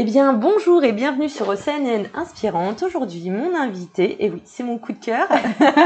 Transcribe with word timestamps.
Eh 0.00 0.04
bien, 0.04 0.32
bonjour 0.32 0.84
et 0.84 0.92
bienvenue 0.92 1.28
sur 1.28 1.48
OCNN 1.48 2.08
Inspirante. 2.14 2.84
Aujourd'hui, 2.84 3.30
mon 3.30 3.52
invité, 3.56 4.24
et 4.24 4.30
oui, 4.30 4.40
c'est 4.44 4.62
mon 4.62 4.78
coup 4.78 4.92
de 4.92 5.04
cœur. 5.04 5.26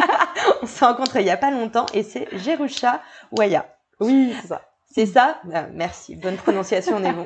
On 0.63 0.67
s'est 0.67 0.85
rencontrés 0.85 1.21
il 1.21 1.25
n'y 1.25 1.31
a 1.31 1.39
pas 1.39 1.51
longtemps 1.51 1.87
et 1.95 2.03
c'est 2.03 2.29
Jerusha 2.37 3.01
Waya. 3.31 3.65
Oui, 4.01 4.35
c'est 4.39 4.49
ça. 4.49 4.61
C'est 4.85 5.07
ça 5.07 5.41
Ah, 5.55 5.65
Merci, 5.73 6.15
bonne 6.17 6.37
prononciation, 6.37 6.97
on 6.97 7.05
est 7.05 7.13
bon. 7.15 7.25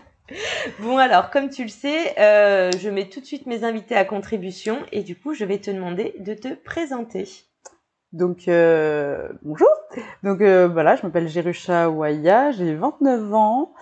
bon, 0.80 0.96
alors, 0.96 1.28
comme 1.28 1.50
tu 1.50 1.64
le 1.64 1.68
sais, 1.68 2.18
euh, 2.18 2.70
je 2.78 2.88
mets 2.88 3.10
tout 3.10 3.20
de 3.20 3.26
suite 3.26 3.44
mes 3.44 3.62
invités 3.62 3.94
à 3.94 4.06
contribution 4.06 4.78
et 4.92 5.02
du 5.02 5.16
coup, 5.16 5.34
je 5.34 5.44
vais 5.44 5.58
te 5.58 5.70
demander 5.70 6.14
de 6.18 6.32
te 6.32 6.48
présenter. 6.54 7.28
Donc, 8.14 8.48
euh, 8.48 9.28
bonjour. 9.42 9.68
Donc, 10.22 10.40
euh, 10.40 10.66
voilà, 10.66 10.96
je 10.96 11.02
m'appelle 11.02 11.28
Jerusha 11.28 11.90
Ouaya, 11.90 12.52
j'ai 12.52 12.74
29 12.74 13.34
ans. 13.34 13.74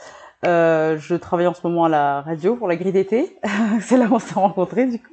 Euh, 0.47 0.97
je 0.98 1.17
travaille 1.17 1.47
en 1.47 1.55
ce 1.55 1.67
moment 1.67 1.84
à 1.84 1.89
la 1.89 2.20
radio 2.22 2.55
pour 2.55 2.69
la 2.69 2.77
grille 2.77 2.92
d'été. 2.92 3.36
c'est 3.81 3.97
là 3.97 4.06
où 4.06 4.14
on 4.14 4.19
s'est 4.19 4.34
rencontrés, 4.34 4.86
du 4.86 4.98
coup. 4.98 5.12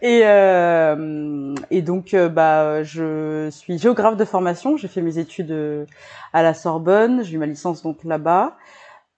Et, 0.00 0.22
euh, 0.24 1.54
et 1.70 1.82
donc, 1.82 2.14
euh, 2.14 2.28
bah, 2.28 2.82
je 2.82 3.48
suis 3.50 3.78
géographe 3.78 4.16
de 4.16 4.24
formation. 4.24 4.76
J'ai 4.76 4.88
fait 4.88 5.02
mes 5.02 5.18
études 5.18 5.50
euh, 5.50 5.86
à 6.32 6.42
la 6.42 6.54
Sorbonne. 6.54 7.24
J'ai 7.24 7.34
eu 7.34 7.38
ma 7.38 7.46
licence 7.46 7.82
donc 7.82 8.04
là-bas. 8.04 8.56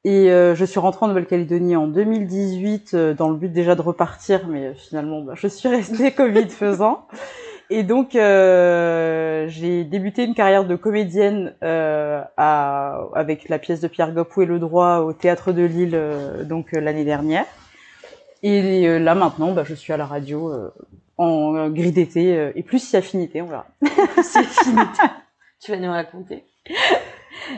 Et 0.07 0.31
euh, 0.31 0.55
je 0.55 0.65
suis 0.65 0.79
rentrée 0.79 1.05
en 1.05 1.09
Nouvelle-Calédonie 1.09 1.75
en 1.75 1.89
2018 1.89 2.95
euh, 2.95 3.13
dans 3.13 3.29
le 3.29 3.35
but 3.35 3.53
déjà 3.53 3.75
de 3.75 3.83
repartir, 3.83 4.47
mais 4.47 4.73
finalement, 4.75 5.21
bah, 5.21 5.33
je 5.35 5.49
suis 5.49 5.69
restée 5.69 6.13
Covid 6.15 6.49
faisant. 6.49 7.09
Et 7.69 7.83
donc, 7.83 8.15
euh, 8.15 9.47
j'ai 9.49 9.85
débuté 9.85 10.25
une 10.25 10.35
carrière 10.35 10.65
de 10.65 10.77
comédienne 10.77 11.55
euh, 11.63 12.23
à, 12.37 13.01
avec 13.15 13.49
la 13.49 13.59
pièce 13.59 13.81
de 13.81 13.89
Pierre 13.89 14.13
Gopou 14.13 14.43
et 14.43 14.47
le 14.47 14.59
droit 14.59 14.99
au 14.99 15.13
théâtre 15.13 15.53
de 15.53 15.63
Lille 15.63 15.95
euh, 15.95 16.45
donc 16.45 16.75
euh, 16.75 16.81
l'année 16.81 17.05
dernière. 17.05 17.45
Et 18.43 18.87
euh, 18.87 18.99
là 18.99 19.15
maintenant, 19.15 19.53
bah, 19.53 19.65
je 19.65 19.75
suis 19.75 19.93
à 19.93 19.97
la 19.97 20.07
radio 20.07 20.53
euh, 20.53 20.71
en 21.19 21.69
grille 21.71 21.93
d'été 21.93 22.37
euh, 22.37 22.53
et 22.55 22.63
plus 22.63 22.79
si 22.79 22.97
affinité, 22.97 23.43
on 23.43 23.47
verra. 23.47 23.67
c'est 24.23 24.45
fini. 24.45 24.81
tu 25.61 25.73
vas 25.73 25.79
nous 25.79 25.91
raconter. 25.91 26.45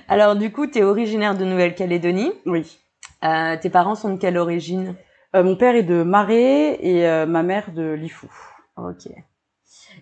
Alors, 0.09 0.37
du 0.37 0.53
coup, 0.53 0.67
tu 0.67 0.79
es 0.79 0.83
originaire 0.83 1.37
de 1.37 1.45
Nouvelle-Calédonie. 1.45 2.33
Oui. 2.47 2.79
Euh, 3.25 3.57
tes 3.61 3.71
parents 3.71 3.95
sont 3.95 4.15
de 4.15 4.19
quelle 4.19 4.39
origine? 4.39 4.95
Euh, 5.35 5.43
mon 5.43 5.57
père 5.57 5.75
est 5.75 5.83
de 5.83 6.03
Marais 6.03 6.79
et 6.81 7.07
euh, 7.07 7.27
ma 7.27 7.43
mère 7.43 7.73
de 7.73 7.93
Lifou. 7.93 8.31
Ok. 8.77 9.09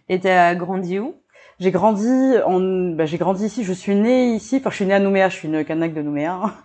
Et 0.08 0.20
t'as 0.20 0.54
grandi 0.54 0.98
où? 0.98 1.14
J'ai 1.58 1.70
grandi 1.70 2.08
en, 2.44 2.60
bah, 2.94 3.06
j'ai 3.06 3.16
grandi 3.16 3.46
ici. 3.46 3.64
Je 3.64 3.72
suis 3.72 3.94
née 3.94 4.34
ici. 4.34 4.56
Enfin, 4.58 4.70
je 4.70 4.76
suis 4.76 4.86
née 4.86 4.94
à 4.94 5.00
Nouméa. 5.00 5.28
Je 5.28 5.36
suis 5.36 5.48
une 5.48 5.64
Kanak 5.64 5.94
de 5.94 6.02
Nouméa. 6.02 6.40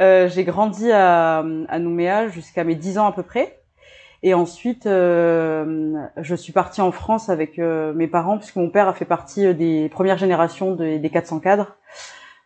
Euh, 0.00 0.28
j'ai 0.28 0.44
grandi 0.44 0.92
à, 0.92 1.38
à 1.40 1.78
Nouméa 1.80 2.28
jusqu'à 2.28 2.62
mes 2.62 2.76
10 2.76 2.98
ans 2.98 3.06
à 3.06 3.12
peu 3.12 3.24
près. 3.24 3.58
Et 4.22 4.32
ensuite, 4.32 4.86
euh, 4.86 5.96
je 6.18 6.34
suis 6.36 6.52
partie 6.52 6.80
en 6.80 6.92
France 6.92 7.28
avec 7.28 7.58
euh, 7.58 7.92
mes 7.92 8.06
parents 8.06 8.38
puisque 8.38 8.54
mon 8.54 8.70
père 8.70 8.86
a 8.86 8.94
fait 8.94 9.04
partie 9.04 9.44
euh, 9.44 9.54
des 9.54 9.88
premières 9.88 10.18
générations 10.18 10.76
des 10.76 11.10
400 11.10 11.40
cadres. 11.40 11.76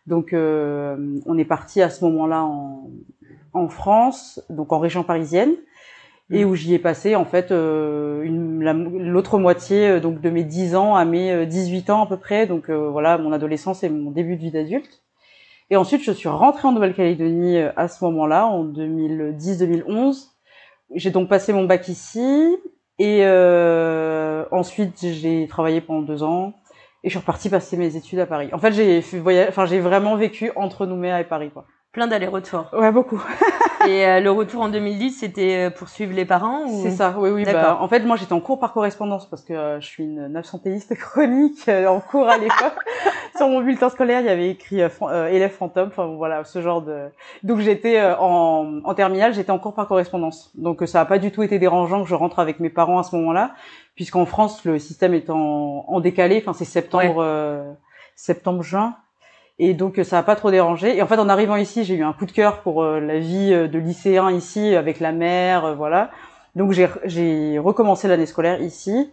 Donc, 0.07 0.33
euh, 0.33 1.19
on 1.27 1.37
est 1.37 1.45
parti 1.45 1.81
à 1.83 1.91
ce 1.91 2.03
moment-là 2.05 2.43
en, 2.43 2.89
en 3.53 3.69
France, 3.69 4.41
donc 4.49 4.71
en 4.73 4.79
région 4.79 5.03
parisienne 5.03 5.53
et 6.29 6.43
où 6.45 6.55
j'y 6.55 6.73
ai 6.73 6.79
passé 6.79 7.15
en 7.15 7.23
fait 7.25 7.51
euh, 7.51 8.23
la- 8.61 8.73
l'autre 8.73 9.39
moitié 9.39 9.87
euh, 9.87 9.99
donc 10.01 10.19
de 10.19 10.29
mes 10.29 10.43
10 10.43 10.75
ans 10.75 10.95
à 10.95 11.05
mes 11.05 11.31
euh, 11.31 11.45
18 11.45 11.89
ans 11.89 12.03
à 12.03 12.07
peu 12.07 12.17
près. 12.17 12.47
Donc 12.47 12.69
euh, 12.69 12.89
voilà 12.89 13.17
mon 13.17 13.31
adolescence 13.31 13.83
et 13.83 13.89
mon 13.89 14.11
début 14.11 14.35
de 14.35 14.41
vie 14.41 14.51
d'adulte. 14.51 15.03
Et 15.69 15.75
ensuite 15.77 16.03
je 16.03 16.11
suis 16.11 16.29
rentrée 16.29 16.67
en 16.67 16.71
Nouvelle-Calédonie 16.73 17.57
euh, 17.57 17.71
à 17.77 17.87
ce 17.87 18.03
moment-là 18.05 18.45
en 18.47 18.65
2010-2011 18.65 20.27
j'ai 20.95 21.11
donc 21.11 21.27
passé 21.29 21.51
mon 21.53 21.65
bac 21.65 21.87
ici 21.89 22.55
et 22.99 23.19
euh, 23.25 24.45
ensuite 24.51 24.99
j'ai 25.01 25.45
travaillé 25.47 25.81
pendant 25.81 26.01
deux 26.01 26.23
ans 26.23 26.53
et 27.03 27.09
je 27.09 27.11
suis 27.11 27.19
repartie 27.19 27.49
passer 27.49 27.77
mes 27.77 27.95
études 27.95 28.19
à 28.19 28.25
Paris. 28.25 28.49
En 28.53 28.57
fait 28.57 28.71
j'ai 28.73 29.01
fait 29.01 29.19
voyage 29.19 29.47
enfin 29.49 29.65
j'ai 29.65 29.79
vraiment 29.79 30.15
vécu 30.15 30.51
entre 30.55 30.85
Nouméa 30.85 31.19
et 31.21 31.25
Paris 31.25 31.51
quoi 31.53 31.65
Plein 31.91 32.07
d'allers-retours. 32.07 32.65
ouais 32.73 32.91
beaucoup 32.91 33.23
Et 33.87 34.05
euh, 34.05 34.19
le 34.19 34.31
retour 34.31 34.61
en 34.63 34.69
2010, 34.69 35.11
c'était 35.11 35.67
euh, 35.67 35.69
pour 35.69 35.87
suivre 35.87 36.13
les 36.13 36.25
parents 36.25 36.65
ou... 36.65 36.81
C'est 36.83 36.91
ça, 36.91 37.15
oui, 37.17 37.29
oui. 37.29 37.45
Bah, 37.45 37.77
en 37.79 37.87
fait, 37.87 37.99
moi, 38.01 38.17
j'étais 38.17 38.33
en 38.33 38.39
cours 38.41 38.59
par 38.59 38.73
correspondance 38.73 39.29
parce 39.29 39.43
que 39.43 39.53
euh, 39.53 39.79
je 39.79 39.85
suis 39.85 40.03
une 40.03 40.35
absentéiste 40.35 40.95
chronique 40.97 41.69
euh, 41.69 41.87
en 41.87 41.99
cours 42.01 42.27
à 42.27 42.37
l'école. 42.37 42.71
Sur 43.37 43.47
mon 43.47 43.61
bulletin 43.61 43.89
scolaire, 43.89 44.19
il 44.21 44.25
y 44.25 44.29
avait 44.29 44.49
écrit 44.49 44.81
euh, 44.81 44.89
euh, 45.03 45.27
élève 45.27 45.51
fantôme. 45.51 45.89
Enfin, 45.89 46.07
voilà, 46.07 46.43
ce 46.43 46.59
genre 46.61 46.81
de. 46.81 47.07
Donc, 47.43 47.59
j'étais 47.59 47.99
euh, 47.99 48.17
en, 48.17 48.81
en 48.83 48.93
terminale, 48.95 49.33
j'étais 49.33 49.51
en 49.51 49.59
cours 49.59 49.75
par 49.75 49.87
correspondance. 49.87 50.51
Donc, 50.55 50.81
ça 50.85 50.99
n'a 50.99 51.05
pas 51.05 51.19
du 51.19 51.31
tout 51.31 51.43
été 51.43 51.57
dérangeant 51.59 52.03
que 52.03 52.09
je 52.09 52.15
rentre 52.15 52.39
avec 52.39 52.59
mes 52.59 52.69
parents 52.71 52.97
à 52.99 53.03
ce 53.03 53.15
moment-là, 53.15 53.51
puisqu'en 53.95 54.25
France, 54.25 54.65
le 54.65 54.79
système 54.79 55.13
est 55.13 55.29
en, 55.29 55.85
en 55.87 55.99
décalé. 56.01 56.39
Enfin, 56.41 56.53
c'est 56.53 56.65
septembre, 56.65 57.17
euh, 57.19 57.63
septembre, 58.15 58.63
juin. 58.63 58.95
Et 59.59 59.73
donc 59.73 59.97
euh, 59.99 60.03
ça 60.03 60.19
a 60.19 60.23
pas 60.23 60.35
trop 60.35 60.51
dérangé. 60.51 60.95
Et 60.97 61.01
en 61.01 61.07
fait, 61.07 61.17
en 61.17 61.29
arrivant 61.29 61.55
ici, 61.55 61.83
j'ai 61.83 61.95
eu 61.95 62.03
un 62.03 62.13
coup 62.13 62.25
de 62.25 62.31
cœur 62.31 62.61
pour 62.61 62.83
euh, 62.83 62.99
la 62.99 63.19
vie 63.19 63.51
euh, 63.53 63.67
de 63.67 63.79
lycéen 63.79 64.31
ici, 64.31 64.75
avec 64.75 64.99
la 64.99 65.11
mer, 65.11 65.75
voilà. 65.75 66.11
Donc 66.55 66.71
j'ai 66.71 67.59
recommencé 67.59 68.07
l'année 68.07 68.25
scolaire 68.25 68.61
ici. 68.61 69.11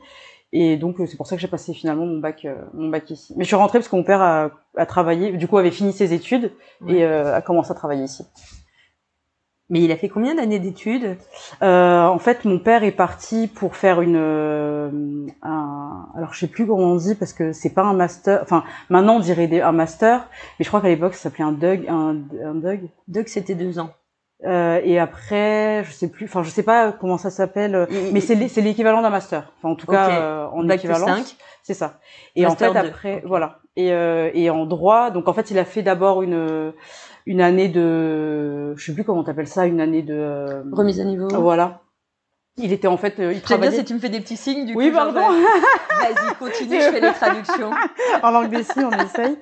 Et 0.57 0.77
donc 0.77 0.97
c'est 1.07 1.17
pour 1.17 1.27
ça 1.27 1.35
que 1.35 1.43
j'ai 1.43 1.49
passé 1.49 1.75
finalement 1.75 2.07
mon 2.07 2.19
bac 2.19 2.47
mon 2.75 2.89
bac 2.89 3.11
ici. 3.11 3.35
Mais 3.37 3.43
je 3.45 3.49
suis 3.49 3.57
rentrée 3.57 3.81
parce 3.81 3.89
que 3.89 3.97
mon 3.97 4.05
père 4.05 4.23
a, 4.23 4.51
a 4.77 4.87
travaillé, 4.87 5.33
du 5.33 5.49
coup 5.49 5.59
avait 5.59 5.73
fini 5.73 5.93
ses 5.93 6.15
études 6.15 6.53
Ouais. 6.81 6.95
et 6.99 7.05
euh, 7.05 7.35
a 7.35 7.43
commencé 7.43 7.71
à 7.73 7.75
travailler 7.75 8.05
ici. 8.05 8.25
Mais 9.71 9.81
il 9.81 9.91
a 9.93 9.97
fait 9.97 10.11
combien 10.11 10.35
d'années 10.35 10.59
d'études? 10.59 11.17
Euh, 11.63 12.03
en 12.07 12.19
fait, 12.19 12.45
mon 12.45 12.59
père 12.59 12.85
est 12.85 12.91
parti 12.93 13.47
pour 13.49 13.77
faire 13.77 14.03
une, 14.03 14.17
euh, 14.17 14.91
un, 15.43 16.07
alors 16.15 16.35
je 16.35 16.41
sais 16.41 16.47
plus 16.49 16.67
comment 16.67 16.85
on 16.93 16.97
dit 16.97 17.15
parce 17.15 17.33
que 17.33 17.53
c'est 17.53 17.73
pas 17.73 17.83
un 17.83 17.95
master. 17.95 18.41
Enfin, 18.43 18.63
maintenant 18.91 19.17
on 19.17 19.21
dirait 19.21 19.47
des- 19.47 19.63
un 19.63 19.73
master, 19.73 20.29
mais 20.59 20.65
je 20.65 20.69
crois 20.69 20.83
qu'à 20.83 20.89
l'époque 20.89 21.15
ça 21.15 21.23
s'appelait 21.25 21.45
un 21.45 21.53
Doug, 21.53 21.87
un, 21.89 22.17
un 22.45 22.55
Doug. 22.55 22.81
Que 23.25 23.31
c'était 23.31 23.55
deux 23.55 23.79
ans. 23.79 23.91
Euh, 24.45 24.81
et 24.85 24.99
après, 24.99 25.83
je 25.85 25.93
sais 25.93 26.09
plus. 26.11 26.27
Enfin, 26.27 26.43
je 26.43 26.51
sais 26.51 26.63
pas 26.63 26.93
comment 26.93 27.17
ça 27.17 27.31
s'appelle, 27.31 27.87
Il- 27.91 28.13
mais 28.13 28.21
c'est 28.21 28.35
l'é- 28.35 28.49
c'est 28.49 28.61
l'équivalent 28.61 29.01
d'un 29.01 29.09
master. 29.09 29.51
Enfin, 29.57 29.71
en 29.71 29.77
tout 29.77 29.87
cas, 29.87 30.11
euh, 30.21 30.47
en 30.49 30.63
Bac. 30.65 30.81
5. 31.07 31.37
C'est 31.63 31.73
ça. 31.73 31.99
Et 32.37 32.43
Master 32.43 32.71
en 32.71 32.75
fait, 32.75 32.79
après, 32.91 33.23
voilà. 33.25 33.61
Et, 33.77 33.91
euh, 33.93 34.31
et 34.35 34.51
en 34.51 34.67
droit, 34.67 35.11
donc 35.11 35.29
en 35.29 35.33
fait, 35.33 35.51
il 35.51 35.59
a 35.59 35.65
fait 35.65 35.81
d'abord 35.83 36.21
une 36.23 36.75
une 37.27 37.41
année 37.41 37.69
de, 37.69 38.75
je 38.77 38.85
sais 38.85 38.95
plus 38.95 39.05
comment 39.05 39.25
t'appelles 39.25 39.49
ça, 39.49 39.67
une 39.67 39.81
année 39.81 40.03
de 40.03 40.63
Remise 40.73 41.01
à 41.01 41.05
niveau. 41.05 41.29
voilà. 41.41 41.81
Il 42.57 42.73
était 42.73 42.87
en 42.87 42.97
fait, 42.97 43.19
euh, 43.19 43.23
il 43.23 43.25
J'aime 43.25 43.33
bien 43.33 43.41
travaillait 43.43 43.77
si 43.79 43.85
tu 43.85 43.95
me 43.95 43.99
fais 43.99 44.09
des 44.11 44.21
petits 44.21 44.37
signes 44.37 44.65
du 44.65 44.75
Oui, 44.77 44.89
coup. 44.91 44.95
genre, 44.97 45.13
pardon. 45.13 45.33
euh, 45.35 45.43
Vas-y, 46.15 46.35
continue, 46.37 46.81
je 46.81 46.89
fais 46.91 47.01
les 47.01 47.13
traductions. 47.13 47.71
en 48.23 48.31
langue 48.31 48.49
des 48.49 48.63
signes, 48.63 48.85
on 48.85 48.97
essaye. 49.05 49.37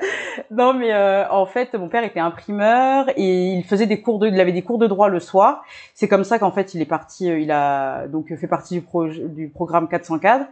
Non, 0.51 0.73
mais 0.73 0.95
euh, 0.95 1.29
en 1.29 1.45
fait, 1.45 1.75
mon 1.75 1.91
père 1.91 2.05
était 2.05 2.21
imprimeur 2.21 3.05
et 3.17 3.53
il 3.53 3.65
faisait 3.65 3.85
des 3.85 4.01
cours 4.01 4.19
de, 4.19 4.29
il 4.29 4.41
avait 4.41 4.53
des 4.53 4.63
cours 4.63 4.79
de 4.79 4.87
droit 4.87 5.11
le 5.11 5.21
soir. 5.21 5.63
C'est 5.93 6.09
comme 6.09 6.25
ça 6.25 6.39
qu'en 6.39 6.53
fait, 6.53 6.73
il 6.73 6.81
est 6.81 6.87
parti, 6.87 7.31
euh, 7.31 7.39
il 7.39 7.51
a 7.51 8.07
donc 8.09 8.35
fait 8.35 8.47
partie 8.47 8.77
du, 8.77 8.81
projet 8.81 9.23
du 9.29 9.49
programme 9.51 9.89
400 9.89 10.19
cadres. 10.19 10.47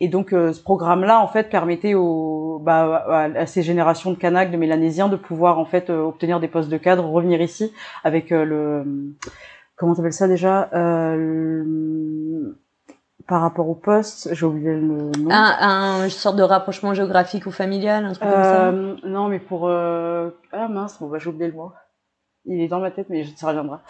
Et 0.00 0.08
donc, 0.08 0.32
euh, 0.32 0.54
ce 0.54 0.62
programme-là, 0.62 1.20
en 1.20 1.28
fait, 1.28 1.50
permettait 1.50 1.92
aux, 1.92 2.60
bah, 2.64 3.04
à, 3.10 3.22
à 3.24 3.44
ces 3.46 3.62
générations 3.62 4.10
de 4.10 4.16
Kanaks, 4.16 4.50
de 4.50 4.56
Mélanésiens, 4.56 5.08
de 5.08 5.16
pouvoir 5.16 5.58
en 5.58 5.66
fait 5.66 5.90
euh, 5.90 6.00
obtenir 6.02 6.40
des 6.40 6.48
postes 6.48 6.70
de 6.70 6.78
cadre, 6.78 7.04
revenir 7.04 7.42
ici 7.42 7.74
avec 8.04 8.32
euh, 8.32 8.44
le, 8.44 8.84
comment 9.76 9.94
t'appelles 9.94 10.12
ça 10.12 10.28
déjà, 10.28 10.68
euh, 10.72 12.54
par 13.28 13.40
rapport 13.42 13.68
au 13.68 13.74
poste, 13.74 14.32
j'ai 14.32 14.46
oublié 14.46 14.72
le 14.72 14.80
nom. 14.80 15.30
Un, 15.30 16.02
un 16.04 16.08
sorte 16.08 16.36
de 16.36 16.42
rapprochement 16.42 16.94
géographique 16.94 17.46
ou 17.46 17.50
familial, 17.50 18.04
un 18.04 18.12
truc 18.12 18.22
comme 18.22 18.42
ça. 18.42 18.66
Euh, 18.68 18.96
non, 19.04 19.28
mais 19.28 19.38
pour 19.40 19.68
euh... 19.68 20.30
ah 20.52 20.68
mince, 20.68 20.98
bon 21.00 21.08
bah 21.08 21.18
j'ai 21.18 21.28
oublié 21.28 21.48
le 21.48 21.56
mot. 21.56 21.72
Il 22.48 22.60
est 22.60 22.68
dans 22.68 22.78
ma 22.78 22.92
tête, 22.92 23.08
mais 23.10 23.24
ça 23.24 23.48
reviendra. 23.48 23.82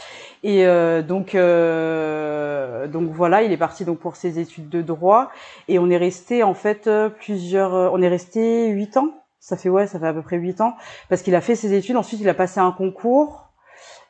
Et 0.42 0.66
euh, 0.66 1.02
donc 1.02 1.34
euh, 1.34 2.86
donc 2.86 3.10
voilà, 3.10 3.42
il 3.42 3.52
est 3.52 3.58
parti 3.58 3.84
donc 3.84 3.98
pour 3.98 4.16
ses 4.16 4.38
études 4.38 4.70
de 4.70 4.80
droit 4.80 5.30
et 5.68 5.78
on 5.78 5.90
est 5.90 5.98
resté 5.98 6.42
en 6.42 6.54
fait 6.54 6.86
euh, 6.86 7.10
plusieurs, 7.10 7.92
on 7.92 8.00
est 8.00 8.08
resté 8.08 8.68
huit 8.70 8.96
ans, 8.96 9.10
Ça 9.46 9.56
fait 9.56 9.68
ouais, 9.68 9.86
ça 9.86 10.00
fait 10.00 10.08
à 10.08 10.12
peu 10.12 10.22
près 10.22 10.38
huit 10.38 10.60
ans 10.60 10.74
parce 11.08 11.22
qu'il 11.22 11.34
a 11.36 11.40
fait 11.40 11.54
ses 11.54 11.72
études. 11.72 11.96
Ensuite, 11.96 12.20
il 12.20 12.28
a 12.28 12.34
passé 12.34 12.58
un 12.58 12.72
concours 12.72 13.45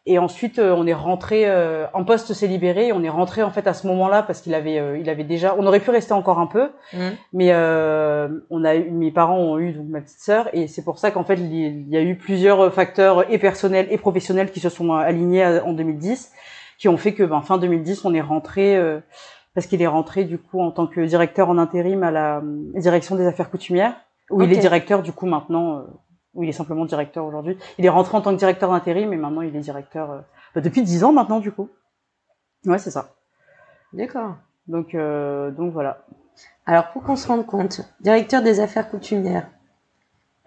et 0.08 0.20
ensuite, 0.20 0.60
euh, 0.60 0.72
on 0.72 0.86
est 0.86 0.94
rentré 0.94 1.46
euh, 1.46 1.86
en 1.92 2.04
poste 2.04 2.32
s'est 2.32 2.46
libéré. 2.46 2.92
On 2.92 3.02
est 3.02 3.08
rentré 3.08 3.42
en 3.42 3.50
fait 3.50 3.66
à 3.66 3.74
ce 3.74 3.88
moment-là 3.88 4.22
parce 4.22 4.40
qu'il 4.40 4.54
avait, 4.54 4.78
euh, 4.78 4.96
il 4.98 5.10
avait 5.10 5.24
déjà. 5.24 5.56
On 5.58 5.66
aurait 5.66 5.80
pu 5.80 5.90
rester 5.90 6.12
encore 6.12 6.38
un 6.38 6.46
peu, 6.46 6.70
Mmh. 6.92 6.98
mais 7.32 7.52
on 7.52 8.64
a 8.64 8.76
eu, 8.76 8.90
mes 8.90 9.10
parents 9.10 9.38
ont 9.38 9.58
eu 9.58 9.72
donc 9.72 9.88
ma 9.88 10.00
petite 10.00 10.20
sœur 10.20 10.48
et 10.52 10.68
c'est 10.68 10.84
pour 10.84 10.98
ça 10.98 11.10
qu'en 11.10 11.24
fait 11.24 11.34
il 11.34 11.88
y 11.88 11.96
a 11.96 12.02
eu 12.02 12.16
plusieurs 12.16 12.72
facteurs 12.72 13.30
et 13.32 13.38
personnels 13.38 13.88
et 13.90 13.98
professionnels 13.98 14.52
qui 14.52 14.60
se 14.60 14.68
sont 14.68 14.92
alignés 14.92 15.44
en 15.44 15.72
2010, 15.72 16.32
qui 16.78 16.88
ont 16.88 16.96
fait 16.96 17.12
que 17.12 17.24
ben, 17.24 17.42
fin 17.42 17.58
2010 17.58 18.04
on 18.04 18.14
est 18.14 18.20
rentré 18.20 18.80
parce 19.54 19.66
qu'il 19.66 19.82
est 19.82 19.86
rentré 19.88 20.24
du 20.24 20.38
coup 20.38 20.60
en 20.60 20.70
tant 20.70 20.86
que 20.86 21.00
directeur 21.00 21.48
en 21.48 21.58
intérim 21.58 22.04
à 22.04 22.12
la 22.12 22.42
direction 22.76 23.16
des 23.16 23.26
affaires 23.26 23.50
coutumières 23.50 23.94
où 24.30 24.42
il 24.42 24.52
est 24.52 24.58
directeur 24.58 25.02
du 25.02 25.12
coup 25.12 25.26
maintenant. 25.26 25.84
Où 26.36 26.42
il 26.44 26.48
est 26.48 26.52
simplement 26.52 26.84
directeur 26.84 27.24
aujourd'hui. 27.24 27.58
Il 27.78 27.84
est 27.84 27.88
rentré 27.88 28.16
en 28.16 28.20
tant 28.20 28.32
que 28.32 28.38
directeur 28.38 28.70
d'intérim, 28.70 29.08
mais 29.08 29.16
maintenant 29.16 29.40
il 29.42 29.56
est 29.56 29.60
directeur 29.60 30.10
euh, 30.12 30.18
bah, 30.54 30.60
depuis 30.60 30.82
dix 30.82 31.02
ans 31.02 31.12
maintenant 31.12 31.40
du 31.40 31.50
coup. 31.50 31.68
Ouais, 32.64 32.78
c'est 32.78 32.90
ça. 32.92 33.08
D'accord. 33.92 34.36
Donc 34.68 34.94
euh, 34.94 35.50
donc 35.50 35.72
voilà. 35.72 36.04
Alors, 36.66 36.88
pour 36.88 37.02
qu'on 37.02 37.16
se 37.16 37.26
rende 37.28 37.46
compte, 37.46 37.80
directeur 38.00 38.42
des 38.42 38.60
affaires 38.60 38.90
coutumières, 38.90 39.46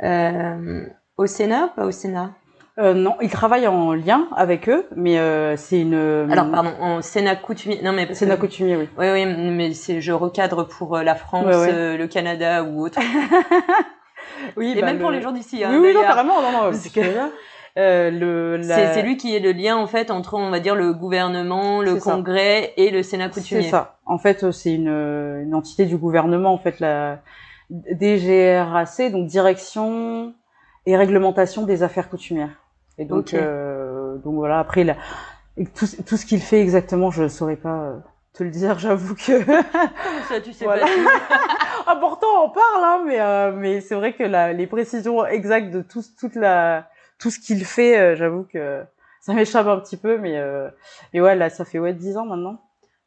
euh, 0.04 0.86
au 1.18 1.26
Sénat 1.26 1.66
ou 1.66 1.70
pas 1.76 1.86
au 1.86 1.92
Sénat? 1.92 2.32
Euh, 2.78 2.94
non, 2.94 3.16
il 3.22 3.30
travaille 3.30 3.68
en 3.68 3.94
lien 3.94 4.28
avec 4.36 4.70
eux, 4.70 4.86
mais 4.96 5.20
euh, 5.20 5.58
c'est 5.58 5.82
une. 5.82 5.96
Alors, 6.32 6.50
pardon, 6.52 6.72
en 6.80 7.02
Sénat 7.02 7.36
coutumier. 7.36 7.82
Non, 7.84 7.92
mais 7.92 8.14
C'est 8.14 8.28
que- 8.28 8.36
coutumier, 8.36 8.78
oui. 8.78 8.90
Oui, 8.98 9.08
oui, 9.12 9.26
mais 9.26 9.74
c'est, 9.74 10.00
je 10.00 10.12
recadre 10.14 10.66
pour 10.68 10.98
la 10.98 11.16
France, 11.16 11.46
Ouais, 11.46 11.56
ouais. 11.58 11.98
le 11.98 12.08
Canada 12.08 12.64
ou 12.64 12.86
autre. 12.86 13.00
Oui, 14.58 14.74
Et 14.76 14.80
bah, 14.82 14.88
même 14.88 14.96
le- 14.98 15.02
pour 15.02 15.12
les 15.12 15.22
gens 15.22 15.32
d'ici. 15.32 15.58
Oui, 15.58 15.64
Hein, 15.64 15.70
oui, 15.82 15.88
non, 15.94 16.02
d'ailleurs. 16.02 16.16
carrément, 16.16 16.42
non, 16.42 16.52
non. 16.52 16.60
Parce 16.72 16.88
que- 16.90 17.00
euh, 17.78 18.10
le. 18.12 18.58
la- 18.58 18.76
C'est, 18.76 18.94
c'est 18.96 19.02
lui 19.04 19.18
qui 19.18 19.36
est 19.36 19.40
le 19.40 19.52
lien 19.52 19.78
en 19.78 19.88
fait 19.88 20.12
entre, 20.12 20.34
on 20.36 20.50
va 20.50 20.60
dire, 20.60 20.76
le 20.76 20.94
gouvernement, 20.94 21.82
le 21.82 22.00
ça. 22.00 22.12
Congrès 22.12 22.74
et 22.78 22.90
le 22.92 23.04
Sénat 23.04 23.30
coutumier. 23.30 23.64
C'est 23.64 23.70
ça. 23.70 23.98
En 24.06 24.18
fait, 24.18 24.52
c'est 24.52 24.74
une, 24.74 24.88
une 24.90 25.54
entité 25.56 25.86
du 25.86 25.98
gouvernement, 25.98 26.52
en 26.54 26.58
fait, 26.58 26.80
la 26.80 27.20
DGRAC, 28.00 29.12
donc 29.12 29.28
Direction 29.28 30.34
et 30.86 30.98
Réglementation 30.98 31.64
des 31.66 31.84
Affaires 31.84 32.10
coutumières. 32.10 32.50
Et 32.98 33.06
donc, 33.06 33.34
euh, 33.34 34.18
donc 34.18 34.36
voilà. 34.36 34.60
Après, 34.60 34.82
il 34.82 34.90
a- 34.90 34.98
et 35.58 35.66
tout, 35.66 35.86
tout 36.06 36.18
ce 36.18 36.26
qu'il 36.26 36.42
fait 36.42 36.62
exactement, 36.62 37.12
je 37.12 37.28
saurais 37.28 37.56
pas 37.56 37.76
euh, 37.76 37.98
te 38.34 38.44
le 38.44 38.50
dire. 38.50 38.78
J'avoue 38.80 39.16
que. 39.16 39.44
Ça, 40.30 40.40
tu 40.44 40.54
sais 40.54 40.66
Voilà. 40.66 40.86
pas. 40.86 40.92
ah, 41.88 41.96
pourtant, 42.00 42.46
on 42.46 42.50
parle, 42.50 42.84
hein, 42.84 43.04
mais 43.06 43.20
euh, 43.20 43.52
mais 43.56 43.82
c'est 43.82 43.96
vrai 43.96 44.14
que 44.14 44.24
la, 44.24 44.54
les 44.54 44.68
précisions 44.68 45.26
exactes 45.26 45.72
de 45.72 45.82
tout, 45.82 46.02
toute 46.20 46.36
la, 46.36 46.88
tout 47.20 47.32
ce 47.32 47.40
qu'il 47.40 47.64
fait, 47.66 47.98
euh, 47.98 48.16
j'avoue 48.16 48.46
que 48.52 48.84
ça 49.22 49.34
m'échappe 49.34 49.68
un 49.68 49.80
petit 49.80 49.98
peu, 49.98 50.18
mais 50.18 50.38
euh, 50.38 50.70
mais 51.14 51.22
ouais, 51.22 51.36
là, 51.36 51.50
ça 51.50 51.66
fait 51.66 51.80
ouais 51.80 51.94
dix 51.94 52.18
ans 52.18 52.26
maintenant. 52.26 52.62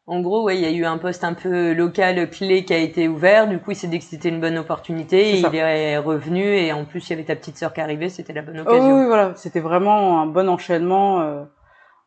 En 0.09 0.21
gros, 0.21 0.43
ouais, 0.43 0.57
il 0.59 0.61
y 0.61 0.67
a 0.67 0.71
eu 0.71 0.85
un 0.85 0.99
poste 0.99 1.23
un 1.23 1.33
peu 1.33 1.73
local 1.75 2.29
clé 2.29 2.65
qui 2.65 2.75
a 2.75 2.79
été 2.79 3.07
ouvert. 3.07 3.47
Du 3.47 3.61
coup, 3.61 3.71
il 3.71 3.77
s'est 3.77 3.87
dit 3.87 4.01
que 4.01 4.05
c'était 4.05 4.31
une 4.31 4.41
bonne 4.41 4.59
opportunité. 4.59 5.31
Et 5.31 5.39
il 5.39 5.55
est 5.55 5.97
revenu 5.97 6.43
et 6.43 6.73
en 6.73 6.85
plus, 6.85 7.09
il 7.09 7.11
y 7.11 7.13
avait 7.15 7.23
ta 7.25 7.37
petite 7.37 7.57
sœur 7.57 7.73
qui 7.73 7.81
arrivait. 7.81 8.09
C'était 8.09 8.33
la 8.33 8.43
bonne 8.43 8.59
Oh, 8.59 8.69
occasion. 8.69 8.99
oui, 8.99 9.07
voilà, 9.07 9.33
c'était 9.37 9.61
vraiment 9.61 10.21
un 10.21 10.27
bon 10.27 10.49
enchaînement, 10.49 11.21
euh, 11.21 11.45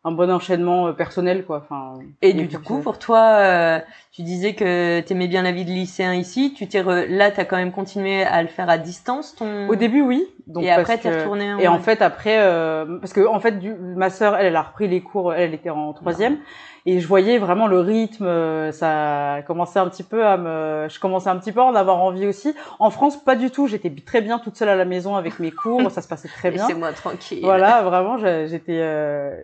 un 0.07 0.11
bon 0.11 0.29
enchaînement 0.31 0.87
euh, 0.87 0.91
personnel, 0.93 1.43
quoi. 1.45 1.57
Enfin, 1.65 1.95
Et 2.21 2.31
du 2.33 2.59
coup, 2.59 2.77
c'est- 2.77 2.83
pour 2.83 2.99
toi, 2.99 3.19
euh, 3.39 3.79
tu 4.11 4.21
disais 4.21 4.53
que 4.53 4.99
t'aimais 5.01 5.27
bien 5.27 5.41
la 5.41 5.51
vie 5.51 5.65
de 5.65 5.71
lycéen 5.71 6.13
ici. 6.13 6.53
Tu 6.55 6.67
t'es 6.67 6.81
re- 6.81 7.07
là, 7.09 7.31
t'as 7.31 7.43
quand 7.43 7.57
même 7.57 7.71
continué 7.71 8.23
à 8.23 8.41
le 8.43 8.47
faire 8.47 8.69
à 8.69 8.77
distance, 8.77 9.35
ton. 9.35 9.67
au 9.67 9.75
début, 9.75 10.01
oui. 10.01 10.23
Donc, 10.47 10.63
et 10.63 10.69
après, 10.71 10.99
t'es 10.99 11.09
que- 11.09 11.17
retourné. 11.17 11.55
Et 11.59 11.67
en 11.67 11.79
fait, 11.79 12.03
après, 12.03 12.37
euh, 12.39 12.99
parce 12.99 13.13
que 13.13 13.25
en 13.27 13.39
fait, 13.39 13.59
du, 13.59 13.73
ma 13.73 14.11
sœur, 14.11 14.35
elle, 14.37 14.45
elle 14.45 14.55
a 14.55 14.61
repris 14.61 14.87
les 14.87 15.01
cours, 15.01 15.33
elle, 15.33 15.41
elle 15.49 15.53
était 15.55 15.71
en 15.71 15.91
troisième, 15.93 16.37
et 16.85 16.99
je 16.99 17.07
voyais 17.07 17.39
vraiment 17.39 17.65
le 17.65 17.79
rythme, 17.79 18.27
euh, 18.27 18.71
ça 18.71 19.41
commençait 19.47 19.79
un 19.79 19.89
petit 19.89 20.03
peu 20.03 20.23
à 20.23 20.37
me, 20.37 20.85
je 20.87 20.99
commençais 20.99 21.29
un 21.31 21.37
petit 21.37 21.51
peu 21.51 21.61
à 21.61 21.63
en 21.65 21.73
avoir 21.73 21.97
envie 21.97 22.27
aussi. 22.27 22.53
En 22.77 22.91
France, 22.91 23.17
pas 23.17 23.35
du 23.35 23.49
tout. 23.49 23.65
J'étais 23.65 23.89
très 24.05 24.21
bien 24.21 24.37
toute 24.37 24.55
seule 24.55 24.69
à 24.69 24.75
la 24.75 24.85
maison 24.85 25.15
avec 25.15 25.39
mes 25.39 25.49
cours, 25.49 25.89
ça 25.89 26.03
se 26.03 26.07
passait 26.07 26.27
très 26.27 26.51
bien. 26.51 26.67
Laissez-moi 26.67 26.93
tranquille. 26.93 27.39
Voilà, 27.41 27.81
vraiment, 27.81 28.19
j'étais 28.19 28.77
euh, 28.81 29.35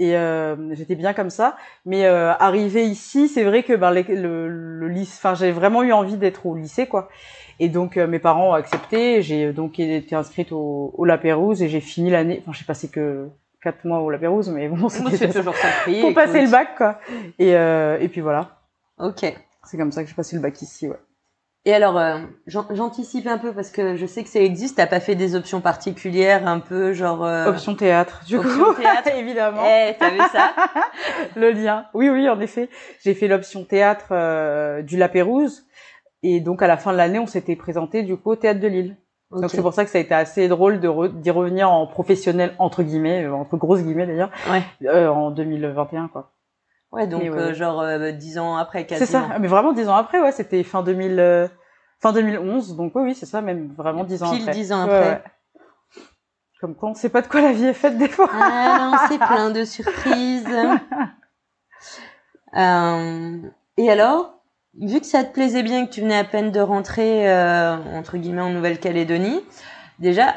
et 0.00 0.16
euh, 0.16 0.56
j'étais 0.74 0.94
bien 0.96 1.12
comme 1.12 1.30
ça. 1.30 1.56
Mais 1.84 2.06
euh, 2.06 2.32
arrivé 2.38 2.86
ici, 2.86 3.28
c'est 3.28 3.44
vrai 3.44 3.62
que 3.62 3.74
ben, 3.74 3.90
les- 3.92 4.02
le, 4.02 4.48
le 4.48 4.88
lycée, 4.88 5.14
enfin, 5.18 5.34
j'ai 5.34 5.52
vraiment 5.52 5.82
eu 5.82 5.92
envie 5.92 6.16
d'être 6.16 6.46
au 6.46 6.56
lycée, 6.56 6.86
quoi. 6.86 7.08
Et 7.60 7.68
donc 7.68 7.96
euh, 7.98 8.06
mes 8.06 8.18
parents 8.18 8.50
ont 8.50 8.54
accepté. 8.54 9.20
J'ai 9.22 9.52
donc 9.52 9.78
été 9.78 10.14
inscrite 10.16 10.50
au, 10.52 10.92
au 10.96 11.04
La 11.04 11.18
Pérouse 11.18 11.62
et 11.62 11.68
j'ai 11.68 11.80
fini 11.80 12.10
l'année. 12.10 12.40
Enfin, 12.42 12.52
j'ai 12.58 12.64
passé 12.64 12.88
que 12.88 13.28
quatre 13.62 13.84
mois 13.84 14.00
au 14.00 14.08
La 14.08 14.16
Pérouse, 14.18 14.48
mais 14.48 14.68
bon, 14.68 14.88
c'était 14.88 15.28
toujours 15.28 15.54
prier. 15.82 16.00
pour 16.00 16.14
passer 16.14 16.40
le 16.42 16.50
bac, 16.50 16.76
quoi. 16.78 16.98
Et 17.38 17.54
euh, 17.54 17.98
et 18.00 18.08
puis 18.08 18.22
voilà, 18.22 18.56
Ok. 18.98 19.26
c'est 19.64 19.76
comme 19.76 19.92
ça 19.92 20.02
que 20.02 20.08
j'ai 20.08 20.14
passé 20.14 20.34
le 20.36 20.40
bac 20.42 20.60
ici, 20.62 20.88
ouais. 20.88 20.96
Et 21.66 21.74
alors, 21.74 21.98
euh, 21.98 22.18
j'an- 22.46 22.66
j'anticipe 22.70 23.26
un 23.26 23.36
peu 23.36 23.52
parce 23.52 23.70
que 23.70 23.94
je 23.96 24.06
sais 24.06 24.22
que 24.22 24.30
ça 24.30 24.40
existe. 24.40 24.76
T'as 24.78 24.86
pas 24.86 24.98
fait 25.00 25.14
des 25.14 25.34
options 25.36 25.60
particulières, 25.60 26.48
un 26.48 26.58
peu 26.58 26.94
genre. 26.94 27.22
euh, 27.24 27.46
Option 27.50 27.74
théâtre, 27.74 28.22
du 28.26 28.38
option 28.38 28.64
coup, 28.64 28.74
théâtre. 28.80 29.10
évidemment. 29.16 29.62
Eh, 29.66 29.94
t'as 29.98 30.10
vu 30.10 30.18
ça 30.32 30.52
le 31.36 31.50
lien. 31.50 31.84
Oui, 31.92 32.08
oui, 32.08 32.28
en 32.30 32.40
effet. 32.40 32.70
J'ai 33.04 33.12
fait 33.14 33.28
l'option 33.28 33.64
théâtre 33.64 34.06
euh, 34.12 34.80
du 34.82 34.96
La 34.96 35.08
Pérouse. 35.10 35.66
Et 36.22 36.40
donc, 36.40 36.62
à 36.62 36.66
la 36.66 36.76
fin 36.78 36.92
de 36.92 36.96
l'année, 36.96 37.18
on 37.18 37.26
s'était 37.26 37.56
présenté, 37.56 38.02
du 38.02 38.16
coup, 38.16 38.30
au 38.32 38.36
Théâtre 38.36 38.60
de 38.60 38.68
Lille. 38.68 38.96
Donc, 39.30 39.48
c'est 39.50 39.62
pour 39.62 39.72
ça 39.72 39.84
que 39.84 39.90
ça 39.90 39.98
a 39.98 40.00
été 40.00 40.12
assez 40.14 40.48
drôle 40.48 40.80
de 40.80 40.88
re- 40.88 41.12
d'y 41.20 41.30
revenir 41.30 41.70
en 41.70 41.86
professionnel, 41.86 42.52
entre 42.58 42.82
guillemets, 42.82 43.24
euh, 43.24 43.32
entre 43.34 43.56
grosses 43.56 43.82
guillemets 43.82 44.06
d'ailleurs, 44.06 44.30
Ouais. 44.50 44.62
euh, 44.88 45.08
en 45.08 45.30
2021, 45.30 46.08
quoi. 46.08 46.32
Ouais, 46.92 47.06
donc 47.06 47.22
ouais, 47.22 47.28
euh, 47.30 47.54
genre 47.54 47.80
euh, 47.80 48.10
dix 48.10 48.38
ans 48.38 48.56
après, 48.56 48.84
quasiment. 48.86 49.06
C'est 49.06 49.12
ça. 49.12 49.38
Mais 49.38 49.46
vraiment, 49.46 49.72
dix 49.72 49.88
ans 49.88 49.94
après, 49.94 50.20
ouais, 50.20 50.32
c'était 50.32 50.62
fin 50.64 50.82
2000, 50.82 51.20
euh, 51.20 51.48
fin 52.00 52.12
2011. 52.12 52.76
Donc, 52.76 52.92
oui, 52.96 53.02
oui, 53.04 53.14
c'est 53.14 53.26
ça, 53.26 53.40
même 53.40 53.72
vraiment 53.74 54.04
dix 54.04 54.22
ans 54.22 54.30
Pile 54.30 54.42
après. 54.42 54.54
10 54.54 54.72
ans 54.72 54.82
après. 54.82 55.00
ouais. 55.00 55.22
Comme 56.60 56.74
quoi, 56.74 56.90
on 56.90 56.94
sait 56.94 57.08
pas 57.08 57.22
de 57.22 57.26
quoi 57.26 57.40
la 57.40 57.52
vie 57.52 57.64
est 57.64 57.74
faite, 57.74 57.96
des 57.96 58.08
fois. 58.08 58.28
Ah 58.32 58.78
non, 58.80 58.98
c'est 59.08 59.18
plein 59.26 59.50
de 59.50 59.64
surprises. 59.64 60.46
Euh, 62.56 63.38
et 63.76 63.90
alors, 63.90 64.34
vu 64.78 65.00
que 65.00 65.06
ça 65.06 65.24
te 65.24 65.32
plaisait 65.32 65.62
bien, 65.62 65.86
que 65.86 65.90
tu 65.92 66.00
venais 66.00 66.18
à 66.18 66.24
peine 66.24 66.50
de 66.50 66.60
rentrer 66.60 67.30
euh, 67.30 67.76
entre 67.94 68.18
guillemets 68.18 68.42
en 68.42 68.50
Nouvelle-Calédonie, 68.50 69.40
déjà, 70.00 70.34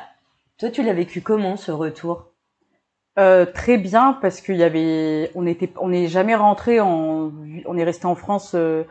toi, 0.60 0.70
tu 0.70 0.84
l'as 0.84 0.94
vécu 0.94 1.22
comment 1.22 1.58
ce 1.58 1.72
retour? 1.72 2.33
Euh, 3.20 3.46
très 3.46 3.78
bien 3.78 4.18
parce 4.22 4.42
qu'il 4.42 4.56
y 4.56 4.64
avait, 4.64 5.30
on 5.36 5.46
était, 5.46 5.72
on 5.80 5.90
n'est 5.90 6.08
jamais 6.08 6.34
rentré 6.34 6.80
en, 6.80 7.32
on 7.66 7.78
est 7.78 7.84
resté 7.84 8.08
en 8.08 8.16
France 8.16 8.54
euh, 8.56 8.84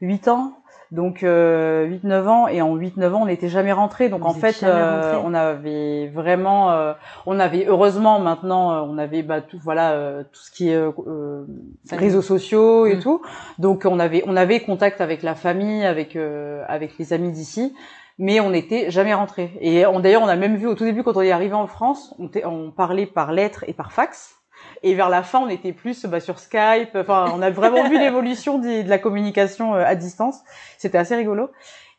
8 0.00 0.26
ans, 0.26 0.54
donc 0.90 1.22
euh, 1.22 1.86
8-9 1.86 2.26
ans 2.26 2.48
et 2.48 2.60
en 2.60 2.76
8-9 2.76 3.12
ans 3.12 3.22
on 3.22 3.26
n'était 3.26 3.48
jamais 3.48 3.72
rentré. 3.72 4.08
Donc 4.08 4.22
Vous 4.22 4.26
en 4.26 4.34
fait, 4.34 4.64
euh, 4.64 5.14
on 5.24 5.32
avait 5.32 6.08
vraiment, 6.08 6.72
euh, 6.72 6.92
on 7.26 7.38
avait 7.38 7.66
heureusement 7.68 8.18
maintenant, 8.18 8.84
on 8.84 8.98
avait 8.98 9.22
bah 9.22 9.42
tout, 9.42 9.60
voilà, 9.62 9.92
euh, 9.92 10.24
tout 10.24 10.40
ce 10.42 10.50
qui 10.50 10.70
est 10.70 10.80
réseaux 11.92 12.22
sociaux 12.22 12.86
et 12.86 12.96
Mm. 12.96 13.00
tout. 13.00 13.22
Donc 13.60 13.86
on 13.88 14.00
avait, 14.00 14.24
on 14.26 14.34
avait 14.34 14.58
contact 14.58 15.00
avec 15.00 15.22
la 15.22 15.36
famille, 15.36 15.84
avec 15.84 16.16
euh, 16.16 16.64
avec 16.66 16.98
les 16.98 17.12
amis 17.12 17.30
d'ici. 17.30 17.74
Mais 18.18 18.40
on 18.40 18.50
n'était 18.50 18.90
jamais 18.90 19.14
rentré. 19.14 19.52
Et 19.60 19.82
d'ailleurs, 20.00 20.22
on 20.22 20.28
a 20.28 20.36
même 20.36 20.56
vu 20.56 20.66
au 20.66 20.74
tout 20.74 20.84
début 20.84 21.02
quand 21.02 21.16
on 21.16 21.20
est 21.20 21.30
arrivé 21.30 21.54
en 21.54 21.68
France, 21.68 22.14
on, 22.18 22.70
parlait 22.70 23.06
par 23.06 23.32
lettres 23.32 23.64
et 23.68 23.72
par 23.72 23.92
fax. 23.92 24.34
Et 24.82 24.94
vers 24.94 25.08
la 25.08 25.22
fin, 25.22 25.40
on 25.40 25.48
était 25.48 25.72
plus 25.72 26.04
bah, 26.06 26.20
sur 26.20 26.38
Skype. 26.38 26.96
Enfin, 26.96 27.32
on 27.34 27.42
a 27.42 27.50
vraiment 27.50 27.88
vu 27.88 27.98
l'évolution 28.00 28.58
de 28.58 28.88
la 28.88 28.98
communication 28.98 29.74
euh, 29.74 29.84
à 29.84 29.94
distance. 29.94 30.40
C'était 30.78 30.98
assez 30.98 31.14
rigolo. 31.14 31.50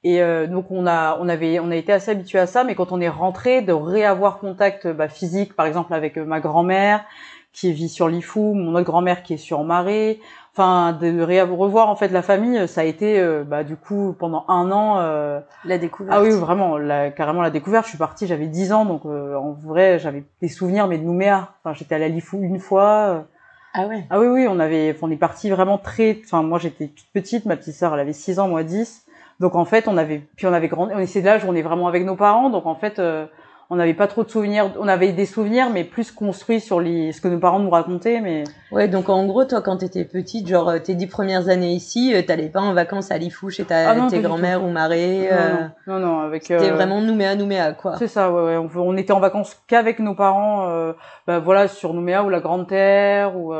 Et 0.04 0.22
euh, 0.22 0.48
donc 0.48 0.72
on 0.72 0.88
a, 0.88 1.18
on 1.20 1.28
avait, 1.28 1.60
on 1.60 1.72
a 1.72 1.76
été 1.76 1.92
assez 1.92 2.12
habitué 2.12 2.40
à 2.40 2.48
ça. 2.48 2.64
Mais 2.64 2.76
quand 2.76 2.92
on 2.92 3.02
est 3.02 3.10
rentré, 3.10 3.62
de 3.62 3.74
réavoir 3.74 4.40
contact 4.40 4.88
bah, 4.88 5.10
physique, 5.10 5.56
par 5.56 5.66
exemple 5.66 5.94
avec 5.94 6.18
euh, 6.18 6.26
ma 6.26 6.40
grand-mère 6.40 7.06
qui 7.52 7.74
vit 7.74 7.90
sur 7.90 8.08
Lifou, 8.08 8.54
mon 8.54 8.76
autre 8.76 8.86
grand-mère 8.86 9.24
qui 9.24 9.34
est 9.34 9.38
sur 9.38 9.64
Marais. 9.64 10.20
Enfin, 10.60 10.92
de 10.92 11.22
revoir 11.54 11.88
en 11.88 11.96
fait 11.96 12.10
la 12.10 12.22
famille, 12.22 12.68
ça 12.68 12.82
a 12.82 12.84
été 12.84 13.18
euh, 13.18 13.46
bah, 13.46 13.64
du 13.64 13.78
coup 13.78 14.14
pendant 14.20 14.44
un 14.50 14.70
an. 14.74 14.98
euh, 15.00 15.40
La 15.64 15.78
découverte. 15.78 16.18
ah 16.20 16.22
oui, 16.22 16.32
vraiment, 16.32 16.78
la, 16.78 17.12
carrément 17.12 17.42
la 17.42 17.50
découverte. 17.50 17.86
Je 17.86 17.90
suis 17.92 17.98
partie, 17.98 18.28
j'avais 18.28 18.48
10 18.48 18.74
ans, 18.74 18.84
donc 18.84 19.06
euh, 19.06 19.36
en 19.36 19.52
vrai, 19.54 20.00
j'avais 20.00 20.26
des 20.42 20.50
souvenirs, 20.50 20.88
mais 20.88 20.98
de 20.98 21.06
Nouméa. 21.06 21.54
Enfin, 21.64 21.74
j'étais 21.74 21.96
à 21.96 21.98
la 21.98 22.10
Lifou 22.10 22.40
une 22.42 22.60
fois. 22.60 22.84
euh. 22.84 23.20
Ah 23.74 23.86
ouais. 23.88 24.04
Ah 24.10 24.20
oui, 24.20 24.28
oui, 24.28 24.48
on 24.50 24.60
avait, 24.60 24.98
on 25.02 25.10
est 25.10 25.16
parti 25.16 25.50
vraiment 25.50 25.78
très. 25.78 26.20
Enfin, 26.26 26.44
moi, 26.44 26.60
j'étais 26.60 26.88
toute 26.88 27.08
petite, 27.14 27.46
ma 27.46 27.56
petite 27.56 27.76
sœur, 27.76 27.94
elle 27.94 28.02
avait 28.02 28.12
6 28.12 28.40
ans, 28.40 28.50
moi 28.50 28.64
10. 28.64 29.06
Donc 29.40 29.56
en 29.56 29.64
fait, 29.64 29.88
on 29.88 29.96
avait, 29.96 30.24
puis 30.36 30.46
on 30.46 30.54
avait 30.54 30.68
grandi. 30.68 30.92
On 30.94 31.22
l'âge 31.22 31.46
où 31.46 31.48
on 31.48 31.56
est 31.56 31.62
vraiment 31.62 31.88
avec 31.88 32.04
nos 32.06 32.18
parents, 32.18 32.50
donc 32.50 32.66
en 32.66 32.76
fait, 32.76 33.00
euh, 33.00 33.26
on 33.72 33.76
n'avait 33.76 33.94
pas 33.94 34.08
trop 34.08 34.24
de 34.24 34.30
souvenirs. 34.30 34.72
On 34.80 34.88
avait 34.88 35.12
des 35.12 35.28
souvenirs, 35.28 35.70
mais 35.70 35.84
plus 35.84 36.12
construits 36.12 36.60
sur 36.60 36.80
les, 36.80 37.12
ce 37.12 37.22
que 37.22 37.28
nos 37.28 37.38
parents 37.38 37.60
nous 37.60 37.70
racontaient. 37.70 38.20
Mais 38.20 38.44
ouais, 38.72 38.88
donc 38.88 39.10
en 39.10 39.28
gros, 39.28 39.46
toi, 39.46 39.62
quand 39.62 39.78
t'étais 39.78 40.06
petite, 40.06 40.48
genre 40.48 40.74
tes 40.82 40.96
dix 40.96 41.06
premières 41.06 41.50
années 41.50 41.74
ici, 41.74 42.16
t'allais 42.26 42.50
pas 42.50 42.62
en 42.62 42.74
vacances 42.74 43.12
à 43.12 43.20
Lifou 43.20 43.52
chez 43.52 43.66
ta, 43.66 43.92
ah 43.92 44.08
tes 44.10 44.22
grand-mères 44.22 44.64
ou 44.64 44.70
marées. 44.70 45.30
Non, 45.86 46.00
non, 46.00 46.20
avec. 46.20 46.44
C'était 46.44 46.72
vraiment 46.72 47.00
Nouméa, 47.02 47.36
Nouméa, 47.36 47.74
quoi. 47.74 47.96
C'est 47.98 48.08
ça, 48.08 48.32
ouais, 48.32 48.58
ouais. 48.58 48.70
On, 48.76 48.98
était 48.98 49.14
en 49.14 49.20
vacances 49.20 49.56
qu'avec 49.68 50.00
nos 50.00 50.16
parents, 50.16 50.94
bah, 51.28 51.38
voilà, 51.38 51.68
sur 51.68 51.94
Nouméa 51.94 52.24
ou 52.24 52.30
la 52.30 52.40
Grande 52.40 52.68
Terre. 52.68 53.38
Ou 53.38 53.54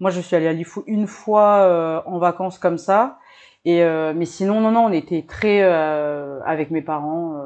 moi, 0.00 0.10
je 0.10 0.20
suis 0.20 0.34
allée 0.36 0.48
à 0.48 0.54
Lifou 0.54 0.84
une 0.86 1.06
fois 1.06 2.02
en 2.06 2.18
vacances 2.18 2.58
comme 2.58 2.78
ça. 2.78 3.18
Et 3.66 3.84
mais 3.84 4.24
sinon, 4.24 4.62
non, 4.62 4.70
non, 4.70 4.86
on 4.86 4.92
était 4.92 5.26
très 5.28 5.62
avec 5.62 6.70
mes 6.70 6.80
parents 6.80 7.36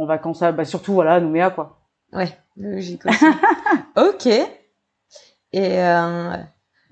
en 0.00 0.06
vacances, 0.06 0.40
bah, 0.40 0.64
surtout 0.64 0.92
voilà, 0.92 1.14
à 1.14 1.20
Nouméa 1.20 1.50
quoi. 1.50 1.78
Ouais, 2.12 2.36
logique 2.56 3.06
aussi. 3.06 3.24
ok. 3.96 4.26
Et 5.52 5.80
euh, 5.80 6.36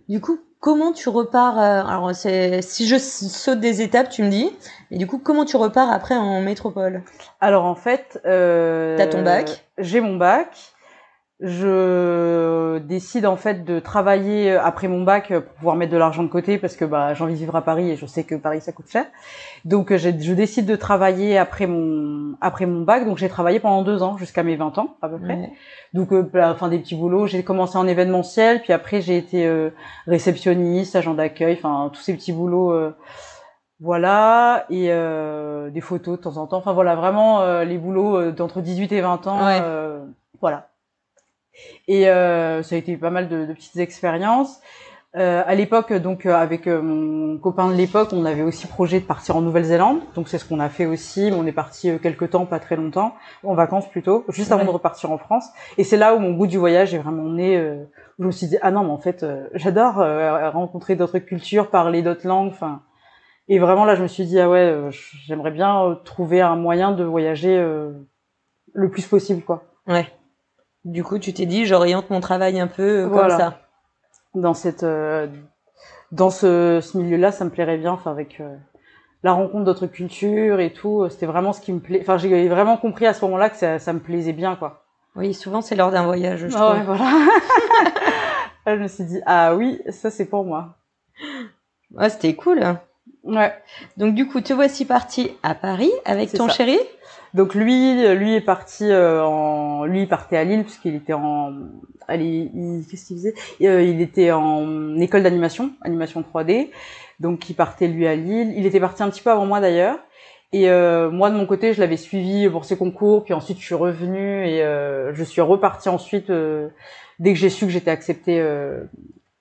du 0.09 0.21
coup, 0.21 0.39
comment 0.61 0.93
tu 0.93 1.09
repars 1.09 1.59
euh, 1.59 1.85
Alors, 1.85 2.15
c'est 2.15 2.63
si 2.63 2.87
je 2.87 2.99
saute 2.99 3.61
des 3.61 3.83
étapes, 3.83 4.11
tu 4.11 4.23
me 4.23 4.31
dis. 4.31 4.51
Mais 4.91 4.99
du 4.99 5.07
coup, 5.07 5.19
comment 5.19 5.45
tu 5.45 5.57
repars 5.57 5.91
après 5.91 6.17
en 6.17 6.41
métropole? 6.41 7.03
Alors 7.41 7.65
en 7.65 7.75
fait, 7.75 8.21
euh, 8.27 8.97
t'as 8.97 9.07
ton 9.07 9.23
bac? 9.23 9.67
J'ai 9.79 10.01
mon 10.01 10.17
bac 10.17 10.73
je 11.41 12.79
décide 12.79 13.25
en 13.25 13.37
fait 13.37 13.65
de 13.65 13.79
travailler 13.79 14.51
euh, 14.51 14.61
après 14.61 14.89
mon 14.89 15.05
bac 15.05 15.29
pour 15.29 15.55
pouvoir 15.55 15.77
mettre 15.77 15.93
de 15.93 15.97
l'argent 15.97 16.25
de 16.25 16.29
côté 16.29 16.59
parce 16.59 16.75
que 16.75 16.85
bah 16.85 17.15
j'ai 17.15 17.23
envie 17.23 17.35
de 17.35 17.39
vivre 17.39 17.55
à 17.55 17.63
Paris 17.63 17.91
et 17.91 17.97
je 17.97 18.07
sais 18.07 18.25
que 18.25 18.35
Paris 18.35 18.61
ça 18.61 18.73
coûte 18.73 18.89
cher. 18.91 19.07
Donc 19.65 19.93
euh, 19.93 19.99
je, 19.99 20.11
je 20.19 20.33
décide 20.33 20.67
de 20.67 20.75
travailler 20.75 21.39
après 21.39 21.69
mon 21.69 22.35
après 22.41 22.67
mon 22.67 22.83
bac. 22.83 23.05
Donc 23.07 23.19
j'ai 23.19 23.29
travaillé 23.29 23.61
pendant 23.61 23.83
deux 23.83 24.03
ans 24.03 24.17
jusqu'à 24.17 24.43
mes 24.43 24.57
20 24.57 24.79
ans 24.79 24.97
à 25.01 25.09
peu 25.09 25.19
près. 25.19 25.53
Donc 25.95 26.13
euh, 26.13 26.23
bah, 26.23 26.51
enfin 26.51 26.69
des 26.69 26.79
petits 26.81 26.97
boulots. 26.97 27.29
J'ai 27.29 27.45
commencé 27.45 27.79
en 27.79 27.87
événementiel, 27.87 28.61
puis 28.61 28.73
après 28.73 29.01
j'ai 29.01 29.17
été 29.17 29.49
réceptionniste, 30.09 30.97
agent 30.97 31.15
d'accueil, 31.15 31.57
enfin 31.63 31.89
tous 31.93 32.01
ces 32.01 32.15
petits 32.15 32.33
boulots. 32.33 32.75
voilà 33.79 34.67
et 34.71 34.89
des 34.89 35.81
photos 35.81 36.19
de 36.19 36.23
temps 36.23 36.37
en 36.37 36.49
temps. 36.49 36.59
Enfin 36.59 36.73
voilà 36.73 36.97
vraiment 36.97 37.63
les 37.63 37.79
boulots 37.79 38.33
d'entre 38.33 38.61
18 38.61 38.91
et 38.91 39.01
20 39.03 39.27
ans. 39.29 39.39
voilà. 40.41 40.68
Et 41.89 42.09
euh, 42.09 42.63
ça 42.63 42.77
a 42.77 42.79
été 42.79 42.97
pas 42.97 43.11
mal 43.11 43.29
de, 43.29 43.47
de 43.47 43.53
petites 43.53 43.79
expériences. 43.79 44.61
Euh, 45.17 45.43
à 45.47 45.55
l'époque, 45.55 45.93
donc 45.95 46.27
euh, 46.27 46.35
avec 46.35 46.67
euh, 46.67 46.83
mon 46.83 47.39
copain 47.39 47.69
de 47.69 47.75
l'époque, 47.75 48.11
on 48.13 48.27
avait 48.27 48.43
aussi 48.43 48.67
projet 48.67 49.01
de 49.01 49.07
partir 49.07 49.37
en 49.37 49.41
Nouvelle-Zélande. 49.41 50.01
Donc 50.15 50.29
c'est 50.29 50.37
ce 50.37 50.45
qu'on 50.45 50.61
a 50.61 50.69
fait 50.69 50.85
aussi. 50.85 51.31
On 51.35 51.47
est 51.47 51.53
parti 51.53 51.89
euh, 51.89 51.99
quelques 51.99 52.31
temps, 52.31 52.45
pas 52.45 52.61
très 52.61 52.77
longtemps, 52.77 53.15
en 53.43 53.55
vacances 53.55 53.89
plutôt, 53.89 54.27
juste 54.29 54.53
avant 54.53 54.65
de 54.65 54.71
repartir 54.71 55.11
en 55.11 55.17
France. 55.17 55.49
Et 55.79 55.85
c'est 55.85 55.97
là 55.97 56.15
où 56.15 56.19
mon 56.19 56.33
goût 56.33 56.47
du 56.47 56.59
voyage 56.59 56.93
est 56.93 56.99
vraiment 56.99 57.25
né. 57.25 57.59
où 58.19 58.23
je 58.23 58.27
me 58.27 58.31
suis 58.31 58.49
dit 58.49 58.59
ah 58.61 58.71
non, 58.71 58.85
mais 58.85 58.91
en 58.91 58.99
fait, 58.99 59.25
j'adore 59.55 59.95
rencontrer 60.53 60.95
d'autres 60.95 61.19
cultures, 61.19 61.71
parler 61.71 62.03
d'autres 62.03 62.29
langues. 62.29 62.51
Enfin, 62.51 62.83
et 63.49 63.59
vraiment 63.59 63.87
là, 63.87 63.95
je 63.95 64.03
me 64.03 64.09
suis 64.09 64.27
dit 64.27 64.39
ah 64.39 64.51
ouais, 64.51 64.91
j'aimerais 65.27 65.53
bien 65.53 65.99
trouver 66.05 66.43
un 66.43 66.57
moyen 66.57 66.93
de 66.93 67.03
voyager 67.03 67.57
le 68.75 68.91
plus 68.91 69.07
possible, 69.07 69.43
quoi. 69.43 69.63
Ouais. 69.87 70.07
Du 70.85 71.05
coup, 71.05 71.19
tu 71.19 71.33
t'es 71.33 71.47
dit, 71.47 71.67
j'oriente 71.67 72.11
mon 72.11 72.21
travail 72.21 72.61
un 72.61 72.67
peu 72.67 73.05
euh, 73.05 73.09
comme 73.09 73.31
ça. 73.31 73.59
Dans 74.35 74.55
cette, 74.55 74.85
euh, 74.85 75.27
dans 76.13 76.31
ce, 76.31 76.81
ce 76.81 76.97
milieu-là, 76.99 77.33
ça 77.33 77.45
me 77.45 77.51
plairait 77.51 77.79
bien. 77.79 77.93
Enfin, 77.93 78.11
avec 78.11 78.41
euh, 78.41 78.57
la 79.23 79.33
rencontre 79.33 79.65
d'autres 79.65 79.87
cultures 79.87 80.61
et 80.61 80.73
tout, 80.73 81.09
c'était 81.11 81.27
vraiment 81.27 81.53
ce 81.53 81.61
qui 81.61 81.73
me 81.73 81.81
plaît. 81.81 81.99
Enfin, 82.01 82.17
j'ai 82.19 82.49
vraiment 82.49 82.77
compris 82.77 83.07
à 83.07 83.15
ce 83.15 83.25
moment-là 83.25 83.51
que 83.51 83.57
ça, 83.57 83.79
ça, 83.79 83.93
me 83.93 84.01
plaisait 84.01 84.33
bien, 84.33 84.57
quoi. 84.57 84.85
Oui, 85.17 85.35
souvent 85.35 85.63
c'est 85.63 85.75
lors 85.75 85.91
d'un 85.91 86.05
voyage, 86.05 86.47
je 86.47 86.57
ah 86.57 86.75
Ouais, 86.75 86.83
voilà. 86.85 87.11
je 88.67 88.73
me 88.75 88.89
suis 88.89 89.05
dit, 89.05 89.21
ah 89.27 89.57
oui, 89.57 89.81
ça 89.91 90.11
c'est 90.11 90.27
pour 90.27 90.45
moi. 90.45 90.77
Ouais, 91.93 92.09
c'était 92.09 92.35
cool. 92.35 92.61
Ouais. 93.25 93.53
Donc 93.97 94.15
du 94.15 94.29
coup, 94.29 94.41
te 94.41 94.53
voici 94.53 94.85
parti 94.85 95.33
à 95.43 95.55
Paris 95.55 95.91
avec 96.05 96.33
ton 96.33 96.49
chéri? 96.49 96.79
Donc 97.35 97.55
lui, 97.55 98.07
lui 98.17 98.35
est 98.35 98.41
parti 98.41 98.85
euh, 98.85 99.23
en, 99.23 99.85
lui 99.85 100.07
partait 100.07 100.37
à 100.37 100.45
Lille 100.45 100.65
puisqu'il 100.65 100.95
était 100.95 101.13
en, 101.13 101.53
allez, 102.07 102.51
qu'est-ce 102.91 103.07
qu'il 103.07 103.17
faisait? 103.17 103.35
Euh, 103.63 103.83
Il 103.83 104.01
était 104.01 104.33
en 104.33 104.99
école 104.99 105.23
d'animation, 105.23 105.73
animation 105.83 106.23
3D. 106.23 106.71
Donc 107.21 107.51
il 107.51 107.55
partait 107.55 107.89
lui 107.89 108.07
à 108.07 108.15
Lille. 108.15 108.55
Il 108.57 108.65
était 108.67 108.81
parti 108.81 109.03
un 109.03 109.11
petit 109.11 109.23
peu 109.23 109.31
avant 109.31 109.47
moi 109.47 109.61
d'ailleurs. 109.61 109.99
Et 110.53 110.71
euh, 110.71 111.11
moi 111.11 111.31
de 111.31 111.37
mon 111.37 111.45
côté, 111.45 111.75
je 111.75 111.81
l'avais 111.81 111.99
suivi 111.99 112.49
pour 112.49 112.65
ses 112.65 112.79
concours, 112.79 113.25
puis 113.25 113.35
ensuite 113.35 113.59
je 113.59 113.65
suis 113.65 113.75
revenue 113.75 114.47
et 114.47 114.63
je 115.13 115.25
suis 115.25 115.43
repartie 115.43 115.91
ensuite 115.91 116.33
dès 117.19 117.33
que 117.33 117.39
j'ai 117.39 117.51
su 117.51 117.67
que 117.67 117.71
j'étais 117.71 117.91
acceptée 117.91 118.41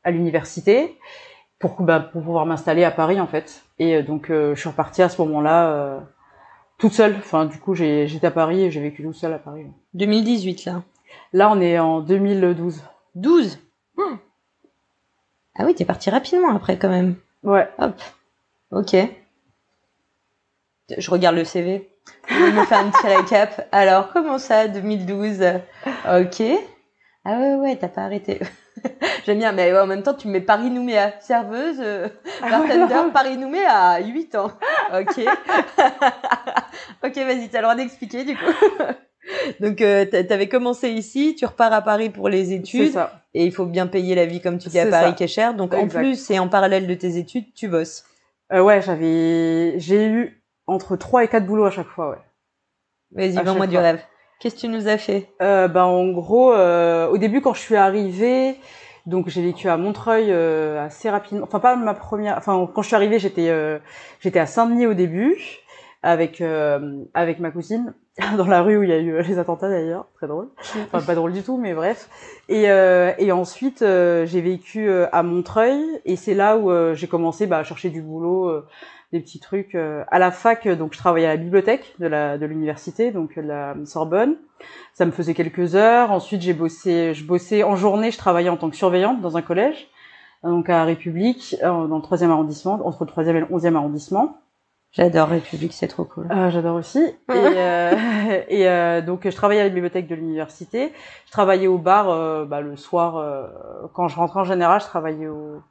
à 0.03 0.11
l'université 0.11 0.97
pour 1.59 1.81
bah, 1.81 2.01
pour 2.01 2.21
pouvoir 2.21 2.45
m'installer 2.45 2.83
à 2.83 2.91
Paris 2.91 3.21
en 3.21 3.27
fait. 3.27 3.63
Et 3.79 4.03
donc 4.03 4.25
je 4.29 4.55
suis 4.55 4.67
repartie 4.67 5.01
à 5.01 5.07
ce 5.07 5.21
moment-là 5.21 6.03
toute 6.77 6.93
seule. 6.93 7.15
Enfin, 7.17 7.45
du 7.45 7.59
coup, 7.59 7.73
j'étais 7.73 8.27
à 8.27 8.31
Paris 8.31 8.63
et 8.63 8.71
j'ai 8.71 8.81
vécu 8.81 9.03
toute 9.03 9.15
seule 9.15 9.33
à 9.33 9.39
Paris. 9.39 9.65
2018, 9.93 10.65
là 10.65 10.83
Là, 11.33 11.51
on 11.51 11.59
est 11.59 11.79
en 11.79 12.01
2012. 12.01 12.83
12 13.15 13.59
Ah 15.55 15.63
oui, 15.65 15.73
t'es 15.75 15.85
parti 15.85 16.09
rapidement 16.09 16.55
après, 16.55 16.77
quand 16.77 16.89
même. 16.89 17.15
Ouais. 17.43 17.67
Hop. 17.79 17.99
Ok. 18.71 18.95
Je 20.97 21.11
regarde 21.11 21.35
le 21.35 21.43
CV. 21.43 21.89
Je 22.29 22.35
vais 22.35 22.51
me 22.51 22.63
faire 22.65 22.79
un 22.79 22.89
petit 22.89 23.07
récap. 23.07 23.67
Alors, 23.71 24.11
comment 24.13 24.37
ça, 24.37 24.67
2012 24.67 25.43
Ok. 26.09 26.43
Ah 27.25 27.39
ouais, 27.39 27.55
ouais, 27.55 27.75
t'as 27.75 27.89
pas 27.89 28.03
arrêté. 28.03 28.39
J'aime 29.25 29.39
bien, 29.39 29.51
mais 29.51 29.77
en 29.77 29.87
même 29.87 30.03
temps, 30.03 30.13
tu 30.13 30.27
me 30.27 30.33
mets 30.33 30.41
Paris-Nouméa, 30.41 31.19
serveuse, 31.19 31.77
euh, 31.79 32.07
ah 32.41 32.49
bartender, 32.49 33.11
Paris-Nouméa 33.13 33.71
à 33.71 33.99
8 34.01 34.35
ans. 34.35 34.51
Ok. 34.93 35.19
ok, 37.03 37.15
vas-y, 37.17 37.49
t'as 37.49 37.57
le 37.57 37.63
droit 37.63 37.75
d'expliquer 37.75 38.23
du 38.23 38.37
coup. 38.37 38.53
Donc, 39.59 39.81
euh, 39.81 40.05
t'avais 40.05 40.47
commencé 40.47 40.89
ici, 40.89 41.35
tu 41.35 41.45
repars 41.45 41.73
à 41.73 41.81
Paris 41.81 42.09
pour 42.09 42.29
les 42.29 42.53
études. 42.53 42.93
Ça. 42.93 43.21
Et 43.33 43.45
il 43.45 43.51
faut 43.51 43.65
bien 43.65 43.87
payer 43.87 44.15
la 44.15 44.25
vie, 44.25 44.39
comme 44.39 44.59
tu 44.59 44.69
dis, 44.69 44.79
à 44.79 44.87
Paris 44.87 45.13
qui 45.15 45.23
est 45.23 45.27
cher. 45.27 45.53
Donc, 45.53 45.73
en 45.73 45.87
plus, 45.87 46.31
et 46.31 46.39
en 46.39 46.47
parallèle 46.47 46.87
de 46.87 46.93
tes 46.93 47.17
études, 47.17 47.53
tu 47.53 47.67
bosses. 47.67 48.05
Euh, 48.53 48.61
ouais, 48.61 48.81
j'avais, 48.81 49.77
j'ai 49.77 50.07
eu 50.07 50.41
entre 50.67 50.95
3 50.95 51.25
et 51.25 51.27
4 51.27 51.45
boulots 51.45 51.65
à 51.65 51.71
chaque 51.71 51.89
fois, 51.89 52.11
ouais. 52.11 52.17
Vas-y, 53.11 53.43
vends-moi 53.43 53.67
du 53.67 53.77
rêve. 53.77 53.99
Qu'est-ce 54.39 54.55
que 54.55 54.61
tu 54.61 54.67
nous 54.67 54.87
as 54.87 54.97
fait? 54.97 55.29
Euh, 55.41 55.67
Ben 55.67 55.83
en 55.83 56.09
gros, 56.09 56.53
euh, 56.53 57.07
au 57.07 57.17
début 57.17 57.41
quand 57.41 57.53
je 57.53 57.61
suis 57.61 57.75
arrivée, 57.75 58.55
donc 59.07 59.29
j'ai 59.29 59.41
vécu 59.41 59.69
à 59.69 59.77
Montreuil 59.77 60.27
euh, 60.29 60.85
assez 60.85 61.09
rapidement. 61.09 61.43
Enfin 61.43 61.59
pas 61.59 61.75
ma 61.75 61.93
première. 61.93 62.37
Enfin 62.37 62.69
quand 62.73 62.81
je 62.81 62.87
suis 62.87 62.95
arrivée, 62.95 63.19
j'étais 63.19 63.49
euh, 63.49 63.79
j'étais 64.19 64.39
à 64.39 64.45
Saint-Denis 64.45 64.85
au 64.85 64.93
début 64.93 65.37
avec 66.03 66.41
euh, 66.41 67.03
avec 67.15 67.39
ma 67.39 67.49
cousine 67.49 67.93
dans 68.37 68.45
la 68.45 68.61
rue 68.61 68.77
où 68.77 68.83
il 68.83 68.89
y 68.89 68.93
a 68.93 68.99
eu 68.99 69.19
les 69.21 69.39
attentats 69.39 69.69
d'ailleurs, 69.69 70.07
très 70.15 70.27
drôle. 70.27 70.49
Enfin 70.59 71.01
pas 71.01 71.15
drôle 71.15 71.33
du 71.33 71.41
tout, 71.41 71.57
mais 71.57 71.73
bref. 71.73 72.09
Et 72.49 72.65
et 72.65 73.31
ensuite 73.31 73.79
j'ai 73.79 74.41
vécu 74.41 74.91
à 75.11 75.23
Montreuil 75.23 75.81
et 76.05 76.15
c'est 76.15 76.35
là 76.35 76.57
où 76.57 76.93
j'ai 76.93 77.07
commencé 77.07 77.47
bah, 77.47 77.59
à 77.59 77.63
chercher 77.63 77.89
du 77.89 78.01
boulot 78.01 78.63
des 79.11 79.19
petits 79.19 79.39
trucs 79.39 79.75
euh, 79.75 80.03
à 80.09 80.19
la 80.19 80.31
fac. 80.31 80.67
Donc 80.67 80.93
je 80.93 80.97
travaillais 80.97 81.27
à 81.27 81.31
la 81.31 81.37
bibliothèque 81.37 81.95
de 81.99 82.07
la 82.07 82.37
de 82.37 82.45
l'université, 82.45 83.11
donc 83.11 83.35
de 83.35 83.41
la 83.41 83.75
Sorbonne. 83.85 84.35
Ça 84.93 85.05
me 85.05 85.11
faisait 85.11 85.33
quelques 85.33 85.75
heures. 85.75 86.11
Ensuite 86.11 86.41
j'ai 86.41 86.53
bossé, 86.53 87.13
je 87.13 87.25
bossais 87.25 87.63
en 87.63 87.75
journée. 87.75 88.11
Je 88.11 88.17
travaillais 88.17 88.49
en 88.49 88.57
tant 88.57 88.69
que 88.69 88.75
surveillante 88.75 89.21
dans 89.21 89.37
un 89.37 89.41
collège, 89.41 89.87
donc 90.43 90.69
à 90.69 90.83
République, 90.83 91.55
euh, 91.63 91.87
dans 91.87 91.97
le 91.97 92.01
troisième 92.01 92.31
arrondissement, 92.31 92.79
entre 92.85 93.03
le 93.03 93.09
troisième 93.09 93.37
et 93.37 93.41
le 93.41 93.47
onzième 93.51 93.75
arrondissement. 93.75 94.37
J'adore 94.91 95.27
République, 95.27 95.73
c'est 95.73 95.87
trop 95.87 96.05
cool. 96.05 96.27
Euh, 96.31 96.49
J'adore 96.49 96.75
aussi. 96.75 96.99
et, 96.99 97.13
euh, 97.29 97.91
et 98.47 98.67
euh, 98.67 99.01
donc 99.01 99.29
je 99.29 99.35
travaillais 99.35 99.61
à 99.61 99.65
la 99.65 99.69
bibliothèque 99.69 100.07
de 100.07 100.15
l'université. 100.15 100.91
Je 101.25 101.31
travaillais 101.31 101.67
au 101.67 101.77
bar 101.77 102.47
bah, 102.47 102.61
le 102.61 102.75
soir. 102.77 103.51
quand 103.93 104.07
je 104.07 104.15
rentrais 104.15 104.39
en 104.39 104.45
général, 104.45 104.81
je 104.81 104.85
travaillais 104.85 105.27
au, 105.27 105.61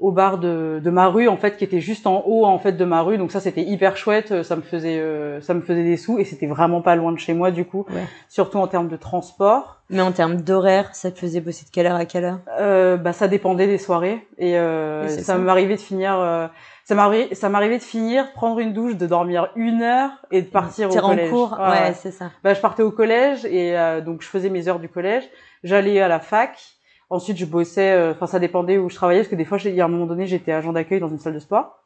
au 0.00 0.12
bar 0.12 0.38
de, 0.38 0.80
de, 0.82 0.90
ma 0.90 1.08
rue 1.08 1.28
en 1.28 1.36
fait 1.36 1.58
qui 1.58 1.64
était 1.64 1.80
juste 1.80 2.06
en 2.06 2.24
haut 2.26 2.46
en 2.46 2.58
fait 2.58 2.72
de 2.72 2.84
ma 2.86 3.02
rue. 3.02 3.18
Donc 3.18 3.30
ça 3.30 3.38
c'était 3.38 3.62
hyper 3.62 3.98
chouette. 3.98 4.42
Ça 4.42 4.56
me 4.56 4.62
faisait 4.62 4.98
euh, 4.98 5.42
ça 5.42 5.52
me 5.52 5.60
faisait 5.60 5.84
des 5.84 5.98
sous 5.98 6.18
et 6.18 6.24
c'était 6.24 6.46
vraiment 6.46 6.80
pas 6.80 6.96
loin 6.96 7.12
de 7.12 7.18
chez 7.18 7.34
moi 7.34 7.50
du 7.50 7.66
coup. 7.66 7.84
Surtout 8.28 8.58
en 8.58 8.66
termes 8.66 8.88
de 8.88 8.96
transport. 8.96 9.82
Mais 9.90 10.00
en 10.00 10.12
termes 10.12 10.40
d'horaire 10.40 10.94
ça 10.94 11.10
te 11.10 11.18
faisait 11.18 11.40
bosser 11.40 11.66
de 11.66 11.70
quelle 11.70 11.86
heure 11.86 11.96
à 11.96 12.06
quelle 12.06 12.24
heure? 12.24 12.38
Euh, 12.58 12.96
bah 12.96 13.12
ça 13.12 13.28
dépendait 13.28 13.66
des 13.66 13.76
soirées. 13.76 14.26
Et, 14.38 14.58
euh, 14.58 15.06
ça, 15.06 15.36
m'arrivait 15.36 15.76
de 15.76 15.80
finir 15.80 16.18
euh, 16.18 16.46
ça 16.84 16.94
m'arrivait 16.94 17.34
ça 17.34 17.50
m'arrivait 17.50 17.78
de 17.78 17.82
finir 17.82 18.32
prendre 18.32 18.58
une 18.58 18.72
douche 18.72 18.96
de 18.96 19.06
dormir 19.06 19.50
une 19.54 19.82
heure 19.82 20.12
et 20.30 20.40
de 20.40 20.48
partir 20.48 20.90
au 20.90 20.98
collège 20.98 21.30
en 21.30 21.34
cours. 21.34 21.58
Ouais, 21.60 21.92
c'est 21.92 22.12
ça. 22.12 22.30
Bah 22.42 22.54
je 22.54 22.60
partais 22.60 22.82
au 22.82 22.90
collège 22.90 23.44
et 23.44 23.76
donc 24.02 24.22
je 24.22 24.28
faisais 24.28 24.48
mes 24.48 24.66
heures 24.66 24.80
du 24.80 24.88
collège. 24.88 25.24
J'allais 25.62 26.00
à 26.00 26.08
la 26.08 26.20
fac 26.20 26.79
Ensuite, 27.10 27.36
je 27.36 27.44
bossais, 27.44 27.92
euh, 27.92 28.12
enfin 28.12 28.26
ça 28.26 28.38
dépendait 28.38 28.78
où 28.78 28.88
je 28.88 28.94
travaillais, 28.94 29.20
parce 29.20 29.28
que 29.28 29.36
des 29.36 29.44
fois, 29.44 29.58
il 29.64 29.74
y 29.74 29.80
a 29.80 29.84
un 29.84 29.88
moment 29.88 30.06
donné, 30.06 30.26
j'étais 30.26 30.52
agent 30.52 30.72
d'accueil 30.72 31.00
dans 31.00 31.08
une 31.08 31.18
salle 31.18 31.34
de 31.34 31.40
sport. 31.40 31.82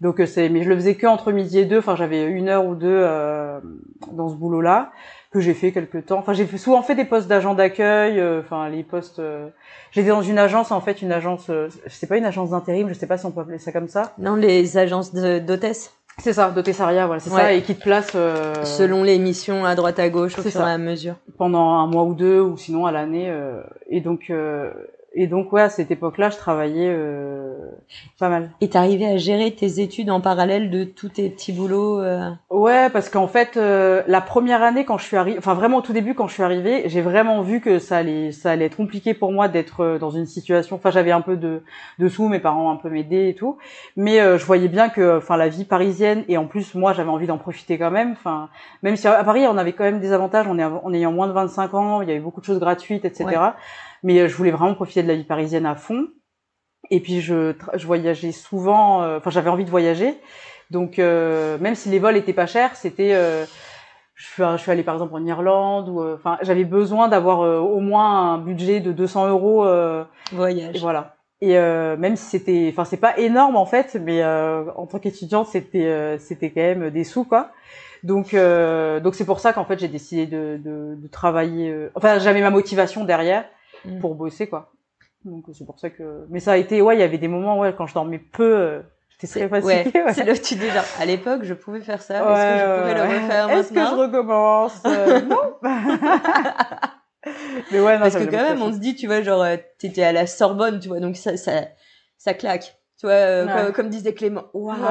Donc 0.00 0.20
c'est, 0.26 0.48
mais 0.48 0.62
je 0.62 0.68
le 0.68 0.74
faisais 0.74 0.96
que 0.96 1.06
entre 1.06 1.32
midi 1.32 1.58
et 1.58 1.64
deux. 1.64 1.78
Enfin, 1.78 1.96
j'avais 1.96 2.24
une 2.24 2.48
heure 2.48 2.66
ou 2.66 2.74
deux 2.74 3.06
dans 4.12 4.28
ce 4.28 4.34
boulot-là 4.34 4.90
que 5.30 5.38
j'ai 5.40 5.54
fait 5.54 5.70
quelques 5.70 6.06
temps. 6.06 6.18
Enfin, 6.18 6.32
j'ai 6.32 6.46
souvent 6.58 6.82
fait 6.82 6.96
des 6.96 7.04
postes 7.04 7.28
d'agent 7.28 7.54
d'accueil. 7.54 8.20
Enfin, 8.40 8.68
les 8.68 8.82
postes. 8.82 9.22
J'étais 9.92 10.08
dans 10.08 10.20
une 10.20 10.38
agence 10.38 10.72
en 10.72 10.80
fait, 10.80 11.00
une 11.00 11.12
agence. 11.12 11.48
c'est 11.86 12.08
pas 12.08 12.18
une 12.18 12.24
agence 12.24 12.50
d'intérim. 12.50 12.88
Je 12.88 12.94
sais 12.94 13.06
pas 13.06 13.18
si 13.18 13.24
on 13.24 13.30
peut 13.30 13.40
appeler 13.40 13.58
ça 13.58 13.70
comme 13.70 13.88
ça. 13.88 14.12
Non, 14.18 14.34
les 14.34 14.76
agences 14.76 15.14
d'hôtesse. 15.14 15.94
C'est 16.18 16.32
ça, 16.32 16.50
d'hôtessaria, 16.50 17.06
voilà, 17.06 17.20
c'est 17.20 17.30
ça, 17.30 17.52
et 17.52 17.62
qui 17.62 17.74
te 17.74 17.82
place 17.82 18.12
selon 18.64 19.02
les 19.02 19.18
missions 19.18 19.64
à 19.64 19.74
droite 19.74 19.98
à 19.98 20.08
gauche 20.08 20.38
au 20.38 20.42
fur 20.42 20.60
et 20.60 20.72
à 20.72 20.78
mesure. 20.78 21.16
Pendant 21.38 21.74
un 21.74 21.86
mois 21.86 22.04
ou 22.04 22.14
deux, 22.14 22.40
ou 22.40 22.56
sinon 22.56 22.86
à 22.86 22.92
l'année. 22.92 23.32
et 23.90 24.00
donc, 24.00 24.30
et 25.16 25.28
donc 25.28 25.52
ouais, 25.52 25.62
à 25.62 25.68
cette 25.68 25.92
époque-là, 25.92 26.30
je 26.30 26.36
travaillais 26.36 26.88
euh, 26.88 27.54
pas 28.18 28.28
mal. 28.28 28.50
Et 28.60 28.68
t'arrivais 28.68 29.06
à 29.06 29.16
gérer 29.16 29.52
tes 29.52 29.80
études 29.80 30.10
en 30.10 30.20
parallèle 30.20 30.70
de 30.70 30.82
tous 30.82 31.08
tes 31.08 31.30
petits 31.30 31.52
boulots 31.52 32.00
euh... 32.00 32.30
Ouais, 32.50 32.90
parce 32.90 33.08
qu'en 33.10 33.28
fait, 33.28 33.56
euh, 33.56 34.02
la 34.08 34.20
première 34.20 34.64
année 34.64 34.84
quand 34.84 34.98
je 34.98 35.04
suis 35.04 35.16
arrivée, 35.16 35.38
enfin 35.38 35.54
vraiment 35.54 35.78
au 35.78 35.82
tout 35.82 35.92
début 35.92 36.14
quand 36.14 36.26
je 36.26 36.34
suis 36.34 36.42
arrivée, 36.42 36.82
j'ai 36.86 37.00
vraiment 37.00 37.42
vu 37.42 37.60
que 37.60 37.78
ça 37.78 37.98
allait, 37.98 38.32
ça 38.32 38.50
allait 38.50 38.64
être 38.64 38.76
compliqué 38.76 39.14
pour 39.14 39.30
moi 39.30 39.46
d'être 39.46 39.84
euh, 39.84 39.98
dans 39.98 40.10
une 40.10 40.26
situation. 40.26 40.76
Enfin, 40.76 40.90
j'avais 40.90 41.12
un 41.12 41.20
peu 41.20 41.36
de, 41.36 41.62
de 42.00 42.08
sous, 42.08 42.28
mes 42.28 42.40
parents 42.40 42.72
un 42.72 42.76
peu 42.76 42.90
m'aider 42.90 43.28
et 43.28 43.34
tout, 43.34 43.58
mais 43.96 44.18
je 44.18 44.44
voyais 44.44 44.68
bien 44.68 44.88
que, 44.88 45.18
enfin, 45.18 45.36
la 45.36 45.48
vie 45.48 45.64
parisienne 45.64 46.24
et 46.26 46.38
en 46.38 46.46
plus 46.46 46.74
moi 46.74 46.92
j'avais 46.92 47.10
envie 47.10 47.26
d'en 47.26 47.38
profiter 47.38 47.78
quand 47.78 47.90
même. 47.90 48.12
Enfin, 48.12 48.48
même 48.82 48.96
si 48.96 49.06
à 49.06 49.22
Paris 49.22 49.46
on 49.46 49.58
avait 49.58 49.72
quand 49.72 49.84
même 49.84 50.00
des 50.00 50.12
avantages, 50.12 50.46
on 50.48 50.58
est 50.58 50.64
en 50.64 50.92
ayant 50.92 51.12
moins 51.12 51.28
de 51.28 51.32
25 51.32 51.74
ans, 51.74 52.02
il 52.02 52.08
y 52.08 52.10
avait 52.10 52.20
beaucoup 52.20 52.40
de 52.40 52.46
choses 52.46 52.58
gratuites, 52.58 53.04
etc. 53.04 53.52
Mais 54.04 54.20
euh, 54.20 54.28
je 54.28 54.36
voulais 54.36 54.52
vraiment 54.52 54.74
profiter 54.74 55.02
de 55.02 55.08
la 55.08 55.16
vie 55.16 55.24
parisienne 55.24 55.66
à 55.66 55.74
fond. 55.74 56.06
Et 56.90 57.00
puis 57.00 57.22
je, 57.22 57.54
je 57.74 57.86
voyageais 57.86 58.30
souvent. 58.30 59.02
Euh, 59.02 59.16
enfin, 59.18 59.30
j'avais 59.30 59.48
envie 59.50 59.64
de 59.64 59.70
voyager. 59.70 60.14
Donc 60.70 60.98
euh, 60.98 61.58
même 61.58 61.74
si 61.74 61.88
les 61.88 61.98
vols 61.98 62.16
étaient 62.16 62.34
pas 62.34 62.46
chers, 62.46 62.76
c'était 62.76 63.12
je 64.14 64.24
suis, 64.26 64.42
je 64.42 64.56
suis 64.58 64.70
allée 64.70 64.82
par 64.82 64.94
exemple 64.94 65.14
en 65.14 65.24
Irlande 65.26 65.88
ou 65.88 66.02
enfin 66.02 66.38
j'avais 66.42 66.64
besoin 66.64 67.08
d'avoir 67.08 67.40
au 67.40 67.80
moins 67.80 68.34
un 68.34 68.38
budget 68.38 68.80
de 68.80 68.92
200 68.92 69.28
euros 69.28 69.66
voyage. 70.32 70.76
Et 70.76 70.78
voilà. 70.78 71.16
Et 71.40 71.52
même 71.52 72.16
si 72.16 72.24
c'était, 72.24 72.68
enfin 72.72 72.84
c'est 72.84 72.96
pas 72.96 73.18
énorme 73.18 73.56
en 73.56 73.66
fait, 73.66 73.96
mais 74.00 74.24
en 74.24 74.86
tant 74.86 74.98
qu'étudiante 74.98 75.48
c'était 75.48 76.16
c'était 76.18 76.50
quand 76.50 76.62
même 76.62 76.90
des 76.90 77.04
sous 77.04 77.24
quoi. 77.24 77.50
Donc 78.02 78.34
donc 78.34 79.14
c'est 79.14 79.26
pour 79.26 79.40
ça 79.40 79.52
qu'en 79.52 79.64
fait 79.64 79.78
j'ai 79.78 79.88
décidé 79.88 80.26
de, 80.26 80.58
de, 80.62 80.94
de 80.96 81.08
travailler. 81.08 81.88
enfin 81.94 82.18
j'avais 82.18 82.40
ma 82.40 82.50
motivation 82.50 83.04
derrière 83.04 83.44
Mm. 83.84 84.00
pour 84.00 84.14
bosser 84.14 84.46
quoi. 84.46 84.72
Donc 85.24 85.44
c'est 85.52 85.64
pour 85.64 85.78
ça 85.78 85.90
que 85.90 86.26
mais 86.28 86.40
ça 86.40 86.52
a 86.52 86.56
été 86.56 86.82
ouais, 86.82 86.96
il 86.96 87.00
y 87.00 87.02
avait 87.02 87.18
des 87.18 87.28
moments 87.28 87.58
ouais 87.58 87.74
quand 87.76 87.86
je 87.86 87.94
dormais 87.94 88.18
peu 88.18 88.56
euh, 88.56 88.82
J'étais 89.20 89.26
très 89.26 89.48
fatiguée. 89.48 89.90
Ouais, 89.94 90.12
C'est 90.12 90.24
là 90.24 90.32
où 90.32 90.36
tu 90.36 90.56
dis 90.56 90.68
genre, 90.70 90.84
à 90.98 91.04
l'époque, 91.04 91.44
je 91.44 91.54
pouvais 91.54 91.80
faire 91.80 92.02
ça. 92.02 92.16
Est-ce 92.16 92.24
que 92.24 92.30
je 92.58 92.64
pourrais 92.80 92.94
le 92.94 93.02
refaire 93.02 93.48
Est-ce 93.50 93.72
que 93.72 93.80
je 93.80 93.94
recommence? 93.94 94.82
Euh, 94.86 95.20
Non. 95.22 95.54
Mais 97.70 97.80
ouais, 97.80 97.94
non, 97.94 98.00
Parce 98.02 98.16
que 98.16 98.24
quand 98.24 98.42
même, 98.42 98.60
on 98.60 98.70
se 98.72 98.78
dit, 98.78 98.96
tu 98.96 99.06
vois, 99.06 99.22
genre, 99.22 99.42
euh, 99.42 99.56
t'étais 99.78 100.02
à 100.02 100.12
la 100.12 100.26
Sorbonne, 100.26 100.78
tu 100.78 100.88
vois, 100.88 101.00
donc 101.00 101.16
ça, 101.16 101.38
ça, 101.38 101.68
ça 102.18 102.34
claque. 102.34 102.76
Tu 102.98 103.06
vois, 103.06 103.14
euh, 103.14 103.72
comme, 103.72 103.88
disait 103.88 104.12
Clément. 104.12 104.44
Waouh 104.52 104.76
Non, 104.76 104.88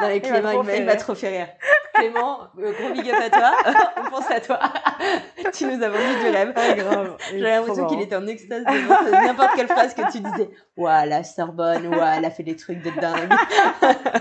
mais 0.00 0.20
Clément, 0.20 0.62
il, 0.62 0.84
va 0.84 0.96
trop 0.96 1.14
faire 1.14 1.32
rire. 1.32 1.48
Clément, 1.98 2.40
euh, 2.58 2.72
gros 2.72 2.92
big 2.92 3.10
up 3.10 3.16
à 3.20 3.30
toi. 3.30 3.52
On 3.96 4.10
pense 4.10 4.30
à 4.30 4.40
toi. 4.40 4.58
tu 5.52 5.66
nous 5.66 5.82
as 5.82 5.88
vendu 5.88 6.24
du 6.24 6.30
rêve. 6.30 6.52
Ah, 6.56 6.74
grave. 6.74 7.16
J'avais 7.30 7.56
l'impression 7.56 7.86
qu'il 7.86 8.00
était 8.00 8.16
en 8.16 8.26
extase 8.26 8.64
devant 8.64 9.24
n'importe 9.24 9.50
quelle 9.56 9.68
phrase 9.68 9.94
que 9.94 10.10
tu 10.12 10.20
disais. 10.20 10.50
Waouh, 10.76 11.08
la 11.08 11.24
Sorbonne, 11.24 11.86
waouh, 11.88 12.16
elle 12.16 12.24
a 12.24 12.30
fait 12.30 12.42
des 12.42 12.56
trucs 12.56 12.82
de 12.82 12.90
dingue. 13.00 13.32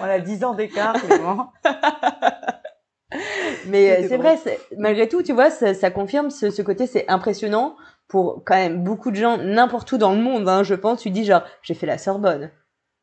On 0.02 0.06
a 0.06 0.20
10 0.20 0.44
ans 0.44 0.54
d'écart, 0.54 0.94
Clément. 0.94 1.52
Mais 3.68 3.92
euh, 3.92 4.08
c'est 4.08 4.18
vrai, 4.18 4.38
malgré 4.78 5.08
tout, 5.08 5.24
tu 5.24 5.34
vois, 5.34 5.50
ça, 5.50 5.74
ça 5.74 5.92
confirme 5.92 6.30
ce, 6.30 6.50
ce 6.50 6.62
côté, 6.62 6.88
c'est 6.88 7.06
impressionnant 7.10 7.76
pour 8.08 8.44
quand 8.46 8.56
même 8.56 8.84
beaucoup 8.84 9.12
de 9.12 9.16
gens 9.16 9.38
n'importe 9.38 9.92
où 9.92 9.98
dans 9.98 10.14
le 10.14 10.22
monde. 10.22 10.48
Hein, 10.48 10.64
je 10.64 10.76
pense, 10.76 11.02
tu 11.02 11.10
dis 11.10 11.26
genre, 11.26 11.44
j'ai 11.62 11.74
fait 11.74 11.86
la 11.86 11.98
Sorbonne. 11.98 12.52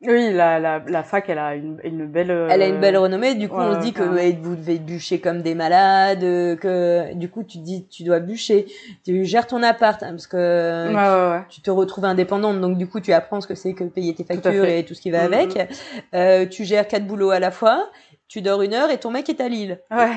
Oui, 0.06 0.32
la, 0.32 0.58
la, 0.58 0.82
la 0.86 1.02
fac, 1.02 1.28
elle 1.28 1.38
a 1.38 1.54
une, 1.54 1.78
une 1.84 2.06
belle. 2.06 2.30
Elle 2.50 2.62
a 2.62 2.66
une 2.66 2.80
belle 2.80 2.96
renommée. 2.96 3.34
Du 3.34 3.48
coup, 3.48 3.56
on 3.56 3.74
se 3.74 3.80
dit 3.80 3.92
que 3.92 4.02
vous 4.02 4.56
devez 4.56 4.78
bûcher 4.78 5.20
comme 5.20 5.42
des 5.42 5.54
malades, 5.54 6.20
que 6.20 7.14
du 7.14 7.28
coup, 7.28 7.42
tu 7.42 7.58
dis, 7.58 7.86
tu 7.88 8.04
dois 8.04 8.20
bûcher. 8.20 8.66
Tu 9.04 9.24
gères 9.24 9.46
ton 9.46 9.62
appart 9.62 10.02
hein, 10.02 10.10
parce 10.10 10.26
que 10.26 11.44
tu, 11.48 11.60
te 11.60 11.70
retrouves 11.70 12.04
indépendante. 12.04 12.60
Donc, 12.60 12.78
du 12.78 12.86
coup, 12.86 13.00
tu 13.00 13.12
apprends 13.12 13.40
ce 13.40 13.46
que 13.46 13.54
c'est 13.54 13.74
que 13.74 13.84
payer 13.84 14.14
tes 14.14 14.24
factures 14.24 14.64
et 14.64 14.84
tout 14.84 14.94
ce 14.94 15.00
qui 15.00 15.10
va 15.10 15.22
mm, 15.22 15.32
avec. 15.32 15.56
Mm. 15.56 15.66
Euh, 16.14 16.46
tu 16.46 16.64
gères 16.64 16.88
quatre 16.88 17.06
boulots 17.06 17.30
à 17.30 17.40
la 17.40 17.50
fois. 17.50 17.90
Tu 18.28 18.42
dors 18.42 18.62
une 18.62 18.74
heure 18.74 18.90
et 18.90 18.98
ton 18.98 19.10
mec 19.10 19.28
est 19.28 19.40
à 19.40 19.48
Lille. 19.48 19.80
Ouais. 19.90 20.10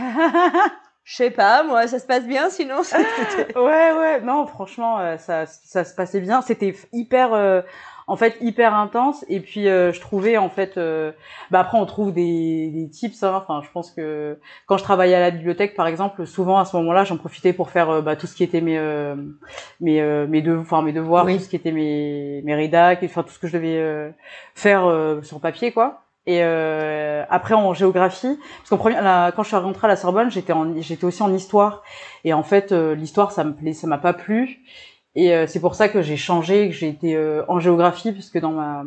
Je 1.03 1.15
sais 1.15 1.29
pas, 1.29 1.63
moi, 1.63 1.87
ça 1.87 1.99
se 1.99 2.05
passe 2.05 2.25
bien, 2.25 2.49
sinon. 2.49 2.81
ouais, 3.55 3.93
ouais, 3.93 4.19
non, 4.21 4.45
franchement, 4.45 4.99
euh, 4.99 5.17
ça, 5.17 5.45
ça 5.45 5.85
se 5.85 5.95
passait 5.95 6.19
bien. 6.19 6.41
C'était 6.41 6.75
hyper. 6.91 7.33
Euh, 7.33 7.61
en 8.07 8.15
fait 8.15 8.37
hyper 8.39 8.73
intense 8.73 9.25
et 9.27 9.41
puis 9.41 9.67
euh, 9.67 9.91
je 9.91 9.99
trouvais 9.99 10.37
en 10.37 10.49
fait 10.49 10.77
euh, 10.77 11.11
bah 11.51 11.59
après 11.59 11.77
on 11.77 11.85
trouve 11.85 12.13
des, 12.13 12.69
des 12.69 12.89
tips 12.89 13.21
hein. 13.23 13.33
enfin 13.35 13.61
je 13.63 13.69
pense 13.71 13.91
que 13.91 14.39
quand 14.65 14.77
je 14.77 14.83
travaillais 14.83 15.15
à 15.15 15.19
la 15.19 15.31
bibliothèque 15.31 15.75
par 15.75 15.87
exemple 15.87 16.25
souvent 16.25 16.57
à 16.57 16.65
ce 16.65 16.75
moment-là 16.77 17.03
j'en 17.03 17.17
profitais 17.17 17.51
pour 17.51 17.69
faire 17.69 17.89
euh, 17.89 18.01
bah, 18.01 18.15
tout 18.15 18.25
ce 18.25 18.35
qui 18.35 18.43
était 18.43 18.61
mes 18.61 18.77
mes 19.81 20.01
mes 20.27 20.41
devoirs 20.41 20.61
enfin 20.61 20.81
mes 20.81 20.93
devoirs 20.93 21.25
tout 21.25 21.39
ce 21.39 21.49
qui 21.49 21.57
était 21.57 21.73
mes 21.73 22.41
mes 22.43 22.55
rédacs 22.55 23.01
enfin 23.03 23.23
tout 23.23 23.31
ce 23.31 23.39
que 23.39 23.47
je 23.47 23.53
devais 23.53 24.13
faire 24.55 24.83
sur 25.23 25.39
papier 25.41 25.71
quoi 25.71 26.03
et 26.25 26.41
après 26.41 27.53
en 27.53 27.73
géographie, 27.73 28.37
parce 28.57 28.69
qu'en 28.69 28.77
première, 28.77 29.33
quand 29.33 29.43
je 29.43 29.47
suis 29.47 29.55
rentrée 29.55 29.87
à 29.87 29.87
la 29.87 29.95
Sorbonne, 29.95 30.29
j'étais 30.29 30.53
j'étais 30.79 31.05
aussi 31.05 31.23
en 31.23 31.33
histoire. 31.33 31.83
Et 32.25 32.33
en 32.33 32.43
fait, 32.43 32.73
l'histoire, 32.73 33.31
ça 33.31 33.45
me 33.45 33.53
plaît, 33.53 33.71
ça 33.71 33.87
m'a 33.87 33.97
pas 33.97 34.11
plu. 34.11 34.59
Et 35.17 35.33
euh, 35.33 35.47
c'est 35.47 35.59
pour 35.59 35.73
ça 35.73 35.89
que 35.89 36.03
j'ai 36.03 36.15
changé, 36.15 36.69
que 36.69 36.75
j'ai 36.75 36.87
été 36.87 37.15
euh, 37.15 37.41
en 37.47 37.59
géographie, 37.59 38.11
parce 38.11 38.29
que 38.29 38.37
dans 38.37 38.51
ma 38.51 38.85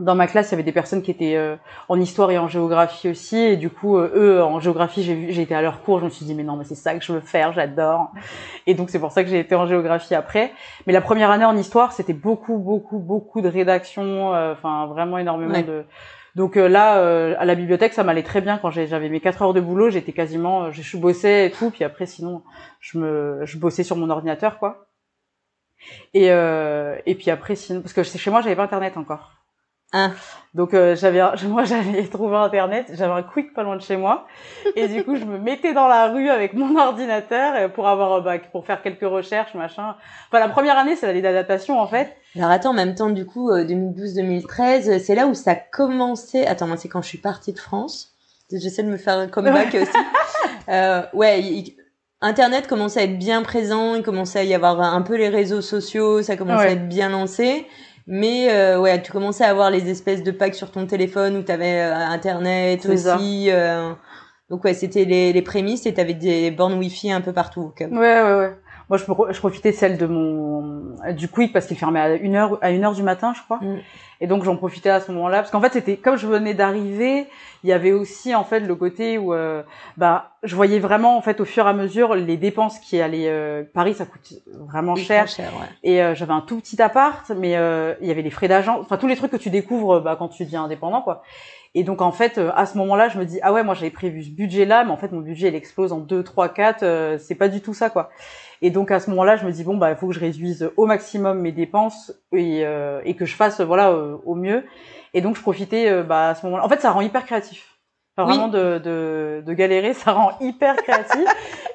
dans 0.00 0.16
ma 0.16 0.26
classe, 0.26 0.48
il 0.48 0.52
y 0.52 0.54
avait 0.54 0.64
des 0.64 0.72
personnes 0.72 1.02
qui 1.02 1.10
étaient 1.12 1.36
euh, 1.36 1.56
en 1.88 2.00
histoire 2.00 2.30
et 2.32 2.38
en 2.38 2.48
géographie 2.48 3.08
aussi, 3.08 3.36
et 3.36 3.56
du 3.56 3.70
coup, 3.70 3.96
eux, 3.96 4.42
en 4.42 4.60
géographie, 4.60 5.02
j'ai 5.02 5.32
j'ai 5.32 5.42
été 5.42 5.54
à 5.54 5.62
leur 5.62 5.82
cours, 5.82 5.98
je 5.98 6.04
me 6.04 6.10
suis 6.10 6.24
dit, 6.24 6.34
mais 6.34 6.44
non, 6.44 6.56
mais 6.56 6.64
c'est 6.64 6.76
ça 6.76 6.94
que 6.94 7.04
je 7.04 7.12
veux 7.12 7.20
faire, 7.20 7.52
j'adore. 7.52 8.12
Et 8.68 8.74
donc, 8.74 8.90
c'est 8.90 9.00
pour 9.00 9.10
ça 9.10 9.24
que 9.24 9.30
j'ai 9.30 9.40
été 9.40 9.56
en 9.56 9.66
géographie 9.66 10.14
après. 10.14 10.52
Mais 10.86 10.92
la 10.92 11.00
première 11.00 11.30
année 11.32 11.44
en 11.44 11.56
histoire, 11.56 11.92
c'était 11.92 12.12
beaucoup, 12.12 12.58
beaucoup, 12.58 12.98
beaucoup 12.98 13.40
de 13.40 13.48
rédaction, 13.48 14.30
enfin, 14.30 14.86
vraiment 14.86 15.18
énormément 15.18 15.60
de... 15.62 15.84
Donc 16.34 16.56
là, 16.56 16.94
à 17.38 17.44
la 17.44 17.54
bibliothèque, 17.54 17.92
ça 17.92 18.02
m'allait 18.02 18.24
très 18.24 18.40
bien 18.40 18.58
quand 18.58 18.70
j'avais 18.70 19.08
mes 19.08 19.20
quatre 19.20 19.42
heures 19.42 19.54
de 19.54 19.60
boulot, 19.60 19.90
j'étais 19.90 20.12
quasiment, 20.12 20.72
je 20.72 20.96
bossais 20.96 21.46
et 21.46 21.50
tout, 21.52 21.70
puis 21.70 21.84
après, 21.84 22.06
sinon, 22.06 22.42
je 22.80 22.98
me, 22.98 23.40
je 23.44 23.58
bossais 23.58 23.84
sur 23.84 23.96
mon 23.96 24.10
ordinateur, 24.10 24.58
quoi. 24.58 24.86
Et, 26.12 26.30
euh, 26.30 26.96
et 27.06 27.14
puis 27.14 27.30
après, 27.30 27.56
sinon, 27.56 27.80
parce 27.80 27.92
que 27.92 28.02
chez 28.02 28.30
moi, 28.30 28.40
j'avais 28.40 28.56
pas 28.56 28.64
internet 28.64 28.96
encore. 28.96 29.32
Ah. 29.96 30.10
Donc 30.54 30.74
euh, 30.74 30.96
j'avais, 30.96 31.20
moi 31.46 31.62
j'avais 31.62 32.02
trouvé 32.08 32.36
internet, 32.36 32.90
j'avais 32.94 33.12
un 33.12 33.22
quick 33.22 33.54
pas 33.54 33.62
loin 33.62 33.76
de 33.76 33.80
chez 33.80 33.96
moi, 33.96 34.26
et 34.74 34.88
du 34.88 35.04
coup 35.04 35.14
je 35.14 35.24
me 35.24 35.38
mettais 35.38 35.72
dans 35.72 35.86
la 35.86 36.08
rue 36.08 36.28
avec 36.30 36.52
mon 36.54 36.76
ordinateur 36.80 37.72
pour 37.72 37.86
avoir, 37.86 38.14
euh, 38.14 38.20
bah, 38.20 38.38
pour 38.50 38.66
faire 38.66 38.82
quelques 38.82 39.08
recherches, 39.08 39.54
machin. 39.54 39.94
Enfin 40.28 40.40
la 40.40 40.48
première 40.48 40.76
année 40.76 40.96
c'est 40.96 41.06
l'année 41.06 41.22
d'adaptation 41.22 41.78
en 41.78 41.86
fait. 41.86 42.16
Alors 42.36 42.50
attends, 42.50 42.70
en 42.70 42.74
même 42.74 42.96
temps 42.96 43.10
du 43.10 43.24
coup 43.24 43.52
2012-2013, 43.52 44.90
euh, 44.90 44.98
c'est 44.98 45.14
là 45.14 45.28
où 45.28 45.34
ça 45.34 45.52
a 45.52 45.54
commencé. 45.54 46.44
Attends, 46.44 46.66
moi 46.66 46.76
c'est 46.76 46.88
quand 46.88 47.02
je 47.02 47.08
suis 47.08 47.18
partie 47.18 47.52
de 47.52 47.60
France. 47.60 48.10
J'essaie 48.50 48.82
de 48.82 48.88
me 48.88 48.96
faire 48.96 49.18
un 49.18 49.28
comeback 49.28 49.74
aussi. 49.80 49.90
euh, 50.68 51.02
ouais, 51.12 51.40
Internet 52.24 52.66
commençait 52.66 53.00
à 53.00 53.02
être 53.04 53.18
bien 53.18 53.42
présent, 53.42 53.94
il 53.94 54.02
commençait 54.02 54.38
à 54.38 54.44
y 54.44 54.54
avoir 54.54 54.80
un 54.80 55.02
peu 55.02 55.14
les 55.16 55.28
réseaux 55.28 55.60
sociaux, 55.60 56.22
ça 56.22 56.36
commençait 56.36 56.68
à 56.68 56.70
être 56.72 56.88
bien 56.88 57.10
lancé. 57.10 57.66
Mais 58.06 58.50
euh, 58.50 58.80
ouais, 58.80 59.00
tu 59.02 59.12
commençais 59.12 59.44
à 59.44 59.50
avoir 59.50 59.70
les 59.70 59.90
espèces 59.90 60.22
de 60.22 60.30
packs 60.30 60.54
sur 60.54 60.70
ton 60.70 60.86
téléphone 60.86 61.36
où 61.36 61.42
tu 61.42 61.52
avais 61.52 61.80
euh, 61.82 61.94
Internet 61.94 62.86
aussi. 62.86 63.50
Euh, 63.50 63.92
donc 64.50 64.64
ouais, 64.64 64.72
c'était 64.74 65.04
les, 65.04 65.32
les 65.34 65.42
prémices 65.42 65.84
et 65.86 65.92
tu 65.92 66.00
avais 66.00 66.14
des 66.14 66.50
bornes 66.50 66.78
Wi-Fi 66.78 67.12
un 67.12 67.20
peu 67.20 67.32
partout. 67.32 67.72
Ouais, 67.80 67.86
ouais, 67.90 68.34
ouais. 68.38 68.56
Moi, 68.90 68.98
je, 68.98 69.04
je 69.04 69.38
profitais 69.38 69.70
de 69.70 69.76
celle 69.76 69.96
de 69.98 70.06
mon 70.06 70.96
du 71.12 71.28
Quick 71.28 71.52
parce 71.52 71.66
qu'il 71.66 71.76
fermait 71.76 72.00
à 72.00 72.14
une 72.14 72.36
heure 72.36 72.58
à 72.62 72.70
une 72.70 72.84
heure 72.84 72.94
du 72.94 73.02
matin, 73.02 73.32
je 73.36 73.42
crois. 73.42 73.58
Mm. 73.58 73.78
Et 74.20 74.26
donc 74.26 74.44
j'en 74.44 74.56
profitais 74.56 74.90
à 74.90 75.00
ce 75.00 75.12
moment-là 75.12 75.38
parce 75.38 75.50
qu'en 75.50 75.60
fait 75.60 75.72
c'était 75.72 75.96
comme 75.96 76.16
je 76.16 76.26
venais 76.26 76.54
d'arriver, 76.54 77.26
il 77.62 77.70
y 77.70 77.72
avait 77.72 77.92
aussi 77.92 78.34
en 78.34 78.44
fait 78.44 78.60
le 78.60 78.74
côté 78.74 79.18
où 79.18 79.34
euh, 79.34 79.62
bah 79.96 80.30
je 80.42 80.54
voyais 80.54 80.78
vraiment 80.78 81.16
en 81.16 81.20
fait 81.20 81.40
au 81.40 81.44
fur 81.44 81.66
et 81.66 81.68
à 81.68 81.72
mesure 81.72 82.14
les 82.14 82.36
dépenses 82.36 82.78
qui 82.78 83.00
allaient 83.00 83.28
euh, 83.28 83.64
Paris 83.74 83.94
ça 83.94 84.06
coûte 84.06 84.32
vraiment 84.46 84.94
cher, 84.94 85.26
cher 85.28 85.52
ouais. 85.60 85.66
et 85.82 86.02
euh, 86.02 86.14
j'avais 86.14 86.32
un 86.32 86.40
tout 86.40 86.60
petit 86.60 86.80
appart 86.80 87.30
mais 87.36 87.56
euh, 87.56 87.94
il 88.00 88.06
y 88.06 88.10
avait 88.10 88.22
les 88.22 88.30
frais 88.30 88.48
d'agent, 88.48 88.78
enfin 88.80 88.96
tous 88.96 89.08
les 89.08 89.16
trucs 89.16 89.32
que 89.32 89.36
tu 89.36 89.50
découvres 89.50 90.00
bah, 90.00 90.16
quand 90.18 90.28
tu 90.28 90.44
deviens 90.44 90.64
indépendant 90.64 91.02
quoi. 91.02 91.22
Et 91.74 91.82
donc 91.82 92.00
en 92.02 92.12
fait 92.12 92.38
à 92.38 92.66
ce 92.66 92.78
moment-là 92.78 93.08
je 93.08 93.18
me 93.18 93.24
dis 93.24 93.40
ah 93.42 93.52
ouais 93.52 93.64
moi 93.64 93.74
j'avais 93.74 93.90
prévu 93.90 94.22
ce 94.22 94.30
budget 94.30 94.64
là 94.64 94.84
mais 94.84 94.92
en 94.92 94.96
fait 94.96 95.10
mon 95.10 95.20
budget 95.20 95.48
il 95.48 95.54
explose 95.56 95.92
en 95.92 95.98
2 95.98 96.22
3 96.22 96.48
4 96.50 97.18
c'est 97.18 97.34
pas 97.34 97.48
du 97.48 97.60
tout 97.60 97.74
ça 97.74 97.90
quoi. 97.90 98.10
Et 98.64 98.70
donc 98.70 98.90
à 98.90 98.98
ce 98.98 99.10
moment-là, 99.10 99.36
je 99.36 99.44
me 99.44 99.52
dis 99.52 99.62
bon 99.62 99.76
bah 99.76 99.90
il 99.90 99.96
faut 99.96 100.08
que 100.08 100.14
je 100.14 100.20
réduise 100.20 100.70
au 100.76 100.86
maximum 100.86 101.40
mes 101.40 101.52
dépenses 101.52 102.12
et, 102.32 102.64
euh, 102.64 103.00
et 103.04 103.14
que 103.14 103.26
je 103.26 103.36
fasse 103.36 103.60
voilà 103.60 103.92
au 103.92 104.34
mieux. 104.34 104.64
Et 105.12 105.20
donc 105.20 105.36
je 105.36 105.42
profitais 105.42 106.02
bah, 106.02 106.30
à 106.30 106.34
ce 106.34 106.44
moment-là. 106.46 106.64
En 106.64 106.68
fait, 106.68 106.80
ça 106.80 106.90
rend 106.90 107.02
hyper 107.02 107.24
créatif. 107.24 107.74
Enfin, 108.16 108.28
vraiment 108.28 108.46
de, 108.46 108.78
de, 108.78 109.42
de, 109.44 109.52
galérer, 109.54 109.92
ça 109.94 110.12
rend 110.12 110.32
hyper 110.40 110.76
créatif. 110.76 111.24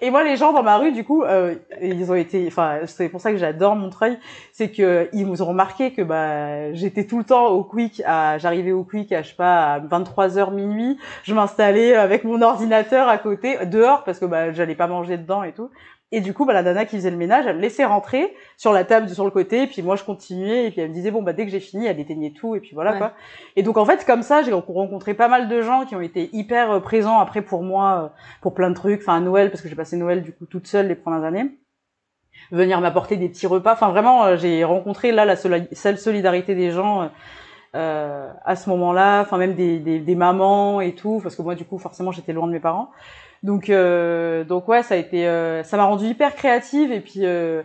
et 0.02 0.10
moi, 0.10 0.24
les 0.24 0.38
gens 0.38 0.54
dans 0.54 0.64
ma 0.64 0.78
rue, 0.78 0.94
du 0.94 1.04
coup, 1.04 1.24
euh, 1.24 1.56
ils 1.82 2.10
ont 2.12 2.16
été, 2.16 2.46
enfin, 2.48 2.80
c'est 2.86 3.10
pour 3.10 3.20
ça 3.20 3.32
que 3.32 3.38
j'adore 3.38 3.76
Montreuil, 3.76 4.18
c'est 4.54 4.72
que 4.72 5.10
ils 5.12 5.28
nous 5.28 5.42
ont 5.42 5.48
remarqué 5.48 5.92
que 5.92 6.02
bah 6.02 6.72
j'étais 6.74 7.06
tout 7.06 7.18
le 7.18 7.26
temps 7.26 7.48
au 7.48 7.66
Quick, 7.66 8.02
à, 8.06 8.38
j'arrivais 8.38 8.72
au 8.72 8.86
Quick, 8.86 9.12
à 9.12 9.22
je 9.22 9.30
sais 9.30 9.36
pas, 9.36 9.74
à 9.74 9.80
23 9.80 10.30
h 10.30 10.54
minuit, 10.54 10.98
je 11.24 11.34
m'installais 11.34 11.94
avec 11.94 12.24
mon 12.24 12.42
ordinateur 12.42 13.10
à 13.10 13.18
côté, 13.18 13.58
dehors 13.66 14.06
parce 14.06 14.20
que 14.20 14.26
bah 14.26 14.54
j'allais 14.54 14.76
pas 14.76 14.88
manger 14.88 15.18
dedans 15.18 15.44
et 15.44 15.52
tout. 15.52 15.70
Et 16.12 16.22
du 16.22 16.34
coup, 16.34 16.46
bah, 16.46 16.54
la 16.54 16.64
nana 16.64 16.86
qui 16.86 16.96
faisait 16.96 17.12
le 17.12 17.18
ménage, 17.18 17.46
elle 17.46 17.58
me 17.58 17.62
laissait 17.62 17.86
rentrer 17.86 18.36
sur 18.58 18.74
la 18.74 18.84
table 18.84 19.08
sur 19.10 19.26
le 19.26 19.32
côté, 19.32 19.64
et 19.64 19.68
puis 19.68 19.84
moi 19.84 19.96
je 19.96 20.04
continuais, 20.04 20.66
et 20.66 20.72
puis 20.72 20.82
elle 20.82 20.90
me 20.90 20.94
disait 20.94 21.12
bon 21.12 21.22
bah 21.22 21.34
dès 21.34 21.46
que 21.46 21.52
j'ai 21.52 21.60
fini, 21.60 21.86
elle 21.86 22.00
éteignait 22.00 22.32
tout, 22.32 22.56
et 22.56 22.60
puis 22.60 22.72
voilà 22.74 22.98
quoi. 22.98 23.14
Et 23.56 23.62
donc 23.62 23.78
en 23.78 23.86
fait 23.86 24.06
comme 24.06 24.24
ça, 24.24 24.42
j'ai 24.42 24.52
rencontré 24.52 25.14
pas 25.14 25.28
mal 25.28 25.48
de 25.48 25.62
gens 25.62 25.86
qui 25.86 25.96
ont 25.96 26.02
été 26.02 26.30
hyper 26.34 26.72
euh, 26.72 26.80
présents 26.80 27.20
après 27.20 27.44
pour 27.44 27.62
moi, 27.62 28.04
euh, 28.04 28.08
pour 28.42 28.56
plein 28.56 28.72
de 28.72 28.76
trucs, 28.76 29.02
enfin 29.02 29.18
à 29.18 29.20
Noël 29.20 29.52
parce 29.52 29.62
que 29.62 29.70
j'ai 29.70 29.76
passé 29.76 29.98
Noël 29.98 30.24
du 30.24 30.34
coup 30.34 30.48
toute 30.48 30.66
seule 30.66 30.88
les 30.88 30.96
premières 30.96 31.24
années, 31.24 31.60
venir 32.52 32.82
m'apporter 32.82 33.16
des 33.16 33.30
petits 33.30 33.48
repas, 33.48 33.74
enfin 33.74 33.90
vraiment 33.90 34.26
euh, 34.26 34.36
j'ai 34.36 34.64
rencontré 34.64 35.12
là 35.12 35.26
la 35.26 35.36
seule 35.36 35.98
solidarité 36.00 36.56
des 36.56 36.72
gens. 36.72 37.12
Euh, 37.76 38.32
à 38.46 38.56
ce 38.56 38.68
moment-là, 38.72 39.22
enfin 39.22 39.38
même 39.38 39.54
des, 39.54 39.78
des, 39.78 40.00
des 40.00 40.16
mamans 40.16 40.82
et 40.82 40.96
tout, 40.96 41.20
parce 41.22 41.36
que 41.36 41.44
moi 41.44 41.54
du 41.54 41.66
coup 41.66 41.78
forcément 41.78 42.12
j'étais 42.12 42.34
loin 42.34 42.48
de 42.48 42.52
mes 42.52 42.60
parents. 42.60 42.90
Donc, 43.44 43.70
euh, 43.70 44.44
donc 44.44 44.68
ouais, 44.68 44.84
ça 44.84 44.96
a 44.96 44.98
été, 44.98 45.28
euh, 45.28 45.64
ça 45.64 45.78
m'a 45.78 45.86
rendu 45.86 46.06
hyper 46.06 46.36
créative 46.36 46.92
et 46.92 47.00
puis 47.00 47.26
euh, 47.26 47.62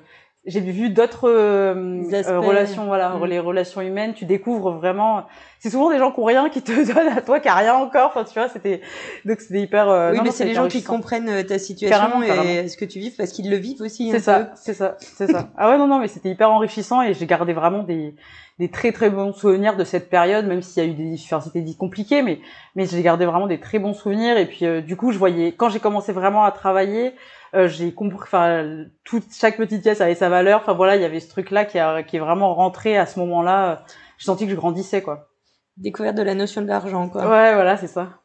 j'ai 0.46 0.60
vu 0.60 0.90
d'autres 0.90 1.30
relations, 1.30 2.86
voilà, 2.86 3.10
mm. 3.10 3.24
les 3.26 3.38
relations 3.38 3.80
humaines. 3.80 4.14
Tu 4.14 4.24
découvres 4.24 4.72
vraiment. 4.72 5.24
C'est 5.58 5.70
souvent 5.70 5.90
des 5.90 5.98
gens 5.98 6.12
qui 6.12 6.20
ont 6.20 6.24
rien 6.24 6.48
qui 6.50 6.62
te 6.62 6.72
donnent 6.92 7.16
à 7.16 7.22
toi, 7.22 7.40
qui 7.40 7.48
a 7.48 7.54
rien 7.54 7.74
encore. 7.74 8.12
Enfin, 8.14 8.24
tu 8.24 8.38
vois, 8.38 8.48
c'était 8.48 8.80
donc 9.24 9.40
c'était 9.40 9.60
hyper. 9.60 10.10
oui, 10.12 10.20
mais 10.22 10.30
c'est 10.30 10.44
les 10.44 10.54
gens 10.54 10.68
qui 10.68 10.82
comprennent 10.82 11.44
ta 11.44 11.58
situation 11.58 12.22
et 12.22 12.68
ce 12.68 12.76
que 12.76 12.84
tu 12.84 12.98
vis 12.98 13.10
parce 13.10 13.32
qu'ils 13.32 13.50
le 13.50 13.56
vivent 13.56 13.82
aussi. 13.82 14.10
C'est 14.10 14.20
ça, 14.20 14.50
c'est 14.56 14.74
ça, 14.74 14.96
c'est 14.98 15.30
ça. 15.30 15.50
Ah 15.56 15.70
ouais, 15.70 15.78
non, 15.78 15.86
non, 15.86 15.98
mais 15.98 16.08
c'était 16.08 16.30
hyper 16.30 16.50
enrichissant 16.50 17.02
et 17.02 17.14
j'ai 17.14 17.26
gardé 17.26 17.52
vraiment 17.52 17.82
des 17.82 18.14
des 18.58 18.70
très 18.70 18.92
très 18.92 19.10
bons 19.10 19.32
souvenirs 19.32 19.76
de 19.76 19.84
cette 19.84 20.08
période, 20.08 20.46
même 20.46 20.62
s'il 20.62 20.84
y 20.84 20.86
a 20.86 20.88
eu 20.88 20.94
des, 20.94 21.14
enfin 21.14 21.40
c'était 21.40 21.64
compliqué, 21.74 22.22
mais 22.22 22.38
mais 22.76 22.86
j'ai 22.86 23.02
gardé 23.02 23.26
vraiment 23.26 23.48
des 23.48 23.58
très 23.58 23.78
bons 23.78 23.94
souvenirs. 23.94 24.38
Et 24.38 24.46
puis 24.46 24.64
euh, 24.64 24.80
du 24.80 24.96
coup, 24.96 25.10
je 25.12 25.18
voyais 25.18 25.52
quand 25.52 25.68
j'ai 25.70 25.80
commencé 25.80 26.12
vraiment 26.12 26.44
à 26.44 26.52
travailler, 26.52 27.14
euh, 27.54 27.68
j'ai 27.68 27.92
compris, 27.92 28.18
enfin 28.22 28.84
toute 29.04 29.24
chaque 29.32 29.56
petite 29.56 29.82
pièce 29.82 30.00
avait 30.00 30.14
sa 30.14 30.28
valeur. 30.28 30.60
Enfin 30.60 30.72
voilà, 30.72 30.96
il 30.96 31.02
y 31.02 31.04
avait 31.04 31.20
ce 31.20 31.28
truc 31.28 31.50
là 31.50 31.64
qui 31.64 31.78
a, 31.78 32.02
qui 32.02 32.16
est 32.16 32.20
vraiment 32.20 32.54
rentré 32.54 32.96
à 32.96 33.06
ce 33.06 33.18
moment-là. 33.20 33.84
J'ai 34.18 34.26
senti 34.26 34.44
que 34.44 34.50
je 34.50 34.56
grandissais 34.56 35.02
quoi. 35.02 35.28
Découverte 35.76 36.16
de 36.16 36.22
la 36.22 36.34
notion 36.34 36.62
de 36.62 36.68
l'argent 36.68 37.08
quoi. 37.08 37.22
Ouais, 37.22 37.54
voilà, 37.54 37.76
c'est 37.76 37.88
ça. 37.88 38.20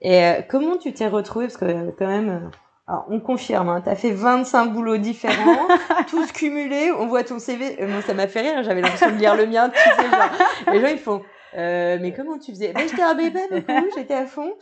Et 0.00 0.24
euh, 0.24 0.42
comment 0.48 0.76
tu 0.76 0.92
t'es 0.92 1.08
retrouvée? 1.08 1.46
Parce 1.46 1.56
que 1.56 1.90
quand 1.98 2.06
même 2.06 2.50
alors, 2.86 3.06
on 3.08 3.18
confirme, 3.18 3.70
hein, 3.70 3.80
tu 3.80 3.88
as 3.88 3.96
fait 3.96 4.10
25 4.10 4.66
boulots 4.66 4.98
différents, 4.98 5.68
tous 6.10 6.30
cumulés, 6.32 6.92
on 6.92 7.06
voit 7.06 7.24
ton 7.24 7.38
CV. 7.38 7.82
Euh, 7.82 7.88
moi, 7.88 8.02
ça 8.02 8.12
m'a 8.12 8.28
fait 8.28 8.42
rire, 8.42 8.62
j'avais 8.62 8.82
l'impression 8.82 9.10
de 9.10 9.16
lire 9.16 9.34
le 9.36 9.46
mien, 9.46 9.70
tu 9.70 9.78
sais, 9.78 10.10
genre, 10.10 10.30
les 10.70 10.80
gens, 10.82 10.88
ils 10.88 10.98
font, 10.98 11.22
euh, 11.56 11.98
mais 12.00 12.12
comment 12.12 12.38
tu 12.38 12.52
faisais? 12.52 12.72
Ben, 12.72 12.88
j'étais 12.88 13.02
un 13.02 13.14
bébé 13.14 13.40
beaucoup, 13.50 13.86
j'étais 13.96 14.14
à 14.14 14.26
fond. 14.26 14.54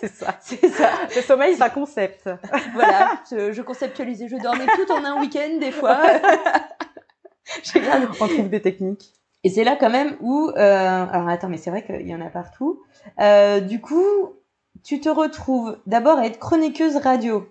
c'est 0.00 0.12
ça. 0.12 0.36
C'est 0.40 0.68
ça. 0.68 0.90
Le 1.14 1.22
sommeil, 1.22 1.54
c'est 1.56 1.62
un 1.62 1.68
concept. 1.68 2.28
voilà, 2.74 3.20
je, 3.30 3.52
je, 3.52 3.62
conceptualisais, 3.62 4.28
je 4.28 4.36
dormais 4.36 4.66
tout 4.66 4.90
en 4.92 5.04
un 5.04 5.20
week-end, 5.20 5.58
des 5.58 5.72
fois. 5.72 5.98
on 8.20 8.28
trouve 8.28 8.48
des 8.48 8.62
techniques. 8.62 9.12
Et 9.44 9.50
c'est 9.50 9.64
là 9.64 9.76
quand 9.76 9.90
même 9.90 10.16
où, 10.20 10.50
euh, 10.50 11.06
alors 11.10 11.28
attends, 11.28 11.48
mais 11.48 11.58
c'est 11.58 11.70
vrai 11.70 11.84
qu'il 11.84 12.08
y 12.08 12.14
en 12.14 12.20
a 12.20 12.28
partout. 12.28 12.82
Euh, 13.20 13.60
du 13.60 13.80
coup, 13.80 14.34
tu 14.84 15.00
te 15.00 15.08
retrouves 15.08 15.78
d'abord 15.86 16.18
à 16.18 16.26
être 16.26 16.38
chroniqueuse 16.38 16.96
radio. 16.96 17.48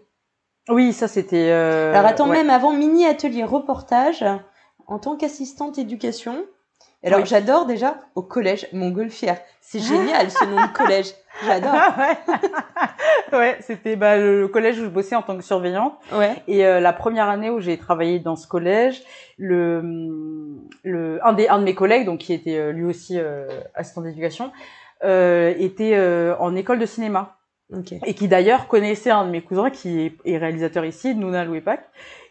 Oui, 0.70 0.92
ça 0.92 1.08
c'était. 1.08 1.50
Euh... 1.50 1.94
Alors 1.94 2.06
attends, 2.06 2.28
même 2.28 2.50
avant 2.50 2.74
mini 2.74 3.06
atelier 3.06 3.44
reportage 3.44 4.26
en 4.88 5.00
tant 5.00 5.16
qu'assistante 5.16 5.78
éducation. 5.78 6.46
Alors 7.08 7.26
j'adore 7.26 7.66
déjà 7.66 7.98
au 8.16 8.22
collège 8.22 8.68
Montgolfière. 8.74 9.38
C'est 9.62 9.80
génial 9.80 10.32
ce 10.32 10.46
nom 10.46 10.62
de 10.62 10.74
collège. 10.74 11.14
J'adore. 11.46 11.74
ouais, 13.32 13.38
ouais 13.38 13.58
c'était 13.62 13.96
bah, 13.96 14.18
le, 14.18 14.48
collège 14.48 14.80
où 14.80 14.84
je 14.84 14.90
bossais 14.90 15.16
en 15.16 15.22
tant 15.22 15.38
que 15.38 15.44
surveillante. 15.44 15.94
Ouais. 16.14 16.36
Et 16.48 16.66
euh, 16.66 16.80
la 16.80 16.94
première 16.94 17.30
année 17.30 17.50
où 17.50 17.60
j'ai 17.60 17.78
travaillé 17.78 18.20
dans 18.20 18.36
ce 18.36 18.48
collège, 18.48 19.04
le, 19.38 19.82
le 20.84 21.20
un 21.26 21.34
des 21.34 21.48
un 21.48 21.60
de 21.60 21.64
mes 21.64 21.76
collègues, 21.76 22.06
donc 22.06 22.20
qui 22.20 22.34
était 22.34 22.58
euh, 22.58 22.72
lui 22.72 22.86
aussi 22.86 23.20
euh, 23.20 23.48
assistant 23.76 24.02
d'éducation, 24.02 24.52
était 25.04 26.00
en 26.40 26.56
école 26.56 26.80
de 26.80 26.86
cinéma. 26.86 27.37
Et 28.06 28.14
qui 28.14 28.30
d'ailleurs 28.30 28.68
connaissait 28.68 29.10
un 29.10 29.26
de 29.26 29.30
mes 29.30 29.42
cousins 29.42 29.70
qui 29.70 30.14
est, 30.24 30.38
réalisateur 30.38 30.86
ici, 30.86 31.14
Nouna 31.16 31.44
Louépac. 31.44 31.82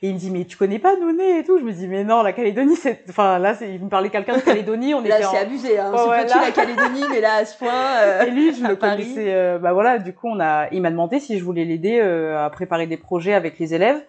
Et 0.01 0.09
il 0.09 0.15
me 0.15 0.19
dit, 0.19 0.31
mais 0.31 0.47
tu 0.47 0.57
connais 0.57 0.79
pas 0.79 0.97
Nouné 0.97 1.41
et 1.41 1.45
tout? 1.45 1.59
Je 1.59 1.65
me 1.65 1.73
dis, 1.73 1.87
mais 1.89 2.05
non, 2.05 2.23
la 2.23 2.33
Calédonie, 2.33 2.77
c'est, 2.77 3.03
enfin, 3.11 3.39
là, 3.39 3.55
il 3.61 3.85
me 3.85 3.91
parlait 3.91 4.09
quelqu'un 4.09 4.37
de 4.37 4.43
Calédonie, 4.43 4.95
on 4.95 5.03
là, 5.03 5.21
c'est 5.21 5.39
abusé, 5.39 5.79
hein. 5.79 5.93
c'est 5.95 6.27
petit 6.27 6.39
la 6.39 6.51
Calédonie, 6.53 7.05
mais 7.11 7.21
là, 7.21 7.35
à 7.35 7.45
ce 7.45 7.59
point, 7.59 7.71
euh, 8.03 8.25
Et 8.25 8.31
lui, 8.31 8.55
je 8.55 8.67
le 8.67 8.77
connaissais, 8.77 9.35
euh, 9.35 9.59
bah 9.59 9.75
voilà, 9.75 9.99
du 9.99 10.15
coup, 10.15 10.29
on 10.29 10.41
a, 10.41 10.69
il 10.73 10.81
m'a 10.81 10.91
demandé 10.91 11.21
si 11.21 11.39
je 11.39 11.45
voulais 11.45 11.65
l'aider, 11.65 11.99
euh, 12.01 12.43
à 12.43 12.49
préparer 12.49 12.87
des 12.87 12.97
projets 12.97 13.35
avec 13.35 13.59
les 13.59 13.75
élèves. 13.75 14.03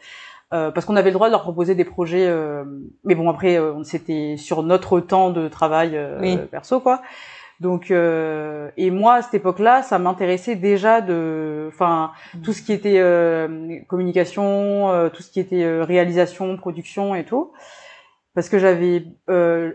Euh, 0.54 0.72
parce 0.72 0.86
qu'on 0.86 0.96
avait 0.96 1.10
le 1.10 1.16
droit 1.16 1.28
de 1.28 1.34
leur 1.34 1.42
proposer 1.42 1.76
des 1.76 1.84
projets, 1.84 2.26
euh, 2.26 2.64
mais 3.04 3.16
bon 3.16 3.30
après 3.30 3.60
c'était 3.84 4.36
sur 4.38 4.64
notre 4.64 5.02
temps 5.02 5.30
de 5.30 5.50
travail 5.50 6.00
perso 6.50 6.80
quoi. 6.80 7.02
Donc 7.60 7.90
euh, 7.90 8.70
et 8.78 8.92
moi 8.92 9.16
à 9.16 9.22
cette 9.22 9.34
époque-là, 9.34 9.82
ça 9.82 9.98
m'intéressait 9.98 10.56
déjà 10.56 11.02
de, 11.02 11.70
enfin 11.70 12.12
mmh. 12.36 12.42
tout 12.42 12.54
ce 12.54 12.62
qui 12.62 12.72
était 12.72 13.00
euh, 13.00 13.80
communication, 13.88 14.92
euh, 14.92 15.10
tout 15.10 15.24
ce 15.24 15.32
qui 15.32 15.40
était 15.40 15.64
euh, 15.64 15.84
réalisation, 15.84 16.56
production 16.58 17.16
et 17.16 17.26
tout, 17.26 17.52
parce 18.36 18.50
que 18.50 18.60
j'avais 18.60 19.06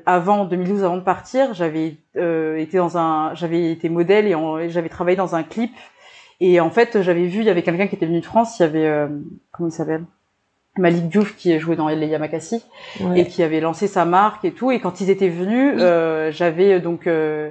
avant 0.06 0.44
2012, 0.44 0.84
avant 0.84 0.96
de 0.96 1.02
partir, 1.02 1.54
j'avais 1.54 1.96
été 2.14 2.76
dans 2.76 2.96
un, 2.96 3.34
j'avais 3.34 3.72
été 3.72 3.88
modèle 3.88 4.26
et 4.28 4.68
j'avais 4.68 4.88
travaillé 4.88 5.16
dans 5.16 5.34
un 5.34 5.42
clip. 5.42 5.72
Et 6.40 6.60
en 6.60 6.70
fait 6.70 7.02
j'avais 7.02 7.26
vu 7.26 7.40
il 7.40 7.44
y 7.44 7.50
avait 7.50 7.62
quelqu'un 7.62 7.88
qui 7.88 7.96
était 7.96 8.06
venu 8.06 8.20
de 8.20 8.24
France, 8.24 8.58
il 8.60 8.62
y 8.62 8.64
avait 8.66 9.08
comment 9.50 9.68
il 9.68 9.72
s'appelle? 9.72 10.04
Malik 10.78 11.08
Diouf 11.08 11.36
qui 11.36 11.58
jouait 11.58 11.76
dans 11.76 11.88
Les 11.88 12.06
Yamakasi 12.06 12.64
et 13.14 13.26
qui 13.26 13.42
avait 13.42 13.60
lancé 13.60 13.86
sa 13.86 14.04
marque 14.04 14.44
et 14.44 14.52
tout. 14.52 14.70
Et 14.70 14.80
quand 14.80 15.00
ils 15.00 15.10
étaient 15.10 15.28
venus 15.28 15.74
euh, 15.78 16.30
j'avais 16.32 16.74
euh, 16.74 16.80
donc 16.80 17.06
euh, 17.06 17.50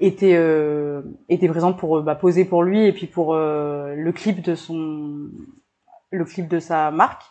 été 0.00 0.36
euh, 0.36 1.02
été 1.28 1.48
présente 1.48 1.78
pour 1.78 1.98
euh, 1.98 2.02
bah, 2.02 2.14
poser 2.14 2.44
pour 2.46 2.62
lui 2.62 2.86
et 2.86 2.92
puis 2.92 3.06
pour 3.06 3.34
le 3.34 4.10
clip 4.12 4.40
de 4.42 4.54
son 4.54 5.28
le 6.10 6.24
clip 6.24 6.48
de 6.48 6.58
sa 6.58 6.90
marque. 6.90 7.22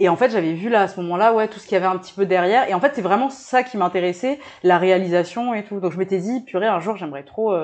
Et 0.00 0.08
en 0.08 0.16
fait 0.16 0.30
j'avais 0.30 0.52
vu 0.52 0.68
là 0.68 0.82
à 0.82 0.88
ce 0.88 1.00
moment-là 1.00 1.32
ouais 1.32 1.46
tout 1.48 1.60
ce 1.60 1.66
qu'il 1.66 1.74
y 1.74 1.76
avait 1.76 1.86
un 1.86 1.96
petit 1.96 2.14
peu 2.14 2.26
derrière. 2.26 2.68
Et 2.68 2.74
en 2.74 2.80
fait 2.80 2.92
c'est 2.94 3.02
vraiment 3.02 3.30
ça 3.30 3.62
qui 3.62 3.76
m'intéressait 3.76 4.40
la 4.64 4.78
réalisation 4.78 5.54
et 5.54 5.62
tout. 5.62 5.78
Donc 5.78 5.92
je 5.92 5.98
m'étais 5.98 6.18
dit 6.18 6.40
purée 6.40 6.66
un 6.66 6.80
jour 6.80 6.96
j'aimerais 6.96 7.22
trop 7.22 7.56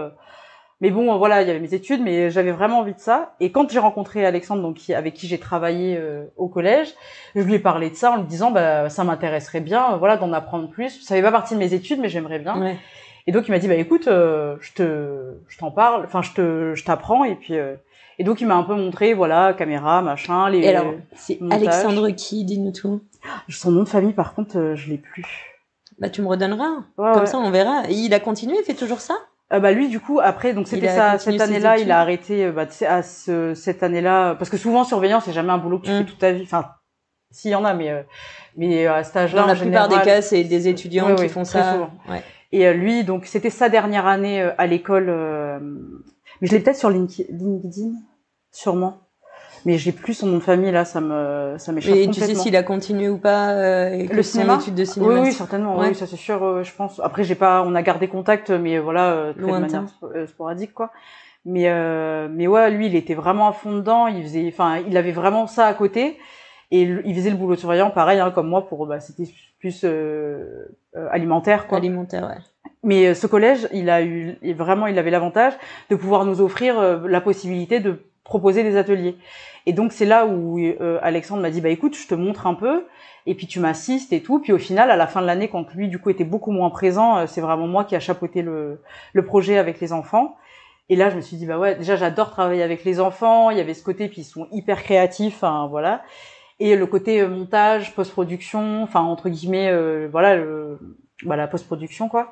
mais 0.81 0.91
bon, 0.91 1.17
voilà, 1.17 1.43
il 1.43 1.49
y 1.49 1.51
avait 1.51 1.61
mes 1.61 1.73
études, 1.73 2.03
mais 2.03 2.31
j'avais 2.31 2.51
vraiment 2.51 2.81
envie 2.81 2.95
de 2.95 3.01
ça. 3.01 3.35
Et 3.41 3.53
quand 3.53 3.71
j'ai 3.71 3.79
rencontré 3.79 4.27
Alexandre, 4.27 4.63
donc 4.63 4.79
avec 4.91 5.15
qui 5.15 5.27
j'ai 5.27 5.39
travaillé 5.39 5.97
euh, 5.97 6.25
au 6.37 6.49
collège, 6.49 6.95
je 7.35 7.43
lui 7.43 7.55
ai 7.55 7.59
parlé 7.59 7.91
de 7.91 7.95
ça 7.95 8.13
en 8.13 8.17
lui 8.19 8.25
disant, 8.25 8.51
bah 8.51 8.91
ça 8.91 9.05
m'intéresserait 9.05 9.61
bien, 9.61 9.97
voilà, 9.97 10.17
d'en 10.17 10.33
apprendre 10.33 10.69
plus. 10.69 11.03
Ça 11.03 11.15
fait 11.15 11.23
pas 11.23 11.33
partie 11.33 11.55
de 11.55 11.59
mes 11.59 11.75
études, 11.75 12.01
mais 12.01 12.09
j'aimerais 12.09 12.39
bien. 12.39 12.57
Et 13.27 13.33
donc 13.33 13.49
il 13.49 13.53
m'a 13.53 13.59
dit, 13.59 13.69
bah 13.69 13.75
écoute, 13.75 14.09
euh, 14.09 14.57
je 14.61 14.73
te, 14.75 15.39
je 15.49 15.59
t'en 15.59 15.71
parle, 15.71 16.05
enfin 16.05 16.23
je 16.23 16.33
te, 16.33 16.75
je 16.75 16.85
t'apprends, 16.85 17.25
et 17.25 17.37
puis. 17.37 17.57
Euh, 17.57 17.77
et 18.19 18.25
donc 18.25 18.41
il 18.41 18.47
m'a 18.47 18.55
un 18.55 18.63
peu 18.63 18.75
montré, 18.75 19.15
voilà, 19.15 19.55
caméra, 19.55 20.03
machin, 20.03 20.49
les. 20.51 20.59
Et 20.59 20.69
alors, 20.69 20.93
c'est 21.17 21.39
Alexandre 21.51 22.11
qui, 22.11 22.45
dis-nous 22.45 22.73
tout? 22.73 23.01
Son 23.49 23.73
nom 23.73 23.83
de 23.83 23.89
famille, 23.89 24.13
par 24.13 24.35
contre, 24.35 24.75
je 24.75 24.91
l'ai 24.91 24.99
plus. 24.99 25.27
Bah 25.99 26.11
tu 26.11 26.23
me 26.23 26.29
redonneras. 26.29 26.85
Comme 26.97 27.27
ça, 27.27 27.39
on 27.39 27.51
verra. 27.51 27.85
Et 27.89 27.95
il 27.95 28.13
a 28.15 28.21
continué, 28.21 28.57
il 28.59 28.65
fait 28.65 28.75
toujours 28.75 29.01
ça? 29.01 29.15
Euh, 29.53 29.61
bah 29.61 29.73
lui 29.73 29.89
du 29.89 30.01
coup 30.01 30.21
après 30.23 30.55
donc 30.55 30.69
c'était 30.69 30.89
ça 30.89 31.19
cette 31.19 31.41
année-là 31.41 31.79
il 31.79 31.93
a 31.93 32.01
arrêté 32.01 32.47
euh, 32.47 32.53
bah, 32.53 32.67
à 32.89 33.03
ce, 33.03 33.53
cette 33.55 33.83
année-là 33.83 34.35
parce 34.37 34.49
que 34.49 34.57
souvent 34.57 34.85
surveillant 34.85 35.21
c'est 35.21 35.35
jamais 35.35 35.53
un 35.53 35.59
boulot 35.59 35.79
que 35.79 35.85
tu 35.85 35.91
fais 35.91 36.03
mm. 36.03 36.07
toute 36.07 36.19
ta 36.19 36.33
vie. 36.33 36.45
Enfin 36.45 36.71
s'il 37.31 37.51
y 37.51 37.55
en 37.55 37.65
a 37.65 37.75
mais 37.75 37.91
euh, 37.91 38.03
mais 38.57 38.87
à 38.87 39.05
cet 39.05 39.17
âge-là 39.17 39.43
dans 39.43 39.49
la 39.49 39.55
plupart 39.55 39.89
des 39.89 40.01
cas 40.01 40.23
c'est 40.23 40.45
des 40.45 40.69
étudiants 40.69 41.15
qui 41.15 41.29
font 41.29 41.45
ça. 41.45 41.91
ouais. 42.09 42.23
et 42.53 42.73
lui 42.73 43.05
donc 43.05 43.27
c'était 43.27 43.51
sa 43.51 43.69
dernière 43.69 44.07
année 44.07 44.41
à 44.41 44.67
l'école 44.67 45.07
mais 46.41 46.47
je 46.49 46.53
l'ai 46.53 46.61
peut-être 46.61 46.79
sur 46.79 46.91
LinkedIn 46.91 47.93
sûrement 48.51 49.04
mais 49.65 49.79
j'ai 49.79 49.93
plus 49.93 50.15
son 50.15 50.27
nom 50.27 50.39
de 50.39 50.43
famille 50.43 50.71
là, 50.71 50.85
ça 50.85 51.01
me 51.01 51.57
ça 51.59 51.73
m'échappe 51.73 51.95
Et 51.95 52.09
tu 52.09 52.21
sais 52.21 52.35
s'il 52.35 52.57
a 52.57 52.63
continué 52.63 53.09
ou 53.09 53.19
pas 53.19 53.51
euh, 53.51 54.07
le 54.11 54.23
cinéma 54.23 54.59
de 54.59 54.85
cinéma 54.85 55.13
Oui, 55.13 55.21
oui 55.21 55.33
certainement. 55.33 55.79
Oui, 55.79 55.95
ça 55.95 56.07
c'est 56.07 56.17
sûr. 56.17 56.43
Euh, 56.43 56.63
je 56.63 56.73
pense. 56.75 57.01
Après, 57.03 57.25
j'ai 57.25 57.35
pas, 57.35 57.63
on 57.67 57.75
a 57.75 57.83
gardé 57.83 58.09
contact, 58.09 58.51
mais 58.51 58.79
voilà, 58.79 59.13
euh, 59.13 59.33
très 59.33 59.43
de 59.43 59.47
manière 59.47 59.85
euh, 60.03 60.27
sporadique 60.27 60.75
quoi. 60.75 60.91
Mais 61.47 61.69
euh, 61.69 62.29
mais 62.31 62.47
ouais, 62.47 62.71
lui, 62.71 62.87
il 62.87 62.95
était 62.95 63.15
vraiment 63.15 63.49
à 63.49 63.53
fond 63.53 63.73
dedans. 63.73 64.07
Il 64.07 64.23
faisait, 64.23 64.47
enfin, 64.49 64.83
il 64.87 64.97
avait 64.97 65.13
vraiment 65.13 65.47
ça 65.47 65.67
à 65.67 65.75
côté. 65.75 66.19
Et 66.71 66.83
il 66.83 67.15
faisait 67.15 67.31
le 67.31 67.37
boulot 67.37 67.55
de 67.55 67.61
surveillant, 67.61 67.91
pareil, 67.91 68.19
hein, 68.19 68.33
comme 68.33 68.49
moi, 68.49 68.67
pour 68.67 68.87
bah, 68.87 68.99
c'était 68.99 69.31
plus 69.61 69.87
alimentaire, 71.11 71.69
quoi. 71.69 71.79
Alimentaire, 71.79 72.25
ouais. 72.25 72.43
mais 72.83 73.15
ce 73.15 73.29
collège, 73.29 73.69
il 73.73 73.91
a 73.91 74.03
eu 74.03 74.37
vraiment, 74.57 74.89
il 74.89 74.99
avait 74.99 75.11
l'avantage 75.11 75.53
de 75.91 75.95
pouvoir 75.95 76.25
nous 76.25 76.41
offrir 76.41 76.99
la 77.07 77.21
possibilité 77.21 77.79
de 77.79 78.01
proposer 78.25 78.63
des 78.63 78.77
ateliers. 78.77 79.17
Et 79.67 79.73
donc 79.73 79.93
c'est 79.93 80.05
là 80.05 80.27
où 80.27 80.59
euh, 80.59 80.99
Alexandre 81.03 81.43
m'a 81.43 81.51
dit 81.51 81.61
bah 81.61 81.69
écoute, 81.69 81.97
je 81.97 82.07
te 82.07 82.15
montre 82.15 82.47
un 82.47 82.55
peu 82.55 82.87
et 83.27 83.35
puis 83.35 83.47
tu 83.47 83.61
m'assistes 83.61 84.13
et 84.13 84.23
tout. 84.23 84.41
Puis 84.41 84.53
au 84.53 84.59
final, 84.59 84.91
à 84.91 84.97
la 84.97 85.07
fin 85.07 85.23
de 85.23 85.27
l'année, 85.27 85.49
quand 85.49 85.73
lui 85.75 85.89
du 85.89 85.99
coup 85.99 86.11
était 86.11 86.25
beaucoup 86.25 86.51
moins 86.51 86.71
présent, 86.71 87.27
c'est 87.27 87.41
vraiment 87.41 87.67
moi 87.67 87.85
qui 87.85 87.97
a 87.97 88.01
chapeauté 88.01 88.43
le, 88.43 88.81
le 89.13 89.25
projet 89.25 89.59
avec 89.59 89.81
les 89.81 89.93
enfants. 89.93 90.37
Et 90.91 90.97
là, 90.97 91.09
je 91.09 91.17
me 91.17 91.21
suis 91.21 91.37
dit 91.37 91.47
bah 91.47 91.59
ouais, 91.59 91.77
déjà 91.77 91.97
j'adore 91.97 92.31
travailler 92.31 92.63
avec 92.63 92.85
les 92.85 93.01
enfants. 93.01 93.51
Il 93.51 93.59
y 93.59 93.61
avait 93.61 93.75
ce 93.75 93.85
côté 93.85 94.09
puis 94.09 94.23
ils 94.23 94.25
sont 94.25 94.49
hyper 94.53 94.83
créatifs, 94.83 95.45
hein, 95.45 95.67
voilà. 95.71 96.03
Et 96.61 96.77
le 96.77 96.87
côté 96.87 97.27
montage, 97.27 97.95
post-production, 97.95 98.83
enfin 98.83 99.01
entre 99.01 99.29
guillemets, 99.29 100.07
voilà, 100.09 100.37
le, 100.37 100.79
bah, 101.25 101.37
la 101.37 101.49
post-production 101.49 102.09
quoi 102.09 102.31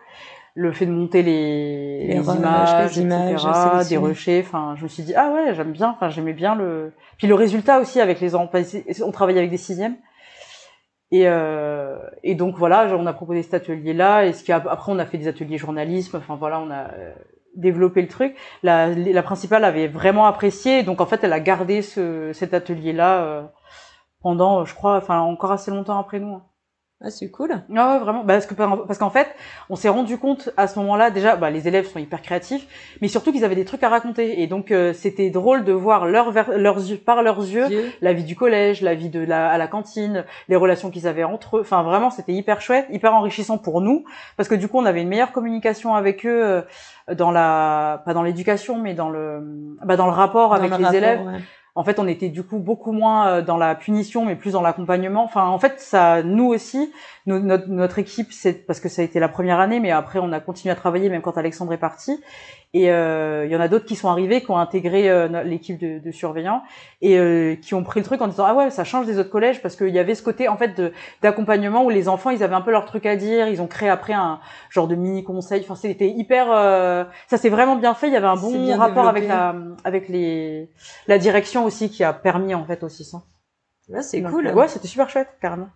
le 0.54 0.72
fait 0.72 0.86
de 0.86 0.90
monter 0.92 1.22
les, 1.22 2.06
les, 2.06 2.14
images, 2.14 2.98
etc., 2.98 3.88
des 3.88 3.96
rushers. 3.96 4.44
Enfin, 4.46 4.74
je 4.76 4.84
me 4.84 4.88
suis 4.88 5.02
dit 5.02 5.14
ah 5.14 5.32
ouais, 5.32 5.54
j'aime 5.54 5.72
bien. 5.72 5.90
Enfin, 5.90 6.10
j'aimais 6.10 6.34
bien 6.34 6.54
le. 6.54 6.92
Puis 7.16 7.26
le 7.26 7.34
résultat 7.34 7.80
aussi 7.80 8.00
avec 8.00 8.20
les 8.20 8.34
enfants. 8.34 8.60
On 9.04 9.12
travaillait 9.12 9.40
avec 9.40 9.50
des 9.50 9.56
sixièmes. 9.56 9.96
Et, 11.10 11.24
euh, 11.26 11.98
et 12.22 12.34
donc 12.34 12.56
voilà, 12.56 12.96
on 12.96 13.06
a 13.06 13.12
proposé 13.12 13.42
cet 13.42 13.54
atelier-là. 13.54 14.26
Et 14.26 14.32
ce 14.32 14.44
qui 14.44 14.52
après, 14.52 14.92
on 14.92 14.98
a 14.98 15.06
fait 15.06 15.18
des 15.18 15.28
ateliers 15.28 15.58
journalisme. 15.58 16.16
Enfin 16.18 16.36
voilà, 16.36 16.60
on 16.60 16.70
a 16.70 16.90
euh, 16.90 17.12
développé 17.54 18.02
le 18.02 18.08
truc. 18.08 18.36
La, 18.62 18.88
la 18.88 19.22
principale 19.22 19.64
avait 19.64 19.88
vraiment 19.88 20.26
apprécié. 20.26 20.82
Donc 20.82 21.00
en 21.00 21.06
fait, 21.06 21.24
elle 21.24 21.32
a 21.32 21.40
gardé 21.40 21.82
ce, 21.82 22.32
cet 22.32 22.54
atelier-là 22.54 23.22
euh, 23.22 23.42
pendant, 24.22 24.64
je 24.64 24.74
crois, 24.74 24.96
enfin 24.96 25.20
encore 25.20 25.52
assez 25.52 25.70
longtemps 25.70 25.98
après 25.98 26.18
nous. 26.18 26.40
Ah, 27.04 27.10
c'est 27.10 27.30
cool. 27.30 27.50
Ah 27.76 27.94
ouais, 27.94 27.98
vraiment. 27.98 28.22
Bah, 28.22 28.34
parce 28.34 28.46
que 28.46 28.54
parce 28.54 28.98
qu'en 28.98 29.10
fait, 29.10 29.26
on 29.68 29.74
s'est 29.74 29.88
rendu 29.88 30.18
compte 30.18 30.50
à 30.56 30.68
ce 30.68 30.78
moment-là 30.78 31.10
déjà, 31.10 31.34
bah, 31.34 31.50
les 31.50 31.66
élèves 31.66 31.88
sont 31.88 31.98
hyper 31.98 32.22
créatifs, 32.22 32.66
mais 33.00 33.08
surtout 33.08 33.32
qu'ils 33.32 33.44
avaient 33.44 33.56
des 33.56 33.64
trucs 33.64 33.82
à 33.82 33.88
raconter. 33.88 34.40
Et 34.40 34.46
donc 34.46 34.70
euh, 34.70 34.92
c'était 34.92 35.30
drôle 35.30 35.64
de 35.64 35.72
voir 35.72 36.06
leur 36.06 36.32
leurs 36.56 36.78
yeux 36.78 36.98
par 36.98 37.22
leurs 37.24 37.40
yeux 37.40 37.66
la 38.00 38.12
vie 38.12 38.22
du 38.22 38.36
collège, 38.36 38.82
la 38.82 38.94
vie 38.94 39.08
de 39.08 39.18
la 39.18 39.50
à 39.50 39.58
la 39.58 39.66
cantine, 39.66 40.24
les 40.48 40.56
relations 40.56 40.90
qu'ils 40.90 41.08
avaient 41.08 41.24
entre 41.24 41.56
eux. 41.56 41.60
Enfin 41.62 41.82
vraiment, 41.82 42.10
c'était 42.10 42.32
hyper 42.32 42.60
chouette, 42.60 42.86
hyper 42.90 43.14
enrichissant 43.14 43.58
pour 43.58 43.80
nous 43.80 44.04
parce 44.36 44.48
que 44.48 44.54
du 44.54 44.68
coup 44.68 44.78
on 44.78 44.86
avait 44.86 45.02
une 45.02 45.08
meilleure 45.08 45.32
communication 45.32 45.94
avec 45.96 46.24
eux 46.24 46.44
euh, 46.44 46.62
dans 47.14 47.32
la 47.32 48.02
pas 48.04 48.14
dans 48.14 48.22
l'éducation, 48.22 48.78
mais 48.78 48.94
dans 48.94 49.10
le 49.10 49.40
bah, 49.84 49.96
dans 49.96 50.06
le 50.06 50.12
rapport 50.12 50.54
avec 50.54 50.76
les 50.78 50.96
élèves 50.96 51.20
en 51.74 51.84
fait, 51.84 51.98
on 51.98 52.06
était 52.06 52.28
du 52.28 52.42
coup 52.42 52.58
beaucoup 52.58 52.92
moins 52.92 53.28
euh, 53.28 53.42
dans 53.42 53.56
la 53.56 53.74
punition, 53.74 54.24
mais 54.24 54.36
plus 54.36 54.52
dans 54.52 54.60
l'accompagnement. 54.60 55.24
Enfin, 55.24 55.46
en 55.46 55.58
fait, 55.58 55.80
ça, 55.80 56.22
nous 56.22 56.46
aussi, 56.46 56.92
notre, 57.26 57.68
notre 57.68 57.98
équipe, 57.98 58.32
c'est 58.32 58.66
parce 58.66 58.78
que 58.78 58.88
ça 58.88 59.00
a 59.00 59.04
été 59.04 59.18
la 59.20 59.28
première 59.28 59.58
année, 59.58 59.80
mais 59.80 59.90
après, 59.90 60.18
on 60.18 60.32
a 60.32 60.40
continué 60.40 60.72
à 60.72 60.76
travailler 60.76 61.08
même 61.08 61.22
quand 61.22 61.38
Alexandre 61.38 61.72
est 61.72 61.78
parti. 61.78 62.20
Et 62.74 62.90
euh, 62.90 63.44
il 63.44 63.52
y 63.52 63.56
en 63.56 63.60
a 63.60 63.68
d'autres 63.68 63.84
qui 63.84 63.96
sont 63.96 64.08
arrivés, 64.08 64.40
qui 64.40 64.50
ont 64.50 64.56
intégré 64.56 65.10
euh, 65.10 65.42
l'équipe 65.42 65.78
de, 65.78 65.98
de, 65.98 66.10
surveillants 66.10 66.62
et 67.02 67.18
euh, 67.18 67.54
qui 67.54 67.74
ont 67.74 67.84
pris 67.84 68.00
le 68.00 68.06
truc 68.06 68.22
en 68.22 68.28
disant 68.28 68.44
ah 68.46 68.54
ouais 68.54 68.70
ça 68.70 68.82
change 68.82 69.04
des 69.04 69.18
autres 69.18 69.28
collèges 69.28 69.60
parce 69.60 69.76
qu'il 69.76 69.90
y 69.90 69.98
avait 69.98 70.14
ce 70.14 70.22
côté 70.22 70.48
en 70.48 70.56
fait 70.56 70.80
d'accompagnement 71.20 71.84
où 71.84 71.90
les 71.90 72.08
enfants 72.08 72.30
ils 72.30 72.42
avaient 72.42 72.54
un 72.54 72.62
peu 72.62 72.70
leur 72.70 72.86
truc 72.86 73.04
à 73.04 73.14
dire, 73.14 73.46
ils 73.48 73.60
ont 73.60 73.66
créé 73.66 73.90
après 73.90 74.14
un 74.14 74.40
genre 74.70 74.88
de 74.88 74.94
mini 74.94 75.22
conseil. 75.22 75.60
Enfin 75.62 75.74
c'était 75.74 76.08
hyper, 76.08 76.46
ça 77.26 77.36
s'est 77.36 77.50
vraiment 77.50 77.76
bien 77.76 77.92
fait. 77.92 78.06
Il 78.06 78.14
y 78.14 78.16
avait 78.16 78.26
un 78.26 78.36
bon 78.36 78.74
rapport 78.76 79.06
avec 79.06 79.28
la 79.28 79.54
avec 79.84 80.08
les 80.08 80.70
la 81.08 81.18
direction 81.18 81.66
aussi 81.66 81.90
qui 81.90 82.04
a 82.04 82.14
permis 82.14 82.54
en 82.54 82.64
fait 82.64 82.82
aussi 82.82 83.04
ça. 83.04 83.22
Ouais, 83.88 84.02
c'est 84.02 84.22
cool. 84.22 84.46
Ouais, 84.48 84.68
c'était 84.68 84.88
super 84.88 85.10
chouette, 85.10 85.28
carrément. 85.40 85.68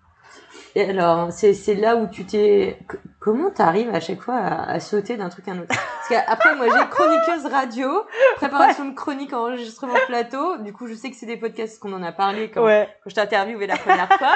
Et 0.76 0.90
alors, 0.90 1.32
c'est 1.32 1.74
là 1.74 1.96
où 1.96 2.06
tu 2.06 2.26
t'es. 2.26 2.78
Comment 3.18 3.50
t'arrives 3.50 3.94
à 3.94 3.98
chaque 3.98 4.20
fois 4.20 4.36
à, 4.36 4.78
sauter 4.78 5.16
d'un 5.16 5.30
truc 5.30 5.48
à 5.48 5.52
un 5.52 5.60
autre? 5.60 5.68
Parce 5.68 6.08
qu'après, 6.10 6.54
moi, 6.54 6.66
j'ai 6.66 6.86
chroniqueuse 6.90 7.50
radio, 7.50 7.88
préparation 8.36 8.84
de 8.84 8.94
chronique, 8.94 9.32
enregistrement 9.32 9.94
plateau. 10.06 10.58
Du 10.58 10.74
coup, 10.74 10.86
je 10.86 10.92
sais 10.92 11.10
que 11.10 11.16
c'est 11.16 11.24
des 11.24 11.38
podcasts 11.38 11.80
qu'on 11.80 11.94
en 11.94 12.02
a 12.02 12.12
parlé 12.12 12.50
quand, 12.50 12.60
quand 12.60 13.08
je 13.08 13.14
t'ai 13.14 13.22
interviewé 13.22 13.66
la 13.66 13.78
première 13.78 14.12
fois. 14.18 14.34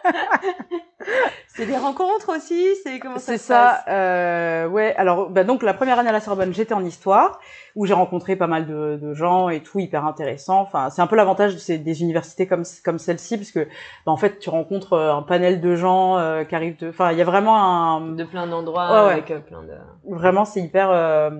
c'est 1.47 1.65
des 1.65 1.77
rencontres 1.77 2.35
aussi, 2.35 2.75
c'est 2.83 2.99
comment 2.99 3.17
ça 3.17 3.25
C'est 3.25 3.37
ça, 3.37 3.83
euh, 3.87 4.67
ouais. 4.67 4.95
Alors, 4.95 5.29
bah 5.29 5.43
donc 5.43 5.63
la 5.63 5.73
première 5.73 5.99
année 5.99 6.09
à 6.09 6.13
la 6.13 6.21
Sorbonne, 6.21 6.53
j'étais 6.53 6.73
en 6.73 6.83
histoire, 6.83 7.39
où 7.75 7.85
j'ai 7.85 7.93
rencontré 7.93 8.35
pas 8.35 8.47
mal 8.47 8.67
de, 8.67 8.97
de, 9.01 9.13
gens 9.13 9.49
et 9.49 9.61
tout, 9.61 9.79
hyper 9.79 10.05
intéressant. 10.05 10.59
Enfin, 10.61 10.89
c'est 10.89 11.01
un 11.01 11.07
peu 11.07 11.15
l'avantage 11.15 11.55
de 11.55 11.77
des 11.77 12.01
universités 12.01 12.47
comme 12.47 12.63
comme 12.83 12.99
celle-ci, 12.99 13.37
parce 13.37 13.51
que 13.51 13.67
bah, 14.05 14.11
en 14.11 14.17
fait, 14.17 14.39
tu 14.39 14.49
rencontres 14.49 14.93
euh, 14.93 15.13
un 15.13 15.21
panel 15.21 15.61
de 15.61 15.75
gens 15.75 16.17
euh, 16.17 16.43
qui 16.43 16.55
arrivent 16.55 16.77
de. 16.77 16.89
Enfin, 16.89 17.11
il 17.11 17.17
y 17.17 17.21
a 17.21 17.25
vraiment 17.25 17.57
un 17.57 18.13
de 18.13 18.23
plein 18.23 18.47
d'endroits 18.47 19.09
avec 19.09 19.31
euh, 19.31 19.39
plein 19.39 19.63
de. 19.63 19.73
Vraiment, 20.05 20.45
c'est 20.45 20.61
hyper 20.61 21.31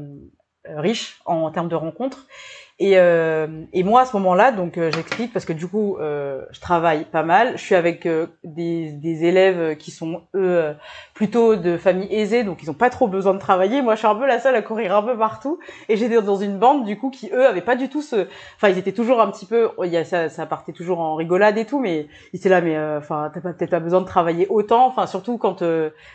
riche 0.65 1.19
en 1.25 1.49
termes 1.51 1.69
de 1.69 1.75
rencontres. 1.75 2.27
Et, 2.83 2.97
euh, 2.97 3.45
et 3.73 3.83
moi 3.83 4.01
à 4.01 4.05
ce 4.05 4.17
moment-là, 4.17 4.51
donc 4.51 4.79
euh, 4.79 4.89
j'explique 4.91 5.31
parce 5.31 5.45
que 5.45 5.53
du 5.53 5.67
coup 5.67 5.97
euh, 5.97 6.41
je 6.49 6.59
travaille 6.59 7.05
pas 7.05 7.21
mal. 7.21 7.51
Je 7.55 7.61
suis 7.61 7.75
avec 7.75 8.07
euh, 8.07 8.25
des, 8.43 8.91
des, 8.91 9.23
élèves 9.23 9.77
qui 9.77 9.91
sont 9.91 10.23
eux 10.33 10.73
plutôt 11.13 11.55
de 11.55 11.77
familles 11.77 12.11
aisées, 12.11 12.43
donc 12.43 12.63
ils 12.63 12.71
ont 12.71 12.73
pas 12.73 12.89
trop 12.89 13.07
besoin 13.07 13.35
de 13.35 13.39
travailler. 13.39 13.83
Moi 13.83 13.93
je 13.93 13.99
suis 13.99 14.07
un 14.07 14.15
peu 14.15 14.25
la 14.25 14.39
seule 14.39 14.55
à 14.55 14.63
courir 14.63 14.95
un 14.95 15.03
peu 15.03 15.15
partout. 15.15 15.59
Et 15.89 15.95
j'étais 15.95 16.19
dans 16.23 16.37
une 16.37 16.57
bande 16.57 16.83
du 16.83 16.97
coup 16.97 17.11
qui 17.11 17.29
eux 17.31 17.45
avaient 17.45 17.61
pas 17.61 17.75
du 17.75 17.87
tout 17.87 18.01
ce, 18.01 18.27
enfin 18.55 18.69
ils 18.69 18.79
étaient 18.79 18.93
toujours 18.93 19.21
un 19.21 19.29
petit 19.29 19.45
peu, 19.45 19.69
il 19.83 19.91
y 19.91 19.97
a, 19.97 20.03
ça, 20.03 20.29
ça 20.29 20.47
partait 20.47 20.73
toujours 20.73 21.01
en 21.01 21.13
rigolade 21.13 21.59
et 21.59 21.65
tout, 21.65 21.79
mais 21.79 22.07
ils 22.33 22.37
étaient 22.37 22.49
là 22.49 22.61
mais 22.61 22.79
enfin 22.97 23.29
t'as 23.31 23.41
peut-être 23.41 23.69
pas 23.69 23.79
besoin 23.79 24.01
de 24.01 24.07
travailler 24.07 24.47
autant. 24.49 24.87
Enfin 24.87 25.05
surtout 25.05 25.37
quand 25.37 25.63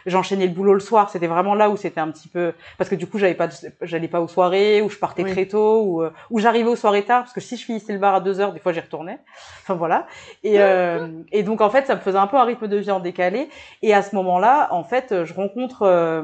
j'enchaînais 0.04 0.48
le 0.48 0.52
boulot 0.52 0.74
le 0.74 0.80
soir, 0.80 1.10
c'était 1.10 1.28
vraiment 1.28 1.54
là 1.54 1.70
où 1.70 1.76
c'était 1.76 2.00
un 2.00 2.10
petit 2.10 2.26
peu 2.26 2.54
parce 2.76 2.90
que 2.90 2.96
du 2.96 3.06
coup 3.06 3.18
j'avais 3.18 3.34
pas, 3.34 3.50
j'allais 3.82 4.08
pas 4.08 4.20
aux 4.20 4.26
soirées, 4.26 4.82
où 4.82 4.90
je 4.90 4.98
partais 4.98 5.22
très 5.22 5.46
tôt, 5.46 5.82
ou 5.84 6.02
où 6.30 6.40
j'arrivais 6.40 6.55
j'arrivais 6.56 6.70
aux 6.70 6.76
soirées 6.76 7.04
tard 7.04 7.22
parce 7.22 7.32
que 7.32 7.40
si 7.40 7.56
je 7.56 7.64
finissais 7.64 7.92
le 7.92 7.98
bar 7.98 8.14
à 8.14 8.20
2 8.20 8.40
heures, 8.40 8.52
des 8.52 8.60
fois 8.60 8.72
j'y 8.72 8.80
retournais. 8.80 9.18
Enfin 9.62 9.74
voilà. 9.74 10.06
Et, 10.42 10.54
euh, 10.60 11.08
et 11.32 11.42
donc 11.42 11.60
en 11.60 11.70
fait, 11.70 11.86
ça 11.86 11.94
me 11.94 12.00
faisait 12.00 12.18
un 12.18 12.26
peu 12.26 12.36
un 12.36 12.44
rythme 12.44 12.68
de 12.68 12.76
vie 12.76 12.90
en 12.90 13.00
décalé. 13.00 13.48
Et 13.82 13.94
à 13.94 14.02
ce 14.02 14.14
moment-là, 14.16 14.68
en 14.72 14.84
fait, 14.84 15.24
je 15.24 15.34
rencontre 15.34 15.82
euh, 15.82 16.22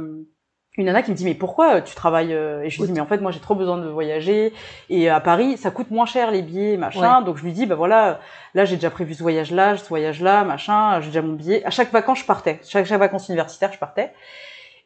une 0.79 0.87
nana 0.87 1.03
qui 1.03 1.11
me 1.11 1.17
dit 1.17 1.25
mais 1.25 1.35
pourquoi 1.35 1.83
tu 1.83 1.95
travailles 1.95 2.33
Et 2.33 2.71
je 2.71 2.81
lui 2.81 2.87
dis 2.87 2.93
mais 2.93 3.01
en 3.01 3.07
fait 3.07 3.19
moi 3.19 3.31
j'ai 3.31 3.41
trop 3.41 3.55
besoin 3.55 3.77
de 3.77 3.89
voyager 3.89 4.55
et 4.89 5.11
à 5.11 5.21
Paris 5.21 5.59
ça 5.59 5.71
coûte 5.71 5.91
moins 5.91 6.07
cher 6.07 6.31
les 6.31 6.41
billets 6.41 6.79
machin. 6.79 7.21
Donc 7.21 7.37
je 7.37 7.45
lui 7.45 7.53
dis 7.53 7.67
bah 7.67 7.75
voilà 7.75 8.21
là 8.55 8.65
j'ai 8.65 8.77
déjà 8.77 8.89
prévu 8.89 9.13
ce 9.13 9.23
voyage 9.23 9.51
là, 9.51 9.77
ce 9.77 9.87
voyage 9.87 10.23
là 10.23 10.45
machin, 10.45 10.99
j'ai 11.03 11.09
déjà 11.09 11.21
mon 11.21 11.35
billet. 11.35 11.63
À 11.67 11.71
chaque 11.71 11.93
vacances 11.93 12.21
je 12.21 12.25
partais, 12.25 12.59
chaque 12.67 12.87
chaque 12.87 13.01
vacances 13.01 13.29
universitaires 13.29 13.71
je 13.71 13.79
partais. 13.79 14.15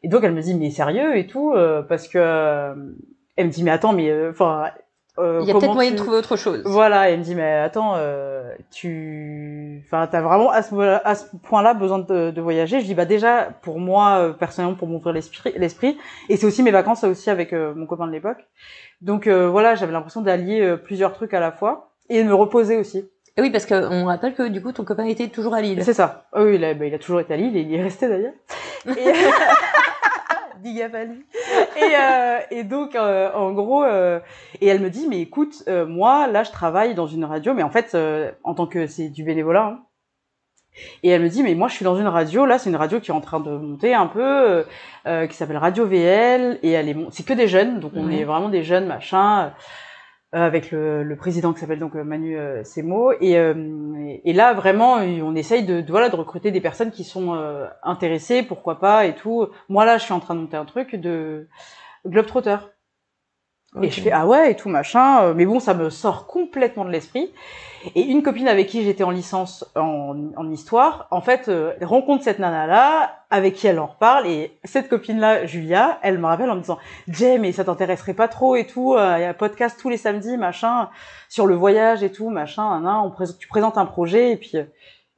Et 0.03 0.09
donc 0.09 0.25
elle 0.25 0.33
me 0.33 0.41
dit 0.41 0.55
mais 0.55 0.71
sérieux 0.71 1.17
et 1.17 1.25
tout 1.25 1.53
euh, 1.53 1.81
parce 1.83 2.09
que 2.09 2.75
elle 3.37 3.45
me 3.45 3.51
dit 3.51 3.63
mais 3.63 3.71
attends 3.71 3.93
mais 3.93 4.11
enfin 4.29 4.65
euh, 4.65 4.69
il 5.19 5.47
y 5.47 5.51
a 5.51 5.53
peut-être 5.53 5.73
moyen 5.73 5.91
de 5.91 5.95
trouver 5.95 6.17
autre 6.17 6.35
chose. 6.35 6.61
Voilà, 6.65 7.09
elle 7.09 7.19
me 7.19 7.23
dit 7.23 7.35
mais 7.35 7.53
attends, 7.53 7.93
euh, 7.95 8.53
tu, 8.71 9.83
enfin 9.85 10.07
t'as 10.07 10.21
vraiment 10.21 10.51
à 10.51 10.61
ce, 10.61 10.75
à 10.75 11.15
ce 11.15 11.25
point-là 11.43 11.73
besoin 11.73 11.99
de, 11.99 12.31
de, 12.31 12.41
voyager? 12.41 12.79
Je 12.79 12.85
dis 12.85 12.93
bah 12.93 13.05
déjà 13.05 13.49
pour 13.61 13.79
moi 13.79 14.19
euh, 14.19 14.33
personnellement 14.33 14.75
pour 14.75 14.87
m'ouvrir 14.87 15.13
l'esprit, 15.13 15.53
l'esprit, 15.55 15.97
et 16.29 16.37
c'est 16.37 16.45
aussi 16.45 16.63
mes 16.63 16.71
vacances 16.71 17.03
aussi 17.03 17.29
avec 17.29 17.53
euh, 17.53 17.73
mon 17.75 17.85
copain 17.85 18.07
de 18.07 18.11
l'époque. 18.11 18.45
Donc 19.01 19.27
voilà, 19.27 19.75
j'avais 19.75 19.91
l'impression 19.91 20.21
d'allier 20.21 20.75
plusieurs 20.83 21.13
trucs 21.13 21.33
à 21.35 21.39
la 21.39 21.51
fois 21.51 21.91
et 22.09 22.23
de 22.23 22.27
me 22.27 22.33
reposer 22.33 22.77
aussi. 22.77 23.07
Et 23.37 23.41
oui, 23.41 23.51
parce 23.51 23.67
qu'on 23.67 24.05
rappelle 24.05 24.33
que 24.33 24.47
du 24.47 24.61
coup 24.63 24.71
ton 24.71 24.83
copain 24.83 25.05
était 25.05 25.27
toujours 25.27 25.53
à 25.53 25.61
Lille. 25.61 25.83
C'est 25.83 25.93
ça. 25.93 26.25
oui, 26.35 26.55
il 26.55 26.65
a, 26.65 26.73
bah, 26.73 26.85
il 26.85 26.93
a 26.93 26.97
toujours 26.97 27.19
été 27.19 27.35
à 27.35 27.37
Lille 27.37 27.55
et 27.55 27.61
il 27.61 27.69
y 27.69 27.75
est 27.75 27.83
resté 27.83 28.07
d'ailleurs. 28.07 28.33
Et... 28.87 29.13
Et, 31.77 31.95
euh, 31.95 32.39
et 32.51 32.63
donc, 32.63 32.95
euh, 32.95 33.31
en 33.33 33.51
gros, 33.51 33.83
euh, 33.83 34.19
et 34.61 34.67
elle 34.67 34.79
me 34.79 34.89
dit, 34.89 35.07
mais 35.07 35.21
écoute, 35.21 35.63
euh, 35.67 35.85
moi, 35.85 36.27
là, 36.27 36.43
je 36.43 36.51
travaille 36.51 36.95
dans 36.95 37.07
une 37.07 37.23
radio, 37.23 37.53
mais 37.53 37.63
en 37.63 37.69
fait, 37.69 37.93
euh, 37.93 38.31
en 38.43 38.53
tant 38.55 38.67
que 38.67 38.87
c'est 38.87 39.09
du 39.09 39.23
bénévolat. 39.23 39.65
Hein. 39.65 39.79
Et 41.03 41.09
elle 41.09 41.21
me 41.21 41.29
dit, 41.29 41.43
mais 41.43 41.55
moi, 41.55 41.67
je 41.67 41.75
suis 41.75 41.85
dans 41.85 41.97
une 41.97 42.07
radio. 42.07 42.45
Là, 42.45 42.59
c'est 42.59 42.69
une 42.69 42.75
radio 42.75 42.99
qui 42.99 43.11
est 43.11 43.13
en 43.13 43.21
train 43.21 43.39
de 43.39 43.51
monter 43.51 43.93
un 43.93 44.07
peu, 44.07 44.65
qui 45.05 45.35
s'appelle 45.35 45.57
Radio 45.57 45.87
VL, 45.87 46.59
et 46.61 46.71
elle 46.71 46.89
est, 46.89 46.95
c'est 47.11 47.25
que 47.25 47.33
des 47.33 47.47
jeunes, 47.47 47.79
donc 47.79 47.93
on 47.95 48.11
est 48.11 48.23
vraiment 48.23 48.49
des 48.49 48.63
jeunes, 48.63 48.85
machin. 48.85 49.53
Euh, 50.35 50.39
avec 50.45 50.71
le, 50.71 51.03
le, 51.03 51.15
président 51.15 51.53
qui 51.53 51.61
s'appelle 51.61 51.79
donc 51.79 51.95
euh, 51.95 52.03
Manu 52.03 52.37
euh, 52.37 52.61
Semo. 52.65 53.13
Et, 53.21 53.37
et, 54.25 54.33
là 54.33 54.53
vraiment 54.53 54.95
on 54.95 55.35
essaye 55.35 55.63
de, 55.63 55.81
voilà 55.87 56.09
de 56.09 56.17
recruter 56.17 56.51
des 56.51 56.59
personnes 56.59 56.91
qui 56.91 57.05
sont 57.05 57.33
intéressées 57.81 58.43
pourquoi 58.43 58.79
pas 58.79 59.05
et 59.05 59.15
tout. 59.15 59.47
Moi 59.69 59.85
là 59.85 59.97
je 59.97 60.03
suis 60.03 60.13
en 60.13 60.19
train 60.19 60.35
de 60.35 60.41
monter 60.41 60.57
un 60.57 60.65
truc 60.65 60.95
de 60.95 61.47
globetrotter 62.05 62.57
et 63.81 63.89
je 63.89 64.01
fais 64.01 64.11
ah 64.11 64.25
ouais 64.25 64.51
et 64.51 64.55
tout 64.55 64.69
machin, 64.69 65.33
mais 65.33 65.45
bon 65.45 65.59
ça 65.59 65.73
me 65.73 65.89
sort 65.89 66.27
complètement 66.27 66.85
de 66.85 66.91
l'esprit. 66.91 67.31
Et 67.95 68.01
une 68.01 68.23
copine 68.23 68.47
avec 68.47 68.67
qui 68.67 68.83
j'étais 68.83 69.03
en 69.03 69.11
licence 69.11 69.63
en, 69.75 70.31
en, 70.35 70.51
histoire, 70.51 71.07
en 71.11 71.21
fait 71.21 71.47
euh, 71.47 71.73
rencontre 71.81 72.23
cette 72.23 72.39
nana 72.39 72.65
là, 72.65 73.23
avec 73.29 73.53
qui 73.53 73.67
elle 73.67 73.79
en 73.79 73.85
reparle 73.85 74.27
et 74.27 74.57
cette 74.63 74.89
copine 74.89 75.19
là, 75.19 75.45
Julia, 75.45 75.99
elle 76.01 76.17
me 76.17 76.25
rappelle 76.25 76.49
en 76.49 76.55
me 76.55 76.61
disant 76.61 76.79
Jay 77.07 77.37
mais 77.37 77.51
ça 77.51 77.63
t'intéresserait 77.63 78.13
pas 78.15 78.27
trop 78.27 78.55
et 78.55 78.65
tout, 78.65 78.95
euh, 78.95 79.15
il 79.17 79.21
y 79.21 79.25
a 79.25 79.29
un 79.29 79.33
podcast 79.33 79.79
tous 79.79 79.89
les 79.89 79.97
samedis 79.97 80.37
machin 80.37 80.89
sur 81.29 81.45
le 81.45 81.55
voyage 81.55 82.03
et 82.03 82.11
tout 82.11 82.29
machin, 82.29 82.83
on 82.83 83.25
tu 83.39 83.47
présentes 83.47 83.77
un 83.77 83.85
projet 83.85 84.31
et 84.31 84.37
puis 84.37 84.57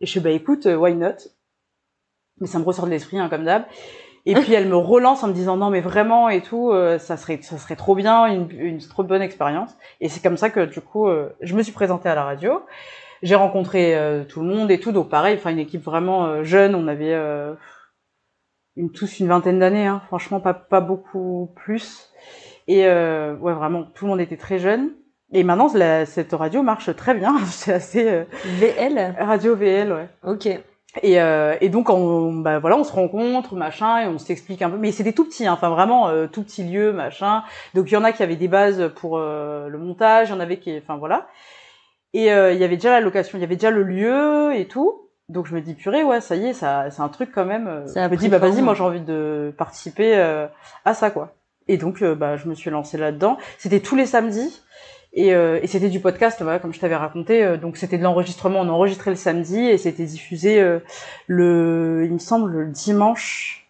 et 0.02 0.06
je 0.06 0.14
fais 0.14 0.20
bah 0.20 0.32
écoute 0.32 0.66
why 0.66 0.96
not, 0.96 1.16
mais 2.40 2.48
ça 2.48 2.60
me 2.60 2.66
ressort 2.66 2.86
de 2.86 2.92
l'esprit 2.92 3.20
hein, 3.20 3.30
comme 3.30 3.46
d'hab. 3.46 3.64
Et 4.26 4.34
puis 4.36 4.54
elle 4.54 4.68
me 4.68 4.76
relance 4.76 5.24
en 5.24 5.28
me 5.28 5.34
disant 5.34 5.58
non 5.58 5.70
mais 5.70 5.82
vraiment 5.82 6.30
et 6.30 6.42
tout, 6.42 6.72
euh, 6.72 7.00
ça 7.00 7.18
serait 7.18 7.40
ça 7.42 7.58
serait 7.58 7.76
trop 7.76 7.96
bien, 7.96 8.26
une, 8.28 8.50
une 8.52 8.80
trop 8.80 9.04
bonne 9.04 9.22
expérience. 9.22 9.76
Et 10.02 10.10
c'est 10.10 10.22
comme 10.22 10.38
ça 10.38 10.50
que 10.50 10.66
du 10.66 10.82
coup 10.82 11.08
euh, 11.08 11.30
je 11.42 11.56
me 11.56 11.64
suis 11.64 11.72
présentée 11.72 12.10
à 12.10 12.16
la 12.16 12.24
radio. 12.24 12.64
J'ai 13.22 13.36
rencontré 13.36 13.96
euh, 13.96 14.24
tout 14.24 14.42
le 14.42 14.48
monde 14.48 14.72
et 14.72 14.80
tout, 14.80 14.92
donc 14.92 15.10
pareil, 15.10 15.36
enfin 15.38 15.52
une 15.52 15.60
équipe 15.60 15.84
vraiment 15.84 16.26
euh, 16.26 16.44
jeune. 16.44 16.76
On 16.76 16.88
avait 16.88 17.14
une 18.76 18.92
tous 18.92 19.20
une 19.20 19.28
vingtaine 19.28 19.60
d'années, 19.60 19.88
hein, 19.88 20.02
franchement 20.08 20.40
pas 20.40 20.54
pas 20.54 20.82
beaucoup 20.82 21.52
plus. 21.56 22.12
Et 22.68 22.84
ouais 22.86 23.54
vraiment 23.54 23.84
tout 23.84 24.06
le 24.06 24.12
monde 24.12 24.22
était 24.22 24.38
très 24.38 24.60
jeune. 24.60 24.92
Et 25.32 25.44
maintenant 25.44 25.70
la, 25.74 26.06
cette 26.06 26.34
radio 26.34 26.62
marche 26.62 26.96
très 26.96 27.14
bien. 27.14 27.38
c'est 27.46 27.74
assez 27.74 28.26
VL. 28.60 29.16
Radio 29.20 29.56
VL 29.56 29.94
ouais. 29.94 30.10
Ok. 30.24 30.50
Et, 31.04 31.22
euh, 31.22 31.56
et 31.62 31.70
donc 31.70 31.90
on, 31.90 32.34
bah 32.34 32.58
voilà, 32.58 32.76
on 32.76 32.84
se 32.84 32.92
rencontre, 32.92 33.56
machin, 33.56 34.00
et 34.00 34.08
on 34.08 34.18
s'explique 34.18 34.62
un 34.64 34.72
peu. 34.72 34.78
Mais 34.78 34.92
c'était 34.92 35.14
tout 35.14 35.24
petit, 35.26 35.46
hein, 35.46 35.54
enfin 35.54 35.70
vraiment 35.70 36.08
euh, 36.08 36.28
tout 36.28 36.44
petit 36.44 36.64
lieu, 36.64 36.92
machin. 36.92 37.44
Donc 37.76 37.92
il 37.92 37.94
y 37.94 37.98
en 37.98 38.04
a 38.04 38.12
qui 38.12 38.24
avaient 38.24 38.36
des 38.36 38.48
bases 38.48 38.92
pour 38.96 39.18
euh, 39.18 39.68
le 39.68 39.78
montage, 39.78 40.30
il 40.30 40.32
y 40.32 40.36
en 40.36 40.40
avait 40.40 40.58
qui, 40.58 40.76
enfin 40.78 40.98
voilà. 40.98 41.28
Et 42.14 42.34
euh, 42.34 42.54
il 42.54 42.60
y 42.60 42.64
avait 42.64 42.76
déjà 42.76 42.90
la 42.90 43.02
location, 43.02 43.38
il 43.38 43.42
y 43.42 43.44
avait 43.44 43.56
déjà 43.56 43.70
le 43.70 43.84
lieu 43.84 44.56
et 44.56 44.68
tout. 44.68 45.10
Donc 45.28 45.46
je 45.46 45.54
me 45.54 45.62
dis 45.62 45.76
purée, 45.76 46.04
ouais, 46.04 46.22
ça 46.22 46.36
y 46.36 46.48
est, 46.48 46.54
ça, 46.54 46.90
c'est 46.90 47.02
un 47.04 47.10
truc 47.10 47.30
quand 47.32 47.46
même. 47.46 47.84
Ça 47.86 48.06
a 48.06 48.08
je 48.08 48.14
me 48.14 48.18
dis 48.18 48.30
bah 48.30 48.40
vas-y, 48.40 48.64
moi 48.64 48.74
j'ai 48.74 48.84
envie 48.84 49.02
de 49.02 49.54
participer 49.56 50.16
à 50.86 50.94
ça 50.96 51.12
quoi. 51.12 51.36
Et 51.68 51.78
donc 51.78 52.04
bah 52.04 52.36
je 52.36 52.48
me 52.48 52.56
suis 52.56 52.72
lancée 52.72 52.98
là-dedans. 52.98 53.38
C'était 53.60 53.80
tous 53.80 53.96
les 53.96 54.08
samedis. 54.08 54.64
Et, 55.14 55.34
euh, 55.34 55.60
et 55.64 55.68
c'était 55.68 55.90
du 55.90 56.00
podcast, 56.00 56.42
voilà, 56.42 56.60
comme 56.60 56.74
je 56.74 56.80
t'avais 56.80 56.96
raconté. 56.96 57.44
euh, 57.44 57.58
donc 57.58 57.78
c'était 57.78 57.98
de 57.98 58.04
l'enregistrement. 58.04 58.60
On 58.62 58.70
enregistrait 58.70 59.10
le 59.12 59.16
samedi 59.18 59.60
et 59.60 59.78
c'était 59.78 60.06
diffusé 60.06 60.62
euh, 60.62 60.80
le, 61.28 62.04
il 62.06 62.14
me 62.14 62.20
semble, 62.20 62.52
le 62.52 62.68
dimanche. 62.68 63.68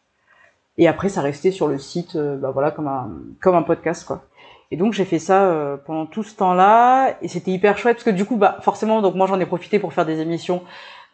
Et 0.77 0.87
après, 0.87 1.09
ça 1.09 1.21
restait 1.21 1.51
sur 1.51 1.67
le 1.67 1.77
site, 1.77 2.15
euh, 2.15 2.37
bah 2.37 2.51
voilà, 2.51 2.71
comme 2.71 2.87
un 2.87 3.09
comme 3.41 3.55
un 3.55 3.63
podcast, 3.63 4.05
quoi. 4.05 4.23
Et 4.71 4.77
donc 4.77 4.93
j'ai 4.93 5.05
fait 5.05 5.19
ça 5.19 5.45
euh, 5.45 5.77
pendant 5.77 6.05
tout 6.05 6.23
ce 6.23 6.35
temps-là 6.35 7.17
et 7.21 7.27
c'était 7.27 7.51
hyper 7.51 7.77
chouette 7.77 7.95
parce 7.97 8.03
que 8.05 8.09
du 8.11 8.25
coup, 8.25 8.37
bah 8.37 8.57
forcément, 8.61 9.01
donc 9.01 9.15
moi 9.15 9.25
j'en 9.27 9.39
ai 9.39 9.45
profité 9.45 9.79
pour 9.79 9.93
faire 9.93 10.05
des 10.05 10.19
émissions. 10.21 10.63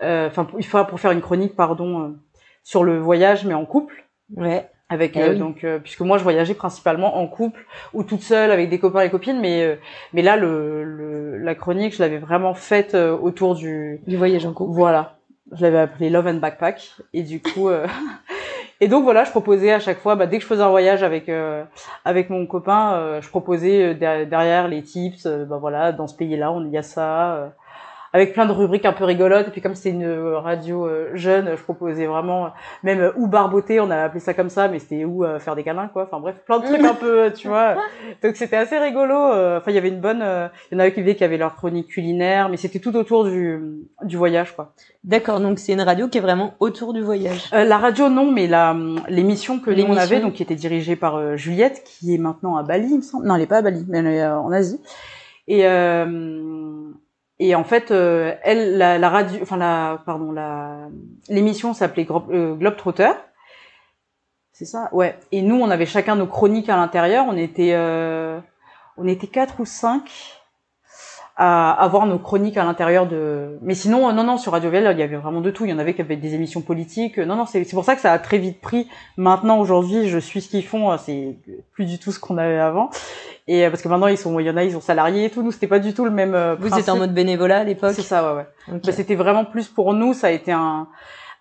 Enfin, 0.01 0.47
il 0.59 0.65
faut 0.65 0.83
pour 0.85 0.99
faire 0.99 1.11
une 1.11 1.21
chronique, 1.21 1.55
pardon, 1.55 2.15
sur 2.63 2.83
le 2.83 2.99
voyage, 2.99 3.45
mais 3.45 3.53
en 3.53 3.65
couple 3.65 4.05
Ouais. 4.35 4.69
Avec 4.89 5.17
euh, 5.17 5.31
oui. 5.31 5.39
donc 5.39 5.63
euh, 5.63 5.79
puisque 5.79 6.01
moi 6.01 6.17
je 6.19 6.23
voyageais 6.23 6.53
principalement 6.53 7.17
en 7.17 7.27
couple 7.27 7.65
ou 7.93 8.03
toute 8.03 8.21
seule 8.21 8.51
avec 8.51 8.69
des 8.69 8.77
copains 8.79 9.01
et 9.01 9.09
copines 9.09 9.39
mais 9.39 9.63
euh, 9.63 9.75
mais 10.13 10.21
là 10.21 10.37
le, 10.37 10.83
le 10.83 11.37
la 11.39 11.55
chronique 11.55 11.95
je 11.95 12.01
l'avais 12.03 12.19
vraiment 12.19 12.53
faite 12.53 12.93
euh, 12.93 13.17
autour 13.17 13.55
du 13.55 13.99
Du 14.07 14.15
voyage 14.17 14.45
en 14.45 14.53
couple. 14.53 14.71
voilà 14.73 15.15
je 15.55 15.61
l'avais 15.63 15.79
appelé 15.79 16.09
Love 16.09 16.27
and 16.27 16.35
Backpack 16.35 16.95
et 17.13 17.23
du 17.23 17.41
coup 17.41 17.69
euh, 17.69 17.87
et 18.81 18.87
donc 18.87 19.03
voilà 19.03 19.23
je 19.23 19.31
proposais 19.31 19.71
à 19.71 19.79
chaque 19.79 19.99
fois 19.99 20.15
bah, 20.15 20.27
dès 20.27 20.37
que 20.37 20.43
je 20.43 20.47
faisais 20.47 20.61
un 20.63 20.69
voyage 20.69 21.01
avec 21.01 21.29
euh, 21.29 21.63
avec 22.03 22.29
mon 22.29 22.45
copain 22.45 22.93
euh, 22.93 23.21
je 23.21 23.29
proposais 23.29 23.95
der- 23.95 24.27
derrière 24.27 24.67
les 24.67 24.83
tips 24.83 25.25
bah 25.25 25.57
voilà 25.59 25.91
dans 25.93 26.05
ce 26.07 26.15
pays 26.15 26.37
là 26.37 26.51
on 26.51 26.63
y 26.69 26.77
a 26.77 26.83
ça 26.83 27.53
avec 28.15 28.33
plein 28.33 28.45
de 28.45 28.51
rubriques 28.51 28.85
un 28.85 28.93
peu 28.93 29.03
rigolotes 29.03 29.47
et 29.47 29.51
puis 29.51 29.61
comme 29.61 29.75
c'est 29.75 29.89
une 29.89 30.05
euh, 30.05 30.39
radio 30.39 30.87
euh, 30.87 31.09
jeune 31.15 31.51
je 31.57 31.61
proposais 31.61 32.05
vraiment 32.05 32.45
euh, 32.45 32.49
même 32.83 33.11
ou 33.17 33.27
barboter 33.27 33.79
on 33.79 33.91
avait 33.91 34.03
appelé 34.03 34.19
ça 34.19 34.33
comme 34.33 34.49
ça 34.49 34.67
mais 34.67 34.79
c'était 34.79 35.05
ou 35.05 35.25
faire 35.39 35.55
des 35.55 35.63
câlins 35.63 35.89
quoi 35.91 36.03
enfin 36.03 36.19
bref 36.19 36.35
plein 36.45 36.59
de 36.59 36.65
trucs 36.65 36.83
un 36.83 36.93
peu 36.93 37.31
tu 37.35 37.47
vois 37.47 37.75
donc 38.23 38.35
c'était 38.35 38.55
assez 38.55 38.77
rigolo 38.77 39.15
enfin 39.15 39.69
il 39.71 39.75
y 39.75 39.77
avait 39.77 39.89
une 39.89 39.99
bonne 39.99 40.23
il 40.71 40.73
y 40.73 40.77
en 40.77 40.79
avait 40.79 40.93
qui 40.93 41.01
disaient 41.01 41.15
qui 41.15 41.23
avaient 41.23 41.37
leur 41.37 41.55
chronique 41.55 41.87
culinaire 41.87 42.47
mais 42.49 42.57
c'était 42.57 42.79
tout 42.79 42.95
autour 42.95 43.25
du 43.25 43.59
du 44.03 44.17
voyage 44.17 44.55
quoi 44.55 44.73
D'accord, 45.05 45.39
donc 45.39 45.59
c'est 45.59 45.73
une 45.73 45.81
radio 45.81 46.07
qui 46.07 46.17
est 46.17 46.21
vraiment 46.21 46.55
autour 46.59 46.91
du 46.91 47.01
voyage. 47.01 47.51
euh, 47.53 47.63
la 47.63 47.77
radio 47.77 48.09
non, 48.09 48.31
mais 48.31 48.47
la 48.47 48.71
hum, 48.71 48.99
l'émission 49.07 49.59
que 49.59 49.69
nous 49.69 49.83
on 49.83 49.95
avait, 49.95 50.19
donc 50.19 50.33
qui 50.33 50.41
était 50.41 50.55
dirigée 50.55 50.95
par 50.95 51.17
euh, 51.17 51.35
Juliette, 51.35 51.83
qui 51.85 52.15
est 52.15 52.17
maintenant 52.17 52.57
à 52.57 52.63
Bali, 52.63 52.87
il 52.89 52.97
me 52.97 53.01
semble. 53.03 53.27
Non, 53.27 53.35
elle 53.35 53.43
est 53.43 53.47
pas 53.47 53.57
à 53.57 53.61
Bali, 53.61 53.85
mais 53.87 53.99
elle 53.99 54.07
est 54.07 54.23
euh, 54.23 54.39
en 54.39 54.51
Asie. 54.51 54.79
Et 55.47 55.67
euh, 55.67 56.89
et 57.39 57.55
en 57.55 57.63
fait, 57.63 57.91
euh, 57.91 58.35
elle, 58.43 58.77
la, 58.77 58.97
la 58.97 59.09
radio, 59.09 59.39
enfin 59.41 59.57
la, 59.57 60.01
pardon, 60.05 60.31
la 60.31 60.87
l'émission 61.27 61.73
s'appelait 61.73 62.05
Gro- 62.05 62.29
euh, 62.31 62.55
Globetrotter. 62.55 63.11
C'est 64.53 64.65
ça, 64.65 64.87
ouais. 64.93 65.19
Et 65.33 65.41
nous, 65.41 65.59
on 65.59 65.69
avait 65.69 65.85
chacun 65.85 66.15
nos 66.15 66.27
chroniques 66.27 66.69
à 66.69 66.77
l'intérieur. 66.77 67.25
On 67.27 67.35
était, 67.35 67.73
euh, 67.73 68.39
on 68.95 69.05
était 69.07 69.27
quatre 69.27 69.59
ou 69.59 69.65
cinq 69.65 70.09
à 71.37 71.71
avoir 71.73 72.05
nos 72.05 72.17
chroniques 72.17 72.55
à 72.55 72.63
l'intérieur 72.63 73.07
de. 73.07 73.57
Mais 73.61 73.73
sinon, 73.75 74.07
euh, 74.07 74.13
non, 74.13 74.23
non, 74.23 74.37
sur 74.37 74.53
Radio 74.53 74.69
VL, 74.69 74.87
il 74.93 74.99
y 74.99 75.03
avait 75.03 75.17
vraiment 75.17 75.41
de 75.41 75.51
tout. 75.51 75.65
Il 75.65 75.71
y 75.71 75.73
en 75.73 75.79
avait 75.79 75.93
qui 75.93 76.01
avaient 76.01 76.15
des 76.15 76.33
émissions 76.33 76.61
politiques. 76.61 77.17
Non, 77.17 77.35
non, 77.35 77.45
c'est 77.45 77.63
c'est 77.65 77.75
pour 77.75 77.83
ça 77.83 77.95
que 77.95 78.01
ça 78.01 78.13
a 78.13 78.19
très 78.19 78.37
vite 78.37 78.61
pris. 78.61 78.87
Maintenant, 79.17 79.59
aujourd'hui, 79.59 80.07
je 80.07 80.17
suis 80.17 80.39
ce 80.41 80.47
qu'ils 80.49 80.63
font. 80.65 80.91
euh, 80.91 80.97
C'est 80.97 81.37
plus 81.73 81.85
du 81.85 81.99
tout 81.99 82.11
ce 82.13 82.19
qu'on 82.19 82.37
avait 82.37 82.57
avant. 82.59 82.89
Et 83.47 83.65
euh, 83.65 83.69
parce 83.69 83.81
que 83.81 83.89
maintenant, 83.89 84.07
ils 84.07 84.17
sont, 84.17 84.39
il 84.39 84.45
y 84.45 84.49
en 84.49 84.55
a, 84.55 84.63
ils 84.63 84.71
sont 84.71 84.79
salariés 84.81 85.25
et 85.25 85.29
tout. 85.29 85.43
Nous, 85.43 85.51
c'était 85.51 85.67
pas 85.67 85.79
du 85.79 85.93
tout 85.93 86.05
le 86.05 86.11
même. 86.11 86.33
euh, 86.35 86.55
Vous 86.55 86.67
principe. 86.69 86.79
étiez 86.79 86.93
en 86.93 86.97
mode 86.97 87.13
bénévolat 87.13 87.59
à 87.59 87.63
l'époque 87.65 87.91
C'est 87.95 88.01
ça, 88.01 88.31
ouais, 88.33 88.37
ouais. 88.37 88.75
Ok. 88.77 88.85
Bah, 88.85 88.91
c'était 88.93 89.15
vraiment 89.15 89.43
plus 89.43 89.67
pour 89.67 89.93
nous. 89.93 90.13
Ça 90.13 90.27
a 90.27 90.31
été 90.31 90.53
un, 90.53 90.87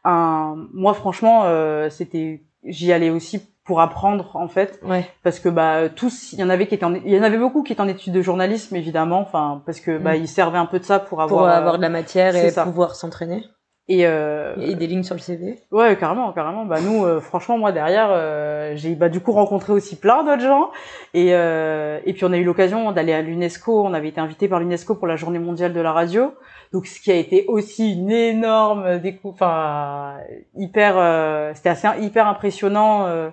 un. 0.05 0.57
Moi, 0.73 0.93
franchement, 0.95 1.43
euh, 1.45 1.89
c'était. 1.89 2.43
J'y 2.65 2.93
allais 2.93 3.11
aussi 3.11 3.43
pour 3.65 3.81
apprendre 3.81 4.31
en 4.37 4.49
fait 4.49 4.79
Ouais. 4.85 5.07
parce 5.23 5.41
que 5.41 5.49
bah 5.49 5.89
tous 5.89 6.33
il 6.33 6.39
y 6.39 6.45
en 6.45 6.51
avait 6.51 6.67
qui 6.67 6.75
étaient 6.75 6.85
en... 6.85 6.95
il 6.95 7.09
y 7.15 7.19
en 7.19 7.23
avait 7.23 7.39
beaucoup 7.39 7.63
qui 7.63 7.73
étaient 7.73 7.81
en 7.81 7.89
études 7.89 8.13
de 8.13 8.23
journalisme 8.23 8.77
évidemment 8.77 9.21
enfin 9.21 9.63
parce 9.65 9.81
que 9.81 9.97
bah 9.99 10.13
Mm. 10.15 10.21
ils 10.23 10.29
servaient 10.29 10.59
un 10.59 10.67
peu 10.67 10.79
de 10.79 10.85
ça 10.85 10.99
pour 10.99 11.23
avoir 11.23 11.41
Pour 11.45 11.49
avoir 11.49 11.77
de 11.79 11.83
la 11.83 11.89
matière 11.89 12.37
et 12.37 12.51
ça. 12.51 12.65
pouvoir 12.65 12.95
s'entraîner. 12.95 13.43
et 13.89 14.07
euh, 14.07 14.55
Et 14.61 14.75
des 14.75 14.87
lignes 14.87 15.03
sur 15.03 15.15
le 15.15 15.21
CV. 15.21 15.59
ouais 15.71 15.97
carrément 15.97 16.31
carrément 16.33 16.65
bah 16.67 16.81
nous 16.81 17.05
euh, 17.05 17.21
franchement 17.21 17.57
moi 17.59 17.73
derrière 17.73 18.09
euh, 18.11 18.73
j'ai 18.77 18.95
bah 18.95 19.09
du 19.09 19.21
coup 19.21 19.33
rencontré 19.33 19.73
aussi 19.73 19.97
plein 19.97 20.25
d'autres 20.25 20.43
gens 20.43 20.71
et 21.15 21.35
euh, 21.35 21.99
et 22.05 22.13
puis 22.13 22.25
on 22.25 22.33
a 22.33 22.37
eu 22.37 22.45
l'occasion 22.45 22.93
d'aller 22.93 23.13
à 23.15 23.23
l'UNESCO 23.23 23.83
on 23.85 23.93
avait 23.95 24.09
été 24.09 24.21
invité 24.21 24.49
par 24.49 24.59
l'UNESCO 24.61 24.95
pour 24.95 25.07
la 25.07 25.17
journée 25.17 25.39
mondiale 25.39 25.73
de 25.73 25.81
la 25.81 25.93
radio 25.93 26.33
donc 26.75 26.87
ce 26.87 27.01
qui 27.01 27.13
a 27.13 27.15
été 27.15 27.47
aussi 27.47 27.93
une 27.93 28.11
énorme 28.11 28.99
décou 28.99 29.29
enfin 29.31 30.17
hyper 30.57 30.99
euh, 30.99 31.53
c'était 31.55 31.69
assez 31.71 31.89
hyper 32.03 32.27
impressionnant 32.27 33.07
euh, 33.07 33.31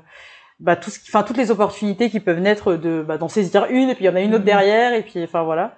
bah 0.60 0.76
tout 0.76 0.92
ce 0.92 1.00
qui 1.00 1.10
enfin 1.10 1.24
toutes 1.24 1.38
les 1.38 1.50
opportunités 1.50 2.12
qui 2.12 2.20
peuvent 2.20 2.40
naître 2.40 2.76
de 2.76 3.02
bah 3.02 3.18
d'en 3.18 3.28
saisir 3.28 3.66
une 3.72 3.90
et 3.90 3.96
puis 3.96 4.06
il 4.06 4.08
y 4.08 4.12
en 4.12 4.16
a 4.16 4.22
une 4.22 4.36
autre 4.36 4.42
Mhm. 4.44 4.54
derrière 4.54 4.94
et 4.94 5.02
puis 5.02 5.24
enfin 5.24 5.42
voilà. 5.44 5.74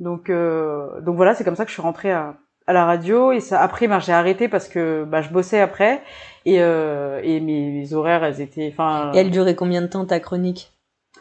Donc 0.00 0.28
euh, 0.28 1.00
donc 1.00 1.16
voilà 1.16 1.34
c'est 1.34 1.44
comme 1.44 1.56
ça 1.56 1.64
que 1.64 1.70
je 1.70 1.74
suis 1.74 1.82
rentrée 1.82 2.12
à 2.12 2.34
à 2.66 2.72
la 2.74 2.84
radio 2.84 3.32
et 3.32 3.40
ça 3.40 3.60
après 3.60 3.88
ben 3.88 3.98
j'ai 3.98 4.12
arrêté 4.12 4.48
parce 4.48 4.68
que 4.68 5.04
bah 5.04 5.22
je 5.22 5.30
bossais 5.30 5.60
après 5.60 6.02
et 6.44 6.60
euh, 6.60 7.20
et 7.24 7.40
mes, 7.40 7.70
mes 7.70 7.94
horaires 7.94 8.22
elles 8.22 8.40
étaient 8.42 8.68
enfin 8.70 9.12
Et 9.14 9.18
elle 9.18 9.30
durait 9.30 9.54
combien 9.56 9.80
de 9.80 9.86
temps 9.86 10.04
ta 10.04 10.20
chronique? 10.20 10.72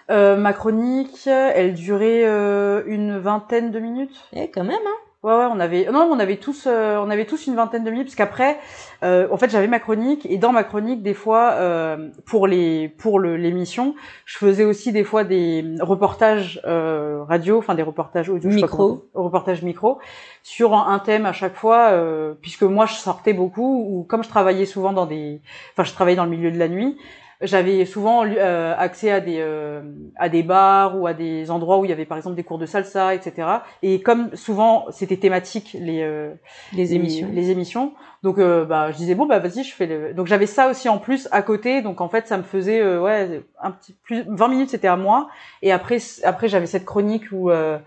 Euh, 0.10 0.36
ma 0.36 0.51
chronique 0.51 1.27
elle 1.27 1.73
durait 1.75 2.23
euh, 2.25 2.84
une 2.88 3.17
vingtaine 3.19 3.71
de 3.71 3.79
minutes. 3.79 4.19
Eh, 4.34 4.51
quand 4.51 4.65
même, 4.65 4.86
hein 4.86 4.97
Ouais, 5.23 5.34
ouais, 5.36 5.45
on 5.51 5.60
avait 5.60 5.86
non, 5.91 6.10
on 6.12 6.17
avait 6.17 6.38
tous, 6.38 6.63
euh, 6.65 6.97
on 6.97 7.12
avait 7.12 7.25
tous 7.25 7.45
une 7.45 7.53
vingtaine 7.53 7.84
de 7.84 7.91
minutes 7.91 8.07
parce 8.07 8.15
qu'après, 8.15 8.57
euh, 9.03 9.27
en 9.29 9.38
fait, 9.38 9.51
j'avais 9.51 9.67
ma 9.67 9.79
chronique 9.79 10.25
et 10.25 10.39
dans 10.39 10.51
ma 10.51 10.63
chronique, 10.63 11.03
des 11.03 11.13
fois, 11.13 11.51
euh, 11.53 12.10
pour 12.25 12.47
les, 12.47 12.89
pour 12.89 13.19
le 13.19 13.38
l'émission, 13.38 13.93
je 14.25 14.39
faisais 14.39 14.63
aussi 14.65 14.91
des 14.91 15.03
fois 15.03 15.23
des 15.23 15.63
reportages 15.79 16.60
euh, 16.65 17.23
radio, 17.27 17.60
enfin 17.60 17.75
des 17.75 17.84
reportages 17.84 18.29
audio, 18.29 18.49
Micro. 18.49 19.10
reportages 19.13 19.62
micro, 19.62 19.99
sur 20.41 20.73
un, 20.73 20.91
un 20.91 20.97
thème 20.97 21.27
à 21.27 21.34
chaque 21.34 21.55
fois, 21.55 21.91
euh, 21.91 22.34
puisque 22.41 22.63
moi 22.63 22.88
je 22.88 22.95
sortais 22.95 23.34
beaucoup 23.34 23.86
ou 23.91 24.03
comme 24.03 24.23
je 24.23 24.29
travaillais 24.29 24.65
souvent 24.65 24.91
dans 24.91 25.05
des, 25.05 25.39
enfin 25.73 25.84
je 25.84 25.93
travaillais 25.93 26.17
dans 26.17 26.25
le 26.25 26.31
milieu 26.31 26.49
de 26.49 26.57
la 26.57 26.67
nuit. 26.67 26.97
J'avais 27.43 27.86
souvent 27.86 28.23
euh, 28.25 28.73
accès 28.77 29.10
à 29.12 29.19
des 29.19 29.38
euh, 29.39 29.82
à 30.15 30.30
des 30.30 30.43
bars 30.43 30.99
ou 30.99 31.08
à 31.08 31.13
des 31.13 31.49
endroits 31.49 31.80
où 31.80 31.86
il 31.86 31.89
y 31.89 31.91
avait 31.93 32.06
par 32.06 32.17
exemple 32.17 32.36
des 32.36 32.43
cours 32.43 32.60
de 32.60 32.65
salsa, 32.65 33.15
etc. 33.15 33.47
Et 33.82 34.01
comme 34.01 34.36
souvent 34.36 34.86
c'était 34.91 35.17
thématique 35.17 35.75
les 35.80 36.04
euh, 36.04 36.32
Les 36.73 36.93
émissions. 36.93 37.27
les, 37.34 37.49
émissions, 37.49 37.93
donc 38.21 38.38
euh, 38.38 38.63
bah 38.65 38.91
je 38.91 38.97
disais 38.97 39.15
bon 39.15 39.25
bah 39.25 39.39
vas-y 39.39 39.63
je 39.63 39.73
fais 39.73 39.88
le. 39.88 40.13
Donc 40.13 40.27
j'avais 40.27 40.45
ça 40.45 40.69
aussi 40.69 40.88
en 40.89 40.99
plus 40.99 41.27
à 41.32 41.41
côté, 41.41 41.82
donc 41.82 41.99
en 42.01 42.10
fait 42.10 42.27
ça 42.27 42.38
me 42.38 42.43
faisait 42.43 42.80
euh, 42.82 43.01
ouais 43.01 43.41
un 43.60 43.71
petit 43.71 43.93
plus 44.04 44.23
20 44.27 44.47
minutes 44.47 44.69
c'était 44.69 44.88
à 44.88 44.95
moi 44.97 45.27
et 45.63 45.71
après 45.71 45.97
après 46.23 46.47
j'avais 46.47 46.67
cette 46.67 46.86
chronique 46.86 47.23
où 47.32 47.49
euh, 47.49 47.80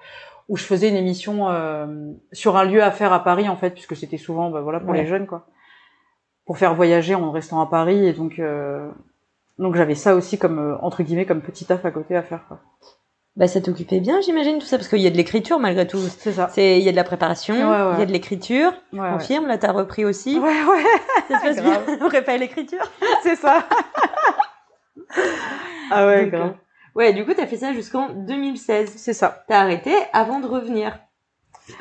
où 0.48 0.56
je 0.56 0.64
faisais 0.64 0.88
une 0.88 0.96
émission 0.96 1.48
euh, 1.48 1.86
sur 2.32 2.56
un 2.56 2.64
lieu 2.64 2.82
à 2.82 2.90
faire 2.90 3.12
à 3.12 3.22
Paris 3.24 3.48
en 3.48 3.56
fait 3.56 3.70
puisque 3.70 3.94
c'était 3.96 4.18
souvent 4.18 4.50
bah 4.50 4.60
voilà 4.62 4.80
pour 4.80 4.90
Ouais. 4.90 4.98
les 5.02 5.06
jeunes 5.06 5.26
quoi 5.26 5.46
pour 6.44 6.58
faire 6.58 6.74
voyager 6.74 7.14
en 7.14 7.30
restant 7.30 7.60
à 7.62 7.66
Paris 7.66 8.06
et 8.06 8.12
donc 8.12 8.38
euh, 8.38 8.90
donc 9.58 9.76
j'avais 9.76 9.94
ça 9.94 10.14
aussi 10.14 10.38
comme 10.38 10.58
euh, 10.58 10.76
entre 10.82 11.02
guillemets 11.02 11.26
comme 11.26 11.40
petit 11.42 11.64
taf 11.64 11.84
à 11.84 11.90
côté 11.90 12.16
à 12.16 12.22
faire 12.22 12.46
quoi. 12.48 12.60
Bah, 13.36 13.48
ça 13.48 13.60
t'occupait 13.60 13.98
bien, 13.98 14.20
j'imagine, 14.20 14.60
tout 14.60 14.66
ça, 14.66 14.76
parce 14.78 14.86
qu'il 14.88 15.00
y 15.00 15.08
a 15.08 15.10
de 15.10 15.16
l'écriture 15.16 15.58
malgré 15.58 15.88
tout. 15.88 15.98
C'est 15.98 16.30
ça. 16.30 16.48
C'est, 16.52 16.78
il 16.78 16.84
y 16.84 16.88
a 16.88 16.92
de 16.92 16.96
la 16.96 17.02
préparation, 17.02 17.56
il 17.56 17.64
Ouais, 17.64 17.68
ouais. 17.94 17.98
y 17.98 18.02
a 18.02 18.06
de 18.06 18.12
l'écriture. 18.12 18.72
Ouais, 18.92 19.00
ouais. 19.00 19.10
Confirme, 19.10 19.48
là, 19.48 19.58
t'as 19.58 19.72
repris 19.72 20.04
aussi. 20.04 20.38
Ouais 20.38 20.62
ouais, 20.64 20.84
Ça 21.28 21.40
se 21.40 21.44
passe 21.44 21.56
bien. 21.88 21.96
Prépa 22.08 22.36
l'écriture. 22.36 22.88
c'est 23.24 23.34
ça. 23.34 23.64
ah 25.90 26.06
ouais, 26.06 26.26
Donc, 26.26 26.34
euh, 26.34 26.48
Ouais, 26.94 27.12
du 27.12 27.24
coup, 27.24 27.34
t'as 27.34 27.46
fait 27.48 27.56
ça 27.56 27.72
jusqu'en 27.72 28.10
2016. 28.10 28.92
C'est 28.94 29.14
ça. 29.14 29.44
T'as 29.48 29.58
arrêté 29.62 29.92
avant 30.12 30.38
de 30.38 30.46
revenir. 30.46 30.96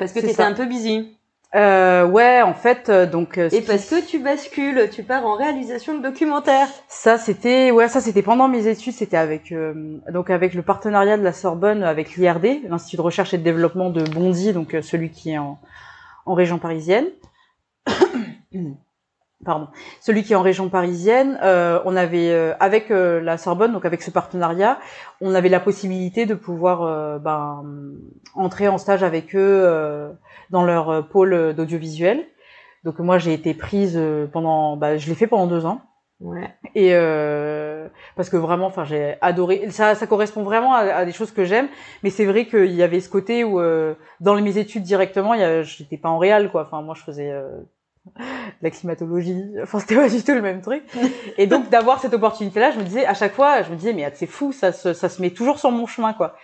Parce 0.00 0.12
que 0.12 0.18
t'étais 0.18 0.42
un 0.42 0.54
peu 0.54 0.66
busy. 0.66 1.16
Euh, 1.54 2.04
ouais, 2.04 2.42
en 2.42 2.52
fait, 2.54 2.88
euh, 2.88 3.06
donc. 3.06 3.38
euh, 3.38 3.48
Et 3.52 3.60
parce 3.60 3.88
que 3.88 4.04
tu 4.04 4.18
bascules, 4.18 4.88
tu 4.90 5.04
pars 5.04 5.24
en 5.24 5.36
réalisation 5.36 5.96
de 5.96 6.02
documentaire. 6.02 6.66
Ça, 6.88 7.16
c'était, 7.16 7.70
ouais, 7.70 7.86
ça, 7.88 8.00
c'était 8.00 8.22
pendant 8.22 8.48
mes 8.48 8.66
études. 8.66 8.92
C'était 8.92 9.16
avec, 9.16 9.52
euh, 9.52 9.98
donc, 10.12 10.30
avec 10.30 10.54
le 10.54 10.62
partenariat 10.62 11.16
de 11.16 11.22
la 11.22 11.32
Sorbonne 11.32 11.84
avec 11.84 12.16
l'IRD, 12.16 12.62
l'Institut 12.68 12.96
de 12.96 13.02
recherche 13.02 13.34
et 13.34 13.38
de 13.38 13.44
développement 13.44 13.90
de 13.90 14.02
Bondy, 14.02 14.52
donc 14.52 14.76
celui 14.82 15.10
qui 15.10 15.30
est 15.30 15.38
en, 15.38 15.60
en 16.26 16.34
région 16.34 16.58
parisienne. 16.58 17.06
Pardon. 19.44 19.68
Celui 20.00 20.22
qui 20.24 20.32
est 20.32 20.36
en 20.36 20.42
région 20.42 20.70
parisienne, 20.70 21.38
euh, 21.42 21.78
on 21.84 21.96
avait, 21.96 22.30
euh, 22.30 22.54
avec 22.60 22.88
la 22.88 23.36
Sorbonne, 23.36 23.72
donc 23.72 23.84
avec 23.84 24.00
ce 24.02 24.10
partenariat, 24.10 24.80
on 25.20 25.34
avait 25.34 25.50
la 25.50 25.60
possibilité 25.60 26.24
de 26.24 26.34
pouvoir 26.34 27.20
ben, 27.20 27.62
entrer 28.34 28.68
en 28.68 28.78
stage 28.78 29.02
avec 29.02 29.36
eux 29.36 29.38
euh, 29.64 30.08
dans 30.50 30.64
leur 30.64 30.90
euh, 30.90 31.02
pôle 31.02 31.54
d'audiovisuel. 31.54 32.24
Donc 32.84 32.98
moi, 32.98 33.18
j'ai 33.18 33.32
été 33.32 33.54
prise 33.54 33.94
euh, 33.96 34.26
pendant, 34.26 34.76
bah, 34.76 34.98
je 34.98 35.08
l'ai 35.08 35.14
fait 35.14 35.26
pendant 35.26 35.46
deux 35.46 35.64
ans. 35.64 35.80
Ouais. 36.20 36.54
Et 36.74 36.90
euh, 36.92 37.88
parce 38.16 38.30
que 38.30 38.36
vraiment, 38.36 38.66
enfin, 38.66 38.84
j'ai 38.84 39.16
adoré. 39.20 39.70
Ça, 39.70 39.94
ça 39.94 40.06
correspond 40.06 40.42
vraiment 40.42 40.74
à, 40.74 40.80
à 40.80 41.04
des 41.04 41.12
choses 41.12 41.32
que 41.32 41.44
j'aime. 41.44 41.68
Mais 42.02 42.10
c'est 42.10 42.24
vrai 42.24 42.46
qu'il 42.46 42.72
y 42.72 42.82
avait 42.82 43.00
ce 43.00 43.08
côté 43.08 43.42
où, 43.42 43.60
euh, 43.60 43.94
dans 44.20 44.40
mes 44.40 44.58
études 44.58 44.82
directement, 44.82 45.32
a, 45.32 45.62
j'étais 45.62 45.96
pas 45.96 46.08
en 46.08 46.18
réal, 46.18 46.50
quoi. 46.50 46.62
Enfin, 46.62 46.82
moi, 46.82 46.94
je 46.96 47.02
faisais 47.02 47.30
euh, 47.30 47.48
la 48.62 48.70
climatologie. 48.70 49.44
Enfin, 49.62 49.80
c'était 49.80 49.96
pas 49.96 50.08
du 50.08 50.22
tout 50.22 50.32
le 50.32 50.42
même 50.42 50.60
truc. 50.60 50.84
Et 51.38 51.46
donc, 51.46 51.68
d'avoir 51.70 52.00
cette 52.00 52.14
opportunité-là, 52.14 52.70
je 52.70 52.78
me 52.78 52.84
disais 52.84 53.06
à 53.06 53.14
chaque 53.14 53.34
fois, 53.34 53.62
je 53.62 53.70
me 53.70 53.76
disais, 53.76 53.92
mais 53.92 54.10
c'est 54.14 54.26
fou, 54.26 54.52
ça 54.52 54.72
se, 54.72 54.92
ça 54.92 55.08
se 55.08 55.20
met 55.20 55.30
toujours 55.30 55.58
sur 55.58 55.70
mon 55.70 55.86
chemin, 55.86 56.12
quoi. 56.12 56.36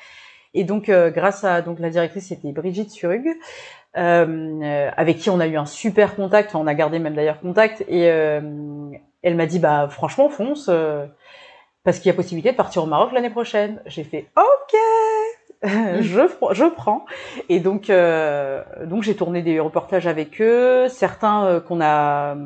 Et 0.52 0.64
donc, 0.64 0.88
euh, 0.88 1.10
grâce 1.10 1.44
à 1.44 1.62
donc 1.62 1.78
la 1.78 1.90
directrice, 1.90 2.28
c'était 2.28 2.52
Brigitte 2.52 2.90
Surug, 2.90 3.24
euh, 3.26 3.32
euh, 3.32 3.36
avec 3.94 5.18
qui 5.18 5.30
on 5.30 5.40
a 5.40 5.46
eu 5.46 5.56
un 5.56 5.66
super 5.66 6.14
contact. 6.16 6.50
Enfin, 6.50 6.64
on 6.64 6.66
a 6.66 6.74
gardé 6.74 6.98
même 6.98 7.14
d'ailleurs 7.14 7.40
contact. 7.40 7.82
Et 7.88 8.10
euh, 8.10 8.40
elle 9.22 9.34
m'a 9.36 9.46
dit, 9.46 9.58
bah 9.58 9.88
franchement, 9.90 10.28
fonce, 10.28 10.66
euh, 10.68 11.06
parce 11.84 11.98
qu'il 11.98 12.06
y 12.08 12.10
a 12.10 12.14
possibilité 12.14 12.52
de 12.52 12.56
partir 12.56 12.82
au 12.82 12.86
Maroc 12.86 13.12
l'année 13.12 13.30
prochaine. 13.30 13.80
J'ai 13.86 14.04
fait, 14.04 14.26
ok, 14.36 14.78
je, 16.00 16.20
pr- 16.20 16.54
je 16.54 16.64
prends. 16.64 17.04
Et 17.48 17.60
donc, 17.60 17.90
euh, 17.90 18.62
donc 18.84 19.02
j'ai 19.02 19.14
tourné 19.14 19.42
des 19.42 19.60
reportages 19.60 20.06
avec 20.06 20.40
eux. 20.40 20.88
Certains 20.88 21.44
euh, 21.46 21.60
qu'on 21.60 21.80
a, 21.82 22.36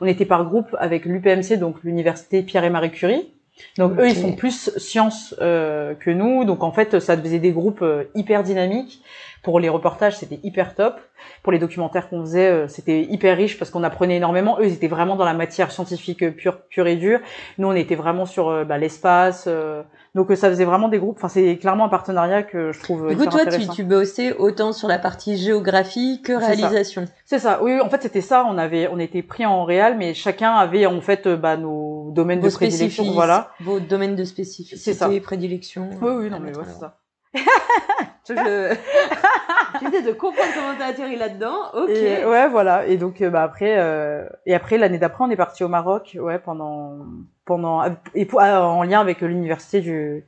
on 0.00 0.06
était 0.06 0.24
par 0.24 0.44
groupe 0.44 0.74
avec 0.78 1.04
l'UPMC, 1.04 1.58
donc 1.58 1.76
l'université 1.84 2.42
Pierre 2.42 2.64
et 2.64 2.70
Marie 2.70 2.90
Curie. 2.90 3.30
Donc 3.78 3.92
eux, 4.00 4.08
ils 4.08 4.16
sont 4.16 4.32
plus 4.32 4.76
sciences 4.78 5.36
euh, 5.40 5.94
que 5.94 6.10
nous. 6.10 6.44
Donc 6.44 6.64
en 6.64 6.72
fait, 6.72 6.98
ça 6.98 7.16
faisait 7.16 7.38
des 7.38 7.52
groupes 7.52 7.82
euh, 7.82 8.04
hyper 8.16 8.42
dynamiques. 8.42 9.00
Pour 9.44 9.60
les 9.60 9.68
reportages, 9.68 10.16
c'était 10.16 10.40
hyper 10.42 10.74
top. 10.74 10.98
Pour 11.42 11.52
les 11.52 11.58
documentaires 11.58 12.08
qu'on 12.08 12.22
faisait, 12.22 12.50
euh, 12.50 12.66
c'était 12.66 13.02
hyper 13.02 13.36
riche 13.36 13.58
parce 13.58 13.70
qu'on 13.70 13.84
apprenait 13.84 14.16
énormément. 14.16 14.58
Eux, 14.58 14.64
ils 14.64 14.72
étaient 14.72 14.88
vraiment 14.88 15.16
dans 15.16 15.26
la 15.26 15.34
matière 15.34 15.70
scientifique 15.70 16.34
pure, 16.34 16.62
pure 16.62 16.86
et 16.86 16.96
dure. 16.96 17.20
Nous, 17.58 17.68
on 17.68 17.74
était 17.74 17.94
vraiment 17.94 18.24
sur 18.24 18.48
euh, 18.48 18.64
bah, 18.64 18.78
l'espace. 18.78 19.44
euh, 19.46 19.82
donc 20.14 20.32
ça 20.34 20.48
faisait 20.48 20.64
vraiment 20.64 20.88
des 20.88 20.98
groupes. 20.98 21.16
Enfin, 21.18 21.28
c'est 21.28 21.58
clairement 21.58 21.84
un 21.84 21.88
partenariat 21.90 22.42
que 22.42 22.72
je 22.72 22.80
trouve 22.80 23.10
Du 23.10 23.16
coup, 23.16 23.24
toi, 23.24 23.42
tu, 23.42 23.48
intéressant. 23.48 23.72
tu 23.74 23.84
bossais 23.84 24.32
autant 24.32 24.72
sur 24.72 24.88
la 24.88 24.98
partie 24.98 25.36
géographie 25.36 26.22
que 26.22 26.32
réalisation. 26.32 27.04
C'est 27.26 27.38
ça. 27.38 27.62
Oui, 27.62 27.74
oui, 27.74 27.80
en 27.82 27.90
fait, 27.90 28.00
c'était 28.00 28.22
ça. 28.22 28.46
On 28.48 28.56
avait, 28.56 28.88
on 28.90 28.98
était 28.98 29.22
pris 29.22 29.44
en 29.44 29.64
réal, 29.64 29.98
mais 29.98 30.14
chacun 30.14 30.52
avait 30.52 30.86
en 30.86 31.02
fait 31.02 31.28
bah, 31.28 31.58
nos 31.58 32.12
domaines 32.12 32.40
Vos 32.40 32.48
de 32.48 32.54
prédilection. 32.54 33.12
Voilà. 33.12 33.50
vos 33.60 33.78
domaines 33.78 34.16
de 34.16 34.24
spécificité, 34.24 35.20
prédilection. 35.20 35.90
Oui, 36.00 36.12
oui, 36.16 36.30
non, 36.30 36.40
mais 36.40 36.56
ouais, 36.56 36.64
c'est 36.66 36.80
ça. 36.80 36.96
Je... 38.28 38.34
J'essaie 39.80 40.02
de 40.02 40.12
comprendre 40.12 40.48
comment 40.54 40.74
t'as 40.78 40.86
atterri 40.86 41.16
là-dedans. 41.16 41.56
Ok. 41.74 41.90
Et, 41.90 42.24
ouais, 42.24 42.48
voilà. 42.48 42.86
Et 42.86 42.96
donc, 42.96 43.20
euh, 43.20 43.28
bah, 43.30 43.42
après, 43.42 43.78
euh, 43.78 44.26
et 44.46 44.54
après 44.54 44.78
l'année 44.78 44.98
d'après, 44.98 45.24
on 45.24 45.30
est 45.30 45.36
parti 45.36 45.62
au 45.64 45.68
Maroc, 45.68 46.16
ouais, 46.18 46.38
pendant, 46.38 47.00
pendant, 47.44 47.82
et 48.14 48.24
pour- 48.24 48.40
ah, 48.40 48.66
en 48.66 48.82
lien 48.82 49.00
avec 49.00 49.20
l'université 49.20 49.80
du, 49.80 50.24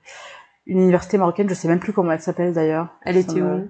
une 0.66 0.80
université 0.80 1.16
marocaine. 1.16 1.48
Je 1.48 1.54
sais 1.54 1.68
même 1.68 1.78
plus 1.80 1.92
comment 1.94 2.12
elle 2.12 2.20
s'appelle 2.20 2.52
d'ailleurs. 2.52 2.88
Elle 3.02 3.16
était 3.16 3.40
me- 3.40 3.54
où? 3.62 3.68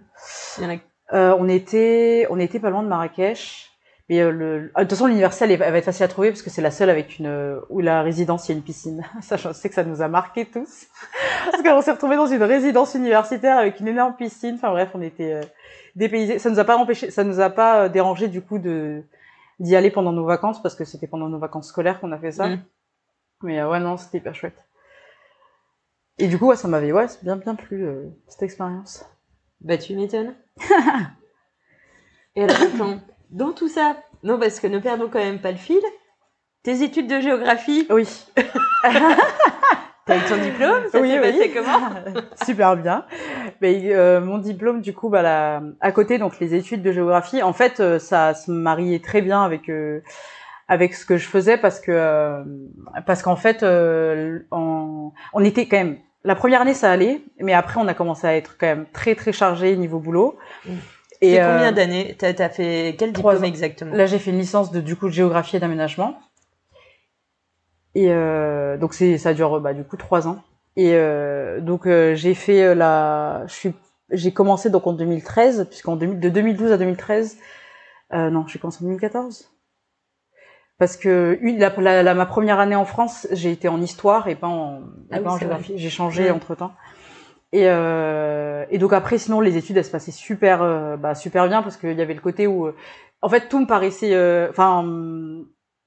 Il 0.59 0.65
y 0.65 0.67
en 0.67 0.71
a- 0.71 0.79
Euh, 1.13 1.37
on 1.39 1.49
était, 1.49 2.27
on 2.31 2.39
était 2.41 2.59
pas 2.59 2.71
loin 2.71 2.83
de 2.83 2.89
Marrakech. 2.89 3.71
Mais 4.09 4.21
euh, 4.21 4.31
le, 4.31 4.71
ah, 4.75 4.85
de 4.85 4.85
toute 4.85 4.97
façon, 4.97 5.07
l'université, 5.07 5.45
elle, 5.45 5.59
va 5.59 5.79
être 5.79 5.85
facile 5.85 6.05
à 6.05 6.09
trouver 6.09 6.31
parce 6.31 6.43
que 6.43 6.51
c'est 6.51 6.63
la 6.63 6.71
seule 6.71 6.91
avec 6.91 7.19
une, 7.19 7.27
euh, 7.27 7.61
où 7.71 7.81
la 7.81 8.03
résidence, 8.03 8.49
il 8.49 8.53
y 8.53 8.55
a 8.55 8.59
une 8.59 8.63
piscine. 8.63 9.03
Ça, 9.21 9.37
je 9.37 9.53
sais 9.53 9.69
que 9.69 9.75
ça 9.75 9.85
nous 9.85 10.01
a 10.01 10.09
marqué 10.09 10.47
tous. 10.47 10.87
parce 11.51 11.63
qu'on 11.63 11.83
s'est 11.83 11.93
retrouvés 11.93 12.17
dans 12.17 12.27
une 12.27 12.43
résidence 12.43 12.95
universitaire 12.95 13.59
avec 13.59 13.81
une 13.81 13.89
énorme 13.89 14.15
piscine. 14.15 14.55
Enfin 14.55 14.71
bref, 14.71 14.91
on 14.95 15.03
était 15.03 15.33
euh, 15.33 15.43
dépaysés. 15.97 16.39
Ça 16.39 16.51
nous 16.51 16.59
a 16.61 16.65
pas 16.65 16.77
empêché, 16.77 17.11
ça 17.11 17.25
nous 17.25 17.41
a 17.41 17.51
pas 17.51 17.89
dérangé 17.89 18.29
du 18.29 18.43
coup 18.43 18.59
de 18.59 19.03
d'y 19.59 19.75
aller 19.75 19.91
pendant 19.91 20.13
nos 20.13 20.25
vacances 20.25 20.61
parce 20.63 20.75
que 20.75 20.85
c'était 20.85 21.07
pendant 21.07 21.29
nos 21.29 21.39
vacances 21.39 21.69
scolaires 21.69 22.01
qu'on 22.01 22.13
a 22.13 22.19
fait 22.19 22.33
ça. 22.33 22.49
Mm. 22.49 22.63
Mais 23.43 23.61
euh, 23.61 23.71
ouais, 23.71 23.81
non, 23.81 23.97
c'était 23.97 24.19
hyper 24.19 24.35
chouette. 24.35 24.65
Et 26.19 26.29
du 26.29 26.39
coup, 26.39 26.47
ouais, 26.47 26.57
ça 26.57 26.69
m'avait, 26.69 26.93
ouais, 26.93 27.09
c'est 27.09 27.23
bien, 27.23 27.37
bien 27.37 27.55
plu 27.55 27.85
euh, 27.85 28.07
cette 28.29 28.43
expérience. 28.43 29.05
Bah, 29.61 29.77
tu 29.77 29.95
m'étonnes. 29.95 30.35
Et 32.37 32.45
alors, 32.45 32.57
dans 33.31 33.53
tout 33.53 33.69
ça, 33.69 33.97
non, 34.23 34.39
parce 34.39 34.61
que 34.61 34.67
ne 34.67 34.79
perdons 34.79 35.09
quand 35.09 35.19
même 35.19 35.39
pas 35.41 35.51
le 35.53 35.57
fil. 35.59 35.81
Tes 36.63 36.83
études 36.83 37.07
de 37.09 37.21
géographie, 37.21 37.87
Oui. 37.91 38.09
t'as 40.07 40.17
eu 40.17 40.21
ton 40.29 40.37
diplôme 40.37 40.83
Ça 40.91 41.01
Oui, 41.01 41.11
s'est 41.11 41.21
oui. 41.21 41.33
passé 41.33 41.51
comment 41.53 42.23
Super 42.45 42.77
bien. 42.77 43.05
Mais 43.61 43.81
euh, 43.95 44.21
mon 44.21 44.39
diplôme, 44.39 44.81
du 44.81 44.93
coup, 44.95 45.09
bah, 45.09 45.23
la- 45.23 45.63
à 45.81 45.93
côté, 45.93 46.19
donc 46.19 46.39
les 46.41 46.55
études 46.55 46.83
de 46.83 46.93
géographie, 46.93 47.43
en 47.43 47.53
fait, 47.53 47.81
euh, 47.81 47.99
ça 47.99 48.35
se 48.35 48.51
mariait 48.51 49.01
très 49.01 49.23
bien 49.23 49.43
avec 49.43 49.69
euh, 49.69 50.01
avec 50.69 50.95
ce 50.95 51.07
que 51.07 51.17
je 51.17 51.29
faisais 51.29 51.57
parce 51.57 51.79
que 51.79 52.43
parce 53.07 53.23
qu'en 53.23 53.37
fait, 53.37 53.63
on, 53.63 55.13
on 55.33 55.45
était 55.45 55.67
quand 55.67 55.77
même 55.77 55.99
la 56.25 56.35
première 56.35 56.61
année, 56.63 56.75
ça 56.75 56.91
allait, 56.91 57.21
mais 57.39 57.53
après, 57.53 57.79
on 57.81 57.87
a 57.87 57.95
commencé 57.95 58.27
à 58.27 58.35
être 58.37 58.57
quand 58.59 58.67
même 58.67 58.87
très 58.93 59.15
très 59.15 59.33
chargé 59.33 59.77
niveau 59.77 60.01
boulot. 60.01 60.37
Mm. 60.67 60.73
Et 61.23 61.33
C'est 61.33 61.43
euh, 61.43 61.53
combien 61.55 61.73
d'années 61.73 62.15
T'as 62.19 62.33
as 62.45 62.49
fait 62.51 62.95
quel 62.99 63.13
diplôme 63.13 63.37
ans. 63.43 63.47
exactement 63.47 63.95
Là, 63.95 64.07
j'ai 64.07 64.19
fait 64.19 64.31
une 64.31 64.39
licence 64.39 64.71
de 64.71 64.81
du 64.81 64.97
coup 64.97 65.07
de 65.09 65.13
géographie 65.15 65.57
et 65.57 65.61
d'aménagement. 65.61 66.19
Et 67.95 68.09
euh, 68.11 68.77
donc 68.77 68.93
c'est 68.95 69.17
ça 69.19 69.33
dure 69.33 69.61
bah, 69.61 69.73
du 69.73 69.83
coup 69.85 69.97
trois 69.97 70.29
ans. 70.29 70.43
Et 70.77 70.95
euh, 70.95 71.61
donc 71.61 71.87
euh, 71.87 72.15
j'ai 72.15 72.35
fait 72.35 72.75
la, 72.75 73.45
je 73.47 73.55
suis, 73.55 73.73
j'ai 74.11 74.33
commencé 74.33 74.69
donc 74.69 74.87
en 74.87 74.93
2013 74.93 75.67
puisqu'en 75.71 75.97
2000 75.97 76.21
de 76.21 76.29
2012 76.29 76.73
à 76.73 76.77
2013, 76.77 77.39
euh, 78.13 78.29
non, 78.31 78.47
j'ai 78.47 78.59
commencé 78.59 78.85
en 78.85 78.87
2014. 78.89 79.51
Parce 80.79 80.99
que 80.99 81.39
une, 81.41 81.59
la, 81.59 81.71
la- 81.79 82.03
la- 82.03 82.15
ma 82.15 82.27
première 82.27 82.61
année 82.61 82.77
en 82.77 82.85
France, 82.85 83.27
j'ai 83.33 83.51
été 83.51 83.67
en 83.69 83.81
histoire 83.81 84.29
et 84.29 84.35
pas 84.35 84.49
en, 84.49 84.81
et 84.81 84.83
Ah 85.13 85.17
oui, 85.17 85.25
pas 85.25 85.31
en 85.31 85.39
géographie. 85.39 85.73
J'ai 85.79 85.89
changé 85.89 86.25
Ouais. 86.25 86.31
entre 86.31 86.55
temps. 86.55 86.73
Et, 87.57 87.71
euh, 87.71 88.67
et 88.69 88.77
donc 88.77 88.93
après, 88.93 89.17
sinon 89.17 89.41
les 89.41 89.57
études, 89.57 89.79
elles 89.79 89.85
se 89.87 89.91
passaient 89.91 90.11
super, 90.11 90.61
euh, 90.63 90.99
bah, 90.99 91.15
super 91.15 91.49
bien 91.49 91.63
parce 91.63 91.79
qu'il 91.79 91.95
y 91.95 92.03
avait 92.03 92.13
le 92.13 92.21
côté 92.21 92.47
où, 92.47 92.67
euh, 92.67 92.75
en 93.23 93.31
fait, 93.31 93.49
tout 93.49 93.59
me 93.59 93.67
paraissait, 93.67 94.11
euh, 94.13 94.49
enfin, 94.51 94.81
hum, 94.81 95.47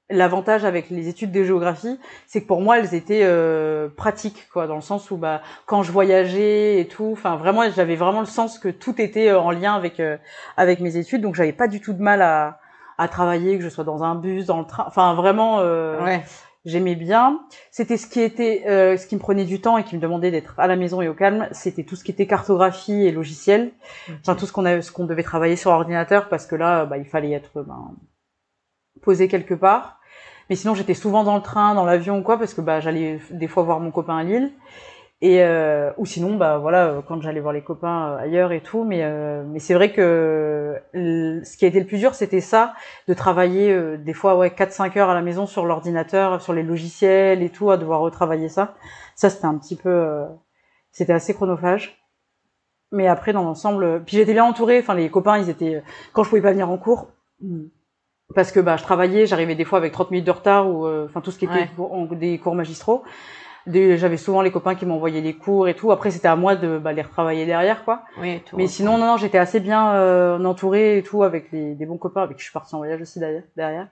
l'avantage 0.09 0.65
avec 0.65 0.89
les 0.89 1.09
études 1.09 1.31
de 1.31 1.43
géographie, 1.43 1.99
c'est 2.25 2.41
que 2.41 2.47
pour 2.47 2.61
moi, 2.61 2.79
elles 2.79 2.95
étaient 2.95 3.21
euh, 3.21 3.87
pratiques, 3.87 4.47
quoi, 4.51 4.65
dans 4.65 4.73
le 4.77 4.81
sens 4.81 5.11
où, 5.11 5.17
bah, 5.17 5.43
quand 5.67 5.83
je 5.83 5.91
voyageais 5.91 6.79
et 6.79 6.87
tout, 6.87 7.11
enfin, 7.13 7.35
vraiment, 7.35 7.61
j'avais 7.69 7.95
vraiment 7.95 8.21
le 8.21 8.25
sens 8.25 8.57
que 8.57 8.69
tout 8.69 8.99
était 8.99 9.31
en 9.31 9.51
lien 9.51 9.75
avec 9.75 10.01
avec 10.57 10.79
mes 10.79 10.97
études, 10.97 11.21
donc 11.21 11.35
j'avais 11.35 11.53
pas 11.53 11.67
du 11.67 11.81
tout 11.81 11.93
de 11.93 12.01
mal 12.01 12.23
à 12.23 12.57
à 12.97 13.07
travailler, 13.07 13.57
que 13.59 13.63
je 13.63 13.69
sois 13.69 13.83
dans 13.83 14.01
un 14.03 14.15
bus, 14.15 14.47
dans 14.47 14.59
le 14.59 14.65
train, 14.65 14.85
enfin, 14.87 15.13
vraiment. 15.13 15.59
Ouais. 15.59 16.23
J'aimais 16.65 16.95
bien. 16.95 17.41
C'était 17.71 17.97
ce 17.97 18.07
qui 18.07 18.21
était, 18.21 18.63
euh, 18.67 18.97
ce 18.97 19.07
qui 19.07 19.15
me 19.15 19.19
prenait 19.19 19.45
du 19.45 19.61
temps 19.61 19.77
et 19.77 19.83
qui 19.83 19.95
me 19.95 20.01
demandait 20.01 20.31
d'être 20.31 20.59
à 20.59 20.67
la 20.67 20.75
maison 20.75 21.01
et 21.01 21.07
au 21.07 21.13
calme. 21.13 21.47
C'était 21.51 21.83
tout 21.83 21.95
ce 21.95 22.03
qui 22.03 22.11
était 22.11 22.27
cartographie 22.27 23.05
et 23.05 23.11
logiciel. 23.11 23.71
Enfin, 24.21 24.35
tout 24.35 24.45
ce 24.45 24.51
qu'on 24.51 24.65
a, 24.65 24.81
ce 24.81 24.91
qu'on 24.91 25.05
devait 25.05 25.23
travailler 25.23 25.55
sur 25.55 25.71
ordinateur 25.71 26.29
parce 26.29 26.45
que 26.45 26.55
là, 26.55 26.85
bah, 26.85 26.97
il 26.97 27.05
fallait 27.05 27.31
être 27.31 27.63
ben, 27.63 27.95
posé 29.01 29.27
quelque 29.27 29.53
part. 29.53 29.99
Mais 30.49 30.55
sinon, 30.55 30.73
j'étais 30.73 30.95
souvent 30.95 31.23
dans 31.23 31.35
le 31.35 31.43
train, 31.43 31.75
dans 31.75 31.85
l'avion 31.85 32.19
ou 32.19 32.23
quoi, 32.23 32.39
parce 32.39 32.55
que 32.55 32.61
bah, 32.61 32.79
j'allais 32.79 33.19
des 33.29 33.47
fois 33.47 33.63
voir 33.63 33.79
mon 33.79 33.91
copain 33.91 34.17
à 34.17 34.23
Lille. 34.23 34.51
Et 35.21 35.43
euh, 35.43 35.91
ou 35.97 36.05
sinon, 36.05 36.35
bah 36.37 36.59
voilà, 36.59 36.85
euh, 36.87 37.01
quand 37.05 37.21
j'allais 37.21 37.41
voir 37.41 37.51
les 37.51 37.61
copains 37.61 38.11
euh, 38.13 38.17
ailleurs 38.19 38.53
et 38.53 38.61
tout. 38.61 38.85
Mais 38.85 39.03
euh, 39.03 39.43
mais 39.45 39.59
c'est 39.59 39.73
vrai 39.73 39.91
que 39.91 40.79
euh, 40.95 41.43
ce 41.43 41.57
qui 41.57 41.65
a 41.65 41.67
été 41.67 41.79
le 41.79 41.85
plus 41.85 41.97
dur, 41.97 42.15
c'était 42.15 42.39
ça, 42.39 42.73
de 43.09 43.13
travailler 43.13 43.69
euh, 43.71 43.97
des 43.97 44.13
fois 44.13 44.37
ouais 44.37 44.49
4-5 44.49 44.97
heures 44.97 45.09
à 45.09 45.13
la 45.13 45.21
maison 45.21 45.45
sur 45.45 45.65
l'ordinateur, 45.65 46.41
sur 46.41 46.53
les 46.53 46.63
logiciels 46.63 47.43
et 47.43 47.49
tout, 47.49 47.69
à 47.69 47.75
devoir 47.77 47.99
retravailler 47.99 48.47
ça. 48.47 48.75
Ça, 49.15 49.29
c'était 49.29 49.45
un 49.45 49.57
petit 49.57 49.75
peu, 49.75 49.89
euh, 49.89 50.25
c'était 50.93 51.11
assez 51.13 51.33
chronophage. 51.33 52.01
Mais 52.93 53.07
après, 53.07 53.33
dans 53.33 53.43
l'ensemble, 53.43 54.01
puis 54.05 54.15
j'étais 54.17 54.33
bien 54.33 54.45
entourée. 54.45 54.79
Enfin, 54.79 54.95
les 54.95 55.09
copains, 55.09 55.37
ils 55.37 55.49
étaient 55.49 55.83
quand 56.13 56.23
je 56.23 56.29
pouvais 56.29 56.41
pas 56.41 56.51
venir 56.51 56.69
en 56.71 56.77
cours. 56.77 57.09
Parce 58.35 58.51
que 58.51 58.59
bah 58.59 58.77
je 58.77 58.83
travaillais, 58.83 59.25
j'arrivais 59.25 59.55
des 59.55 59.65
fois 59.65 59.79
avec 59.79 59.91
30 59.91 60.11
minutes 60.11 60.27
de 60.27 60.31
retard 60.31 60.69
ou 60.69 60.85
euh, 60.85 61.05
enfin 61.09 61.19
tout 61.19 61.31
ce 61.31 61.39
qui 61.39 61.45
était 61.45 61.53
Ouais. 61.55 61.69
cours- 61.75 61.91
en- 61.93 62.05
des 62.05 62.37
cours 62.37 62.53
magistraux. 62.55 63.03
J'avais 63.71 64.17
souvent 64.17 64.41
les 64.41 64.51
copains 64.51 64.75
qui 64.75 64.85
m'envoyaient 64.85 65.21
des 65.21 65.33
cours 65.33 65.67
et 65.67 65.73
tout. 65.75 65.91
Après, 65.91 66.11
c'était 66.11 66.27
à 66.27 66.35
moi 66.35 66.55
de 66.55 66.77
bah, 66.77 66.93
les 66.93 67.01
retravailler 67.01 67.45
derrière, 67.45 67.83
quoi. 67.85 68.03
Oui, 68.19 68.41
tout 68.45 68.57
Mais 68.57 68.67
sinon, 68.67 68.97
non, 68.97 69.05
non, 69.05 69.17
j'étais 69.17 69.37
assez 69.37 69.59
bien 69.59 69.93
euh, 69.93 70.43
entourée 70.43 70.97
et 70.97 71.03
tout 71.03 71.23
avec 71.23 71.51
les, 71.51 71.75
des 71.75 71.85
bons 71.85 71.97
copains 71.97 72.23
avec 72.23 72.37
qui 72.37 72.41
je 72.41 72.45
suis 72.45 72.53
partie 72.53 72.75
en 72.75 72.79
voyage 72.79 73.01
aussi 73.01 73.19
derrière, 73.55 73.87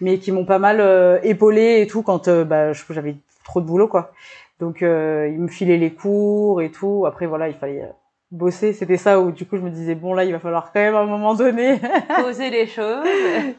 mais 0.00 0.18
qui 0.18 0.32
m'ont 0.32 0.44
pas 0.44 0.58
mal 0.58 0.80
euh, 0.80 1.18
épaulé 1.22 1.80
et 1.80 1.86
tout 1.86 2.02
quand 2.02 2.28
euh, 2.28 2.44
bah, 2.44 2.72
j'avais 2.72 3.16
trop 3.44 3.60
de 3.60 3.66
boulot, 3.66 3.88
quoi. 3.88 4.12
Donc, 4.60 4.82
euh, 4.82 5.28
ils 5.32 5.40
me 5.40 5.48
filaient 5.48 5.76
les 5.76 5.92
cours 5.92 6.62
et 6.62 6.70
tout. 6.70 7.04
Après, 7.06 7.26
voilà, 7.26 7.48
il 7.48 7.54
fallait 7.54 7.82
euh, 7.82 7.92
bosser. 8.30 8.72
C'était 8.72 8.96
ça 8.96 9.20
où 9.20 9.30
du 9.30 9.46
coup, 9.46 9.56
je 9.56 9.62
me 9.62 9.70
disais 9.70 9.94
bon 9.94 10.14
là, 10.14 10.24
il 10.24 10.32
va 10.32 10.38
falloir 10.38 10.72
quand 10.72 10.80
même 10.80 10.94
à 10.94 11.00
un 11.00 11.06
moment 11.06 11.34
donné 11.34 11.80
poser 12.16 12.50
les 12.50 12.66
choses. 12.66 13.04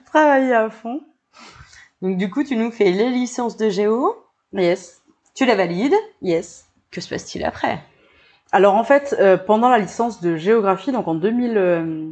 travailler 0.06 0.54
à 0.54 0.70
fond. 0.70 1.02
Donc 2.02 2.18
du 2.18 2.30
coup, 2.30 2.44
tu 2.44 2.56
nous 2.56 2.72
fais 2.72 2.92
les 2.92 3.10
licences 3.10 3.58
de 3.58 3.70
géo, 3.70 4.16
Yes, 4.54 4.99
tu 5.36 5.46
la 5.46 5.56
valides. 5.56 5.96
yes. 6.22 6.66
Que 6.92 7.02
se 7.02 7.10
passe-t-il 7.10 7.46
après? 7.46 7.80
Alors 8.52 8.76
en 8.76 8.84
fait, 8.84 9.16
euh, 9.20 9.38
pendant 9.38 9.70
la 9.70 9.78
licence 9.78 10.22
de 10.22 10.36
géographie, 10.36 10.92
donc 10.92 11.08
en 11.08 11.14
2000, 11.14 11.58
euh, 11.58 12.10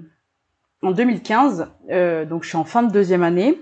en 0.83 0.91
2015, 0.91 1.67
euh, 1.89 2.25
donc 2.25 2.43
je 2.43 2.49
suis 2.49 2.57
en 2.57 2.63
fin 2.63 2.83
de 2.83 2.91
deuxième 2.91 3.23
année. 3.23 3.59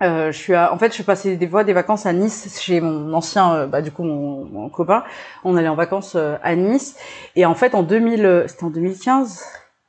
Euh, 0.00 0.32
je 0.32 0.38
suis 0.38 0.54
à, 0.54 0.72
en 0.72 0.78
fait, 0.78 0.96
je 0.96 1.02
passé 1.02 1.36
des 1.36 1.48
fois 1.48 1.64
des 1.64 1.72
vacances 1.72 2.06
à 2.06 2.12
Nice 2.12 2.60
chez 2.60 2.80
mon 2.80 3.12
ancien, 3.14 3.52
euh, 3.54 3.66
bah 3.66 3.82
du 3.82 3.90
coup 3.92 4.02
mon, 4.04 4.44
mon 4.44 4.68
copain. 4.68 5.04
On 5.44 5.56
allait 5.56 5.68
en 5.68 5.74
vacances 5.76 6.16
à 6.16 6.54
Nice 6.56 6.96
et 7.36 7.46
en 7.46 7.54
fait 7.54 7.74
en 7.74 7.82
2000, 7.82 8.24
euh, 8.24 8.48
c'était 8.48 8.64
en 8.64 8.70
2015 8.70 9.44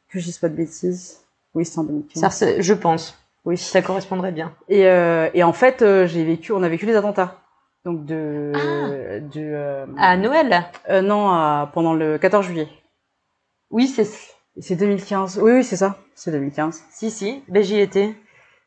que 0.10 0.20
je 0.20 0.26
dise 0.26 0.38
pas 0.40 0.50
de 0.50 0.56
bêtises. 0.56 1.22
Oui, 1.56 1.66
c'était 1.66 1.80
en 1.80 1.84
2015. 1.84 2.30
Ça, 2.32 2.60
je 2.60 2.74
pense. 2.74 3.18
oui. 3.46 3.58
Ça 3.58 3.82
correspondrait 3.84 4.32
bien. 4.32 4.54
Et, 4.70 4.82
et 4.82 5.44
en 5.44 5.54
fait, 5.54 5.84
j'ai 6.08 6.24
vécu, 6.24 6.52
on 6.52 6.64
a 6.64 6.70
vécu 6.70 6.88
les 6.88 6.96
attentats. 6.96 7.43
Donc 7.86 8.06
de, 8.06 8.52
Ah. 8.56 9.20
du, 9.20 9.54
euh, 9.54 9.86
À 9.98 10.16
Noël 10.18 10.64
euh, 10.90 11.02
non, 11.02 11.30
à- 11.30 11.70
pendant 11.74 11.94
le 11.94 12.18
14 12.18 12.46
juillet. 12.46 12.68
Oui, 13.72 13.88
c'est... 13.88 14.08
C'est 14.60 14.76
2015. 14.76 15.40
Oui, 15.42 15.52
oui, 15.52 15.64
c'est 15.64 15.76
ça. 15.78 15.98
C'est 16.14 16.30
2015. 16.32 16.84
Si, 16.92 17.10
si. 17.10 17.44
Ben, 17.48 17.64
j'y 17.64 17.80
étais. 17.80 18.14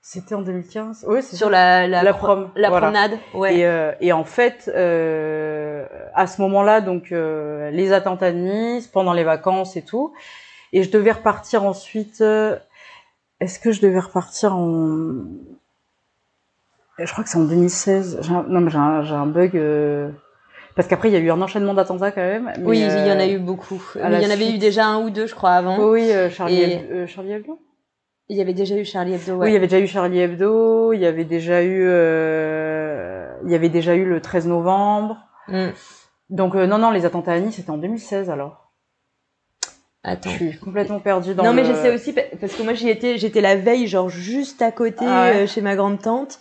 C'était 0.02 0.34
en 0.34 0.42
2015. 0.42 1.04
Oui, 1.08 1.22
c'est 1.22 1.36
Sur 1.36 1.48
la, 1.48 1.86
la, 1.86 2.02
La 2.02 2.12
pro- 2.12 2.26
prom, 2.26 2.50
La 2.56 2.68
voilà. 2.70 2.88
promenade. 2.88 3.18
Ouais. 3.34 3.58
Et, 3.58 3.66
euh, 3.66 3.92
et 4.00 4.12
en 4.12 4.24
fait, 4.24 4.68
euh, 4.74 5.86
à 6.12 6.26
ce 6.26 6.40
moment-là, 6.42 6.80
donc 6.80 7.12
euh, 7.12 7.70
les 7.70 7.92
attentats 7.92 8.32
de 8.32 8.36
Nice, 8.38 8.88
pendant 8.88 9.12
les 9.12 9.22
vacances 9.24 9.76
et 9.76 9.82
tout, 9.82 10.12
et 10.72 10.82
je 10.82 10.90
devais 10.90 11.12
repartir 11.12 11.62
ensuite. 11.64 12.20
euh, 12.20 12.56
Est-ce 13.40 13.60
que 13.60 13.70
je 13.70 13.80
devais 13.80 14.00
repartir 14.00 14.56
en 14.56 15.22
Je 16.98 17.10
crois 17.12 17.24
que 17.24 17.30
c'est 17.30 17.38
en 17.38 17.44
2016. 17.44 18.18
J'ai 18.22 18.32
un- 18.32 18.44
Non, 18.48 18.60
mais 18.60 18.70
j'ai 18.70 18.78
un, 18.78 19.26
bug. 19.26 19.56
euh, 19.56 20.10
Parce 20.74 20.88
qu'après, 20.88 21.08
il 21.08 21.12
y 21.12 21.16
a 21.16 21.20
eu 21.20 21.30
un 21.30 21.40
enchaînement 21.40 21.72
d'attentats 21.74 22.10
quand 22.10 22.20
même. 22.20 22.52
mais, 22.58 22.64
oui, 22.64 22.78
il 22.80 23.06
y 23.06 23.10
en 23.10 23.18
a 23.18 23.24
euh, 23.24 23.34
eu 23.34 23.38
beaucoup. 23.38 23.82
Mais 23.94 24.02
il 24.20 24.22
y 24.22 24.26
en 24.26 24.30
avait 24.30 24.50
eu 24.54 24.58
déjà 24.58 24.86
un 24.86 25.00
ou 25.02 25.10
deux, 25.10 25.26
je 25.26 25.34
crois, 25.34 25.52
avant. 25.52 25.78
Oui, 25.78 26.02
oui, 26.02 26.12
euh, 26.12 26.28
Charlie, 26.30 26.60
Et- 26.62 26.76
Hebdo- 26.78 27.06
Charlie 27.06 27.32
Hebdo? 27.32 27.58
Il 28.28 28.36
y 28.36 28.40
avait 28.40 28.54
déjà 28.54 28.76
eu 28.76 28.84
Charlie 28.84 29.14
Hebdo, 29.14 29.34
ouais. 29.36 29.44
Oui, 29.44 29.50
il 29.50 29.54
y 29.54 29.56
avait 29.56 29.68
déjà 29.68 29.78
eu 29.80 29.86
Charlie 29.86 30.18
Hebdo, 30.18 30.92
il 30.92 31.00
y 31.00 31.06
avait 31.06 31.24
déjà 31.24 31.62
eu, 31.62 31.84
euh, 31.86 33.28
il 33.44 33.50
y 33.52 33.54
avait 33.54 33.68
déjà 33.68 33.94
eu 33.94 34.04
le 34.04 34.20
13 34.20 34.46
novembre. 34.48 35.16
Hmm. 35.48 35.68
Donc 36.28 36.54
non, 36.54 36.76
non, 36.78 36.90
les 36.90 37.04
attentats 37.06 37.32
à 37.32 37.38
Nice, 37.38 37.54
c'était 37.56 37.70
en 37.70 37.78
2016 37.78 38.28
alors. 38.30 38.72
Attends. 40.02 40.30
Je 40.30 40.36
suis 40.50 40.58
complètement 40.58 40.98
perdue 41.00 41.34
dans 41.34 41.44
non, 41.44 41.52
mais 41.52 41.62
le- 41.62 41.68
je 41.68 41.74
sais 41.74 41.94
aussi, 41.94 42.12
pa- 42.12 42.22
parce 42.40 42.54
que 42.54 42.62
moi, 42.62 42.74
j'y 42.74 42.88
étais, 42.88 43.16
j'étais 43.18 43.40
la 43.40 43.56
veille, 43.56 43.86
genre 43.86 44.08
juste 44.08 44.60
à 44.62 44.72
côté, 44.72 45.04
Ah 45.06 45.30
ouais. 45.30 45.36
euh, 45.42 45.46
chez 45.46 45.60
ma 45.62 45.74
grande-tante. 45.76 46.38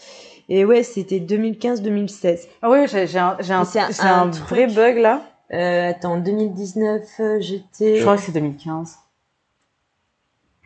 Et 0.50 0.64
ouais, 0.66 0.84
c'était 0.84 1.20
2015-2016. 1.20 2.48
Ah 2.62 2.70
oui, 2.70 2.88
j'ai 2.88 3.02
un, 3.18 3.38
j'ai 3.40 3.54
un, 3.54 3.66
C'est 3.66 3.80
un- 4.02 4.22
un 4.24 4.26
vrai 4.30 4.68
bug 4.68 4.98
là. 4.98 5.22
Euh, 5.54 5.90
attends, 5.92 6.18
2019, 6.18 7.02
euh, 7.20 7.38
j'étais... 7.40 7.98
Je 7.98 8.02
crois 8.02 8.16
que 8.16 8.22
c'est 8.24 8.32
2015. 8.32 8.96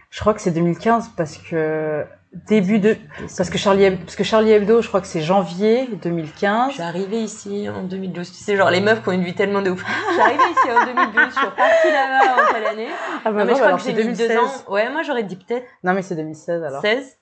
Je 0.10 0.20
crois 0.22 0.34
que 0.34 0.42
c'est 0.42 0.52
2015 0.52 1.12
parce 1.16 1.38
que 1.38 2.04
début 2.48 2.80
de, 2.80 2.96
parce 3.38 3.50
que 3.50 3.58
Charlie 3.58 3.84
Hebdo, 3.84 4.04
parce 4.06 4.16
que 4.16 4.24
Charlie 4.24 4.52
Hebdo, 4.52 4.82
je 4.82 4.88
crois 4.88 5.02
que 5.02 5.08
c'est 5.08 5.22
janvier 5.22 5.88
Je 5.92 5.96
2015. 5.96 6.72
suis 6.74 6.82
arrivée 6.82 7.22
ici 7.22 7.68
en 7.70 7.84
2012. 7.84 8.32
Tu 8.32 8.38
sais, 8.44 8.56
genre 8.56 8.72
les 8.72 8.82
meufs 8.82 9.04
qui 9.04 9.10
ont 9.10 9.12
une 9.12 9.24
vie 9.24 9.36
tellement 9.36 9.62
de 9.62 9.70
ouf. 9.70 9.84
Je 9.86 10.14
suis 10.14 10.22
arrivée 10.22 10.44
ici 10.52 10.72
en 10.72 10.86
2012, 10.86 11.26
je 11.28 11.32
suis 11.38 11.46
repartie 11.46 11.92
là-bas 11.92 12.42
en 12.50 12.54
quelle 12.54 12.66
année 12.66 12.88
Ah 13.26 13.32
bah 13.32 13.40
Non, 13.40 13.46
mais 13.46 13.50
je 13.50 13.54
crois 13.56 13.68
alors 13.68 13.78
que 13.78 13.84
c'est 13.84 13.96
j'ai 13.96 14.04
mis 14.04 14.14
deux 14.18 14.28
2016. 14.28 14.38
ans. 14.68 14.72
Ouais, 14.74 14.90
moi 14.90 15.04
j'aurais 15.04 15.24
dit 15.24 15.36
peut-être 15.36 15.66
Non 15.84 15.94
mais 15.94 16.02
c'est 16.02 16.16
2016 16.16 16.64
alors. 16.64 16.82
16. 16.82 17.18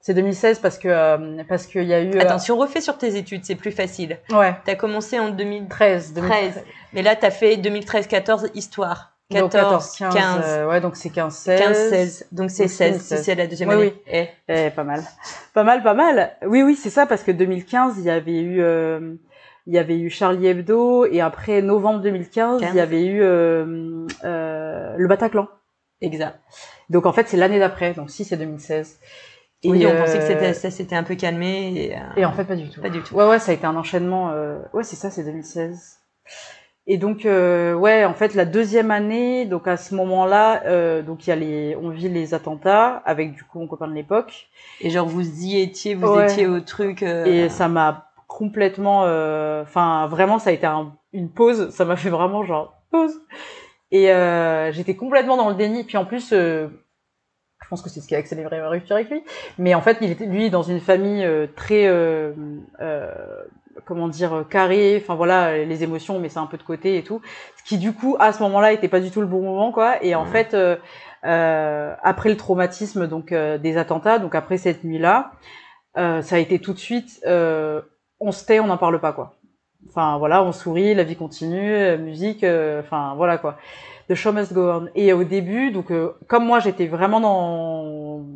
C'est 0.00 0.14
2016 0.14 0.60
parce 0.60 0.78
que 0.78 0.88
euh, 0.88 1.42
parce 1.48 1.66
qu'il 1.66 1.84
y 1.84 1.92
a 1.92 2.00
eu. 2.00 2.14
euh, 2.14 2.20
Attends, 2.20 2.38
si 2.38 2.50
on 2.52 2.56
refait 2.56 2.80
sur 2.80 2.96
tes 2.96 3.16
études, 3.16 3.44
c'est 3.44 3.54
plus 3.54 3.70
facile. 3.72 4.18
Ouais. 4.30 4.54
T'as 4.64 4.74
commencé 4.74 5.18
en 5.18 5.28
2013, 5.30 6.14
13, 6.14 6.62
mais 6.94 7.02
là 7.02 7.16
t'as 7.16 7.30
fait 7.30 7.56
2013-14 7.56 8.50
histoire. 8.54 9.12
14, 9.30 9.42
Donc 9.42 9.52
14, 9.52 9.96
15, 9.96 10.14
15, 10.14 10.44
euh, 10.44 10.68
ouais, 10.68 10.80
donc 10.80 10.96
c'est 10.96 11.10
15, 11.10 11.32
16. 11.36 11.60
15, 11.60 11.76
16. 11.90 12.26
Donc 12.32 12.50
c'est 12.50 12.62
Donc, 12.64 12.70
16 12.72 13.00
si 13.00 13.08
16. 13.08 13.22
c'est 13.22 13.34
la 13.36 13.46
deuxième 13.46 13.70
année. 13.70 13.94
oui. 13.94 14.02
Eh. 14.08 14.28
Eh, 14.48 14.70
pas 14.70 14.82
mal. 14.82 15.02
Pas 15.54 15.62
mal, 15.62 15.82
pas 15.84 15.94
mal. 15.94 16.32
Oui, 16.44 16.62
oui, 16.62 16.74
c'est 16.74 16.90
ça, 16.90 17.06
parce 17.06 17.22
que 17.22 17.30
2015, 17.30 17.94
il 17.98 18.04
y 18.04 18.10
avait 18.10 18.40
eu, 18.40 18.60
euh, 18.60 19.14
il 19.68 19.74
y 19.74 19.78
avait 19.78 19.96
eu 20.00 20.10
Charlie 20.10 20.48
Hebdo, 20.48 21.04
et 21.06 21.20
après, 21.20 21.62
novembre 21.62 22.00
2015, 22.00 22.60
15. 22.60 22.70
il 22.72 22.76
y 22.76 22.80
avait 22.80 23.04
eu 23.06 23.22
euh, 23.22 24.04
euh, 24.24 24.94
le 24.96 25.06
Bataclan. 25.06 25.46
Exact. 26.00 26.40
Donc, 26.88 27.06
en 27.06 27.12
fait, 27.12 27.28
c'est 27.28 27.36
l'année 27.36 27.60
d'après, 27.60 27.92
donc 27.92 28.10
si, 28.10 28.24
c'est 28.24 28.36
2016. 28.36 28.98
Et, 29.62 29.70
oui, 29.70 29.86
on 29.86 29.90
euh, 29.90 29.98
pensait 29.98 30.18
que 30.18 30.24
c'était, 30.24 30.54
ça 30.54 30.70
s'était 30.70 30.96
un 30.96 31.02
peu 31.02 31.14
calmé. 31.16 31.72
Et, 31.76 31.94
euh, 31.96 32.00
Et 32.16 32.24
en 32.24 32.32
fait, 32.32 32.44
pas 32.44 32.56
du 32.56 32.68
tout. 32.70 32.80
Pas 32.80 32.88
du 32.88 33.02
tout. 33.02 33.14
Ouais, 33.14 33.26
ouais, 33.28 33.38
ça 33.38 33.52
a 33.52 33.54
été 33.54 33.66
un 33.66 33.76
enchaînement. 33.76 34.30
Euh... 34.30 34.58
Ouais, 34.72 34.84
c'est 34.84 34.96
ça, 34.96 35.10
c'est 35.10 35.22
2016. 35.24 35.98
Et 36.86 36.96
donc, 36.96 37.24
euh, 37.26 37.74
ouais, 37.74 38.04
en 38.04 38.14
fait, 38.14 38.34
la 38.34 38.44
deuxième 38.46 38.90
année, 38.90 39.44
donc 39.44 39.68
à 39.68 39.76
ce 39.76 39.94
moment-là, 39.94 40.62
euh, 40.64 41.02
donc 41.02 41.26
il 41.26 41.30
y 41.30 41.32
a 41.32 41.36
les, 41.36 41.76
on 41.76 41.90
vit 41.90 42.08
les 42.08 42.32
attentats 42.34 43.02
avec 43.04 43.34
du 43.34 43.44
coup 43.44 43.60
mon 43.60 43.68
copain 43.68 43.86
de 43.86 43.92
l'époque, 43.92 44.48
Et 44.80 44.90
genre 44.90 45.06
vous 45.06 45.44
y 45.44 45.60
étiez, 45.60 45.94
vous 45.94 46.08
Ouais. 46.16 46.24
étiez 46.24 46.46
au 46.46 46.60
truc. 46.60 47.02
euh, 47.02 47.26
et 47.26 47.48
ça 47.50 47.68
m'a 47.68 48.10
complètement, 48.26 49.04
euh, 49.04 49.62
enfin 49.62 50.06
vraiment, 50.08 50.38
ça 50.38 50.50
a 50.50 50.52
été 50.54 50.66
un- 50.66 50.92
une 51.12 51.28
pause. 51.30 51.68
Ça 51.70 51.84
m'a 51.84 51.96
fait 51.96 52.10
vraiment 52.10 52.44
genre 52.44 52.80
pause. 52.90 53.20
Et 53.92 54.10
euh, 54.12 54.72
j'étais 54.72 54.96
complètement 54.96 55.36
dans 55.36 55.50
le 55.50 55.56
déni. 55.56 55.84
Puis 55.84 55.96
en 55.98 56.04
plus, 56.06 56.32
euh, 56.32 56.68
pense 57.70 57.82
que 57.82 57.88
c'est 57.88 58.00
ce 58.00 58.08
qui 58.08 58.14
a 58.14 58.18
accéléré 58.18 58.60
ma 58.60 58.68
rupture 58.68 58.96
avec 58.96 59.10
lui. 59.10 59.22
Mais 59.58 59.74
en 59.74 59.80
fait, 59.80 59.96
il 60.00 60.10
était 60.10 60.26
lui 60.26 60.50
dans 60.50 60.62
une 60.62 60.80
famille 60.80 61.24
euh, 61.24 61.46
très, 61.56 61.86
euh, 61.86 62.32
euh, 62.80 63.14
comment 63.86 64.08
dire, 64.08 64.44
carrée. 64.50 65.00
Enfin 65.00 65.14
voilà, 65.14 65.64
les 65.64 65.82
émotions, 65.82 66.18
mais 66.18 66.28
c'est 66.28 66.40
un 66.40 66.46
peu 66.46 66.58
de 66.58 66.62
côté 66.62 66.98
et 66.98 67.04
tout. 67.04 67.22
Ce 67.56 67.62
qui 67.62 67.78
du 67.78 67.92
coup, 67.92 68.16
à 68.18 68.32
ce 68.32 68.42
moment-là, 68.42 68.72
était 68.72 68.88
pas 68.88 69.00
du 69.00 69.10
tout 69.10 69.20
le 69.20 69.26
bon 69.26 69.40
moment, 69.40 69.72
quoi. 69.72 70.02
Et 70.04 70.14
en 70.14 70.26
fait, 70.26 70.52
euh, 70.52 70.76
euh, 71.24 71.94
après 72.02 72.28
le 72.30 72.36
traumatisme 72.36 73.06
donc 73.06 73.30
euh, 73.32 73.58
des 73.58 73.76
attentats, 73.76 74.18
donc 74.18 74.34
après 74.34 74.56
cette 74.58 74.84
nuit-là, 74.84 75.32
euh, 75.96 76.22
ça 76.22 76.36
a 76.36 76.38
été 76.38 76.58
tout 76.58 76.72
de 76.72 76.78
suite, 76.78 77.20
euh, 77.26 77.82
on 78.20 78.32
se 78.32 78.44
tait, 78.44 78.60
on 78.60 78.66
n'en 78.66 78.78
parle 78.78 79.00
pas, 79.00 79.12
quoi. 79.12 79.36
Enfin 79.88 80.18
voilà, 80.18 80.42
on 80.44 80.52
sourit, 80.52 80.94
la 80.94 81.04
vie 81.04 81.16
continue, 81.16 81.96
musique, 81.98 82.44
euh, 82.44 82.80
enfin 82.80 83.14
voilà 83.16 83.38
quoi. 83.38 83.56
The 84.10 84.16
show 84.16 84.32
must 84.32 84.52
go 84.52 84.68
on. 84.68 84.88
Et 84.96 85.12
au 85.12 85.22
début, 85.22 85.70
donc 85.70 85.92
euh, 85.92 86.14
comme 86.26 86.44
moi 86.44 86.58
j'étais 86.58 86.86
vraiment 86.88 87.20
dans, 87.20 88.26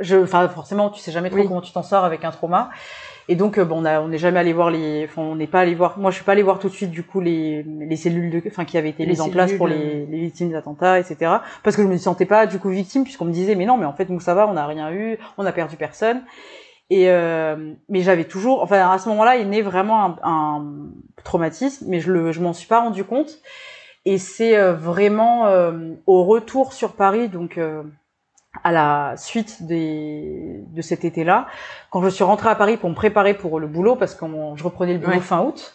je, 0.00 0.16
enfin 0.16 0.48
forcément 0.48 0.90
tu 0.90 1.00
sais 1.00 1.12
jamais 1.12 1.30
trop 1.30 1.38
Oui. 1.38 1.46
comment 1.46 1.60
tu 1.60 1.72
t'en 1.72 1.84
sors 1.84 2.04
avec 2.04 2.24
un 2.24 2.32
trauma. 2.32 2.70
Et 3.28 3.36
donc 3.36 3.56
euh, 3.56 3.64
bon, 3.64 3.82
on 3.82 3.84
a, 3.84 4.00
on 4.00 4.08
n'est 4.08 4.18
jamais 4.18 4.40
allé 4.40 4.52
voir 4.52 4.70
les, 4.70 5.04
enfin 5.04 5.22
on 5.22 5.36
n'est 5.36 5.46
pas 5.46 5.60
allé 5.60 5.76
voir. 5.76 5.96
Moi 5.96 6.10
je 6.10 6.16
suis 6.16 6.24
pas 6.24 6.32
allé 6.32 6.42
voir 6.42 6.58
tout 6.58 6.68
de 6.68 6.74
suite 6.74 6.90
du 6.90 7.04
coup 7.04 7.20
les, 7.20 7.62
les 7.62 7.96
cellules 7.96 8.30
de, 8.30 8.42
enfin 8.48 8.64
qui 8.64 8.78
avaient 8.78 8.88
été 8.88 9.04
Les 9.04 9.10
mises 9.10 9.20
en 9.20 9.30
place 9.30 9.52
pour 9.52 9.68
les, 9.68 10.06
les 10.06 10.18
victimes 10.18 10.48
des 10.48 10.56
attentats, 10.56 10.98
etc. 10.98 11.36
Parce 11.62 11.76
que 11.76 11.82
je 11.82 11.86
me 11.88 11.96
sentais 11.98 12.26
pas 12.26 12.46
du 12.46 12.58
coup 12.58 12.70
victime 12.70 13.04
puisqu'on 13.04 13.26
me 13.26 13.32
disait 13.32 13.54
mais 13.54 13.64
non 13.64 13.76
mais 13.76 13.86
en 13.86 13.92
fait 13.92 14.08
nous 14.10 14.18
ça 14.18 14.34
va, 14.34 14.48
on 14.48 14.54
n'a 14.54 14.66
rien 14.66 14.90
eu, 14.92 15.18
on 15.38 15.44
n'a 15.44 15.52
perdu 15.52 15.76
personne. 15.76 16.22
Et 16.90 17.10
euh, 17.10 17.74
mais 17.88 18.00
j'avais 18.00 18.24
toujours, 18.24 18.62
enfin 18.62 18.90
à 18.90 18.98
ce 18.98 19.08
moment-là, 19.08 19.36
il 19.36 19.48
naît 19.48 19.62
vraiment 19.62 20.04
un, 20.04 20.16
un 20.22 20.64
traumatisme, 21.24 21.86
mais 21.88 21.98
je 22.00 22.12
le, 22.12 22.30
je 22.30 22.40
m'en 22.40 22.52
suis 22.52 22.68
pas 22.68 22.80
rendu 22.80 23.02
compte. 23.02 23.38
Et 24.06 24.18
c'est 24.18 24.56
euh, 24.56 24.72
vraiment 24.72 25.46
euh, 25.48 25.94
au 26.06 26.24
retour 26.24 26.72
sur 26.72 26.92
Paris, 26.92 27.28
donc 27.28 27.58
euh, 27.58 27.82
à 28.62 28.70
la 28.72 29.14
suite 29.16 29.64
des, 29.66 30.62
de 30.68 30.80
cet 30.80 31.04
été-là, 31.04 31.48
quand 31.90 32.00
je 32.02 32.08
suis 32.08 32.24
rentrée 32.24 32.48
à 32.48 32.54
Paris 32.54 32.76
pour 32.76 32.88
me 32.88 32.94
préparer 32.94 33.34
pour 33.34 33.58
le 33.60 33.66
boulot, 33.66 33.96
parce 33.96 34.14
que 34.14 34.24
je 34.54 34.62
reprenais 34.64 34.92
le 34.94 35.00
boulot 35.00 35.16
Ouais. 35.16 35.20
fin 35.20 35.42
août. 35.42 35.74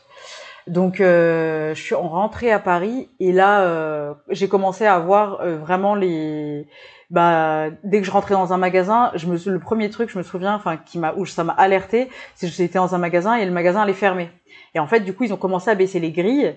Donc 0.67 1.01
euh, 1.01 1.73
je 1.75 1.81
suis 1.81 1.95
rentrée 1.95 2.51
à 2.51 2.59
Paris 2.59 3.09
et 3.19 3.31
là 3.31 3.61
euh, 3.61 4.13
j'ai 4.29 4.47
commencé 4.47 4.85
à 4.85 4.99
voir 4.99 5.41
euh, 5.41 5.57
vraiment 5.57 5.95
les 5.95 6.67
bah 7.09 7.69
dès 7.83 7.99
que 7.99 8.05
je 8.05 8.11
rentrais 8.11 8.35
dans 8.35 8.53
un 8.53 8.57
magasin, 8.57 9.11
je 9.15 9.25
me 9.25 9.37
le 9.51 9.59
premier 9.59 9.89
truc 9.89 10.11
je 10.11 10.19
me 10.19 10.23
souviens 10.23 10.53
enfin 10.53 10.77
qui 10.77 10.99
m'a 10.99 11.13
où 11.17 11.25
ça 11.25 11.43
m'a 11.43 11.53
alerté, 11.53 12.09
c'est 12.35 12.45
que 12.47 12.53
j'étais 12.53 12.77
dans 12.77 12.93
un 12.93 12.99
magasin 12.99 13.35
et 13.35 13.45
le 13.45 13.51
magasin 13.51 13.81
allait 13.81 13.93
fermer. 13.93 14.29
Et 14.75 14.79
en 14.79 14.85
fait 14.85 14.99
du 14.99 15.13
coup 15.15 15.23
ils 15.23 15.33
ont 15.33 15.37
commencé 15.37 15.67
à 15.71 15.75
baisser 15.75 15.99
les 15.99 16.11
grilles 16.11 16.55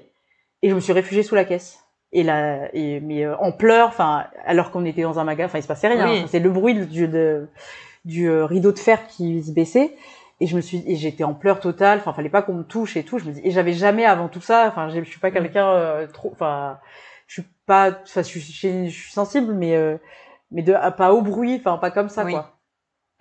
et 0.65 0.69
je 0.71 0.75
me 0.75 0.81
suis 0.81 0.93
réfugiée 0.93 1.23
sous 1.23 1.35
la 1.35 1.45
caisse. 1.45 1.81
Et 2.13 2.23
là 2.23 2.69
et 2.73 3.01
mais 3.01 3.25
euh, 3.25 3.37
en 3.39 3.51
pleurs 3.53 3.89
enfin 3.89 4.25
alors 4.47 4.71
qu'on 4.71 4.85
était 4.85 5.03
dans 5.03 5.19
un 5.19 5.25
magasin, 5.25 5.47
enfin 5.47 5.59
il 5.59 5.63
se 5.63 5.69
passait 5.69 5.89
rien, 5.89 6.09
Oui. 6.09 6.25
C'est 6.29 6.39
le 6.41 6.51
bruit 6.51 6.75
du 6.87 7.09
de- 7.09 7.49
du 8.05 8.29
euh, 8.29 8.45
rideau 8.47 8.71
de 8.73 8.79
fer 8.79 9.07
qui 9.09 9.43
se 9.43 9.51
baissait. 9.53 9.95
et 10.41 10.47
je 10.47 10.55
me 10.57 10.61
suis 10.61 10.83
et 10.87 10.97
j'étais 10.97 11.25
en 11.25 11.35
pleurs 11.35 11.59
total 11.61 11.99
enfin 11.99 12.13
fallait 12.13 12.29
pas 12.29 12.43
qu'on 12.43 12.55
me 12.55 12.65
touche 12.65 12.97
et 12.97 13.03
tout 13.05 13.19
je 13.19 13.25
me 13.25 13.33
dis 13.33 13.41
et 13.45 13.51
j'avais 13.51 13.73
jamais 13.73 14.05
avant 14.05 14.29
tout 14.29 14.41
ça 14.41 14.67
enfin 14.69 14.89
je 14.91 15.01
suis 15.05 15.21
pas 15.21 15.31
Mm. 15.31 15.35
quelqu'un 15.35 15.69
euh, 15.69 16.07
trop 16.09 16.31
enfin 16.33 16.79
je 17.29 17.35
suis 17.41 17.49
pas 17.67 17.91
enfin 18.03 18.23
je 18.23 18.27
suis, 18.29 18.41
je 18.41 18.91
suis, 18.91 19.13
sensible 19.13 19.53
mais 19.55 19.75
euh, 19.77 19.97
mais 20.51 20.63
de 20.63 20.73
pas 20.97 21.13
au 21.15 21.23
bruit 21.23 21.57
enfin 21.65 21.79
pas 21.79 21.91
comme 21.91 22.09
ça 22.09 22.25
Oui. 22.25 22.33
quoi 22.33 22.54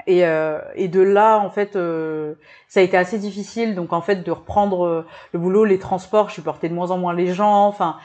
et 0.08 0.26
euh, 0.26 0.60
et 0.76 0.88
de 0.88 1.02
là 1.02 1.38
en 1.40 1.50
fait 1.50 1.76
euh, 1.76 2.36
ça 2.68 2.80
a 2.80 2.84
été 2.84 2.98
assez 2.98 3.18
difficile 3.18 3.76
donc 3.76 3.94
en 3.94 4.02
fait 4.02 4.24
de 4.24 4.32
reprendre 4.32 4.86
euh, 4.86 5.06
le 5.32 5.40
boulot 5.40 5.66
les 5.66 5.80
transports 5.80 6.30
je 6.30 6.36
supportais 6.36 6.70
de 6.70 6.74
moins 6.74 6.92
en 6.92 6.98
moins 6.98 7.14
les 7.14 7.34
gens 7.34 7.68
enfin 7.68 7.98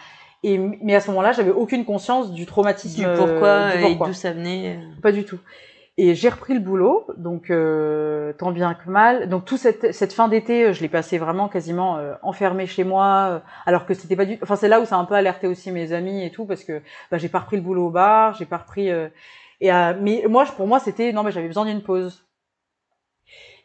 et 0.43 0.59
mais 0.59 0.95
à 0.95 1.01
ce 1.01 1.09
moment-là 1.11 1.33
j'avais 1.33 1.51
aucune 1.51 1.85
conscience 1.85 2.33
du 2.33 2.47
traumatisme 2.47 3.03
Du 3.03 3.07
euh, 3.07 3.17
pourquoi 3.17 3.77
du 3.77 3.85
et 3.85 3.95
d'où 3.95 4.13
ça 4.13 4.33
venait. 4.33 4.79
Pas 5.03 5.13
du 5.13 5.25
tout. 5.25 5.39
Et 6.01 6.15
j'ai 6.15 6.29
repris 6.29 6.55
le 6.55 6.61
boulot, 6.61 7.09
donc 7.17 7.51
euh, 7.51 8.33
tant 8.35 8.53
bien 8.53 8.75
que 8.75 8.89
mal. 8.89 9.29
Donc 9.29 9.45
tout 9.45 9.57
cette, 9.57 9.93
cette 9.93 10.13
fin 10.13 10.29
d'été, 10.29 10.67
euh, 10.67 10.73
je 10.73 10.81
l'ai 10.81 10.89
passé 10.89 11.19
vraiment 11.19 11.49
quasiment 11.49 11.97
euh, 11.97 12.15
enfermée 12.23 12.67
chez 12.67 12.85
moi, 12.85 13.31
euh, 13.31 13.39
alors 13.67 13.85
que 13.85 13.95
c'était 13.95 14.15
pas 14.15 14.25
du. 14.25 14.39
Enfin 14.41 14.55
c'est 14.55 14.69
là 14.69 14.81
où 14.81 14.85
ça 14.85 14.95
a 14.95 15.01
un 15.01 15.05
peu 15.05 15.15
alerté 15.15 15.49
aussi 15.49 15.73
mes 15.73 15.93
amis 15.93 16.25
et 16.25 16.31
tout, 16.31 16.45
parce 16.45 16.63
que 16.63 16.83
bah, 17.11 17.19
j'ai 17.19 17.29
pas 17.29 17.41
repris 17.41 17.57
le 17.57 17.63
boulot 17.63 17.89
au 17.89 17.91
bar, 17.91 18.35
j'ai 18.35 18.47
pas 18.47 18.59
repris. 18.59 18.93
Et 19.61 19.73
euh, 19.73 19.95
mais 20.01 20.25
moi, 20.29 20.45
pour 20.45 20.67
moi, 20.67 20.79
c'était 20.81 21.13
non, 21.13 21.23
mais 21.23 21.33
j'avais 21.33 21.49
besoin 21.49 21.65
d'une 21.65 21.83
pause. 21.83 22.25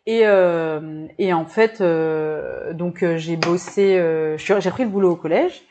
Et 0.05 0.21
euh, 0.25 1.07
et 1.17 1.33
en 1.33 1.45
fait, 1.45 1.79
euh, 1.79 2.73
donc 2.73 3.03
euh, 3.03 3.17
j'ai 3.17 3.37
bossé, 3.37 3.97
euh, 3.97 4.37
j'ai 4.37 4.53
repris 4.53 4.83
le 4.83 4.89
boulot 4.89 5.11
au 5.11 5.15
collège. 5.15 5.61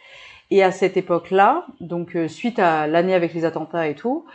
Et 0.50 0.62
à 0.62 0.70
cette 0.70 0.96
époque-là, 0.96 1.66
donc 1.80 2.14
euh, 2.14 2.28
suite 2.28 2.58
à 2.58 2.86
l'année 2.86 3.14
avec 3.14 3.32
les 3.34 3.44
attentats 3.44 3.88
et 3.88 3.94
tout, 3.94 4.26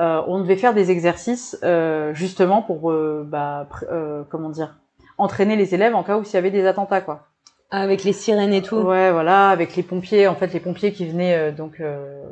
euh, 0.00 0.22
on 0.26 0.40
devait 0.40 0.56
faire 0.56 0.74
des 0.74 0.90
exercices 0.90 1.58
euh, 1.62 2.14
justement 2.14 2.62
pour 2.62 2.92
bah, 3.24 3.68
euh, 3.90 4.22
comment 4.30 4.50
dire 4.50 4.76
entraîner 5.18 5.56
les 5.56 5.74
élèves 5.74 5.94
en 5.94 6.02
cas 6.02 6.16
où 6.16 6.24
s'il 6.24 6.34
y 6.34 6.38
avait 6.38 6.50
des 6.50 6.66
attentats 6.66 7.00
quoi. 7.00 7.28
Avec 7.70 8.04
les 8.04 8.12
sirènes 8.12 8.52
et 8.52 8.62
tout. 8.62 8.76
Ouais 8.76 9.10
voilà 9.10 9.50
avec 9.50 9.76
les 9.76 9.82
pompiers 9.82 10.26
en 10.28 10.34
fait 10.34 10.52
les 10.52 10.60
pompiers 10.60 10.92
qui 10.92 11.06
venaient 11.06 11.36
euh, 11.36 11.52
donc 11.52 11.80
euh, 11.80 12.22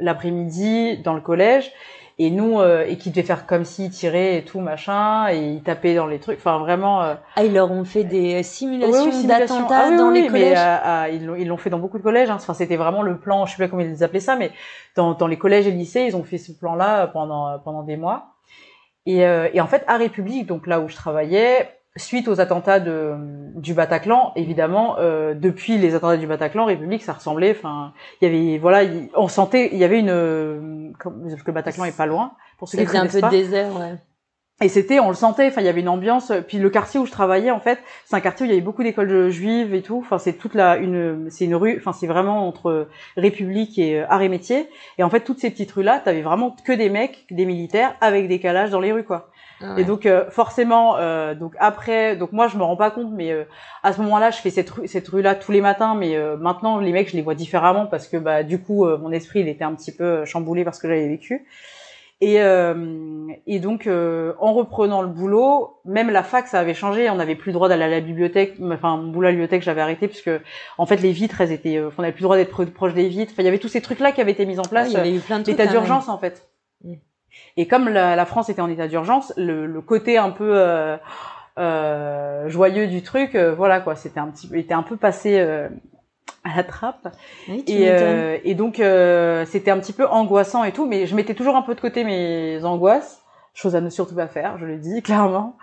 l'après-midi 0.00 0.98
dans 0.98 1.14
le 1.14 1.20
collège 1.20 1.72
et 2.18 2.30
nous 2.30 2.60
euh, 2.60 2.84
et 2.86 2.98
qui 2.98 3.10
devaient 3.10 3.22
faire 3.22 3.46
comme 3.46 3.64
s'ils 3.64 3.90
tiraient 3.90 4.36
et 4.38 4.44
tout 4.44 4.60
machin 4.60 5.28
et 5.30 5.38
ils 5.38 5.62
tapaient 5.62 5.94
dans 5.94 6.06
les 6.06 6.18
trucs 6.18 6.38
enfin 6.38 6.58
vraiment 6.58 7.02
euh, 7.02 7.14
Ah, 7.36 7.44
ils 7.44 7.52
leur 7.54 7.70
ont 7.70 7.84
fait 7.84 8.04
des 8.04 8.40
euh, 8.40 8.42
simulations 8.42 9.04
oui, 9.04 9.10
oui, 9.12 9.12
simulation. 9.20 9.56
d'attentats 9.56 9.82
Ah 9.84 9.88
oui, 9.90 9.96
dans 9.96 10.10
les 10.10 10.26
collèges. 10.26 10.58
euh, 10.58 11.08
ils 11.12 11.24
l'ont 11.26 11.34
ils 11.36 11.48
l'ont 11.48 11.56
fait 11.56 11.70
dans 11.70 11.78
beaucoup 11.78 11.98
de 11.98 12.02
collèges. 12.02 12.30
Hein. 12.30 12.36
Enfin, 12.36 12.54
c'était 12.54 12.76
vraiment 12.76 13.02
le 13.02 13.18
plan. 13.18 13.46
Je 13.46 13.56
sais 13.56 13.62
pas 13.62 13.68
comment 13.68 13.82
ils 13.82 14.04
appelaient 14.04 14.20
ça, 14.20 14.36
mais 14.36 14.50
dans, 14.94 15.14
dans 15.14 15.26
les 15.26 15.38
collèges 15.38 15.66
et 15.66 15.70
lycées, 15.70 16.02
ils 16.06 16.16
ont 16.16 16.24
fait 16.24 16.38
ce 16.38 16.52
plan-là 16.52 17.06
pendant 17.08 17.58
pendant 17.60 17.82
des 17.82 17.96
mois. 17.96 18.26
Et, 19.06 19.26
euh, 19.26 19.48
et 19.52 19.60
en 19.60 19.66
fait, 19.66 19.82
à 19.88 19.96
République, 19.96 20.46
donc 20.46 20.66
là 20.68 20.78
où 20.80 20.88
je 20.88 20.94
travaillais, 20.94 21.68
suite 21.96 22.28
aux 22.28 22.40
attentats 22.40 22.80
de 22.80 23.14
du 23.56 23.74
Bataclan, 23.74 24.32
évidemment, 24.36 24.96
euh, 24.98 25.34
depuis 25.34 25.76
les 25.78 25.94
attentats 25.94 26.16
du 26.16 26.26
Bataclan, 26.26 26.64
République, 26.64 27.02
ça 27.02 27.12
ressemblait. 27.12 27.50
Enfin, 27.56 27.92
il 28.20 28.28
y 28.28 28.30
avait 28.52 28.58
voilà, 28.58 28.82
il- 28.84 29.10
on 29.14 29.28
sentait, 29.28 29.68
il 29.72 29.78
y 29.78 29.84
avait 29.84 30.00
une 30.00 30.08
euh, 30.10 30.90
comme- 30.98 31.22
parce 31.28 31.42
que 31.42 31.46
le 31.46 31.52
Bataclan 31.52 31.84
est 31.84 31.96
pas 31.96 32.06
loin. 32.06 32.32
Pour 32.58 32.68
ceux 32.68 32.78
qui 32.78 32.86
faisait 32.86 32.98
un 32.98 33.06
peu 33.06 33.20
pas. 33.20 33.28
désert, 33.30 33.74
ouais. 33.78 33.96
Et 34.60 34.68
c'était, 34.68 35.00
on 35.00 35.08
le 35.08 35.14
sentait, 35.14 35.48
enfin 35.48 35.60
il 35.60 35.64
y 35.64 35.68
avait 35.68 35.80
une 35.80 35.88
ambiance. 35.88 36.30
Puis 36.46 36.58
le 36.58 36.70
quartier 36.70 37.00
où 37.00 37.04
je 37.06 37.10
travaillais, 37.10 37.50
en 37.50 37.58
fait, 37.58 37.80
c'est 38.04 38.14
un 38.14 38.20
quartier 38.20 38.44
où 38.44 38.48
il 38.48 38.50
y 38.50 38.52
avait 38.52 38.62
beaucoup 38.62 38.84
d'écoles 38.84 39.28
juives 39.28 39.74
et 39.74 39.82
tout. 39.82 39.98
Enfin 39.98 40.18
c'est 40.18 40.34
toute 40.34 40.54
la 40.54 40.76
une, 40.76 41.28
c'est 41.30 41.46
une 41.46 41.56
rue. 41.56 41.76
Enfin 41.78 41.92
c'est 41.92 42.06
vraiment 42.06 42.46
entre 42.46 42.86
République 43.16 43.76
et 43.80 44.00
euh, 44.00 44.06
Arts 44.08 44.22
et 44.22 44.28
Métiers. 44.28 44.68
Et 44.98 45.02
en 45.02 45.10
fait 45.10 45.20
toutes 45.20 45.40
ces 45.40 45.50
petites 45.50 45.72
rues 45.72 45.82
là, 45.82 46.00
t'avais 46.04 46.22
vraiment 46.22 46.54
que 46.64 46.72
des 46.72 46.90
mecs, 46.90 47.26
des 47.32 47.44
militaires 47.44 47.96
avec 48.00 48.28
des 48.28 48.38
calages 48.38 48.70
dans 48.70 48.78
les 48.80 48.92
rues 48.92 49.04
quoi. 49.04 49.30
Ah 49.62 49.74
Et 49.78 49.84
donc 49.84 50.06
euh, 50.06 50.28
forcément, 50.30 50.96
euh, 50.96 51.34
donc 51.34 51.54
après, 51.58 52.16
donc 52.16 52.32
moi 52.32 52.48
je 52.48 52.56
me 52.56 52.62
rends 52.62 52.76
pas 52.76 52.90
compte, 52.90 53.10
mais 53.12 53.30
euh, 53.32 53.44
à 53.82 53.92
ce 53.92 54.00
moment-là, 54.02 54.30
je 54.30 54.38
fais 54.38 54.50
cette 54.50 54.70
rue, 54.70 54.88
cette 54.88 55.08
rue 55.08 55.22
là 55.22 55.34
tous 55.34 55.52
les 55.52 55.60
matins, 55.60 55.94
mais 55.94 56.16
euh, 56.16 56.36
maintenant 56.36 56.78
les 56.78 56.92
mecs 56.92 57.10
je 57.10 57.16
les 57.16 57.22
vois 57.22 57.34
différemment 57.34 57.86
parce 57.86 58.08
que 58.08 58.16
bah 58.16 58.42
du 58.42 58.60
coup 58.60 58.84
euh, 58.86 58.98
mon 58.98 59.12
esprit 59.12 59.40
il 59.40 59.48
était 59.48 59.64
un 59.64 59.74
petit 59.74 59.92
peu 59.94 60.04
euh, 60.04 60.24
chamboulé 60.24 60.64
parce 60.64 60.78
que 60.78 60.88
j'avais 60.88 61.08
vécu. 61.08 61.46
Et, 62.24 62.40
euh, 62.40 63.26
et 63.48 63.58
donc, 63.58 63.88
euh, 63.88 64.34
en 64.38 64.52
reprenant 64.52 65.02
le 65.02 65.08
boulot, 65.08 65.78
même 65.84 66.08
la 66.08 66.22
fac, 66.22 66.46
ça 66.46 66.60
avait 66.60 66.72
changé. 66.72 67.10
On 67.10 67.16
n'avait 67.16 67.34
plus 67.34 67.48
le 67.48 67.54
droit 67.54 67.68
d'aller 67.68 67.82
à 67.82 67.88
la 67.88 67.98
bibliothèque. 68.00 68.54
Enfin, 68.62 68.96
mon 68.96 69.08
boulot 69.10 69.26
à 69.26 69.30
la 69.30 69.32
bibliothèque, 69.32 69.62
j'avais 69.64 69.80
arrêté 69.80 70.06
puisque, 70.06 70.30
en 70.78 70.86
fait, 70.86 70.98
les 70.98 71.10
vitres, 71.10 71.40
elles 71.40 71.50
étaient, 71.50 71.78
euh, 71.78 71.90
on 71.98 72.02
n'avait 72.02 72.12
plus 72.12 72.20
le 72.22 72.26
droit 72.26 72.36
d'être 72.36 72.50
pro- 72.52 72.64
proche 72.64 72.94
des 72.94 73.08
vitres. 73.08 73.32
Enfin, 73.32 73.42
il 73.42 73.46
y 73.46 73.48
avait 73.48 73.58
tous 73.58 73.66
ces 73.66 73.80
trucs-là 73.80 74.12
qui 74.12 74.20
avaient 74.20 74.30
été 74.30 74.46
mis 74.46 74.60
en 74.60 74.62
Ouais, 74.62 74.68
place. 74.68 74.90
il 74.90 74.94
y 74.94 74.96
avait 74.98 75.12
eu 75.12 75.18
plein 75.18 75.40
de 75.40 75.42
trucs. 75.42 75.58
l'état 75.58 75.68
d'urgence, 75.68 76.08
en 76.08 76.16
fait. 76.16 76.46
Et 77.56 77.66
comme 77.66 77.88
la, 77.88 78.16
la 78.16 78.26
France 78.26 78.48
était 78.48 78.62
en 78.62 78.70
état 78.70 78.88
d'urgence, 78.88 79.32
le, 79.36 79.66
le 79.66 79.80
côté 79.80 80.16
un 80.18 80.30
peu 80.30 80.52
euh, 80.56 80.96
euh, 81.58 82.48
joyeux 82.48 82.86
du 82.86 83.02
truc, 83.02 83.34
euh, 83.34 83.54
voilà 83.54 83.80
quoi, 83.80 83.94
c'était 83.94 84.20
un 84.20 84.28
petit, 84.28 84.48
peu- 84.48 84.56
était 84.56 84.74
un 84.74 84.82
peu 84.82 84.96
passé 84.96 85.38
euh, 85.38 85.68
à 86.44 86.56
la 86.56 86.64
trappe. 86.64 87.08
Oui, 87.48 87.62
Et, 87.66 87.90
euh, 87.90 88.38
et 88.44 88.54
donc 88.54 88.80
euh, 88.80 89.44
c'était 89.46 89.70
un 89.70 89.78
petit 89.78 89.92
peu 89.92 90.06
angoissant 90.06 90.64
et 90.64 90.72
tout, 90.72 90.86
mais 90.86 91.06
je 91.06 91.14
mettais 91.14 91.34
toujours 91.34 91.56
un 91.56 91.62
peu 91.62 91.74
de 91.74 91.80
côté 91.80 92.04
mes 92.04 92.64
angoisses, 92.64 93.22
chose 93.54 93.76
à 93.76 93.80
ne 93.80 93.90
surtout 93.90 94.14
pas 94.14 94.28
faire, 94.28 94.56
je 94.58 94.64
le 94.64 94.78
dis 94.78 95.02
clairement. 95.02 95.56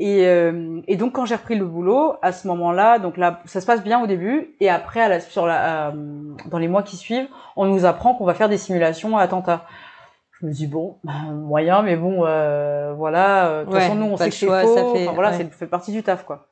Et, 0.00 0.26
euh, 0.26 0.80
et 0.88 0.96
donc 0.96 1.12
quand 1.12 1.26
j'ai 1.26 1.34
repris 1.34 1.56
le 1.56 1.66
boulot, 1.66 2.14
à 2.22 2.32
ce 2.32 2.48
moment-là, 2.48 2.98
donc 2.98 3.18
là 3.18 3.40
ça 3.44 3.60
se 3.60 3.66
passe 3.66 3.82
bien 3.84 4.02
au 4.02 4.06
début, 4.06 4.54
et 4.58 4.70
après 4.70 5.00
à 5.02 5.08
la, 5.08 5.20
sur 5.20 5.46
la, 5.46 5.88
euh, 5.88 5.92
dans 6.46 6.58
les 6.58 6.68
mois 6.68 6.82
qui 6.82 6.96
suivent, 6.96 7.28
on 7.54 7.66
nous 7.66 7.84
apprend 7.84 8.14
qu'on 8.14 8.24
va 8.24 8.32
faire 8.34 8.48
des 8.48 8.56
simulations 8.58 9.16
à 9.18 9.22
attentats. 9.22 9.66
Je 10.40 10.46
me 10.46 10.52
dis 10.52 10.66
bon, 10.66 10.96
bah, 11.04 11.12
moyen, 11.32 11.82
mais 11.82 11.96
bon, 11.96 12.24
euh, 12.24 12.94
voilà. 12.94 13.48
euh, 13.48 13.60
De 13.60 13.64
toute 13.66 13.74
Ouais, 13.74 13.80
façon, 13.80 13.94
nous 13.94 14.06
on 14.06 14.16
sait 14.16 14.30
que 14.30 14.34
c'est 14.34 14.46
faux. 14.46 14.74
ça 14.74 14.84
fait- 14.84 15.02
enfin, 15.04 15.12
voilà, 15.12 15.30
ouais. 15.30 15.36
c'est 15.36 15.52
fait 15.52 15.66
partie 15.66 15.92
du 15.92 16.02
taf 16.02 16.24
quoi. 16.24 16.46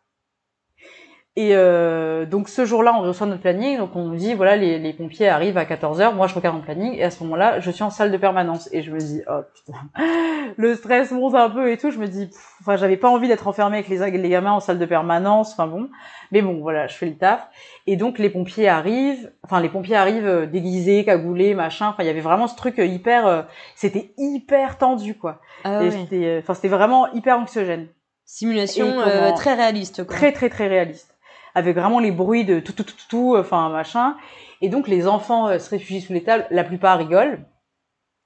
Et 1.40 1.50
euh, 1.52 2.26
donc 2.26 2.48
ce 2.48 2.64
jour-là, 2.64 2.92
on 2.98 3.02
reçoit 3.02 3.28
notre 3.28 3.42
planning, 3.42 3.78
donc 3.78 3.94
on 3.94 4.06
nous 4.08 4.16
dit 4.16 4.34
voilà 4.34 4.56
les, 4.56 4.80
les 4.80 4.92
pompiers 4.92 5.28
arrivent 5.28 5.56
à 5.56 5.64
14h, 5.66 6.12
moi 6.12 6.26
je 6.26 6.34
regarde 6.34 6.56
mon 6.56 6.62
planning. 6.62 6.94
Et 6.94 7.04
à 7.04 7.12
ce 7.12 7.22
moment-là, 7.22 7.60
je 7.60 7.70
suis 7.70 7.84
en 7.84 7.90
salle 7.90 8.10
de 8.10 8.16
permanence. 8.16 8.68
Et 8.72 8.82
je 8.82 8.90
me 8.90 8.98
dis 8.98 9.22
oh 9.30 9.42
putain, 9.54 9.78
le 10.56 10.74
stress 10.74 11.12
monte 11.12 11.36
un 11.36 11.48
peu 11.48 11.70
et 11.70 11.76
tout, 11.78 11.92
je 11.92 11.98
me 12.00 12.08
dis 12.08 12.28
enfin 12.60 12.74
j'avais 12.74 12.96
pas 12.96 13.08
envie 13.08 13.28
d'être 13.28 13.46
enfermée 13.46 13.76
avec 13.76 13.88
les 13.88 14.10
les 14.10 14.28
gamins 14.28 14.50
en 14.50 14.58
salle 14.58 14.80
de 14.80 14.84
permanence, 14.84 15.52
enfin 15.52 15.68
bon, 15.68 15.88
mais 16.32 16.42
bon 16.42 16.58
voilà, 16.60 16.88
je 16.88 16.96
fais 16.96 17.06
le 17.06 17.14
taf. 17.14 17.46
Et 17.86 17.94
donc 17.94 18.18
les 18.18 18.30
pompiers 18.30 18.66
arrivent, 18.66 19.30
enfin 19.44 19.60
les 19.60 19.68
pompiers 19.68 19.94
arrivent 19.94 20.26
euh, 20.26 20.46
déguisés, 20.46 21.04
cagoulés, 21.04 21.54
machin, 21.54 21.86
enfin 21.90 22.02
il 22.02 22.06
y 22.06 22.10
avait 22.10 22.20
vraiment 22.20 22.48
ce 22.48 22.56
truc 22.56 22.80
euh, 22.80 22.84
hyper 22.84 23.28
euh, 23.28 23.42
c'était 23.76 24.10
hyper 24.18 24.76
tendu 24.76 25.14
quoi. 25.14 25.40
Ah 25.62 25.82
Et 25.84 25.84
ouais. 25.84 25.90
c'était 25.92 26.24
euh, 26.24 26.38
enfin 26.40 26.54
c'était 26.54 26.66
vraiment 26.66 27.06
hyper 27.12 27.38
anxiogène. 27.38 27.86
Simulation 28.24 28.88
euh, 29.06 29.32
très 29.32 29.54
réaliste, 29.54 30.04
quoi. 30.04 30.16
très 30.16 30.32
très 30.32 30.50
très 30.50 30.66
réaliste 30.66 31.14
avec 31.54 31.76
vraiment 31.76 31.98
les 32.00 32.10
bruits 32.12 32.44
de 32.44 32.60
tout 32.60 32.72
tout 32.72 32.84
tout 32.84 32.94
tout, 33.08 33.36
enfin 33.38 33.68
machin. 33.70 34.16
Et 34.60 34.68
donc 34.68 34.88
les 34.88 35.06
enfants 35.06 35.48
euh, 35.48 35.58
se 35.58 35.70
réfugient 35.70 36.00
sous 36.00 36.12
les 36.12 36.22
tables 36.22 36.46
la 36.50 36.64
plupart 36.64 36.98
rigolent. 36.98 37.38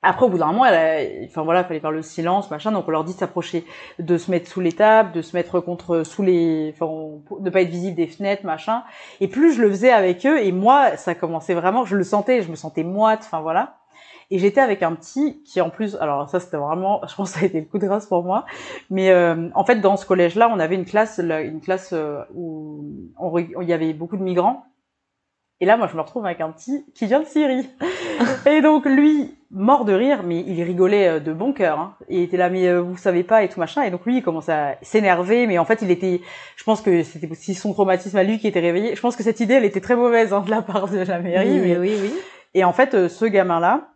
Après 0.04 0.26
au 0.26 0.28
bout 0.28 0.38
d'un 0.38 0.46
moment 0.46 0.66
elle 0.66 0.74
a- 0.74 1.26
enfin 1.26 1.42
voilà 1.42 1.62
fallait 1.62 1.78
faire 1.80 1.92
le 1.92 2.02
silence 2.02 2.50
machin. 2.50 2.72
Donc 2.72 2.88
on 2.88 2.90
leur 2.90 3.04
dit 3.04 3.14
de 3.14 3.18
s'approcher 3.18 3.64
de 4.00 4.16
se 4.16 4.30
mettre 4.32 4.48
sous 4.50 4.60
les 4.60 4.72
tables 4.72 5.12
de 5.12 5.22
se 5.22 5.36
mettre 5.36 5.60
contre 5.60 6.02
sous 6.02 6.22
les 6.22 6.74
enfin 6.74 7.20
de 7.38 7.50
pas 7.50 7.60
être 7.62 7.70
visible 7.70 7.94
des 7.96 8.08
fenêtres 8.08 8.44
machin. 8.44 8.82
Et 9.20 9.28
plus 9.28 9.54
je 9.54 9.62
le 9.62 9.70
faisais 9.70 9.92
avec 9.92 10.26
eux 10.26 10.40
et 10.42 10.50
moi 10.50 10.96
ça 10.96 11.14
commençait 11.14 11.54
vraiment 11.54 11.84
je 11.84 11.96
le 11.96 12.02
sentais 12.04 12.42
je 12.42 12.50
me 12.50 12.56
sentais 12.56 12.82
moite 12.82 13.20
enfin 13.22 13.40
voilà 13.40 13.76
et 14.32 14.38
j'étais 14.38 14.60
avec 14.60 14.82
un 14.82 14.94
petit 14.94 15.42
qui 15.44 15.60
en 15.60 15.70
plus 15.70 15.96
alors 15.96 16.28
ça 16.28 16.40
c'était 16.40 16.56
vraiment 16.56 17.00
je 17.08 17.14
pense 17.14 17.32
que 17.32 17.38
ça 17.38 17.44
a 17.44 17.48
été 17.48 17.60
le 17.60 17.66
coup 17.66 17.78
de 17.78 17.86
grâce 17.86 18.06
pour 18.06 18.24
moi 18.24 18.44
mais 18.90 19.10
euh, 19.10 19.48
en 19.54 19.64
fait, 19.64 19.76
dans 19.76 19.96
ce 19.96 20.06
collège-là, 20.06 20.50
on 20.52 20.58
avait 20.58 20.74
une 20.74 20.84
classe, 20.84 21.18
une 21.18 21.60
classe 21.60 21.92
euh, 21.92 22.22
où 22.34 22.84
il 23.38 23.68
y 23.68 23.72
avait 23.72 23.92
beaucoup 23.92 24.16
de 24.16 24.22
migrants. 24.22 24.64
Et 25.60 25.64
là, 25.64 25.76
moi, 25.76 25.86
je 25.86 25.94
me 25.96 26.00
retrouve 26.00 26.26
avec 26.26 26.40
un 26.40 26.50
petit 26.50 26.84
qui 26.94 27.06
vient 27.06 27.20
de 27.20 27.24
Syrie. 27.24 27.68
et 28.46 28.60
donc, 28.60 28.84
lui, 28.84 29.36
mort 29.50 29.84
de 29.84 29.92
rire, 29.92 30.22
mais 30.24 30.40
il 30.40 30.60
rigolait 30.62 31.08
euh, 31.08 31.20
de 31.20 31.32
bon 31.32 31.52
cœur. 31.52 31.78
Hein. 31.78 31.94
Il 32.08 32.20
était 32.22 32.36
là, 32.36 32.50
mais 32.50 32.66
euh, 32.66 32.80
vous 32.80 32.96
savez 32.96 33.22
pas 33.22 33.44
et 33.44 33.48
tout 33.48 33.60
machin. 33.60 33.82
Et 33.82 33.90
donc, 33.90 34.04
lui, 34.04 34.18
il 34.18 34.22
commence 34.22 34.48
à 34.48 34.74
s'énerver. 34.82 35.46
Mais 35.46 35.58
en 35.58 35.64
fait, 35.64 35.80
il 35.82 35.90
était, 35.90 36.20
je 36.56 36.64
pense 36.64 36.80
que 36.80 37.04
c'était 37.04 37.30
aussi 37.30 37.54
son 37.54 37.72
traumatisme 37.72 38.16
à 38.16 38.24
lui 38.24 38.38
qui 38.38 38.48
était 38.48 38.60
réveillé. 38.60 38.96
Je 38.96 39.00
pense 39.00 39.14
que 39.14 39.22
cette 39.22 39.38
idée, 39.38 39.54
elle 39.54 39.64
était 39.64 39.80
très 39.80 39.94
mauvaise 39.94 40.32
hein, 40.32 40.40
de 40.44 40.50
la 40.50 40.62
part 40.62 40.88
de 40.88 40.98
la 40.98 41.20
mairie. 41.20 41.60
oui, 41.60 41.60
mais- 41.60 41.78
oui, 41.78 41.96
oui. 42.02 42.12
et 42.54 42.64
en 42.64 42.72
fait, 42.72 43.08
ce 43.08 43.24
gamin-là, 43.24 43.91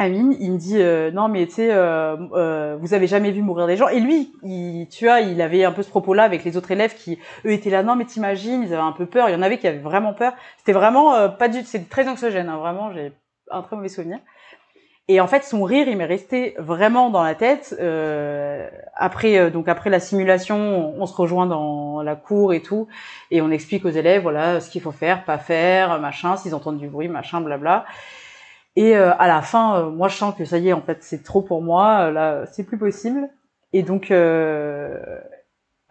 Amine, 0.00 0.36
il 0.40 0.52
me 0.52 0.58
dit 0.58 0.82
euh, 0.82 1.12
non 1.12 1.28
mais 1.28 1.46
tu 1.46 1.54
sais, 1.54 1.68
euh, 1.70 2.16
euh, 2.32 2.76
vous 2.80 2.94
avez 2.94 3.06
jamais 3.06 3.30
vu 3.30 3.42
mourir 3.42 3.68
des 3.68 3.76
gens. 3.76 3.86
Et 3.88 4.00
lui, 4.00 4.32
il, 4.42 4.88
tu 4.88 5.04
vois, 5.04 5.20
il 5.20 5.40
avait 5.40 5.64
un 5.64 5.70
peu 5.70 5.84
ce 5.84 5.88
propos-là 5.88 6.24
avec 6.24 6.42
les 6.44 6.56
autres 6.56 6.72
élèves 6.72 6.94
qui, 6.96 7.18
eux, 7.44 7.52
étaient 7.52 7.70
là. 7.70 7.84
Non 7.84 7.94
mais 7.94 8.04
t'imagines, 8.04 8.64
ils 8.64 8.74
avaient 8.74 8.82
un 8.82 8.92
peu 8.92 9.06
peur. 9.06 9.28
Il 9.28 9.32
y 9.32 9.36
en 9.36 9.42
avait 9.42 9.58
qui 9.58 9.68
avaient 9.68 9.78
vraiment 9.78 10.12
peur. 10.12 10.32
C'était 10.58 10.72
vraiment 10.72 11.14
euh, 11.14 11.28
pas 11.28 11.48
du, 11.48 11.62
c'est 11.64 11.88
très 11.88 12.08
anxiogène. 12.08 12.48
Hein, 12.48 12.58
vraiment, 12.58 12.92
j'ai 12.92 13.12
un 13.50 13.62
très 13.62 13.76
mauvais 13.76 13.88
souvenir. 13.88 14.18
Et 15.06 15.20
en 15.20 15.26
fait, 15.26 15.44
son 15.44 15.62
rire, 15.62 15.86
il 15.86 15.96
m'est 15.98 16.06
resté 16.06 16.54
vraiment 16.58 17.10
dans 17.10 17.22
la 17.22 17.34
tête. 17.34 17.76
Euh, 17.78 18.68
après, 18.94 19.38
euh, 19.38 19.50
donc 19.50 19.68
après 19.68 19.90
la 19.90 20.00
simulation, 20.00 20.56
on, 20.56 21.02
on 21.02 21.06
se 21.06 21.14
rejoint 21.14 21.46
dans 21.46 22.02
la 22.02 22.16
cour 22.16 22.54
et 22.54 22.62
tout, 22.62 22.88
et 23.30 23.42
on 23.42 23.50
explique 23.50 23.84
aux 23.84 23.90
élèves, 23.90 24.22
voilà, 24.22 24.60
ce 24.60 24.70
qu'il 24.70 24.80
faut 24.80 24.92
faire, 24.92 25.24
pas 25.24 25.36
faire, 25.36 26.00
machin, 26.00 26.36
s'ils 26.36 26.54
entendent 26.54 26.78
du 26.78 26.88
bruit, 26.88 27.08
machin, 27.08 27.42
blabla. 27.42 27.84
Et 28.76 28.96
euh, 28.96 29.12
à 29.18 29.28
la 29.28 29.42
fin, 29.42 29.78
euh, 29.78 29.90
moi, 29.90 30.08
je 30.08 30.16
sens 30.16 30.34
que 30.34 30.44
ça 30.44 30.58
y 30.58 30.68
est, 30.68 30.72
en 30.72 30.82
fait, 30.82 30.98
c'est 31.02 31.22
trop 31.22 31.42
pour 31.42 31.62
moi. 31.62 32.06
euh, 32.08 32.10
Là, 32.10 32.46
c'est 32.52 32.64
plus 32.64 32.78
possible. 32.78 33.28
Et 33.72 33.82
donc, 33.82 34.10
euh, 34.10 35.20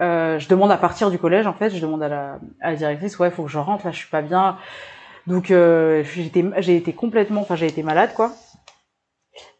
je 0.01 0.47
demande 0.49 0.71
à 0.71 0.77
partir 0.77 1.11
du 1.11 1.17
collège 1.17 1.47
en 1.47 1.53
fait, 1.53 1.69
je 1.69 1.79
demande 1.79 2.03
à 2.03 2.39
la, 2.61 2.75
directrice 2.75 3.19
ouais 3.19 3.29
faut 3.31 3.43
que 3.43 3.49
je 3.51 3.57
rentre 3.57 3.86
là, 3.86 3.91
je 3.91 3.97
suis 3.97 4.09
pas 4.09 4.21
bien. 4.21 4.57
Donc 5.27 5.47
j'ai 5.47 6.75
été 6.75 6.93
complètement, 6.93 7.41
enfin 7.41 7.55
j'ai 7.55 7.67
été 7.67 7.84
malade 7.84 8.13
quoi. 8.15 8.31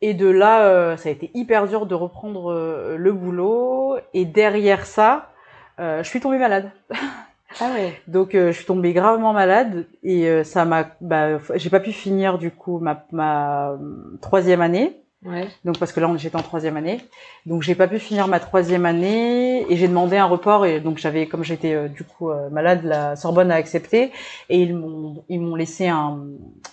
Et 0.02 0.14
de 0.14 0.28
là, 0.28 0.98
ça 0.98 1.10
a 1.10 1.12
été 1.12 1.32
hyper 1.34 1.68
dur 1.68 1.86
de 1.86 1.96
reprendre 1.96 2.54
le 2.98 3.14
boulot. 3.14 3.98
Et 4.14 4.26
derrière 4.26 4.86
ça, 4.86 5.32
je 5.80 6.04
suis 6.04 6.20
tombée 6.20 6.38
malade. 6.38 6.72
Ah 7.62 7.72
ouais. 7.74 7.94
Donc 8.08 8.36
euh, 8.36 8.52
je 8.52 8.58
suis 8.58 8.66
tombée 8.66 8.94
gravement 8.94 9.34
malade 9.34 9.86
et 10.04 10.28
euh, 10.28 10.44
ça 10.44 10.66
m'a, 10.66 10.88
bah, 11.02 11.38
j'ai 11.56 11.70
pas 11.70 11.80
pu 11.80 11.92
finir 11.92 12.38
du 12.38 12.52
coup 12.52 12.80
ma, 12.80 13.06
ma 13.12 13.72
euh, 13.72 13.78
troisième 14.22 14.62
année. 14.62 15.00
Ouais. 15.26 15.48
Donc 15.64 15.80
parce 15.80 15.94
que 15.94 16.02
là 16.02 16.12
j'étais 16.18 16.36
en 16.36 16.42
troisième 16.42 16.76
année, 16.76 17.00
donc 17.46 17.62
j'ai 17.62 17.76
pas 17.76 17.88
pu 17.88 17.98
finir 17.98 18.28
ma 18.28 18.42
troisième 18.42 18.86
année 18.86 19.66
et 19.72 19.78
j'ai 19.78 19.88
demandé 19.88 20.18
un 20.18 20.26
report 20.26 20.66
et 20.66 20.82
donc 20.82 20.98
j'avais 20.98 21.28
comme 21.28 21.46
j'étais 21.46 21.74
euh, 21.74 21.88
du 21.88 22.04
coup 22.04 22.30
euh, 22.30 22.50
malade, 22.50 22.82
la 22.84 23.16
Sorbonne 23.16 23.50
a 23.50 23.56
accepté 23.56 24.12
et 24.50 24.60
ils 24.60 24.76
m'ont 24.76 25.24
ils 25.30 25.40
m'ont 25.40 25.56
laissé 25.56 25.88
un, 25.88 26.20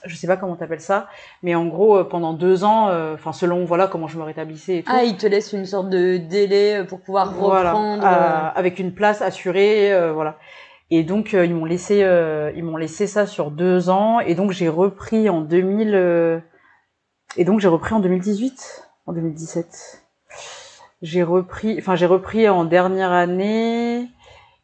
je 0.05 0.16
sais 0.16 0.26
pas 0.26 0.37
comment 0.37 0.57
t'appelles 0.57 0.81
ça, 0.81 1.07
mais 1.45 1.55
en 1.55 1.66
gros 1.66 1.99
euh, 1.99 2.03
pendant 2.03 2.33
deux 2.33 2.64
ans, 2.64 2.89
euh, 2.89 3.14
enfin 3.14 3.33
selon 3.33 3.64
voilà 3.66 3.87
comment 3.87 4.09
je 4.09 4.18
me 4.18 4.24
rétablissais 4.24 4.78
et 4.78 4.83
tout. 4.83 4.91
Ah, 4.93 5.05
il 5.05 5.16
te 5.16 5.28
laisse 5.28 5.53
une 5.53 5.64
sorte 5.64 5.89
de 5.89 6.16
délai 6.16 6.83
pour 6.89 7.03
pouvoir 7.03 7.33
Voilà, 7.33 7.70
reprendre. 7.70 8.03
euh, 8.05 8.49
avec 8.53 8.81
une 8.81 8.93
place 8.95 9.22
assurée, 9.22 9.93
euh, 9.93 10.12
voilà. 10.12 10.39
Et 10.91 11.05
donc 11.05 11.34
euh, 11.34 11.47
ils 11.47 11.55
m'ont 11.55 11.64
laissé, 11.64 12.03
euh, 12.03 12.51
ils 12.57 12.64
m'ont 12.64 12.76
laissé 12.76 13.07
ça 13.07 13.26
sur 13.26 13.51
deux 13.53 13.91
ans, 13.91 14.18
et 14.20 14.34
donc 14.34 14.51
j'ai 14.51 14.68
repris 14.68 15.28
en 15.28 15.41
2000, 15.41 15.95
euh, 15.95 16.41
et 17.36 17.45
donc 17.45 17.61
j'ai 17.61 17.68
repris 17.68 17.95
en 17.95 18.01
2018, 18.01 18.88
en 19.07 19.12
2017. 19.12 20.03
J'ai 21.03 21.22
repris, 21.22 21.76
enfin 21.78 21.95
j'ai 21.95 22.07
repris 22.07 22.49
en 22.49 22.64
dernière 22.64 23.12
année 23.12 24.09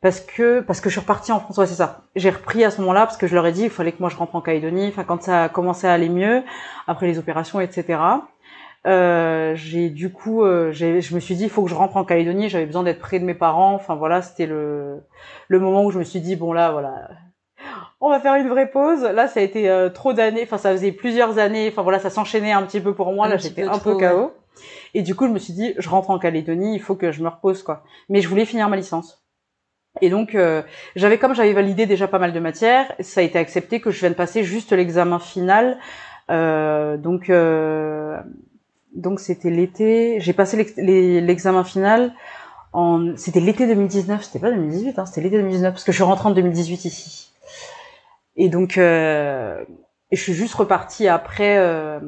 parce 0.02 0.20
que 0.20 0.60
parce 0.60 0.80
que 0.80 0.90
je 0.90 0.94
suis 0.94 1.00
repartie 1.00 1.32
en 1.32 1.40
France, 1.40 1.58
ouais 1.58 1.66
c'est 1.66 1.74
ça. 1.74 2.02
J'ai 2.16 2.30
repris 2.30 2.64
à 2.64 2.70
ce 2.70 2.80
moment-là 2.80 3.06
parce 3.06 3.16
que 3.16 3.26
je 3.28 3.34
leur 3.34 3.46
ai 3.46 3.52
dit 3.52 3.62
il 3.62 3.70
fallait 3.70 3.92
que 3.92 4.00
moi 4.00 4.10
je 4.10 4.16
rentre 4.16 4.34
en 4.34 4.40
Calédonie. 4.40 4.88
Enfin 4.88 5.04
quand 5.04 5.22
ça 5.22 5.44
a 5.44 5.48
commencé 5.48 5.86
à 5.86 5.92
aller 5.92 6.08
mieux 6.08 6.42
après 6.88 7.06
les 7.06 7.18
opérations, 7.18 7.60
etc. 7.60 7.98
Euh, 8.86 9.54
j'ai 9.56 9.90
du 9.90 10.12
coup, 10.12 10.44
euh, 10.44 10.70
je 10.72 11.14
me 11.14 11.20
suis 11.20 11.34
dit, 11.34 11.44
il 11.44 11.50
faut 11.50 11.64
que 11.64 11.70
je 11.70 11.74
rentre 11.74 11.96
en 11.96 12.04
Calédonie. 12.04 12.48
J'avais 12.48 12.66
besoin 12.66 12.84
d'être 12.84 13.00
près 13.00 13.18
de 13.18 13.24
mes 13.24 13.34
parents. 13.34 13.74
Enfin 13.74 13.96
voilà, 13.96 14.22
c'était 14.22 14.46
le 14.46 15.00
le 15.48 15.58
moment 15.58 15.84
où 15.84 15.90
je 15.90 15.98
me 15.98 16.04
suis 16.04 16.20
dit, 16.20 16.36
bon 16.36 16.52
là, 16.52 16.72
voilà, 16.72 17.08
on 18.00 18.10
va 18.10 18.20
faire 18.20 18.34
une 18.34 18.48
vraie 18.48 18.70
pause. 18.70 19.02
Là, 19.02 19.28
ça 19.28 19.40
a 19.40 19.42
été 19.42 19.68
euh, 19.68 19.88
trop 19.88 20.12
d'années. 20.12 20.42
Enfin, 20.44 20.58
ça 20.58 20.72
faisait 20.72 20.92
plusieurs 20.92 21.38
années. 21.38 21.68
Enfin 21.70 21.82
voilà, 21.82 21.98
ça 21.98 22.10
s'enchaînait 22.10 22.52
un 22.52 22.62
petit 22.62 22.80
peu 22.80 22.94
pour 22.94 23.12
moi. 23.12 23.26
Un 23.26 23.30
là, 23.30 23.36
j'étais 23.36 23.64
un 23.64 23.78
peu 23.78 23.96
KO. 23.96 24.32
Et 24.94 25.02
du 25.02 25.14
coup, 25.14 25.26
je 25.26 25.32
me 25.32 25.38
suis 25.38 25.52
dit, 25.52 25.74
je 25.78 25.88
rentre 25.88 26.10
en 26.10 26.18
Calédonie. 26.18 26.74
Il 26.74 26.80
faut 26.80 26.94
que 26.94 27.12
je 27.12 27.22
me 27.22 27.28
repose 27.28 27.62
quoi. 27.62 27.84
Mais 28.08 28.20
je 28.20 28.28
voulais 28.28 28.44
finir 28.44 28.68
ma 28.68 28.76
licence. 28.76 29.26
Et 30.00 30.10
donc, 30.10 30.34
euh, 30.34 30.62
j'avais 30.94 31.18
comme 31.18 31.34
j'avais 31.34 31.52
validé 31.52 31.86
déjà 31.86 32.06
pas 32.06 32.18
mal 32.18 32.32
de 32.32 32.40
matières, 32.40 32.92
ça 33.00 33.20
a 33.20 33.24
été 33.24 33.38
accepté 33.38 33.80
que 33.80 33.90
je 33.90 34.00
vienne 34.00 34.14
passer 34.14 34.44
juste 34.44 34.72
l'examen 34.72 35.18
final. 35.18 35.78
Euh, 36.30 36.96
donc, 36.96 37.30
euh, 37.30 38.18
donc 38.94 39.20
c'était 39.20 39.50
l'été. 39.50 40.20
J'ai 40.20 40.32
passé 40.32 40.74
l'examen 40.76 41.64
final. 41.64 42.12
En, 42.76 43.16
c'était 43.16 43.40
l'été 43.40 43.66
2019. 43.66 44.22
C'était 44.22 44.38
pas 44.38 44.50
2018, 44.50 44.98
hein, 44.98 45.06
c'était 45.06 45.22
l'été 45.22 45.38
2019 45.38 45.72
parce 45.72 45.84
que 45.84 45.92
je 45.92 45.96
suis 45.96 46.04
rentrée 46.04 46.28
en 46.28 46.32
2018 46.32 46.84
ici. 46.84 47.32
Et 48.36 48.48
donc, 48.50 48.76
euh, 48.76 49.64
je 50.12 50.20
suis 50.20 50.34
juste 50.34 50.54
repartie 50.54 51.08
après, 51.08 51.56
euh, 51.58 52.00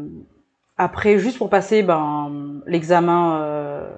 après 0.77 1.19
juste 1.19 1.39
pour 1.39 1.49
passer 1.49 1.83
ben 1.83 2.61
l'examen 2.67 3.41
euh, 3.41 3.89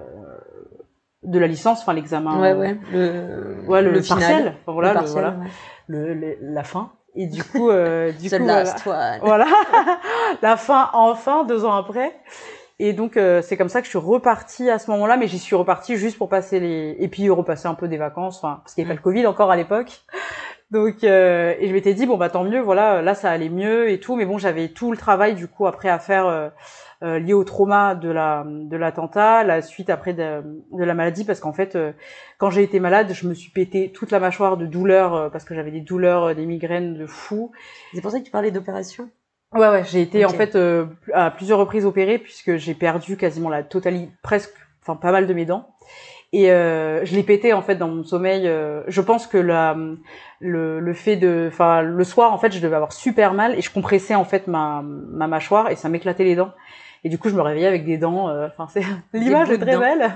de 1.23 1.37
la 1.39 1.47
licence, 1.47 1.81
enfin 1.81 1.93
l'examen. 1.93 2.39
Ouais, 2.39 2.53
ouais. 2.53 2.77
Le, 2.93 3.63
Ouais, 3.67 3.81
le, 3.81 4.01
final. 4.01 4.19
partiel, 4.21 4.53
enfin, 4.61 4.71
voilà, 4.71 4.89
Le 4.89 4.93
le- 4.93 4.99
partiel, 5.01 5.11
voilà, 5.21 5.29
ouais. 5.37 5.47
le- 5.87 6.13
le- 6.13 6.37
la 6.41 6.63
fin. 6.63 6.91
Et 7.15 7.27
du 7.27 7.43
coup, 7.43 7.69
euh, 7.69 8.13
du 8.13 8.29
The 8.29 8.37
coup, 8.37 8.45
one. 8.47 9.19
voilà, 9.21 9.45
la 10.41 10.55
fin 10.55 10.89
enfin 10.93 11.43
deux 11.43 11.65
ans 11.65 11.73
après. 11.73 12.15
Et 12.83 12.93
donc 12.93 13.15
euh, 13.15 13.43
c'est 13.43 13.57
comme 13.57 13.69
ça 13.69 13.79
que 13.81 13.85
je 13.85 13.91
suis 13.91 13.99
repartie 13.99 14.67
à 14.71 14.79
ce 14.79 14.89
moment-là, 14.89 15.15
mais 15.15 15.27
j'y 15.27 15.37
suis 15.37 15.55
repartie 15.55 15.97
juste 15.97 16.17
pour 16.17 16.29
passer 16.29 16.59
les 16.59 16.95
et 16.97 17.07
puis 17.09 17.29
repasser 17.29 17.67
un 17.67 17.75
peu 17.75 17.87
des 17.87 17.97
vacances, 17.97 18.37
enfin 18.37 18.61
parce 18.63 18.73
qu'il 18.73 18.83
n'y 18.83 18.89
avait 18.89 18.95
pas 18.95 18.99
le 18.99 19.03
Covid 19.03 19.27
encore 19.27 19.51
à 19.51 19.55
l'époque. 19.55 20.01
Donc 20.71 21.03
euh, 21.03 21.53
et 21.59 21.67
je 21.67 21.73
m'étais 21.73 21.93
dit 21.93 22.07
bon 22.07 22.17
bah 22.17 22.29
tant 22.31 22.43
mieux, 22.43 22.59
voilà, 22.59 23.03
là 23.03 23.13
ça 23.13 23.29
allait 23.29 23.49
mieux 23.49 23.91
et 23.91 23.99
tout, 23.99 24.15
mais 24.15 24.25
bon 24.25 24.39
j'avais 24.39 24.69
tout 24.69 24.89
le 24.89 24.97
travail 24.97 25.35
du 25.35 25.47
coup 25.47 25.67
après 25.67 25.89
à 25.89 25.99
faire 25.99 26.25
euh, 26.25 26.49
euh, 27.03 27.19
lié 27.19 27.33
au 27.33 27.43
trauma 27.43 27.93
de 27.93 28.09
la 28.09 28.45
de 28.47 28.77
l'attentat, 28.77 29.43
la 29.43 29.61
suite 29.61 29.91
après 29.91 30.13
de, 30.13 30.41
de 30.71 30.83
la 30.83 30.95
maladie 30.95 31.23
parce 31.23 31.39
qu'en 31.39 31.53
fait 31.53 31.75
euh, 31.75 31.91
quand 32.39 32.49
j'ai 32.49 32.63
été 32.63 32.79
malade, 32.79 33.13
je 33.13 33.27
me 33.27 33.35
suis 33.35 33.51
pété 33.51 33.91
toute 33.91 34.09
la 34.09 34.19
mâchoire 34.19 34.57
de 34.57 34.65
douleurs 34.65 35.13
euh, 35.13 35.29
parce 35.29 35.45
que 35.45 35.53
j'avais 35.53 35.71
des 35.71 35.81
douleurs, 35.81 36.33
des 36.33 36.47
migraines 36.47 36.95
de 36.97 37.05
fou. 37.05 37.51
C'est 37.93 38.01
pour 38.01 38.09
ça 38.09 38.19
que 38.19 38.25
tu 38.25 38.31
parlais 38.31 38.49
d'opération? 38.49 39.11
Ouais, 39.53 39.67
ouais, 39.67 39.83
j'ai 39.89 40.01
été 40.01 40.23
en 40.25 40.29
fait 40.29 40.55
euh, 40.55 40.85
à 41.13 41.29
plusieurs 41.29 41.59
reprises 41.59 41.85
opérée 41.85 42.17
puisque 42.17 42.55
j'ai 42.55 42.73
perdu 42.73 43.17
quasiment 43.17 43.49
la 43.49 43.63
totalité, 43.63 44.09
presque, 44.21 44.53
enfin 44.81 44.95
pas 44.95 45.11
mal 45.11 45.27
de 45.27 45.33
mes 45.33 45.45
dents. 45.45 45.67
Et 46.33 46.49
euh, 46.51 47.03
je 47.03 47.13
l'ai 47.13 47.23
pété 47.23 47.51
en 47.51 47.61
fait 47.61 47.75
dans 47.75 47.89
mon 47.89 48.05
sommeil. 48.05 48.47
euh, 48.47 48.83
je 48.87 49.01
pense 49.01 49.27
que 49.27 49.37
la, 49.37 49.75
le, 50.39 50.79
le 50.79 50.93
fait 50.93 51.17
de, 51.17 51.49
enfin 51.51 51.81
le 51.81 52.03
soir 52.05 52.31
en 52.31 52.37
fait, 52.37 52.53
je 52.53 52.59
devais 52.61 52.75
avoir 52.77 52.93
super 52.93 53.33
mal 53.33 53.53
et 53.57 53.61
je 53.61 53.69
compressais 53.69 54.15
en 54.15 54.23
fait 54.23 54.47
ma, 54.47 54.81
ma 54.83 55.27
mâchoire 55.27 55.69
et 55.69 55.75
ça 55.75 55.89
m'éclatait 55.89 56.23
les 56.23 56.35
dents. 56.37 56.51
Et 57.03 57.09
du 57.09 57.17
coup, 57.17 57.27
je 57.29 57.35
me 57.35 57.41
réveillais 57.41 57.67
avec 57.67 57.83
des 57.83 57.97
dents. 57.97 58.29
euh, 58.29 58.47
Enfin, 58.47 58.67
c'est 58.71 58.83
l'image 59.13 59.49
est 59.49 59.57
très 59.57 59.73
dents. 59.73 59.79
belle. 59.79 60.13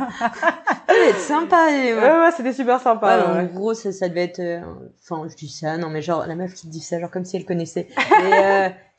Être 1.09 1.17
sympa. 1.19 1.71
et, 1.71 1.93
ouais, 1.93 1.99
ouais. 1.99 2.09
ouais, 2.19 2.31
c'était 2.31 2.53
super 2.53 2.79
sympa. 2.79 3.17
Ouais, 3.17 3.23
ouais, 3.23 3.39
en 3.41 3.53
gros, 3.53 3.73
ça, 3.73 3.91
ça 3.91 4.07
devait 4.07 4.23
être. 4.25 4.39
euh, 4.39 4.61
Enfin, 5.03 5.27
je 5.29 5.35
dis 5.35 5.49
ça, 5.49 5.77
non, 5.77 5.89
mais 5.89 6.01
genre, 6.01 6.25
la 6.27 6.35
meuf 6.35 6.53
qui 6.53 6.67
te 6.67 6.71
dit 6.71 6.79
ça, 6.79 6.99
genre 6.99 7.09
comme 7.11 7.25
si 7.25 7.35
elle 7.35 7.45
connaissait. 7.45 7.87
Et 7.97 8.33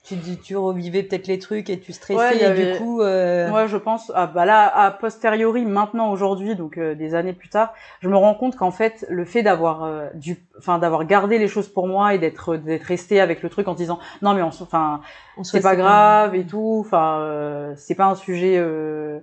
tu, 0.07 0.15
dis- 0.17 0.39
tu 0.39 0.57
revivais 0.57 1.03
peut-être 1.03 1.27
les 1.27 1.39
trucs 1.39 1.69
et 1.69 1.79
tu 1.81 1.93
stressais, 1.93 2.17
Ouais, 2.17 2.39
et 2.39 2.45
avait- 2.45 2.73
du 2.73 2.79
coup. 2.79 3.01
euh, 3.03 3.51
Ouais, 3.51 3.67
je 3.69 3.77
pense. 3.77 4.13
Ah, 4.15 4.27
bah 4.27 4.45
là, 4.45 4.67
a 4.67 4.91
posteriori, 4.91 5.65
maintenant, 5.65 6.11
aujourd'hui, 6.13 6.55
donc 6.55 6.79
euh, 6.79 6.95
des 6.95 7.15
années 7.15 7.33
plus 7.33 7.49
tard, 7.49 7.75
je 8.01 8.09
me 8.09 8.17
rends 8.17 8.35
compte 8.35 8.57
qu'en 8.57 8.71
fait, 8.71 9.05
le 9.09 9.25
fait 9.25 9.43
d'avoir 9.43 9.85
euh, 9.85 10.07
du, 10.15 10.37
enfin, 10.59 10.79
d'avoir 10.79 11.05
gardé 11.07 11.39
les 11.39 11.49
choses 11.49 11.69
pour 11.69 11.89
moi 11.89 12.15
et 12.15 12.19
d'être, 12.19 12.57
d'être 12.57 12.85
resté 12.85 13.21
avec 13.21 13.43
le 13.43 13.49
truc 13.51 13.67
en 13.69 13.75
disant, 13.75 13.99
non 14.23 14.33
mais 14.35 14.43
on, 14.43 14.49
enfin, 14.49 15.01
c'est 15.43 15.61
pas 15.61 15.77
grave 15.77 16.35
et 16.35 16.45
tout, 16.45 16.83
enfin, 16.87 17.19
euh, 17.21 17.73
c'est 17.77 17.95
pas 17.95 18.07
un 18.07 18.15
sujet. 18.15 18.57
euh, 18.59 19.19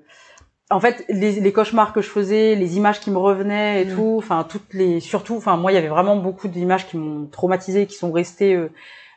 En 0.70 0.80
fait, 0.80 1.06
les, 1.10 1.34
les 1.40 1.54
cauchemars 1.54 1.94
que 1.94 2.02
je 2.02 2.10
faisais, 2.10 2.56
les 2.56 2.78
images 2.78 3.00
qui 3.00 3.12
me 3.12 3.18
revenaient 3.18 3.84
et 3.84 3.86
Mm. 3.86 3.96
tout, 3.96 4.16
enfin, 4.18 4.44
toutes 4.48 4.74
les, 4.74 5.00
surtout, 5.00 5.36
enfin, 5.38 5.56
moi, 5.56 5.72
il 5.72 5.76
y 5.76 5.78
avait 5.78 5.88
vraiment 5.88 6.16
beaucoup 6.16 6.48
d'images 6.48 6.88
qui 6.88 6.98
m'ont 6.98 7.28
traumatisé, 7.28 7.86
qui 7.86 7.96
sont 7.96 8.12
restées 8.12 8.56
euh, 8.56 8.72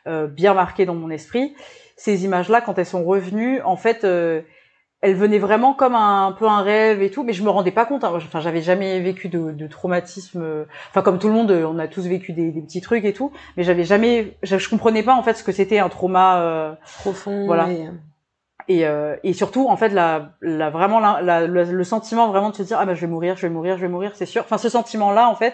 euh, 0.07 0.27
bien 0.27 0.53
marquées 0.53 0.85
dans 0.85 0.95
mon 0.95 1.09
esprit. 1.09 1.55
Ces 1.95 2.25
images-là, 2.25 2.61
quand 2.61 2.77
elles 2.77 2.85
sont 2.85 3.03
revenues, 3.03 3.61
en 3.63 3.75
fait, 3.75 4.03
euh, 4.03 4.41
elles 5.01 5.15
venaient 5.15 5.37
vraiment 5.39 5.73
comme 5.73 5.93
un, 5.95 6.27
un 6.27 6.31
peu 6.31 6.47
un 6.47 6.61
rêve 6.61 7.01
et 7.03 7.11
tout, 7.11 7.23
mais 7.23 7.33
je 7.33 7.43
me 7.43 7.49
rendais 7.49 7.71
pas 7.71 7.85
compte. 7.85 8.03
hein. 8.03 8.11
Enfin, 8.15 8.39
j'avais 8.39 8.61
jamais 8.61 8.99
vécu 8.99 9.29
de, 9.29 9.51
de 9.51 9.67
traumatisme. 9.67 10.65
Enfin, 10.89 11.01
comme 11.03 11.19
tout 11.19 11.27
le 11.27 11.33
monde, 11.33 11.51
on 11.51 11.77
a 11.79 11.87
tous 11.87 12.07
vécu 12.07 12.33
des, 12.33 12.51
des 12.51 12.61
petits 12.61 12.81
trucs 12.81 13.05
et 13.05 13.13
tout, 13.13 13.31
mais 13.57 13.63
j'avais 13.63 13.83
jamais, 13.83 14.37
je, 14.43 14.57
je 14.57 14.69
comprenais 14.69 15.03
pas 15.03 15.13
en 15.15 15.21
fait 15.23 15.33
ce 15.35 15.43
que 15.43 15.51
c'était 15.51 15.79
un 15.79 15.89
trauma. 15.89 16.41
euh, 16.41 16.73
profond. 16.99 17.45
Voilà. 17.45 17.69
et, 17.69 17.89
et, 18.69 18.85
euh, 18.87 19.15
et 19.23 19.33
surtout, 19.33 19.67
en 19.69 19.77
fait, 19.77 19.89
la, 19.89 20.33
la 20.41 20.69
vraiment 20.69 20.99
la, 20.99 21.21
la- 21.21 21.47
le, 21.47 21.83
sentiment 21.83 22.27
vraiment 22.29 22.49
de 22.49 22.55
se 22.55 22.63
dire 22.63 22.77
ah 22.79 22.85
bah 22.85 22.95
je 22.95 23.01
vais 23.01 23.07
mourir, 23.07 23.37
je 23.37 23.43
vais 23.43 23.53
mourir, 23.53 23.77
je 23.77 23.81
vais 23.83 23.87
mourir, 23.87 24.11
c'est 24.15 24.25
sûr. 24.25 24.41
Enfin, 24.43 24.57
ce 24.57 24.67
sentiment-là, 24.69 25.29
en 25.29 25.35
fait, 25.35 25.53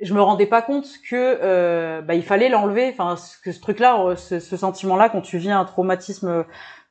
je 0.00 0.12
me 0.14 0.20
rendais 0.20 0.46
pas 0.46 0.62
compte 0.62 0.86
que 1.08 1.38
euh, 1.42 2.02
bah 2.02 2.14
il 2.14 2.22
fallait 2.22 2.48
l'enlever. 2.48 2.90
Enfin, 2.92 3.16
ce- 3.16 3.38
que 3.42 3.52
ce 3.52 3.60
truc-là, 3.60 3.98
euh, 4.04 4.16
ce, 4.16 4.40
ce 4.40 4.56
sentiment-là, 4.56 5.08
quand 5.08 5.20
tu 5.22 5.38
vis 5.38 5.50
un 5.50 5.64
traumatisme 5.64 6.44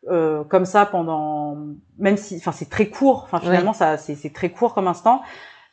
euh, 0.09 0.43
comme 0.43 0.65
ça 0.65 0.85
pendant, 0.85 1.57
même 1.99 2.17
si, 2.17 2.37
enfin, 2.37 2.51
c'est 2.51 2.69
très 2.69 2.87
court. 2.87 3.23
Enfin, 3.25 3.39
finalement, 3.39 3.73
ça, 3.73 3.97
c'est 3.97 4.15
c'est 4.15 4.31
très 4.33 4.49
court 4.49 4.73
comme 4.73 4.87
instant. 4.87 5.21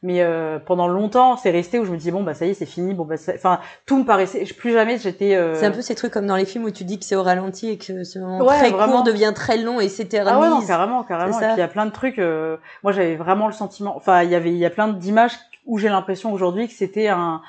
Mais 0.05 0.21
euh, 0.21 0.59
pendant 0.59 0.89
longtemps, 0.89 1.37
c'est 1.37 1.53
resté 1.53 1.79
où 1.79 1.85
je 1.85 1.93
me 1.93 1.97
disais 1.97 2.11
bon 2.11 2.25
bah 2.25 2.35
ça 2.35 2.45
y 2.45 2.51
est, 2.51 2.55
c'est 2.55 2.67
fini. 2.67 2.93
Bon 2.93 3.05
bah, 3.05 3.17
ça- 3.17 3.35
enfin, 3.37 3.61
tout 3.87 3.97
me 3.99 4.05
paraissait. 4.05 4.45
Plus 4.59 4.73
jamais 4.73 4.99
j'étais. 4.99 5.37
euh, 5.37 5.55
C'est 5.55 5.67
un 5.67 5.71
peu 5.71 5.81
ces 5.81 5.95
trucs 5.95 6.13
comme 6.13 6.27
dans 6.27 6.35
les 6.35 6.45
films 6.45 6.65
où 6.65 6.71
tu 6.73 6.83
dis 6.83 6.99
que 6.99 7.05
c'est 7.05 7.15
au 7.15 7.23
ralenti 7.23 7.69
et 7.71 7.79
que 7.79 8.03
ce 8.03 8.19
moment 8.19 8.41
Ouais, 8.41 8.59
très 8.59 8.71
vraiment. 8.71 8.95
court 8.95 9.03
devient 9.05 9.33
très 9.33 9.59
long 9.59 9.79
et 9.79 9.89
s'éternise. 9.89 10.33
Ah 10.35 10.41
ouais, 10.41 10.49
non, 10.49 10.67
carrément, 10.67 11.05
carrément. 11.05 11.39
Et 11.41 11.45
puis 11.45 11.53
il 11.55 11.59
y 11.61 11.63
a 11.63 11.69
plein 11.69 11.87
de 11.87 11.93
trucs. 11.93 12.19
euh, 12.19 12.57
moi, 12.83 12.91
j'avais 12.93 13.15
vraiment 13.15 13.47
le 13.47 13.53
sentiment. 13.53 13.97
Enfin, 13.97 14.25
il 14.25 14.31
y 14.31 14.35
avait, 14.35 14.51
il 14.51 14.57
y 14.59 14.67
a 14.67 14.71
plein 14.71 14.89
d'images 14.89 15.39
où 15.67 15.79
j'ai 15.79 15.89
l'impression 15.89 16.33
aujourd'hui 16.33 16.67
que 16.69 16.75
c'était 16.75 17.09
un 17.09 17.41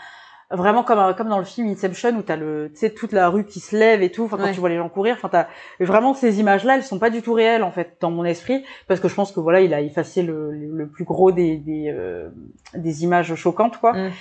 vraiment 0.51 0.83
comme 0.83 0.99
un- 0.99 1.13
comme 1.13 1.29
dans 1.29 1.39
le 1.39 1.45
film 1.45 1.67
Inception 1.67 2.11
où 2.15 2.21
t'as 2.21 2.35
le, 2.35 2.69
tu 2.71 2.77
sais, 2.79 2.91
toute 2.91 3.11
la 3.11 3.27
rue 3.29 3.43
qui 3.43 3.59
se 3.59 3.75
lève 3.75 4.03
et 4.03 4.11
tout. 4.11 4.25
Enfin, 4.25 4.37
quand 4.37 4.43
Ouais. 4.43 4.51
tu 4.51 4.59
vois 4.59 4.69
les 4.69 4.77
gens 4.77 4.87
courir, 4.89 5.15
enfin, 5.17 5.29
t'as 5.29 5.47
vraiment 5.79 6.13
ces 6.13 6.39
images-là, 6.39 6.75
elles 6.75 6.83
sont 6.83 6.99
pas 6.99 7.09
du 7.09 7.23
tout 7.23 7.33
réelles 7.33 7.63
en 7.63 7.71
fait 7.71 7.97
dans 8.01 8.11
mon 8.11 8.23
esprit 8.23 8.63
parce 8.87 8.99
que 8.99 9.07
je 9.07 9.15
pense 9.15 9.31
que 9.31 9.39
voilà, 9.39 9.61
il 9.61 9.73
a 9.73 9.81
effacé 9.81 10.21
le, 10.21 10.51
le 10.51 10.87
plus 10.89 11.05
gros 11.05 11.31
des 11.31 11.57
des, 11.57 11.87
euh, 11.89 12.29
des 12.75 13.03
images 13.03 13.33
choquantes 13.33 13.77
quoi. 13.79 13.93
Mm. 13.93 14.11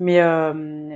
Mais 0.00 0.20
euh, 0.20 0.52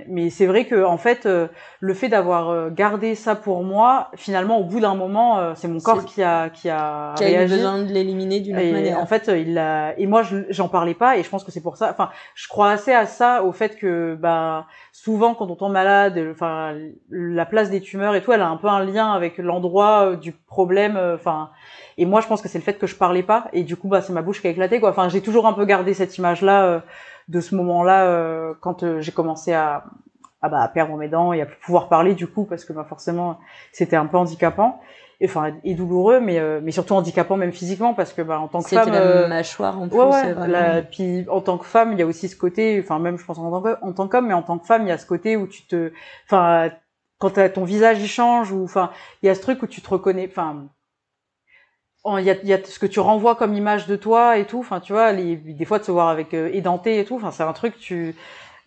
mais 0.07 0.31
c'est 0.31 0.47
vrai 0.47 0.65
que 0.65 0.85
en 0.85 0.97
fait, 0.97 1.27
euh, 1.27 1.49
le 1.81 1.93
fait 1.93 2.09
d'avoir 2.09 2.51
euh, 2.51 2.71
gardé 2.71 3.17
ça 3.17 3.35
pour 3.35 3.65
moi, 3.65 4.13
finalement, 4.15 4.59
au 4.59 4.65
bout 4.65 4.79
d'un 4.79 4.95
moment, 4.95 5.55
c'est 5.57 5.67
mon 5.67 5.81
corps 5.81 6.05
qui 6.05 6.23
a 6.23 6.51
qui 6.51 6.71
a 6.71 7.15
qui 7.17 7.25
a 7.25 7.45
eu 7.45 7.49
besoin 7.49 7.83
de 7.83 7.93
l'éliminer 7.93 8.39
d'une 8.39 8.57
autre 8.57 8.73
manière. 8.73 9.01
En 9.01 9.07
fait, 9.07 9.29
il 9.29 9.59
a 9.59 9.99
et 9.99 10.07
moi, 10.07 10.23
j'en 10.51 10.69
parlais 10.69 10.95
pas 10.95 11.17
et 11.17 11.25
je 11.25 11.29
pense 11.29 11.43
que 11.43 11.51
c'est 11.51 11.63
pour 11.63 11.77
ça. 11.77 11.91
Enfin, 11.91 12.11
je 12.37 12.47
crois 12.47 12.71
assez 12.71 12.93
à 12.93 13.07
ça, 13.07 13.43
au 13.43 13.51
fait 13.51 13.77
que 13.77 14.15
bah 14.15 14.67
souvent 14.93 15.35
quand 15.35 15.51
on 15.51 15.57
tombe 15.57 15.73
malade, 15.73 16.25
enfin 16.31 16.77
la 17.11 17.45
place 17.45 17.71
des 17.71 17.81
tumeurs 17.81 18.15
et 18.15 18.23
tout, 18.23 18.33
elle 18.33 18.41
a 18.41 18.49
un 18.49 18.57
peu 18.57 18.69
un 18.69 18.85
lien 18.85 19.13
avec 19.13 19.39
l'endroit 19.39 20.15
du 20.15 20.31
problème. 20.31 20.97
Enfin. 21.13 21.51
et 21.99 22.07
moi, 22.07 22.21
je 22.21 22.29
pense 22.29 22.41
que 22.41 22.49
c'est 22.49 22.59
le 22.59 22.65
fait 22.65 22.79
que 22.79 22.87
je 22.87 22.95
parlais 22.95 23.25
pas 23.25 23.49
et 23.53 23.65
du 23.65 23.75
coup, 23.75 23.89
bah, 23.89 24.01
c'est 24.01 24.13
ma 24.13 24.23
bouche 24.23 24.41
qui 24.41 24.47
a 24.47 24.51
éclaté 24.51 24.79
quoi. 24.79 24.91
Enfin, 24.91 25.09
j'ai 25.09 25.23
toujours 25.23 25.49
un 25.49 25.55
peu 25.55 25.65
gardé 25.65 25.93
cette 25.93 26.17
image-là 26.19 26.85
de 27.29 27.41
ce 27.41 27.55
moment-là 27.55 28.05
euh, 28.07 28.55
quand 28.61 28.83
euh, 28.83 29.01
j'ai 29.01 29.12
commencé 29.12 29.53
à, 29.53 29.85
à, 30.41 30.49
bah, 30.49 30.61
à 30.61 30.68
perdre 30.68 30.97
mes 30.97 31.09
dents 31.09 31.33
et 31.33 31.43
à 31.43 31.47
pouvoir 31.47 31.89
parler 31.89 32.14
du 32.14 32.27
coup 32.27 32.45
parce 32.45 32.64
que 32.64 32.73
bah, 32.73 32.85
forcément 32.89 33.39
c'était 33.73 33.97
un 33.97 34.07
peu 34.07 34.16
handicapant. 34.16 34.81
Et 35.20 35.27
enfin 35.27 35.53
et 35.62 35.75
douloureux 35.75 36.18
mais 36.18 36.41
euh, 36.41 36.61
mais 36.61 36.73
surtout 36.73 36.95
handicapant 36.95 37.37
même 37.37 37.53
physiquement 37.53 37.95
parce 37.95 38.12
que 38.12 38.23
bah 38.23 38.41
en 38.41 38.49
tant 38.49 38.61
que 38.61 38.70
femme 38.70 38.91
la 38.91 39.29
mâchoire 39.29 39.81
en 39.81 39.87
plus 39.87 39.97
ouais, 39.97 40.35
ouais, 40.35 40.83
puis 40.91 41.25
en 41.31 41.41
tant 41.41 41.59
que 41.59 41.64
femme 41.64 41.93
il 41.93 41.99
y 42.01 42.03
a 42.03 42.07
aussi 42.07 42.29
ce 42.29 42.35
côté 42.35 42.81
enfin 42.83 42.99
même 42.99 43.16
je 43.18 43.25
pense 43.25 43.39
en 43.39 43.62
tant 43.62 43.77
en 43.83 43.93
tant 43.93 44.09
qu'homme 44.09 44.27
mais 44.27 44.35
en 44.35 44.43
tant 44.43 44.59
que 44.59 44.66
femme 44.66 44.83
il 44.83 44.89
y 44.89 44.91
a 44.91 44.99
ce 44.99 45.07
côté 45.07 45.37
où 45.37 45.47
tu 45.47 45.64
te 45.64 45.93
enfin 46.27 46.70
quand 47.18 47.35
ton 47.53 47.62
visage 47.62 48.01
il 48.01 48.09
change 48.09 48.51
ou 48.51 48.64
enfin 48.64 48.91
il 49.23 49.27
y 49.27 49.29
a 49.29 49.37
ce 49.37 49.41
truc 49.41 49.62
où 49.62 49.68
tu 49.68 49.81
te 49.81 49.89
reconnais 49.89 50.29
enfin 50.29 50.64
il 52.19 52.25
y 52.25 52.31
a, 52.31 52.35
y 52.43 52.53
a, 52.53 52.65
ce 52.65 52.79
que 52.79 52.87
tu 52.87 53.01
renvoies 53.01 53.37
comme 53.37 53.55
image 53.55 53.87
de 53.87 53.97
toi 53.97 54.37
et 54.37 54.45
tout 54.45 54.59
enfin 54.59 54.81
tu 54.81 54.93
vois 54.93 55.13
les, 55.13 55.37
des 55.37 55.65
fois 55.65 55.79
de 55.79 55.85
se 55.85 55.93
voir 55.93 56.09
avec 56.09 56.35
euh, 56.35 56.51
édenté 56.53 56.99
et 56.99 57.05
tout 57.05 57.17
enfin 57.17 57.31
c'est 57.31 57.45
un 57.45 57.53
truc 57.53 57.79
tu 57.79 58.17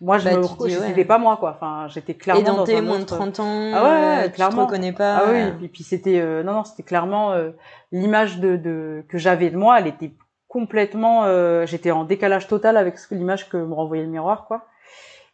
moi 0.00 0.18
je 0.18 0.24
bah, 0.24 0.36
me 0.36 0.68
c'était 0.68 1.04
pas 1.04 1.18
moi 1.18 1.36
quoi. 1.36 1.56
Enfin 1.56 1.86
j'étais 1.88 2.14
clairement 2.14 2.40
édenté 2.40 2.72
dans 2.72 2.78
un 2.78 2.82
moins 2.82 2.98
de 2.98 3.04
30 3.04 3.40
ans 3.40 3.72
ah 3.74 3.84
ouais, 3.84 4.30
clairement 4.30 4.62
tu 4.62 4.68
te 4.68 4.72
reconnais 4.72 4.92
pas. 4.92 5.16
Ah 5.16 5.24
oui 5.30 5.64
et 5.64 5.68
puis 5.68 5.82
c'était 5.82 6.20
euh, 6.20 6.42
non 6.42 6.52
non 6.52 6.64
c'était 6.64 6.82
clairement 6.82 7.32
euh, 7.32 7.50
l'image 7.92 8.38
de, 8.38 8.56
de 8.56 9.04
que 9.08 9.18
j'avais 9.18 9.50
de 9.50 9.56
moi 9.56 9.80
elle 9.80 9.86
était 9.86 10.12
complètement 10.48 11.24
euh, 11.24 11.66
j'étais 11.66 11.90
en 11.90 12.04
décalage 12.04 12.46
total 12.46 12.76
avec 12.76 12.96
l'image 13.10 13.48
que 13.48 13.56
me 13.56 13.74
renvoyait 13.74 14.04
le 14.04 14.10
miroir 14.10 14.46
quoi. 14.46 14.66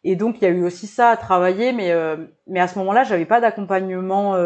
Et 0.05 0.17
donc 0.17 0.41
il 0.41 0.45
y 0.45 0.47
a 0.47 0.51
eu 0.51 0.65
aussi 0.65 0.87
ça 0.87 1.11
à 1.11 1.17
travailler 1.17 1.73
mais 1.73 1.93
mais 2.47 2.61
à 2.61 2.69
ce 2.69 2.79
moment-là 2.79 3.05
j'avais 3.05 3.25
pas 3.25 3.41
d'accompagnement 3.41 4.37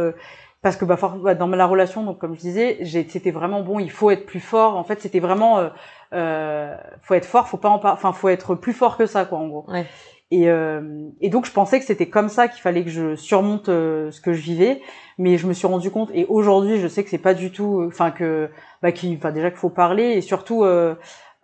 parce 0.63 0.77
que 0.77 0.85
bah, 0.85 1.35
dans 1.35 1.49
la 1.49 1.67
relation 1.67 2.03
donc 2.03 2.19
comme 2.19 2.35
je 2.35 2.41
disais 2.41 2.79
c'était 3.09 3.31
vraiment 3.31 3.63
bon 3.63 3.79
il 3.79 3.91
faut 3.91 4.11
être 4.11 4.27
plus 4.27 4.41
fort 4.41 4.77
en 4.77 4.85
fait 4.85 5.01
c'était 5.01 5.21
vraiment 5.21 5.59
euh, 5.59 5.69
euh, 6.13 6.77
faut 7.03 7.15
être 7.15 7.27
fort 7.27 7.49
faut 7.49 7.57
pas 7.57 7.69
en 7.69 7.81
enfin 7.85 8.13
faut 8.13 8.29
être 8.29 8.55
plus 8.55 8.73
fort 8.73 8.97
que 8.97 9.07
ça 9.07 9.25
quoi 9.25 9.39
en 9.39 9.49
gros 9.49 9.65
ouais. 9.69 9.87
et 10.31 10.49
euh, 10.51 11.09
et 11.21 11.29
donc 11.29 11.47
je 11.47 11.53
pensais 11.53 11.79
que 11.79 11.85
c'était 11.85 12.09
comme 12.09 12.29
ça 12.29 12.49
qu'il 12.49 12.63
fallait 12.63 12.85
que 12.85 12.91
je 12.91 13.17
surmonte 13.17 13.69
euh, 13.69 14.11
ce 14.11 14.21
que 14.21 14.33
je 14.33 14.41
vivais 14.41 14.81
mais 15.19 15.37
je 15.39 15.47
me 15.47 15.53
suis 15.53 15.67
rendu 15.67 15.91
compte 15.91 16.11
et 16.15 16.27
aujourd'hui 16.29 16.81
je 16.81 16.89
sais 16.89 17.05
que 17.05 17.11
c'est 17.11 17.19
pas 17.19 17.35
du 17.35 17.53
tout 17.53 17.85
enfin 17.87 18.11
que 18.11 18.51
bah 18.83 18.93
qui 18.93 19.15
enfin 19.17 19.33
déjà 19.33 19.51
qu'il 19.51 19.61
faut 19.61 19.71
parler 19.71 20.13
et 20.13 20.21
surtout 20.21 20.65
euh, 20.65 20.95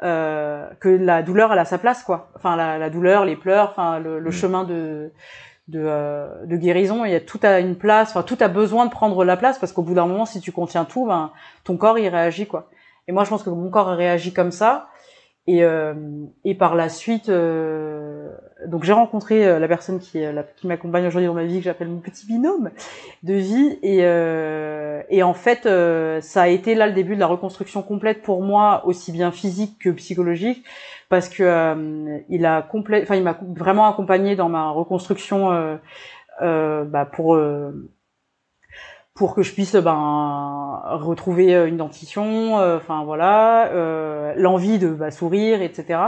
euh, 0.03 0.67
que 0.81 0.89
la 0.89 1.23
douleur 1.23 1.53
elle 1.53 1.61
a 1.61 1.65
sa 1.65 1.79
place 1.79 2.03
quoi 2.03 2.31
enfin 2.35 2.57
la, 2.57 2.77
la 2.77 2.91
douleur 2.91 3.25
les 3.25 3.37
pleurs 3.37 3.71
enfin 3.71 4.01
le, 4.01 4.19
le 4.19 4.31
mm. 4.31 4.33
chemin 4.33 4.65
de 4.65 5.13
de, 5.69 5.81
euh, 5.83 6.47
de, 6.47 6.57
guérison. 6.57 7.05
Il 7.05 7.13
y 7.13 7.15
a 7.15 7.21
tout 7.21 7.41
à 7.43 7.61
une 7.61 7.77
place, 7.77 8.11
enfin 8.11 8.23
tout 8.23 8.39
a 8.41 8.49
besoin 8.49 8.87
de 8.87 8.91
prendre 8.91 9.25
la 9.25 9.37
place 9.37 9.59
parce 9.59 9.73
qu'au 9.73 9.83
bout 9.83 9.95
d'un 9.95 10.07
moment, 10.07 10.27
si 10.27 10.41
tu 10.41 10.53
contiens 10.53 10.85
tout, 10.85 11.07
ben 11.07 11.33
ton 11.65 11.77
corps 11.77 11.99
il 11.99 12.09
réagit 12.09 12.47
quoi. 12.47 12.69
Et 13.09 13.13
moi, 13.13 13.25
je 13.25 13.31
pense 13.31 13.43
que 13.43 13.51
mon 13.51 13.71
corps 13.71 13.89
a 13.89 13.95
réagi 13.95 14.33
comme 14.33 14.53
ça. 14.53 14.89
Et, 15.49 15.65
euh, 15.65 15.95
et 16.45 16.55
par 16.55 16.77
la 16.77 16.89
suite, 16.89 17.29
euh, 17.29 18.31
donc 18.67 18.85
j'ai 18.85 18.93
rencontré 18.93 19.45
euh, 19.45 19.59
la 19.59 19.67
personne 19.67 19.99
qui, 19.99 20.23
m'accompagne 20.63 21.05
aujourd'hui 21.09 21.27
dans 21.27 21.35
ma 21.35 21.45
vie, 21.45 21.59
que 21.59 21.65
j'appelle 21.65 21.89
mon 21.89 21.99
petit 21.99 22.27
binôme 22.27 22.71
de 23.25 23.35
vie. 23.35 23.79
Et, 23.83 24.03
et 25.17 25.23
en 25.23 25.35
fait, 25.35 25.69
ça 26.21 26.43
a 26.43 26.49
été 26.49 26.77
là 26.77 26.87
le 26.87 26.93
début 26.93 27.17
de 27.17 27.21
la 27.21 27.27
reconstruction 27.27 27.83
complète 27.83 28.23
pour 28.23 28.43
moi, 28.43 28.83
aussi 28.87 29.11
bien 29.11 29.33
physique 29.33 29.79
que 29.81 29.91
psychologique, 29.91 30.65
parce 31.09 31.29
que 31.29 32.23
il 32.29 32.47
a 32.47 32.63
complet, 32.63 33.03
enfin 33.03 33.17
il 33.17 33.25
m'a 33.25 33.39
vraiment 33.57 33.89
accompagné 33.89 34.37
dans 34.37 34.49
ma 34.49 34.71
reconstruction 34.71 35.79
bah, 36.41 37.05
pour 37.13 37.37
pour 39.15 39.35
que 39.35 39.43
je 39.43 39.53
puisse 39.53 39.77
ben 39.77 40.81
retrouver 40.85 41.55
une 41.67 41.77
dentition, 41.77 42.55
enfin 42.55 43.05
voilà, 43.05 43.71
l'envie 44.37 44.79
de 44.79 44.89
bah, 44.89 45.11
sourire, 45.11 45.61
etc. 45.61 46.01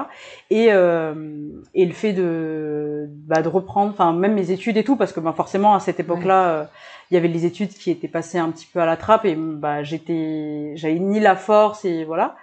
Et 0.50 0.68
et 0.68 1.84
le 1.84 1.92
fait 1.92 2.12
de 2.14 3.06
bah, 3.26 3.42
de 3.42 3.48
reprendre, 3.48 3.90
enfin 3.92 4.12
même 4.12 4.34
mes 4.34 4.50
études 4.50 4.76
et 4.78 4.84
tout, 4.84 4.96
parce 4.96 5.12
que 5.12 5.20
ben 5.20 5.32
forcément 5.32 5.74
à 5.74 5.80
cette 5.80 6.00
époque-là, 6.00 6.70
il 7.14 7.18
y 7.18 7.18
avait 7.18 7.28
les 7.28 7.46
études 7.46 7.68
qui 7.68 7.92
étaient 7.92 8.08
passées 8.08 8.38
un 8.38 8.50
petit 8.50 8.66
peu 8.66 8.80
à 8.80 8.86
la 8.86 8.96
trappe 8.96 9.24
et 9.24 9.36
bah 9.36 9.84
j'étais, 9.84 10.72
j'avais 10.74 10.98
ni 10.98 11.20
la 11.20 11.36
force 11.36 11.84
et 11.84 12.04
voilà. 12.04 12.34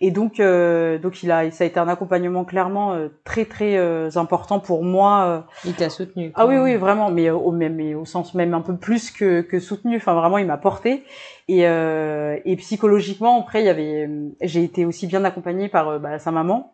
Et 0.00 0.12
donc, 0.12 0.38
euh, 0.38 0.98
donc 0.98 1.24
il 1.24 1.32
a, 1.32 1.50
ça 1.50 1.64
a 1.64 1.66
été 1.66 1.80
un 1.80 1.88
accompagnement 1.88 2.44
clairement 2.44 2.92
euh, 2.92 3.08
très 3.24 3.44
très 3.44 3.76
euh, 3.76 4.08
important 4.14 4.60
pour 4.60 4.84
moi. 4.84 5.46
Il 5.64 5.74
t'a 5.74 5.90
soutenu. 5.90 6.30
Ah 6.36 6.46
oui 6.46 6.58
oui 6.58 6.76
vraiment, 6.76 7.10
mais 7.10 7.28
au 7.28 7.50
même 7.50 7.74
mais 7.74 7.94
au 7.96 8.04
sens 8.04 8.34
même 8.34 8.54
un 8.54 8.60
peu 8.60 8.76
plus 8.76 9.10
que, 9.10 9.40
que 9.40 9.58
soutenu. 9.58 9.96
Enfin 9.96 10.14
vraiment, 10.14 10.38
il 10.38 10.46
m'a 10.46 10.58
porté. 10.58 11.02
Et, 11.48 11.62
et 11.62 12.56
psychologiquement 12.56 13.40
après, 13.40 13.62
il 13.62 13.66
y 13.66 13.68
avait, 13.68 14.08
j'ai 14.42 14.62
été 14.62 14.84
aussi 14.84 15.08
bien 15.08 15.24
accompagnée 15.24 15.68
par 15.68 15.98
bah, 15.98 16.20
sa 16.20 16.30
maman 16.30 16.72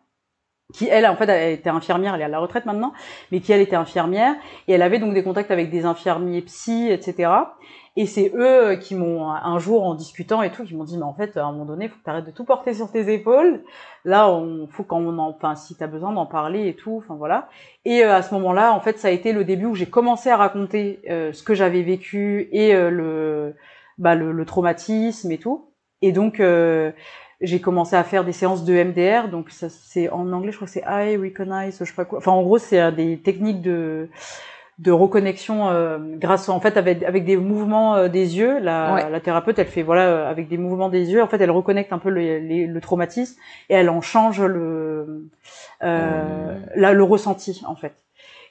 qui 0.73 0.87
elle 0.89 1.07
en 1.07 1.15
fait 1.15 1.29
elle 1.29 1.53
était 1.53 1.69
infirmière, 1.69 2.15
elle 2.15 2.21
est 2.21 2.25
à 2.25 2.29
la 2.29 2.39
retraite 2.39 2.65
maintenant, 2.65 2.93
mais 3.31 3.39
qui 3.39 3.51
elle 3.53 3.61
était 3.61 3.75
infirmière 3.75 4.35
et 4.67 4.73
elle 4.73 4.81
avait 4.81 4.99
donc 4.99 5.13
des 5.13 5.23
contacts 5.23 5.51
avec 5.51 5.69
des 5.69 5.85
infirmiers 5.85 6.41
psy, 6.41 6.89
etc. 6.91 7.31
Et 7.95 8.05
c'est 8.05 8.31
eux 8.35 8.75
qui 8.75 8.93
m'ont 8.93 9.31
un 9.31 9.57
jour 9.59 9.83
en 9.83 9.95
discutant 9.95 10.43
et 10.43 10.51
tout, 10.51 10.65
qui 10.65 10.75
m'ont 10.75 10.83
dit 10.83 10.97
mais 10.97 11.03
en 11.03 11.13
fait 11.13 11.37
à 11.37 11.45
un 11.45 11.51
moment 11.51 11.65
donné, 11.65 11.87
faut 11.87 11.97
que 11.97 12.03
tu 12.03 12.09
arrêtes 12.09 12.25
de 12.25 12.31
tout 12.31 12.43
porter 12.43 12.73
sur 12.73 12.91
tes 12.91 13.11
épaules. 13.11 13.63
Là, 14.05 14.29
on 14.29 14.67
faut 14.67 14.83
quand 14.83 15.03
en, 15.03 15.17
enfin 15.19 15.55
si 15.55 15.75
t'as 15.75 15.87
besoin 15.87 16.11
d'en 16.11 16.25
parler 16.25 16.67
et 16.67 16.75
tout, 16.75 16.97
enfin 16.97 17.15
voilà. 17.15 17.49
Et 17.85 18.03
euh, 18.03 18.15
à 18.15 18.21
ce 18.21 18.33
moment-là, 18.35 18.73
en 18.73 18.81
fait, 18.81 18.99
ça 18.99 19.07
a 19.07 19.11
été 19.11 19.31
le 19.31 19.45
début 19.45 19.65
où 19.65 19.75
j'ai 19.75 19.87
commencé 19.89 20.29
à 20.29 20.37
raconter 20.37 20.99
euh, 21.09 21.31
ce 21.33 21.43
que 21.43 21.55
j'avais 21.55 21.81
vécu 21.81 22.49
et 22.51 22.75
euh, 22.75 22.89
le, 22.89 23.55
bah, 23.97 24.15
le, 24.15 24.31
le 24.31 24.45
traumatisme 24.45 25.31
et 25.31 25.37
tout. 25.37 25.71
Et 26.03 26.11
donc 26.11 26.39
j'ai 27.41 27.61
commencé 27.61 27.95
à 27.95 28.03
faire 28.03 28.25
des 28.25 28.31
séances 28.31 28.63
de 28.63 28.73
MDR, 28.83 29.29
donc 29.29 29.51
ça 29.51 29.69
c'est 29.69 30.09
en 30.09 30.31
anglais, 30.33 30.51
je 30.51 30.57
crois 30.57 30.67
que 30.67 30.73
c'est 30.73 30.83
I 30.87 31.17
recognize, 31.17 31.77
je 31.79 31.85
sais 31.85 31.93
pas 31.93 32.05
quoi. 32.05 32.17
Enfin 32.19 32.31
en 32.31 32.41
gros 32.41 32.57
c'est 32.57 32.91
des 32.91 33.17
techniques 33.19 33.61
de 33.61 34.09
de 34.79 34.91
reconnexion 34.91 35.69
euh, 35.69 35.97
grâce 36.17 36.49
en 36.49 36.59
fait 36.59 36.77
avec 36.77 37.01
avec 37.01 37.25
des 37.25 37.35
mouvements 37.35 37.95
euh, 37.95 38.09
des 38.09 38.37
yeux 38.37 38.59
la, 38.59 39.09
la 39.09 39.19
thérapeute 39.19 39.57
elle 39.57 39.67
fait 39.67 39.81
voilà 39.81 40.03
euh, 40.03 40.29
avec 40.29 40.47
des 40.49 40.57
mouvements 40.57 40.89
des 40.89 41.11
yeux 41.11 41.23
en 41.23 41.27
fait 41.27 41.41
elle 41.41 41.49
reconnecte 41.49 41.91
un 41.93 41.97
peu 41.97 42.09
le, 42.09 42.39
le 42.39 42.81
traumatisme 42.81 43.39
et 43.69 43.73
elle 43.73 43.89
en 43.89 44.01
change 44.01 44.39
le 44.39 45.27
euh, 45.81 46.55
mmh. 46.55 46.69
la, 46.75 46.93
le 46.93 47.03
ressenti 47.03 47.63
en 47.65 47.75
fait 47.75 47.93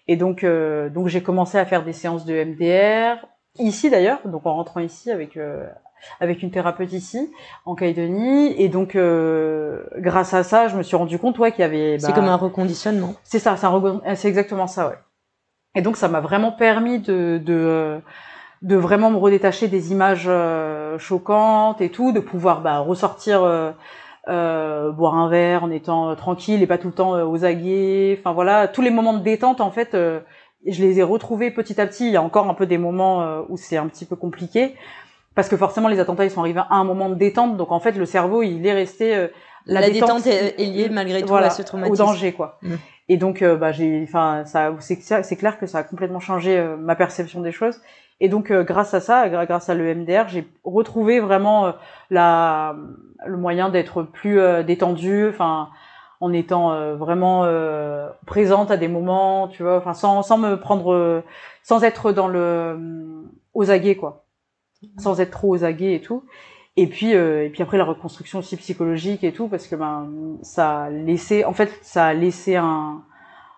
et 0.09 0.17
donc 0.17 0.45
donc 0.45 1.07
j'ai 1.07 1.23
commencé 1.23 1.59
à 1.59 1.65
faire 1.65 1.85
des 1.85 1.93
séances 1.93 2.25
de 2.25 2.45
MDR 2.45 3.25
ici 3.61 3.89
d'ailleurs 3.89 4.19
donc 4.25 4.47
en 4.47 4.57
rentrant 4.57 4.81
ici 4.81 5.13
avec 5.13 5.39
avec 6.21 6.43
une 6.43 6.51
thérapeute 6.51 6.93
ici 6.93 7.33
en 7.65 7.75
Calédonie. 7.75 8.55
Et 8.61 8.69
donc 8.69 8.97
euh, 8.97 9.85
grâce 9.99 10.35
à 10.35 10.43
ça 10.43 10.69
je 10.69 10.77
me 10.77 10.83
suis 10.83 10.97
rendu 10.97 11.19
compte 11.19 11.39
ouais 11.39 11.53
qu'il 11.53 11.61
y 11.61 11.65
avait 11.65 11.99
bah, 11.99 12.07
c'est 12.07 12.13
comme 12.15 12.29
un 12.29 12.37
reconditionnement. 12.37 13.15
C'est 13.25 13.39
ça 13.39 13.57
c'est, 13.57 14.17
c'est 14.17 14.29
exactement 14.29 14.67
ça 14.67 14.89
ouais. 14.89 14.99
Et 15.75 15.83
donc 15.83 15.97
ça 15.97 16.09
m'a 16.09 16.21
vraiment 16.21 16.53
permis 16.53 17.01
de, 17.01 17.41
de 17.45 18.01
de 18.63 18.77
vraiment 18.77 19.11
me 19.11 19.17
redétacher 19.17 19.69
des 19.69 19.93
images 19.93 20.27
euh, 20.27 20.99
choquantes 20.99 21.81
et 21.81 21.91
tout 21.91 22.13
de 22.13 22.21
pouvoir 22.21 22.63
bah, 22.63 22.79
ressortir 22.79 23.43
euh, 23.43 23.71
euh, 24.29 24.91
boire 24.91 25.15
un 25.15 25.29
verre 25.29 25.65
en 25.65 25.71
étant 25.71 26.17
tranquille 26.17 26.63
et 26.63 26.67
pas 26.67 26.79
tout 26.79 26.89
le 26.89 26.95
temps 26.95 27.13
aux 27.29 27.45
aguets. 27.45 28.17
Enfin 28.19 28.33
voilà 28.33 28.69
tous 28.69 28.83
les 28.83 28.91
moments 28.91 29.15
de 29.15 29.23
détente 29.23 29.61
en 29.61 29.71
fait 29.71 29.93
je 29.95 30.83
les 30.83 30.99
ai 30.99 31.03
retrouvés 31.03 31.51
petit 31.51 31.81
à 31.81 31.87
petit. 31.87 32.07
Il 32.07 32.13
y 32.13 32.17
a 32.17 32.23
encore 32.23 32.49
un 32.49 32.55
peu 32.55 32.67
des 32.67 32.79
moments 32.79 33.45
où 33.49 33.57
c'est 33.57 33.77
un 33.77 33.87
petit 33.87 34.05
peu 34.05 34.17
compliqué 34.17 34.75
parce 35.37 35.49
que 35.51 35.57
forcément 35.57 35.87
les 35.87 36.01
attentats 36.01 36.25
ils 36.25 36.31
sont 36.31 36.41
arrivés 36.41 36.63
à 36.69 36.75
un 36.75 36.85
moment 36.85 37.09
de 37.09 37.15
détente. 37.15 37.57
Donc 37.57 37.71
en 37.71 37.79
fait 37.79 37.93
le 37.93 38.07
cerveau 38.07 38.43
il 38.43 38.67
est 38.67 38.73
resté 38.73 39.15
euh, 39.15 39.29
la, 39.67 39.89
détente, 39.89 40.27
est, 40.27 40.59
liée 40.59 40.89
malgré 40.89 41.23
tout 41.23 41.37
à 41.37 41.51
ce 41.51 41.63
traumatisme. 41.63 41.93
au 42.03 42.07
danger 42.07 42.33
quoi. 42.33 42.59
Mm. 42.63 42.75
et 43.11 43.17
donc 43.17 43.43
euh, 43.43 43.57
bah 43.57 43.71
j'ai 43.71 44.03
enfin 44.03 44.45
ça 44.47 44.75
c'est 44.81 45.37
clair 45.37 45.59
que 45.61 45.67
ça 45.67 45.79
a 45.79 45.83
complètement 45.85 46.21
changé 46.21 46.59
euh, 46.59 46.77
ma 46.77 46.97
perception 46.97 47.43
des 47.43 47.53
choses. 47.53 47.81
Et 48.19 48.31
donc 48.31 48.51
grâce 48.51 48.95
à 48.95 49.01
ça 49.01 49.29
grâce 49.29 49.69
à 49.69 49.75
l'EMDR 49.75 50.29
j'ai 50.29 50.49
retrouvé 50.65 51.21
vraiment 51.21 51.75
la 52.09 52.75
le 53.27 53.37
moyen 53.37 53.69
d'être 53.69 54.05
plus 54.05 54.41
détendu 54.65 55.29
enfin 55.29 55.69
en 56.21 56.33
étant 56.33 56.95
vraiment 56.97 57.47
présente 58.25 58.71
à 58.71 58.79
des 58.79 58.89
moments 58.89 59.49
tu 59.49 59.65
vois 59.65 59.77
enfin 59.77 59.93
sans 59.93 60.23
sans 60.23 60.39
me 60.39 60.59
prendre 60.59 61.23
sans 61.63 61.85
être 61.85 62.13
dans 62.13 62.27
le 62.27 62.79
aux 63.53 63.71
aguets 63.71 63.97
quoi 63.97 64.26
sans 64.99 65.21
être 65.21 65.31
trop 65.31 65.55
aux 65.55 65.65
aguets 65.65 65.95
et 65.95 66.01
tout. 66.01 66.25
Et 66.77 66.87
puis 66.87 67.15
euh, 67.15 67.45
et 67.45 67.49
puis 67.49 67.63
après 67.63 67.79
la 67.79 67.85
reconstruction 67.85 68.41
aussi 68.41 68.57
psychologique 68.57 69.25
et 69.25 69.33
tout 69.33 69.49
parce 69.49 69.67
que 69.67 69.77
ben 69.77 70.11
ça 70.43 70.83
a 70.83 70.91
laissé 70.91 71.45
en 71.45 71.55
fait 71.55 71.71
ça 71.83 72.07
a 72.07 72.15
laissé 72.15 72.57
un 72.57 73.03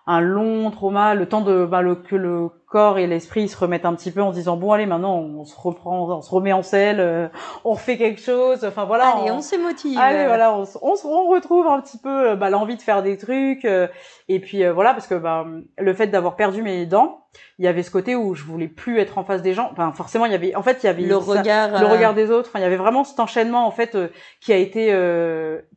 un 0.07 0.21
long 0.21 0.71
trauma, 0.71 1.13
le 1.13 1.27
temps 1.27 1.41
de 1.41 1.65
bah, 1.65 1.83
le, 1.83 1.93
que 1.93 2.15
le 2.15 2.49
corps 2.69 2.99
et 2.99 3.07
l'esprit 3.07 3.49
se 3.49 3.57
remettent 3.57 3.85
un 3.85 3.95
petit 3.95 4.11
peu 4.11 4.21
en 4.21 4.31
se 4.31 4.37
disant 4.37 4.55
bon 4.55 4.71
allez 4.71 4.85
maintenant 4.85 5.17
on 5.17 5.43
se 5.43 5.55
reprend, 5.57 6.07
on 6.07 6.21
se 6.21 6.29
remet 6.29 6.53
en 6.53 6.61
selle, 6.61 6.99
euh, 6.99 7.27
on 7.65 7.73
refait 7.73 7.97
quelque 7.97 8.21
chose. 8.21 8.63
Enfin 8.63 8.85
voilà. 8.85 9.17
Allez, 9.17 9.31
on, 9.31 9.41
se 9.41 9.55
motive. 9.55 9.97
Allez 9.99 10.25
voilà, 10.27 10.55
on, 10.55 10.63
on, 10.81 10.93
on, 11.03 11.29
retrouve 11.29 11.67
un 11.67 11.81
petit 11.81 11.97
peu 11.97 12.35
bah, 12.35 12.49
l'envie 12.49 12.77
de 12.77 12.81
faire 12.81 13.01
des 13.01 13.17
trucs. 13.17 13.65
Euh, 13.65 13.87
et 14.27 14.39
puis 14.39 14.63
euh, 14.63 14.71
voilà 14.71 14.93
parce 14.93 15.07
que 15.07 15.15
bah, 15.15 15.47
le 15.77 15.93
fait 15.93 16.07
d'avoir 16.07 16.35
perdu 16.35 16.61
mes 16.61 16.85
dents, 16.85 17.25
il 17.57 17.65
y 17.65 17.67
avait 17.67 17.83
ce 17.83 17.91
côté 17.91 18.15
où 18.15 18.35
je 18.35 18.43
voulais 18.43 18.67
plus 18.67 18.99
être 18.99 19.17
en 19.17 19.23
face 19.23 19.41
des 19.41 19.55
gens. 19.55 19.69
Enfin 19.71 19.91
forcément 19.91 20.25
il 20.27 20.31
y 20.31 20.35
avait, 20.35 20.55
en 20.55 20.61
fait 20.61 20.83
il 20.83 20.85
y 20.85 20.89
avait 20.89 21.01
le 21.01 21.17
regard, 21.17 21.81
le 21.81 21.87
regard 21.87 22.13
des 22.13 22.29
autres. 22.29 22.49
Enfin 22.49 22.59
il 22.59 22.63
y 22.63 22.65
avait 22.65 22.77
vraiment 22.77 23.03
cet 23.03 23.19
enchaînement 23.19 23.65
en 23.65 23.71
fait 23.71 23.97
qui 24.41 24.53
a 24.53 24.57
été 24.57 24.95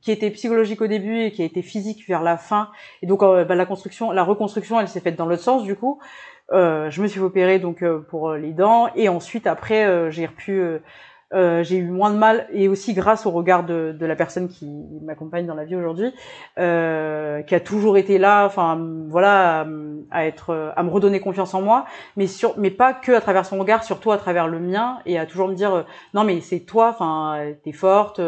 qui 0.03 0.13
était 0.13 0.31
psychologique 0.31 0.83
au 0.83 0.89
début 0.89 1.23
et 1.23 1.33
qui 1.33 1.41
a 1.41 1.47
été 1.47 1.63
physique 1.63 2.07
vers 2.07 2.23
la 2.23 2.37
fin. 2.37 2.69
Et 3.01 3.07
donc 3.07 3.21
bah, 3.21 3.55
la 3.55 3.67
construction, 3.67 4.11
la 4.11 4.25
reconstruction, 4.25 4.79
elle 4.79 4.89
s'est 4.89 5.01
faite 5.01 5.17
dans 5.17 5.27
l'autre 5.27 5.43
sens 5.43 5.63
du 5.63 5.75
coup. 5.75 5.99
Euh, 6.53 6.91
je 6.91 7.01
me 7.01 7.07
suis 7.07 7.21
opérée 7.21 7.59
donc 7.59 7.83
euh, 7.83 7.99
pour 7.99 8.31
euh, 8.31 8.39
les 8.39 8.53
dents 8.53 8.89
et 8.95 9.09
ensuite 9.09 9.47
après 9.47 10.11
j'ai 10.11 10.29
pu 10.29 10.63
j'ai 11.63 11.79
eu 11.79 11.89
moins 11.89 12.11
de 12.11 12.19
mal 12.19 12.47
et 12.53 12.69
aussi 12.69 12.93
grâce 12.93 13.25
au 13.25 13.31
regard 13.31 13.65
de, 13.65 13.97
de 13.99 14.05
la 14.05 14.15
personne 14.15 14.49
qui 14.49 14.69
m'accompagne 15.01 15.47
dans 15.47 15.55
la 15.55 15.65
vie 15.65 15.75
aujourd'hui, 15.75 16.13
euh, 16.59 17.41
qui 17.41 17.55
a 17.55 17.61
toujours 17.61 17.97
été 17.97 18.19
là, 18.19 18.45
enfin 18.45 18.79
voilà, 19.09 19.67
à, 20.11 20.27
être, 20.27 20.75
à 20.77 20.83
me 20.83 20.91
redonner 20.91 21.21
confiance 21.21 21.55
en 21.55 21.63
moi, 21.63 21.87
mais 22.19 22.27
sur, 22.27 22.53
mais 22.59 22.71
pas 22.71 22.93
que 22.93 23.13
à 23.13 23.23
travers 23.23 23.47
son 23.47 23.59
regard, 23.59 23.83
surtout 23.83 24.13
à 24.13 24.19
travers 24.19 24.47
le 24.47 24.59
mien 24.61 24.99
et 25.07 25.19
à 25.19 25.25
toujours 25.25 25.49
me 25.49 25.55
dire 25.55 25.87
non 26.13 26.25
mais 26.25 26.43
c'est 26.43 26.61
toi, 26.61 26.91
enfin 26.91 27.39
t'es 27.65 27.73
forte, 27.73 28.21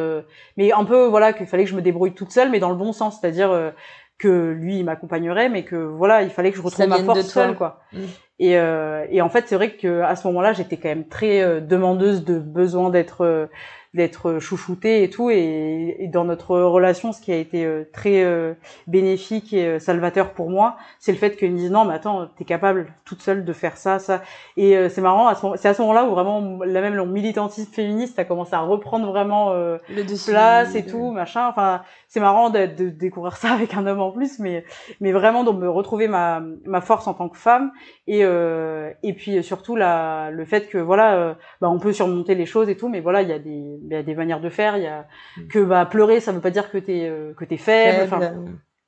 mais 0.56 0.72
un 0.72 0.84
peu 0.84 1.04
voilà 1.04 1.34
qu'il 1.34 1.46
fallait 1.46 1.64
que 1.64 1.70
je 1.70 1.76
me 1.76 1.82
débrouille 1.82 2.14
toute 2.14 2.30
seule, 2.30 2.50
mais 2.50 2.58
dans 2.58 2.70
le 2.70 2.76
bon 2.76 2.94
sens, 2.94 3.20
c'est-à-dire 3.20 3.72
que 4.18 4.52
lui 4.52 4.78
il 4.78 4.84
m'accompagnerait 4.84 5.48
mais 5.48 5.64
que 5.64 5.76
voilà 5.76 6.22
il 6.22 6.30
fallait 6.30 6.50
que 6.50 6.56
je 6.56 6.62
retrouve 6.62 6.86
ma 6.86 7.02
force 7.02 7.22
seule 7.22 7.56
quoi 7.56 7.80
mm. 7.92 7.98
et, 8.38 8.58
euh, 8.58 9.06
et 9.10 9.20
en 9.22 9.28
fait 9.28 9.48
c'est 9.48 9.56
vrai 9.56 9.76
que 9.76 10.02
à 10.02 10.14
ce 10.16 10.26
moment-là 10.28 10.52
j'étais 10.52 10.76
quand 10.76 10.88
même 10.88 11.08
très 11.08 11.42
euh, 11.42 11.60
demandeuse 11.60 12.24
de 12.24 12.38
besoin 12.38 12.90
d'être 12.90 13.22
euh, 13.22 13.46
d'être 13.94 14.40
chouchouté 14.40 15.04
et 15.04 15.10
tout 15.10 15.30
et, 15.30 15.96
et, 16.00 16.08
dans 16.08 16.24
notre 16.24 16.58
relation 16.58 17.12
ce 17.12 17.20
qui 17.20 17.32
a 17.32 17.36
été 17.36 17.64
euh, 17.64 17.88
très 17.92 18.24
euh, 18.24 18.54
bénéfique 18.88 19.52
et 19.52 19.66
euh, 19.66 19.78
salvateur 19.78 20.32
pour 20.32 20.50
moi 20.50 20.76
c'est 20.98 21.12
le 21.12 21.18
fait 21.18 21.36
qu'ils 21.36 21.52
me 21.52 21.56
disent 21.56 21.70
non 21.70 21.84
mais 21.84 21.94
attends 21.94 22.28
t'es 22.36 22.44
capable 22.44 22.92
toute 23.04 23.22
seule 23.22 23.44
de 23.44 23.52
faire 23.52 23.76
ça 23.76 24.00
ça. 24.00 24.22
Et 24.56 24.88
c'est 24.88 25.00
marrant 25.00 25.32
c'est 25.56 25.68
à 25.68 25.74
ce 25.74 25.82
moment-là 25.82 26.04
où 26.04 26.10
vraiment 26.10 26.64
la 26.64 26.80
même 26.80 26.94
le 26.94 27.06
militantisme 27.06 27.72
féministe 27.72 28.18
a 28.18 28.24
commencé 28.24 28.54
à 28.54 28.60
reprendre 28.60 29.06
vraiment 29.06 29.52
le 29.52 30.02
dessus, 30.02 30.30
place 30.30 30.74
et 30.74 30.84
tout 30.84 31.10
machin. 31.10 31.46
Enfin 31.48 31.82
c'est 32.08 32.20
marrant 32.20 32.50
de, 32.50 32.66
de, 32.66 32.88
découvrir 32.88 33.36
ça 33.36 33.52
avec 33.52 33.74
un 33.74 33.86
homme 33.86 34.00
en 34.00 34.10
plus 34.10 34.38
mais 34.38 34.64
mais 35.00 35.12
vraiment 35.12 35.44
de 35.44 35.52
me 35.52 35.68
retrouver 35.68 36.08
ma 36.08 36.42
ma 36.64 36.80
force 36.80 37.06
en 37.06 37.14
tant 37.14 37.28
que 37.28 37.38
femme. 37.38 37.70
Et 38.06 38.20
et 38.20 39.12
puis 39.12 39.42
surtout 39.42 39.76
la 39.76 40.30
le 40.30 40.44
fait 40.44 40.68
que 40.68 40.78
voilà 40.78 41.36
bah 41.60 41.70
on 41.70 41.78
peut 41.78 41.92
surmonter 41.92 42.34
les 42.34 42.46
choses 42.46 42.68
et 42.68 42.76
tout 42.76 42.88
mais 42.88 43.00
voilà 43.00 43.22
il 43.22 43.28
y 43.28 43.32
a 43.32 43.38
des 43.38 43.78
y 43.88 43.94
a 43.94 44.02
des 44.02 44.14
manières 44.14 44.40
de 44.40 44.48
faire. 44.48 44.76
Il 44.76 44.82
y 44.82 44.86
a 44.86 45.06
mm. 45.36 45.48
que 45.48 45.58
bah 45.58 45.86
pleurer, 45.86 46.20
ça 46.20 46.32
veut 46.32 46.40
pas 46.40 46.50
dire 46.50 46.70
que 46.70 46.78
t'es 46.78 47.08
euh, 47.08 47.32
que 47.34 47.44
t'es 47.44 47.56
faible. 47.56 48.02
Enfin, 48.04 48.34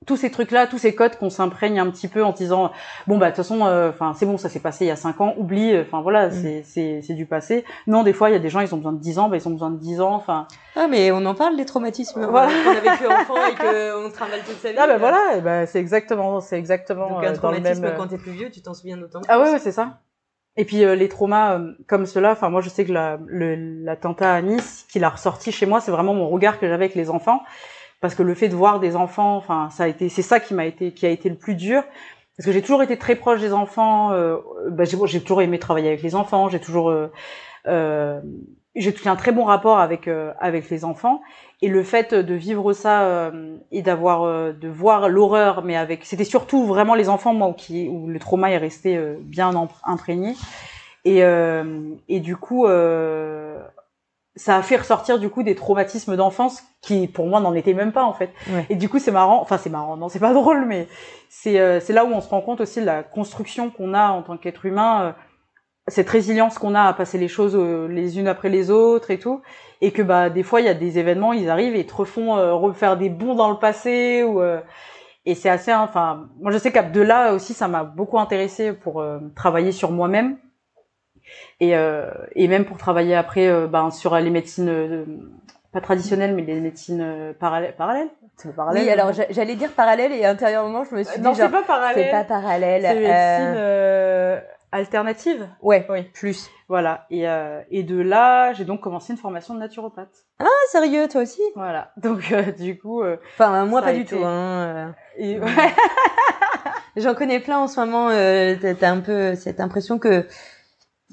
tous 0.06 0.16
ces 0.16 0.30
trucs 0.30 0.52
là, 0.52 0.66
tous 0.66 0.78
ces 0.78 0.94
codes 0.94 1.16
qu'on 1.16 1.30
s'imprègne 1.30 1.80
un 1.80 1.90
petit 1.90 2.08
peu 2.08 2.22
en 2.22 2.32
disant 2.32 2.70
bon 3.06 3.18
bah 3.18 3.26
de 3.26 3.30
toute 3.30 3.38
façon, 3.38 3.66
euh, 3.66 3.90
enfin 3.90 4.14
c'est 4.14 4.26
bon, 4.26 4.38
ça 4.38 4.48
s'est 4.48 4.60
passé 4.60 4.84
il 4.84 4.88
y 4.88 4.90
a 4.90 4.96
cinq 4.96 5.20
ans, 5.20 5.34
oublie. 5.36 5.72
Euh, 5.72 5.82
enfin 5.82 6.00
voilà, 6.00 6.28
mm. 6.28 6.32
c'est 6.32 6.62
c'est 6.64 7.02
c'est 7.02 7.14
du 7.14 7.26
passé. 7.26 7.64
Non, 7.86 8.02
des 8.02 8.12
fois 8.12 8.30
il 8.30 8.32
y 8.32 8.36
a 8.36 8.38
des 8.38 8.48
gens 8.48 8.60
ils 8.60 8.72
ont 8.74 8.78
besoin 8.78 8.92
de 8.92 9.00
10 9.00 9.18
ans, 9.18 9.28
bah 9.28 9.36
ils 9.36 9.48
ont 9.48 9.52
besoin 9.52 9.70
de 9.70 9.78
10 9.78 10.00
ans. 10.00 10.14
Enfin. 10.14 10.46
Ah 10.76 10.86
mais 10.88 11.10
on 11.10 11.24
en 11.26 11.34
parle 11.34 11.56
des 11.56 11.64
traumatismes 11.64 12.26
voilà. 12.26 12.52
qu'on 12.64 12.70
a 12.70 12.92
vécu 12.92 13.06
enfant 13.06 13.34
et 13.46 13.54
qu'on 13.54 14.10
travaille 14.12 14.42
toute 14.46 14.58
sa 14.58 14.70
vie. 14.70 14.78
Ah 14.78 14.86
bah 14.86 14.98
voilà, 14.98 15.40
bah, 15.40 15.66
c'est 15.66 15.80
exactement 15.80 16.40
c'est 16.40 16.58
exactement. 16.58 17.08
Donc 17.08 17.24
un 17.24 17.32
traumatisme 17.32 17.80
dans 17.80 17.82
le 17.82 17.88
même... 17.88 17.96
quand 17.96 18.08
t'es 18.08 18.18
plus 18.18 18.32
vieux, 18.32 18.50
tu 18.50 18.62
t'en 18.62 18.74
souviens 18.74 18.96
d'autant. 18.96 19.20
Ah 19.28 19.40
ouais, 19.40 19.50
ouais 19.50 19.58
c'est 19.58 19.72
ça. 19.72 19.98
Et 20.56 20.64
puis 20.64 20.84
euh, 20.84 20.94
les 20.94 21.08
traumas 21.08 21.58
euh, 21.58 21.72
comme 21.86 22.06
cela, 22.06 22.32
enfin 22.32 22.48
moi 22.48 22.60
je 22.60 22.68
sais 22.68 22.84
que 22.84 22.92
l'attentat 22.92 24.32
à 24.32 24.42
Nice, 24.42 24.86
qu'il 24.90 25.04
a 25.04 25.10
ressorti 25.10 25.52
chez 25.52 25.66
moi, 25.66 25.80
c'est 25.80 25.90
vraiment 25.90 26.14
mon 26.14 26.28
regard 26.28 26.58
que 26.58 26.66
j'avais 26.66 26.86
avec 26.86 26.94
les 26.94 27.10
enfants, 27.10 27.42
parce 28.00 28.14
que 28.14 28.22
le 28.22 28.34
fait 28.34 28.48
de 28.48 28.54
voir 28.54 28.80
des 28.80 28.96
enfants, 28.96 29.36
enfin 29.36 29.68
ça 29.70 29.84
a 29.84 29.88
été, 29.88 30.08
c'est 30.08 30.22
ça 30.22 30.40
qui 30.40 30.54
m'a 30.54 30.64
été, 30.64 30.92
qui 30.92 31.04
a 31.06 31.10
été 31.10 31.28
le 31.28 31.36
plus 31.36 31.54
dur, 31.54 31.82
parce 32.36 32.46
que 32.46 32.52
j'ai 32.52 32.62
toujours 32.62 32.82
été 32.82 32.98
très 32.98 33.16
proche 33.16 33.40
des 33.40 33.52
enfants. 33.52 34.12
Euh, 34.12 34.38
bah, 34.70 34.84
j'ai 34.84 35.20
toujours 35.20 35.40
aimé 35.40 35.58
travailler 35.58 35.88
avec 35.88 36.02
les 36.02 36.14
enfants, 36.14 36.48
j'ai 36.48 36.60
toujours 36.60 36.90
euh, 37.66 38.20
j'ai 38.76 38.94
un 39.08 39.16
très 39.16 39.32
bon 39.32 39.44
rapport 39.44 39.78
avec 39.78 40.06
euh, 40.06 40.32
avec 40.38 40.70
les 40.70 40.84
enfants. 40.84 41.22
Et 41.62 41.68
le 41.68 41.82
fait 41.82 42.14
de 42.14 42.34
vivre 42.34 42.74
ça 42.74 43.04
euh, 43.04 43.56
et 43.72 43.80
d'avoir 43.82 44.24
euh, 44.24 44.52
de 44.52 44.68
voir 44.68 45.08
l'horreur 45.08 45.64
mais 45.64 45.76
avec 45.76 46.04
c'était 46.04 46.24
surtout 46.24 46.66
vraiment 46.66 46.94
les 46.94 47.08
enfants 47.08 47.32
moi 47.32 47.48
où, 47.48 47.54
qui 47.54 47.88
où 47.88 48.06
le 48.06 48.18
trauma 48.18 48.50
est 48.50 48.58
resté 48.58 49.00
bien 49.20 49.52
imprégné. 49.84 50.34
Et 51.04 51.22
et 52.08 52.20
du 52.20 52.36
coup 52.36 52.66
ça 54.38 54.56
a 54.56 54.62
fait 54.62 54.76
ressortir 54.76 55.18
du 55.18 55.30
coup 55.30 55.42
des 55.42 55.54
traumatismes 55.54 56.14
d'enfance 56.16 56.62
qui 56.82 57.06
pour 57.06 57.26
moi 57.26 57.40
n'en 57.40 57.54
étaient 57.54 57.74
même 57.74 57.92
pas 57.92 58.04
en 58.04 58.12
fait. 58.12 58.30
Et 58.68 58.74
du 58.74 58.88
coup 58.88 58.98
c'est 58.98 59.12
marrant 59.12 59.40
enfin 59.40 59.56
c'est 59.56 59.70
marrant 59.70 59.96
non 59.96 60.08
c'est 60.08 60.18
pas 60.18 60.34
drôle 60.34 60.66
mais 60.66 60.88
c'est 61.30 61.80
c'est 61.80 61.92
là 61.94 62.04
où 62.04 62.08
on 62.08 62.20
se 62.20 62.28
rend 62.28 62.42
compte 62.42 62.60
aussi 62.60 62.80
de 62.80 62.86
la 62.86 63.02
construction 63.02 63.70
qu'on 63.70 63.94
a 63.94 64.08
en 64.08 64.22
tant 64.22 64.36
qu'être 64.36 64.66
humain 64.66 65.14
cette 65.88 66.08
résilience 66.08 66.58
qu'on 66.58 66.74
a 66.74 66.82
à 66.82 66.92
passer 66.92 67.18
les 67.18 67.28
choses 67.28 67.54
euh, 67.54 67.86
les 67.86 68.18
unes 68.18 68.28
après 68.28 68.48
les 68.48 68.70
autres 68.70 69.10
et 69.10 69.18
tout 69.18 69.42
et 69.80 69.92
que 69.92 70.02
bah 70.02 70.30
des 70.30 70.42
fois 70.42 70.60
il 70.60 70.66
y 70.66 70.68
a 70.70 70.74
des 70.74 70.98
événements 70.98 71.32
ils 71.32 71.48
arrivent 71.48 71.76
et 71.76 71.86
te 71.86 71.94
refont 71.94 72.36
euh, 72.36 72.54
refaire 72.54 72.96
des 72.96 73.08
bons 73.08 73.34
dans 73.34 73.50
le 73.50 73.58
passé 73.58 74.24
ou 74.24 74.40
euh, 74.40 74.60
et 75.26 75.34
c'est 75.34 75.48
assez 75.48 75.72
enfin 75.72 76.28
moi 76.40 76.50
je 76.50 76.58
sais 76.58 76.72
qu'à 76.72 76.82
de 76.82 77.00
là 77.00 77.34
aussi 77.34 77.54
ça 77.54 77.68
m'a 77.68 77.84
beaucoup 77.84 78.18
intéressé 78.18 78.72
pour 78.72 79.04
travailler 79.34 79.72
sur 79.72 79.90
moi-même 79.90 80.38
et 81.58 81.72
et 82.36 82.48
même 82.48 82.64
pour 82.64 82.76
travailler 82.76 83.16
après 83.16 83.66
ben 83.66 83.90
sur 83.90 84.14
les 84.16 84.30
médecines 84.30 85.04
pas 85.72 85.80
traditionnelles 85.80 86.32
mais 86.32 86.42
les 86.42 86.60
médecines 86.60 87.34
parallèles. 87.40 87.74
Parallèles 87.76 88.08
parallèle 88.54 88.84
oui 88.84 88.88
alors 88.88 89.10
j'allais 89.30 89.56
dire 89.56 89.72
parallèle 89.72 90.12
et 90.12 90.24
intérieurement 90.24 90.84
je 90.84 90.94
me 90.94 91.02
suis 91.02 91.18
dit 91.18 91.24
non 91.24 91.34
c'est 91.34 91.48
pas 91.48 91.64
parallèle. 91.64 92.04
c'est 92.04 92.10
pas 92.12 92.24
parallèle 92.24 92.82
c'est 92.82 92.94
médecine 92.94 94.55
alternative 94.72 95.48
Ouais, 95.62 95.86
oui. 95.88 96.02
Plus. 96.14 96.50
Voilà. 96.68 97.06
Et, 97.10 97.28
euh, 97.28 97.60
et 97.70 97.82
de 97.82 98.00
là, 98.00 98.52
j'ai 98.52 98.64
donc 98.64 98.80
commencé 98.80 99.12
une 99.12 99.18
formation 99.18 99.54
de 99.54 99.60
naturopathe. 99.60 100.26
Ah, 100.38 100.46
sérieux, 100.70 101.08
toi 101.08 101.22
aussi? 101.22 101.40
Voilà. 101.54 101.92
Donc, 101.96 102.32
euh, 102.32 102.52
du 102.52 102.78
coup... 102.78 103.02
Euh, 103.02 103.16
enfin, 103.34 103.64
moi, 103.66 103.82
pas 103.82 103.92
du 103.92 104.04
tout. 104.04 104.22
Hein, 104.24 104.94
et... 105.16 105.38
J'en 106.96 107.14
connais 107.14 107.40
plein 107.40 107.58
en 107.58 107.68
ce 107.68 107.78
moment. 107.78 108.08
T'as 108.08 108.90
un 108.90 109.00
peu 109.00 109.34
cette 109.34 109.60
impression 109.60 109.98
que... 109.98 110.26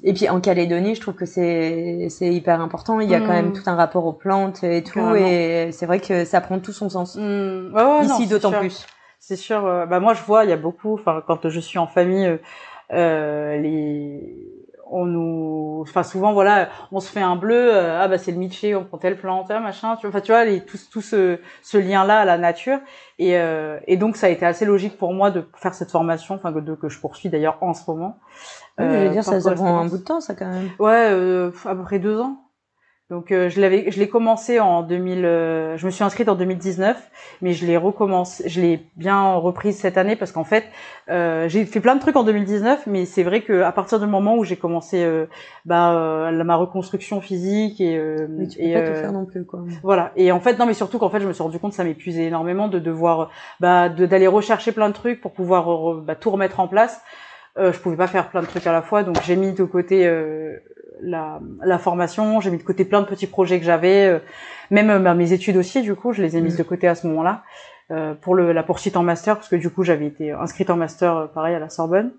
Et 0.02 0.12
puis 0.12 0.28
en 0.28 0.40
Calédonie, 0.40 0.94
je 0.96 1.00
trouve 1.00 1.14
que 1.14 1.24
c'est 1.24 2.08
c'est 2.10 2.28
hyper 2.28 2.60
important. 2.60 3.00
Il 3.00 3.08
y 3.08 3.14
a 3.14 3.20
quand 3.20 3.28
même 3.28 3.50
mm. 3.50 3.52
tout 3.54 3.62
un 3.66 3.76
rapport 3.76 4.04
aux 4.04 4.12
plantes 4.12 4.62
et 4.62 4.82
tout, 4.82 5.14
et 5.14 5.70
c'est 5.72 5.86
vrai 5.86 6.00
que 6.00 6.26
ça 6.26 6.42
prend 6.42 6.58
tout 6.58 6.72
son 6.72 6.90
sens. 6.90 7.16
Mm. 7.16 7.72
Ouais, 7.72 8.04
Ici, 8.04 8.26
d'autant 8.26 8.50
plus. 8.52 8.86
C'est 9.18 9.36
sûr. 9.36 9.62
bah 9.62 10.00
moi, 10.00 10.12
je 10.12 10.22
vois, 10.22 10.44
il 10.44 10.50
y 10.50 10.52
a 10.52 10.58
beaucoup. 10.58 10.94
Enfin, 10.94 11.22
quand 11.26 11.48
je 11.48 11.60
suis 11.60 11.78
en 11.78 11.86
famille, 11.86 12.38
les 12.90 14.54
on 14.90 15.06
nous 15.06 15.80
enfin 15.82 16.02
souvent 16.02 16.32
voilà 16.32 16.68
on 16.92 17.00
se 17.00 17.10
fait 17.10 17.20
un 17.20 17.36
bleu 17.36 17.74
euh, 17.74 18.00
ah 18.00 18.08
bah 18.08 18.18
c'est 18.18 18.32
le 18.32 18.38
Miché 18.38 18.74
on 18.74 18.84
prend 18.84 18.98
telle 18.98 19.16
plante 19.16 19.50
ah, 19.50 19.60
machin 19.60 19.96
tu 19.96 20.06
vois 20.06 20.10
enfin 20.10 20.20
tu 20.20 20.32
vois 20.32 20.44
les, 20.44 20.64
tout, 20.64 20.78
tout 20.90 21.00
ce, 21.00 21.38
ce 21.62 21.78
lien 21.78 22.04
là 22.04 22.20
à 22.20 22.24
la 22.24 22.38
nature. 22.38 22.78
Et, 23.18 23.36
euh, 23.38 23.78
et 23.86 23.96
donc 23.96 24.16
ça 24.16 24.26
a 24.26 24.30
été 24.30 24.44
assez 24.44 24.64
logique 24.64 24.98
pour 24.98 25.12
moi 25.12 25.30
de 25.30 25.44
faire 25.56 25.74
cette 25.74 25.90
formation 25.90 26.34
enfin 26.34 26.52
que, 26.52 26.74
que 26.74 26.88
je 26.88 26.98
poursuis 27.00 27.28
d'ailleurs 27.28 27.58
en 27.60 27.74
ce 27.74 27.82
moment. 27.88 28.18
Oui, 28.78 28.86
je 28.90 28.96
veux 28.96 29.10
dire 29.10 29.24
ça, 29.24 29.40
ça 29.40 29.52
prend 29.52 29.78
un 29.78 29.86
bout 29.86 29.98
de 29.98 30.04
temps 30.04 30.20
ça 30.20 30.34
quand 30.34 30.48
même. 30.48 30.70
Ouais 30.78 31.06
à 31.64 31.74
peu 31.74 31.82
près 31.82 31.98
deux 31.98 32.20
ans 32.20 32.43
donc 33.10 33.32
euh, 33.32 33.50
je 33.50 33.60
l'avais, 33.60 33.90
je 33.90 33.98
l'ai 33.98 34.08
commencé 34.08 34.60
en 34.60 34.82
2000. 34.82 35.24
Euh, 35.24 35.76
je 35.76 35.84
me 35.84 35.90
suis 35.90 36.02
inscrite 36.02 36.28
en 36.28 36.36
2019, 36.36 36.96
mais 37.42 37.52
je 37.52 37.66
l'ai 37.66 37.76
recommencé, 37.76 38.48
je 38.48 38.60
l'ai 38.62 38.80
bien 38.96 39.34
reprise 39.34 39.76
cette 39.76 39.98
année 39.98 40.16
parce 40.16 40.32
qu'en 40.32 40.44
fait 40.44 40.64
euh, 41.10 41.46
j'ai 41.48 41.66
fait 41.66 41.80
plein 41.80 41.96
de 41.96 42.00
trucs 42.00 42.16
en 42.16 42.24
2019, 42.24 42.86
mais 42.86 43.04
c'est 43.04 43.22
vrai 43.22 43.42
que 43.42 43.60
à 43.60 43.72
partir 43.72 44.00
du 44.00 44.06
moment 44.06 44.36
où 44.36 44.44
j'ai 44.44 44.56
commencé 44.56 45.06
bah, 45.66 46.30
ma 46.32 46.56
reconstruction 46.56 47.20
physique 47.20 47.80
et 47.80 47.98
mais 48.28 48.48
tu 48.48 48.58
peux 48.58 48.72
pas 48.72 48.80
tout 48.80 48.94
faire 48.94 49.12
non 49.12 49.26
plus 49.26 49.44
quoi. 49.44 49.60
Voilà. 49.82 50.12
Et 50.16 50.32
en 50.32 50.40
fait 50.40 50.58
non, 50.58 50.64
mais 50.64 50.74
surtout 50.74 50.98
qu'en 50.98 51.10
fait 51.10 51.20
je 51.20 51.28
me 51.28 51.34
suis 51.34 51.42
rendu 51.42 51.58
compte 51.58 51.72
que 51.72 51.76
ça 51.76 51.84
m'épuisait 51.84 52.24
énormément 52.24 52.68
de 52.68 52.78
devoir 52.78 53.30
bah 53.60 53.90
d'aller 53.90 54.28
rechercher 54.28 54.72
plein 54.72 54.88
de 54.88 54.94
trucs 54.94 55.20
pour 55.20 55.32
pouvoir 55.32 55.96
bah, 55.96 56.14
tout 56.14 56.30
remettre 56.30 56.58
en 56.58 56.68
place. 56.68 57.02
Euh, 57.56 57.72
je 57.72 57.78
pouvais 57.78 57.96
pas 57.96 58.08
faire 58.08 58.30
plein 58.30 58.42
de 58.42 58.46
trucs 58.46 58.66
à 58.66 58.72
la 58.72 58.82
fois, 58.82 59.04
donc 59.04 59.22
j'ai 59.22 59.36
mis 59.36 59.52
de 59.52 59.62
côté 59.62 60.06
euh, 60.08 60.56
la, 61.00 61.40
la, 61.62 61.78
formation, 61.78 62.40
j'ai 62.40 62.50
mis 62.50 62.58
de 62.58 62.62
côté 62.62 62.84
plein 62.84 63.00
de 63.00 63.06
petits 63.06 63.26
projets 63.26 63.58
que 63.58 63.64
j'avais, 63.64 64.06
euh, 64.06 64.18
même 64.70 64.90
euh, 64.90 65.14
mes 65.14 65.32
études 65.32 65.56
aussi, 65.56 65.82
du 65.82 65.94
coup, 65.94 66.12
je 66.12 66.22
les 66.22 66.36
ai 66.36 66.40
mises 66.40 66.54
mm. 66.54 66.58
de 66.58 66.62
côté 66.62 66.88
à 66.88 66.94
ce 66.94 67.06
moment-là 67.08 67.42
euh, 67.90 68.14
pour 68.14 68.34
le, 68.34 68.52
la 68.52 68.62
poursuite 68.62 68.96
en 68.96 69.02
master, 69.02 69.36
parce 69.36 69.48
que 69.48 69.56
du 69.56 69.70
coup, 69.70 69.82
j'avais 69.82 70.06
été 70.06 70.32
inscrite 70.32 70.70
en 70.70 70.76
master, 70.76 71.30
pareil, 71.34 71.54
à 71.54 71.58
la 71.58 71.68
Sorbonne. 71.68 72.12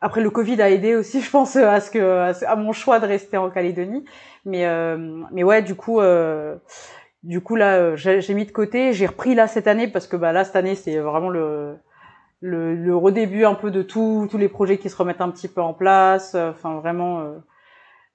Après, 0.00 0.20
le 0.20 0.30
Covid 0.30 0.60
a 0.62 0.70
aidé 0.70 0.94
aussi, 0.94 1.20
je 1.22 1.30
pense, 1.30 1.56
à 1.56 1.80
ce 1.80 1.90
que 1.90 2.44
à, 2.44 2.56
mon 2.56 2.72
choix 2.72 3.00
de 3.00 3.06
rester 3.06 3.36
en 3.36 3.50
Calédonie. 3.50 4.04
Mais 4.44 4.66
mais 5.32 5.44
ouais, 5.44 5.60
du 5.60 5.74
coup. 5.74 6.00
du 7.22 7.40
coup 7.42 7.56
là, 7.56 7.96
j'ai 7.96 8.34
mis 8.34 8.46
de 8.46 8.52
côté. 8.52 8.92
J'ai 8.94 9.06
repris 9.06 9.34
là 9.34 9.46
cette 9.46 9.66
année 9.66 9.88
parce 9.88 10.06
que 10.06 10.16
bah 10.16 10.32
là 10.32 10.44
cette 10.44 10.56
année 10.56 10.74
c'est 10.74 10.96
vraiment 10.98 11.28
le 11.28 11.76
le, 12.40 12.74
le 12.74 12.96
redébut 12.96 13.44
un 13.44 13.54
peu 13.54 13.70
de 13.70 13.82
tout, 13.82 14.26
tous 14.30 14.38
les 14.38 14.48
projets 14.48 14.78
qui 14.78 14.88
se 14.88 14.96
remettent 14.96 15.20
un 15.20 15.28
petit 15.28 15.48
peu 15.48 15.60
en 15.60 15.74
place. 15.74 16.34
Enfin, 16.34 16.76
vraiment 16.76 17.34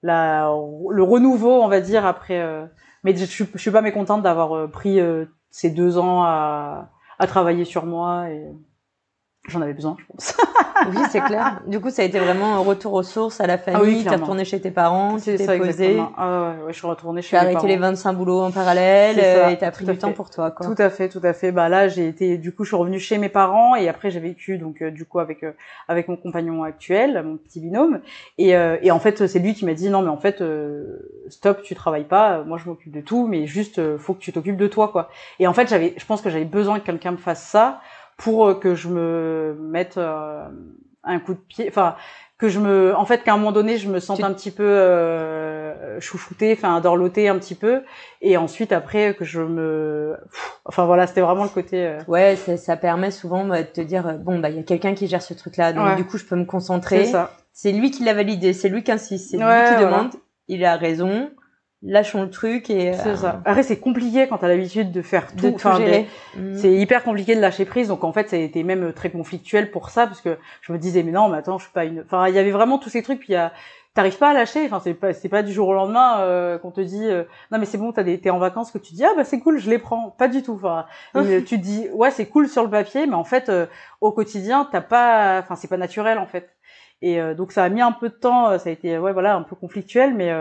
la, 0.03 0.51
le 0.89 1.03
renouveau, 1.03 1.63
on 1.63 1.67
va 1.67 1.81
dire 1.81 2.05
après. 2.05 2.41
mais 3.03 3.15
je, 3.15 3.25
suis 3.25 3.71
pas 3.71 3.81
mécontente 3.81 4.21
d'avoir 4.21 4.69
pris 4.69 4.99
ces 5.49 5.69
deux 5.69 5.97
ans 5.97 6.23
à, 6.23 6.89
à 7.19 7.27
travailler 7.27 7.65
sur 7.65 7.85
moi 7.85 8.29
et 8.29 8.45
j'en 9.47 9.61
avais 9.61 9.73
besoin, 9.73 9.97
je 9.99 10.05
pense. 10.05 10.37
oui, 10.87 10.97
c'est 11.09 11.19
clair. 11.21 11.61
Du 11.67 11.79
coup, 11.79 11.89
ça 11.89 12.01
a 12.01 12.05
été 12.05 12.17
vraiment 12.19 12.55
un 12.55 12.59
retour 12.59 12.93
aux 12.93 13.03
sources, 13.03 13.41
à 13.41 13.47
la 13.47 13.57
famille. 13.57 13.81
Ah 13.81 13.85
oui, 13.85 14.03
t'es 14.03 14.15
retourné 14.15 14.45
chez 14.45 14.61
tes 14.61 14.71
parents, 14.71 15.17
tu 15.17 15.35
t'es 15.35 15.57
posé. 15.57 16.01
Ah 16.17 16.53
ouais, 16.57 16.63
ouais, 16.65 16.73
je 16.73 16.77
suis 16.77 16.87
retournée 16.87 17.21
chez. 17.21 17.31
Tu 17.31 17.35
as 17.35 17.41
arrêté 17.41 17.67
les 17.67 17.77
25 17.77 18.13
boulots 18.13 18.41
en 18.41 18.51
parallèle 18.51 19.19
et 19.19 19.57
t'as 19.57 19.71
pris 19.71 19.85
du 19.85 19.97
temps 19.97 20.13
pour 20.13 20.29
toi, 20.29 20.51
quoi. 20.51 20.65
Tout 20.65 20.81
à 20.81 20.89
fait, 20.89 21.09
tout 21.09 21.21
à 21.23 21.33
fait. 21.33 21.51
Bah 21.51 21.69
là, 21.69 21.87
j'ai 21.87 22.07
été, 22.07 22.37
du 22.37 22.53
coup, 22.53 22.63
je 22.63 22.69
suis 22.69 22.77
revenue 22.77 22.99
chez 22.99 23.17
mes 23.17 23.29
parents 23.29 23.75
et 23.75 23.89
après 23.89 24.11
j'ai 24.11 24.19
vécu 24.19 24.57
donc 24.57 24.81
euh, 24.81 24.91
du 24.91 25.05
coup 25.05 25.19
avec 25.19 25.43
euh, 25.43 25.51
avec 25.87 26.07
mon 26.07 26.15
compagnon 26.15 26.63
actuel, 26.63 27.21
mon 27.23 27.37
petit 27.37 27.59
binôme. 27.59 27.99
Et, 28.37 28.55
euh, 28.55 28.77
et 28.81 28.91
en 28.91 28.99
fait, 28.99 29.27
c'est 29.27 29.39
lui 29.39 29.53
qui 29.53 29.65
m'a 29.65 29.73
dit 29.73 29.89
non, 29.89 30.01
mais 30.01 30.09
en 30.09 30.17
fait, 30.17 30.41
stop, 31.29 31.61
tu 31.63 31.75
travailles 31.75 32.05
pas. 32.05 32.43
Moi, 32.43 32.57
je 32.57 32.69
m'occupe 32.69 32.93
de 32.93 33.01
tout, 33.01 33.27
mais 33.27 33.45
juste 33.45 33.97
faut 33.97 34.13
que 34.13 34.19
tu 34.19 34.31
t'occupes 34.31 34.57
de 34.57 34.67
toi, 34.67 34.87
quoi. 34.87 35.09
Et 35.39 35.47
en 35.47 35.53
fait, 35.53 35.67
j'avais, 35.67 35.93
je 35.97 36.05
pense 36.05 36.21
que 36.21 36.29
j'avais 36.29 36.45
besoin 36.45 36.79
que 36.79 36.85
quelqu'un 36.85 37.11
me 37.11 37.17
fasse 37.17 37.43
ça 37.43 37.81
pour 38.17 38.47
euh, 38.47 38.53
que 38.55 38.75
je 38.75 38.89
me 38.89 39.55
mette 39.59 39.97
euh, 39.97 40.45
un 41.03 41.19
coup 41.19 41.33
de 41.33 41.39
pied, 41.39 41.65
enfin 41.67 41.95
que 42.39 42.49
je 42.49 42.59
me, 42.59 42.93
en 42.97 43.05
fait, 43.05 43.23
qu'à 43.23 43.33
un 43.33 43.37
moment 43.37 43.53
donné, 43.53 43.77
je 43.77 43.87
me 43.89 43.99
sente 43.99 44.21
un 44.21 44.33
petit 44.33 44.51
peu 44.51 44.65
euh, 44.65 45.97
chouchoutée, 46.01 46.53
enfin 46.57 46.81
dorlotée 46.81 47.29
un 47.29 47.37
petit 47.37 47.55
peu, 47.55 47.83
et 48.21 48.35
ensuite 48.35 48.73
après 48.73 49.13
que 49.13 49.23
je 49.23 49.39
me, 49.39 50.17
enfin 50.65 50.85
voilà, 50.85 51.07
c'était 51.07 51.21
vraiment 51.21 51.43
le 51.43 51.49
côté. 51.49 51.87
Euh... 51.87 51.99
Ouais, 52.07 52.35
ça 52.35 52.75
permet 52.75 53.11
souvent 53.11 53.45
bah, 53.45 53.61
de 53.61 53.67
te 53.67 53.79
dire 53.79 54.17
bon 54.19 54.39
bah 54.39 54.49
il 54.49 54.57
y 54.57 54.59
a 54.59 54.63
quelqu'un 54.63 54.93
qui 54.93 55.07
gère 55.07 55.21
ce 55.21 55.33
truc-là, 55.33 55.71
donc 55.71 55.95
du 55.95 56.05
coup 56.05 56.17
je 56.17 56.25
peux 56.25 56.35
me 56.35 56.45
concentrer. 56.45 57.09
C'est 57.53 57.71
lui 57.71 57.91
qui 57.91 58.03
l'a 58.03 58.15
validé, 58.15 58.51
c'est 58.51 58.67
lui 58.67 58.83
qui 58.83 58.91
insiste, 58.91 59.29
c'est 59.31 59.37
lui 59.37 59.43
qui 59.43 59.81
demande, 59.81 60.11
il 60.47 60.65
a 60.65 60.75
raison 60.75 61.29
lâchons 61.83 62.23
le 62.23 62.29
truc 62.29 62.69
et 62.69 62.93
c'est 62.93 63.15
ça. 63.17 63.35
Euh, 63.35 63.39
Après 63.45 63.63
c'est 63.63 63.79
compliqué 63.79 64.27
quand 64.27 64.37
t'as 64.37 64.47
l'habitude 64.47 64.91
de 64.91 65.01
faire 65.01 65.35
tout, 65.35 65.55
mm. 65.55 66.55
c'est 66.55 66.71
hyper 66.71 67.03
compliqué 67.03 67.35
de 67.35 67.41
lâcher 67.41 67.65
prise. 67.65 67.89
Donc 67.89 68.03
en 68.03 68.13
fait 68.13 68.29
ça 68.29 68.37
a 68.37 68.39
été 68.39 68.63
même 68.63 68.93
très 68.93 69.09
conflictuel 69.09 69.69
pour 69.69 69.89
ça 69.89 70.07
parce 70.07 70.21
que 70.21 70.37
je 70.61 70.71
me 70.71 70.77
disais 70.77 71.03
mais 71.03 71.11
non 71.11 71.29
mais 71.29 71.37
attends 71.37 71.57
je 71.57 71.65
suis 71.65 71.73
pas 71.73 71.85
une 71.85 72.01
enfin 72.01 72.27
il 72.29 72.35
y 72.35 72.39
avait 72.39 72.51
vraiment 72.51 72.77
tous 72.77 72.89
ces 72.89 73.03
trucs 73.03 73.19
puis 73.19 73.29
il 73.29 73.33
y 73.33 73.37
a 73.37 73.51
t'arrives 73.93 74.17
pas 74.17 74.29
à 74.29 74.33
lâcher. 74.33 74.65
Enfin 74.65 74.79
c'est 74.81 74.93
pas 74.93 75.13
c'est 75.13 75.29
pas 75.29 75.43
du 75.43 75.51
jour 75.51 75.67
au 75.67 75.73
lendemain 75.73 76.21
euh, 76.21 76.57
qu'on 76.57 76.71
te 76.71 76.81
dit 76.81 77.05
euh, 77.05 77.25
non 77.51 77.59
mais 77.59 77.65
c'est 77.65 77.77
bon 77.77 77.91
t'as 77.91 78.03
des 78.03 78.17
t'es 78.19 78.29
en 78.29 78.39
vacances 78.39 78.71
que 78.71 78.77
tu 78.77 78.93
dis 78.93 79.03
ah 79.03 79.11
bah 79.17 79.25
c'est 79.25 79.39
cool 79.39 79.59
je 79.59 79.69
les 79.69 79.79
prends. 79.79 80.11
Pas 80.11 80.29
du 80.29 80.41
tout. 80.41 80.53
Enfin 80.53 80.85
tu 81.45 81.57
dis 81.57 81.89
ouais 81.93 82.11
c'est 82.11 82.27
cool 82.27 82.47
sur 82.47 82.63
le 82.63 82.69
papier 82.69 83.07
mais 83.07 83.15
en 83.15 83.25
fait 83.25 83.51
au 83.99 84.11
quotidien 84.13 84.69
t'as 84.71 84.81
pas 84.81 85.39
enfin 85.39 85.55
c'est 85.55 85.67
pas 85.67 85.77
naturel 85.77 86.17
en 86.17 86.27
fait. 86.27 86.49
Et 87.01 87.19
donc 87.35 87.51
ça 87.51 87.65
a 87.65 87.69
mis 87.69 87.81
un 87.81 87.91
peu 87.91 88.07
de 88.07 88.13
temps 88.13 88.57
ça 88.57 88.69
a 88.69 88.71
été 88.71 88.97
ouais 88.97 89.11
voilà 89.11 89.35
un 89.35 89.41
peu 89.41 89.57
conflictuel 89.57 90.13
mais 90.13 90.31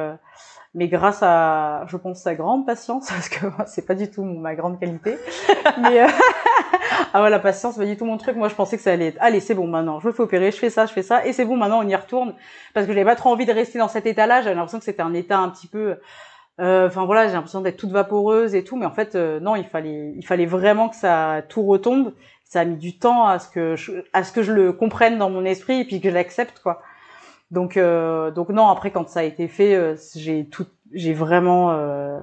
mais 0.74 0.88
grâce 0.88 1.22
à, 1.22 1.84
je 1.86 1.96
pense, 1.96 2.22
sa 2.22 2.34
grande 2.34 2.66
patience, 2.66 3.08
parce 3.10 3.28
que 3.28 3.46
c'est 3.66 3.86
pas 3.86 3.94
du 3.94 4.10
tout 4.10 4.24
ma 4.24 4.54
grande 4.54 4.78
qualité, 4.78 5.16
mais 5.80 6.02
euh, 6.02 6.06
ah 7.12 7.22
ouais, 7.22 7.30
la 7.30 7.38
patience, 7.38 7.74
c'est 7.74 7.80
pas 7.80 7.86
du 7.86 7.96
tout 7.96 8.04
mon 8.04 8.16
truc. 8.16 8.36
Moi, 8.36 8.48
je 8.48 8.54
pensais 8.54 8.76
que 8.76 8.82
ça 8.82 8.92
allait 8.92 9.08
être, 9.08 9.18
allez, 9.20 9.40
c'est 9.40 9.54
bon, 9.54 9.66
maintenant, 9.66 10.00
je 10.00 10.08
me 10.08 10.12
fais 10.12 10.22
opérer, 10.22 10.50
je 10.50 10.56
fais 10.56 10.70
ça, 10.70 10.86
je 10.86 10.92
fais 10.92 11.02
ça, 11.02 11.26
et 11.26 11.32
c'est 11.32 11.44
bon, 11.44 11.56
maintenant, 11.56 11.80
on 11.82 11.88
y 11.88 11.96
retourne, 11.96 12.34
parce 12.74 12.86
que 12.86 12.92
j'avais 12.92 13.04
pas 13.04 13.16
trop 13.16 13.30
envie 13.30 13.46
de 13.46 13.52
rester 13.52 13.78
dans 13.78 13.88
cet 13.88 14.06
état-là. 14.06 14.42
J'avais 14.42 14.54
l'impression 14.54 14.78
que 14.78 14.84
c'était 14.84 15.02
un 15.02 15.14
état 15.14 15.38
un 15.38 15.50
petit 15.50 15.66
peu, 15.66 15.96
euh, 16.60 16.86
enfin 16.86 17.04
voilà, 17.06 17.26
j'ai 17.26 17.32
l'impression 17.32 17.60
d'être 17.60 17.76
toute 17.76 17.90
vaporeuse 17.90 18.54
et 18.54 18.64
tout, 18.64 18.76
mais 18.76 18.86
en 18.86 18.92
fait, 18.92 19.14
euh, 19.14 19.40
non, 19.40 19.56
il 19.56 19.64
fallait, 19.64 20.12
il 20.16 20.24
fallait 20.24 20.46
vraiment 20.46 20.88
que 20.88 20.96
ça 20.96 21.42
tout 21.48 21.64
retombe. 21.64 22.12
Ça 22.44 22.60
a 22.60 22.64
mis 22.66 22.76
du 22.76 22.98
temps 22.98 23.26
à 23.26 23.38
ce 23.38 23.48
que 23.48 23.76
je, 23.76 23.92
à 24.12 24.24
ce 24.24 24.32
que 24.32 24.42
je 24.42 24.52
le 24.52 24.72
comprenne 24.74 25.16
dans 25.16 25.30
mon 25.30 25.44
esprit 25.44 25.80
et 25.80 25.84
puis 25.86 26.00
que 26.00 26.10
je 26.10 26.14
l'accepte, 26.14 26.60
quoi. 26.60 26.82
Donc, 27.52 27.76
euh, 27.76 28.30
donc 28.30 28.48
non. 28.48 28.68
Après, 28.68 28.90
quand 28.90 29.08
ça 29.08 29.20
a 29.20 29.22
été 29.24 29.46
fait, 29.46 29.74
euh, 29.74 29.94
j'ai 30.16 30.46
tout, 30.46 30.66
j'ai 30.92 31.12
vraiment 31.12 31.70
euh, 31.70 32.18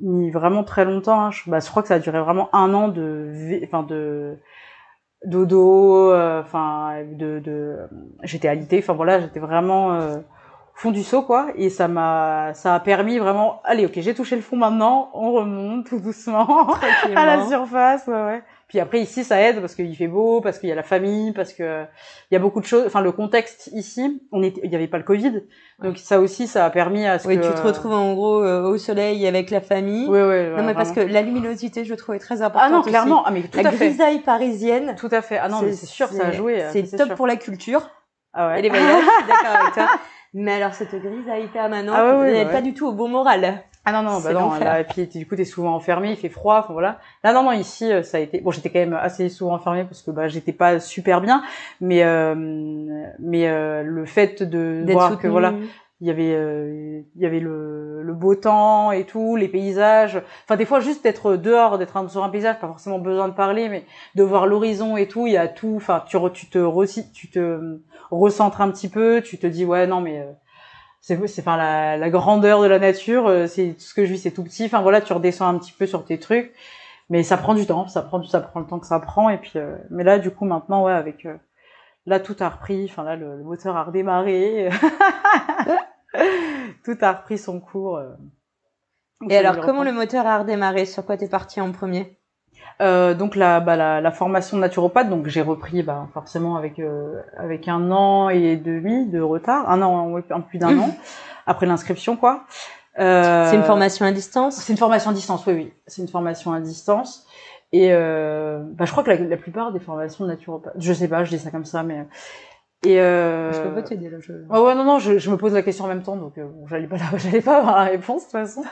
mis 0.00 0.30
vraiment 0.30 0.64
très 0.64 0.84
longtemps. 0.84 1.20
Hein. 1.20 1.30
Je, 1.30 1.48
bah, 1.48 1.60
je 1.60 1.70
crois 1.70 1.82
que 1.82 1.88
ça 1.88 1.94
a 1.94 1.98
duré 2.00 2.20
vraiment 2.20 2.54
un 2.54 2.74
an 2.74 2.88
de, 2.88 3.60
enfin 3.64 3.84
de 3.84 4.36
dodo, 5.24 6.12
enfin 6.12 7.04
de, 7.04 7.38
de 7.38 7.78
j'étais 8.24 8.48
alitée. 8.48 8.80
Enfin 8.80 8.92
voilà, 8.92 9.20
j'étais 9.20 9.40
vraiment 9.40 9.96
au 10.00 10.22
fond 10.74 10.90
du 10.90 11.04
seau 11.04 11.22
quoi. 11.22 11.52
Et 11.54 11.70
ça 11.70 11.86
m'a, 11.86 12.52
ça 12.54 12.74
a 12.74 12.80
permis 12.80 13.18
vraiment. 13.18 13.62
Allez, 13.64 13.86
ok, 13.86 13.94
j'ai 13.96 14.14
touché 14.14 14.34
le 14.34 14.42
fond 14.42 14.56
maintenant. 14.56 15.10
On 15.14 15.30
remonte 15.32 15.86
tout 15.86 16.00
doucement 16.00 16.74
à 17.14 17.24
la 17.24 17.46
surface. 17.46 18.08
Ouais, 18.08 18.14
ouais. 18.14 18.42
Puis 18.68 18.80
après 18.80 19.00
ici 19.00 19.22
ça 19.22 19.40
aide 19.40 19.60
parce 19.60 19.76
qu'il 19.76 19.94
fait 19.96 20.08
beau, 20.08 20.40
parce 20.40 20.58
qu'il 20.58 20.68
y 20.68 20.72
a 20.72 20.74
la 20.74 20.82
famille, 20.82 21.32
parce 21.32 21.52
que 21.52 21.84
il 22.30 22.34
y 22.34 22.36
a 22.36 22.40
beaucoup 22.40 22.60
de 22.60 22.66
choses. 22.66 22.84
Enfin 22.86 23.00
le 23.00 23.12
contexte 23.12 23.70
ici, 23.72 24.20
on 24.32 24.42
était, 24.42 24.60
il 24.64 24.72
y 24.72 24.74
avait 24.74 24.88
pas 24.88 24.98
le 24.98 25.04
Covid, 25.04 25.42
donc 25.80 25.98
ça 25.98 26.18
aussi 26.18 26.48
ça 26.48 26.64
a 26.64 26.70
permis 26.70 27.06
à 27.06 27.20
ce 27.20 27.28
oui, 27.28 27.36
que. 27.36 27.42
Oui, 27.42 27.48
tu 27.48 27.54
te 27.54 27.64
retrouves 27.64 27.92
en 27.92 28.14
gros 28.14 28.42
euh, 28.42 28.68
au 28.68 28.76
soleil 28.76 29.24
avec 29.26 29.50
la 29.50 29.60
famille. 29.60 30.06
Oui, 30.08 30.20
oui. 30.20 30.48
non 30.56 30.64
mais 30.64 30.74
parce 30.74 30.90
que 30.90 31.00
la 31.00 31.22
luminosité, 31.22 31.84
je 31.84 31.94
trouvais 31.94 32.18
très 32.18 32.42
importante. 32.42 32.72
Ah 32.72 32.76
non, 32.76 32.82
clairement. 32.82 33.24
Ah 33.24 33.30
mais 33.30 33.42
tout 33.42 33.60
la 33.60 33.68
à 33.68 33.72
fait. 33.72 33.86
grisaille 33.86 34.20
parisienne. 34.20 34.96
Tout 34.98 35.10
à 35.12 35.22
fait. 35.22 35.38
Ah 35.38 35.48
non, 35.48 35.62
mais 35.62 35.72
c'est 35.72 35.86
sûr, 35.86 36.08
ça 36.08 36.26
a 36.26 36.30
joué. 36.32 36.64
C'est 36.72 36.96
top 36.96 37.14
pour 37.14 37.28
la 37.28 37.36
culture. 37.36 37.88
Ah 38.32 38.48
ouais. 38.48 38.58
Et 38.58 38.62
les 38.62 38.68
voyages. 38.68 39.04
d'accord 39.28 39.56
avec 39.60 39.74
toi. 39.74 39.88
Mais 40.38 40.52
alors 40.52 40.74
cette 40.74 40.94
grisaille 40.94 41.46
permanente, 41.48 41.96
ah 41.96 42.18
ouais, 42.18 42.44
ouais, 42.44 42.52
pas 42.52 42.60
du 42.60 42.74
tout 42.74 42.86
au 42.86 42.92
bon 42.92 43.08
moral. 43.08 43.62
Ah 43.88 43.92
non 43.92 44.02
non 44.02 44.18
bah 44.18 44.32
non 44.32 44.52
là, 44.58 44.80
et 44.80 44.84
puis 44.84 45.06
du 45.06 45.28
coup 45.28 45.36
t'es 45.36 45.44
souvent 45.44 45.72
enfermé 45.72 46.10
il 46.10 46.16
fait 46.16 46.28
froid 46.28 46.58
enfin 46.58 46.72
voilà. 46.72 46.98
Là 47.22 47.32
non 47.32 47.44
non 47.44 47.52
ici 47.52 47.92
euh, 47.92 48.02
ça 48.02 48.16
a 48.16 48.20
été 48.20 48.40
bon 48.40 48.50
j'étais 48.50 48.68
quand 48.68 48.80
même 48.80 48.94
assez 48.94 49.28
souvent 49.28 49.54
enfermé 49.54 49.84
parce 49.84 50.02
que 50.02 50.10
bah 50.10 50.26
j'étais 50.26 50.52
pas 50.52 50.80
super 50.80 51.20
bien 51.20 51.44
mais 51.80 52.02
euh, 52.02 52.34
mais 53.20 53.46
euh, 53.46 53.84
le 53.84 54.04
fait 54.04 54.42
de 54.42 54.84
voir 54.90 55.16
que 55.18 55.28
voilà 55.28 55.54
il 56.00 56.08
y 56.08 56.10
avait 56.10 56.34
euh, 56.34 57.00
il 57.14 57.22
y 57.22 57.26
avait 57.26 57.38
le, 57.38 58.02
le 58.02 58.12
beau 58.12 58.34
temps 58.34 58.90
et 58.90 59.04
tout 59.04 59.36
les 59.36 59.48
paysages. 59.48 60.20
Enfin 60.44 60.56
des 60.56 60.66
fois 60.66 60.80
juste 60.80 61.04
d'être 61.04 61.36
dehors 61.36 61.78
d'être 61.78 62.10
sur 62.10 62.24
un 62.24 62.28
paysage 62.28 62.58
pas 62.58 62.66
forcément 62.66 62.98
besoin 62.98 63.28
de 63.28 63.34
parler 63.34 63.68
mais 63.68 63.84
de 64.14 64.22
voir 64.24 64.46
l'horizon 64.46 64.96
et 64.96 65.06
tout 65.06 65.28
il 65.28 65.34
y 65.34 65.38
a 65.38 65.48
tout. 65.48 65.74
Enfin 65.76 66.02
tu 66.06 66.18
tu 66.34 66.50
te 66.50 67.04
tu 67.12 67.30
te 67.30 67.78
recentres 68.10 68.60
un 68.60 68.70
petit 68.70 68.88
peu 68.88 69.22
tu 69.22 69.38
te 69.38 69.46
dis 69.46 69.64
ouais 69.64 69.86
non 69.86 70.00
mais 70.00 70.26
c'est 71.06 71.24
c'est 71.28 71.40
enfin 71.40 71.56
la, 71.56 71.96
la, 71.96 72.10
grandeur 72.10 72.60
de 72.62 72.66
la 72.66 72.80
nature 72.80 73.28
euh, 73.28 73.46
c'est 73.46 73.74
tout 73.74 73.80
ce 73.80 73.94
que 73.94 74.04
je 74.04 74.12
vis 74.12 74.18
c'est 74.18 74.32
tout 74.32 74.42
petit. 74.42 74.64
Enfin 74.64 74.80
voilà 74.82 75.00
tu 75.00 75.12
redescends 75.12 75.46
un 75.46 75.56
petit 75.56 75.70
peu 75.70 75.86
sur 75.86 76.04
tes 76.04 76.18
trucs. 76.18 76.52
Mais 77.10 77.22
ça 77.22 77.36
prend 77.36 77.54
du 77.54 77.64
temps 77.64 77.86
ça 77.86 78.02
prend 78.02 78.20
ça 78.24 78.40
prend 78.40 78.58
le 78.58 78.66
temps 78.66 78.80
que 78.80 78.88
ça 78.88 78.98
prend. 78.98 79.30
Et 79.30 79.38
puis 79.38 79.52
euh, 79.54 79.76
mais 79.90 80.02
là 80.02 80.18
du 80.18 80.32
coup 80.32 80.46
maintenant 80.46 80.82
ouais 80.82 80.92
avec 80.92 81.24
euh, 81.24 81.36
là 82.06 82.18
tout 82.18 82.34
a 82.40 82.48
repris. 82.48 82.86
Enfin 82.90 83.04
là 83.04 83.14
le, 83.14 83.36
moteur 83.44 83.76
a 83.76 83.84
redémarré. 83.84 84.68
Tout 86.84 86.96
a 87.02 87.12
repris 87.12 87.36
son 87.36 87.60
cours 87.60 88.00
et 89.28 89.36
alors 89.36 89.60
comment 89.60 89.82
le 89.82 89.92
moteur 89.92 90.26
a 90.26 90.38
redémarré? 90.38 90.86
Sur 90.86 91.04
quoi 91.04 91.16
t'es 91.16 91.28
parti 91.28 91.60
en 91.60 91.72
premier? 91.72 92.18
Euh, 92.82 93.14
donc 93.14 93.36
la, 93.36 93.60
bah, 93.60 93.76
la, 93.76 94.00
la, 94.00 94.10
formation 94.10 94.58
de 94.58 94.62
naturopathe, 94.62 95.08
donc 95.08 95.28
j'ai 95.28 95.40
repris 95.40 95.82
bah, 95.82 96.08
forcément 96.12 96.56
avec 96.56 96.78
euh, 96.78 97.22
avec 97.38 97.68
un 97.68 97.90
an 97.90 98.28
et 98.28 98.56
demi 98.56 99.06
de 99.06 99.20
retard, 99.20 99.70
un 99.70 99.80
an, 99.80 100.14
un 100.30 100.40
plus 100.40 100.58
d'un 100.58 100.78
an 100.78 100.94
après 101.46 101.66
l'inscription 101.66 102.16
quoi. 102.16 102.44
Euh, 102.98 103.46
c'est 103.50 103.56
une 103.56 103.62
formation 103.62 104.04
à 104.04 104.12
distance? 104.12 104.56
C'est 104.56 104.72
une 104.72 104.78
formation 104.78 105.10
à 105.10 105.14
distance, 105.14 105.46
oui 105.46 105.52
oui, 105.54 105.72
c'est 105.86 106.02
une 106.02 106.08
formation 106.08 106.52
à 106.52 106.60
distance. 106.60 107.26
Et 107.72 107.88
euh, 107.92 108.60
bah, 108.62 108.84
je 108.84 108.92
crois 108.92 109.02
que 109.02 109.10
la, 109.10 109.16
la, 109.16 109.36
plupart 109.36 109.72
des 109.72 109.80
formations 109.80 110.24
de 110.24 110.30
naturopathe, 110.30 110.74
je 110.78 110.92
sais 110.92 111.08
pas, 111.08 111.24
je 111.24 111.30
dis 111.30 111.38
ça 111.38 111.50
comme 111.50 111.64
ça, 111.64 111.82
mais 111.82 112.06
et 112.84 113.00
euh... 113.00 113.52
Je 113.52 113.60
peux 113.60 113.74
pas 113.74 113.82
t'aider 113.82 114.10
là. 114.10 114.18
Je... 114.20 114.32
Oh 114.50 114.66
ouais 114.66 114.74
non 114.74 114.84
non, 114.84 114.98
je, 114.98 115.18
je, 115.18 115.30
me 115.30 115.36
pose 115.36 115.54
la 115.54 115.62
question 115.62 115.86
en 115.86 115.88
même 115.88 116.02
temps, 116.02 116.16
donc 116.16 116.38
euh, 116.38 116.46
j'allais 116.68 116.86
pas 116.86 116.96
j'allais 117.16 117.40
pas 117.40 117.58
avoir 117.58 117.76
la 117.76 117.84
réponse 117.84 118.20
de 118.20 118.24
toute 118.24 118.32
façon. 118.32 118.62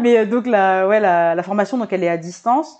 mais 0.00 0.24
donc 0.26 0.46
la 0.46 0.86
ouais 0.86 1.00
la, 1.00 1.34
la 1.34 1.42
formation 1.42 1.76
donc 1.76 1.92
elle 1.92 2.04
est 2.04 2.08
à 2.08 2.16
distance 2.16 2.78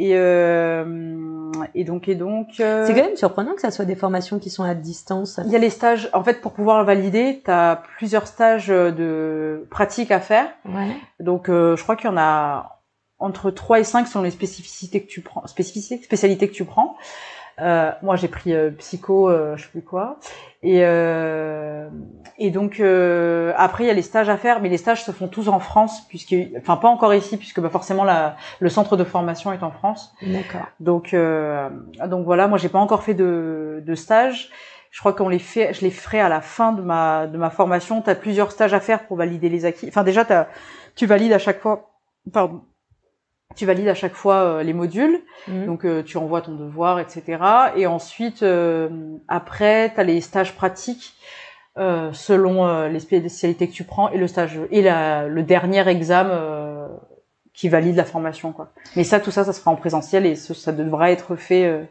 et, 0.00 0.12
euh, 0.14 1.50
et 1.74 1.82
donc, 1.82 2.06
et 2.06 2.14
donc. 2.14 2.60
Euh, 2.60 2.86
c'est 2.86 2.94
quand 2.94 3.02
même 3.02 3.16
surprenant 3.16 3.54
que 3.54 3.60
ça 3.60 3.72
soit 3.72 3.84
des 3.84 3.96
formations 3.96 4.38
qui 4.38 4.48
sont 4.48 4.62
à 4.62 4.74
distance. 4.74 5.40
Il 5.44 5.50
y 5.50 5.56
a 5.56 5.58
les 5.58 5.70
stages. 5.70 6.08
En 6.12 6.22
fait, 6.22 6.40
pour 6.40 6.52
pouvoir 6.52 6.84
valider, 6.84 7.42
tu 7.44 7.50
as 7.50 7.82
plusieurs 7.96 8.28
stages 8.28 8.68
de 8.68 9.66
pratique 9.70 10.12
à 10.12 10.20
faire. 10.20 10.46
Ouais. 10.64 10.94
Donc, 11.18 11.48
euh, 11.48 11.76
je 11.76 11.82
crois 11.82 11.96
qu'il 11.96 12.08
y 12.08 12.12
en 12.12 12.16
a 12.16 12.80
entre 13.18 13.50
3 13.50 13.80
et 13.80 13.84
5 13.84 14.06
selon 14.06 14.22
les 14.22 14.30
spécificités 14.30 15.02
que 15.02 15.08
tu 15.08 15.20
prends, 15.20 15.44
spécificités, 15.48 16.00
spécialités 16.04 16.48
que 16.48 16.54
tu 16.54 16.64
prends. 16.64 16.96
Euh, 17.60 17.90
moi, 18.02 18.16
j'ai 18.16 18.28
pris 18.28 18.54
euh, 18.54 18.70
psycho, 18.70 19.28
euh, 19.28 19.56
je 19.56 19.64
sais 19.64 19.68
plus 19.70 19.82
quoi. 19.82 20.18
Et, 20.62 20.80
euh, 20.82 21.88
et 22.38 22.50
donc 22.50 22.80
euh, 22.80 23.52
après, 23.56 23.84
il 23.84 23.86
y 23.86 23.90
a 23.90 23.94
les 23.94 24.02
stages 24.02 24.28
à 24.28 24.36
faire, 24.36 24.60
mais 24.60 24.68
les 24.68 24.76
stages 24.76 25.04
se 25.04 25.12
font 25.12 25.28
tous 25.28 25.48
en 25.48 25.60
France, 25.60 26.06
puisque, 26.08 26.34
enfin 26.56 26.76
pas 26.76 26.88
encore 26.88 27.14
ici, 27.14 27.36
puisque 27.36 27.60
bah, 27.60 27.68
forcément 27.68 28.04
la, 28.04 28.36
le 28.58 28.68
centre 28.68 28.96
de 28.96 29.04
formation 29.04 29.52
est 29.52 29.62
en 29.62 29.70
France. 29.70 30.14
D'accord. 30.22 30.66
Donc 30.80 31.14
donc 32.06 32.24
voilà, 32.24 32.48
moi 32.48 32.58
j'ai 32.58 32.68
pas 32.68 32.80
encore 32.80 33.02
fait 33.04 33.14
de, 33.14 33.82
de 33.86 33.94
stage. 33.94 34.50
Je 34.90 35.00
crois 35.00 35.12
qu'on 35.12 35.28
les 35.28 35.38
fait, 35.38 35.74
je 35.74 35.82
les 35.82 35.90
ferai 35.90 36.18
à 36.20 36.28
la 36.28 36.40
fin 36.40 36.72
de 36.72 36.82
ma 36.82 37.26
de 37.26 37.38
ma 37.38 37.50
formation. 37.50 38.02
Tu 38.02 38.10
as 38.10 38.14
plusieurs 38.14 38.50
stages 38.50 38.74
à 38.74 38.80
faire 38.80 39.06
pour 39.06 39.16
valider 39.16 39.48
les 39.48 39.64
acquis. 39.64 39.86
Enfin 39.86 40.02
déjà, 40.02 40.22
as, 40.30 40.48
tu 40.96 41.06
valides 41.06 41.32
à 41.32 41.38
chaque 41.38 41.60
fois. 41.60 41.90
Pardon 42.32 42.62
tu 43.56 43.66
valides 43.66 43.88
à 43.88 43.94
chaque 43.94 44.14
fois 44.14 44.34
euh, 44.36 44.62
les 44.62 44.72
modules, 44.72 45.20
Mhm. 45.48 45.66
donc 45.66 45.84
euh, 45.84 46.02
tu 46.02 46.16
envoies 46.18 46.42
ton 46.42 46.54
devoir, 46.54 47.00
etc. 47.00 47.38
Et 47.76 47.86
ensuite, 47.86 48.42
euh, 48.42 48.88
après, 49.26 49.92
tu 49.94 50.00
as 50.00 50.04
les 50.04 50.20
stages 50.20 50.54
pratiques 50.54 51.14
euh, 51.78 52.12
selon 52.12 52.66
euh, 52.66 52.88
les 52.88 53.00
spécialités 53.00 53.68
que 53.68 53.72
tu 53.72 53.84
prends 53.84 54.10
et 54.10 54.18
le 54.18 54.26
stage 54.26 54.58
et 54.70 54.82
la, 54.82 55.26
le 55.28 55.42
dernier 55.42 55.86
examen 55.88 56.30
euh, 56.30 56.88
qui 57.54 57.68
valide 57.68 57.96
la 57.96 58.04
formation. 58.04 58.52
Quoi. 58.52 58.68
Mais 58.96 59.04
ça, 59.04 59.18
tout 59.20 59.30
ça, 59.30 59.44
ça 59.44 59.52
sera 59.52 59.70
en 59.70 59.76
présentiel 59.76 60.26
et 60.26 60.34
ce- 60.36 60.54
ça 60.54 60.72
devra 60.72 61.10
être 61.10 61.36
fait, 61.36 61.64
euh, 61.64 61.82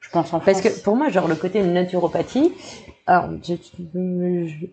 je 0.00 0.08
pense, 0.10 0.32
en 0.32 0.40
Parce 0.40 0.60
France. 0.60 0.72
que 0.78 0.82
pour 0.82 0.96
moi, 0.96 1.08
genre 1.10 1.28
le 1.28 1.34
côté 1.34 1.62
naturopathie, 1.62 2.52
alors 3.06 3.28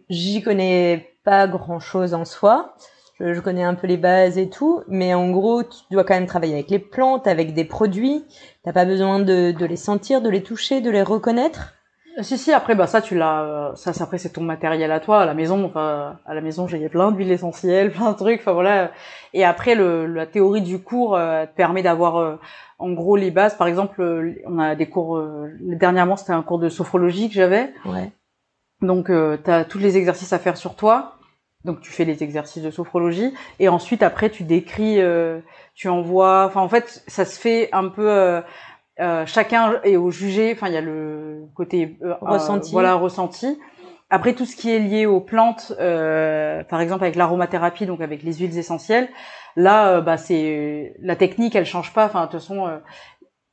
j'y 0.10 0.42
connais 0.42 1.10
pas 1.24 1.48
grand 1.48 1.80
chose 1.80 2.14
en 2.14 2.24
soi. 2.26 2.76
Je, 3.20 3.34
je 3.34 3.40
connais 3.42 3.64
un 3.64 3.74
peu 3.76 3.88
les 3.88 3.98
bases 3.98 4.38
et 4.38 4.50
tout, 4.50 4.82
mais 4.88 5.14
en 5.14 5.32
gros, 5.32 5.64
tu 5.64 5.80
dois 5.92 6.04
quand 6.04 6.14
même 6.14 6.28
travailler 6.28 6.54
avec 6.54 6.70
les 6.70 6.80
plantes, 6.80 7.26
avec 7.28 7.54
des 7.54 7.66
produits. 7.66 8.24
T'as 8.64 8.74
pas 8.74 8.86
besoin 8.86 9.20
de, 9.20 9.52
de 9.52 9.66
les 9.66 9.76
sentir, 9.76 10.22
de 10.22 10.30
les 10.30 10.44
toucher, 10.44 10.82
de 10.82 10.92
les 10.92 11.02
reconnaître? 11.04 11.74
Euh, 12.20 12.24
Si 12.24 12.38
si 12.38 12.52
après 12.52 12.74
bah 12.76 12.88
ça 12.88 13.00
tu 13.02 13.16
l'as 13.16 13.42
euh, 13.44 13.76
ça 13.76 13.94
c'est- 13.94 14.02
après 14.04 14.18
c'est 14.18 14.30
ton 14.34 14.42
matériel 14.42 14.92
à 14.92 15.00
toi 15.00 15.22
à 15.22 15.26
la 15.28 15.36
maison 15.36 15.66
enfin 15.66 16.18
à 16.26 16.34
la 16.34 16.42
maison 16.42 16.68
j'ai 16.68 16.90
plein 16.90 17.12
d'huiles 17.12 17.32
essentielles 17.32 17.92
plein 17.98 18.12
de 18.12 18.18
trucs 18.18 18.40
enfin 18.40 18.54
voilà 18.54 18.90
et 19.36 19.44
après 19.46 19.76
le 19.76 20.08
la 20.08 20.26
théorie 20.26 20.62
du 20.64 20.80
cours 20.82 21.16
euh, 21.16 21.46
te 21.46 21.56
permet 21.56 21.84
d'avoir 21.84 22.18
euh, 22.18 22.36
en 22.80 22.92
gros 22.94 23.18
les 23.18 23.30
bases 23.30 23.56
par 23.56 23.68
exemple 23.68 24.02
euh, 24.02 24.34
on 24.48 24.58
a 24.58 24.74
des 24.76 24.88
cours 24.90 25.18
euh, 25.18 25.52
dernièrement 25.62 26.16
c'était 26.16 26.34
un 26.34 26.42
cours 26.42 26.58
de 26.58 26.70
sophrologie 26.70 27.28
que 27.30 27.36
j'avais 27.36 27.72
Ouais. 27.86 28.12
donc 28.82 29.12
euh, 29.12 29.38
tu 29.44 29.52
as 29.52 29.64
tous 29.64 29.78
les 29.78 29.96
exercices 29.98 30.34
à 30.34 30.40
faire 30.40 30.58
sur 30.58 30.74
toi 30.76 31.17
donc 31.68 31.82
tu 31.82 31.92
fais 31.92 32.06
les 32.06 32.24
exercices 32.24 32.64
de 32.64 32.72
sophrologie 32.72 33.32
et 33.60 33.70
ensuite 33.70 34.02
après 34.02 34.32
tu 34.32 34.44
décris 34.44 35.00
euh, 35.00 35.40
tu 35.76 35.90
envoies 35.90 36.46
enfin 36.46 36.62
en 36.62 36.70
fait 36.70 37.04
ça 37.08 37.26
se 37.26 37.40
fait 37.40 37.70
un 37.74 37.90
peu 37.90 38.10
euh, 38.10 38.42
euh, 39.00 39.26
chacun 39.28 39.80
est 39.84 39.98
au 39.98 40.10
jugé 40.10 40.54
enfin 40.56 40.68
il 40.68 40.74
y 40.74 40.78
a 40.78 40.82
le 40.82 41.44
côté 41.54 41.98
euh, 42.02 42.16
Ressenti. 42.22 42.72
voilà 42.72 42.96
ressenti. 42.96 43.60
Après 44.10 44.34
tout 44.34 44.46
ce 44.46 44.56
qui 44.56 44.72
est 44.72 44.80
lié 44.80 45.06
aux 45.06 45.20
plantes 45.20 45.74
euh, 45.80 46.64
par 46.64 46.82
exemple 46.82 47.04
avec 47.04 47.16
l'aromathérapie 47.16 47.86
donc 47.86 48.02
avec 48.02 48.24
les 48.24 48.34
huiles 48.36 48.58
essentielles 48.58 49.10
là 49.56 50.02
bah 50.02 50.18
c'est 50.18 50.96
la 51.02 51.16
technique 51.16 51.56
elle 51.56 51.66
change 51.66 51.94
pas. 51.94 52.06
Enfin 52.06 52.26
de 52.26 52.32
toute 52.32 52.40
façon 52.40 52.80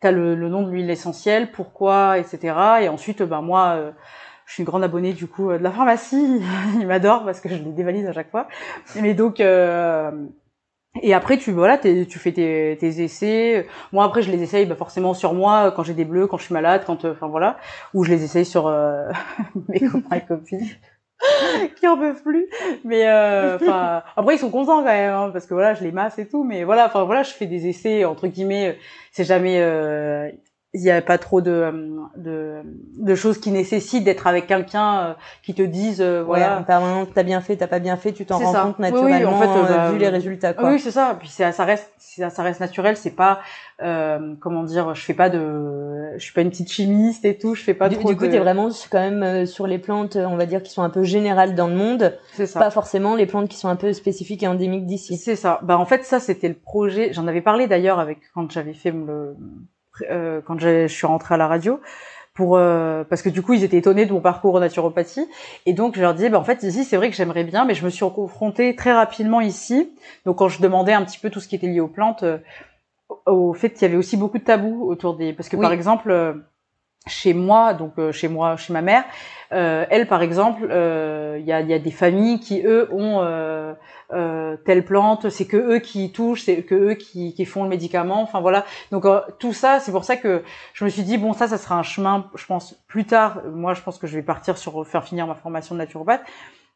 t'as 0.00 0.12
le, 0.12 0.34
le 0.34 0.48
nom 0.48 0.62
de 0.62 0.70
l'huile 0.70 0.90
essentielle 0.90 1.50
pourquoi 1.50 2.18
etc 2.18 2.54
et 2.82 2.88
ensuite 2.88 3.22
bah 3.22 3.40
moi 3.40 3.74
euh, 3.76 3.90
je 4.46 4.52
suis 4.52 4.62
une 4.62 4.66
grande 4.66 4.84
abonnée 4.84 5.12
du 5.12 5.26
coup 5.26 5.50
euh, 5.50 5.58
de 5.58 5.62
la 5.62 5.70
pharmacie. 5.70 6.42
Ils 6.80 6.86
m'adorent 6.86 7.24
parce 7.24 7.40
que 7.40 7.48
je 7.48 7.56
les 7.56 7.72
dévalise 7.72 8.06
à 8.06 8.12
chaque 8.12 8.30
fois. 8.30 8.48
Mais 9.00 9.14
donc 9.14 9.40
euh, 9.40 10.10
et 11.02 11.12
après 11.12 11.38
tu 11.38 11.50
voilà 11.50 11.78
tu 11.78 12.18
fais 12.18 12.32
tes, 12.32 12.76
tes 12.78 13.02
essais. 13.02 13.66
Moi 13.92 14.04
après 14.04 14.22
je 14.22 14.30
les 14.30 14.42
essaye 14.42 14.66
bah, 14.66 14.76
forcément 14.76 15.14
sur 15.14 15.34
moi 15.34 15.72
quand 15.72 15.82
j'ai 15.82 15.94
des 15.94 16.04
bleus 16.04 16.26
quand 16.26 16.38
je 16.38 16.44
suis 16.44 16.54
malade 16.54 16.82
quand 16.86 17.04
euh, 17.04 17.12
enfin 17.12 17.26
voilà. 17.26 17.58
Ou 17.94 18.04
je 18.04 18.10
les 18.10 18.24
essaye 18.24 18.44
sur 18.44 18.68
euh, 18.68 19.10
mes 19.68 19.80
copains 19.80 20.16
et 20.16 20.20
copines 20.20 20.68
qui 21.76 21.86
en 21.88 21.96
peuvent 21.96 22.22
plus. 22.22 22.46
Mais 22.84 23.08
euh, 23.08 23.56
enfin 23.56 24.02
après 24.16 24.36
ils 24.36 24.38
sont 24.38 24.50
contents 24.50 24.78
quand 24.78 24.84
même 24.84 25.12
hein, 25.12 25.30
parce 25.32 25.46
que 25.46 25.54
voilà 25.54 25.74
je 25.74 25.82
les 25.82 25.92
masse 25.92 26.18
et 26.18 26.28
tout. 26.28 26.44
Mais 26.44 26.62
voilà 26.64 26.86
enfin 26.86 27.04
voilà 27.04 27.24
je 27.24 27.32
fais 27.32 27.46
des 27.46 27.66
essais 27.66 28.04
entre 28.04 28.28
guillemets 28.28 28.78
c'est 29.10 29.24
jamais 29.24 29.60
euh, 29.60 30.30
il 30.74 30.82
y 30.82 30.90
a 30.90 31.00
pas 31.00 31.18
trop 31.18 31.40
de, 31.40 31.72
de 32.16 32.62
de 32.98 33.14
choses 33.14 33.38
qui 33.38 33.50
nécessitent 33.52 34.04
d'être 34.04 34.26
avec 34.26 34.46
quelqu'un 34.48 34.98
euh, 34.98 35.14
qui 35.42 35.54
te 35.54 35.62
dise 35.62 36.00
euh, 36.00 36.24
Voilà. 36.24 36.64
permanence, 36.66 37.08
t'as 37.14 37.22
bien 37.22 37.40
fait, 37.40 37.56
t'as 37.56 37.68
pas 37.68 37.78
bien 37.78 37.96
fait, 37.96 38.12
tu 38.12 38.26
t'en 38.26 38.38
rends 38.38 38.52
ça. 38.52 38.62
compte 38.62 38.76
Oui, 38.80 38.86
oui, 38.92 39.10
naturellement 39.12 39.36
en 39.36 39.40
fait, 39.40 39.46
euh, 39.46 39.76
bah, 39.76 39.90
vu 39.92 39.98
les 39.98 40.08
résultats. 40.08 40.52
Quoi. 40.52 40.70
Oui, 40.70 40.80
c'est 40.80 40.90
ça. 40.90 41.16
Puis 41.18 41.28
ça, 41.28 41.52
ça 41.52 41.64
reste, 41.64 41.92
ça, 41.98 42.28
ça 42.28 42.42
reste 42.42 42.60
naturel. 42.60 42.96
C'est 42.96 43.14
pas, 43.14 43.40
euh, 43.82 44.34
comment 44.40 44.64
dire, 44.64 44.94
je 44.94 45.02
fais 45.02 45.14
pas 45.14 45.30
de, 45.30 46.12
je 46.16 46.22
suis 46.24 46.32
pas 46.32 46.40
une 46.40 46.50
petite 46.50 46.72
chimiste 46.72 47.24
et 47.24 47.38
tout. 47.38 47.54
Je 47.54 47.62
fais 47.62 47.74
pas 47.74 47.88
du, 47.88 47.96
trop 47.96 48.08
du 48.08 48.16
coup, 48.16 48.26
de. 48.26 48.32
t'es 48.32 48.38
vraiment 48.40 48.68
quand 48.90 49.10
même 49.10 49.46
sur 49.46 49.68
les 49.68 49.78
plantes, 49.78 50.16
on 50.16 50.36
va 50.36 50.46
dire, 50.46 50.62
qui 50.62 50.72
sont 50.72 50.82
un 50.82 50.90
peu 50.90 51.04
générales 51.04 51.54
dans 51.54 51.68
le 51.68 51.74
monde, 51.76 52.18
ça. 52.32 52.58
pas 52.58 52.70
forcément 52.70 53.14
les 53.14 53.26
plantes 53.26 53.48
qui 53.48 53.56
sont 53.56 53.68
un 53.68 53.76
peu 53.76 53.92
spécifiques 53.92 54.42
et 54.42 54.48
endémiques 54.48 54.86
d'ici. 54.86 55.16
C'est 55.18 55.36
ça. 55.36 55.60
Bah 55.62 55.78
en 55.78 55.86
fait 55.86 56.04
ça 56.04 56.18
c'était 56.18 56.48
le 56.48 56.54
projet. 56.54 57.12
J'en 57.12 57.28
avais 57.28 57.42
parlé 57.42 57.68
d'ailleurs 57.68 58.00
avec 58.00 58.18
quand 58.34 58.50
j'avais 58.50 58.74
fait 58.74 58.90
le, 58.90 59.36
euh, 60.10 60.40
quand 60.44 60.58
je 60.58 60.86
suis 60.88 61.06
rentrée 61.06 61.34
à 61.34 61.38
la 61.38 61.46
radio 61.46 61.80
pour 62.34 62.56
euh, 62.56 63.04
parce 63.04 63.22
que 63.22 63.28
du 63.28 63.42
coup 63.42 63.52
ils 63.54 63.62
étaient 63.62 63.76
étonnés 63.76 64.06
de 64.06 64.12
mon 64.12 64.20
parcours 64.20 64.56
en 64.56 64.60
naturopathie 64.60 65.28
et 65.66 65.72
donc 65.72 65.94
je 65.94 66.00
leur 66.00 66.14
disais 66.14 66.30
bah 66.30 66.38
en 66.38 66.44
fait 66.44 66.62
ici 66.64 66.84
c'est 66.84 66.96
vrai 66.96 67.08
que 67.10 67.16
j'aimerais 67.16 67.44
bien 67.44 67.64
mais 67.64 67.74
je 67.74 67.84
me 67.84 67.90
suis 67.90 68.04
confrontée 68.10 68.74
très 68.74 68.92
rapidement 68.92 69.40
ici 69.40 69.92
donc 70.26 70.36
quand 70.38 70.48
je 70.48 70.60
demandais 70.60 70.92
un 70.92 71.04
petit 71.04 71.18
peu 71.18 71.30
tout 71.30 71.38
ce 71.40 71.46
qui 71.46 71.54
était 71.54 71.68
lié 71.68 71.78
aux 71.80 71.86
plantes 71.86 72.24
euh, 72.24 72.38
au 73.26 73.54
fait 73.54 73.70
qu'il 73.70 73.82
y 73.82 73.84
avait 73.84 73.96
aussi 73.96 74.16
beaucoup 74.16 74.38
de 74.38 74.44
tabous 74.44 74.84
autour 74.88 75.14
des 75.16 75.32
parce 75.32 75.48
que 75.48 75.56
Oui. 75.56 75.62
par 75.62 75.72
exemple 75.72 76.10
euh, 76.10 76.32
chez 77.06 77.34
moi 77.34 77.72
donc 77.74 77.92
euh, 77.98 78.10
chez 78.12 78.28
moi 78.28 78.56
chez 78.56 78.72
ma 78.72 78.82
mère 78.82 79.04
euh, 79.52 79.84
elle 79.90 80.08
par 80.08 80.22
exemple 80.22 80.66
euh, 80.70 81.36
il 81.38 81.44
y, 81.46 81.52
a, 81.52 81.60
il 81.60 81.68
y 81.68 81.74
a 81.74 81.78
des 81.78 81.90
familles 81.92 82.40
qui 82.40 82.62
eux 82.66 82.88
ont 82.92 83.20
euh, 83.22 83.74
euh, 84.12 84.56
telle 84.64 84.84
plante 84.84 85.30
c'est 85.30 85.46
que 85.46 85.56
eux 85.56 85.78
qui 85.78 86.12
touchent 86.12 86.42
c'est 86.42 86.62
que 86.62 86.74
eux 86.74 86.94
qui, 86.94 87.34
qui 87.34 87.44
font 87.44 87.62
le 87.62 87.68
médicament 87.68 88.22
enfin 88.22 88.40
voilà. 88.40 88.64
Donc 88.90 89.04
euh, 89.04 89.20
tout 89.38 89.52
ça 89.52 89.80
c'est 89.80 89.92
pour 89.92 90.04
ça 90.04 90.16
que 90.16 90.42
je 90.72 90.84
me 90.84 90.90
suis 90.90 91.02
dit 91.02 91.16
bon 91.16 91.32
ça 91.32 91.48
ça 91.48 91.58
sera 91.58 91.76
un 91.76 91.82
chemin 91.82 92.30
je 92.34 92.44
pense 92.46 92.74
plus 92.86 93.04
tard. 93.04 93.42
Moi 93.52 93.74
je 93.74 93.82
pense 93.82 93.98
que 93.98 94.06
je 94.06 94.14
vais 94.14 94.22
partir 94.22 94.58
sur 94.58 94.86
faire 94.86 95.04
finir 95.04 95.26
ma 95.26 95.34
formation 95.34 95.74
de 95.74 95.78
naturopathe 95.80 96.22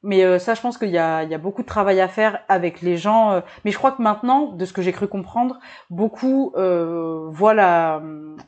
mais 0.02 0.24
euh, 0.24 0.38
ça 0.38 0.54
je 0.54 0.60
pense 0.60 0.78
qu'il 0.78 0.90
y 0.90 0.98
a, 0.98 1.24
il 1.24 1.30
y 1.30 1.34
a 1.34 1.38
beaucoup 1.38 1.62
de 1.62 1.66
travail 1.66 2.00
à 2.00 2.08
faire 2.08 2.40
avec 2.48 2.82
les 2.82 2.96
gens 2.96 3.32
euh, 3.32 3.40
mais 3.64 3.70
je 3.72 3.78
crois 3.78 3.90
que 3.92 4.00
maintenant 4.00 4.52
de 4.52 4.64
ce 4.64 4.72
que 4.72 4.80
j'ai 4.82 4.92
cru 4.92 5.08
comprendre 5.08 5.58
beaucoup 5.90 6.52
euh, 6.56 7.26
voient 7.30 7.54
la, 7.54 8.00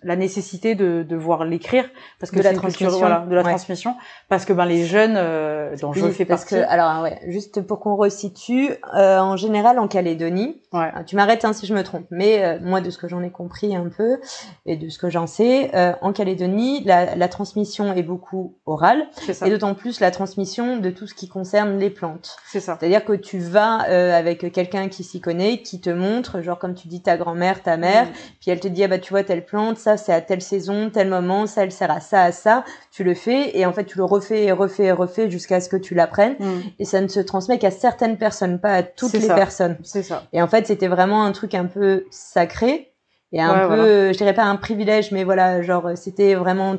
la 0.03 0.17
nécessité 0.17 0.75
de, 0.75 1.03
de 1.03 1.17
voir 1.17 1.45
l'écrire 1.45 1.89
parce 2.21 2.31
que 2.31 2.37
De 2.39 2.43
la 2.43 2.51
culture, 2.51 2.69
transmission. 2.69 2.99
voilà, 2.99 3.27
de 3.29 3.35
la 3.35 3.43
Ouais. 3.43 3.49
transmission 3.51 3.97
parce 4.29 4.45
que 4.45 4.53
ben 4.53 4.65
les 4.67 4.85
jeunes 4.85 5.15
euh, 5.17 5.75
dont 5.81 5.93
je 5.93 6.07
fais 6.11 6.25
parce 6.25 6.45
partie 6.45 6.55
que 6.57 6.69
alors 6.71 7.03
ouais, 7.03 7.19
juste 7.27 7.63
pour 7.63 7.81
qu'on 7.81 7.97
resitue, 7.97 8.71
euh, 8.95 9.19
en 9.19 9.37
général 9.37 9.79
en 9.79 9.89
Calédonie, 9.89 10.60
ouais. 10.73 10.91
euh, 10.97 11.03
tu 11.05 11.17
m'arrêtes 11.17 11.45
hein, 11.45 11.53
si 11.53 11.67
je 11.67 11.75
me 11.75 11.83
trompe, 11.83 12.07
mais 12.11 12.45
euh, 12.45 12.59
moi 12.61 12.81
de 12.81 12.91
ce 12.91 12.99
que 12.99 13.09
j'en 13.09 13.23
ai 13.23 13.31
compris 13.31 13.75
un 13.77 13.89
peu 13.89 14.19
et 14.67 14.77
de 14.77 14.89
ce 14.89 14.99
que 14.99 15.11
j'en 15.11 15.27
sais, 15.27 15.71
euh, 15.75 15.93
en 16.03 16.13
Calédonie, 16.13 16.83
la, 16.85 17.17
la 17.17 17.29
transmission 17.29 17.93
est 17.95 18.03
beaucoup 18.03 18.57
orale 18.67 19.07
c'est 19.21 19.35
ça 19.35 19.47
et 19.47 19.51
d'autant 19.51 19.75
plus 19.75 20.01
la 20.01 20.11
transmission 20.11 20.77
de 20.79 20.91
tout 20.91 21.07
ce 21.07 21.15
qui 21.15 21.29
concerne 21.29 21.79
les 21.79 21.91
plantes. 21.91 22.37
c'est 22.47 22.61
ça 22.61 22.77
C'est-à-dire 22.79 23.05
que 23.05 23.13
tu 23.13 23.39
vas 23.39 23.89
euh, 23.89 24.13
avec 24.17 24.53
quelqu'un 24.53 24.89
qui 24.89 25.05
s'y 25.05 25.21
connaît, 25.21 25.63
qui 25.63 25.81
te 25.81 25.91
montre, 25.91 26.41
genre 26.43 26.59
comme 26.59 26.75
tu 26.75 26.89
dis 26.89 27.03
ta 27.03 27.17
grand-mère, 27.17 27.63
ta 27.63 27.77
mère, 27.77 28.07
Mm. 28.07 28.13
puis 28.41 28.51
elle 28.51 28.61
te 28.61 28.69
dit 28.69 28.85
ah 28.85 28.89
bah 28.89 28.99
tu 28.99 29.11
vois 29.13 29.25
telle 29.25 29.45
plante, 29.45 29.77
ça 29.79 29.97
c'est 29.97 30.13
à 30.13 30.21
telle 30.21 30.43
saison, 30.43 30.91
tel 30.91 31.09
moment, 31.09 31.47
ça 31.47 31.63
elle 31.65 31.73
sert 31.73 31.91
à 31.91 32.01
ça 32.01 32.23
à 32.23 32.33
ça, 32.33 32.65
tu 32.91 33.05
le 33.05 33.15
fais 33.15 33.59
et 33.59 33.67
en 33.67 33.73
fait 33.73 33.85
tu 33.85 33.99
le 33.99 34.05
refais 34.05 34.45
et 34.45 34.53
refais 34.53 34.85
et 34.85 34.93
refais 34.93 35.31
jusqu'à 35.31 35.61
ce 35.61 35.69
que 35.69 35.77
tu 35.77 35.95
l'apprennes 35.95 36.37
Mm. 36.39 36.61
et 36.79 36.85
ça 36.85 37.01
ne 37.01 37.09
se 37.09 37.21
transmet 37.21 37.59
qu'à 37.59 37.71
certaines 37.71 38.17
personnes, 38.17 38.59
pas 38.61 38.73
à 38.75 38.83
toutes 38.83 39.13
les 39.15 39.21
ça. 39.21 39.35
personnes. 39.35 39.77
c'est 39.83 40.03
ça 40.03 40.23
Et 40.33 40.41
en 40.41 40.49
fait 40.49 40.60
c'était 40.67 40.89
vraiment 40.89 41.25
un 41.25 41.33
truc 41.33 41.55
un 41.55 41.67
peu 41.67 42.05
sacré 42.11 42.93
et 43.33 43.41
un 43.41 43.53
Ouais, 43.53 43.61
peu, 43.61 43.67
voilà. 43.67 43.83
euh, 43.85 44.13
je 44.13 44.19
dirais 44.19 44.35
pas 44.35 44.45
un 44.45 44.57
privilège, 44.57 45.13
mais 45.13 45.25
voilà 45.25 45.63
genre 45.63 45.87
euh, 45.87 45.95
c'était 45.97 46.35
vraiment 46.35 46.77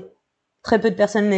très 0.64 0.80
peu 0.80 0.92
de 0.92 0.96
personnes 0.96 1.34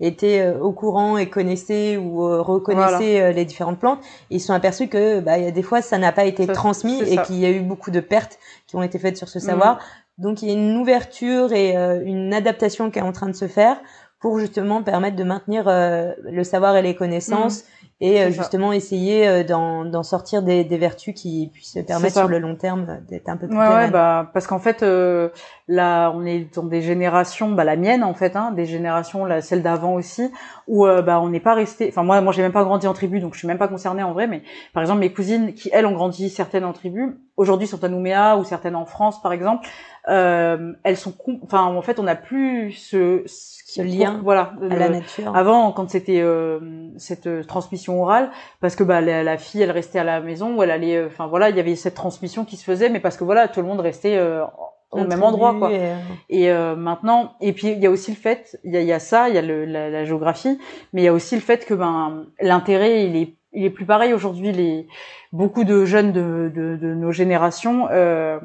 étaient 0.00 0.40
euh, 0.40 0.58
au 0.58 0.72
courant 0.72 1.16
et 1.16 1.28
connaissaient 1.28 1.96
ou 1.96 2.20
reconnaissaient 2.42 3.32
les 3.32 3.44
différentes 3.44 3.78
plantes. 3.78 4.00
Et 4.30 4.36
ils 4.36 4.40
se 4.40 4.48
sont 4.48 4.54
aperçus 4.54 4.88
que 4.88 5.20
bah, 5.20 5.38
il 5.38 5.44
y 5.44 5.46
a 5.46 5.52
des 5.52 5.62
fois 5.62 5.80
ça 5.82 5.98
n'a 5.98 6.12
pas 6.12 6.24
été 6.24 6.46
Ça, 6.46 6.52
transmis 6.54 7.00
et 7.02 7.18
qu'il 7.22 7.36
y 7.36 7.46
a 7.46 7.50
eu 7.50 7.60
beaucoup 7.60 7.90
de 7.90 8.00
pertes 8.00 8.38
qui 8.66 8.76
ont 8.76 8.82
été 8.82 8.98
faites 8.98 9.16
sur 9.16 9.28
ce 9.28 9.38
savoir. 9.38 9.76
Mm. 9.76 9.78
Donc 10.18 10.42
il 10.42 10.48
y 10.48 10.50
a 10.50 10.54
une 10.54 10.76
ouverture 10.76 11.52
et 11.52 11.76
euh, 11.76 12.00
une 12.04 12.34
adaptation 12.34 12.90
qui 12.90 12.98
est 12.98 13.02
en 13.02 13.12
train 13.12 13.28
de 13.28 13.36
se 13.36 13.46
faire 13.46 13.76
pour 14.20 14.40
justement 14.40 14.82
permettre 14.82 15.14
de 15.14 15.22
maintenir 15.22 15.68
euh, 15.68 16.12
le 16.24 16.42
savoir 16.42 16.76
et 16.76 16.82
les 16.82 16.96
connaissances 16.96 17.64
et 18.00 18.20
euh. 18.20 18.26
C'est 18.26 18.32
ça. 18.32 18.42
justement 18.42 18.72
essayer 18.72 19.26
euh, 19.26 19.42
d'en 19.44 20.02
sortir 20.02 20.42
des, 20.42 20.64
des 20.64 20.78
vertus 20.78 21.14
qui 21.14 21.50
puissent 21.52 21.78
permettre 21.86 22.16
sur 22.18 22.28
le 22.28 22.38
long 22.38 22.54
terme 22.54 22.86
euh, 22.88 22.96
d'être 23.08 23.28
un 23.28 23.36
peu 23.36 23.48
plus 23.48 23.56
Ouais, 23.56 23.68
ouais, 23.68 23.90
bah, 23.90 24.30
parce 24.32 24.46
qu'en 24.46 24.60
fait, 24.60 24.82
euh, 24.82 25.30
là, 25.66 26.10
on 26.14 26.24
est 26.24 26.54
dans 26.54 26.62
des 26.62 26.80
générations, 26.80 27.50
bah, 27.50 27.64
la 27.64 27.76
mienne, 27.76 28.04
en 28.04 28.14
fait, 28.14 28.36
hein, 28.36 28.52
des 28.52 28.66
générations, 28.66 29.24
la, 29.24 29.40
celle 29.40 29.62
d'avant 29.62 29.94
aussi, 29.94 30.30
où, 30.66 30.86
euh, 30.86 31.02
bah, 31.02 31.20
on 31.20 31.28
n'est 31.28 31.40
pas 31.40 31.54
resté, 31.54 31.88
enfin, 31.88 32.02
moi, 32.02 32.20
moi, 32.20 32.32
j'ai 32.32 32.42
même 32.42 32.52
pas 32.52 32.64
grandi 32.64 32.86
en 32.86 32.94
tribu, 32.94 33.20
donc 33.20 33.34
je 33.34 33.38
suis 33.38 33.48
même 33.48 33.58
pas 33.58 33.68
concernée 33.68 34.02
en 34.02 34.12
vrai, 34.12 34.26
mais, 34.26 34.42
par 34.72 34.82
exemple, 34.82 35.00
mes 35.00 35.12
cousines, 35.12 35.54
qui, 35.54 35.70
elles, 35.72 35.86
ont 35.86 35.92
grandi 35.92 36.30
certaines 36.30 36.64
en 36.64 36.72
tribu, 36.72 37.18
aujourd'hui 37.36 37.66
sont 37.66 37.82
à 37.82 37.88
Nouméa, 37.88 38.36
ou 38.36 38.44
certaines 38.44 38.76
en 38.76 38.86
France, 38.86 39.20
par 39.20 39.32
exemple, 39.32 39.68
euh, 40.08 40.72
elles 40.84 40.96
sont, 40.96 41.14
enfin, 41.42 41.64
en 41.64 41.82
fait, 41.82 41.98
on 41.98 42.04
n'a 42.04 42.16
plus 42.16 42.72
ce, 42.72 43.22
Ce 43.26 43.57
lien 43.76 44.20
voilà, 44.22 44.52
à 44.70 44.76
la 44.76 44.88
nature. 44.88 45.36
avant, 45.36 45.72
quand 45.72 45.90
c'était 45.90 46.20
euh, 46.20 46.88
cette 46.96 47.26
euh, 47.26 47.44
transmission 47.44 48.02
orale, 48.02 48.30
parce 48.60 48.76
que 48.76 48.84
bah 48.84 49.00
la, 49.00 49.22
la 49.22 49.36
fille, 49.38 49.62
elle 49.62 49.70
restait 49.70 49.98
à 49.98 50.04
la 50.04 50.20
maison, 50.20 50.56
ou 50.56 50.62
elle 50.62 50.70
allait, 50.70 50.96
euh, 50.96 51.06
enfin 51.06 51.26
voilà, 51.26 51.50
il 51.50 51.56
y 51.56 51.60
avait 51.60 51.76
cette 51.76 51.94
transmission 51.94 52.44
qui 52.44 52.56
se 52.56 52.64
faisait, 52.64 52.88
mais 52.88 53.00
parce 53.00 53.16
que 53.16 53.24
voilà, 53.24 53.48
tout 53.48 53.60
le 53.60 53.66
monde 53.66 53.80
restait 53.80 54.16
euh, 54.16 54.44
au 54.90 55.04
même 55.04 55.22
endroit, 55.22 55.54
quoi. 55.54 55.70
Et, 55.70 55.78
euh, 55.80 55.94
Et 56.30 56.50
euh, 56.50 56.76
maintenant, 56.76 57.34
et 57.40 57.52
puis 57.52 57.68
il 57.72 57.78
y 57.78 57.86
a 57.86 57.90
aussi 57.90 58.10
le 58.10 58.16
fait, 58.16 58.58
il 58.64 58.72
y 58.72 58.76
a, 58.78 58.80
il 58.80 58.86
y 58.86 58.92
a 58.92 58.98
ça, 59.00 59.28
il 59.28 59.34
y 59.34 59.38
a 59.38 59.42
le, 59.42 59.66
la, 59.66 59.90
la 59.90 60.04
géographie, 60.04 60.58
mais 60.92 61.02
il 61.02 61.04
y 61.04 61.08
a 61.08 61.12
aussi 61.12 61.34
le 61.34 61.42
fait 61.42 61.66
que 61.66 61.74
ben 61.74 62.24
l'intérêt 62.40 63.04
il 63.04 63.16
est 63.16 63.34
il 63.52 63.64
est 63.64 63.70
plus 63.70 63.86
pareil 63.86 64.12
aujourd'hui. 64.14 64.52
Les 64.52 64.86
beaucoup 65.32 65.64
de 65.64 65.84
jeunes 65.84 66.12
de, 66.12 66.50
de, 66.54 66.76
de 66.76 66.94
nos 66.94 67.12
générations 67.12 67.88
euh, 67.90 68.38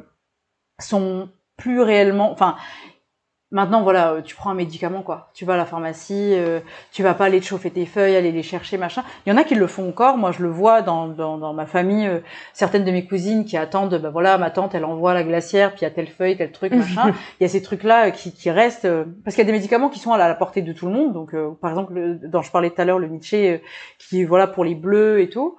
sont 0.80 1.28
plus 1.56 1.80
réellement, 1.80 2.32
enfin, 2.32 2.56
Maintenant, 3.54 3.84
voilà, 3.84 4.14
euh, 4.14 4.20
tu 4.20 4.34
prends 4.34 4.50
un 4.50 4.54
médicament, 4.54 5.02
quoi. 5.02 5.30
Tu 5.32 5.44
vas 5.44 5.54
à 5.54 5.56
la 5.56 5.64
pharmacie, 5.64 6.32
euh, 6.34 6.58
tu 6.90 7.04
vas 7.04 7.14
pas 7.14 7.26
aller 7.26 7.38
te 7.38 7.44
chauffer 7.44 7.70
tes 7.70 7.86
feuilles, 7.86 8.16
aller 8.16 8.32
les 8.32 8.42
chercher, 8.42 8.78
machin. 8.78 9.04
Il 9.24 9.30
y 9.30 9.32
en 9.32 9.36
a 9.36 9.44
qui 9.44 9.54
le 9.54 9.68
font 9.68 9.88
encore. 9.88 10.18
Moi, 10.18 10.32
je 10.32 10.42
le 10.42 10.48
vois 10.48 10.82
dans, 10.82 11.06
dans, 11.06 11.38
dans 11.38 11.52
ma 11.52 11.64
famille. 11.64 12.08
Euh, 12.08 12.18
certaines 12.52 12.82
de 12.84 12.90
mes 12.90 13.06
cousines 13.06 13.44
qui 13.44 13.56
attendent, 13.56 13.96
bah 14.02 14.10
voilà, 14.10 14.38
ma 14.38 14.50
tante, 14.50 14.74
elle 14.74 14.84
envoie 14.84 15.14
la 15.14 15.22
glacière, 15.22 15.70
puis 15.70 15.82
il 15.82 15.84
y 15.84 15.86
a 15.86 15.92
telle 15.92 16.08
feuille, 16.08 16.36
tel 16.36 16.50
truc, 16.50 16.72
machin. 16.74 17.14
Il 17.38 17.44
y 17.44 17.46
a 17.46 17.48
ces 17.48 17.62
trucs-là 17.62 18.10
qui, 18.10 18.32
qui 18.34 18.50
restent, 18.50 18.88
parce 19.24 19.36
qu'il 19.36 19.44
y 19.44 19.46
a 19.46 19.52
des 19.52 19.56
médicaments 19.56 19.88
qui 19.88 20.00
sont 20.00 20.10
à 20.10 20.18
la, 20.18 20.34
portée 20.34 20.62
de 20.62 20.72
tout 20.72 20.86
le 20.86 20.92
monde. 20.92 21.12
Donc, 21.12 21.32
par 21.60 21.70
exemple, 21.70 21.92
le, 21.92 22.14
dont 22.16 22.42
je 22.42 22.50
parlais 22.50 22.70
tout 22.70 22.82
à 22.82 22.84
l'heure, 22.84 22.98
le 22.98 23.06
Nietzsche, 23.06 23.62
qui 24.00 24.24
voilà 24.24 24.48
pour 24.48 24.64
les 24.64 24.74
bleus 24.74 25.20
et 25.20 25.28
tout. 25.30 25.56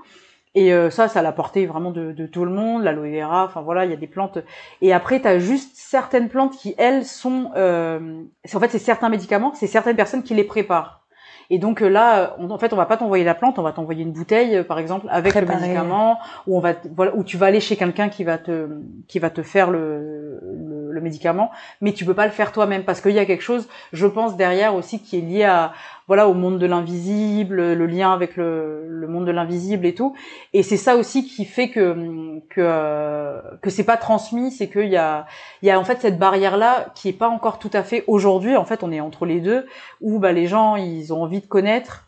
Et 0.56 0.73
euh, 0.73 0.90
ça, 0.90 1.10
ça 1.10 1.22
l'a 1.22 1.34
porté 1.34 1.65
vraiment 1.65 1.91
de, 1.91 2.14
de, 2.14 2.26
tout 2.26 2.45
le 2.45 2.52
monde, 2.52 2.84
l'aloe 2.84 3.11
vera, 3.11 3.44
enfin 3.44 3.61
voilà, 3.61 3.84
il 3.84 3.91
y 3.91 3.94
a 3.94 3.98
des 3.98 4.07
plantes. 4.07 4.40
Et 4.82 4.94
après, 4.94 5.19
tu 5.19 5.27
as 5.27 5.38
juste 5.38 5.76
certaines 5.76 6.30
plantes 6.30 6.56
qui, 6.56 6.73
elles, 6.77 7.06
sont... 7.06 7.52
Euh, 7.57 8.23
en 8.53 8.60
fait, 8.60 8.69
c'est 8.69 8.80
certains 8.80 9.10
médicaments, 9.10 9.53
c'est 9.53 9.68
certaines 9.68 9.98
personnes 9.98 10.23
qui 10.23 10.34
les 10.34 10.45
préparent. 10.45 11.02
Et 11.49 11.60
donc 11.60 11.82
euh, 11.82 11.90
là, 11.90 12.36
en 12.40 12.57
fait, 12.57 12.73
on 12.73 12.76
va 12.76 12.86
pas 12.86 12.98
t'envoyer 12.98 13.23
la 13.23 13.36
plante, 13.36 13.60
on 13.60 13.61
va 13.61 13.72
t'envoyer 13.72 14.02
une 14.02 14.14
bouteille, 14.14 14.64
par 14.64 14.80
exemple, 14.80 15.06
avec 15.10 15.36
le 15.36 15.45
médicament, 15.45 16.18
où 16.48 16.57
on 16.57 16.60
va, 16.60 16.73
voilà, 16.95 17.14
où 17.15 17.23
tu 17.23 17.38
vas 17.38 17.48
aller 17.48 17.60
chez 17.60 17.76
quelqu'un 17.76 18.10
qui 18.10 18.23
va 18.23 18.38
te, 18.38 18.68
qui 19.07 19.19
va 19.19 19.30
te 19.30 19.44
faire 19.44 19.69
le, 19.69 20.40
le, 20.41 20.91
le 20.91 21.02
médicament, 21.02 21.52
mais 21.82 21.91
tu 21.91 22.06
peux 22.06 22.15
pas 22.15 22.26
le 22.26 22.32
faire 22.32 22.52
toi-même 22.52 22.84
parce 22.84 23.02
qu'il 23.02 23.11
y 23.11 23.19
a 23.19 23.26
quelque 23.26 23.44
chose, 23.44 23.68
je 23.94 24.07
pense, 24.07 24.38
derrière 24.38 24.73
aussi 24.73 24.99
qui 25.03 25.19
est 25.19 25.22
lié 25.22 25.44
à, 25.44 25.73
voilà 26.07 26.27
au 26.27 26.34
monde 26.34 26.60
de 26.60 26.65
l'invisible, 26.65 27.73
le 27.73 27.86
lien 27.86 28.14
avec 28.14 28.36
le, 28.36 28.88
le 28.88 29.07
monde 29.07 29.26
de 29.26 29.32
l'invisible 29.32 29.86
et 29.86 29.95
tout. 29.95 30.15
Et 30.53 30.64
c'est 30.64 30.77
ça 30.77 30.95
aussi 30.95 31.26
qui 31.26 31.45
fait 31.45 31.69
que 31.69 32.40
que 32.49 32.61
euh, 32.61 33.41
que 33.61 33.69
c'est 33.69 33.84
pas 33.84 33.98
transmis, 33.98 34.52
c'est 34.52 34.69
qu'il 34.69 34.90
y 34.90 34.98
a 34.98 35.26
il 35.61 35.68
y 35.68 35.72
a 35.72 35.80
en 35.80 35.84
fait 35.84 36.02
cette 36.02 36.19
barrière 36.19 36.57
là 36.57 36.88
qui 36.95 37.10
est 37.10 37.14
pas 37.14 37.30
encore 37.30 37.60
tout 37.60 37.72
à 37.73 37.84
fait 37.84 38.03
aujourd'hui. 38.07 38.56
En 38.56 38.65
fait, 38.65 38.84
on 38.84 38.91
est 38.91 38.99
entre 38.99 39.26
les 39.26 39.40
deux 39.40 39.65
où 40.02 40.19
bah 40.19 40.32
les 40.32 40.48
gens 40.48 40.76
ils 40.76 41.14
ont 41.14 41.23
envie 41.23 41.41
de 41.41 41.48
connaître 41.48 42.06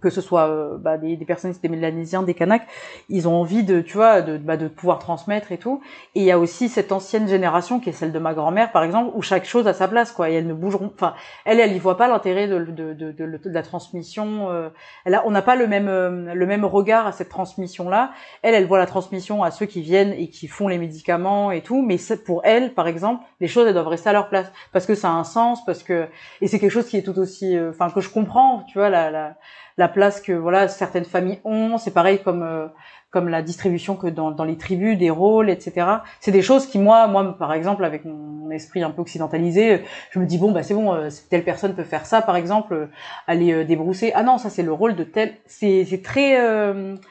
que 0.00 0.10
ce 0.10 0.20
soit 0.20 0.48
euh, 0.48 0.76
bah, 0.78 0.98
des, 0.98 1.16
des, 1.16 1.24
personnes, 1.24 1.54
des 1.62 1.68
Mélanésiens, 1.68 2.22
des 2.22 2.34
Kanaks, 2.34 2.66
ils 3.08 3.28
ont 3.28 3.34
envie 3.34 3.64
de, 3.64 3.80
tu 3.80 3.96
vois, 3.96 4.22
de, 4.22 4.38
bah, 4.38 4.56
de 4.56 4.68
pouvoir 4.68 4.98
transmettre 4.98 5.52
et 5.52 5.58
tout. 5.58 5.80
Et 6.14 6.20
il 6.20 6.24
y 6.24 6.30
a 6.30 6.38
aussi 6.38 6.68
cette 6.68 6.92
ancienne 6.92 7.28
génération 7.28 7.80
qui 7.80 7.90
est 7.90 7.92
celle 7.92 8.12
de 8.12 8.18
ma 8.18 8.34
grand-mère, 8.34 8.72
par 8.72 8.84
exemple, 8.84 9.12
où 9.14 9.22
chaque 9.22 9.44
chose 9.44 9.66
a 9.66 9.72
sa 9.72 9.88
place, 9.88 10.12
quoi. 10.12 10.30
Et 10.30 10.34
elles 10.34 10.46
ne 10.46 10.54
bougeront, 10.54 10.90
enfin, 10.94 11.14
elle, 11.44 11.60
elle 11.60 11.72
y 11.72 11.78
voit 11.78 11.96
pas 11.96 12.08
l'intérêt 12.08 12.48
de, 12.48 12.58
de, 12.58 12.92
de, 12.94 13.12
de, 13.12 13.50
la 13.50 13.62
transmission. 13.62 14.50
Euh, 14.50 14.70
elle 15.04 15.14
a, 15.14 15.26
on 15.26 15.30
n'a 15.30 15.42
pas 15.42 15.56
le 15.56 15.66
même, 15.66 15.88
euh, 15.88 16.34
le 16.34 16.46
même 16.46 16.64
regard 16.64 17.06
à 17.06 17.12
cette 17.12 17.28
transmission-là. 17.28 18.12
Elle, 18.42 18.54
elle 18.54 18.66
voit 18.66 18.78
la 18.78 18.86
transmission 18.86 19.42
à 19.42 19.50
ceux 19.50 19.66
qui 19.66 19.82
viennent 19.82 20.12
et 20.12 20.28
qui 20.28 20.48
font 20.48 20.68
les 20.68 20.78
médicaments 20.78 21.50
et 21.50 21.62
tout. 21.62 21.82
Mais 21.82 21.96
pour 22.24 22.42
elle, 22.44 22.74
par 22.74 22.86
exemple, 22.86 23.24
les 23.40 23.48
choses 23.48 23.66
elles 23.66 23.74
doivent 23.74 23.88
rester 23.88 24.10
à 24.10 24.12
leur 24.12 24.28
place 24.28 24.50
parce 24.72 24.86
que 24.86 24.94
ça 24.94 25.08
a 25.08 25.12
un 25.12 25.24
sens, 25.24 25.64
parce 25.64 25.82
que 25.82 26.06
et 26.40 26.48
c'est 26.48 26.58
quelque 26.58 26.70
chose 26.70 26.86
qui 26.86 26.96
est 26.96 27.02
tout 27.02 27.18
aussi, 27.18 27.58
enfin, 27.58 27.90
que 27.90 28.00
je 28.00 28.10
comprends, 28.10 28.64
tu 28.64 28.78
vois, 28.78 28.88
la, 28.88 29.10
la 29.10 29.36
la 29.78 29.88
place 29.88 30.20
que 30.20 30.32
voilà 30.32 30.68
certaines 30.68 31.04
familles 31.04 31.40
ont. 31.44 31.78
C'est 31.78 31.92
pareil 31.92 32.20
comme 32.22 32.42
euh, 32.42 32.66
comme 33.10 33.28
la 33.28 33.40
distribution 33.40 33.96
que 33.96 34.08
dans, 34.08 34.32
dans 34.32 34.44
les 34.44 34.58
tribus, 34.58 34.98
des 34.98 35.08
rôles, 35.08 35.48
etc. 35.48 35.86
C'est 36.20 36.32
des 36.32 36.42
choses 36.42 36.66
qui 36.66 36.78
moi, 36.78 37.06
moi 37.06 37.38
par 37.38 37.54
exemple, 37.54 37.84
avec 37.84 38.04
mon 38.04 38.50
esprit 38.50 38.82
un 38.82 38.90
peu 38.90 39.00
occidentalisé, 39.00 39.84
je 40.10 40.18
me 40.18 40.26
dis 40.26 40.36
bon 40.36 40.52
bah 40.52 40.62
c'est 40.62 40.74
bon, 40.74 40.92
euh, 40.92 41.08
telle 41.30 41.44
personne 41.44 41.74
peut 41.74 41.84
faire 41.84 42.04
ça, 42.04 42.20
par 42.20 42.36
exemple, 42.36 42.74
euh, 42.74 42.86
aller 43.26 43.64
débrousser. 43.64 44.12
Ah 44.14 44.24
non, 44.24 44.36
ça 44.36 44.50
c'est 44.50 44.64
le 44.64 44.72
rôle 44.72 44.96
de 44.96 45.04
tel. 45.04 45.34
C'est 45.46 45.84
c'est 45.84 46.02
très 46.02 46.32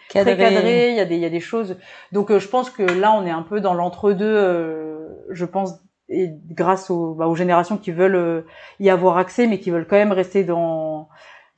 cadré. 0.09 0.35
très 0.35 0.37
cadré. 0.37 0.89
Il 0.91 0.97
y 0.97 0.99
a 0.99 1.05
des 1.05 1.15
il 1.15 1.21
y 1.21 1.25
a 1.25 1.29
des 1.29 1.39
choses. 1.39 1.77
Donc 2.11 2.37
je 2.37 2.47
pense 2.47 2.69
que 2.69 2.83
là 2.83 3.13
on 3.13 3.25
est 3.25 3.31
un 3.31 3.43
peu 3.43 3.61
dans 3.61 3.73
l'entre-deux. 3.73 5.07
je 5.29 5.45
pense 5.45 5.79
et 6.09 6.29
grâce 6.51 6.89
aux, 6.89 7.15
bah, 7.15 7.27
aux 7.27 7.35
générations 7.35 7.75
qui 7.75 7.91
veulent 7.91 8.45
y 8.79 8.89
avoir 8.89 9.17
accès, 9.17 9.45
mais 9.45 9.59
qui 9.59 9.71
veulent 9.71 9.87
quand 9.87 9.97
même 9.97 10.13
rester 10.13 10.45
dans 10.45 11.09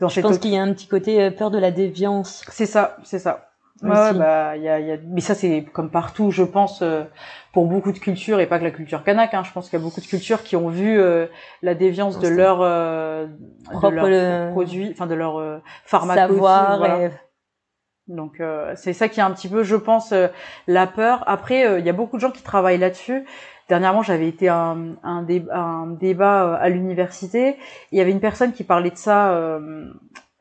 je 0.07 0.21
pense 0.21 0.37
qu'il 0.37 0.51
y 0.51 0.57
a 0.57 0.61
un 0.61 0.73
petit 0.73 0.87
côté 0.87 1.21
euh, 1.21 1.31
peur 1.31 1.51
de 1.51 1.57
la 1.57 1.71
déviance. 1.71 2.45
C'est 2.49 2.65
ça, 2.65 2.97
c'est 3.03 3.19
ça. 3.19 3.49
Ouais, 3.81 4.13
bah, 4.13 4.57
y 4.57 4.67
a, 4.67 4.79
y 4.79 4.91
a... 4.91 4.97
Mais 5.07 5.21
ça, 5.21 5.35
c'est 5.35 5.63
comme 5.71 5.89
partout, 5.89 6.31
je 6.31 6.43
pense, 6.43 6.81
euh, 6.81 7.03
pour 7.53 7.65
beaucoup 7.65 7.91
de 7.91 7.99
cultures, 7.99 8.39
et 8.39 8.45
pas 8.45 8.59
que 8.59 8.63
la 8.63 8.71
culture 8.71 9.03
kanak. 9.03 9.33
Hein, 9.33 9.43
je 9.43 9.51
pense 9.51 9.69
qu'il 9.69 9.79
y 9.79 9.81
a 9.81 9.85
beaucoup 9.85 10.01
de 10.01 10.05
cultures 10.05 10.43
qui 10.43 10.55
ont 10.55 10.69
vu 10.69 10.99
euh, 10.99 11.27
la 11.61 11.75
déviance 11.75 12.19
de 12.19 12.27
leur, 12.27 12.59
euh, 12.61 13.27
de 13.27 13.87
leur 13.87 14.51
produit, 14.51 14.89
enfin 14.91 15.07
de 15.07 15.15
leur 15.15 15.37
euh, 15.37 15.59
Savoir 15.85 16.77
voilà. 16.77 17.09
Donc 18.07 18.41
c'est 18.75 18.93
ça 18.93 19.07
qui 19.07 19.19
est 19.19 19.23
un 19.23 19.29
petit 19.31 19.47
peu, 19.47 19.61
je 19.61 19.75
pense, 19.75 20.15
la 20.67 20.87
peur. 20.87 21.23
Après, 21.27 21.79
il 21.79 21.85
y 21.85 21.89
a 21.89 21.93
beaucoup 21.93 22.15
de 22.15 22.21
gens 22.21 22.31
qui 22.31 22.41
travaillent 22.41 22.79
là-dessus 22.79 23.23
Dernièrement, 23.69 24.01
j'avais 24.01 24.27
été 24.27 24.47
à 24.47 24.75
un, 25.03 25.21
débat 25.21 26.43
euh, 26.43 26.57
à 26.59 26.69
l'université. 26.69 27.55
Il 27.91 27.99
y 27.99 28.01
avait 28.01 28.11
une 28.11 28.19
personne 28.19 28.51
qui 28.51 28.63
parlait 28.63 28.89
de 28.89 28.97
ça. 28.97 29.31
Euh, 29.31 29.85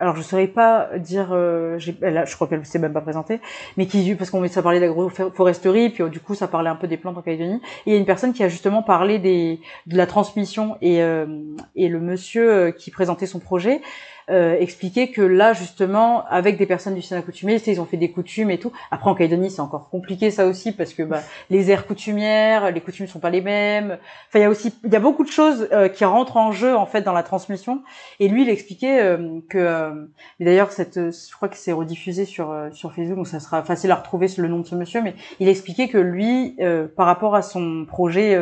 alors 0.00 0.16
je 0.16 0.22
saurais 0.22 0.46
pas 0.46 0.88
dire, 0.96 1.28
euh, 1.32 1.78
je 1.78 2.34
crois 2.34 2.46
qu'elle 2.46 2.64
s'est 2.64 2.78
même 2.78 2.92
pas 2.92 3.00
présentée, 3.00 3.40
mais 3.76 3.86
qui 3.86 4.14
parce 4.14 4.30
qu'on 4.30 4.46
ça 4.46 4.62
parlait 4.62 4.78
d'agroforesterie, 4.78 5.90
puis 5.90 6.08
du 6.08 6.20
coup 6.20 6.36
ça 6.36 6.46
parlait 6.46 6.70
un 6.70 6.76
peu 6.76 6.86
des 6.86 6.96
plantes 6.96 7.18
en 7.18 7.22
Calédonie. 7.22 7.60
Il 7.84 7.92
y 7.92 7.96
a 7.96 7.98
une 7.98 8.06
personne 8.06 8.32
qui 8.32 8.44
a 8.44 8.48
justement 8.48 8.84
parlé 8.84 9.18
de 9.18 9.96
la 9.96 10.06
transmission 10.06 10.78
et 10.80 11.00
le 11.00 11.98
monsieur 11.98 12.70
qui 12.70 12.92
présentait 12.92 13.26
son 13.26 13.40
projet 13.40 13.82
euh, 14.30 14.56
expliquer 14.58 15.10
que 15.10 15.22
là 15.22 15.52
justement 15.52 16.24
avec 16.26 16.58
des 16.58 16.66
personnes 16.66 16.94
du 16.94 17.02
Sénat 17.02 17.22
coutumier, 17.22 17.60
ils 17.66 17.80
ont 17.80 17.84
fait 17.84 17.96
des 17.96 18.10
coutumes 18.10 18.50
et 18.50 18.58
tout. 18.58 18.72
Après 18.90 19.10
en 19.10 19.14
Calédonie 19.14 19.50
c'est 19.50 19.60
encore 19.60 19.88
compliqué 19.90 20.30
ça 20.30 20.46
aussi 20.46 20.72
parce 20.72 20.92
que 20.92 21.02
bah, 21.02 21.20
les 21.50 21.70
aires 21.70 21.86
coutumières, 21.86 22.70
les 22.70 22.80
coutumes 22.80 23.06
sont 23.06 23.20
pas 23.20 23.30
les 23.30 23.40
mêmes. 23.40 23.98
Enfin 24.28 24.38
il 24.38 24.42
y 24.42 24.44
a 24.44 24.50
aussi 24.50 24.72
il 24.84 24.92
y 24.92 24.96
a 24.96 25.00
beaucoup 25.00 25.24
de 25.24 25.30
choses 25.30 25.68
euh, 25.72 25.88
qui 25.88 26.04
rentrent 26.04 26.36
en 26.36 26.52
jeu 26.52 26.76
en 26.76 26.86
fait 26.86 27.02
dans 27.02 27.12
la 27.12 27.22
transmission. 27.22 27.82
Et 28.20 28.28
lui 28.28 28.42
il 28.42 28.48
expliquait 28.48 29.00
euh, 29.00 29.40
que 29.48 29.58
euh, 29.58 30.06
d'ailleurs 30.40 30.72
cette 30.72 30.96
je 30.98 31.34
crois 31.34 31.48
que 31.48 31.56
c'est 31.56 31.72
rediffusé 31.72 32.24
sur 32.24 32.54
sur 32.72 32.92
Facebook 32.92 33.16
donc 33.16 33.28
ça 33.28 33.40
sera 33.40 33.62
facile 33.62 33.90
à 33.90 33.96
retrouver 33.96 34.26
le 34.36 34.48
nom 34.48 34.58
de 34.58 34.66
ce 34.66 34.74
monsieur 34.74 35.00
mais 35.02 35.14
il 35.40 35.48
expliquait 35.48 35.88
que 35.88 35.98
lui 35.98 36.56
par 36.96 37.06
rapport 37.06 37.34
à 37.34 37.42
son 37.42 37.86
projet 37.86 38.38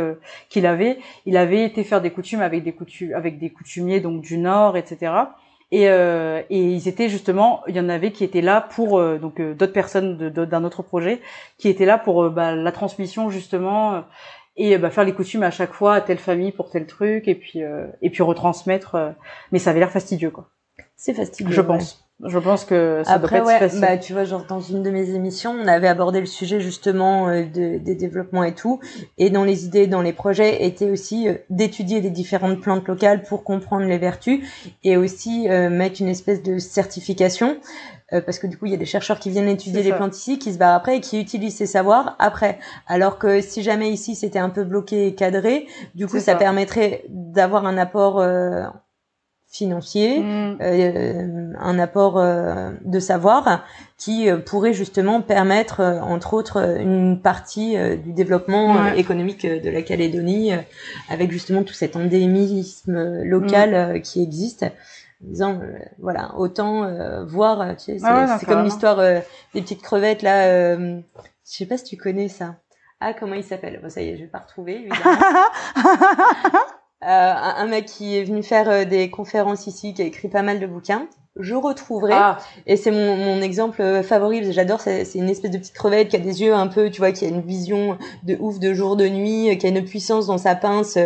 qu'il 0.48 0.66
avait, 0.66 0.98
il 1.26 1.36
avait 1.36 1.64
été 1.64 1.84
faire 1.84 2.00
des 2.00 2.10
coutumes 2.10 2.40
avec 2.40 2.62
des 2.62 2.72
coutumes 2.72 3.14
avec 3.14 3.38
des 3.38 3.50
coutumiers 3.50 4.00
donc 4.00 4.22
du 4.22 4.38
nord 4.38 4.76
etc 4.76 5.12
et, 5.72 5.88
euh, 5.88 6.42
et 6.48 6.60
ils 6.60 6.88
étaient 6.88 7.08
justement, 7.08 7.62
il 7.66 7.74
y 7.74 7.80
en 7.80 7.88
avait 7.88 8.12
qui 8.12 8.22
étaient 8.22 8.40
là 8.40 8.60
pour 8.60 8.98
euh, 8.98 9.18
donc 9.18 9.40
euh, 9.40 9.54
d'autres 9.54 9.72
personnes 9.72 10.16
d'un 10.30 10.64
autre 10.64 10.82
projet 10.82 11.20
qui 11.58 11.68
étaient 11.68 11.86
là 11.86 11.98
pour 11.98 12.30
bah, 12.30 12.54
la 12.54 12.72
transmission 12.72 13.30
justement 13.30 14.04
et 14.56 14.78
bah, 14.78 14.90
faire 14.90 15.04
les 15.04 15.12
coutumes 15.12 15.42
à 15.42 15.50
chaque 15.50 15.72
fois 15.72 15.94
à 15.94 16.00
telle 16.00 16.18
famille 16.18 16.52
pour 16.52 16.70
tel 16.70 16.86
truc 16.86 17.26
et 17.26 17.34
puis 17.34 17.60
et 18.00 18.10
puis 18.10 18.22
retransmettre. 18.22 19.14
mais 19.50 19.58
ça 19.58 19.70
avait 19.70 19.80
l'air 19.80 19.90
fastidieux 19.90 20.30
quoi. 20.30 20.50
C'est 20.94 21.14
fastidieux. 21.14 21.52
Je 21.52 21.60
pense. 21.60 22.05
Je 22.24 22.38
pense 22.38 22.64
que 22.64 23.02
ça 23.04 23.12
Après, 23.12 23.40
doit 23.40 23.58
pas 23.58 23.64
être 23.66 23.74
ouais, 23.74 23.80
Bah, 23.80 23.98
tu 23.98 24.14
vois, 24.14 24.24
genre 24.24 24.46
dans 24.48 24.60
une 24.60 24.82
de 24.82 24.90
mes 24.90 25.10
émissions, 25.10 25.50
on 25.50 25.66
avait 25.66 25.86
abordé 25.86 26.18
le 26.18 26.26
sujet 26.26 26.60
justement 26.60 27.28
euh, 27.28 27.42
de, 27.42 27.76
des 27.76 27.94
développements 27.94 28.42
et 28.42 28.54
tout, 28.54 28.80
et 29.18 29.28
dans 29.28 29.44
les 29.44 29.66
idées, 29.66 29.86
dans 29.86 30.00
les 30.00 30.14
projets, 30.14 30.64
était 30.64 30.90
aussi 30.90 31.28
euh, 31.28 31.34
d'étudier 31.50 32.00
les 32.00 32.08
différentes 32.08 32.62
plantes 32.62 32.88
locales 32.88 33.22
pour 33.22 33.44
comprendre 33.44 33.84
les 33.84 33.98
vertus, 33.98 34.40
et 34.82 34.96
aussi 34.96 35.46
euh, 35.50 35.68
mettre 35.68 36.00
une 36.00 36.08
espèce 36.08 36.42
de 36.42 36.58
certification, 36.58 37.58
parce 38.24 38.38
que 38.38 38.46
du 38.46 38.56
coup, 38.56 38.66
il 38.66 38.70
y 38.70 38.74
a 38.74 38.78
des 38.78 38.86
chercheurs 38.86 39.18
qui 39.18 39.30
viennent 39.30 39.48
étudier 39.48 39.82
les 39.82 39.92
plantes 39.92 40.16
ici, 40.16 40.38
qui 40.38 40.52
se 40.52 40.58
barrent 40.58 40.76
après 40.76 40.98
et 40.98 41.00
qui 41.00 41.20
utilisent 41.20 41.56
ces 41.56 41.66
savoirs 41.66 42.14
après. 42.20 42.60
Alors 42.86 43.18
que 43.18 43.40
si 43.40 43.64
jamais 43.64 43.90
ici 43.90 44.14
c'était 44.14 44.38
un 44.38 44.48
peu 44.48 44.62
bloqué 44.62 45.08
et 45.08 45.14
cadré, 45.16 45.66
du 45.96 46.06
coup, 46.06 46.20
ça, 46.20 46.32
ça, 46.32 46.34
permettrait 46.36 47.04
d'avoir 47.08 47.66
un 47.66 47.76
apport 47.76 48.20
financier, 49.56 50.20
mm. 50.20 50.58
euh, 50.60 51.52
un 51.58 51.78
apport 51.78 52.18
euh, 52.18 52.70
de 52.84 53.00
savoir 53.00 53.64
qui 53.96 54.28
euh, 54.28 54.38
pourrait 54.38 54.74
justement 54.74 55.22
permettre, 55.22 55.80
entre 55.80 56.34
autres, 56.34 56.78
une 56.80 57.20
partie 57.20 57.76
du 57.98 58.12
développement 58.12 58.92
économique 58.92 59.46
de 59.46 59.70
la 59.70 59.82
Calédonie, 59.82 60.52
avec 61.08 61.30
justement 61.30 61.62
tout 61.62 61.74
cet 61.74 61.96
endémisme 61.96 63.22
local 63.22 63.96
mm. 63.96 64.02
qui 64.02 64.22
existe. 64.22 64.64
En 65.24 65.28
disant, 65.28 65.60
voilà, 65.98 66.34
autant 66.36 66.86
voir, 67.24 67.74
tu 67.78 67.84
sais, 67.84 67.98
c'est 67.98 68.06
ah 68.06 68.38
comme 68.46 68.64
l'histoire 68.64 68.98
des 68.98 69.62
petites 69.62 69.80
crevettes 69.80 70.20
là. 70.20 70.76
je 70.76 71.00
sais 71.42 71.64
pas 71.64 71.78
si 71.78 71.84
tu 71.84 71.96
connais 71.96 72.28
ça. 72.28 72.56
Ah, 73.00 73.14
comment 73.14 73.34
il 73.34 73.44
s'appelle? 73.44 73.80
Bon, 73.82 73.88
ça 73.88 74.02
y 74.02 74.10
est, 74.10 74.16
je 74.16 74.22
vais 74.22 74.28
pas 74.28 74.40
retrouver, 74.40 74.74
évidemment. 74.74 75.18
Euh, 77.04 77.06
un 77.06 77.66
mec 77.66 77.84
qui 77.86 78.16
est 78.16 78.24
venu 78.24 78.42
faire 78.42 78.68
euh, 78.70 78.84
des 78.84 79.10
conférences 79.10 79.66
ici, 79.66 79.92
qui 79.94 80.02
a 80.02 80.04
écrit 80.06 80.28
pas 80.28 80.42
mal 80.42 80.58
de 80.60 80.66
bouquins. 80.66 81.06
je 81.38 81.54
retrouverai. 81.54 82.14
Ah, 82.14 82.38
Et 82.66 82.78
c'est 82.78 82.90
mon, 82.90 83.16
mon 83.16 83.42
exemple 83.42 83.82
euh, 83.82 84.02
favori. 84.02 84.50
J'adore. 84.50 84.80
C'est 84.80 85.04
c'est 85.04 85.18
une 85.18 85.28
espèce 85.28 85.50
de 85.50 85.58
petite 85.58 85.74
crevette 85.74 86.08
qui 86.08 86.16
a 86.16 86.20
des 86.20 86.40
yeux 86.40 86.54
un 86.54 86.66
peu, 86.68 86.88
tu 86.88 87.02
vois, 87.02 87.12
qui 87.12 87.26
a 87.26 87.28
une 87.28 87.42
vision 87.42 87.98
de 88.22 88.38
ouf 88.40 88.58
de 88.58 88.72
jour, 88.72 88.96
de 88.96 89.06
nuit, 89.06 89.58
qui 89.58 89.66
a 89.66 89.68
une 89.68 89.84
puissance 89.84 90.26
dans 90.26 90.38
sa 90.38 90.54
pince 90.54 90.96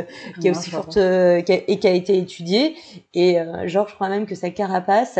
qui 0.41 0.47
est 0.47 0.51
aussi 0.53 0.71
forte 0.71 0.97
euh, 0.97 1.41
qui 1.41 1.53
a- 1.55 1.61
et 1.67 1.81
qui 1.81 1.89
a 1.89 1.93
été 1.93 2.17
étudiée. 2.17 2.77
Et 3.13 3.41
euh, 3.41 3.67
genre, 3.67 3.89
je 3.89 3.95
crois 3.97 4.09
même 4.09 4.27
que 4.27 4.37
sa 4.37 4.51
carapace, 4.51 5.19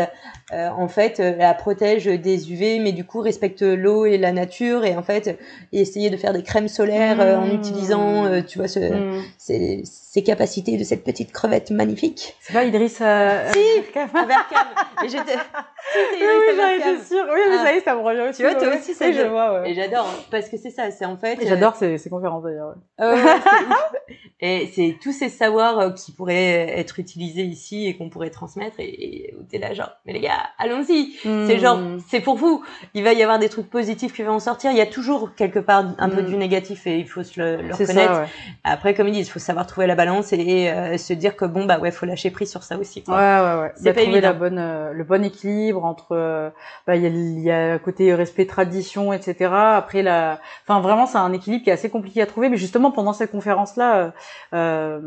euh, 0.53 0.69
en 0.69 0.87
fait, 0.87 1.19
la 1.19 1.53
protège 1.53 2.05
des 2.05 2.49
UV, 2.49 2.79
mais 2.79 2.93
du 2.93 3.03
coup 3.03 3.19
respecte 3.19 3.61
l'eau 3.61 4.05
et 4.05 4.17
la 4.17 4.31
nature. 4.31 4.85
Et 4.85 4.95
en 4.95 5.03
fait, 5.03 5.37
essayer 5.73 6.09
de 6.09 6.15
faire 6.15 6.31
des 6.31 6.43
crèmes 6.43 6.69
solaires 6.69 7.19
euh, 7.19 7.35
en 7.37 7.47
Mmh. 7.47 7.55
utilisant, 7.55 8.25
euh, 8.25 8.41
tu 8.41 8.57
vois, 8.59 8.69
ce, 8.69 8.79
Hmm. 8.79 9.21
ces, 9.37 9.83
ces 10.13 10.23
capacités 10.23 10.75
de 10.77 10.83
cette 10.83 11.05
petite 11.05 11.31
crevette 11.31 11.71
magnifique. 11.71 12.35
C'est 12.41 12.51
pas 12.51 12.65
Idriss 12.65 12.97
euh, 12.99 13.49
Si. 13.53 13.97
Abercam. 13.97 14.67
Et 15.05 15.07
j'étais. 15.09 15.37
Si, 15.93 15.97
Oui, 16.21 16.21
oui, 16.21 16.55
j'en 16.55 16.67
étais 16.69 17.03
sûre. 17.03 17.25
Oui, 17.33 17.39
mais 17.49 17.55
Ah. 17.59 17.63
ça 17.65 17.73
y 17.73 17.77
est, 17.77 17.81
ça 17.81 17.95
me 17.95 18.01
revient 18.01 18.21
aussi. 18.29 18.37
Tu 18.37 18.43
vois, 18.43 18.53
toi 18.55 18.69
ouais. 18.69 18.77
aussi, 18.79 18.93
ça 18.93 19.07
Oui, 19.07 19.13
je 19.13 19.23
vois, 19.23 19.61
ouais. 19.61 19.71
Et 19.71 19.73
j'adore 19.73 20.05
hein, 20.07 20.23
parce 20.29 20.47
que 20.47 20.55
c'est 20.55 20.69
ça, 20.69 20.89
c'est 20.91 21.03
en 21.05 21.17
fait. 21.17 21.41
Et 21.41 21.47
J'adore 21.47 21.75
ces, 21.75 21.97
ces 21.97 22.09
conférences 22.09 22.43
d'ailleurs. 22.43 22.75
ouais. 22.99 23.05
euh, 23.05 23.15
ouais. 23.15 23.35
Et 24.43 24.71
c'est 24.73 24.97
tous 25.03 25.11
ces 25.11 25.29
savoirs 25.29 25.79
euh, 25.79 25.89
qui 25.91 26.11
pourraient 26.13 26.79
être 26.79 26.97
utilisés 26.99 27.43
ici 27.43 27.87
et 27.87 27.95
qu'on 27.97 28.09
pourrait 28.09 28.29
transmettre. 28.29 28.77
Et 28.79 29.33
t'es 29.49 29.57
là, 29.59 29.73
genre, 29.73 29.91
mais 30.05 30.13
les 30.13 30.19
gars, 30.21 30.37
allons-y. 30.59 31.13
C'est 31.23 31.59
genre, 31.59 31.77
Hmm. 31.77 31.99
c'est 32.09 32.21
pour 32.21 32.35
vous. 32.37 32.63
Il 32.93 33.03
va 33.03 33.13
y 33.13 33.21
avoir 33.23 33.37
des 33.39 33.49
trucs 33.49 33.69
positifs 33.69 34.13
qui 34.13 34.23
vont 34.23 34.33
en 34.33 34.39
sortir. 34.39 34.71
Il 34.71 34.77
y 34.77 34.81
a 34.81 34.85
toujours 34.87 35.35
quelque 35.35 35.59
part 35.59 35.85
un 35.97 36.09
peu 36.09 36.21
Mm. 36.21 36.25
du 36.25 36.37
négatif 36.37 36.87
et 36.87 36.97
il 36.97 37.07
faut 37.07 37.23
se 37.23 37.39
le, 37.39 37.61
le 37.63 37.73
reconnaître. 37.73 38.13
ça. 38.13 38.25
Après, 38.63 38.93
comme 38.93 39.07
ils 39.07 39.13
disent, 39.13 39.27
il 39.27 39.31
faut 39.31 39.39
savoir 39.39 39.67
trouver 39.67 39.87
la 39.87 39.95
balance 40.01 40.33
et 40.33 40.69
euh, 40.69 40.97
se 40.97 41.13
dire 41.13 41.35
que 41.35 41.45
bon, 41.45 41.65
bah 41.65 41.79
ouais, 41.79 41.91
faut 41.91 42.05
lâcher 42.05 42.31
prise 42.31 42.49
sur 42.51 42.63
ça 42.63 42.77
aussi. 42.77 42.99
Ouais, 42.99 43.05
Quoi. 43.05 43.15
ouais, 43.17 43.61
ouais. 43.61 43.71
C'est 43.75 43.93
Bah, 43.93 43.93
pas 43.93 44.19
la 44.21 44.33
bonne, 44.33 44.59
euh, 44.59 44.93
le 44.93 45.03
bon 45.03 45.23
équilibre 45.23 45.83
entre, 45.85 46.11
euh, 46.11 46.49
bah, 46.87 46.95
il 46.95 47.03
y 47.03 47.07
a, 47.07 47.11
y 47.11 47.51
a 47.51 47.79
côté 47.79 48.13
respect 48.13 48.45
tradition, 48.45 49.13
etc. 49.13 49.51
Après, 49.53 50.01
la, 50.01 50.39
enfin, 50.65 50.81
vraiment, 50.81 51.05
c'est 51.05 51.17
un 51.17 51.33
équilibre 51.33 51.63
qui 51.63 51.69
est 51.69 51.73
assez 51.73 51.89
compliqué 51.89 52.21
à 52.21 52.25
trouver. 52.25 52.49
Mais 52.49 52.57
justement, 52.57 52.91
pendant 52.91 53.13
cette 53.13 53.31
conférence-là, 53.31 53.95
euh, 53.97 54.11
euh, 54.53 54.99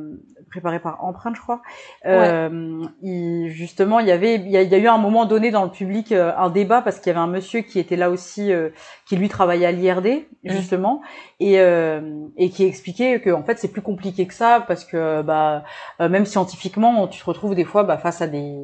préparée 0.51 0.79
par 0.81 1.03
Empreinte, 1.05 1.37
je 1.37 1.41
crois, 1.41 1.61
euh, 2.07 2.83
il, 3.03 3.49
justement, 3.51 3.99
il 4.01 4.07
y 4.07 4.13
avait, 4.13 4.37
il 4.37 4.51
y, 4.51 4.57
a, 4.57 4.63
il 4.63 4.69
y 4.71 4.75
a 4.75 4.79
eu 4.79 4.87
un 4.89 4.99
moment 4.99 5.25
donné 5.27 5.51
dans 5.51 5.65
le 5.65 5.71
public 5.71 6.13
euh, 6.13 6.33
un 6.37 6.51
débat 6.51 6.81
parce 6.83 6.99
qu'il 6.99 7.09
y 7.09 7.15
avait 7.17 7.25
un 7.25 7.27
monsieur 7.27 7.61
qui 7.63 7.79
était 7.79 7.97
là 7.97 8.11
aussi, 8.11 8.53
euh, 8.53 8.71
qui 9.07 9.17
lui 9.17 9.29
travaillait 9.29 9.67
à 9.67 9.73
l'IRD, 9.73 10.27
justement, 10.45 11.01
et, 11.41 11.59
euh, 11.61 12.01
et 12.37 12.51
qui 12.51 12.65
expliquait 12.65 13.21
que 13.21 13.31
en 13.31 13.43
fait 13.43 13.59
c'est 13.59 13.73
plus 13.73 13.83
compliqué 13.83 14.27
que 14.27 14.35
ça 14.35 14.63
parce 14.67 14.84
que 14.85 15.23
bah 15.23 15.65
euh, 16.01 16.09
même 16.09 16.27
scientifiquement 16.27 17.07
tu 17.09 17.21
te 17.21 17.25
retrouves 17.27 17.55
des 17.55 17.65
fois 17.65 17.83
bah, 17.85 17.99
face 17.99 18.21
à 18.23 18.27
des 18.27 18.55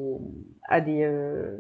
à 0.68 0.80
des 0.80 1.02
euh, 1.04 1.58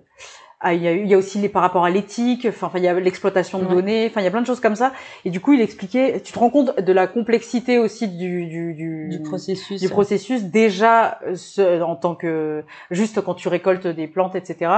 ah, 0.62 0.74
il 0.74 0.82
y, 0.82 0.88
a, 0.88 0.92
il 0.92 1.06
y 1.08 1.14
a 1.14 1.16
aussi 1.16 1.38
les 1.38 1.48
par 1.48 1.62
rapport 1.62 1.86
à 1.86 1.90
l'éthique, 1.90 2.46
enfin 2.46 2.70
il 2.74 2.82
y 2.82 2.86
a 2.88 2.92
l'exploitation 2.92 3.60
de 3.60 3.64
Ouais. 3.64 3.76
données, 3.76 4.06
enfin 4.10 4.20
il 4.20 4.24
y 4.24 4.26
a 4.26 4.30
plein 4.30 4.42
de 4.42 4.46
choses 4.46 4.60
comme 4.60 4.76
ça. 4.76 4.92
Et 5.24 5.30
du 5.30 5.40
coup 5.40 5.54
il 5.54 5.60
expliquait, 5.62 6.20
tu 6.22 6.34
te 6.34 6.38
rends 6.38 6.50
compte 6.50 6.78
de 6.78 6.92
la 6.92 7.06
complexité 7.06 7.78
aussi 7.78 8.08
du 8.08 8.44
du 8.46 8.74
du, 8.74 9.08
Du 9.08 9.22
processus. 9.22 9.80
du 9.80 9.88
processus 9.88 10.42
déjà 10.42 11.18
euh, 11.26 11.34
ce- 11.34 11.80
en 11.80 11.96
tant 11.96 12.14
que 12.14 12.62
juste 12.90 13.22
quand 13.22 13.32
tu 13.32 13.48
récoltes 13.48 13.86
des 13.86 14.06
plantes 14.06 14.34
etc 14.34 14.70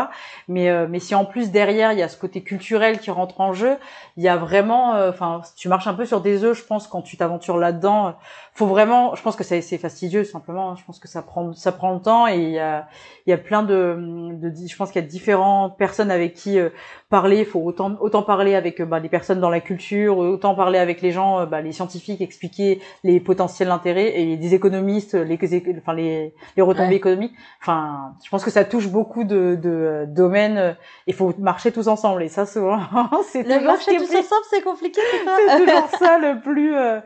mais 0.46 0.70
euh, 0.70 0.86
mais 0.88 1.00
si 1.00 1.16
en 1.16 1.24
plus 1.24 1.50
derrière 1.50 1.92
il 1.92 1.98
y 1.98 2.02
a 2.02 2.08
ce 2.08 2.16
côté 2.16 2.42
culturel 2.42 3.00
qui 3.00 3.10
rentre 3.10 3.40
en 3.40 3.52
jeu 3.52 3.76
il 4.16 4.22
y 4.22 4.28
a 4.28 4.36
vraiment 4.36 4.94
euh, 4.94 5.10
enfin 5.10 5.40
tu 5.56 5.68
marches 5.68 5.88
un 5.88 5.94
peu 5.94 6.06
sur 6.06 6.20
des 6.20 6.44
œufs 6.44 6.56
je 6.56 6.62
pense 6.64 6.86
quand 6.86 7.02
tu 7.02 7.16
t'aventures 7.16 7.58
là-dedans 7.58 8.14
faut 8.54 8.66
vraiment 8.66 9.14
je 9.14 9.22
pense 9.22 9.34
que 9.34 9.44
c'est 9.44 9.62
c'est 9.62 9.78
fastidieux 9.78 10.24
simplement 10.24 10.70
hein. 10.70 10.74
je 10.78 10.84
pense 10.84 10.98
que 10.98 11.08
ça 11.08 11.22
prend 11.22 11.54
ça 11.54 11.72
prend 11.72 11.94
le 11.94 12.00
temps 12.00 12.26
et 12.28 12.36
il 12.36 12.50
y 12.50 12.58
a 12.58 12.86
il 13.26 13.30
y 13.30 13.32
a 13.32 13.38
plein 13.38 13.62
de, 13.62 13.96
de 14.32 14.52
je 14.66 14.76
pense 14.76 14.90
qu'il 14.92 15.00
y 15.00 15.04
a 15.04 15.08
différentes 15.08 15.78
personnes 15.78 16.10
avec 16.10 16.34
qui 16.34 16.58
euh, 16.58 16.68
parler 17.08 17.38
il 17.40 17.46
faut 17.46 17.60
autant 17.60 17.96
autant 18.00 18.22
parler 18.22 18.54
avec 18.54 18.80
euh, 18.80 18.84
bah, 18.84 18.98
les 18.98 19.08
personnes 19.08 19.40
dans 19.40 19.48
la 19.48 19.60
culture 19.60 20.18
autant 20.18 20.54
parler 20.54 20.78
avec 20.78 21.00
les 21.00 21.12
gens 21.12 21.40
euh, 21.40 21.46
bah, 21.46 21.62
les 21.62 21.72
scientifiques 21.72 22.20
expliquer 22.20 22.80
les 23.04 23.20
potentiels 23.20 23.70
intérêts 23.70 24.20
et 24.20 24.36
des 24.36 24.54
économistes 24.54 25.14
les 25.14 25.38
enfin 25.78 25.94
les 25.94 26.34
les 26.56 26.62
retombées 26.62 26.88
Ouais. 26.90 26.96
économiques 26.96 27.32
enfin 27.60 28.14
je 28.24 28.28
pense 28.28 28.44
que 28.44 28.50
ça 28.50 28.64
touche 28.64 28.88
beaucoup 28.88 29.24
de, 29.24 29.58
de 29.62 29.70
euh, 29.70 30.06
domaines 30.06 30.76
il 31.06 31.14
faut 31.14 31.32
marcher 31.38 31.72
tous 31.72 31.88
ensemble 31.88 32.22
et 32.22 32.28
ça 32.28 32.44
souvent 32.44 32.78
c'est 33.28 33.44
Le 33.44 33.54
est 33.54 33.96
tous 33.98 34.14
ensemble, 34.16 34.46
c'est 34.50 34.62
compliqué, 34.62 35.00
c'est 35.48 35.58
toujours 35.58 35.88
ça 35.98 36.18
le 36.18 36.40
plus 36.40 36.74
euh, 36.74 37.00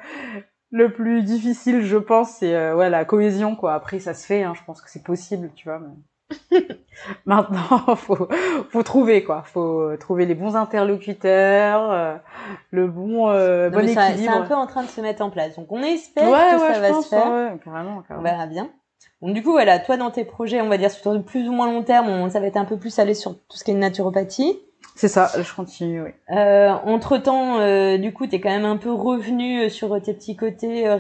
le 0.70 0.92
plus 0.92 1.22
difficile 1.22 1.82
je 1.82 1.96
pense 1.96 2.30
c'est 2.38 2.54
euh, 2.54 2.74
ouais 2.76 2.90
la 2.90 3.04
cohésion 3.04 3.56
quoi 3.56 3.74
après 3.74 3.98
ça 4.00 4.14
se 4.14 4.26
fait 4.26 4.42
hein, 4.42 4.52
je 4.54 4.62
pense 4.64 4.80
que 4.82 4.90
c'est 4.90 5.02
possible 5.04 5.50
tu 5.54 5.68
vois 5.68 5.78
mais... 5.78 6.66
maintenant 7.26 7.94
faut 7.96 8.28
faut 8.70 8.82
trouver 8.82 9.22
quoi 9.22 9.42
faut 9.42 9.96
trouver 9.96 10.26
les 10.26 10.34
bons 10.34 10.56
interlocuteurs 10.56 11.90
euh, 11.92 12.16
le 12.72 12.88
bon 12.88 13.30
euh, 13.30 13.70
Non, 13.70 13.78
bon 13.78 13.86
C'est 13.86 14.28
un 14.28 14.42
peu 14.42 14.54
en 14.54 14.66
train 14.66 14.82
de 14.82 14.88
se 14.88 15.00
mettre 15.00 15.22
en 15.22 15.30
place. 15.30 15.56
Donc 15.56 15.70
on 15.70 15.82
espère 15.82 16.24
ouais 16.24 16.50
que 16.52 16.58
ouais 16.60 16.74
ça 16.74 16.80
va 16.80 16.88
pense 16.90 17.04
se 17.04 17.08
faire. 17.10 17.26
ouais, 17.30 17.58
carrément, 17.64 17.98
On 17.98 18.02
carrément. 18.02 18.22
verra 18.24 18.46
bien. 18.46 18.70
Donc 19.22 19.34
du 19.34 19.42
coup 19.42 19.52
voilà, 19.52 19.78
toi 19.78 19.96
dans 19.96 20.10
tes 20.10 20.24
projets, 20.24 20.60
on 20.60 20.68
va 20.68 20.78
dire 20.78 20.90
sur 20.90 21.22
plus 21.24 21.48
ou 21.48 21.52
moins 21.52 21.70
long 21.72 21.82
terme, 21.84 22.08
on- 22.08 22.28
ça 22.28 22.40
va 22.40 22.46
être 22.46 22.56
un 22.56 22.64
peu 22.64 22.76
plus 22.76 22.98
aller 22.98 23.14
sur 23.14 23.34
tout 23.48 23.56
ce 23.56 23.64
qui 23.64 23.70
est 23.70 23.74
naturopathie. 23.74 24.58
C'est 24.96 25.08
ça 25.08 25.30
je 25.40 25.54
continue 25.54 26.02
oui 26.02 26.10
Euh, 26.30 26.70
entre 26.84 27.18
temps, 27.18 27.58
du 27.98 28.12
coup, 28.12 28.26
t'es 28.26 28.40
quand 28.40 28.50
même 28.50 28.64
un 28.64 28.76
peu 28.76 28.92
revenu 28.92 29.70
sur 29.70 30.00
tes 30.02 30.14
petits 30.14 30.36
côtés 30.36 30.88
euh, 30.88 30.96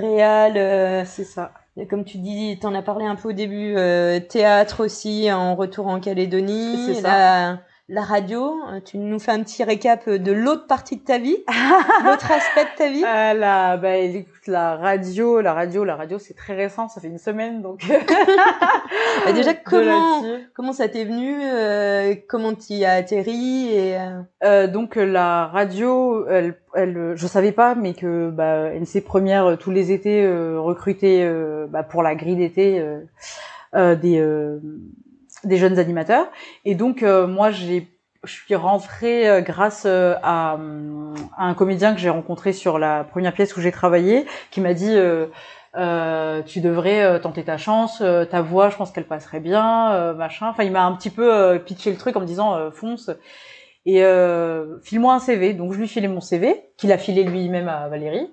euh, 0.56 1.02
c'est 1.04 1.24
ça 1.24 1.52
comme 1.90 2.04
tu 2.04 2.16
dis, 2.18 2.58
t'en 2.58 2.74
as 2.74 2.80
parlé 2.80 3.04
un 3.04 3.16
peu 3.16 3.28
au 3.28 3.32
début, 3.32 3.74
euh, 3.76 4.18
théâtre 4.18 4.82
aussi 4.84 5.30
en 5.30 5.54
retour 5.54 5.88
en 5.88 6.00
Calédonie. 6.00 6.94
C'est 6.94 7.02
ça. 7.02 7.60
La 7.88 8.02
radio, 8.02 8.52
euh, 8.68 8.80
tu 8.84 8.98
nous 8.98 9.20
fais 9.20 9.30
un 9.30 9.42
petit 9.44 9.62
récap 9.62 10.08
de 10.08 10.32
l'autre 10.32 10.66
partie 10.66 10.96
de 10.96 11.04
ta 11.04 11.18
vie, 11.18 11.36
l'autre 12.04 12.30
aspect 12.32 12.64
de 12.64 12.76
ta 12.76 12.90
vie. 12.90 13.04
Euh, 13.04 13.32
la, 13.34 13.76
bah, 13.76 13.96
écoute, 13.96 14.46
la 14.48 14.76
radio, 14.76 15.40
la 15.40 15.54
radio, 15.54 15.84
la 15.84 15.94
radio, 15.94 16.18
c'est 16.18 16.34
très 16.34 16.56
récent, 16.56 16.88
ça 16.88 17.00
fait 17.00 17.06
une 17.06 17.18
semaine, 17.18 17.62
donc. 17.62 17.86
Bah, 19.24 19.32
déjà, 19.32 19.54
comment 19.54 20.22
comment 20.54 20.72
ça 20.72 20.88
t'est 20.88 21.04
venu, 21.04 21.34
euh, 21.42 22.14
comment 22.28 22.54
t'y 22.54 22.84
as 22.84 22.92
atterri 22.92 23.68
et 23.72 23.96
euh, 23.96 24.20
Euh, 24.44 24.66
donc 24.66 24.96
euh, 24.96 25.04
la 25.04 25.46
radio, 25.46 26.26
elle, 26.28 26.58
elle, 26.74 26.96
euh, 26.96 27.16
je 27.16 27.26
savais 27.26 27.52
pas, 27.52 27.74
mais 27.74 27.94
que 27.94 28.30
bah, 28.30 28.70
NC 28.74 29.02
Première 29.04 29.46
euh, 29.46 29.56
tous 29.56 29.70
les 29.70 29.90
étés 29.92 30.24
euh, 30.24 30.60
recrutait 30.60 31.22
euh, 31.24 31.66
bah, 31.66 31.82
pour 31.82 32.02
la 32.02 32.14
grille 32.14 32.36
d'été 32.36 32.78
euh, 32.80 33.00
euh, 33.74 33.96
des 33.96 34.18
euh, 34.20 34.60
des 35.46 35.56
jeunes 35.56 35.78
animateurs. 35.78 36.26
Et 36.64 36.74
donc 36.74 37.02
euh, 37.02 37.26
moi 37.26 37.50
j'ai 37.50 37.88
je 38.24 38.32
suis 38.32 38.56
rentrée 38.56 39.28
euh, 39.28 39.40
grâce 39.40 39.84
euh, 39.86 40.14
à, 40.22 40.58
un 41.38 41.54
comédien 41.54 41.94
que 41.94 42.00
j'ai 42.00 42.10
rencontré 42.10 42.52
sur 42.52 42.78
la 42.78 43.04
première 43.04 43.32
pièce 43.32 43.56
où 43.56 43.60
j'ai 43.60 43.72
travaillé, 43.72 44.26
qui 44.50 44.60
m'a 44.60 44.74
dit 44.74 44.96
tu 46.46 46.60
devrais 46.60 47.20
tenter 47.20 47.44
ta 47.44 47.58
chance, 47.58 48.02
ta 48.30 48.40
voix, 48.42 48.70
je 48.70 48.76
pense 48.76 48.90
qu'elle 48.90 49.06
passerait 49.06 49.40
bien, 49.40 50.14
machin. 50.14 50.48
Enfin, 50.48 50.64
il 50.64 50.72
m'a 50.72 50.84
un 50.84 50.92
petit 50.92 51.10
peu 51.10 51.58
pitché 51.64 51.90
le 51.90 51.98
truc 51.98 52.16
en 52.16 52.20
me 52.20 52.26
disant 52.26 52.70
fonce 52.70 53.10
et 53.84 54.02
file-moi 54.82 55.14
un 55.14 55.18
CV. 55.18 55.52
Donc 55.52 55.74
je 55.74 55.78
lui 55.78 55.86
filais 55.86 56.08
mon 56.08 56.22
CV, 56.22 56.64
qu'il 56.78 56.92
a 56.92 56.98
filé 56.98 57.24
lui-même 57.24 57.68
à 57.68 57.88
Valérie. 57.88 58.30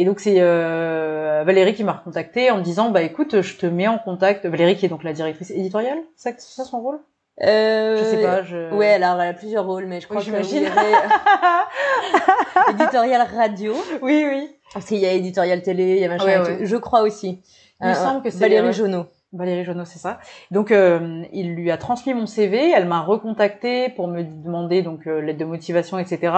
Et 0.00 0.04
donc 0.06 0.18
c'est 0.18 0.36
euh, 0.38 1.42
Valérie 1.44 1.74
qui 1.74 1.84
m'a 1.84 1.92
recontacté 1.92 2.50
en 2.50 2.56
me 2.58 2.62
disant 2.62 2.88
bah 2.88 3.02
écoute, 3.02 3.42
je 3.42 3.56
te 3.56 3.66
mets 3.66 3.86
en 3.86 3.98
contact. 3.98 4.46
Valérie 4.46 4.74
qui 4.76 4.86
est 4.86 4.88
donc 4.88 5.04
la 5.04 5.12
directrice 5.12 5.50
éditoriale, 5.50 5.98
c'est 6.16 6.30
ça, 6.30 6.36
c'est 6.38 6.62
ça 6.62 6.64
son 6.64 6.80
rôle? 6.80 7.00
Euh, 7.42 7.96
Je 7.98 8.04
sais 8.04 8.22
pas. 8.22 8.42
Je... 8.42 8.72
Ouais, 8.74 8.94
alors 8.94 9.20
elle 9.20 9.28
a 9.30 9.34
plusieurs 9.34 9.66
rôles, 9.66 9.84
mais 9.86 10.00
je 10.00 10.06
crois 10.06 10.20
Oui, 10.20 10.22
que 10.24 10.30
j'imagine. 10.30 10.62
verrez, 10.64 10.94
euh, 10.94 12.70
éditorial 12.70 13.26
radio, 13.34 13.74
Oui, 14.02 14.24
oui. 14.28 14.48
parce 14.72 14.86
qu'il 14.86 14.98
y 14.98 15.06
a 15.06 15.12
éditorial 15.12 15.60
télé, 15.62 15.96
il 15.96 15.98
y 16.00 16.04
a 16.04 16.08
machin 16.08 16.42
Ouais. 16.44 16.58
Je 16.66 16.76
crois 16.76 17.02
aussi. 17.02 17.42
Il 17.82 17.86
me 17.86 17.92
Euh, 17.92 17.94
semble 17.94 18.22
que 18.22 18.30
c'est 18.30 18.38
Valérie. 18.38 18.72
Jonot. 18.72 19.06
Valérie 19.32 19.64
Jonot, 19.64 19.84
c'est 19.84 19.98
ça. 20.00 20.18
Donc, 20.50 20.72
euh, 20.72 21.22
il 21.32 21.54
lui 21.54 21.70
a 21.70 21.76
transmis 21.78 22.14
mon 22.14 22.26
CV. 22.26 22.70
Elle 22.70 22.86
m'a 22.86 23.00
recontacté 23.00 23.88
pour 23.90 24.08
me 24.08 24.22
demander 24.24 24.82
donc 24.82 25.06
euh, 25.06 25.20
l'aide 25.20 25.36
de 25.38 25.44
motivation, 25.44 25.98
etc. 26.00 26.32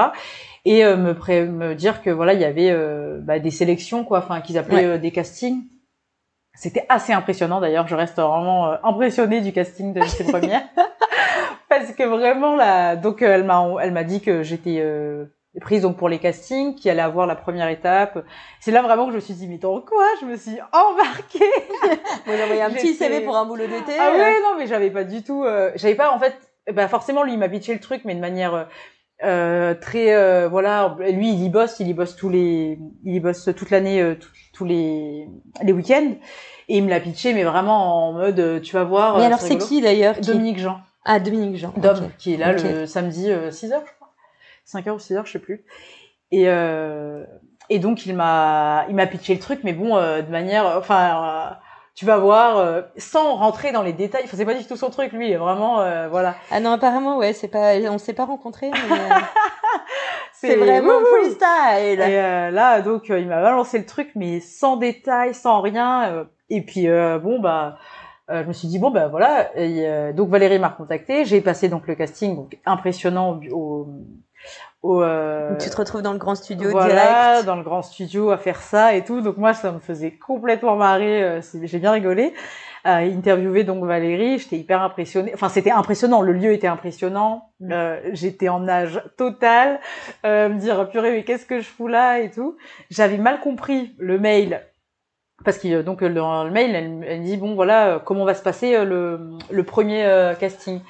Et 0.67 0.85
euh, 0.85 0.97
me, 0.97 1.15
pré- 1.15 1.47
me 1.47 1.75
dire 1.75 2.03
que 2.03 2.11
voilà, 2.11 2.35
il 2.35 2.41
y 2.41 2.45
avait 2.45 2.71
euh, 2.71 3.19
bah, 3.23 3.39
des 3.39 3.51
sélections, 3.51 4.05
quoi, 4.05 4.19
enfin 4.19 4.41
qu'ils 4.43 4.59
appelaient 4.59 4.77
Ouais. 4.77 4.85
euh, 4.85 4.99
des 4.99 5.11
castings. 5.11 5.63
C'était 6.55 6.85
assez 6.91 7.15
impressionnant 7.15 7.61
d'ailleurs. 7.61 7.89
Je 7.89 7.95
reste 7.97 8.17
vraiment 8.19 8.73
impressionnée 8.85 9.41
du 9.41 9.53
casting 9.53 9.95
de 9.95 10.03
ces 10.03 10.25
premières 10.31 10.63
parce 11.71 11.93
que 11.93 12.03
vraiment 12.03 12.57
là. 12.57 12.95
Donc, 12.95 13.23
elle 13.23 13.45
m'a 13.45 13.67
elle 13.81 13.93
m'a 13.93 14.05
dit 14.05 14.21
que 14.21 14.43
j'étais 14.43 14.77
euh, 14.81 15.25
prise 15.61 15.83
donc 15.83 15.97
pour 15.99 16.09
les 16.09 16.19
castings, 16.19 16.75
qui 16.75 16.89
allait 16.89 17.03
avoir 17.03 17.27
la 17.27 17.37
première 17.37 17.69
étape. 17.69 18.25
C'est 18.61 18.71
là 18.71 18.81
vraiment 18.83 19.05
que 19.07 19.11
je 19.13 19.17
me 19.17 19.21
suis 19.21 19.35
dit 19.35 19.47
mais 19.49 19.59
dans 19.59 19.81
quoi 19.81 20.05
Je 20.21 20.27
me 20.27 20.37
suis 20.37 20.59
embarquée? 20.73 21.39
Moi, 22.27 22.37
j'ai 22.37 22.43
envoyé 22.43 22.63
un 22.63 22.71
petit 22.71 22.95
CV 22.95 23.21
pour 23.25 23.37
un 23.37 23.45
boulot 23.45 23.67
d'été. 23.67 23.93
Ah 23.99 24.13
ouais, 24.13 24.41
non, 24.43 24.57
mais 24.59 24.67
j'avais 24.67 24.91
pas 24.91 25.05
du 25.05 25.23
tout. 25.23 25.45
euh, 25.45 25.71
j'avais 25.77 25.95
pas 25.95 26.11
en 26.13 26.19
fait. 26.19 26.35
Bah 26.73 26.89
forcément, 26.89 27.23
lui, 27.25 27.33
il 27.33 27.39
m'a 27.39 27.49
pitché 27.49 27.75
le 27.75 27.81
truc, 27.81 28.03
mais 28.05 28.15
de 28.15 28.21
manière 28.21 28.55
euh, 28.55 28.65
euh, 29.25 29.75
très 29.75 30.15
euh, 30.15 30.49
voilà. 30.49 30.97
Lui, 31.01 31.29
il 31.31 31.43
y 31.45 31.49
bosse, 31.49 31.81
il 31.81 31.89
y 31.89 31.95
bosse 31.95 32.17
tous 32.17 32.29
les, 32.29 32.79
il 33.05 33.15
y 33.15 33.21
bosse 33.21 33.51
toute 33.57 33.71
l'année, 33.71 34.01
euh, 34.01 34.15
tous- 34.15 34.31
tous 34.55 34.65
les 34.65 35.27
les 35.63 35.73
week-ends, 35.73 36.13
et 36.69 36.77
il 36.79 36.85
me 36.85 36.91
l'a 36.91 37.01
pitché, 37.01 37.35
mais 37.35 37.43
vraiment 37.45 38.09
en 38.09 38.13
mode, 38.13 38.39
euh, 38.41 38.61
tu 38.61 38.75
vas 38.75 38.85
voir. 38.85 39.19
Mais 39.19 39.25
alors, 39.27 39.41
c'est 39.41 39.59
qui 39.59 39.81
d'ailleurs 39.81 40.15
Dominique 40.21 40.59
Jean. 40.59 40.81
Ah, 41.05 41.19
Dominique 41.21 41.57
Jean. 41.57 41.73
Dom, 41.77 42.11
qui 42.19 42.35
est 42.35 42.37
là 42.37 42.53
le 42.53 42.87
samedi 42.87 43.29
6h, 43.51 43.81
je 44.67 44.79
crois. 44.79 44.81
5h 44.81 44.95
ou 44.95 44.99
6h, 44.99 45.27
je 45.27 45.33
sais 45.33 45.39
plus. 45.39 45.65
Et, 46.31 46.45
euh, 46.49 47.25
et 47.69 47.79
donc, 47.79 48.07
il 48.07 48.15
m'a, 48.15 48.87
il 48.89 48.95
m'a 48.95 49.07
pitché 49.07 49.35
le 49.35 49.41
truc, 49.41 49.61
mais 49.65 49.73
bon, 49.73 49.97
euh, 49.97 50.23
de 50.23 50.31
manière, 50.31 50.67
enfin, 50.79 51.51
euh, 51.51 51.55
tu 51.95 52.07
vas 52.07 52.17
voir, 52.17 52.59
euh, 52.59 52.83
sans 52.97 53.35
rentrer 53.35 53.73
dans 53.73 53.83
les 53.83 53.93
détails. 53.93 54.23
Enfin, 54.25 54.37
c'est 54.37 54.45
pas 54.45 54.55
du 54.55 54.65
tout 54.67 54.77
son 54.77 54.91
truc, 54.91 55.13
lui. 55.13 55.35
Vraiment, 55.35 55.81
euh, 55.81 56.09
voilà. 56.09 56.35
Ah 56.51 56.61
non, 56.61 56.73
apparemment, 56.73 57.19
ouais, 57.19 57.33
c'est 57.33 57.49
pas, 57.49 57.77
on 57.91 57.99
s'est 57.99 58.15
pas 58.15 58.25
rencontrés, 58.25 58.71
mais 58.71 58.97
c'est 60.33 60.57
vraiment 60.57 61.01
freestyle. 61.01 62.01
Et 62.01 62.19
euh, 62.19 62.51
là, 62.51 62.81
donc, 62.81 63.09
il 63.09 63.27
m'a 63.27 63.43
balancé 63.43 63.79
le 63.79 63.87
truc, 63.87 64.11
mais 64.15 64.41
sans 64.41 64.77
détail, 64.77 65.35
sans 65.35 65.61
rien. 65.61 66.27
et 66.49 66.63
puis, 66.63 66.89
euh, 66.89 67.19
bon, 67.19 67.41
bah, 67.41 67.79
euh, 68.31 68.43
je 68.43 68.49
me 68.49 68.53
suis 68.53 68.69
dit, 68.69 68.79
bon, 68.79 68.91
bah 68.91 69.09
voilà. 69.09 69.57
Et, 69.59 69.87
euh, 69.87 70.13
donc, 70.13 70.31
Valérie 70.31 70.59
m'a 70.59 70.69
recontacté. 70.69 71.25
J'ai 71.25 71.41
passé 71.41 71.69
donc 71.69 71.87
le 71.87 71.95
casting, 71.95 72.37
donc 72.37 72.59
impressionnant 72.65 73.41
au... 73.51 73.89
au, 74.83 75.03
euh, 75.03 75.57
tu 75.59 75.71
te 75.71 75.77
retrouves 75.77 76.03
dans 76.03 76.13
le 76.13 76.19
grand 76.19 76.35
studio 76.35 76.71
voilà, 76.71 77.35
direct. 77.35 77.47
dans 77.47 77.57
le 77.57 77.63
grand 77.63 77.83
studio 77.83 78.31
à 78.31 78.39
faire 78.39 78.61
ça 78.61 78.95
et 78.95 79.05
tout. 79.05 79.21
Donc 79.21 79.37
moi, 79.37 79.55
ça 79.55 79.71
me 79.73 79.79
faisait 79.79 80.11
complètement 80.13 80.77
marrer. 80.77 81.23
euh, 81.23 81.41
J'ai 81.63 81.79
bien 81.79 81.93
rigolé. 81.93 82.35
Euh, 82.85 82.97
interviewer 83.17 83.63
donc 83.63 83.85
Valérie, 83.85 84.39
j'étais 84.41 84.57
hyper 84.57 84.83
impressionnée. 84.83 85.31
Enfin, 85.35 85.49
c'était 85.49 85.71
impressionnant. 85.71 86.21
Le 86.21 86.33
lieu 86.33 86.53
était 86.53 86.67
impressionnant. 86.67 87.51
Mm. 87.61 87.73
Euh, 87.73 88.01
J'étais 88.13 88.49
en 88.49 88.67
âge 88.69 89.01
total. 89.17 89.79
Euh, 90.27 90.49
me 90.49 90.59
dire 90.59 90.89
purée, 90.91 91.13
mais 91.13 91.23
qu'est-ce 91.23 91.47
que 91.47 91.61
je 91.61 91.69
fous 91.69 91.87
là 91.87 92.19
et 92.19 92.31
tout. 92.33 92.57
J'avais 92.91 93.19
mal 93.19 93.39
compris 93.39 93.95
le 93.99 94.19
mail. 94.19 94.63
Parce 95.45 95.59
que 95.59 95.69
euh, 95.69 95.83
donc 95.85 96.03
euh, 96.03 96.09
dans 96.13 96.43
le 96.45 96.51
mail, 96.51 96.75
elle, 96.75 97.05
elle 97.09 97.23
dit 97.23 97.37
bon 97.37 97.55
voilà 97.55 97.87
euh, 97.87 97.99
comment 98.01 98.25
va 98.25 98.35
se 98.35 98.43
passer 98.43 98.75
euh, 98.75 98.85
le, 98.85 99.31
le 99.51 99.63
premier 99.65 100.05
euh, 100.05 100.35
casting. 100.35 100.81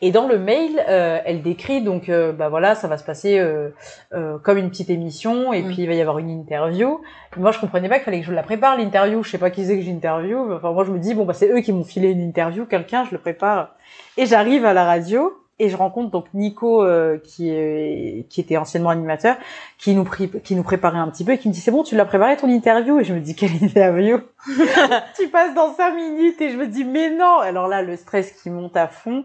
Et 0.00 0.12
dans 0.12 0.28
le 0.28 0.38
mail, 0.38 0.80
euh, 0.88 1.18
elle 1.24 1.42
décrit 1.42 1.82
donc 1.82 2.08
euh, 2.08 2.32
bah 2.32 2.48
voilà 2.48 2.74
ça 2.76 2.86
va 2.86 2.96
se 2.98 3.04
passer 3.04 3.38
euh, 3.38 3.70
euh, 4.14 4.38
comme 4.38 4.56
une 4.58 4.70
petite 4.70 4.90
émission 4.90 5.52
et 5.52 5.62
Mm. 5.62 5.66
puis 5.66 5.76
il 5.82 5.86
va 5.88 5.94
y 5.94 6.00
avoir 6.00 6.18
une 6.18 6.30
interview. 6.30 7.00
Et 7.36 7.40
moi 7.40 7.50
je 7.50 7.58
comprenais 7.58 7.88
pas 7.88 7.96
qu'il 7.96 8.04
fallait 8.04 8.20
que 8.20 8.26
je 8.26 8.32
la 8.32 8.42
prépare 8.44 8.76
l'interview. 8.76 9.22
Je 9.24 9.30
sais 9.30 9.38
pas 9.38 9.50
qui 9.50 9.64
c'est 9.66 9.76
que 9.76 9.82
j'interview. 9.82 10.52
Enfin 10.54 10.72
moi 10.72 10.84
je 10.84 10.92
me 10.92 10.98
dis 10.98 11.14
bon 11.14 11.24
bah 11.24 11.34
c'est 11.34 11.50
eux 11.50 11.60
qui 11.60 11.72
m'ont 11.72 11.84
filé 11.84 12.10
une 12.10 12.20
interview, 12.20 12.64
quelqu'un 12.64 13.04
je 13.04 13.10
le 13.10 13.18
prépare. 13.18 13.70
Et 14.16 14.26
j'arrive 14.26 14.64
à 14.64 14.72
la 14.72 14.84
radio 14.84 15.32
et 15.60 15.68
je 15.68 15.76
rencontre 15.76 16.12
donc 16.12 16.26
Nico 16.34 16.84
euh, 16.84 17.18
qui 17.18 17.50
est 17.50 18.26
qui 18.30 18.40
était 18.40 18.56
anciennement 18.56 18.90
animateur 18.90 19.34
qui 19.78 19.92
nous 19.96 20.04
qui 20.04 20.54
nous 20.54 20.62
préparait 20.62 20.98
un 20.98 21.08
petit 21.08 21.24
peu 21.24 21.32
et 21.32 21.38
qui 21.38 21.48
me 21.48 21.52
dit 21.52 21.58
c'est 21.60 21.72
bon 21.72 21.82
tu 21.82 21.96
l'as 21.96 22.04
préparé 22.04 22.36
ton 22.36 22.48
interview? 22.48 23.00
Et 23.00 23.04
je 23.04 23.12
me 23.12 23.18
dis 23.20 23.34
quelle 23.34 23.60
interview? 23.60 24.20
Tu 25.16 25.26
passes 25.28 25.56
dans 25.56 25.74
cinq 25.74 25.96
minutes 25.96 26.40
et 26.40 26.50
je 26.50 26.56
me 26.56 26.68
dis 26.68 26.84
mais 26.84 27.10
non 27.10 27.38
alors 27.40 27.66
là 27.66 27.82
le 27.82 27.96
stress 27.96 28.30
qui 28.30 28.50
monte 28.50 28.76
à 28.76 28.86
fond 28.86 29.24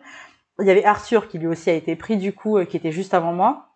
il 0.59 0.67
y 0.67 0.71
avait 0.71 0.85
Arthur 0.85 1.27
qui 1.27 1.37
lui 1.39 1.47
aussi 1.47 1.69
a 1.69 1.73
été 1.73 1.95
pris 1.95 2.17
du 2.17 2.33
coup 2.33 2.57
euh, 2.57 2.65
qui 2.65 2.77
était 2.77 2.91
juste 2.91 3.13
avant 3.13 3.33
moi 3.33 3.69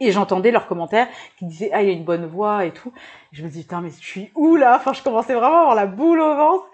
et 0.00 0.12
j'entendais 0.12 0.50
leurs 0.50 0.66
commentaires 0.66 1.08
qui 1.38 1.44
disaient 1.44 1.70
ah 1.72 1.82
il 1.82 1.88
y 1.88 1.90
a 1.90 1.94
une 1.94 2.04
bonne 2.04 2.26
voix 2.26 2.64
et 2.64 2.72
tout 2.72 2.92
et 3.32 3.36
je 3.36 3.44
me 3.44 3.48
dis 3.50 3.62
putain 3.62 3.80
mais 3.80 3.90
je 3.90 4.04
suis 4.06 4.30
où 4.34 4.56
là? 4.56 4.76
Enfin 4.76 4.92
je 4.92 5.02
commençais 5.02 5.34
vraiment 5.34 5.56
à 5.56 5.60
avoir 5.60 5.74
la 5.74 5.86
boule 5.86 6.20
au 6.20 6.34
ventre 6.36 6.64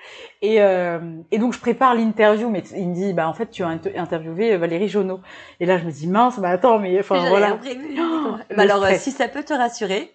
et 0.43 0.63
euh, 0.63 1.01
et 1.31 1.39
donc 1.39 1.53
je 1.53 1.59
prépare 1.59 1.95
l'interview 1.95 2.49
mais 2.49 2.63
il 2.77 2.89
me 2.91 2.95
dit 2.95 3.13
bah 3.13 3.29
en 3.29 3.35
fait 3.35 3.51
tu 3.51 3.63
as 3.65 3.69
inter- 3.69 3.97
interviewé 3.99 4.57
Valérie 4.57 4.89
Jonot 4.89 5.21
et 5.59 5.67
là 5.67 5.77
je 5.79 5.85
me 5.85 5.91
dis 5.91 6.07
mince 6.07 6.39
mais 6.39 6.49
attends 6.49 6.79
mais 6.79 6.99
enfin 7.01 7.17
voilà. 7.29 7.59
Oh, 7.99 8.37
Bah 8.57 8.63
alors, 8.63 8.77
euh, 8.85 8.87
stress. 8.89 9.03
si 9.03 9.11
ça 9.11 9.29
peut 9.29 9.43
te 9.43 9.53
rassurer, 9.53 10.13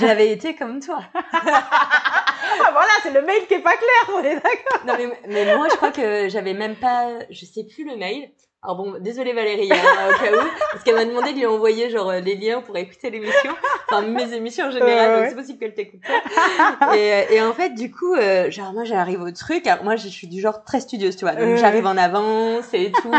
j'avais 0.00 0.30
été 0.32 0.54
comme 0.54 0.80
toi. 0.80 1.00
ah 1.32 2.70
voilà 2.72 2.90
c'est 3.02 3.12
le 3.12 3.22
mail 3.22 3.46
qui 3.46 3.54
est 3.54 3.60
pas 3.62 3.76
clair 3.76 4.14
on 4.16 4.20
est 4.20 4.34
d'accord 4.36 4.80
Non, 4.86 4.94
mais, 4.98 5.18
mais 5.28 5.56
moi, 5.56 5.68
je 5.70 5.76
crois 5.76 5.90
que 5.90 6.28
j'avais 6.28 6.54
même 6.54 6.74
pas, 6.76 7.08
je 7.30 7.44
sais 7.44 7.64
plus 7.64 7.84
le 7.88 7.96
mail. 7.96 8.30
Alors 8.64 8.76
bon, 8.76 8.94
désolée 8.98 9.34
Valérie, 9.34 9.70
hein, 9.70 9.76
au 10.08 10.24
cas 10.24 10.32
où, 10.32 10.48
parce 10.72 10.82
qu'elle 10.82 10.94
m'a 10.94 11.04
demandé 11.04 11.32
de 11.34 11.36
lui 11.38 11.44
envoyer 11.44 11.90
genre 11.90 12.08
euh, 12.08 12.20
les 12.20 12.34
liens 12.34 12.62
pour 12.62 12.74
écouter 12.78 13.10
l'émission, 13.10 13.52
enfin 13.90 14.00
mes 14.06 14.32
émissions 14.32 14.66
en 14.66 14.70
général, 14.70 15.10
Ouais, 15.10 15.20
donc 15.20 15.28
c'est 15.28 15.36
possible 15.36 15.58
qu'elle 15.58 15.74
t'écoute 15.74 16.00
pas. 16.00 16.96
Et, 16.96 17.12
euh, 17.12 17.22
et 17.30 17.42
en 17.42 17.52
fait, 17.52 17.74
du 17.74 17.90
coup, 17.90 18.14
euh, 18.14 18.50
genre 18.50 18.72
moi 18.72 18.84
j'arrive 18.84 19.20
au 19.20 19.30
truc, 19.32 19.66
alors 19.66 19.84
moi 19.84 19.96
je 19.96 20.08
suis 20.08 20.28
du 20.28 20.40
genre 20.40 20.64
très 20.64 20.80
studieuse, 20.80 21.14
tu 21.14 21.26
vois, 21.26 21.34
donc 21.34 21.56
j'arrive 21.56 21.84
en 21.86 21.96
avance 21.98 22.72
et 22.72 22.90
tout. 22.90 23.12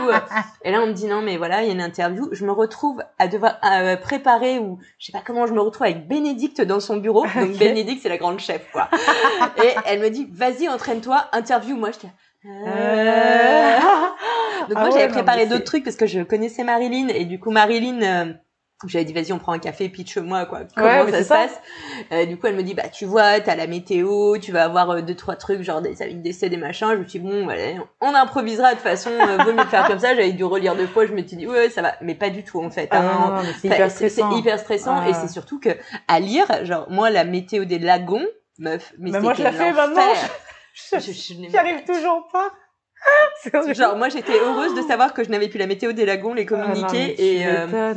et 0.64 0.72
là 0.72 0.82
on 0.82 0.88
me 0.88 0.94
dit 0.94 1.06
non 1.06 1.22
mais 1.22 1.38
voilà, 1.38 1.62
il 1.62 1.68
y 1.68 1.70
a 1.70 1.74
une 1.74 1.82
interview, 1.82 2.28
je 2.32 2.44
me 2.44 2.52
retrouve 2.52 3.04
à 3.20 3.28
devoir 3.28 3.58
euh, 3.72 3.98
préparer 3.98 4.58
ou 4.58 4.80
je 4.98 5.06
sais 5.06 5.12
pas 5.12 5.22
comment 5.24 5.46
je 5.46 5.54
me 5.54 5.62
retrouve 5.62 5.84
avec 5.86 6.08
Bénédicte 6.08 6.62
dans 6.62 6.80
son 6.80 6.98
bureau, 6.98 7.24
donc. 7.36 7.52
Bénédicte 7.60 8.02
c'est 8.02 8.10
la 8.10 8.18
grande 8.18 8.40
chef 8.40 8.64
quoi. 8.72 8.90
et 9.64 9.76
elle 9.86 10.00
me 10.00 10.10
dit 10.10 10.28
vas-y 10.34 10.68
entraîne-toi, 10.68 11.26
interview, 11.34 11.76
moi 11.76 11.92
j'étais 11.92 12.12
Euh, 12.48 13.80
donc 14.68 14.78
Ah 14.78 14.82
moi 14.82 14.90
ouais, 14.94 15.00
j'avais 15.00 15.12
préparé 15.12 15.46
d'autres 15.46 15.64
trucs 15.64 15.84
parce 15.84 15.96
que 15.96 16.06
je 16.08 16.22
connaissais 16.22 16.64
Marilyn 16.64 17.08
et 17.10 17.26
du 17.26 17.40
coup 17.40 17.52
Marilyn 17.52 18.02
euh, 18.02 18.34
j'avais 18.88 19.06
dit 19.06 19.14
vas-y 19.14 19.32
on 19.32 19.40
prend 19.40 19.54
un 19.54 19.60
café 19.60 19.88
pitch 19.90 20.18
moi 20.18 20.46
quoi 20.46 20.60
comment 20.76 20.88
Ouais, 21.06 21.12
ça 21.12 21.18
se 21.20 21.24
ça. 21.24 21.36
passe? 21.36 21.60
Euh, 22.12 22.26
du 22.26 22.38
coup 22.38 22.48
elle 22.48 22.56
me 22.56 22.62
dit 22.64 22.74
bah 22.74 22.90
tu 22.90 23.06
vois 23.06 23.40
t'as 23.40 23.56
la 23.56 23.68
météo 23.68 24.38
tu 24.38 24.52
vas 24.52 24.66
avoir 24.66 24.90
euh, 24.92 25.02
deux 25.02 25.16
trois 25.16 25.36
trucs 25.38 25.62
genre 25.62 25.82
des 25.82 26.02
avis 26.02 26.16
de 26.16 26.22
décès 26.22 26.50
des 26.50 26.58
machins 26.58 26.90
je 26.92 26.98
me 26.98 27.08
suis 27.08 27.20
dit 27.20 27.26
bon 27.26 27.48
allez, 27.48 27.78
on 28.02 28.14
improvisera 28.14 28.72
de 28.72 28.74
toute 28.76 28.84
façon 28.84 29.12
euh, 29.12 29.38
vaut 29.44 29.54
mieux 29.54 29.64
faire 29.66 29.88
comme 29.88 30.00
ça 30.00 30.10
j'avais 30.14 30.34
dû 30.34 30.44
relire 30.44 30.76
deux 30.76 30.88
fois 30.88 31.06
je 31.06 31.14
me 31.14 31.26
suis 31.26 31.38
dit 31.38 31.48
ouais 31.48 31.70
ça 31.70 31.82
va 31.82 31.94
mais 32.02 32.16
pas 32.16 32.30
du 32.30 32.44
tout 32.44 32.62
en 32.62 32.70
fait 32.70 32.90
Ah 32.92 33.00
hein. 33.02 33.44
c'est 33.62 33.68
hyper 33.70 33.90
stressant. 33.90 34.32
c'est 34.32 34.38
hyper 34.40 34.60
stressant 34.60 35.02
Ah. 35.04 35.10
et 35.10 35.14
c'est 35.14 35.30
surtout 35.30 35.60
que 35.60 35.70
à 36.08 36.20
lire 36.20 36.46
genre 36.66 36.86
moi 36.90 37.10
la 37.10 37.24
météo 37.24 37.64
des 37.66 37.80
lagons 37.80 38.26
meuf 38.60 38.94
mais, 39.00 39.12
Mais 39.12 39.20
moi, 39.20 39.34
je 39.34 39.44
la 39.44 39.52
fais 39.52 39.72
maintenant. 39.74 40.02
Je- 40.74 40.98
Je- 41.00 41.58
arrive 41.58 41.84
toujours 41.86 42.28
pas. 42.32 42.52
Genre 43.74 43.96
moi 43.98 44.10
j'étais 44.10 44.34
heureuse 44.40 44.74
de 44.76 44.82
savoir 44.82 45.14
que 45.14 45.24
je 45.24 45.30
n'avais 45.30 45.48
plus 45.50 45.60
la 45.60 45.68
météo 45.68 45.92
des 45.92 46.06
lagons, 46.06 46.34
les 46.34 46.46
Ah 46.50 46.56
non, 46.58 46.64
communiqués 46.66 47.38
et, 47.42 47.46
euh, 47.48 47.94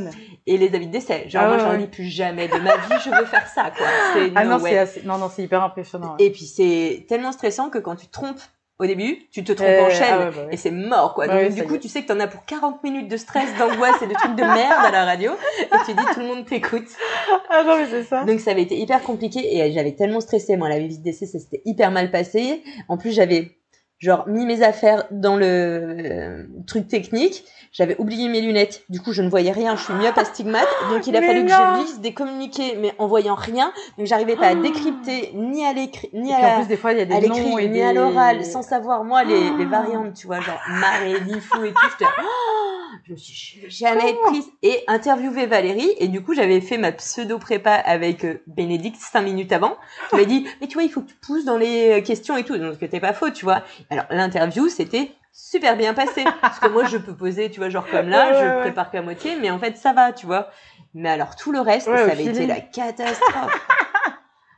et 0.47 0.59
les 0.59 0.75
avis 0.75 0.87
de 0.87 0.93
décès. 0.93 1.29
Genre 1.29 1.43
Ah 1.45 1.49
moi 1.49 1.59
j'en 1.59 1.73
lis 1.73 1.87
plus 1.87 2.05
jamais 2.09 2.49
de 2.49 2.57
ma 2.59 2.77
vie, 2.77 3.03
je 3.05 3.11
veux 3.11 3.25
faire 3.27 3.47
ça 3.49 3.71
quoi. 3.77 3.87
C'est 4.15 4.31
Ah 4.35 4.45
no 4.45 4.51
non, 4.53 4.59
c'est 4.59 4.79
assez... 4.79 5.03
non, 5.05 5.19
non, 5.19 5.31
c'est 5.35 5.43
hyper 5.43 5.63
impressionnant. 5.63 6.17
ouais. 6.19 6.27
Et 6.27 6.31
puis 6.31 6.45
c'est 6.45 7.07
tellement 7.09 7.33
stressant 7.33 7.71
que 7.71 7.79
quand 7.79 7.97
tu 7.97 8.07
te 8.07 8.13
trompes 8.13 8.41
au 8.81 8.87
début, 8.87 9.19
tu 9.33 9.43
te 9.43 9.51
trompes 9.53 9.67
Euh, 9.69 9.87
en 9.87 9.91
chaîne 9.91 10.07
ah 10.13 10.19
ouais, 10.19 10.31
bah 10.31 10.43
ouais. 10.47 10.49
et 10.55 10.57
c'est 10.57 10.71
mort 10.71 11.15
quoi. 11.15 11.27
Ouais, 11.27 11.49
Donc 11.49 11.55
du 11.59 11.65
coup 11.65 11.79
tu 11.79 11.89
sais 11.89 12.03
que 12.03 12.07
t'en 12.09 12.21
as 12.21 12.29
pour 12.29 12.45
40 12.45 12.85
minutes 12.85 13.09
de 13.09 13.17
stress, 13.17 13.49
d'angoisse 13.59 14.01
et 14.03 14.07
de 14.07 14.15
trucs 14.15 14.37
de 14.37 14.43
merde 14.45 14.85
à 14.85 14.91
la 14.93 15.05
radio 15.05 15.33
et 15.61 15.65
tu 15.85 15.95
dis 15.95 16.05
tout 16.15 16.21
le 16.21 16.27
monde 16.27 16.45
t'écoute. 16.45 16.87
Ah 17.51 17.65
non, 17.65 17.77
mais 17.79 17.87
c'est 17.91 18.05
ça. 18.05 18.25
Donc 18.25 18.41
ça 18.41 18.51
avait 18.53 18.63
été 18.63 18.77
hyper 18.79 19.03
compliqué 19.03 19.41
et 19.57 19.73
j'avais 19.73 19.93
tellement 19.93 20.21
stressé. 20.21 20.57
Moi, 20.57 20.69
la 20.69 20.79
visite 20.79 21.03
d'essai, 21.03 21.27
ça 21.27 21.39
s'était 21.39 21.63
hyper 21.65 21.91
mal 21.91 22.11
passé. 22.11 22.63
En 22.89 22.97
plus, 22.99 23.11
j'avais 23.13 23.51
genre 23.99 24.29
mis 24.29 24.47
mes 24.47 24.63
affaires 24.63 25.05
dans 25.11 25.37
le 25.37 25.47
euh, 25.47 26.43
truc 26.67 26.89
technique. 26.89 27.45
J'avais 27.71 27.97
oublié 27.99 28.29
mes 28.29 28.41
lunettes. 28.41 28.83
Du 28.89 28.99
coup, 29.01 29.13
je 29.13 29.21
ne 29.21 29.29
voyais 29.29 29.53
rien. 29.53 29.77
Je 29.77 29.85
suis 29.85 29.93
myope 29.93 30.17
astigmate. 30.17 30.67
Donc, 30.91 31.07
il 31.07 31.15
a 31.15 31.21
Mais 31.21 31.27
fallu 31.27 31.45
que 31.45 31.51
je 31.51 31.83
lise 31.83 32.01
des 32.01 32.15
communiqués, 32.15 32.77
mais 32.81 32.95
en 32.99 33.07
voyant 33.07 33.35
rien. 33.35 33.73
Donc, 33.99 34.07
j'arrivais 34.07 34.37
pas 34.37 34.49
à 34.49 34.55
décrypter 34.55 35.33
ni 35.35 35.67
à 35.67 35.75
l'écrit, 35.75 36.09
ni 36.15 36.31
Et 36.31 36.35
à 36.35 36.55
en 36.55 36.57
plus, 36.61 36.69
des 36.69 36.79
fois, 36.79 36.95
y 36.95 37.01
a 37.01 37.05
des 37.05 37.15
à 37.15 37.21
l'écrit, 37.21 37.51
noms 37.51 37.59
et 37.59 37.69
ni 37.69 37.75
des... 37.75 37.83
à 37.83 37.93
l'oral, 37.93 38.43
sans 38.45 38.63
savoir 38.63 39.05
moi 39.05 39.23
les, 39.23 39.51
les 39.51 39.67
Ah. 39.71 39.83
variantes, 39.83 40.15
tu 40.15 40.27
vois, 40.27 40.41
genre 40.41 40.61
marée, 40.81 41.21
lifou 41.21 41.63
et 41.65 41.73
tout. 41.73 41.87
J'étais, 41.91 42.11
Oh 42.23 42.58
je 43.05 43.13
me 43.13 43.17
suis 43.17 43.71
jamais 43.71 44.15
prise 44.27 44.45
et 44.63 44.83
interviewé 44.87 45.47
Valérie 45.47 45.91
et 45.99 46.09
du 46.09 46.23
coup 46.23 46.35
j'avais 46.35 46.61
fait 46.61 46.79
ma 46.79 46.93
pseudo 46.93 47.39
prépa 47.39 47.73
avec 47.73 48.25
euh, 48.25 48.43
Bénédicte 48.47 49.01
cinq 49.01 49.23
minutes 49.23 49.53
avant. 49.53 49.77
Tu 50.11 50.17
m'as 50.17 50.25
dit 50.25 50.47
mais 50.61 50.67
tu 50.67 50.75
vois 50.75 50.83
il 50.83 50.91
faut 50.91 51.01
que 51.01 51.09
tu 51.09 51.15
pousses 51.17 51.45
dans 51.45 51.57
les 51.57 51.99
euh, 51.99 52.01
questions 52.03 52.37
et 52.37 52.45
tout 52.45 52.57
donc 52.59 52.75
c'était 52.81 53.01
pas 53.01 53.13
faux 53.13 53.31
tu 53.31 53.45
vois. 53.45 53.63
Alors 53.91 54.05
l'interview 54.11 54.69
c'était 54.69 55.13
super 55.33 55.77
bien 55.77 55.95
passé 55.95 56.25
parce 56.41 56.59
que 56.59 56.69
moi 56.69 56.85
je 56.85 56.97
peux 56.99 57.15
poser 57.15 57.51
tu 57.51 57.61
vois 57.61 57.69
genre 57.71 57.87
comme 57.89 58.09
là 58.09 58.31
Ouais, 58.31 58.33
ouais, 58.37 58.41
je 58.43 58.55
ouais. 58.57 58.61
prépare 58.63 58.91
qu'à 58.91 59.03
moitié 59.03 59.37
mais 59.41 59.51
en 59.51 59.59
fait 59.59 59.77
ça 59.77 59.93
va 59.93 60.13
tu 60.13 60.27
vois. 60.27 60.51
Mais 60.95 61.11
alors 61.11 61.37
tout 61.37 61.53
le 61.53 61.61
reste 61.61 61.87
ça 61.87 61.95
avait 62.03 62.25
été 62.25 62.47
la 62.47 62.61
catastrophe. 62.61 63.67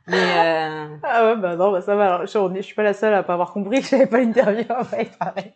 Mais 0.07 0.17
euh, 0.17 0.87
Ah 1.03 1.25
ouais, 1.27 1.35
bah 1.37 1.55
non, 1.55 1.71
bah 1.71 1.81
ça 1.81 1.95
va. 1.95 2.15
Alors, 2.15 2.25
je, 2.25 2.55
je 2.57 2.61
suis 2.61 2.75
pas 2.75 2.83
la 2.83 2.93
seule 2.93 3.13
à 3.13 3.23
pas 3.23 3.33
avoir 3.33 3.51
compris 3.53 3.81
que 3.81 3.87
j'avais 3.87 4.07
pas 4.07 4.19
l'interview. 4.19 4.65
Ouais, 4.91 5.07
pareil. 5.19 5.53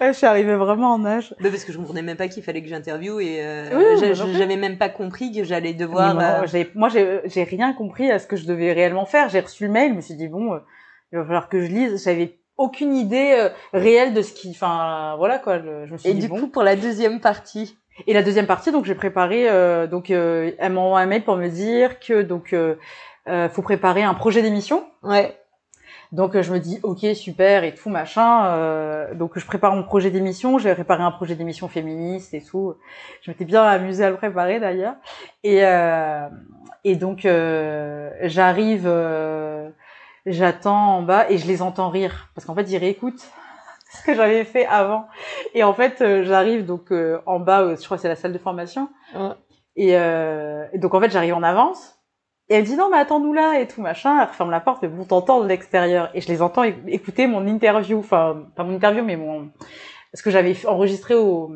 Ouais, 0.00 0.08
je 0.12 0.18
suis 0.18 0.26
arrivée 0.26 0.54
vraiment 0.56 0.92
en 0.94 1.04
âge. 1.04 1.34
Bah, 1.40 1.48
parce 1.50 1.64
que 1.64 1.72
je 1.72 1.78
comprenais 1.78 2.02
même 2.02 2.16
pas 2.16 2.28
qu'il 2.28 2.42
fallait 2.42 2.62
que 2.62 2.68
j'interviewe 2.68 3.20
et 3.20 3.38
euh, 3.42 3.70
Oui, 3.98 4.12
plus. 4.12 4.32
j'avais 4.36 4.56
même 4.56 4.76
pas 4.78 4.88
compris 4.88 5.32
que 5.32 5.44
j'allais 5.44 5.72
devoir. 5.74 6.14
non, 6.14 6.20
euh, 6.20 6.64
moi, 6.74 6.88
j'ai 6.88 7.42
rien 7.44 7.72
compris 7.72 8.10
à 8.10 8.18
ce 8.18 8.26
que 8.26 8.36
je 8.36 8.46
devais 8.46 8.72
réellement 8.72 9.06
faire. 9.06 9.28
J'ai 9.28 9.40
reçu 9.40 9.66
le 9.66 9.72
mail, 9.72 9.90
je 9.92 9.96
me 9.96 10.00
suis 10.00 10.14
dit 10.14 10.28
bon, 10.28 10.52
euh, 10.54 10.58
il 11.12 11.18
va 11.18 11.24
falloir 11.24 11.48
que 11.48 11.60
je 11.62 11.68
lise. 11.68 12.02
J'avais 12.04 12.38
aucune 12.58 12.94
idée 12.94 13.36
euh, 13.38 13.48
réelle 13.72 14.12
de 14.14 14.22
ce 14.22 14.32
qui, 14.32 14.50
enfin, 14.50 15.14
voilà 15.18 15.38
quoi. 15.38 15.58
Je, 15.58 15.86
je 15.86 15.92
me 15.92 15.98
suis 15.98 16.10
Et 16.10 16.14
dit 16.14 16.20
du 16.20 16.28
bon. 16.28 16.40
coup, 16.40 16.48
pour 16.48 16.62
la 16.64 16.74
deuxième 16.76 17.20
partie, 17.20 17.78
Et 18.06 18.12
la 18.12 18.22
deuxième 18.22 18.46
partie, 18.46 18.72
donc 18.72 18.84
j'ai 18.84 18.94
préparé, 18.94 19.48
euh, 19.48 19.86
donc 19.86 20.10
elle 20.10 20.54
m'a 20.72 20.80
envoyé 20.80 21.04
un 21.04 21.08
mail 21.08 21.22
pour 21.24 21.36
me 21.36 21.48
dire 21.48 21.98
que 22.00 22.20
donc 22.22 22.54
euh, 23.28 23.48
faut 23.48 23.62
préparer 23.62 24.02
un 24.02 24.14
projet 24.14 24.42
d'émission. 24.42 24.84
ouais, 25.02 25.36
Donc 26.12 26.34
euh, 26.36 26.42
je 26.42 26.52
me 26.52 26.58
dis 26.60 26.78
ok 26.82 27.04
super 27.14 27.64
et 27.64 27.74
tout 27.74 27.88
machin. 27.90 28.46
euh, 28.46 29.14
donc 29.14 29.38
je 29.38 29.44
prépare 29.46 29.74
mon 29.74 29.82
projet 29.82 30.10
d'émission. 30.10 30.58
J'ai 30.58 30.72
préparé 30.74 31.02
un 31.02 31.10
projet 31.10 31.34
d'émission 31.34 31.68
féministe 31.68 32.34
et 32.34 32.42
tout. 32.42 32.74
Je 33.22 33.30
m'étais 33.30 33.44
bien 33.44 33.62
amusée 33.64 34.04
à 34.04 34.10
le 34.10 34.16
préparer 34.16 34.60
d'ailleurs. 34.60 34.94
Et 35.42 35.64
euh, 35.64 36.28
et 36.84 36.94
donc 36.96 37.24
euh, 37.24 38.10
j'arrive, 38.22 38.84
euh, 38.86 39.68
j'attends 40.24 40.96
en 40.98 41.02
bas 41.02 41.28
et 41.28 41.38
je 41.38 41.46
les 41.48 41.62
entends 41.62 41.90
rire 41.90 42.28
parce 42.34 42.44
qu'en 42.46 42.54
fait 42.54 42.70
ils 42.70 42.78
réécoutent 42.78 43.26
ce 43.92 44.04
que 44.04 44.14
j'avais 44.14 44.44
fait 44.44 44.66
avant. 44.66 45.06
Et 45.54 45.64
en 45.64 45.72
fait, 45.74 46.22
j'arrive 46.22 46.64
donc 46.66 46.92
euh, 46.92 47.18
en 47.26 47.40
bas, 47.40 47.74
je 47.74 47.84
crois 47.84 47.96
que 47.96 48.02
c'est 48.02 48.08
la 48.08 48.16
salle 48.16 48.32
de 48.32 48.38
formation. 48.38 48.88
Ouais. 49.14 49.30
Et, 49.76 49.90
et 49.92 50.78
donc 50.78 50.94
en 50.94 51.00
fait, 51.00 51.10
j'arrive 51.10 51.34
en 51.34 51.42
avance. 51.42 51.95
Et 52.48 52.54
elle 52.54 52.64
dit 52.64 52.76
non 52.76 52.88
mais 52.90 52.98
attends-nous 52.98 53.32
là 53.32 53.60
et 53.60 53.66
tout 53.66 53.80
machin. 53.80 54.20
Elle 54.20 54.28
ferme 54.28 54.50
la 54.50 54.60
porte 54.60 54.82
mais 54.82 54.88
bon 54.88 55.04
t'entends 55.04 55.40
de 55.40 55.48
l'extérieur 55.48 56.10
et 56.14 56.20
je 56.20 56.28
les 56.28 56.42
entends 56.42 56.64
écouter 56.86 57.26
mon 57.26 57.46
interview, 57.46 57.98
enfin 57.98 58.44
pas 58.54 58.64
mon 58.64 58.74
interview 58.74 59.04
mais 59.04 59.16
mon 59.16 59.50
ce 60.16 60.22
que 60.22 60.30
j'avais 60.30 60.56
enregistré 60.66 61.14
au, 61.14 61.52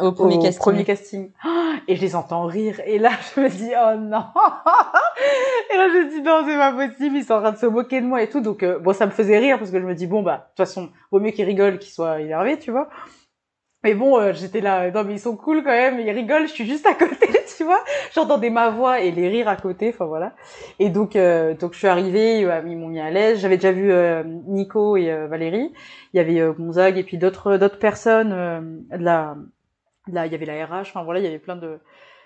au 0.00 0.12
premier 0.12 0.38
casting. 0.38 0.60
Premier 0.60 0.84
casting. 0.84 1.30
Et 1.88 1.96
je 1.96 2.00
les 2.00 2.14
entends 2.14 2.46
rire. 2.46 2.80
Et 2.86 2.98
là, 2.98 3.10
je 3.34 3.40
me 3.40 3.48
dis, 3.48 3.70
oh 3.72 3.98
non. 3.98 4.24
et 5.72 5.76
là, 5.76 5.88
je 5.88 5.98
me 5.98 6.10
dis, 6.10 6.22
non, 6.22 6.42
c'est 6.46 6.56
pas 6.56 6.72
possible. 6.72 7.16
Ils 7.16 7.24
sont 7.24 7.34
en 7.34 7.40
train 7.40 7.52
de 7.52 7.58
se 7.58 7.66
moquer 7.66 8.00
de 8.00 8.06
moi 8.06 8.22
et 8.22 8.28
tout. 8.28 8.40
Donc, 8.40 8.62
euh, 8.62 8.78
bon, 8.78 8.92
ça 8.94 9.06
me 9.06 9.10
faisait 9.10 9.38
rire 9.38 9.58
parce 9.58 9.70
que 9.70 9.80
je 9.80 9.84
me 9.84 9.94
dis, 9.94 10.06
bon, 10.06 10.22
bah, 10.22 10.36
de 10.36 10.42
toute 10.42 10.68
façon, 10.68 10.90
vaut 11.10 11.20
mieux 11.20 11.32
qu'ils 11.32 11.44
rigolent 11.44 11.78
qu'ils 11.78 11.92
soient 11.92 12.20
énervés, 12.20 12.58
tu 12.58 12.70
vois. 12.70 12.88
Mais 13.84 13.94
bon, 13.94 14.18
euh, 14.18 14.32
j'étais 14.32 14.60
là, 14.60 14.90
non 14.90 15.04
mais 15.04 15.14
ils 15.14 15.20
sont 15.20 15.36
cool 15.36 15.62
quand 15.62 15.70
même, 15.70 16.00
ils 16.00 16.10
rigolent, 16.10 16.46
je 16.48 16.52
suis 16.52 16.66
juste 16.66 16.86
à 16.86 16.94
côté, 16.94 17.28
tu 17.56 17.64
vois. 17.64 17.84
J'entendais 18.14 18.50
ma 18.50 18.70
voix 18.70 19.00
et 19.00 19.10
les 19.12 19.28
rires 19.28 19.48
à 19.48 19.56
côté, 19.56 19.90
enfin 19.90 20.06
voilà. 20.06 20.32
Et 20.78 20.88
donc, 20.88 21.14
euh, 21.14 21.54
donc 21.54 21.74
je 21.74 21.78
suis 21.78 21.86
arrivée, 21.88 22.40
ils 22.40 22.76
m'ont 22.76 22.88
mis 22.88 23.00
à 23.00 23.10
l'aise. 23.10 23.38
J'avais 23.40 23.56
déjà 23.56 23.72
vu 23.72 23.92
Nico 24.48 24.96
et 24.96 25.14
Valérie. 25.26 25.72
Il 26.12 26.16
y 26.16 26.20
avait 26.20 26.52
Gonzague 26.54 26.98
et 26.98 27.04
puis 27.04 27.18
d'autres 27.18 27.58
d'autres 27.58 27.78
personnes 27.78 28.30
de 28.90 29.04
la 29.04 29.36
Là, 30.12 30.26
il 30.26 30.32
y 30.32 30.34
avait 30.34 30.46
la 30.46 30.66
RH. 30.66 30.80
Enfin 30.82 31.02
voilà, 31.02 31.20
il 31.20 31.24
y 31.24 31.28
avait 31.28 31.38
plein 31.38 31.56
de. 31.56 31.78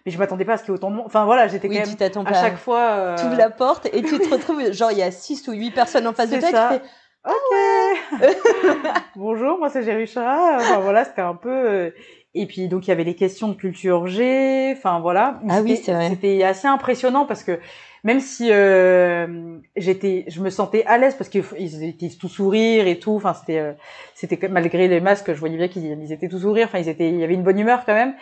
Mais 0.04 0.12
je 0.12 0.18
m'attendais 0.18 0.44
pas 0.44 0.54
à 0.54 0.56
ce 0.56 0.64
qu'il 0.64 0.72
y 0.72 0.74
ait 0.74 0.78
autant 0.78 0.90
de 0.90 0.96
monde. 0.96 1.06
Enfin 1.06 1.24
voilà, 1.24 1.48
j'étais 1.48 1.68
oui, 1.68 1.78
quand 1.78 2.00
même 2.00 2.26
à 2.26 2.30
pas. 2.30 2.40
chaque 2.40 2.56
fois. 2.56 2.90
Euh... 2.90 3.16
Tu 3.16 3.26
ouvres 3.26 3.36
la 3.36 3.50
porte 3.50 3.86
et 3.92 4.02
tu 4.02 4.18
te 4.18 4.28
retrouves 4.28 4.72
genre 4.72 4.90
il 4.90 4.98
y 4.98 5.02
a 5.02 5.10
six 5.10 5.46
ou 5.48 5.52
huit 5.52 5.70
personnes 5.70 6.06
en 6.06 6.12
face 6.12 6.30
de 6.30 6.40
toi. 6.40 6.50
ça. 6.50 6.74
et 6.74 6.80
Tu 6.80 6.84
fais 6.84 6.90
Ok. 7.28 8.22
Bonjour, 9.16 9.58
moi 9.58 9.68
c'est 9.68 9.82
Jerusha. 9.82 10.56
Enfin 10.56 10.78
voilà, 10.80 11.04
c'était 11.04 11.20
un 11.20 11.34
peu. 11.34 11.50
euh, 11.50 11.90
Et 12.34 12.46
puis 12.46 12.68
donc 12.68 12.86
il 12.86 12.90
y 12.90 12.92
avait 12.92 13.04
les 13.04 13.14
questions 13.16 13.48
de 13.48 13.54
culture 13.54 14.06
G. 14.06 14.72
Enfin 14.76 15.00
voilà. 15.00 15.40
Ah 15.48 15.60
oui, 15.60 15.76
C'était- 15.76 15.82
c'est 15.84 15.92
vrai. 15.92 16.08
C'était 16.08 16.42
assez 16.42 16.66
impressionnant 16.68 17.26
parce 17.26 17.42
que 17.44 17.58
même 18.04 18.20
si 18.20 18.48
euh, 18.52 19.58
j'étais, 19.76 20.24
je 20.28 20.40
me 20.40 20.48
sentais 20.50 20.84
à 20.86 20.96
l'aise 20.98 21.16
parce 21.16 21.28
qu'ils 21.28 21.84
étaient 21.84 22.08
tous 22.18 22.28
sourire 22.28 22.86
et 22.86 22.98
tout. 22.98 23.16
Enfin 23.16 23.34
c'était, 23.34 23.58
euh, 23.58 23.72
c'était 24.14 24.36
que- 24.38 24.46
malgré 24.46 24.88
les 24.88 25.00
masques, 25.00 25.34
je 25.34 25.38
voyais 25.38 25.56
bien 25.58 25.68
qu'ils 25.68 25.84
ils 25.84 26.12
étaient 26.12 26.28
tous 26.28 26.40
sourire. 26.40 26.68
Enfin 26.68 26.78
ils 26.78 26.88
étaient, 26.88 27.10
il 27.10 27.18
y 27.18 27.24
avait 27.24 27.34
une 27.34 27.42
bonne 27.42 27.58
humeur 27.58 27.84
quand 27.84 27.94
même. 27.94 28.14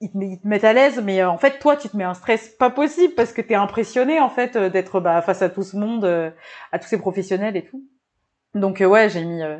Ils 0.00 0.10
te, 0.10 0.18
ils 0.18 0.40
te 0.40 0.48
mettent 0.48 0.64
à 0.64 0.72
l'aise, 0.72 1.00
mais 1.04 1.20
euh, 1.20 1.30
en 1.30 1.38
fait 1.38 1.58
toi 1.60 1.76
tu 1.76 1.88
te 1.88 1.96
mets 1.96 2.04
un 2.04 2.14
stress 2.14 2.48
pas 2.48 2.70
possible 2.70 3.14
parce 3.14 3.32
que 3.32 3.42
t'es 3.42 3.54
impressionné 3.54 4.18
en 4.18 4.30
fait 4.30 4.56
euh, 4.56 4.68
d'être 4.68 4.98
bah, 5.00 5.22
face 5.22 5.42
à 5.42 5.48
tout 5.48 5.62
ce 5.62 5.76
monde, 5.76 6.04
à 6.72 6.78
tous 6.80 6.88
ces 6.88 6.98
professionnels 6.98 7.56
et 7.56 7.64
tout. 7.64 7.84
Donc 8.54 8.80
euh, 8.80 8.86
ouais, 8.86 9.08
j'ai 9.08 9.24
mis, 9.24 9.42
euh, 9.42 9.58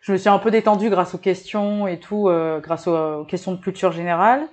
je 0.00 0.12
me 0.12 0.16
suis 0.16 0.28
un 0.28 0.38
peu 0.38 0.50
détendue 0.50 0.90
grâce 0.90 1.14
aux 1.14 1.18
questions 1.18 1.86
et 1.86 1.98
tout, 1.98 2.28
euh, 2.28 2.60
grâce 2.60 2.86
aux, 2.86 3.24
questions 3.24 3.52
de 3.52 3.60
culture 3.60 3.92
générale. 3.92 4.48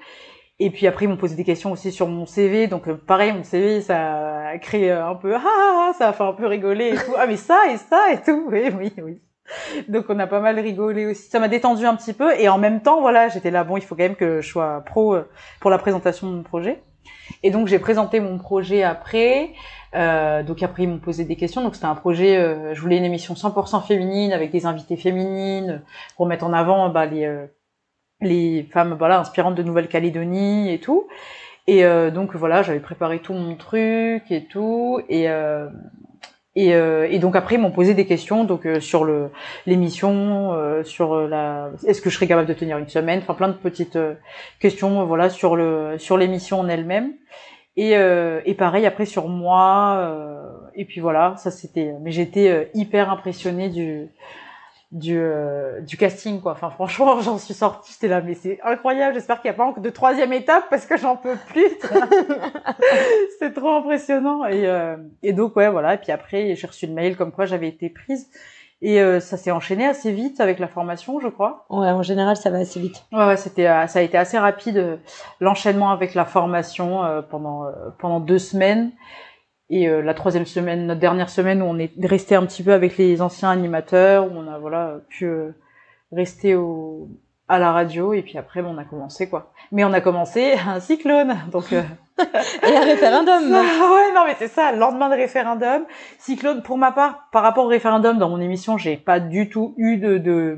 Et 0.60 0.70
puis 0.70 0.86
après 0.86 1.06
ils 1.06 1.08
m'ont 1.08 1.18
posé 1.18 1.36
des 1.36 1.44
questions 1.44 1.72
aussi 1.72 1.92
sur 1.92 2.08
mon 2.08 2.28
CV, 2.28 2.68
donc 2.68 2.92
pareil 2.92 3.32
mon 3.32 3.44
CV 3.44 3.82
ça 3.82 4.50
a 4.50 4.58
créé 4.60 4.92
un 4.92 5.16
peu 5.16 5.34
ah, 5.36 5.42
ah, 5.44 5.90
ah, 5.90 5.94
ça 5.98 6.10
a 6.10 6.14
fait 6.14 6.24
un 6.24 6.34
peu 6.34 6.46
rigoler 6.46 6.90
et 6.90 6.96
tout. 6.96 7.14
Ah 7.18 7.26
mais 7.26 7.38
ça 7.38 7.64
et 7.72 7.78
ça 7.78 8.14
et 8.14 8.22
tout, 8.22 8.46
oui 8.48 8.70
oui 8.78 8.94
oui. 9.02 9.22
Donc 9.90 10.06
on 10.10 10.20
a 10.20 10.28
pas 10.28 10.40
mal 10.40 10.60
rigolé 10.60 11.08
aussi. 11.08 11.30
Ça 11.30 11.40
m'a 11.40 11.48
détendu 11.48 11.86
un 11.86 11.96
petit 11.96 12.14
peu 12.14 12.40
et 12.40 12.48
en 12.48 12.60
même 12.60 12.82
temps 12.82 13.02
voilà 13.02 13.28
j'étais 13.28 13.50
là 13.52 13.64
bon 13.64 13.78
il 13.78 13.82
faut 13.82 13.96
quand 13.96 14.04
même 14.04 14.16
que 14.16 14.40
je 14.42 14.48
sois 14.48 14.84
pro 14.86 15.18
pour 15.60 15.72
la 15.72 15.80
présentation 15.80 16.30
de 16.30 16.36
mon 16.36 16.44
projet. 16.44 16.84
Et 17.42 17.50
donc 17.50 17.68
j'ai 17.68 17.80
présenté 17.80 18.20
mon 18.20 18.38
projet 18.38 18.84
après. 18.84 19.54
Euh, 19.94 20.42
donc 20.44 20.64
après 20.64 20.84
ils 20.84 20.90
m'ont 20.90 21.00
posé 21.00 21.26
des 21.26 21.36
questions. 21.36 21.62
Donc 21.64 21.76
c'était 21.76 21.88
un 21.88 21.96
projet, 21.96 22.38
euh, 22.38 22.74
je 22.74 22.82
voulais 22.82 22.98
une 22.98 23.06
émission 23.06 23.34
100% 23.34 23.86
féminine 23.86 24.32
avec 24.34 24.52
des 24.52 24.66
invités 24.66 24.98
féminines 24.98 25.82
pour 26.16 26.26
mettre 26.26 26.46
en 26.46 26.54
avant 26.54 26.90
bah, 26.90 27.06
les 27.06 27.26
euh, 27.26 27.46
les 28.22 28.64
femmes 28.72 28.96
voilà 28.98 29.20
inspirantes 29.20 29.56
de 29.56 29.64
Nouvelle-Calédonie 29.64 30.72
et 30.72 30.80
tout. 30.80 31.08
Et 31.68 31.86
euh, 31.86 32.10
donc 32.12 32.36
voilà 32.36 32.64
j'avais 32.64 32.80
préparé 32.80 33.20
tout 33.20 33.34
mon 33.34 33.56
truc 33.56 34.24
et 34.32 34.46
tout 34.46 35.02
et 35.10 35.30
euh, 35.30 35.68
et, 36.56 36.76
euh, 36.76 37.08
et 37.10 37.20
donc 37.20 37.38
après 37.38 37.56
ils 37.56 37.62
m'ont 37.62 37.72
posé 37.72 37.94
des 37.94 38.06
questions 38.06 38.44
donc 38.44 38.66
euh, 38.66 38.82
sur 38.82 39.06
le 39.06 39.30
l'émission, 39.66 40.52
euh, 40.54 40.84
sur 40.84 41.28
la 41.28 41.70
est-ce 41.88 42.02
que 42.02 42.10
je 42.10 42.16
serais 42.16 42.28
capable 42.28 42.48
de 42.48 42.54
tenir 42.54 42.78
une 42.78 42.90
semaine, 42.90 43.20
enfin 43.20 43.36
plein 43.36 43.48
de 43.48 43.54
petites 43.54 43.96
euh, 43.96 44.16
questions 44.60 45.06
voilà 45.06 45.30
sur 45.30 45.56
le 45.56 45.98
sur 45.98 46.18
l'émission 46.18 46.60
en 46.60 46.68
elle-même. 46.68 47.14
Et, 47.78 47.96
euh, 47.96 48.42
et 48.46 48.54
pareil 48.54 48.86
après 48.86 49.06
sur 49.06 49.30
moi 49.30 49.96
euh, 49.98 50.52
et 50.76 50.84
puis 50.84 51.00
voilà 51.00 51.36
ça 51.38 51.52
c'était 51.52 51.94
mais 52.02 52.12
j'étais 52.12 52.50
euh, 52.50 52.66
hyper 52.74 53.10
impressionnée 53.10 53.70
du 53.70 54.10
du 54.92 55.18
euh, 55.18 55.80
du 55.80 55.96
casting 55.96 56.42
quoi. 56.42 56.52
Enfin 56.52 56.70
franchement 56.70 57.22
j'en 57.26 57.38
suis 57.38 57.54
sortie 57.54 57.94
j'étais 57.94 58.10
là 58.10 58.22
mais 58.22 58.34
c'est 58.34 58.60
incroyable 58.64 59.14
j'espère 59.14 59.42
qu'il 59.42 59.50
n'y 59.50 59.56
a 59.56 59.58
pas 59.58 59.64
encore 59.66 59.82
de 59.82 59.90
troisième 59.90 60.34
étape 60.34 60.66
parce 60.70 60.86
que 60.86 60.98
j'en 60.98 61.16
peux 61.16 61.38
plus 61.48 61.70
c'est 63.40 63.54
trop 63.54 63.70
impressionnant. 63.70 64.46
Et 64.46 64.68
euh, 64.68 64.98
et 65.24 65.32
donc 65.34 65.56
ouais 65.56 65.70
voilà. 65.70 65.94
Et 65.94 65.98
puis 65.98 66.12
après 66.12 66.56
j'ai 66.56 66.68
reçu 66.68 66.88
le 66.88 66.94
mail 66.94 67.16
comme 67.16 67.32
quoi 67.32 67.46
j'avais 67.46 67.70
été 67.70 67.90
prise 67.90 68.30
et 68.82 69.00
euh, 69.02 69.20
ça 69.20 69.38
s'est 69.38 69.52
enchaîné 69.52 69.86
assez 69.86 70.12
vite 70.12 70.40
avec 70.42 70.58
la 70.60 70.68
formation 70.68 71.20
je 71.20 71.28
crois 71.28 71.66
Ouais, 71.70 71.90
en 71.90 72.02
général 72.04 72.36
ça 72.36 72.50
va 72.50 72.60
assez 72.60 72.80
vite. 72.80 73.04
Ouais, 73.12 73.26
ouais, 73.28 73.38
c'était, 73.38 73.68
euh, 73.68 73.88
ça 73.88 74.00
a 74.00 74.02
été 74.02 74.18
assez 74.18 74.38
rapide 74.38 74.78
euh, 74.78 74.98
l'enchaînement 75.40 75.92
avec 75.92 76.16
la 76.16 76.26
formation 76.26 77.04
euh, 77.04 77.22
pendant 77.22 77.66
euh, 77.66 77.72
pendant 78.00 78.20
deux 78.20 78.40
semaines 78.40 78.92
et 79.70 79.88
euh, 79.88 80.02
la 80.02 80.14
troisième 80.14 80.46
semaine, 80.46 80.86
notre 80.86 81.00
dernière 81.00 81.30
semaine 81.30 81.62
où 81.62 81.66
on 81.66 81.78
est 81.80 81.94
resté 82.04 82.36
un 82.36 82.46
petit 82.46 82.62
peu 82.64 82.74
avec 82.74 82.98
les 82.98 83.22
anciens 83.22 83.50
animateurs, 83.52 84.26
où 84.26 84.36
on 84.36 84.52
a 84.52 84.58
voilà 84.60 84.98
pu 85.08 85.26
euh, 85.26 85.56
rester 86.12 86.56
au 86.56 87.08
à 87.48 87.60
la 87.60 87.72
radio 87.72 88.14
et 88.14 88.22
puis 88.22 88.38
après 88.38 88.62
bon, 88.62 88.76
on 88.76 88.78
a 88.78 88.84
commencé 88.86 89.30
quoi. 89.30 89.52
Mais 89.72 89.84
on 89.84 89.94
a 89.94 90.02
commencé 90.02 90.54
un 90.68 90.80
cyclone 90.80 91.36
donc. 91.52 91.74
Euh, 92.20 92.24
Et 92.68 92.76
un 92.78 92.82
référendum. 92.84 93.50
ça, 93.50 93.62
ouais, 93.94 94.14
non, 94.14 94.26
mais 94.26 94.36
c'est 94.38 94.48
ça, 94.48 94.72
le 94.72 94.78
lendemain 94.80 95.10
de 95.10 95.16
référendum. 95.16 95.84
Cyclone, 96.20 96.62
pour 96.62 96.78
ma 96.78 96.92
part, 96.92 97.28
par 97.32 97.44
rapport 97.44 97.66
au 97.66 97.70
référendum, 97.70 98.18
dans 98.18 98.30
mon 98.30 98.40
émission, 98.42 98.78
j'ai 98.78 98.98
pas 98.98 99.20
du 99.20 99.50
tout 99.50 99.74
eu 99.78 99.98
de, 99.98 100.18
de, 100.18 100.58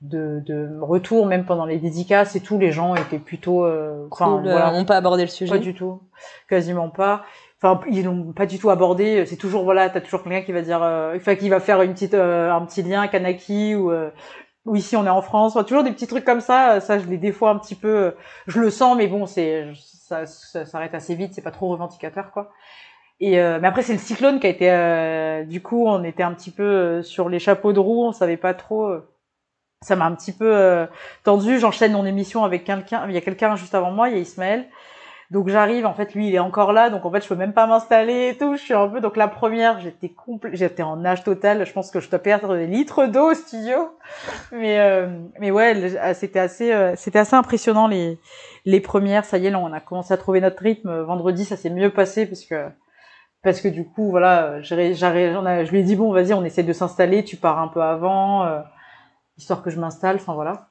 de, 0.00 0.40
de 0.46 0.78
retour, 0.80 1.26
même 1.26 1.44
pendant 1.44 1.66
les 1.66 1.78
dédicaces 1.78 2.36
et 2.36 2.40
tout, 2.40 2.58
les 2.58 2.72
gens 2.72 2.94
étaient 2.94 3.18
plutôt, 3.18 3.64
euh, 3.64 4.06
Cool, 4.10 4.46
euh, 4.46 4.52
voilà, 4.52 4.72
on 4.74 4.84
peut 4.84 4.94
aborder 4.94 5.22
le 5.22 5.28
sujet. 5.28 5.52
pas 5.52 5.58
du 5.58 5.74
tout, 5.74 6.00
quasiment 6.48 6.88
pas. 6.90 7.24
Enfin, 7.60 7.80
ils 7.90 8.04
l'ont 8.04 8.32
pas 8.32 8.46
du 8.46 8.58
tout 8.60 8.70
abordé. 8.70 9.26
C'est 9.26 9.36
toujours 9.36 9.64
voilà, 9.64 9.90
t'as 9.90 10.00
toujours 10.00 10.22
quelqu'un 10.22 10.42
qui 10.42 10.52
va 10.52 10.62
dire, 10.62 10.80
euh, 10.82 11.16
enfin, 11.16 11.34
qui 11.34 11.48
va 11.48 11.58
faire 11.58 11.82
une 11.82 11.92
petite, 11.92 12.14
euh, 12.14 12.52
un 12.52 12.64
petit 12.64 12.82
lien 12.84 13.08
Kanaki 13.08 13.74
ou 13.74 13.90
euh, 13.90 14.10
ou 14.64 14.76
ici 14.76 14.94
on 14.96 15.04
est 15.04 15.08
en 15.10 15.22
France. 15.22 15.56
Enfin, 15.56 15.64
toujours 15.64 15.82
des 15.82 15.90
petits 15.90 16.06
trucs 16.06 16.24
comme 16.24 16.40
ça. 16.40 16.78
Ça, 16.80 17.00
je 17.00 17.06
les 17.06 17.18
des 17.18 17.32
fois 17.32 17.50
un 17.50 17.58
petit 17.58 17.74
peu, 17.74 17.88
euh, 17.88 18.10
je 18.46 18.60
le 18.60 18.70
sens, 18.70 18.96
mais 18.96 19.08
bon, 19.08 19.26
c'est 19.26 19.66
ça, 20.08 20.64
s'arrête 20.66 20.94
assez 20.94 21.14
vite. 21.14 21.34
C'est 21.34 21.42
pas 21.42 21.50
trop 21.50 21.68
revendicateur, 21.68 22.30
quoi. 22.32 22.52
Et 23.20 23.40
euh, 23.40 23.58
mais 23.60 23.66
après 23.66 23.82
c'est 23.82 23.94
le 23.94 23.98
cyclone 23.98 24.38
qui 24.38 24.46
a 24.46 24.50
été, 24.50 24.70
euh, 24.70 25.44
du 25.44 25.60
coup, 25.60 25.86
on 25.88 26.04
était 26.04 26.22
un 26.22 26.32
petit 26.34 26.52
peu 26.52 26.62
euh, 26.62 27.02
sur 27.02 27.28
les 27.28 27.40
chapeaux 27.40 27.72
de 27.72 27.80
roue. 27.80 28.04
On 28.04 28.12
savait 28.12 28.36
pas 28.36 28.54
trop. 28.54 28.94
ça 29.82 29.96
m'a 29.96 30.06
un 30.06 30.14
petit 30.14 30.32
peu 30.32 30.86
tendu. 31.24 31.58
J'enchaîne 31.58 31.92
mon 31.92 32.06
émission 32.06 32.44
avec 32.44 32.64
quelqu'un. 32.64 33.06
Il 33.08 33.14
y 33.14 33.18
a 33.18 33.20
quelqu'un 33.20 33.56
juste 33.56 33.74
avant 33.74 33.90
moi. 33.90 34.08
Il 34.08 34.16
y 34.16 34.18
a 34.18 34.20
Ismaël. 34.20 34.68
Donc 35.30 35.48
j'arrive, 35.48 35.84
en 35.84 35.92
fait, 35.92 36.14
lui, 36.14 36.28
il 36.28 36.34
est 36.34 36.38
encore 36.38 36.72
là, 36.72 36.88
donc 36.88 37.04
en 37.04 37.10
fait, 37.10 37.22
je 37.22 37.28
peux 37.28 37.34
même 37.34 37.52
pas 37.52 37.66
m'installer 37.66 38.30
et 38.30 38.38
tout. 38.38 38.56
Je 38.56 38.62
suis 38.62 38.72
un 38.72 38.88
peu, 38.88 39.00
donc 39.00 39.14
la 39.16 39.28
première, 39.28 39.78
j'étais 39.78 40.14
j'étais 40.52 40.82
en 40.82 40.96
nage 40.96 41.22
total. 41.22 41.66
Je 41.66 41.72
pense 41.72 41.90
que 41.90 42.00
je 42.00 42.08
dois 42.08 42.18
perdre 42.18 42.56
des 42.56 42.66
litres 42.66 43.04
d'eau 43.06 43.32
au 43.32 43.34
studio. 43.34 43.90
Mais 44.52 44.80
euh, 44.80 45.06
mais 45.38 45.50
ouais, 45.50 45.98
ah, 46.00 46.14
c'était 46.14 46.38
assez, 46.38 46.72
euh, 46.72 46.94
c'était 46.96 47.18
assez 47.18 47.36
impressionnant 47.36 47.88
les 47.88 48.18
les 48.64 48.80
premières. 48.80 49.26
Ça 49.26 49.36
y 49.36 49.46
est, 49.46 49.50
là, 49.50 49.58
on 49.58 49.72
a 49.74 49.80
commencé 49.80 50.14
à 50.14 50.16
trouver 50.16 50.40
notre 50.40 50.62
rythme. 50.62 51.02
Vendredi, 51.02 51.44
ça 51.44 51.56
s'est 51.58 51.70
mieux 51.70 51.90
passé 51.90 52.24
parce 52.24 52.44
que 52.46 52.70
parce 53.42 53.60
que 53.60 53.68
du 53.68 53.86
coup, 53.86 54.10
voilà, 54.10 54.54
a, 54.54 54.60
je 54.62 55.70
lui 55.70 55.80
ai 55.80 55.82
dit 55.82 55.96
bon, 55.96 56.10
vas-y, 56.10 56.32
on 56.32 56.44
essaie 56.44 56.62
de 56.62 56.72
s'installer. 56.72 57.22
Tu 57.22 57.36
pars 57.36 57.58
un 57.58 57.68
peu 57.68 57.82
avant, 57.82 58.46
euh, 58.46 58.60
histoire 59.36 59.62
que 59.62 59.68
je 59.68 59.78
m'installe. 59.78 60.16
Enfin 60.16 60.32
voilà. 60.32 60.70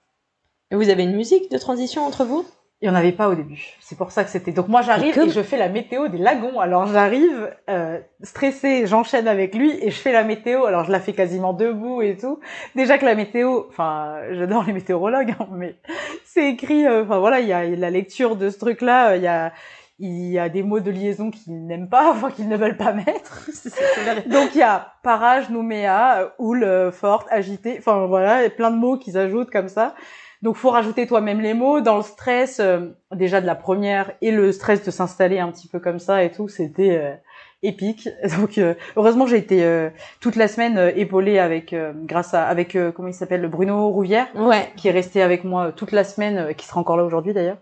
Et 0.72 0.76
vous 0.76 0.90
avez 0.90 1.04
une 1.04 1.16
musique 1.16 1.52
de 1.52 1.60
transition 1.60 2.06
entre 2.06 2.26
vous? 2.26 2.44
Il 2.82 2.88
y 2.88 2.92
en 2.92 2.96
avait 2.96 3.12
pas 3.12 3.28
au 3.28 3.34
début. 3.34 3.76
C'est 3.80 3.98
pour 3.98 4.12
ça 4.12 4.24
que 4.24 4.30
c'était. 4.30 4.52
Donc 4.52 4.68
moi 4.68 4.84
j'arrive 4.84 5.18
Et 5.18 5.22
et 5.26 5.30
je 5.30 5.42
fais 5.42 5.58
la 5.58 5.68
météo 5.68 6.10
des 6.10 6.20
lagons. 6.20 6.60
Alors 6.60 6.86
j'arrive 6.86 7.52
euh, 7.70 8.00
stressée, 8.22 8.86
j'enchaîne 8.86 9.28
avec 9.28 9.56
lui 9.56 9.72
et 9.84 9.90
je 9.90 9.98
fais 9.98 10.12
la 10.12 10.24
météo. 10.24 10.66
Alors 10.66 10.84
je 10.84 10.92
la 10.92 11.00
fais 11.00 11.14
quasiment 11.14 11.54
debout 11.54 12.04
et 12.04 12.18
tout. 12.18 12.40
Déjà 12.76 13.00
que 13.00 13.06
la 13.06 13.16
météo, 13.16 13.64
enfin 13.70 14.18
j'adore 14.32 14.64
les 14.64 14.74
météorologues, 14.74 15.34
hein, 15.40 15.48
mais 15.54 15.76
c'est 16.24 16.50
écrit. 16.50 16.86
euh, 16.86 17.04
Enfin 17.04 17.18
voilà, 17.18 17.40
il 17.40 17.48
y 17.48 17.54
a 17.54 17.64
la 17.66 17.90
lecture 17.90 18.36
de 18.36 18.50
ce 18.52 18.60
truc-là. 18.60 19.16
Il 19.16 19.24
y 19.24 19.28
a 19.28 19.54
il 20.00 20.28
y 20.32 20.38
a 20.38 20.48
des 20.48 20.62
mots 20.62 20.80
de 20.80 20.92
liaison 20.92 21.32
qu'ils 21.32 21.66
n'aiment 21.66 21.90
pas, 21.90 22.12
enfin 22.12 22.30
qu'ils 22.30 22.48
ne 22.48 22.58
veulent 22.58 22.78
pas 22.78 22.94
mettre. 22.94 23.48
Donc 24.30 24.50
il 24.54 24.60
y 24.60 24.62
a 24.62 24.94
parage, 25.02 25.50
Nouméa, 25.50 26.20
euh, 26.20 26.30
houle, 26.38 26.64
euh, 26.64 26.92
forte, 26.92 27.28
agité, 27.32 27.78
enfin 27.80 28.06
voilà, 28.06 28.42
il 28.42 28.44
y 28.44 28.48
a 28.48 28.52
plein 28.52 28.70
de 28.70 28.76
mots 28.78 28.98
qu'ils 28.98 29.18
ajoutent 29.18 29.50
comme 29.50 29.68
ça. 29.70 29.96
Donc 30.42 30.56
faut 30.56 30.70
rajouter 30.70 31.08
toi-même 31.08 31.42
les 31.42 31.54
mots 31.54 31.82
dans 31.82 31.98
le 31.98 32.04
stress 32.04 32.60
euh, 32.60 32.90
déjà 33.14 33.42
de 33.42 33.46
la 33.46 33.56
première 33.56 34.12
et 34.22 34.32
le 34.32 34.52
stress 34.52 34.84
de 34.84 34.92
s'installer 34.92 35.40
un 35.40 35.52
petit 35.52 35.68
peu 35.68 35.80
comme 35.80 36.00
ça 36.00 36.24
et 36.24 36.32
tout, 36.32 36.48
c'était 36.48 36.98
euh, 36.98 37.16
épique. 37.64 38.10
Donc 38.40 38.60
heureusement 38.96 39.26
j'ai 39.26 39.38
été 39.38 39.90
toute 40.20 40.36
la 40.36 40.48
semaine 40.48 40.92
épaulée 40.96 41.40
avec 41.40 41.76
grâce 42.04 42.34
à 42.34 42.46
avec 42.46 42.78
comment 42.96 43.08
il 43.08 43.14
s'appelle 43.14 43.42
le 43.42 43.48
Bruno 43.48 43.90
Rouvière 43.90 44.28
ouais. 44.36 44.72
qui 44.76 44.88
est 44.88 44.92
resté 44.92 45.22
avec 45.22 45.44
moi 45.44 45.72
toute 45.72 45.92
la 45.92 46.04
semaine 46.04 46.54
qui 46.56 46.68
sera 46.68 46.80
encore 46.80 46.98
là 46.98 47.04
aujourd'hui 47.04 47.34
d'ailleurs. 47.34 47.58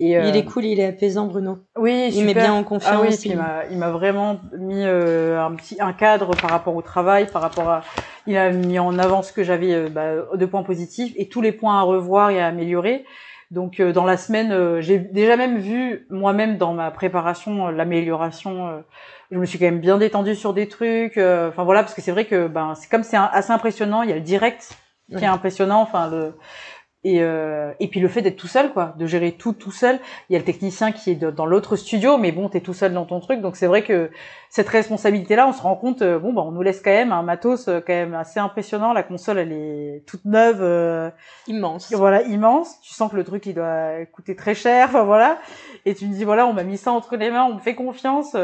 Et 0.00 0.12
il 0.12 0.36
est 0.36 0.44
cool, 0.44 0.64
il 0.64 0.80
est 0.80 0.86
apaisant 0.86 1.26
Bruno. 1.26 1.58
Oui, 1.76 2.10
il 2.12 2.24
met 2.24 2.34
bien 2.34 2.52
en 2.52 2.64
confiance. 2.64 2.92
Ah 2.92 3.00
oui, 3.00 3.14
il 3.24 3.36
m'a 3.36 3.64
il 3.70 3.78
m'a 3.78 3.90
vraiment 3.90 4.40
mis 4.58 4.82
un 4.82 5.52
petit 5.54 5.76
un 5.80 5.92
cadre 5.92 6.34
par 6.34 6.50
rapport 6.50 6.74
au 6.74 6.82
travail, 6.82 7.28
par 7.30 7.40
rapport 7.40 7.68
à 7.68 7.82
il 8.26 8.36
a 8.36 8.50
mis 8.50 8.78
en 8.78 8.98
avant 8.98 9.22
ce 9.22 9.32
que 9.32 9.44
j'avais 9.44 9.88
bah, 9.88 10.14
de 10.34 10.46
points 10.46 10.64
positifs 10.64 11.12
et 11.16 11.28
tous 11.28 11.40
les 11.40 11.52
points 11.52 11.78
à 11.78 11.82
revoir 11.82 12.30
et 12.30 12.40
à 12.40 12.46
améliorer. 12.48 13.04
Donc 13.54 13.78
euh, 13.78 13.92
dans 13.92 14.04
la 14.04 14.16
semaine, 14.16 14.52
euh, 14.52 14.80
j'ai 14.80 14.98
déjà 14.98 15.36
même 15.36 15.58
vu 15.58 16.06
moi-même 16.10 16.58
dans 16.58 16.74
ma 16.74 16.90
préparation 16.90 17.68
euh, 17.68 17.70
l'amélioration. 17.70 18.82
je 19.30 19.38
me 19.38 19.46
suis 19.46 19.58
quand 19.58 19.66
même 19.66 19.80
bien 19.80 19.96
détendue 19.96 20.34
sur 20.34 20.54
des 20.54 20.68
trucs. 20.68 21.18
Enfin 21.18 21.62
voilà, 21.62 21.82
parce 21.82 21.94
que 21.94 22.02
c'est 22.02 22.10
vrai 22.10 22.24
que 22.24 22.48
ben 22.48 22.74
c'est 22.74 22.90
comme 22.90 23.04
c'est 23.04 23.16
assez 23.16 23.52
impressionnant. 23.52 24.02
Il 24.02 24.10
y 24.10 24.12
a 24.12 24.16
le 24.16 24.22
direct 24.22 24.76
qui 25.16 25.22
est 25.22 25.28
impressionnant. 25.28 25.80
Enfin 25.80 26.10
le 26.10 26.34
et, 27.04 27.22
euh, 27.22 27.72
et 27.80 27.88
puis 27.88 28.00
le 28.00 28.08
fait 28.08 28.22
d'être 28.22 28.36
tout 28.36 28.48
seul, 28.48 28.72
quoi, 28.72 28.94
de 28.98 29.06
gérer 29.06 29.32
tout 29.32 29.52
tout 29.52 29.70
seul. 29.70 29.98
Il 30.28 30.32
y 30.32 30.36
a 30.36 30.38
le 30.38 30.44
technicien 30.44 30.92
qui 30.92 31.10
est 31.10 31.14
dans 31.14 31.46
l'autre 31.46 31.76
studio, 31.76 32.16
mais 32.16 32.32
bon, 32.32 32.48
t'es 32.48 32.60
tout 32.60 32.74
seul 32.74 32.92
dans 32.92 33.04
ton 33.04 33.20
truc, 33.20 33.40
donc 33.40 33.56
c'est 33.56 33.66
vrai 33.66 33.82
que 33.82 34.10
cette 34.54 34.68
responsabilité-là, 34.68 35.48
on 35.48 35.52
se 35.52 35.60
rend 35.60 35.74
compte, 35.74 36.02
euh, 36.02 36.20
bon, 36.20 36.32
bah, 36.32 36.42
on 36.46 36.52
nous 36.52 36.62
laisse 36.62 36.80
quand 36.80 36.92
même 36.92 37.10
un 37.10 37.24
matos 37.24 37.66
euh, 37.66 37.80
quand 37.84 37.92
même 37.92 38.14
assez 38.14 38.38
impressionnant. 38.38 38.92
La 38.92 39.02
console, 39.02 39.38
elle 39.38 39.50
est 39.50 40.04
toute 40.06 40.24
neuve, 40.24 40.60
euh, 40.60 41.10
immense. 41.48 41.92
Voilà, 41.92 42.22
immense. 42.22 42.80
Tu 42.80 42.94
sens 42.94 43.10
que 43.10 43.16
le 43.16 43.24
truc, 43.24 43.44
il 43.46 43.54
doit 43.54 44.06
coûter 44.12 44.36
très 44.36 44.54
cher, 44.54 44.86
enfin 44.90 45.02
voilà. 45.02 45.38
Et 45.86 45.96
tu 45.96 46.06
me 46.06 46.14
dis, 46.14 46.22
voilà, 46.22 46.46
on 46.46 46.52
m'a 46.52 46.62
mis 46.62 46.78
ça 46.78 46.92
entre 46.92 47.16
les 47.16 47.32
mains, 47.32 47.42
on 47.50 47.54
me 47.54 47.58
fait 47.58 47.74
confiance, 47.74 48.36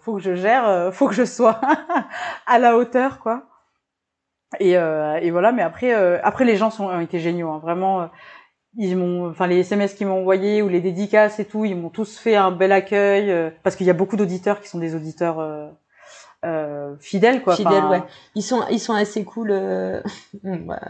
faut 0.00 0.14
que 0.14 0.20
je 0.20 0.34
gère, 0.34 0.92
faut 0.92 1.06
que 1.06 1.14
je 1.14 1.24
sois 1.24 1.60
à 2.48 2.58
la 2.58 2.76
hauteur, 2.76 3.20
quoi. 3.20 3.44
Et, 4.60 4.76
euh, 4.76 5.18
et 5.20 5.30
voilà, 5.30 5.52
mais 5.52 5.62
après, 5.62 5.94
euh, 5.94 6.18
après 6.22 6.44
les 6.44 6.56
gens 6.56 6.70
sont, 6.70 6.86
ont 6.86 7.00
été 7.00 7.18
géniaux, 7.18 7.50
hein, 7.50 7.58
vraiment. 7.58 8.02
Euh, 8.02 8.06
ils 8.78 8.96
m'ont, 8.96 9.28
enfin 9.28 9.46
les 9.46 9.58
SMS 9.58 9.92
qu'ils 9.92 10.06
m'ont 10.06 10.20
envoyés 10.20 10.62
ou 10.62 10.68
les 10.68 10.80
dédicaces 10.80 11.38
et 11.38 11.44
tout, 11.44 11.66
ils 11.66 11.76
m'ont 11.76 11.90
tous 11.90 12.18
fait 12.18 12.36
un 12.36 12.50
bel 12.50 12.72
accueil 12.72 13.52
parce 13.62 13.76
qu'il 13.76 13.86
y 13.86 13.90
a 13.90 13.94
beaucoup 13.94 14.16
d'auditeurs 14.16 14.62
qui 14.62 14.68
sont 14.68 14.78
des 14.78 14.94
auditeurs 14.94 15.40
euh, 16.44 16.96
fidèles 16.98 17.42
quoi. 17.42 17.54
Fidèles, 17.54 17.84
ouais. 17.84 18.02
Ils 18.34 18.42
sont, 18.42 18.62
ils 18.70 18.80
sont 18.80 18.94
assez 18.94 19.24
cool. 19.24 19.50
Euh... 19.52 20.02
bah, 20.42 20.80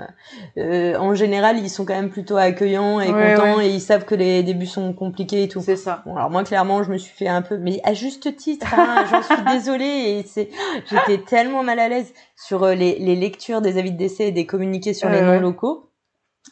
euh, 0.56 0.96
en 0.96 1.14
général, 1.14 1.58
ils 1.58 1.68
sont 1.68 1.84
quand 1.84 1.94
même 1.94 2.10
plutôt 2.10 2.36
accueillants 2.36 3.00
et 3.00 3.08
contents 3.08 3.60
et 3.60 3.68
ils 3.68 3.80
savent 3.80 4.04
que 4.04 4.14
les 4.14 4.42
débuts 4.42 4.66
sont 4.66 4.94
compliqués 4.94 5.42
et 5.42 5.48
tout. 5.48 5.60
C'est 5.60 5.76
ça. 5.76 6.02
Bon, 6.06 6.16
alors 6.16 6.30
moi, 6.30 6.42
clairement, 6.44 6.82
je 6.82 6.90
me 6.90 6.96
suis 6.96 7.14
fait 7.14 7.28
un 7.28 7.42
peu, 7.42 7.58
mais 7.58 7.80
à 7.84 7.92
juste 7.92 8.34
titre, 8.36 8.66
hein, 8.74 9.04
j'en 9.10 9.22
suis 9.22 9.44
désolée 9.44 9.84
et 9.84 10.22
c'est, 10.26 10.48
j'étais 10.88 11.22
tellement 11.22 11.62
mal 11.62 11.78
à 11.78 11.88
l'aise 11.88 12.12
sur 12.34 12.62
euh, 12.62 12.74
les, 12.74 12.98
les 12.98 13.16
lectures 13.16 13.60
des 13.60 13.78
avis 13.78 13.92
de 13.92 13.98
décès 13.98 14.28
et 14.28 14.32
des 14.32 14.46
communiqués 14.46 14.94
sur 14.94 15.10
les 15.10 15.20
noms 15.20 15.40
locaux. 15.40 15.90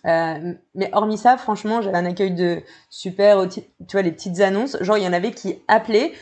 Euh, 0.07 0.55
mais 0.75 0.91
hormis 0.93 1.19
ça, 1.19 1.37
franchement, 1.37 1.83
j'avais 1.83 1.97
un 1.97 2.05
accueil 2.05 2.33
de 2.33 2.63
super. 2.91 3.49
Tu 3.49 3.63
vois, 3.93 4.03
les 4.03 4.13
petites 4.13 4.41
annonces. 4.41 4.77
Genre, 4.83 4.99
il 4.99 5.05
y 5.05 5.09
en 5.09 5.13
avait 5.13 5.33
qui 5.33 5.59
appelaient 5.69 6.13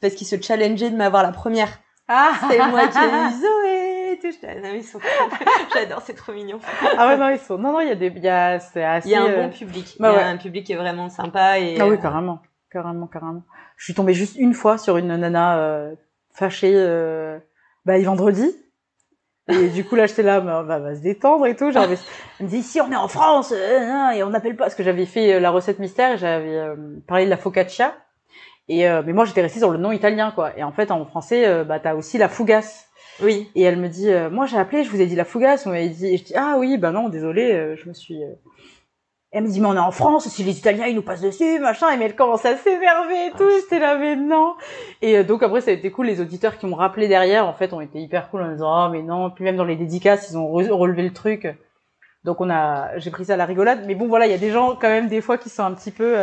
parce 0.00 0.14
qu'ils 0.14 0.26
se 0.26 0.40
challengeaient 0.40 0.90
de 0.90 0.96
m'avoir 0.96 1.22
la 1.22 1.32
première. 1.32 1.78
Ah 2.08 2.32
C'est 2.50 2.58
moi 2.58 2.88
qui 2.88 2.98
ai 2.98 3.30
Zoé 3.40 3.92
tout. 4.20 4.28
J'adore, 5.74 6.02
c'est 6.02 6.14
trop 6.14 6.32
mignon. 6.32 6.58
Ah 6.96 7.08
ouais, 7.08 7.16
non, 7.16 7.28
ils 7.30 7.38
sont. 7.38 7.58
Non, 7.58 7.72
non, 7.72 7.80
il 7.80 7.88
y 7.88 7.90
a 7.90 7.94
des. 7.94 8.08
Il 8.08 8.22
y 8.22 8.28
a, 8.28 8.58
c'est 8.58 8.84
assez. 8.84 9.08
Il 9.08 9.12
y 9.12 9.14
a 9.14 9.22
un 9.22 9.28
bon 9.28 9.46
euh, 9.46 9.48
public. 9.48 9.96
Bah 9.98 10.12
il 10.12 10.18
y 10.18 10.22
a 10.22 10.28
un 10.28 10.36
public 10.36 10.66
qui 10.66 10.72
est 10.72 10.76
vraiment 10.76 11.08
sympa. 11.08 11.58
Et, 11.58 11.80
ah 11.80 11.86
oui, 11.86 11.94
euh, 11.94 11.96
carrément. 11.96 12.40
Carrément, 12.70 13.06
carrément. 13.06 13.42
Je 13.76 13.84
suis 13.84 13.94
tombée 13.94 14.14
juste 14.14 14.36
une 14.36 14.54
fois 14.54 14.78
sur 14.78 14.96
une 14.96 15.14
nana 15.14 15.58
euh, 15.58 15.94
fâchée 16.32 16.72
euh, 16.74 17.38
bah, 17.84 17.98
vendredi. 18.00 18.50
Et 19.48 19.68
du 19.68 19.84
coup, 19.84 19.96
là, 19.96 20.06
j'étais 20.06 20.22
là, 20.22 20.40
bah, 20.40 20.62
va, 20.62 20.78
va 20.78 20.94
se 20.94 21.00
détendre 21.00 21.46
et 21.46 21.56
tout. 21.56 21.70
Genre, 21.72 21.84
elle 21.84 22.46
me 22.46 22.50
dit, 22.50 22.58
ici, 22.58 22.80
on 22.80 22.90
est 22.92 22.96
en 22.96 23.08
France, 23.08 23.52
et 23.52 24.22
on 24.22 24.30
n'appelle 24.30 24.56
pas. 24.56 24.64
Parce 24.64 24.76
que 24.76 24.84
j'avais 24.84 25.04
fait 25.04 25.40
la 25.40 25.50
recette 25.50 25.78
mystère, 25.78 26.16
j'avais 26.16 26.62
parlé 27.06 27.24
de 27.24 27.30
la 27.30 27.36
focaccia. 27.36 27.94
Et 28.68 28.88
euh, 28.88 29.02
mais 29.04 29.12
moi 29.12 29.24
j'étais 29.24 29.42
restée 29.42 29.58
sur 29.58 29.70
le 29.70 29.78
nom 29.78 29.92
italien 29.92 30.30
quoi. 30.30 30.56
Et 30.56 30.62
en 30.62 30.72
fait 30.72 30.90
en 30.90 31.04
français 31.04 31.46
euh, 31.46 31.64
bah 31.64 31.80
t'as 31.80 31.94
aussi 31.94 32.18
la 32.18 32.28
fougasse. 32.28 32.88
Oui. 33.22 33.50
Et 33.54 33.62
elle 33.62 33.76
me 33.76 33.88
dit 33.88 34.10
euh, 34.10 34.30
moi 34.30 34.46
j'ai 34.46 34.56
appelé, 34.56 34.84
je 34.84 34.90
vous 34.90 35.00
ai 35.00 35.06
dit 35.06 35.16
la 35.16 35.24
fougasse, 35.24 35.66
on 35.66 35.70
m'avait 35.70 35.88
dit 35.88 36.06
et 36.06 36.16
je 36.16 36.24
dis 36.24 36.34
ah 36.36 36.56
oui 36.58 36.78
bah 36.78 36.92
non 36.92 37.08
désolé, 37.08 37.76
je 37.76 37.88
me 37.88 37.94
suis 37.94 38.20
elle 39.32 39.44
me 39.44 39.48
dit 39.48 39.60
mais 39.60 39.66
on 39.66 39.74
est 39.74 39.78
en 39.78 39.90
France, 39.90 40.28
si 40.28 40.44
les 40.44 40.58
Italiens 40.58 40.86
ils 40.86 40.94
nous 40.94 41.02
passent 41.02 41.22
dessus, 41.22 41.58
machin, 41.58 41.90
et 41.90 41.96
mais 41.96 42.04
elle 42.04 42.14
commence 42.14 42.44
à 42.44 42.56
s'énerver 42.56 43.28
et 43.28 43.30
tout, 43.30 43.48
ah. 43.48 43.58
j'étais 43.60 43.78
là 43.78 43.96
mais 43.96 44.14
non. 44.14 44.54
Et 45.00 45.24
donc 45.24 45.42
après 45.42 45.60
ça 45.60 45.70
a 45.70 45.74
été 45.74 45.90
cool, 45.90 46.06
les 46.06 46.20
auditeurs 46.20 46.58
qui 46.58 46.66
m'ont 46.66 46.76
rappelé 46.76 47.08
derrière 47.08 47.46
en 47.46 47.54
fait 47.54 47.72
ont 47.72 47.80
été 47.80 47.98
hyper 47.98 48.30
cool 48.30 48.42
en 48.42 48.46
me 48.46 48.52
disant 48.52 48.86
oh 48.86 48.90
mais 48.90 49.02
non, 49.02 49.30
puis 49.30 49.44
même 49.44 49.56
dans 49.56 49.64
les 49.64 49.76
dédicaces 49.76 50.30
ils 50.30 50.36
ont 50.36 50.52
relevé 50.52 51.02
le 51.02 51.12
truc. 51.12 51.48
Donc 52.24 52.40
on 52.40 52.48
a 52.48 52.96
j'ai 52.98 53.10
pris 53.10 53.24
ça 53.24 53.34
à 53.34 53.36
la 53.36 53.46
rigolade, 53.46 53.84
mais 53.86 53.94
bon 53.96 54.06
voilà, 54.06 54.26
il 54.26 54.30
y 54.30 54.34
a 54.34 54.38
des 54.38 54.50
gens 54.50 54.76
quand 54.76 54.88
même 54.88 55.08
des 55.08 55.20
fois 55.20 55.36
qui 55.36 55.48
sont 55.48 55.64
un 55.64 55.72
petit 55.72 55.90
peu 55.90 56.14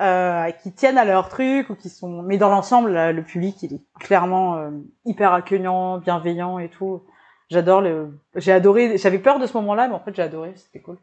euh, 0.00 0.50
qui 0.62 0.72
tiennent 0.72 0.98
à 0.98 1.04
leur 1.04 1.28
truc 1.28 1.70
ou 1.70 1.74
qui 1.74 1.88
sont. 1.88 2.22
Mais 2.22 2.38
dans 2.38 2.48
l'ensemble, 2.48 2.92
le 2.92 3.22
public, 3.22 3.62
il 3.62 3.74
est 3.74 3.82
clairement 3.98 4.56
euh, 4.56 4.70
hyper 5.04 5.32
accueillant, 5.32 5.98
bienveillant 5.98 6.58
et 6.58 6.68
tout. 6.68 7.02
J'adore 7.50 7.80
le. 7.80 8.18
J'ai 8.36 8.52
adoré. 8.52 8.96
J'avais 8.98 9.18
peur 9.18 9.38
de 9.38 9.46
ce 9.46 9.54
moment-là, 9.58 9.88
mais 9.88 9.94
en 9.94 10.00
fait, 10.00 10.14
j'ai 10.14 10.22
adoré. 10.22 10.52
C'était 10.56 10.80
cool. 10.80 10.98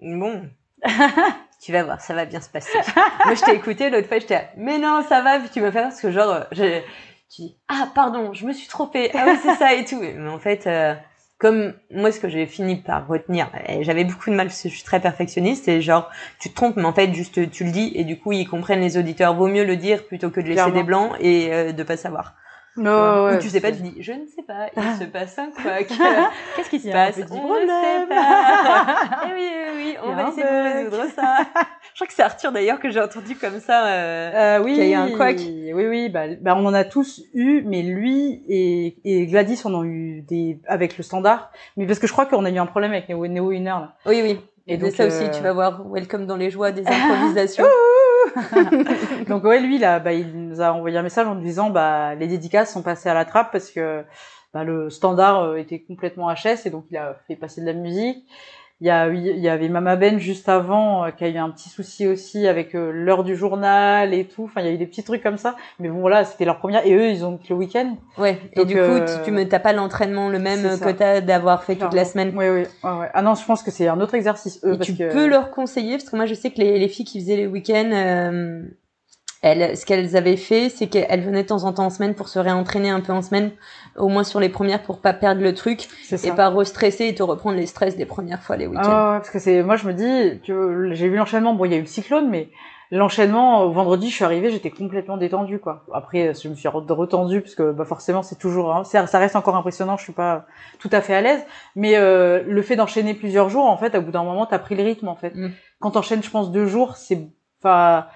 Bon. 0.00 0.48
tu 1.60 1.72
vas 1.72 1.82
voir, 1.82 2.00
ça 2.00 2.14
va 2.14 2.24
bien 2.24 2.40
se 2.40 2.48
passer. 2.48 2.78
Moi, 3.24 3.34
je 3.34 3.44
t'ai 3.44 3.54
écouté 3.54 3.90
l'autre 3.90 4.06
fois, 4.06 4.18
j'étais, 4.18 4.48
mais 4.56 4.78
non, 4.78 5.02
ça 5.08 5.22
va. 5.22 5.40
Puis 5.40 5.48
tu 5.50 5.60
m'as 5.60 5.72
fait 5.72 5.82
parce 5.82 6.00
que 6.00 6.12
genre, 6.12 6.44
j'ai, 6.52 6.84
tu 7.28 7.42
dis, 7.42 7.58
ah 7.68 7.88
pardon, 7.94 8.32
je 8.32 8.46
me 8.46 8.52
suis 8.52 8.68
trompée. 8.68 9.10
Ah 9.14 9.24
oui, 9.26 9.38
c'est 9.42 9.56
ça 9.56 9.74
et 9.74 9.84
tout. 9.84 10.00
Mais 10.00 10.28
en 10.28 10.38
fait. 10.38 10.66
Euh 10.66 10.94
comme 11.38 11.72
moi 11.92 12.10
ce 12.10 12.18
que 12.18 12.28
j'ai 12.28 12.46
fini 12.46 12.76
par 12.76 13.06
retenir, 13.06 13.50
j'avais 13.80 14.04
beaucoup 14.04 14.30
de 14.30 14.34
mal 14.34 14.48
parce 14.48 14.62
que 14.62 14.68
je 14.68 14.74
suis 14.74 14.84
très 14.84 15.00
perfectionniste 15.00 15.68
et 15.68 15.80
genre 15.80 16.10
tu 16.40 16.50
te 16.50 16.54
trompes 16.54 16.76
mais 16.76 16.84
en 16.84 16.92
fait 16.92 17.14
juste 17.14 17.50
tu 17.50 17.64
le 17.64 17.70
dis 17.70 17.92
et 17.94 18.04
du 18.04 18.18
coup 18.18 18.32
ils 18.32 18.48
comprennent 18.48 18.80
les 18.80 18.98
auditeurs, 18.98 19.34
vaut 19.34 19.46
mieux 19.46 19.64
le 19.64 19.76
dire 19.76 20.04
plutôt 20.06 20.30
que 20.30 20.40
de 20.40 20.48
laisser 20.48 20.72
des 20.72 20.82
blancs 20.82 21.12
et 21.20 21.52
euh, 21.52 21.72
de 21.72 21.82
pas 21.84 21.96
savoir. 21.96 22.34
Non, 22.78 23.26
ouais, 23.26 23.36
Ou 23.36 23.38
tu 23.40 23.48
sais 23.48 23.60
pas, 23.60 23.72
tu 23.72 23.82
dis 23.82 23.94
je 24.00 24.12
ne 24.12 24.26
sais 24.26 24.42
pas, 24.42 24.68
il 24.76 24.98
se 24.98 25.04
passe 25.12 25.38
un 25.38 25.50
quoi 25.50 25.82
Qu'est-ce 26.56 26.70
qui 26.70 26.80
se 26.80 26.90
passe 26.90 27.18
On 27.30 27.54
ne 27.54 27.66
sait 27.66 28.06
pas. 28.08 28.96
eh 29.26 29.34
oui, 29.34 29.50
oui, 29.52 29.72
oui, 29.76 29.96
on 30.02 30.14
va 30.14 30.28
essayer 30.28 30.44
de 30.44 30.74
résoudre 30.74 31.04
ça. 31.14 31.38
je 31.92 31.94
crois 31.94 32.06
que 32.06 32.12
c'est 32.12 32.22
Arthur 32.22 32.52
d'ailleurs 32.52 32.78
que 32.78 32.90
j'ai 32.90 33.00
entendu 33.00 33.34
comme 33.36 33.60
ça. 33.60 33.86
Euh, 33.86 34.30
euh 34.34 34.64
oui, 34.64 34.74
qu'il 34.74 34.86
y 34.86 34.94
a 34.94 35.02
un 35.02 35.10
couac. 35.10 35.36
Oui, 35.38 35.86
oui, 35.86 36.08
bah, 36.08 36.26
bah, 36.40 36.54
on 36.56 36.64
en 36.66 36.74
a 36.74 36.84
tous 36.84 37.22
eu, 37.34 37.62
mais 37.66 37.82
lui 37.82 38.42
et, 38.48 38.96
et 39.04 39.26
Gladys 39.26 39.62
on 39.64 39.74
en 39.74 39.82
a 39.82 39.86
eu 39.86 40.22
des 40.22 40.60
avec 40.66 40.96
le 40.96 41.02
standard. 41.02 41.50
Mais 41.76 41.86
parce 41.86 41.98
que 41.98 42.06
je 42.06 42.12
crois 42.12 42.26
qu'on 42.26 42.44
a 42.44 42.50
eu 42.50 42.58
un 42.58 42.66
problème 42.66 42.92
avec 42.92 43.08
Neo, 43.08 43.26
Neo 43.26 43.52
Inner 43.52 43.70
là. 43.70 43.94
Oui, 44.06 44.20
oui. 44.22 44.38
Et, 44.68 44.76
donc 44.76 44.92
ça 44.92 45.06
aussi, 45.06 45.30
tu 45.30 45.38
euh, 45.38 45.42
vas 45.42 45.52
voir 45.54 45.82
Welcome 45.88 46.26
dans 46.26 46.36
les 46.36 46.50
joies 46.50 46.72
des 46.72 46.86
improvisations. 46.86 47.64
Donc 49.28 49.44
ouais, 49.44 49.60
lui 49.60 49.78
là, 49.78 49.98
bah, 49.98 50.12
il 50.12 50.48
nous 50.48 50.60
a 50.60 50.72
envoyé 50.72 50.96
un 50.98 51.02
message 51.02 51.26
en 51.26 51.34
disant 51.34 51.70
bah 51.70 52.14
les 52.14 52.26
dédicaces 52.26 52.72
sont 52.72 52.82
passées 52.82 53.08
à 53.08 53.14
la 53.14 53.24
trappe 53.24 53.52
parce 53.52 53.70
que 53.70 54.04
bah, 54.54 54.64
le 54.64 54.90
standard 54.90 55.42
euh, 55.42 55.56
était 55.56 55.80
complètement 55.80 56.32
HS 56.32 56.66
et 56.66 56.70
donc 56.70 56.86
il 56.90 56.96
a 56.96 57.16
fait 57.26 57.36
passer 57.36 57.60
de 57.60 57.66
la 57.66 57.74
musique. 57.74 58.24
Il 58.80 58.86
y, 58.86 58.90
a, 58.90 59.08
il 59.08 59.40
y 59.40 59.48
avait 59.48 59.68
Mama 59.68 59.96
Ben 59.96 60.20
juste 60.20 60.48
avant 60.48 61.04
euh, 61.04 61.10
qui 61.10 61.24
a 61.24 61.28
eu 61.28 61.36
un 61.36 61.50
petit 61.50 61.68
souci 61.68 62.06
aussi 62.06 62.46
avec 62.46 62.76
euh, 62.76 62.92
l'heure 62.92 63.24
du 63.24 63.34
journal 63.34 64.14
et 64.14 64.24
tout. 64.24 64.44
Enfin, 64.44 64.60
il 64.60 64.66
y 64.66 64.70
a 64.70 64.72
eu 64.72 64.78
des 64.78 64.86
petits 64.86 65.02
trucs 65.02 65.20
comme 65.20 65.36
ça. 65.36 65.56
Mais 65.80 65.88
bon, 65.88 65.98
voilà, 65.98 66.24
c'était 66.24 66.44
leur 66.44 66.58
première. 66.58 66.86
Et 66.86 66.94
eux, 66.94 67.10
ils 67.10 67.24
ont 67.24 67.38
que 67.38 67.48
le 67.48 67.56
week-end. 67.56 67.96
Ouais. 68.18 68.38
et 68.52 68.64
du 68.64 68.74
coup, 68.74 69.00
tu, 69.00 69.24
tu 69.24 69.30
me 69.32 69.48
t'as 69.48 69.58
pas 69.58 69.72
l'entraînement 69.72 70.28
le 70.28 70.38
même 70.38 70.62
que 70.78 70.90
t'as 70.92 71.20
d'avoir 71.20 71.64
fait 71.64 71.74
toute 71.74 71.92
la 71.92 72.04
semaine. 72.04 72.32
Oui, 72.36 72.48
oui. 72.48 72.62
Ouais, 72.84 72.98
ouais. 72.98 73.10
Ah 73.14 73.22
non, 73.22 73.34
je 73.34 73.44
pense 73.44 73.64
que 73.64 73.72
c'est 73.72 73.88
un 73.88 74.00
autre 74.00 74.14
exercice. 74.14 74.60
Eux, 74.64 74.74
et 74.74 74.78
tu 74.78 74.94
peux 74.94 75.26
leur 75.26 75.50
conseiller 75.50 75.96
parce 75.96 76.08
que 76.08 76.14
moi, 76.14 76.26
je 76.26 76.34
sais 76.34 76.50
que 76.50 76.58
les, 76.58 76.78
les 76.78 76.88
filles 76.88 77.04
qui 77.04 77.18
faisaient 77.18 77.36
les 77.36 77.46
week-ends. 77.48 77.90
Euh 77.92 78.62
elles, 79.40 79.76
ce 79.76 79.86
qu'elles 79.86 80.16
avaient 80.16 80.36
fait, 80.36 80.68
c'est 80.68 80.88
qu'elles 80.88 81.22
venaient 81.22 81.42
de 81.42 81.48
temps 81.48 81.64
en 81.64 81.72
temps 81.72 81.86
en 81.86 81.90
semaine 81.90 82.14
pour 82.14 82.28
se 82.28 82.38
réentraîner 82.38 82.90
un 82.90 83.00
peu 83.00 83.12
en 83.12 83.22
semaine, 83.22 83.52
au 83.98 84.08
moins 84.08 84.24
sur 84.24 84.40
les 84.40 84.48
premières 84.48 84.82
pour 84.82 85.00
pas 85.00 85.12
perdre 85.12 85.42
le 85.42 85.54
truc 85.54 85.88
et 86.10 86.30
pas 86.32 86.48
restresser 86.48 87.06
et 87.06 87.14
te 87.14 87.22
reprendre 87.22 87.56
les 87.56 87.66
stress 87.66 87.96
des 87.96 88.06
premières 88.06 88.42
fois 88.42 88.56
les 88.56 88.66
week-ends. 88.66 88.82
Ah 88.84 89.12
ouais, 89.12 89.18
parce 89.18 89.30
que 89.30 89.38
c'est, 89.38 89.62
moi 89.62 89.76
je 89.76 89.86
me 89.86 89.92
dis 89.92 90.40
que 90.46 90.90
j'ai 90.92 91.08
vu 91.08 91.16
l'enchaînement. 91.16 91.54
Bon, 91.54 91.64
il 91.64 91.72
y 91.72 91.74
a 91.74 91.78
eu 91.78 91.82
le 91.82 91.86
cyclone, 91.86 92.28
mais 92.28 92.50
l'enchaînement 92.90 93.62
au 93.62 93.70
vendredi, 93.70 94.08
je 94.08 94.14
suis 94.14 94.24
arrivée, 94.24 94.50
j'étais 94.50 94.70
complètement 94.70 95.16
détendue 95.16 95.58
quoi. 95.58 95.84
Après, 95.92 96.32
je 96.34 96.48
me 96.48 96.54
suis 96.54 96.68
retendue 96.68 97.40
parce 97.40 97.54
que 97.54 97.72
bah 97.72 97.84
forcément 97.84 98.22
c'est 98.22 98.38
toujours, 98.38 98.74
hein, 98.74 98.84
ça 98.84 99.18
reste 99.18 99.36
encore 99.36 99.56
impressionnant. 99.56 99.96
Je 99.96 100.04
suis 100.04 100.12
pas 100.12 100.46
tout 100.78 100.90
à 100.92 101.00
fait 101.00 101.14
à 101.14 101.20
l'aise, 101.20 101.44
mais 101.76 101.96
euh, 101.96 102.42
le 102.46 102.62
fait 102.62 102.76
d'enchaîner 102.76 103.14
plusieurs 103.14 103.50
jours, 103.50 103.66
en 103.66 103.76
fait, 103.76 103.94
à 103.94 104.00
bout 104.00 104.12
d'un 104.12 104.24
moment, 104.24 104.46
t'as 104.46 104.58
pris 104.58 104.74
le 104.74 104.82
rythme 104.82 105.08
en 105.08 105.16
fait. 105.16 105.34
Mm. 105.34 105.50
Quand 105.80 105.92
t'enchaînes, 105.92 106.22
je 106.22 106.30
pense 106.30 106.50
deux 106.50 106.66
jours, 106.66 106.96
c'est, 106.96 107.28
enfin 107.62 108.06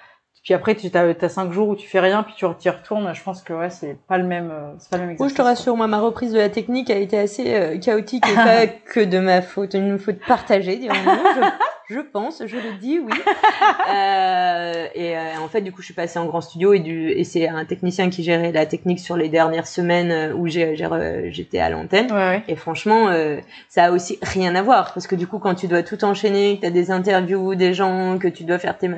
puis 0.43 0.55
après, 0.55 0.75
tu 0.75 0.91
as, 0.93 1.03
as 1.03 1.29
cinq 1.29 1.53
jours 1.53 1.69
où 1.69 1.77
tu 1.77 1.87
fais 1.87 2.01
rien, 2.01 2.25
puis 2.25 2.35
tu 2.37 2.45
y 2.45 2.69
retournes. 2.69 3.15
Je 3.15 3.23
pense 3.23 3.43
que 3.43 3.53
ouais, 3.53 3.71
c'est 3.71 3.97
pas 4.09 4.19
le 4.19 4.25
même, 4.25 4.51
euh, 4.51 4.73
c'est 4.79 4.91
pas 4.91 4.97
le 4.97 5.03
même 5.03 5.11
exercice. 5.13 5.33
Oui, 5.33 5.37
je 5.37 5.41
te 5.41 5.43
rassure, 5.43 5.77
moi, 5.77 5.87
ma 5.87 6.01
reprise 6.01 6.33
de 6.33 6.39
la 6.39 6.49
technique 6.49 6.91
a 6.91 6.97
été 6.97 7.17
assez 7.17 7.55
euh, 7.55 7.79
chaotique 7.79 8.25
et 8.29 8.35
pas 8.35 8.67
que 8.67 9.01
de 9.01 9.21
ma 9.21 9.41
faute, 9.41 9.75
une 9.75 10.01
faute 10.01 10.19
partagée, 10.27 10.77
dirons-nous. 10.77 11.47
Je, 11.93 12.01
pense, 12.01 12.43
je 12.47 12.57
le 12.57 12.73
dis, 12.81 12.99
oui. 12.99 13.13
euh, 13.93 14.87
et 14.95 15.17
euh, 15.17 15.21
en 15.43 15.49
fait, 15.49 15.61
du 15.61 15.73
coup, 15.73 15.81
je 15.81 15.87
suis 15.87 15.95
passée 15.95 16.19
en 16.19 16.27
grand 16.27 16.41
studio 16.41 16.73
et, 16.73 16.79
du, 16.79 17.11
et 17.11 17.25
c'est 17.25 17.49
un 17.49 17.65
technicien 17.65 18.11
qui 18.11 18.23
gérait 18.23 18.53
la 18.53 18.67
technique 18.67 19.01
sur 19.01 19.17
les 19.17 19.29
dernières 19.29 19.67
semaines 19.67 20.11
euh, 20.11 20.35
où 20.35 20.47
j'étais 20.49 21.59
à 21.59 21.71
l'antenne. 21.71 22.11
Ouais, 22.11 22.17
ouais. 22.17 22.43
Et 22.49 22.57
franchement, 22.57 23.09
euh, 23.09 23.39
ça 23.69 23.85
a 23.85 23.91
aussi 23.91 24.19
rien 24.23 24.55
à 24.55 24.63
voir 24.63 24.95
parce 24.95 25.07
que 25.07 25.15
du 25.17 25.27
coup, 25.27 25.39
quand 25.39 25.55
tu 25.55 25.69
dois 25.69 25.83
tout 25.83 26.05
enchaîner, 26.05 26.57
que 26.57 26.63
tu 26.63 26.67
as 26.67 26.71
des 26.71 26.91
interviews, 26.91 27.55
des 27.55 27.75
gens, 27.75 28.19
que 28.19 28.29
tu 28.29 28.45
dois 28.45 28.59
faire 28.59 28.79
tes... 28.79 28.91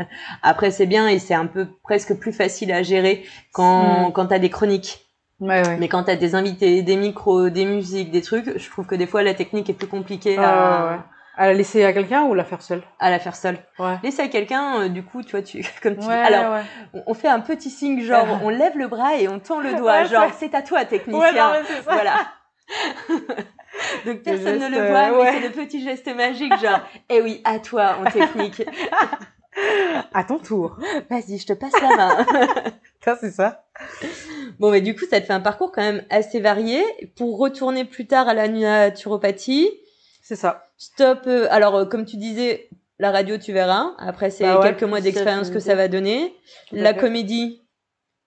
Après, 0.42 0.70
c'est 0.70 0.86
bien 0.86 1.08
et 1.08 1.18
c'est 1.18 1.34
un 1.34 1.46
peu 1.46 1.66
presque 1.82 2.14
plus 2.14 2.32
facile 2.32 2.72
à 2.72 2.82
gérer 2.82 3.24
quand, 3.52 4.08
Mm. 4.08 4.12
quand 4.12 4.26
tu 4.26 4.34
as 4.34 4.38
des 4.38 4.50
chroniques. 4.50 5.00
Ouais, 5.40 5.66
ouais. 5.66 5.76
Mais 5.78 5.88
quand 5.88 6.04
tu 6.04 6.10
as 6.10 6.16
des 6.16 6.34
invités, 6.36 6.82
des 6.82 6.96
micros, 6.96 7.50
des 7.50 7.64
musiques, 7.64 8.10
des 8.10 8.22
trucs, 8.22 8.56
je 8.56 8.70
trouve 8.70 8.86
que 8.86 8.94
des 8.94 9.06
fois, 9.06 9.22
la 9.22 9.34
technique 9.34 9.68
est 9.68 9.74
plus 9.74 9.88
compliquée 9.88 10.38
à, 10.38 10.42
ouais, 10.42 10.90
ouais. 10.92 10.98
À 11.36 11.46
la 11.48 11.52
laisser 11.54 11.84
à 11.84 11.92
quelqu'un 11.92 12.22
ou 12.24 12.34
la 12.34 12.44
faire 12.44 12.62
seule? 12.62 12.82
À 13.00 13.10
la 13.10 13.18
faire 13.18 13.34
seule. 13.34 13.58
Ouais. 13.78 13.96
Laisser 14.04 14.22
à 14.22 14.28
quelqu'un, 14.28 14.82
euh, 14.82 14.88
du 14.88 15.02
coup, 15.02 15.22
tu 15.22 15.32
vois, 15.32 15.42
tu, 15.42 15.64
comme 15.82 15.96
tu 15.96 16.06
Ouais, 16.06 16.14
Alors, 16.14 16.52
ouais. 16.54 16.62
on- 16.94 17.02
on 17.08 17.14
fait 17.14 17.28
un 17.28 17.40
petit 17.40 17.70
signe, 17.70 18.00
genre, 18.02 18.26
on 18.42 18.48
lève 18.50 18.78
le 18.78 18.86
bras 18.86 19.16
et 19.16 19.26
on 19.28 19.40
tend 19.40 19.60
le 19.60 19.74
doigt, 19.76 20.04
genre, 20.04 20.30
c'est- 20.38 20.54
à 20.54 20.62
toi, 20.62 20.84
technicien. 20.84 21.18
Ouais, 21.20 21.32
non, 21.32 21.64
ça. 21.66 21.92
Voilà. 21.92 22.14
Donc 24.06 24.22
personne 24.22 24.58
ne 24.60 24.68
le 24.68 24.88
voit, 24.88 25.10
mais 25.24 25.32
c'est 25.32 25.40
le 25.48 25.50
petit 25.50 25.82
geste 25.82 26.14
magique, 26.14 26.56
genre, 26.60 26.80
eh 27.08 27.20
oui, 27.20 27.40
à 27.44 27.58
toi 27.58 27.96
en 28.00 28.04
technique. 28.10 28.62
À 30.12 30.24
ton 30.24 30.38
tour. 30.38 30.76
Vas-y, 31.10 31.38
je 31.38 31.46
te 31.46 31.52
passe 31.52 31.72
la 31.80 31.96
main. 31.96 32.26
C'est 33.20 33.30
ça. 33.30 33.64
bon, 34.58 34.70
mais 34.70 34.80
du 34.80 34.94
coup, 34.94 35.04
ça 35.10 35.20
te 35.20 35.26
fait 35.26 35.32
un 35.32 35.40
parcours 35.40 35.72
quand 35.72 35.82
même 35.82 36.04
assez 36.10 36.40
varié. 36.40 36.82
Pour 37.16 37.38
retourner 37.38 37.84
plus 37.84 38.06
tard 38.06 38.28
à 38.28 38.34
la 38.34 38.48
naturopathie, 38.48 39.70
C'est 40.26 40.36
ça. 40.36 40.68
stop. 40.78 41.20
euh, 41.26 41.46
alors, 41.50 41.74
euh, 41.76 41.84
comme 41.84 42.06
tu 42.06 42.16
disais, 42.16 42.70
la 42.98 43.10
radio, 43.10 43.36
tu 43.36 43.52
verras. 43.52 43.90
Après, 43.98 44.30
c'est 44.30 44.44
Bah 44.44 44.58
ouais, 44.58 44.68
quelques 44.68 44.84
mois 44.84 45.02
d'expérience 45.02 45.50
que 45.50 45.58
ça 45.60 45.74
va 45.74 45.86
donner. 45.88 46.34
La 46.72 46.94
fait. 46.94 47.00
comédie, 47.00 47.60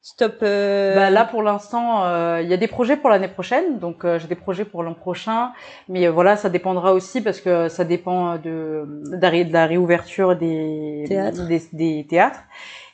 stop. 0.04 0.36
euh, 0.44 0.94
Bah, 0.94 1.10
là, 1.10 1.26
pour 1.26 1.42
l'instant, 1.42 2.06
euh, 2.06 2.40
il 2.44 2.50
y 2.50 2.54
a 2.54 2.58
des 2.58 2.68
projets 2.68 2.98
pour 2.98 3.10
l'année 3.10 3.28
prochaine. 3.28 3.80
Donc, 3.80 4.06
euh, 4.06 4.20
j'ai 4.20 4.28
des 4.28 4.36
projets 4.36 4.64
pour 4.64 4.84
l'an 4.84 4.94
prochain. 4.94 5.54
Mais 5.90 6.06
euh, 6.06 6.12
voilà, 6.12 6.38
ça 6.38 6.50
dépendra 6.50 6.94
aussi 6.94 7.22
parce 7.22 7.42
que 7.42 7.68
ça 7.68 7.84
dépend 7.84 8.36
de, 8.36 8.86
de, 9.10 9.18
la 9.20 9.30
ré- 9.32 9.46
de 9.46 9.54
la 9.54 9.66
réouverture 9.66 10.36
des 10.36 11.06
Théâtres. 11.08 11.48
Des, 11.48 11.62
des 11.74 12.06
théâtres. 12.08 12.42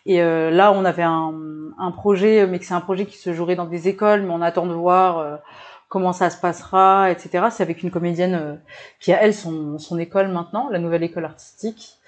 Et 0.05 0.21
euh, 0.21 0.49
là, 0.49 0.71
on 0.71 0.85
avait 0.85 1.03
un, 1.03 1.33
un 1.77 1.91
projet, 1.91 2.47
mais 2.47 2.57
que 2.59 2.65
c'est 2.65 2.73
un 2.73 2.81
projet 2.81 3.05
qui 3.05 3.17
se 3.17 3.33
jouerait 3.33 3.55
dans 3.55 3.65
des 3.65 3.87
écoles, 3.89 4.21
mais 4.21 4.33
on 4.33 4.41
attend 4.41 4.65
de 4.65 4.73
voir 4.73 5.17
euh, 5.19 5.35
comment 5.93 6.11
ça 6.11 6.31
se 6.31 6.41
passera, 6.41 7.11
etc. 7.11 7.49
C'est 7.51 7.61
avec 7.61 7.83
une 7.83 7.91
comédienne 7.91 8.33
euh, 8.33 8.55
qui 8.99 9.13
a, 9.13 9.21
elle, 9.21 9.35
son, 9.35 9.77
école 9.99 10.29
maintenant, 10.29 10.67
la 10.71 10.79
nouvelle 10.79 11.03
école 11.03 11.23
artistique. 11.23 11.99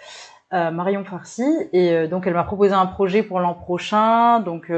euh, 0.54 0.72
Marion 0.72 1.04
Farsi 1.04 1.46
et 1.72 1.92
euh, 1.94 2.08
donc 2.08 2.26
elle 2.26 2.34
m'a 2.34 2.44
proposé 2.44 2.74
un 2.74 2.88
projet 2.88 3.22
pour 3.22 3.40
l'an 3.40 3.54
prochain 3.54 4.40
donc 4.40 4.72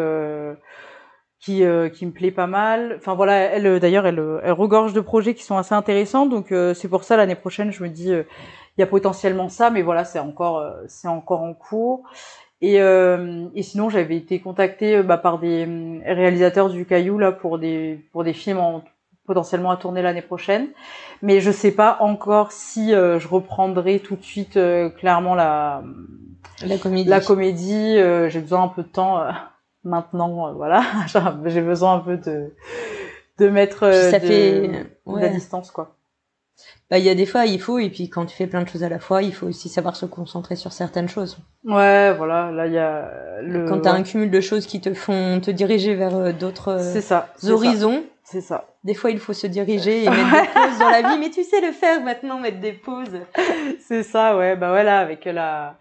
qui 1.40 1.64
qui 1.94 2.06
me 2.06 2.12
plaît 2.12 2.32
pas 2.32 2.48
mal 2.48 2.96
enfin 2.98 3.14
voilà 3.16 3.36
elle 3.36 3.80
d'ailleurs 3.80 4.08
elle 4.08 4.20
regorge 4.52 4.94
de 4.94 5.02
projets 5.02 5.36
qui 5.36 5.44
sont 5.44 5.58
assez 5.58 5.76
intéressants 5.76 6.26
donc 6.26 6.48
c'est 6.74 6.90
pour 6.90 7.04
ça 7.04 7.16
l'année 7.16 7.36
prochaine 7.36 7.72
je 7.72 7.84
me 7.84 7.90
dis 7.90 8.10
il 8.12 8.80
y 8.80 8.84
a 8.84 8.88
potentiellement 8.88 9.50
ça 9.50 9.70
mais 9.70 9.84
voilà 9.84 10.04
c'est 10.04 10.20
encore 10.20 10.64
c'est 10.88 11.08
encore 11.08 11.42
en 11.44 11.54
cours 11.54 12.04
et 12.62 12.78
et 12.78 13.64
sinon 13.64 13.90
j'avais 13.90 14.18
été 14.18 14.40
contactée 14.40 15.04
bah, 15.04 15.18
par 15.18 15.40
des 15.40 15.66
euh, 15.68 16.00
réalisateurs 16.06 16.70
du 16.70 16.86
Caillou 16.86 17.18
là 17.20 17.32
pour 17.32 17.60
des 17.60 18.00
pour 18.12 18.24
des 18.24 18.34
films 18.34 18.60
en 18.60 18.84
potentiellement 19.28 19.70
à 19.70 19.78
tourner 19.78 20.02
l'année 20.02 20.22
prochaine 20.24 20.70
mais 21.22 21.40
je 21.42 21.52
sais 21.52 21.72
pas 21.72 21.98
encore 22.00 22.52
si 22.52 22.94
euh, 22.94 23.20
je 23.20 23.28
reprendrai 23.28 24.00
tout 24.00 24.16
de 24.16 24.24
suite 24.24 24.58
euh, 24.58 24.90
clairement 24.90 25.36
la 25.36 25.84
la 26.66 26.78
comédie. 26.78 27.10
la 27.10 27.20
comédie. 27.22 27.98
euh, 27.98 28.30
j'ai 28.30 28.40
besoin 28.40 28.64
un 28.64 28.68
peu 28.70 28.82
de 28.84 28.88
temps 28.88 29.20
euh, 29.22 29.30
maintenant, 29.84 30.48
euh, 30.48 30.52
voilà. 30.54 30.82
j'ai 31.46 31.62
besoin 31.62 31.96
un 31.96 32.00
peu 32.00 32.18
de 32.18 32.54
de 33.40 33.50
mettre 33.50 33.84
euh, 33.84 34.10
ça 34.12 34.18
de, 34.20 34.26
fait- 34.26 34.68
de 34.68 34.74
la 35.06 35.14
ouais. 35.14 35.30
distance 35.30 35.70
quoi. 35.72 35.94
Bah, 36.90 36.98
il 36.98 37.06
y 37.06 37.10
a 37.10 37.14
des 37.16 37.28
fois, 37.28 37.46
il 37.46 37.62
faut, 37.62 37.78
et 37.78 37.90
puis 37.90 38.10
quand 38.10 38.26
tu 38.26 38.36
fais 38.36 38.48
plein 38.48 38.64
de 38.64 38.68
choses 38.68 38.82
à 38.84 38.90
la 38.90 38.98
fois, 38.98 39.22
il 39.22 39.32
faut 39.34 39.46
aussi 39.46 39.70
savoir 39.70 39.96
se 39.96 40.08
concentrer 40.08 40.56
sur 40.56 40.72
certaines 40.72 41.08
choses. 41.10 41.38
Ouais, 41.66 42.14
voilà. 42.14 42.52
Là 42.52 42.66
il 42.66 42.74
y 42.74 42.78
a 42.80 43.12
le. 43.44 43.66
Quand 43.68 43.82
tu 43.82 43.88
as 43.90 43.94
ouais. 43.94 44.00
un 44.00 44.04
cumul 44.04 44.32
de 44.32 44.42
choses 44.42 44.66
qui 44.66 44.82
te 44.82 44.94
font 44.94 45.40
te 45.40 45.52
diriger 45.52 45.94
vers 45.96 46.34
d'autres 46.34 46.80
horizons, 47.52 48.04
C'est 48.24 48.42
ça. 48.42 48.66
Des 48.88 48.94
fois 48.94 49.12
il 49.12 49.20
faut 49.20 49.34
se 49.34 49.46
diriger 49.46 50.04
et 50.06 50.10
mettre 50.10 50.32
des 50.32 50.48
pauses 50.54 50.80
dans 50.80 50.90
la 50.90 51.02
vie, 51.02 51.20
mais 51.20 51.30
tu 51.30 51.44
sais 51.44 51.62
le 51.62 51.74
faire 51.74 52.02
maintenant, 52.02 52.40
mettre 52.40 52.60
des 52.60 52.72
pauses. 52.72 53.20
C'est 53.80 54.02
ça, 54.02 54.38
ouais. 54.38 54.56
Bah 54.56 54.70
voilà, 54.70 55.00
avec 55.00 55.26
la, 55.26 55.76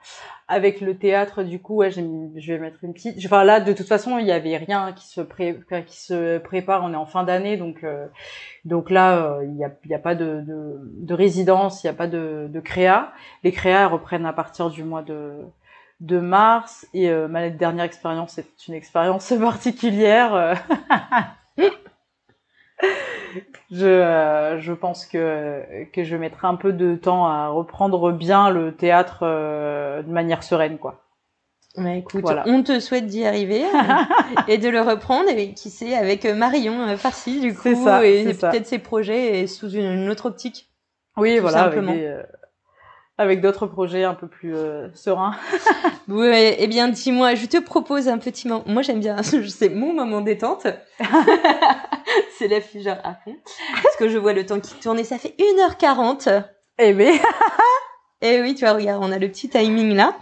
avec 0.49 0.81
le 0.81 0.99
théâtre, 0.99 1.45
du 1.45 1.61
coup, 1.61 1.77
ouais, 1.77 1.91
je 1.93 2.01
vais 2.01 2.59
mettre 2.59 2.79
une 2.83 2.93
petite. 2.93 3.17
Enfin 3.25 3.45
là, 3.45 3.61
de 3.61 3.73
toute 3.73 3.87
façon, 3.87 4.19
il 4.19 4.27
y 4.27 4.33
avait 4.33 4.57
rien 4.57 4.93
qui 4.93 5.07
se 5.07 5.21
pré, 5.21 5.59
qui 5.87 6.01
se 6.01 6.39
prépare. 6.39 6.83
On 6.83 6.93
est 6.93 6.97
en 6.97 7.07
fin 7.07 7.23
d'année, 7.23 7.57
donc, 7.57 7.85
euh, 7.85 8.07
donc 8.65 8.91
là, 8.91 9.17
euh, 9.19 9.45
il 9.45 9.57
y 9.57 9.65
a, 9.65 9.71
y 9.87 9.95
a 9.95 10.01
pas 10.01 10.17
de, 10.17 10.41
de, 10.41 10.81
de 10.83 11.15
résidence, 11.15 11.85
il 11.85 11.87
y 11.87 11.91
a 11.91 11.95
pas 11.95 12.09
de, 12.09 12.49
de 12.51 12.61
créa. 12.61 13.13
Les 13.45 13.53
créas 13.53 13.87
reprennent 13.87 14.27
à 14.27 14.33
partir 14.33 14.69
du 14.69 14.83
mois 14.83 15.03
de 15.03 15.45
de 16.01 16.19
mars 16.21 16.87
et 16.93 17.09
euh, 17.09 17.27
ma 17.27 17.49
dernière 17.49 17.87
expérience 17.87 18.33
c'est 18.35 18.69
une 18.69 18.75
expérience 18.75 19.33
particulière 19.41 20.35
euh. 20.35 20.55
Je 23.71 23.87
euh, 23.87 24.59
je 24.61 24.73
pense 24.73 25.07
que 25.07 25.63
que 25.93 26.05
je 26.05 26.17
mettrai 26.17 26.47
un 26.47 26.55
peu 26.57 26.73
de 26.73 26.95
temps 26.95 27.27
à 27.27 27.49
reprendre 27.49 28.13
bien 28.13 28.51
le 28.51 28.75
théâtre 28.75 29.21
euh, 29.23 30.03
de 30.03 30.11
manière 30.11 30.43
sereine 30.43 30.79
quoi 30.79 31.03
Ouais, 31.79 31.99
écoute, 31.99 32.23
Voilà. 32.23 32.43
on 32.47 32.63
te 32.63 32.81
souhaite 32.81 33.05
d'y 33.05 33.27
arriver 33.27 33.63
euh, 33.67 33.69
et 34.49 34.57
de 34.57 34.71
le 34.71 34.81
reprendre, 34.81 35.29
et 35.29 35.53
qui 35.53 35.69
sait, 35.69 35.95
avec 35.95 36.25
Marion 36.25 36.89
euh, 36.89 36.97
Farsi, 36.97 37.39
du 37.39 37.55
coup, 37.55 37.75
ça, 37.85 38.03
et 38.07 38.33
peut-être 38.33 38.67
ses 38.67 38.79
projets 38.79 39.41
et 39.41 39.47
sous 39.47 39.69
une, 39.69 39.85
une 39.85 40.09
autre 40.09 40.25
optique. 40.25 40.71
oui 41.19 41.39
voilà 41.39 41.65
avec 41.65 41.75
simplement. 41.75 41.93
des, 41.93 42.05
euh, 42.07 42.23
avec 43.19 43.41
d'autres 43.41 43.67
projets 43.67 44.05
un 44.05 44.15
peu 44.15 44.29
plus 44.29 44.55
euh, 44.55 44.89
sereins 44.95 45.35
eh 46.09 46.67
bien, 46.67 46.89
dis-moi, 46.89 47.35
je 47.35 47.47
te 47.47 47.57
propose 47.59 48.09
un 48.09 48.19
petit 48.19 48.49
moment. 48.49 48.65
Moi, 48.67 48.83
j'aime 48.83 49.01
bien, 49.01 49.23
c'est 49.23 49.71
mon 49.71 49.95
moment 49.95 50.21
détente. 50.21 50.67
c'est 52.39 52.49
la 52.49 52.61
fille 52.61 52.83
genre 52.83 52.99
à 53.05 53.15
fond. 53.15 53.37
Parce 53.83 53.97
que 53.97 54.09
je 54.09 54.19
vois 54.19 54.33
le 54.33 54.45
temps 54.45 54.61
qui 54.61 54.75
tourne 54.75 54.99
et 54.99 55.05
ça 55.05 55.19
fait 55.19 55.35
1h40. 55.39 56.45
eh 56.79 56.93
ben 56.93 57.19
Et 58.23 58.41
oui, 58.41 58.55
tu 58.55 58.65
vois, 58.65 58.75
regarde, 58.75 59.03
on 59.03 59.13
a 59.13 59.19
le 59.19 59.29
petit 59.29 59.49
timing 59.49 59.95
là. 59.95 60.17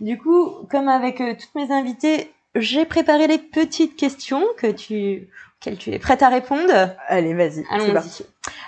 Du 0.00 0.18
coup, 0.18 0.50
comme 0.70 0.88
avec 0.88 1.20
euh, 1.20 1.34
toutes 1.34 1.54
mes 1.54 1.72
invitées, 1.72 2.32
j'ai 2.54 2.84
préparé 2.84 3.26
les 3.26 3.38
petites 3.38 3.96
questions 3.96 4.44
que 4.56 4.68
tu, 4.68 5.28
auxquelles 5.58 5.76
tu 5.76 5.90
es 5.90 5.98
prête 5.98 6.22
à 6.22 6.28
répondre. 6.28 6.72
allez 7.08 7.34
vas-y. 7.34 7.64
Allons-y. 7.70 8.24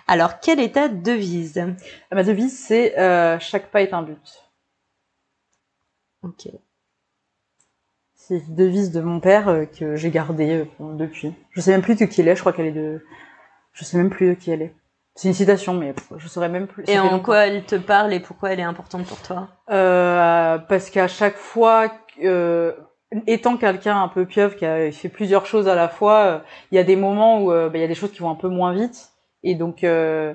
Alors, 0.07 0.41
quelle 0.41 0.61
est 0.61 0.75
ta 0.75 0.89
devise? 0.89 1.63
Ma 2.13 2.23
devise 2.23 2.59
c'est 2.59 2.99
euh, 2.99 3.39
chaque 3.41 3.71
pas 3.71 3.83
est 3.83 3.93
un 3.93 4.03
but. 4.03 4.45
Ok. 6.23 6.49
c'est 8.15 8.39
une 8.39 8.55
devise 8.57 8.91
de 8.91 9.01
mon 9.01 9.21
père 9.21 9.49
euh, 9.49 9.65
que 9.67 9.97
j'ai 9.97 10.11
gardée 10.11 10.67
euh, 10.81 10.95
depuis. 10.95 11.33
Je 11.53 11.61
sais 11.61 11.71
même 11.71 11.83
plus 11.83 11.95
de 11.97 12.05
qui 12.05 12.21
elle 12.21 12.29
est 12.29 12.35
je 12.37 12.41
crois 12.41 12.53
qu'elle 12.53 12.67
est 12.67 12.73
de 12.73 13.05
je 13.73 13.85
sais 13.85 13.97
même 13.97 14.11
plus 14.11 14.31
de 14.31 14.35
qui 14.35 14.51
elle 14.51 14.63
est. 14.63 14.75
C'est 15.15 15.29
une 15.29 15.35
citation 15.35 15.75
mais 15.75 15.95
je 16.17 16.29
saurais 16.29 16.49
même 16.49 16.67
plus. 16.67 16.85
Et 16.89 16.99
en 16.99 17.05
longtemps. 17.05 17.21
quoi 17.21 17.47
elle 17.47 17.65
te 17.65 17.75
parle 17.75 18.13
et 18.13 18.21
pourquoi 18.21 18.53
elle 18.53 18.61
est 18.61 18.65
importante 18.65 19.05
pour 19.07 19.21
toi? 19.21 19.49
Euh, 19.71 20.59
parce 20.59 20.91
qu'à 20.91 21.09
chaque 21.09 21.37
fois, 21.37 21.91
euh, 22.23 22.73
étant 23.27 23.57
quelqu'un 23.57 24.01
un 24.01 24.09
peu 24.09 24.27
pieuvre 24.27 24.55
qui 24.55 24.65
a 24.65 24.93
fait 24.93 25.09
plusieurs 25.09 25.47
choses 25.47 25.67
à 25.67 25.75
la 25.75 25.89
fois, 25.89 26.19
euh, 26.19 26.39
il 26.71 26.77
y 26.77 26.79
a 26.79 26.85
des 26.85 26.95
moments 26.97 27.43
où 27.43 27.49
bah, 27.51 27.71
il 27.75 27.81
y 27.81 27.85
a 27.85 27.89
des 27.89 27.97
choses 27.97 28.13
qui 28.13 28.21
vont 28.21 28.31
un 28.31 28.37
peu 28.37 28.49
moins 28.49 28.73
vite, 28.73 29.11
et 29.43 29.55
donc 29.55 29.85
euh, 29.85 30.35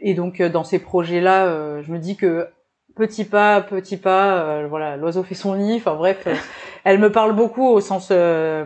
et 0.00 0.14
donc 0.14 0.40
euh, 0.40 0.48
dans 0.48 0.64
ces 0.64 0.78
projets-là, 0.78 1.46
euh, 1.46 1.82
je 1.82 1.92
me 1.92 1.98
dis 1.98 2.16
que 2.16 2.48
petit 2.96 3.24
pas, 3.24 3.60
petit 3.60 3.96
pas, 3.96 4.38
euh, 4.42 4.66
voilà, 4.68 4.96
l'oiseau 4.96 5.22
fait 5.22 5.34
son 5.34 5.56
nid. 5.56 5.76
Enfin 5.76 5.94
bref, 5.94 6.26
elle 6.84 6.98
me 6.98 7.10
parle 7.12 7.32
beaucoup 7.34 7.66
au 7.66 7.80
sens 7.80 8.08
euh, 8.10 8.64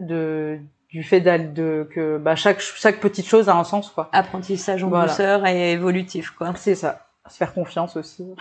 de 0.00 0.58
du 0.90 1.02
fait 1.02 1.20
de 1.20 1.86
que 1.92 2.16
bah, 2.18 2.34
chaque 2.34 2.60
chaque 2.60 2.98
petite 3.00 3.26
chose 3.26 3.48
a 3.48 3.54
un 3.56 3.64
sens 3.64 3.90
quoi. 3.90 4.08
Apprentissage 4.12 4.82
en 4.84 4.88
Voilà. 4.88 5.08
douceur 5.08 5.46
et 5.46 5.72
évolutif, 5.72 6.30
quoi. 6.30 6.52
C'est 6.56 6.74
ça. 6.74 7.06
Se 7.28 7.36
faire 7.36 7.52
confiance 7.52 7.96
aussi. 7.96 8.26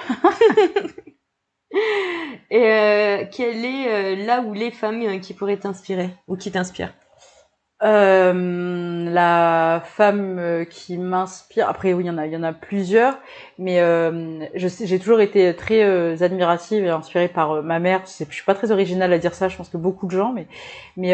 Et 2.49 2.63
euh, 2.71 3.25
quelle 3.29 3.65
est 3.65 3.89
euh, 4.21 4.25
là 4.25 4.39
où 4.41 4.53
les 4.53 4.71
femmes 4.71 5.01
euh, 5.01 5.17
qui 5.19 5.33
pourraient 5.33 5.57
t'inspirer 5.57 6.11
ou 6.27 6.37
qui 6.37 6.49
t'inspirent? 6.51 6.93
Euh, 7.83 9.05
la 9.11 9.83
femme 9.85 10.39
euh, 10.39 10.65
qui 10.65 10.97
m'inspire. 10.97 11.69
Après, 11.69 11.93
oui, 11.93 12.05
il 12.05 12.07
y 12.07 12.09
en 12.09 12.17
a, 12.17 12.25
il 12.25 12.33
y 12.33 12.35
en 12.35 12.41
a 12.41 12.51
plusieurs, 12.51 13.19
mais 13.59 13.81
euh, 13.81 14.43
je 14.55 14.67
sais, 14.67 14.87
j'ai 14.87 14.97
toujours 14.97 15.19
été 15.21 15.55
très 15.55 15.83
euh, 15.83 16.15
admirative 16.21 16.83
et 16.85 16.89
inspirée 16.89 17.27
par 17.27 17.51
euh, 17.51 17.61
ma 17.61 17.77
mère. 17.79 18.01
Je, 18.05 18.09
sais, 18.09 18.25
je 18.27 18.33
suis 18.33 18.45
pas 18.45 18.55
très 18.55 18.71
originale 18.71 19.13
à 19.13 19.19
dire 19.19 19.35
ça. 19.35 19.47
Je 19.47 19.57
pense 19.57 19.69
que 19.69 19.77
beaucoup 19.77 20.07
de 20.07 20.11
gens, 20.11 20.33
mais 20.33 20.47
mais 20.97 21.13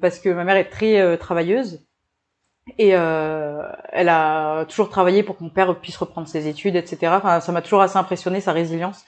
parce 0.00 0.18
que 0.18 0.30
ma 0.30 0.44
mère 0.44 0.56
est 0.56 0.70
très 0.70 1.18
travailleuse 1.18 1.84
Et 2.78 2.88
elle 2.90 4.08
a 4.08 4.64
toujours 4.66 4.90
travaillé 4.90 5.22
pour 5.22 5.36
que 5.38 5.44
mon 5.44 5.50
père 5.50 5.78
puisse 5.80 5.96
reprendre 5.96 6.28
ses 6.28 6.48
études, 6.48 6.76
etc. 6.76 7.12
Enfin, 7.16 7.40
ça 7.40 7.52
m'a 7.52 7.62
toujours 7.62 7.82
assez 7.82 7.96
impressionné 7.98 8.40
sa 8.40 8.52
résilience. 8.52 9.04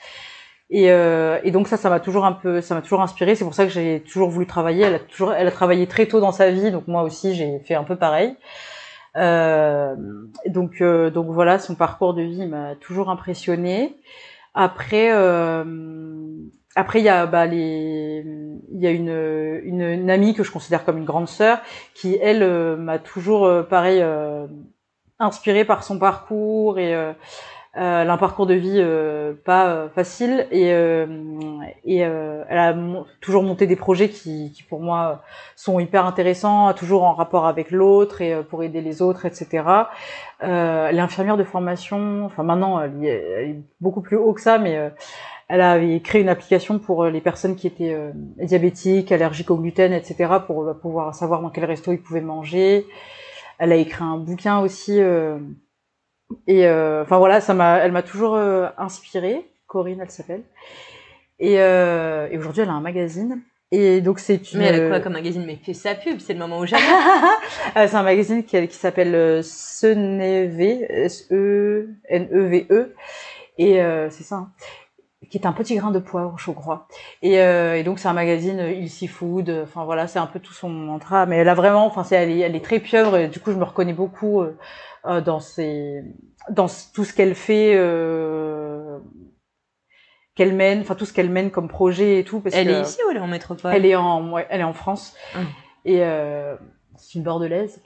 Et, 0.71 0.93
euh, 0.93 1.39
et 1.43 1.51
donc 1.51 1.67
ça, 1.67 1.77
ça 1.77 1.91
m'a 1.91 1.99
toujours 2.01 2.25
un 2.25 2.33
peu, 2.33 2.61
ça 2.61 2.75
m'a 2.75 2.83
toujours 2.83 3.03
inspiré. 3.03 3.35
C'est 3.35 3.45
pour 3.45 3.55
ça 3.55 3.65
que 3.67 3.73
j'ai 3.73 4.01
toujours 4.01 4.31
voulu 4.31 4.47
travailler. 4.47 4.85
Elle 4.85 4.95
a 4.95 4.99
toujours, 5.01 5.33
elle 5.33 5.49
a 5.49 5.51
travaillé 5.51 5.87
très 5.87 6.07
tôt 6.07 6.21
dans 6.21 6.33
sa 6.33 6.51
vie, 6.51 6.71
donc 6.71 6.87
moi 6.87 7.03
aussi 7.03 7.35
j'ai 7.35 7.59
fait 7.61 7.75
un 7.75 7.85
peu 7.85 7.97
pareil. 7.97 8.37
Euh, 9.17 9.97
donc 10.47 10.81
euh, 10.81 11.11
donc 11.11 11.27
voilà, 11.31 11.59
son 11.59 11.75
parcours 11.75 12.15
de 12.15 12.23
vie 12.23 12.47
m'a 12.47 12.77
toujours 12.77 13.11
impressionné. 13.11 13.97
Après, 14.55 15.11
euh, 15.13 15.65
après 16.77 17.01
il 17.01 17.05
y 17.05 17.09
a 17.09 17.27
bah, 17.27 17.47
les, 17.47 18.25
il 18.73 18.81
y 18.81 18.87
a 18.87 18.91
une, 18.91 19.61
une, 19.65 19.83
une 19.83 20.11
amie 20.11 20.35
que 20.35 20.45
je 20.45 20.53
considère 20.53 20.85
comme 20.85 20.99
une 20.99 21.05
grande 21.05 21.29
sœur 21.29 21.59
qui 21.95 22.17
elle 22.23 22.45
euh, 22.45 22.77
m'a 22.77 23.01
toujours 23.01 23.45
euh, 23.47 23.63
pareil 23.65 24.05
inspirée 25.19 25.65
par 25.65 25.83
son 25.83 25.99
parcours 25.99 26.79
et 26.79 26.95
elle 27.73 28.11
a 28.11 28.13
un 28.13 28.19
parcours 28.19 28.47
de 28.47 28.55
vie 28.55 28.79
euh, 28.79 29.33
pas 29.45 29.69
euh, 29.69 29.89
facile 29.89 30.49
et, 30.51 30.73
euh, 30.73 31.07
et 31.85 32.05
euh, 32.05 32.43
elle 32.49 32.59
a 32.59 32.75
toujours 33.21 33.45
monté 33.45 33.69
des 33.69 33.77
projets 33.77 34.09
qui, 34.09 34.51
qui 34.53 34.65
pour 34.65 34.81
moi 34.81 35.23
sont 35.55 35.79
hyper 35.79 36.05
intéressants, 36.05 36.73
toujours 36.75 37.05
en 37.05 37.15
rapport 37.15 37.47
avec 37.47 37.71
l'autre 37.71 38.23
et 38.23 38.35
euh, 38.35 38.43
pour 38.43 38.65
aider 38.65 38.81
les 38.81 39.03
autres, 39.03 39.25
etc. 39.25 39.65
Euh, 40.43 40.89
elle 40.89 40.97
est 40.97 41.01
infirmière 41.01 41.37
de 41.37 41.45
formation, 41.45 42.25
enfin 42.25 42.43
maintenant 42.43 42.81
elle, 42.81 43.05
est, 43.05 43.57
beaucoup 43.81 44.01
plus 44.01 44.17
haut 44.17 44.33
que 44.33 44.41
ça, 44.41 44.59
mais 44.59 44.77
euh, 44.77 44.91
elle 45.47 45.61
avait 45.61 46.01
créé 46.01 46.23
une 46.23 46.29
application 46.29 46.81
pour 46.81 47.05
euh, 47.05 47.11
les 47.11 47.21
personnes 47.21 47.55
qui 47.55 47.69
étaient 47.69 47.95
euh, 47.95 48.11
diabétiques, 48.43 49.13
allergiques 49.13 49.51
au 49.51 49.57
gluten, 49.57 49.93
etc. 49.93 50.39
pour 50.45 50.65
euh, 50.65 50.75
pouvoir 50.75 51.15
savoir 51.15 51.41
dans 51.41 51.51
quel 51.51 51.67
resto 51.67 51.93
ils 51.93 52.03
pouvaient 52.03 52.21
manger. 52.21 52.85
Elle 53.59 53.71
a 53.71 53.77
écrit 53.77 54.03
un 54.03 54.17
bouquin 54.17 54.59
aussi. 54.59 55.01
euh, 55.01 55.39
et 56.47 56.67
euh, 56.67 57.03
enfin 57.03 57.19
voilà, 57.19 57.41
ça 57.41 57.55
m'a, 57.55 57.79
elle 57.79 57.93
m'a 57.93 58.03
toujours 58.03 58.35
euh, 58.37 58.69
inspirée. 58.79 59.47
Corinne, 59.67 60.01
elle 60.03 60.11
s'appelle. 60.11 60.43
Et, 61.39 61.61
euh, 61.61 62.29
et 62.31 62.39
aujourd'hui, 62.39 62.63
elle 62.63 62.69
a 62.69 62.73
un 62.73 62.81
magazine. 62.81 63.41
Et 63.73 64.01
donc 64.01 64.19
c'est 64.19 64.53
une. 64.53 64.59
Mais 64.59 64.67
elle 64.67 64.85
a 64.87 64.89
quoi 64.89 65.01
comme 65.01 65.13
magazine? 65.13 65.45
Mais 65.47 65.57
fais 65.57 65.75
sa 65.75 65.95
pub, 65.95 66.19
c'est 66.19 66.33
le 66.33 66.41
moment 66.41 66.59
où 66.59 66.67
jamais. 66.67 66.83
C'est 67.77 67.95
un 67.95 68.03
magazine 68.03 68.43
qui, 68.43 68.67
qui 68.67 68.77
s'appelle 68.77 69.15
euh, 69.15 69.43
Seneve, 69.43 70.61
S-E-N-E-V-E. 71.71 72.95
Et 73.59 73.81
euh, 73.81 74.09
c'est 74.11 74.25
ça. 74.25 74.37
hein, 74.37 74.51
Qui 75.31 75.39
est 75.39 75.47
un 75.47 75.53
petit 75.53 75.77
grain 75.77 75.91
de 75.93 75.99
poivre, 76.01 76.37
je 76.39 76.51
crois. 76.51 76.89
Et, 77.23 77.41
euh, 77.41 77.77
et 77.77 77.85
donc 77.85 77.99
c'est 78.01 78.09
un 78.09 78.13
magazine 78.13 78.59
Il 78.77 78.91
Seafood. 78.91 79.49
euh, 79.51 79.63
Enfin 79.63 79.85
voilà, 79.85 80.07
c'est 80.09 80.19
un 80.19 80.27
peu 80.27 80.41
tout 80.41 80.53
son 80.53 80.69
mantra. 80.69 81.27
Mais 81.27 81.37
elle 81.37 81.49
a 81.49 81.55
vraiment, 81.55 81.87
enfin 81.87 82.03
c'est, 82.03 82.17
elle 82.17 82.31
est, 82.31 82.41
elle 82.41 82.57
est 82.57 82.65
très 82.65 82.81
pieuvre. 82.81 83.17
Et 83.19 83.29
du 83.29 83.39
coup, 83.39 83.53
je 83.53 83.57
me 83.57 83.65
reconnais 83.65 83.93
beaucoup 83.93 84.41
euh, 84.41 84.57
euh, 85.07 85.21
dans 85.21 85.41
ses, 85.41 86.03
dans 86.51 86.67
tout 86.95 87.05
ce 87.05 87.13
qu'elle 87.13 87.35
fait. 87.35 87.75
Euh, 87.77 88.99
qu'elle 90.37 90.55
mène, 90.55 90.81
enfin 90.81 90.95
tout 90.95 91.05
ce 91.05 91.13
qu'elle 91.13 91.29
mène 91.29 91.51
comme 91.51 91.69
projet 91.69 92.19
et 92.21 92.25
tout. 92.25 92.41
Parce 92.41 92.55
Elle 92.55 92.69
que, 92.69 92.73
est 92.73 92.81
ici 92.83 92.99
ou 93.07 93.11
elle 93.11 93.19
est 93.19 93.21
en 93.21 93.27
métropole? 93.27 93.73
Elle 93.75 93.85
est 93.85 93.97
en, 93.97 94.31
ouais, 94.33 94.47
elle 94.49 94.61
est 94.61 94.65
en 94.65 94.73
France. 94.73 95.15
Ah. 95.35 95.39
Et 95.85 96.03
euh, 96.03 96.57
c'est 96.97 97.19
une 97.19 97.25
bordelaise. 97.25 97.83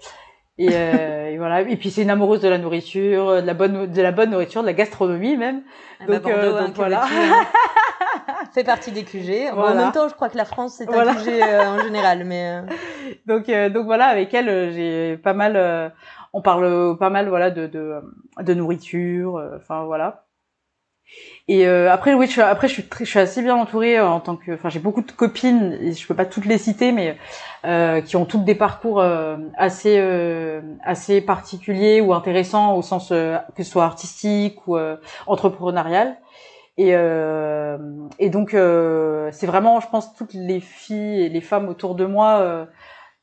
Et, 0.58 0.68
euh, 0.72 1.30
et 1.32 1.38
voilà. 1.38 1.62
Et 1.62 1.76
puis 1.76 1.90
c'est 1.90 2.02
une 2.02 2.10
amoureuse 2.10 2.40
de 2.40 2.48
la 2.48 2.58
nourriture, 2.58 3.40
de 3.42 3.46
la 3.46 3.54
bonne, 3.54 3.90
de 3.90 4.02
la 4.02 4.12
bonne 4.12 4.30
nourriture, 4.30 4.60
de 4.62 4.66
la 4.66 4.72
gastronomie 4.74 5.36
même. 5.36 5.62
Ah 6.00 6.04
bah, 6.06 6.18
donc, 6.18 6.30
euh, 6.30 6.50
Bordeaux, 6.50 6.66
donc 6.66 6.76
voilà. 6.76 7.04
hein. 7.04 7.44
Fait 8.54 8.62
partie 8.62 8.92
des 8.92 9.02
QG. 9.02 9.50
En 9.52 9.74
même 9.74 9.90
temps, 9.90 10.08
je 10.08 10.14
crois 10.14 10.28
que 10.28 10.36
la 10.36 10.44
France 10.44 10.74
c'est 10.78 10.88
un 10.88 10.92
Voilà. 10.92 11.14
QG 11.14 11.28
euh, 11.28 11.64
en 11.64 11.80
général, 11.82 12.24
mais 12.24 12.62
euh, 12.62 12.62
Donc, 13.26 13.48
euh, 13.48 13.68
donc 13.68 13.86
voilà, 13.86 14.06
avec 14.06 14.32
elle, 14.32 14.48
euh, 14.48 14.70
j'ai 14.72 15.16
pas 15.16 15.32
mal, 15.34 15.54
euh, 15.56 15.88
on 16.34 16.42
parle 16.42 16.98
pas 16.98 17.10
mal, 17.10 17.28
voilà, 17.28 17.50
de 17.50 17.66
de, 17.66 18.00
de 18.42 18.54
nourriture. 18.54 19.36
euh, 19.38 19.56
Enfin 19.56 19.84
voilà. 19.84 20.26
Et 21.48 21.66
euh, 21.66 21.92
après, 21.92 22.14
oui, 22.14 22.26
je 22.26 22.32
suis, 22.32 22.40
après, 22.40 22.68
je 22.68 22.72
suis, 22.74 22.84
très, 22.84 23.04
je 23.04 23.10
suis 23.10 23.18
assez 23.18 23.42
bien 23.42 23.54
entourée 23.56 23.98
euh, 23.98 24.08
en 24.08 24.20
tant 24.20 24.36
que, 24.36 24.52
enfin, 24.52 24.70
j'ai 24.70 24.78
beaucoup 24.80 25.02
de 25.02 25.12
copines, 25.12 25.76
et 25.80 25.92
je 25.92 26.06
peux 26.06 26.14
pas 26.14 26.24
toutes 26.24 26.46
les 26.46 26.58
citer, 26.58 26.92
mais 26.92 27.16
euh, 27.66 28.00
qui 28.00 28.16
ont 28.16 28.24
toutes 28.24 28.44
des 28.44 28.54
parcours 28.54 29.00
euh, 29.00 29.36
assez, 29.56 29.96
euh, 29.98 30.62
assez 30.82 31.20
particuliers 31.20 32.00
ou 32.00 32.14
intéressants 32.14 32.76
au 32.76 32.82
sens 32.82 33.10
que 33.10 33.62
ce 33.62 33.70
soit 33.70 33.84
artistique 33.84 34.66
ou 34.66 34.78
entrepreneurial. 35.26 36.16
Et, 36.76 36.90
et 36.90 38.30
donc, 38.30 38.50
c'est 38.50 39.46
vraiment, 39.46 39.80
je 39.80 39.88
pense, 39.88 40.14
toutes 40.14 40.34
les 40.34 40.60
filles 40.60 41.22
et 41.22 41.28
les 41.28 41.40
femmes 41.40 41.68
autour 41.68 41.94
de 41.94 42.04
moi 42.04 42.66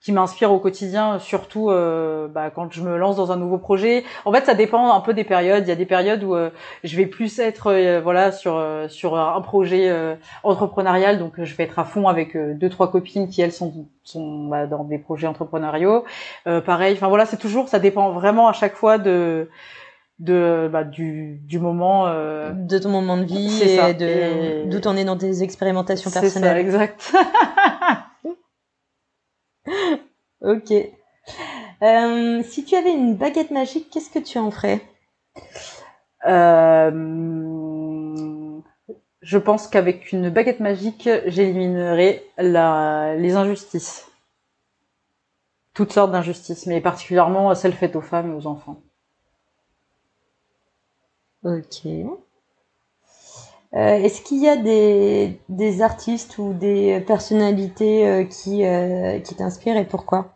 qui 0.04 0.12
m'inspirent 0.12 0.52
au 0.52 0.58
quotidien, 0.60 1.20
surtout 1.20 1.70
euh, 1.70 2.28
bah, 2.28 2.50
quand 2.50 2.72
je 2.74 2.82
me 2.82 2.98
lance 2.98 3.18
dans 3.18 3.32
un 3.32 3.36
nouveau 3.38 3.60
projet. 3.60 4.04
En 4.26 4.34
fait, 4.34 4.46
ça 4.46 4.56
dépend 4.56 4.94
un 4.96 5.00
peu 5.00 5.14
des 5.14 5.24
périodes. 5.24 5.64
Il 5.66 5.70
y 5.70 5.72
a 5.72 5.76
des 5.76 5.86
périodes 5.86 6.24
où 6.24 6.34
euh, 6.34 6.50
je 6.84 6.98
vais 6.98 7.06
plus 7.06 7.38
être 7.38 7.68
euh, 7.68 8.02
voilà 8.02 8.32
sur 8.32 8.56
euh, 8.58 8.88
sur 8.88 9.16
un 9.18 9.40
projet 9.42 9.90
euh, 9.90 10.16
entrepreneurial, 10.44 11.20
donc 11.20 11.34
je 11.44 11.56
vais 11.56 11.66
être 11.66 11.78
à 11.78 11.86
fond 11.86 12.08
avec 12.08 12.36
euh, 12.36 12.54
deux 12.56 12.70
trois 12.70 12.90
copines 12.92 13.30
qui 13.30 13.42
elles 13.44 13.52
sont 13.52 13.86
sont 14.04 14.48
bah, 14.48 14.66
dans 14.66 14.84
des 14.84 14.98
projets 14.98 15.28
entrepreneuriaux. 15.28 16.04
Euh, 16.48 16.62
pareil, 16.62 16.96
enfin 16.96 17.08
voilà, 17.08 17.28
c'est 17.28 17.38
toujours 17.38 17.70
ça 17.70 17.78
dépend 17.78 18.10
vraiment 18.12 18.48
à 18.48 18.54
chaque 18.54 18.74
fois 18.76 18.98
de 18.98 19.50
de 20.18 20.68
bah, 20.74 20.84
du 20.84 21.40
du 21.46 21.60
moment. 21.60 22.08
euh, 22.08 22.52
de 22.54 22.78
ton 22.80 22.90
moment 22.90 23.18
de 23.18 23.24
vie 23.26 23.62
et 23.62 23.78
ça. 23.78 23.94
de 23.94 24.06
Et- 24.06 24.64
d'où 24.66 24.80
t'en 24.80 24.96
es 24.98 25.04
dans 25.06 25.18
tes 25.18 25.44
expérimentations 25.44 26.10
c'est 26.10 26.16
ça, 26.16 26.22
personnelles. 26.22 26.58
exact. 26.58 27.14
Ok. 30.42 30.72
Euh, 31.84 32.44
si 32.44 32.66
tu 32.66 32.76
avais 32.76 32.92
une 32.94 33.16
baguette 33.16 33.52
magique, 33.52 33.90
qu'est-ce 33.92 34.10
que 34.10 34.20
tu 34.20 34.38
en 34.40 34.50
ferais? 34.52 34.82
Euh, 36.28 36.92
je 39.22 39.38
pense 39.38 39.68
qu'avec 39.68 40.12
une 40.12 40.30
baguette 40.30 40.60
magique, 40.60 41.10
j'éliminerai 41.28 42.24
la, 42.38 43.16
les 43.16 43.36
injustices. 43.36 44.08
Toutes 45.74 45.94
sortes 45.94 46.12
d'injustices, 46.12 46.66
mais 46.66 46.82
particulièrement 46.82 47.54
celles 47.56 47.74
faites 47.74 47.96
aux 47.96 48.02
femmes 48.02 48.32
et 48.32 48.36
aux 48.36 48.48
enfants. 48.48 48.82
Ok. 51.44 51.88
Euh, 53.74 53.96
Est-ce 54.04 54.22
qu'il 54.22 54.44
y 54.44 54.50
a 54.50 54.58
des, 54.58 55.40
des 55.50 55.82
artistes 55.82 56.38
ou 56.38 56.54
des 56.54 57.00
personnalités 57.08 58.06
euh, 58.08 58.24
qui, 58.26 58.66
euh, 58.66 59.20
qui 59.20 59.36
t'inspirent 59.36 59.78
et 59.78 59.86
pourquoi? 59.86 60.34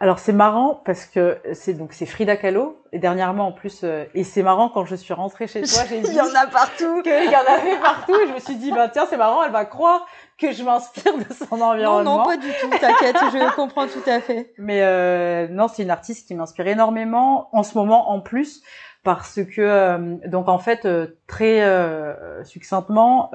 Alors 0.00 0.20
c'est 0.20 0.32
marrant 0.32 0.80
parce 0.84 1.06
que 1.06 1.38
c'est 1.54 1.74
donc 1.74 1.92
c'est 1.92 2.06
Frida 2.06 2.36
Kahlo 2.36 2.76
et 2.92 3.00
dernièrement 3.00 3.48
en 3.48 3.52
plus 3.52 3.80
euh, 3.82 4.04
et 4.14 4.22
c'est 4.22 4.44
marrant 4.44 4.68
quand 4.68 4.84
je 4.84 4.94
suis 4.94 5.12
rentrée 5.12 5.48
chez 5.48 5.62
toi 5.62 5.80
j'ai 5.88 6.00
dit 6.02 6.20
a 6.20 6.46
partout. 6.46 7.02
qu'il 7.02 7.12
y 7.12 7.34
en 7.36 7.52
avait 7.52 7.76
partout 7.82 8.14
et 8.14 8.28
je 8.28 8.32
me 8.32 8.38
suis 8.38 8.54
dit 8.54 8.70
bah 8.70 8.88
tiens 8.88 9.06
c'est 9.10 9.16
marrant 9.16 9.42
elle 9.42 9.50
va 9.50 9.64
croire 9.64 10.06
que 10.38 10.52
je 10.52 10.62
m'inspire 10.62 11.18
de 11.18 11.24
son 11.34 11.56
Non, 11.56 11.64
environnement. 11.72 12.18
non, 12.18 12.24
pas 12.24 12.36
du 12.36 12.46
tout, 12.60 12.68
t'inquiète, 12.80 13.16
je 13.32 13.56
comprends 13.56 13.88
tout 13.88 14.08
à 14.08 14.20
fait. 14.20 14.52
Mais 14.58 14.82
euh, 14.84 15.48
non, 15.50 15.66
c'est 15.66 15.82
une 15.82 15.90
artiste 15.90 16.28
qui 16.28 16.34
m'inspire 16.36 16.68
énormément 16.68 17.48
en 17.52 17.64
ce 17.64 17.76
moment 17.76 18.12
en 18.12 18.20
plus 18.20 18.62
parce 19.02 19.40
que 19.44 19.60
euh, 19.60 20.16
donc 20.26 20.48
en 20.48 20.58
fait 20.58 20.84
euh, 20.84 21.18
très 21.26 21.62
euh, 21.62 22.44
succinctement 22.44 23.30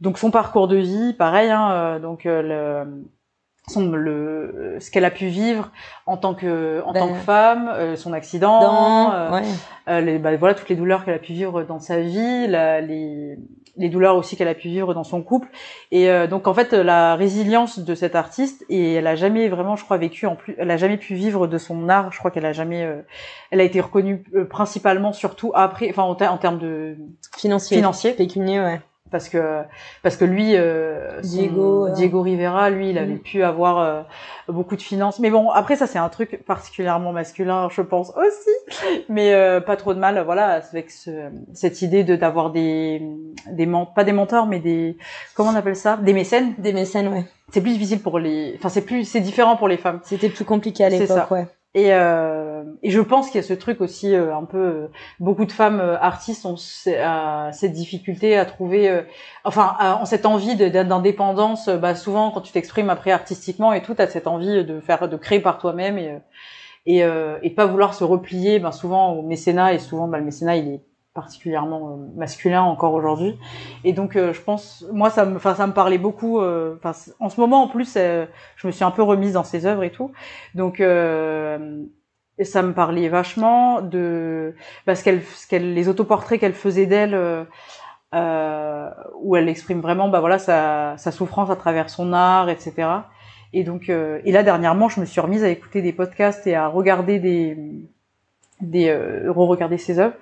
donc 0.00 0.18
son 0.18 0.30
parcours 0.30 0.68
de 0.68 0.76
vie 0.76 1.14
pareil 1.14 1.50
hein, 1.50 1.98
donc 2.00 2.24
le 2.24 2.84
son 3.68 3.90
le 3.92 4.76
ce 4.80 4.90
qu'elle 4.90 5.04
a 5.06 5.10
pu 5.10 5.26
vivre 5.26 5.70
en 6.06 6.16
tant 6.18 6.34
que 6.34 6.82
en 6.84 6.92
Ben, 6.92 7.00
tant 7.00 7.08
que 7.08 7.18
femme 7.20 7.70
euh, 7.72 7.96
son 7.96 8.12
accident 8.12 8.60
Dans... 8.60 9.12
euh, 9.12 9.30
ouais. 9.32 9.42
euh, 9.88 10.00
les, 10.00 10.18
bah, 10.18 10.36
voilà 10.36 10.54
toutes 10.54 10.68
les 10.68 10.76
douleurs 10.76 11.04
qu'elle 11.04 11.14
a 11.14 11.18
pu 11.18 11.32
vivre 11.32 11.62
dans 11.62 11.78
sa 11.78 12.00
vie, 12.00 12.46
la- 12.46 12.82
les, 12.82 13.38
les 13.76 13.88
douleurs 13.88 14.16
aussi 14.16 14.36
qu'elle 14.36 14.48
a 14.48 14.54
pu 14.54 14.68
vivre 14.68 14.92
dans 14.92 15.02
son 15.02 15.22
couple. 15.22 15.48
Et 15.90 16.10
euh, 16.10 16.26
donc 16.26 16.46
en 16.46 16.52
fait 16.52 16.72
la 16.74 17.16
résilience 17.16 17.78
de 17.78 17.94
cette 17.94 18.14
artiste 18.14 18.66
et 18.68 18.94
elle 18.94 19.06
a 19.06 19.16
jamais 19.16 19.48
vraiment, 19.48 19.76
je 19.76 19.84
crois, 19.84 19.96
vécu 19.96 20.26
en 20.26 20.36
plus, 20.36 20.54
elle 20.58 20.70
a 20.70 20.76
jamais 20.76 20.98
pu 20.98 21.14
vivre 21.14 21.46
de 21.46 21.56
son 21.58 21.88
art. 21.88 22.12
Je 22.12 22.18
crois 22.18 22.30
qu'elle 22.30 22.46
a 22.46 22.52
jamais, 22.52 22.84
euh, 22.84 23.00
elle 23.50 23.60
a 23.60 23.64
été 23.64 23.80
reconnue 23.80 24.24
euh, 24.34 24.44
principalement 24.44 25.12
surtout 25.14 25.52
après, 25.54 25.88
enfin 25.88 26.02
en, 26.02 26.14
ter- 26.14 26.30
en 26.32 26.36
termes 26.38 26.58
de 26.58 26.96
Financier. 27.38 27.78
financier, 27.78 28.12
Pécunier, 28.12 28.60
ouais. 28.60 28.80
Parce 29.10 29.28
que 29.28 29.62
parce 30.02 30.16
que 30.16 30.24
lui, 30.24 30.56
euh, 30.56 31.22
son- 31.22 31.28
Diego, 31.28 31.86
euh. 31.86 31.90
Diego 31.92 32.22
Rivera, 32.22 32.70
lui, 32.70 32.90
il 32.90 32.98
avait 32.98 33.14
Mm. 33.14 33.18
pu 33.20 33.42
avoir 33.42 33.78
euh, 33.78 34.02
beaucoup 34.48 34.76
de 34.76 34.82
finances. 34.82 35.18
Mais 35.20 35.30
bon, 35.30 35.50
après 35.50 35.76
ça 35.76 35.86
c'est 35.86 35.98
un 35.98 36.08
truc 36.08 36.42
particulièrement 36.46 37.12
masculin, 37.12 37.68
je 37.70 37.82
pense 37.82 38.10
aussi. 38.16 38.94
Mais 39.08 39.32
euh, 39.34 39.60
pas 39.60 39.76
trop 39.76 39.94
de 39.94 39.98
mal, 39.98 40.20
voilà, 40.24 40.60
avec 40.72 40.90
ce, 40.90 41.10
cette 41.52 41.82
idée 41.82 42.02
de 42.02 42.16
d'avoir 42.16 42.50
des 42.50 43.02
des 43.50 43.68
pas 43.94 44.04
des 44.04 44.12
mentors, 44.12 44.46
mais 44.46 44.58
des 44.58 44.96
comment 45.34 45.50
on 45.50 45.54
appelle 45.56 45.76
ça, 45.76 45.96
des 45.96 46.12
mécènes. 46.14 46.54
Des 46.58 46.72
mécènes, 46.72 47.08
ouais. 47.08 47.24
C'est 47.52 47.60
plus 47.60 47.72
difficile 47.72 48.00
pour 48.00 48.18
les, 48.18 48.54
enfin 48.58 48.68
c'est 48.70 48.82
plus 48.84 49.04
c'est 49.04 49.20
différent 49.20 49.56
pour 49.56 49.68
les 49.68 49.76
femmes. 49.76 50.00
C'était 50.02 50.30
plus 50.30 50.44
compliqué 50.44 50.82
à 50.84 50.88
l'époque, 50.88 51.30
ouais. 51.30 51.46
Et, 51.76 51.92
euh, 51.92 52.62
et 52.84 52.90
je 52.90 53.00
pense 53.00 53.26
qu'il 53.30 53.40
y 53.40 53.44
a 53.44 53.46
ce 53.46 53.52
truc 53.52 53.80
aussi 53.80 54.14
euh, 54.14 54.32
un 54.36 54.44
peu 54.44 54.58
euh, 54.58 54.88
beaucoup 55.18 55.44
de 55.44 55.50
femmes 55.50 55.80
euh, 55.80 55.98
artistes 55.98 56.46
ont 56.46 56.54
euh, 56.86 57.48
cette 57.52 57.72
difficulté 57.72 58.36
à 58.36 58.44
trouver 58.44 59.02
enfin 59.42 59.74
à- 59.80 60.00
ont 60.00 60.04
cette 60.04 60.24
envie 60.24 60.54
d'indépendance 60.56 61.68
bah 61.68 61.96
souvent 61.96 62.30
quand 62.30 62.42
tu 62.42 62.52
t'exprimes 62.52 62.90
après 62.90 63.10
artistiquement 63.10 63.72
et 63.72 63.82
tout 63.82 63.94
t'as 63.94 64.06
cette 64.06 64.28
envie 64.28 64.64
de 64.64 64.78
faire 64.80 65.08
de 65.08 65.16
créer 65.16 65.40
par 65.40 65.58
toi-même 65.58 65.98
et 65.98 66.18
et, 66.86 67.00
et 67.42 67.50
pas 67.50 67.66
vouloir 67.66 67.94
se 67.94 68.04
replier 68.04 68.58
ben, 68.60 68.72
souvent 68.72 69.12
au 69.14 69.22
mécénat 69.22 69.74
et 69.74 69.78
souvent 69.80 70.08
ben, 70.08 70.18
le 70.18 70.24
mécénat 70.24 70.56
il 70.56 70.68
est 70.68 70.82
particulièrement 71.14 71.90
euh, 71.90 72.18
masculin 72.18 72.62
encore 72.62 72.92
aujourd'hui. 72.92 73.38
Et 73.84 73.92
donc 73.92 74.16
euh, 74.16 74.32
je 74.32 74.40
pense 74.40 74.84
moi 74.92 75.10
ça 75.10 75.24
me 75.24 75.36
enfin 75.36 75.54
ça 75.54 75.66
me 75.66 75.72
parlait 75.72 75.98
beaucoup 75.98 76.40
euh, 76.40 76.76
enfin 76.76 76.92
en 77.20 77.28
ce 77.28 77.40
moment 77.40 77.62
en 77.62 77.68
plus 77.68 77.94
je 77.94 78.66
me 78.66 78.72
suis 78.72 78.84
un 78.84 78.90
peu 78.90 79.02
remise 79.02 79.32
dans 79.32 79.44
ses 79.44 79.66
œuvres 79.66 79.84
et 79.84 79.90
tout. 79.90 80.12
Donc 80.54 80.80
et 80.80 82.44
ça 82.44 82.62
me 82.62 82.72
parlait 82.72 83.08
vachement 83.08 83.80
de 83.80 84.54
parce 84.86 85.02
qu'elle 85.02 85.22
qu'elle 85.48 85.72
les 85.74 85.88
autoportraits 85.88 86.40
qu'elle 86.40 86.54
faisait 86.54 86.86
d'elle 86.86 87.14
euh, 87.14 88.90
où 89.20 89.36
elle 89.36 89.48
exprime 89.48 89.80
vraiment 89.80 90.08
bah 90.08 90.20
voilà 90.20 90.38
sa, 90.38 90.96
sa 90.98 91.12
souffrance 91.12 91.50
à 91.50 91.56
travers 91.56 91.90
son 91.90 92.12
art 92.12 92.48
etc 92.48 93.02
et 93.56 93.62
donc, 93.62 93.88
euh, 93.88 94.20
et 94.24 94.32
là 94.32 94.42
dernièrement, 94.42 94.88
je 94.88 95.00
me 95.00 95.06
suis 95.06 95.20
remise 95.20 95.44
à 95.44 95.48
écouter 95.48 95.80
des 95.80 95.92
podcasts 95.92 96.44
et 96.48 96.56
à 96.56 96.66
regarder 96.66 97.20
des, 97.20 97.56
des 98.60 98.92
re-regarder 99.28 99.78
ses 99.78 100.00
œuvres. 100.00 100.16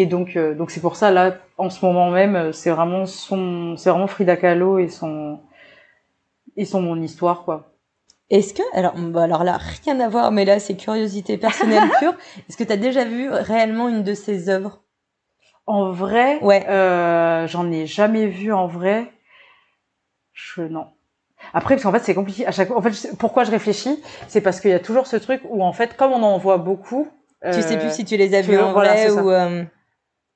Et 0.00 0.06
donc, 0.06 0.34
euh, 0.36 0.54
donc 0.54 0.70
c'est 0.70 0.80
pour 0.80 0.96
ça 0.96 1.10
là, 1.10 1.36
en 1.58 1.68
ce 1.68 1.84
moment 1.84 2.10
même, 2.10 2.54
c'est 2.54 2.70
vraiment 2.70 3.04
son, 3.04 3.76
c'est 3.76 3.90
vraiment 3.90 4.06
Frida 4.06 4.34
Kahlo 4.38 4.78
et 4.78 4.88
son, 4.88 5.40
et 6.56 6.64
son 6.64 6.80
mon 6.80 7.02
histoire 7.02 7.44
quoi. 7.44 7.74
Est-ce 8.30 8.54
que, 8.54 8.62
alors, 8.72 8.94
bah 8.96 9.24
alors 9.24 9.44
là, 9.44 9.58
rien 9.84 10.00
à 10.00 10.08
voir, 10.08 10.30
mais 10.32 10.46
là, 10.46 10.58
c'est 10.58 10.74
curiosité 10.74 11.36
personnelle 11.36 11.82
pure. 11.98 12.14
Est-ce 12.48 12.56
que 12.56 12.64
tu 12.64 12.72
as 12.72 12.78
déjà 12.78 13.04
vu 13.04 13.28
réellement 13.28 13.90
une 13.90 14.02
de 14.02 14.14
ses 14.14 14.48
œuvres? 14.48 14.80
En 15.66 15.90
vrai, 15.90 16.38
Ouais. 16.40 16.64
euh, 16.70 17.46
j'en 17.46 17.70
ai 17.70 17.84
jamais 17.86 18.26
vu 18.26 18.54
en 18.54 18.66
vrai. 18.68 19.12
Je 20.32 20.62
non. 20.62 20.86
Après, 21.52 21.74
parce 21.74 21.82
qu'en 21.82 21.92
fait, 21.92 21.98
c'est 21.98 22.14
compliqué. 22.14 22.46
À 22.46 22.52
chaque 22.52 22.70
en 22.70 22.80
fait, 22.80 23.14
pourquoi 23.18 23.44
je 23.44 23.50
réfléchis, 23.50 24.02
c'est 24.28 24.40
parce 24.40 24.60
qu'il 24.62 24.70
y 24.70 24.74
a 24.74 24.80
toujours 24.80 25.06
ce 25.06 25.16
truc 25.16 25.42
où, 25.50 25.62
en 25.62 25.72
fait, 25.74 25.94
comme 25.96 26.12
on 26.12 26.22
en 26.22 26.38
voit 26.38 26.58
beaucoup, 26.58 27.08
Tu 27.52 27.60
sais 27.62 27.74
euh, 27.74 27.78
plus 27.78 27.92
si 27.94 28.04
tu 28.06 28.16
les 28.16 28.34
as 28.34 28.40
vus 28.40 28.58
en 28.58 28.72
vrai 28.72 29.10
ou. 29.10 29.28
euh, 29.30 29.64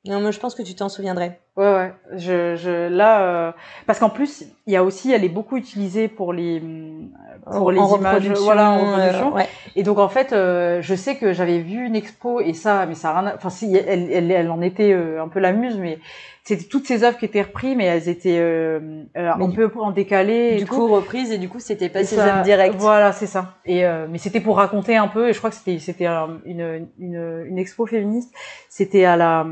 Non, 0.07 0.21
mais 0.21 0.33
je 0.33 0.39
pense 0.41 0.55
que 0.55 0.63
tu 0.63 0.75
t'en 0.75 0.91
souviendrais. 0.91 1.41
Ouais, 1.57 1.73
ouais. 1.73 1.95
Je, 2.17 2.57
je, 2.57 2.89
là, 2.89 3.23
euh, 3.23 3.53
parce 3.87 3.99
qu'en 3.99 4.11
plus, 4.11 4.45
il 4.67 4.73
y 4.73 4.77
a 4.77 4.85
aussi, 4.85 5.11
elle 5.13 5.25
est 5.25 5.29
beaucoup 5.31 5.57
utilisée 5.57 6.09
pour 6.09 6.33
les, 6.35 6.61
pour 7.47 7.69
En- 7.69 7.71
les 7.71 7.79
en 7.81 7.97
images, 7.97 8.29
voilà, 8.33 8.71
en 8.73 8.79
euh, 8.81 8.95
reproduction. 8.97 9.33
ouais. 9.35 9.49
Et 9.77 9.83
donc 9.83 9.99
en 9.99 10.09
fait, 10.11 10.33
euh, 10.35 10.83
je 10.83 10.95
sais 10.95 11.17
que 11.17 11.33
j'avais 11.33 11.59
vu 11.61 11.87
une 11.87 11.97
expo 11.97 12.41
et 12.41 12.53
ça, 12.53 12.85
mais 12.87 12.95
ça 12.95 13.11
a 13.11 13.21
rien, 13.21 13.33
enfin 13.35 13.49
si, 13.51 13.75
elle, 13.75 14.11
elle, 14.13 14.31
elle 14.31 14.51
en 14.51 14.61
était 14.61 14.93
euh, 14.93 15.23
un 15.23 15.29
peu 15.29 15.41
la 15.41 15.53
muse, 15.53 15.79
mais 15.79 15.99
c'était 16.47 16.65
toutes 16.65 16.87
ces 16.87 17.03
œuvres 17.05 17.16
qui 17.16 17.25
étaient 17.25 17.41
reprises, 17.43 17.75
mais 17.77 17.87
elles 17.87 18.09
étaient 18.09 18.39
euh, 18.39 18.79
euh, 19.16 19.33
Mais 19.39 19.45
un 19.45 19.49
du- 19.49 19.57
peu 19.57 19.71
en 19.81 19.93
décalé. 19.93 20.51
et 20.53 20.57
Du 20.59 20.66
tout. 20.66 20.75
coup, 20.75 20.89
reprise 20.93 21.33
et 21.33 21.39
du 21.39 21.49
coup, 21.49 21.59
c'était 21.59 21.89
pas 21.89 22.05
ça- 22.05 22.27
œuvres 22.27 22.43
directes. 22.43 22.75
Voilà, 22.77 23.12
c'est 23.12 23.27
ça. 23.27 23.55
Et 23.65 23.87
euh, 23.87 24.07
mais 24.11 24.19
c'était 24.19 24.41
pour 24.41 24.57
raconter 24.59 24.97
un 24.97 25.09
peu. 25.09 25.31
Et 25.31 25.33
je 25.33 25.39
crois 25.39 25.49
que 25.51 25.57
c'était 25.57 25.79
c'était 25.79 26.07
une, 26.07 26.87
une 26.99 27.45
une 27.49 27.59
expo 27.59 27.87
féministe. 27.87 28.35
C'était 28.69 29.05
à 29.07 29.16
la 29.16 29.47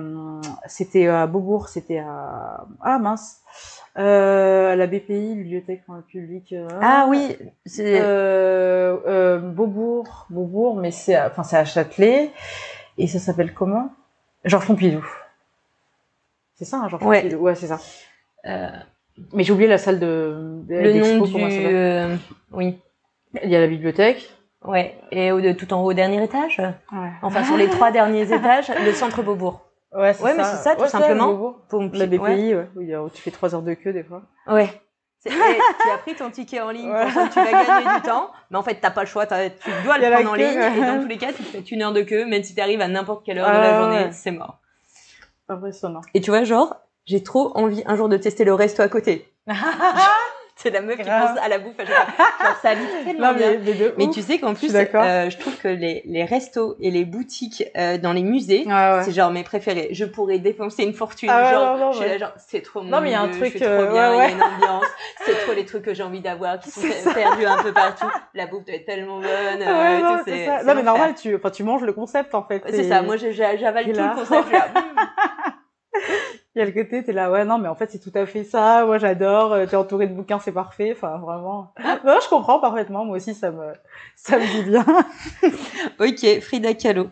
c'était 0.66 1.06
à 1.08 1.26
Beaubourg. 1.26 1.68
C'était 1.68 1.98
à 1.98 2.66
ah 2.82 2.98
mince 2.98 3.38
euh, 3.98 4.72
à 4.72 4.76
la 4.76 4.86
BPI, 4.86 5.34
Bibliothèque 5.34 5.82
publique. 6.08 6.52
euh, 6.52 6.66
Ah 6.82 7.06
oui, 7.08 7.36
c'est. 7.66 8.00
euh, 8.02 8.96
euh, 9.06 9.38
Beaubourg, 9.38 10.26
Beaubourg, 10.30 10.76
mais 10.76 10.90
c'est 10.90 11.14
à- 11.14 11.28
enfin 11.30 11.42
c'est 11.42 11.56
à 11.56 11.64
Châtelet. 11.64 12.30
Et 12.98 13.06
ça 13.06 13.18
s'appelle 13.18 13.54
comment? 13.54 13.88
Georges 14.44 14.66
Pompidou. 14.66 15.04
C'est 16.62 16.70
ça, 16.70 16.82
hein, 16.84 16.88
Ouais. 17.04 17.34
Ouais, 17.34 17.54
c'est 17.56 17.66
ça. 17.66 17.80
euh, 18.46 18.68
Mais 19.32 19.42
j'ai 19.42 19.52
oublié 19.52 19.68
la 19.68 19.78
salle 19.78 19.98
de, 19.98 20.62
de 20.68 20.74
le 20.76 20.92
nom 21.18 21.24
du. 21.24 21.34
euh, 21.42 22.14
Oui. 22.52 22.78
Il 23.42 23.50
y 23.50 23.56
a 23.56 23.60
la 23.60 23.66
bibliothèque. 23.66 24.30
Ouais. 24.64 24.96
Et 25.10 25.32
au, 25.32 25.40
de, 25.40 25.50
tout 25.52 25.72
en 25.72 25.82
haut, 25.82 25.90
au 25.90 25.92
dernier 25.92 26.22
étage? 26.22 26.58
Ouais. 26.60 27.10
Enfin, 27.22 27.42
sur 27.44 27.56
les 27.56 27.68
trois 27.68 27.90
derniers 27.90 28.32
étages, 28.32 28.70
le 28.84 28.92
centre 28.92 29.22
Beaubourg. 29.22 29.62
Ouais, 29.92 30.12
c'est 30.14 30.22
Ouais, 30.22 30.34
mais 30.36 30.44
ça. 30.44 30.56
c'est 30.56 30.62
ça, 30.68 30.76
tout 30.76 30.82
Ouais, 30.82 30.88
simplement. 30.88 31.56
Pompi- 31.68 31.98
La 31.98 32.06
BPI, 32.06 32.18
Ouais. 32.18 32.54
ouais. 32.54 32.68
où 32.76 32.80
il 32.82 32.88
y 32.88 32.94
a- 32.94 33.02
où 33.02 33.10
tu 33.10 33.20
fais 33.20 33.32
trois 33.32 33.54
heures 33.54 33.62
de 33.62 33.74
queue 33.74 33.92
des 33.92 34.04
fois. 34.04 34.22
Ouais. 34.46 34.68
Tu 35.24 35.30
as 35.32 35.98
pris 35.98 36.14
ton 36.14 36.30
ticket 36.30 36.60
en 36.60 36.70
ligne, 36.70 36.90
Ouais. 36.90 37.04
pensant 37.04 37.28
que 37.28 37.32
tu 37.32 37.38
vas 37.40 37.52
gagner 37.52 37.94
du 37.96 38.02
temps, 38.02 38.30
mais 38.50 38.58
en 38.58 38.62
fait, 38.62 38.74
t'as 38.80 38.90
pas 38.90 39.02
le 39.02 39.06
choix, 39.06 39.24
tu 39.26 39.34
dois 39.84 39.98
le 39.98 40.10
prendre 40.10 40.30
en 40.30 40.34
ligne, 40.34 40.58
et 40.76 40.80
dans 40.80 41.00
tous 41.02 41.08
les 41.08 41.16
cas, 41.18 41.28
tu 41.32 41.42
te 41.42 41.48
fais 41.48 41.58
une 41.60 41.82
heure 41.82 41.92
de 41.92 42.02
queue, 42.02 42.24
même 42.26 42.42
si 42.42 42.54
t'arrives 42.56 42.80
à 42.80 42.88
n'importe 42.88 43.24
quelle 43.24 43.38
heure 43.38 43.46
de 43.48 43.52
Ah, 43.54 43.60
la 43.60 43.78
journée, 43.80 44.04
ouais. 44.06 44.12
c'est 44.12 44.30
mort. 44.32 44.58
Impressionnant. 45.52 46.00
Et 46.14 46.20
tu 46.20 46.30
vois, 46.30 46.44
genre, 46.44 46.76
j'ai 47.06 47.22
trop 47.22 47.56
envie 47.56 47.82
un 47.86 47.96
jour 47.96 48.08
de 48.08 48.16
tester 48.16 48.44
le 48.44 48.54
resto 48.54 48.82
à 48.82 48.88
côté. 48.88 49.32
C'est 50.62 50.70
la 50.70 50.80
meuf 50.80 50.96
qui 50.96 51.02
pense 51.02 51.38
à 51.42 51.48
la 51.48 51.58
bouffe 51.58 51.78
à 51.78 51.84
chaque 51.84 52.16
fois. 52.16 52.24
Ça 52.62 52.70
tellement 53.04 53.32
Non, 53.32 53.38
bien. 53.38 53.50
mais, 53.50 53.58
mais 53.64 53.72
de 53.74 53.94
Mais 53.98 54.10
tu 54.10 54.22
sais 54.22 54.38
qu'en 54.38 54.54
plus, 54.54 54.72
euh, 54.74 55.30
je 55.30 55.36
trouve 55.38 55.56
que 55.56 55.66
les, 55.66 56.02
les 56.04 56.24
restos 56.24 56.76
et 56.80 56.92
les 56.92 57.04
boutiques 57.04 57.64
euh, 57.76 57.98
dans 57.98 58.12
les 58.12 58.22
musées, 58.22 58.64
ouais. 58.66 59.02
c'est 59.02 59.10
genre 59.12 59.32
mes 59.32 59.42
préférés. 59.42 59.88
Je 59.90 60.04
pourrais 60.04 60.38
dépenser 60.38 60.84
une 60.84 60.92
fortune. 60.92 61.30
Ah 61.32 61.52
genre, 61.52 61.76
non, 61.76 61.86
non, 61.86 61.92
je 61.92 61.96
suis 61.98 62.06
ouais. 62.06 62.12
là, 62.12 62.18
genre, 62.18 62.34
c'est 62.36 62.62
trop 62.62 62.82
mon 62.82 62.90
Non, 62.90 63.00
mais 63.00 63.08
il 63.08 63.12
y 63.12 63.16
a 63.16 63.22
un 63.22 63.28
truc, 63.28 63.56
trop 63.56 63.64
euh, 63.64 63.90
bien, 63.92 64.10
ouais, 64.12 64.18
y 64.18 64.20
a 64.20 64.30
une 64.30 64.42
ambiance, 64.42 64.84
c'est 65.24 65.34
trop 65.44 65.52
les 65.52 65.64
trucs 65.64 65.82
que 65.82 65.94
j'ai 65.94 66.04
envie 66.04 66.20
d'avoir 66.20 66.60
qui 66.60 66.70
sont 66.70 66.80
perdus 67.12 67.44
un 67.44 67.60
peu 67.62 67.72
partout. 67.72 68.06
La 68.34 68.46
bouffe 68.46 68.64
doit 68.64 68.76
être 68.76 68.86
tellement 68.86 69.16
bonne. 69.16 69.26
Ouais, 69.26 69.66
euh, 69.66 70.00
non, 70.00 70.18
tout, 70.18 70.30
ça. 70.30 70.62
Non, 70.62 70.74
mais 70.76 70.82
normal, 70.84 71.14
tu, 71.20 71.34
enfin, 71.34 71.50
tu 71.50 71.64
manges 71.64 71.82
le 71.82 71.92
concept, 71.92 72.36
en 72.36 72.44
fait. 72.44 72.62
C'est 72.68 72.88
ça, 72.88 73.02
moi 73.02 73.16
j'avale 73.16 73.84
tout 73.84 74.00
le 74.00 74.14
concept. 74.14 74.48
Il 76.54 76.58
y 76.58 76.62
a 76.62 76.66
le 76.66 76.72
côté, 76.72 77.02
t'es 77.02 77.12
là, 77.12 77.30
ouais, 77.30 77.44
non, 77.46 77.58
mais 77.58 77.68
en 77.68 77.74
fait, 77.74 77.90
c'est 77.90 77.98
tout 77.98 78.12
à 78.16 78.26
fait 78.26 78.44
ça. 78.44 78.84
Moi, 78.84 78.98
j'adore. 78.98 79.52
euh, 79.54 79.66
T'es 79.66 79.76
entouré 79.76 80.06
de 80.06 80.12
bouquins, 80.14 80.38
c'est 80.38 80.52
parfait. 80.52 80.92
Enfin, 80.92 81.16
vraiment. 81.18 81.72
Non, 82.04 82.18
je 82.22 82.28
comprends 82.28 82.58
parfaitement. 82.60 83.04
Moi 83.04 83.16
aussi, 83.16 83.34
ça 83.34 83.50
me, 83.50 83.72
ça 84.16 84.38
me 84.38 84.46
dit 84.46 84.70
bien. 84.70 84.84
Ok, 86.00 86.40
Frida 86.42 86.74
Kahlo. 86.74 87.08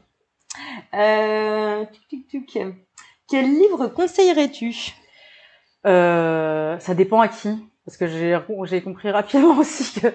Euh, 0.95 1.85
tuc, 2.11 2.27
tuc, 2.29 2.47
tuc. 2.47 2.63
Quel 3.29 3.47
livre 3.47 3.89
conseillerais-tu? 3.89 4.75
Euh, 5.87 6.79
ça 6.79 6.95
dépend 6.95 7.21
à 7.21 7.29
qui. 7.29 7.51
Parce 7.87 7.97
que 7.97 8.07
j'ai, 8.07 8.39
j'ai 8.65 8.83
compris 8.83 9.11
rapidement 9.11 9.57
aussi 9.59 10.01
que 10.01 10.09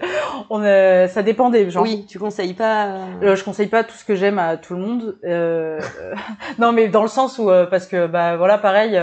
on, 0.50 0.62
euh, 0.64 1.08
ça 1.08 1.24
dépend 1.24 1.50
des 1.50 1.70
gens. 1.70 1.82
Oui, 1.82 2.06
tu 2.08 2.20
conseilles 2.20 2.54
pas. 2.54 2.86
euh, 2.88 3.06
Euh, 3.24 3.36
je 3.36 3.44
conseille 3.44 3.68
pas 3.68 3.84
tout 3.84 3.96
ce 3.96 4.06
que 4.06 4.16
j'aime 4.16 4.40
à 4.40 4.56
tout 4.58 4.76
le 4.76 4.80
monde. 4.82 5.18
Non, 6.60 6.72
mais 6.72 6.88
dans 6.88 7.02
le 7.02 7.08
sens 7.10 7.38
où 7.40 7.50
euh, 7.50 7.66
parce 7.66 7.88
que 7.88 8.08
bah 8.08 8.38
voilà, 8.38 8.58
pareil, 8.58 9.00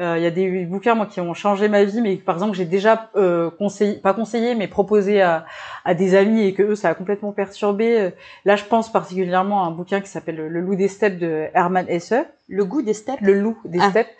euh, 0.00 0.04
euh, 0.04 0.18
il 0.18 0.22
y 0.22 0.26
a 0.26 0.30
des 0.30 0.64
bouquins 0.66 0.94
moi 0.94 1.06
qui 1.06 1.20
ont 1.20 1.32
changé 1.34 1.68
ma 1.68 1.84
vie, 1.84 2.00
mais 2.02 2.16
par 2.16 2.34
exemple 2.36 2.54
j'ai 2.54 2.66
déjà 2.66 3.08
euh, 3.16 3.50
conseillé, 3.50 3.94
pas 3.94 4.12
conseillé, 4.12 4.54
mais 4.54 4.68
proposé 4.68 5.22
à, 5.22 5.46
à 5.84 5.94
des 5.94 6.14
amis 6.14 6.42
et 6.42 6.52
que 6.54 6.62
eux 6.62 6.74
ça 6.74 6.90
a 6.90 6.94
complètement 6.94 7.32
perturbé. 7.32 8.00
Euh, 8.00 8.10
Là, 8.44 8.56
je 8.56 8.64
pense 8.64 8.92
particulièrement 8.92 9.64
à 9.64 9.66
un 9.68 9.70
bouquin 9.70 10.00
qui 10.00 10.08
s'appelle 10.08 10.36
Le 10.36 10.60
loup 10.60 10.76
des 10.76 10.88
steppes 10.88 11.18
de 11.18 11.46
Hermann 11.54 11.86
Hesse. 11.88 12.14
Le 12.48 12.64
goût 12.64 12.82
des 12.82 12.94
steppes? 12.94 13.20
Le 13.22 13.40
loup 13.40 13.58
des 13.64 13.78
Ah. 13.80 13.90
steppes 13.90 14.10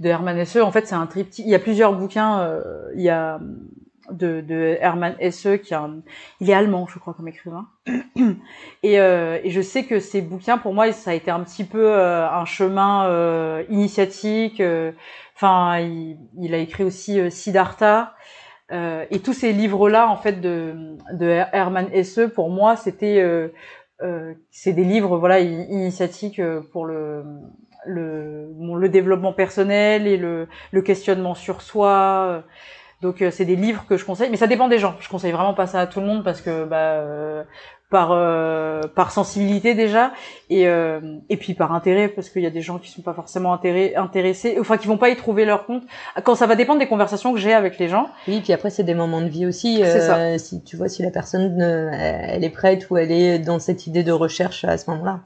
de 0.00 0.08
Hermann 0.08 0.36
Hesse. 0.38 0.56
En 0.56 0.72
fait, 0.72 0.86
c'est 0.86 0.94
un 0.94 1.06
triptyque. 1.06 1.44
Il 1.46 1.50
y 1.50 1.54
a 1.54 1.58
plusieurs 1.58 1.92
bouquins. 1.92 2.40
euh, 2.40 2.62
il 2.94 3.02
y 3.02 3.10
a 3.10 3.38
de, 4.10 4.40
de 4.40 4.76
Hermann 4.80 5.14
Hesse 5.18 5.48
qui 5.64 5.72
est 5.72 5.76
un, 5.76 6.00
il 6.40 6.50
est 6.50 6.54
allemand, 6.54 6.86
je 6.86 6.98
crois, 6.98 7.14
comme 7.14 7.28
écrivain. 7.28 7.66
et, 8.82 9.00
euh, 9.00 9.38
et 9.42 9.50
je 9.50 9.60
sais 9.60 9.84
que 9.84 10.00
ces 10.00 10.20
bouquins, 10.22 10.58
pour 10.58 10.74
moi, 10.74 10.90
ça 10.92 11.10
a 11.10 11.14
été 11.14 11.30
un 11.30 11.40
petit 11.40 11.64
peu 11.64 11.90
euh, 11.90 12.28
un 12.28 12.44
chemin 12.44 13.06
euh, 13.08 13.64
initiatique. 13.70 14.60
euh, 14.60 14.92
Enfin, 15.34 15.80
il, 15.80 16.16
il 16.40 16.54
a 16.54 16.58
écrit 16.58 16.82
aussi 16.84 17.20
euh, 17.20 17.28
Siddhartha. 17.30 18.14
Euh, 18.72 19.04
et 19.10 19.20
tous 19.20 19.34
ces 19.34 19.52
livres-là, 19.52 20.08
en 20.08 20.16
fait, 20.16 20.40
de, 20.40 20.74
de 21.12 21.26
Hermann 21.52 21.88
Hesse, 21.92 22.20
pour 22.34 22.50
moi, 22.50 22.74
c'était, 22.76 23.22
c'est 24.50 24.72
des 24.72 24.84
livres, 24.84 25.18
voilà, 25.18 25.40
initiatiques 25.40 26.40
pour 26.72 26.86
le, 26.86 27.24
le, 27.86 28.48
le 28.78 28.88
développement 28.88 29.32
personnel 29.32 30.06
et 30.06 30.16
le, 30.16 30.48
le 30.72 30.82
questionnement 30.82 31.34
sur 31.34 31.62
soi. 31.62 32.42
Donc 33.02 33.20
euh, 33.20 33.30
c'est 33.30 33.44
des 33.44 33.56
livres 33.56 33.84
que 33.88 33.96
je 33.96 34.04
conseille, 34.04 34.30
mais 34.30 34.36
ça 34.38 34.46
dépend 34.46 34.68
des 34.68 34.78
gens. 34.78 34.94
Je 35.00 35.08
conseille 35.08 35.32
vraiment 35.32 35.54
pas 35.54 35.66
ça 35.66 35.80
à 35.80 35.86
tout 35.86 36.00
le 36.00 36.06
monde 36.06 36.24
parce 36.24 36.40
que 36.40 36.64
bah 36.64 36.76
euh, 36.76 37.44
par 37.90 38.08
euh, 38.12 38.80
par 38.94 39.12
sensibilité 39.12 39.74
déjà 39.74 40.12
et 40.50 40.66
euh, 40.66 41.00
et 41.28 41.36
puis 41.36 41.52
par 41.54 41.72
intérêt 41.72 42.08
parce 42.08 42.30
qu'il 42.30 42.42
y 42.42 42.46
a 42.46 42.50
des 42.50 42.62
gens 42.62 42.78
qui 42.78 42.90
sont 42.90 43.02
pas 43.02 43.12
forcément 43.12 43.52
intéressés, 43.52 44.56
enfin 44.58 44.76
qui 44.78 44.88
vont 44.88 44.96
pas 44.96 45.10
y 45.10 45.16
trouver 45.16 45.44
leur 45.44 45.66
compte. 45.66 45.82
Quand 46.24 46.34
ça 46.34 46.46
va 46.46 46.56
dépendre 46.56 46.78
des 46.80 46.88
conversations 46.88 47.32
que 47.34 47.38
j'ai 47.38 47.52
avec 47.52 47.78
les 47.78 47.88
gens. 47.88 48.08
Oui, 48.28 48.40
puis 48.40 48.52
après 48.54 48.70
c'est 48.70 48.82
des 48.82 48.94
moments 48.94 49.20
de 49.20 49.28
vie 49.28 49.46
aussi. 49.46 49.82
C'est 49.84 50.00
ça. 50.00 50.16
euh, 50.16 50.38
Si 50.38 50.64
tu 50.64 50.76
vois 50.76 50.88
si 50.88 51.02
la 51.02 51.10
personne 51.10 51.60
euh, 51.60 51.90
elle 51.92 52.44
est 52.44 52.50
prête 52.50 52.88
ou 52.90 52.96
elle 52.96 53.12
est 53.12 53.38
dans 53.38 53.58
cette 53.58 53.86
idée 53.86 54.04
de 54.04 54.12
recherche 54.12 54.64
à 54.64 54.78
ce 54.78 54.90
moment-là. 54.90 55.20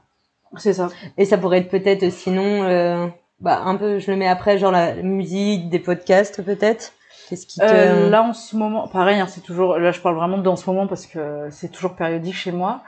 C'est 0.57 0.73
ça. 0.73 0.89
Et 1.17 1.23
ça 1.23 1.37
pourrait 1.37 1.59
être 1.59 1.69
peut-être 1.69 2.09
sinon, 2.11 2.63
euh, 2.63 3.07
bah 3.39 3.61
un 3.63 3.77
peu, 3.77 3.99
je 3.99 4.11
le 4.11 4.17
mets 4.17 4.27
après, 4.27 4.57
genre 4.57 4.73
la 4.73 4.95
musique, 4.95 5.69
des 5.69 5.79
podcasts 5.79 6.43
peut-être. 6.43 6.91
Qu'est-ce 7.31 7.47
qui 7.47 7.59
te... 7.59 7.63
Euh, 7.65 8.09
là 8.09 8.21
en 8.23 8.33
ce 8.33 8.57
moment, 8.57 8.87
pareil, 8.89 9.19
hein, 9.21 9.27
c'est 9.27 9.39
toujours. 9.41 9.77
Là, 9.79 9.91
je 9.91 10.01
parle 10.01 10.15
vraiment 10.15 10.37
dans 10.37 10.57
ce 10.57 10.69
moment 10.69 10.85
parce 10.85 11.07
que 11.07 11.47
c'est 11.49 11.69
toujours 11.71 11.95
périodique 11.95 12.35
chez 12.35 12.51
moi. 12.51 12.81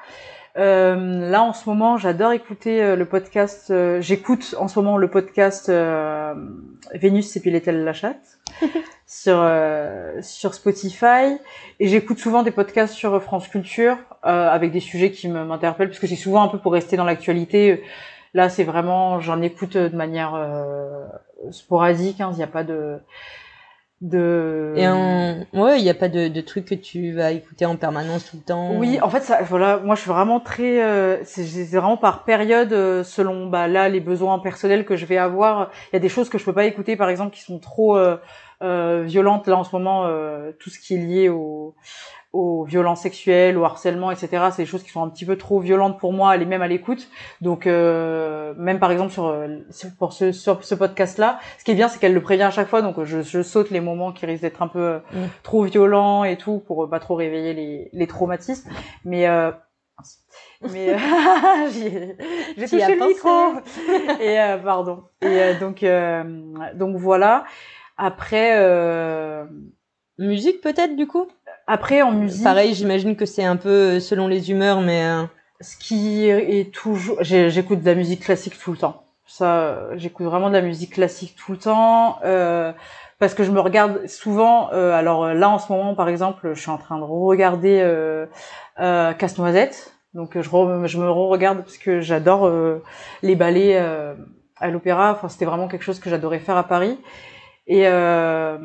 Euh, 0.58 1.30
là, 1.32 1.42
en 1.44 1.54
ce 1.54 1.68
moment, 1.68 1.98
j'adore 1.98 2.34
écouter 2.34 2.84
euh, 2.84 2.96
le 2.98 3.06
podcast. 3.06 3.72
euh, 3.72 4.02
J'écoute 4.02 4.54
en 4.60 4.68
ce 4.68 4.78
moment 4.78 4.98
le 4.98 5.10
podcast 5.10 5.70
euh, 5.70 6.36
Vénus 6.94 7.36
et 7.36 7.40
puis 7.40 7.50
la 7.66 7.94
chatte 7.94 8.38
sur 9.08 9.38
euh, 9.40 10.22
sur 10.22 10.54
Spotify. 10.54 11.38
Et 11.80 11.88
j'écoute 11.88 12.20
souvent 12.20 12.44
des 12.44 12.52
podcasts 12.52 12.94
sur 12.94 13.20
France 13.24 13.48
Culture 13.48 13.98
euh, 14.26 14.50
avec 14.50 14.72
des 14.72 14.80
sujets 14.82 15.10
qui 15.12 15.28
me- 15.30 15.46
m'interpellent 15.46 15.88
parce 15.88 16.00
que 16.00 16.08
c'est 16.08 16.16
souvent 16.18 16.44
un 16.44 16.50
peu 16.50 16.60
pour 16.60 16.74
rester 16.74 16.98
dans 16.98 17.06
l'actualité. 17.06 17.82
Là, 18.36 18.50
c'est 18.50 18.64
vraiment, 18.64 19.20
j'en 19.22 19.42
écoute 19.42 19.78
de 19.78 19.96
manière 19.96 20.34
euh, 20.36 21.06
sporadique. 21.52 22.20
hein. 22.22 22.30
Il 22.34 22.38
n'y 22.38 22.44
a 22.44 22.48
pas 22.48 22.64
de 22.64 22.98
de 24.04 24.74
Et 24.76 24.86
en... 24.86 25.46
ouais, 25.54 25.80
il 25.80 25.84
n'y 25.84 25.90
a 25.90 25.94
pas 25.94 26.10
de, 26.10 26.28
de 26.28 26.42
truc 26.42 26.66
que 26.66 26.76
tu 26.76 27.14
vas 27.14 27.32
écouter 27.32 27.66
en 27.66 27.78
permanence 27.78 28.30
tout 28.30 28.38
le 28.38 28.44
temps. 28.44 28.76
Oui, 28.76 29.00
en 29.02 29.10
fait, 29.10 29.22
ça, 29.22 29.42
voilà, 29.44 29.78
moi, 29.78 29.96
je 29.96 30.02
suis 30.02 30.10
vraiment 30.12 30.42
très, 30.42 30.84
euh, 30.84 31.24
c'est 31.24 31.44
vraiment 31.72 31.96
par 31.96 32.26
période, 32.26 32.74
euh, 32.74 33.04
selon 33.04 33.48
bah 33.48 33.68
là 33.70 33.88
les 33.88 34.02
besoins 34.02 34.40
personnels 34.40 34.84
que 34.84 34.98
je 34.98 35.06
vais 35.06 35.18
avoir. 35.18 35.72
Il 35.92 35.96
y 35.96 35.98
a 35.98 36.00
des 36.00 36.10
choses 36.10 36.28
que 36.28 36.38
je 36.38 36.44
peux 36.44 36.54
pas 36.54 36.66
écouter, 36.66 36.98
par 36.98 37.10
exemple, 37.10 37.34
qui 37.34 37.42
sont 37.42 37.60
trop 37.60 37.98
euh, 37.98 38.18
euh, 38.62 39.04
violentes. 39.06 39.48
Là, 39.48 39.58
en 39.58 39.64
ce 39.64 39.74
moment, 39.74 40.06
euh, 40.06 40.52
tout 40.60 40.70
ce 40.70 40.80
qui 40.80 40.96
est 40.96 41.00
lié 41.00 41.30
au 41.30 41.74
aux 42.34 42.64
violences 42.64 43.02
sexuelles, 43.02 43.58
au 43.60 43.64
harcèlement, 43.64 44.10
etc. 44.10 44.46
C'est 44.52 44.64
des 44.64 44.66
choses 44.66 44.82
qui 44.84 44.90
sont 44.90 45.04
un 45.04 45.10
petit 45.10 45.24
peu 45.26 45.38
trop 45.38 45.60
violentes 45.60 46.00
pour 46.00 46.14
moi, 46.14 46.32
aller 46.32 46.46
même 46.46 46.64
à 46.64 46.68
l'écoute. 46.68 47.08
Donc, 47.42 47.68
euh, 47.68 48.54
même 48.58 48.80
par 48.80 48.92
exemple 48.92 49.12
sur, 49.14 49.26
euh, 49.28 49.60
sur- 49.70 49.90
pour 50.00 50.14
ce, 50.14 50.32
sur 50.32 50.64
ce 50.64 50.74
podcast-là, 50.74 51.40
ce 51.60 51.64
qui 51.64 51.72
est 51.72 51.76
bien, 51.76 51.88
c'est 51.88 52.00
qu'elle 52.00 52.14
le 52.16 52.22
prévient 52.24 52.42
à 52.44 52.50
chaque 52.52 52.68
fois. 52.70 52.82
Donc, 52.82 53.04
je, 53.04 53.22
je 53.22 53.44
saute 53.44 53.70
les 53.70 53.82
moments 53.82 54.12
qui 54.12 54.26
risquent 54.26 54.42
d'être 54.42 54.62
un 54.64 54.68
peu 54.68 54.80
euh, 54.80 55.00
Mm. 55.14 55.26
trop 55.44 55.64
violents 55.64 56.24
et 56.24 56.36
tout 56.38 56.58
pour 56.66 56.84
euh, 56.86 56.90
pas 56.90 57.00
trop 57.00 57.14
réveiller 57.16 57.54
les, 57.54 57.90
les 57.94 58.08
traumatismes. 58.08 58.68
Mais 59.06 59.28
euh, 59.28 59.52
mais 60.72 60.90
euh, 60.94 60.98
j'ai 61.72 62.66
touché 62.68 62.96
le 62.96 63.08
micro. 63.08 63.54
et 64.20 64.40
euh, 64.40 64.58
pardon. 64.58 65.04
Et 65.22 65.26
euh, 65.28 65.60
donc 65.60 65.84
euh, 65.84 66.24
donc 66.74 66.96
voilà. 66.98 67.46
Après 67.98 68.54
euh, 68.58 69.46
Musique 70.18 70.62
peut-être 70.62 70.96
du 70.96 71.06
coup? 71.08 71.28
Après 71.68 72.02
en 72.02 72.12
musique. 72.12 72.44
Pareil, 72.44 72.74
j'imagine 72.74 73.16
que 73.16 73.26
c'est 73.26 73.44
un 73.44 73.56
peu 73.56 73.70
euh, 73.70 74.00
selon 74.00 74.28
les 74.28 74.52
humeurs, 74.52 74.82
mais 74.82 75.06
euh, 75.06 75.24
ce 75.62 75.78
qui 75.78 76.28
est 76.28 76.74
toujours 76.74 77.18
j'écoute 77.22 77.82
de 77.82 77.86
la 77.86 77.96
musique 77.96 78.24
classique 78.24 78.58
tout 78.60 78.72
le 78.72 78.78
temps. 78.78 79.04
Ça 79.26 79.56
euh, 79.60 79.94
j'écoute 79.96 80.26
vraiment 80.26 80.50
de 80.50 80.54
la 80.56 80.62
musique 80.62 80.94
classique 80.94 81.36
tout 81.36 81.54
le 81.54 81.58
temps 81.58 82.20
euh, 82.26 82.74
parce 83.20 83.34
que 83.34 83.44
je 83.44 83.52
me 83.52 83.60
regarde 83.62 84.06
souvent 84.08 84.70
euh, 84.74 84.92
alors 84.94 85.34
là 85.34 85.50
en 85.50 85.60
ce 85.60 85.72
moment 85.72 85.96
par 85.96 86.10
exemple 86.10 86.52
je 86.54 86.60
suis 86.60 86.70
en 86.70 86.78
train 86.78 86.98
de 86.98 87.04
regarder 87.04 87.80
euh, 87.82 88.26
euh, 88.80 89.14
Casse-Noisette. 89.14 89.94
Donc 90.14 90.40
je, 90.40 90.48
re- 90.50 90.86
je 90.86 91.00
me 91.00 91.10
re-regarde 91.10 91.60
parce 91.64 91.78
que 91.78 92.02
j'adore 92.02 92.46
euh, 92.46 92.84
les 93.24 93.36
ballets 93.36 93.80
euh, 93.80 94.14
à 94.58 94.68
l'opéra. 94.70 95.14
Enfin 95.14 95.30
c'était 95.30 95.46
vraiment 95.46 95.68
quelque 95.68 95.84
chose 95.84 96.00
que 96.00 96.10
j'adorais 96.10 96.40
faire 96.40 96.58
à 96.58 96.64
Paris. 96.68 97.00
Et 97.66 97.88
euh, 97.88 98.58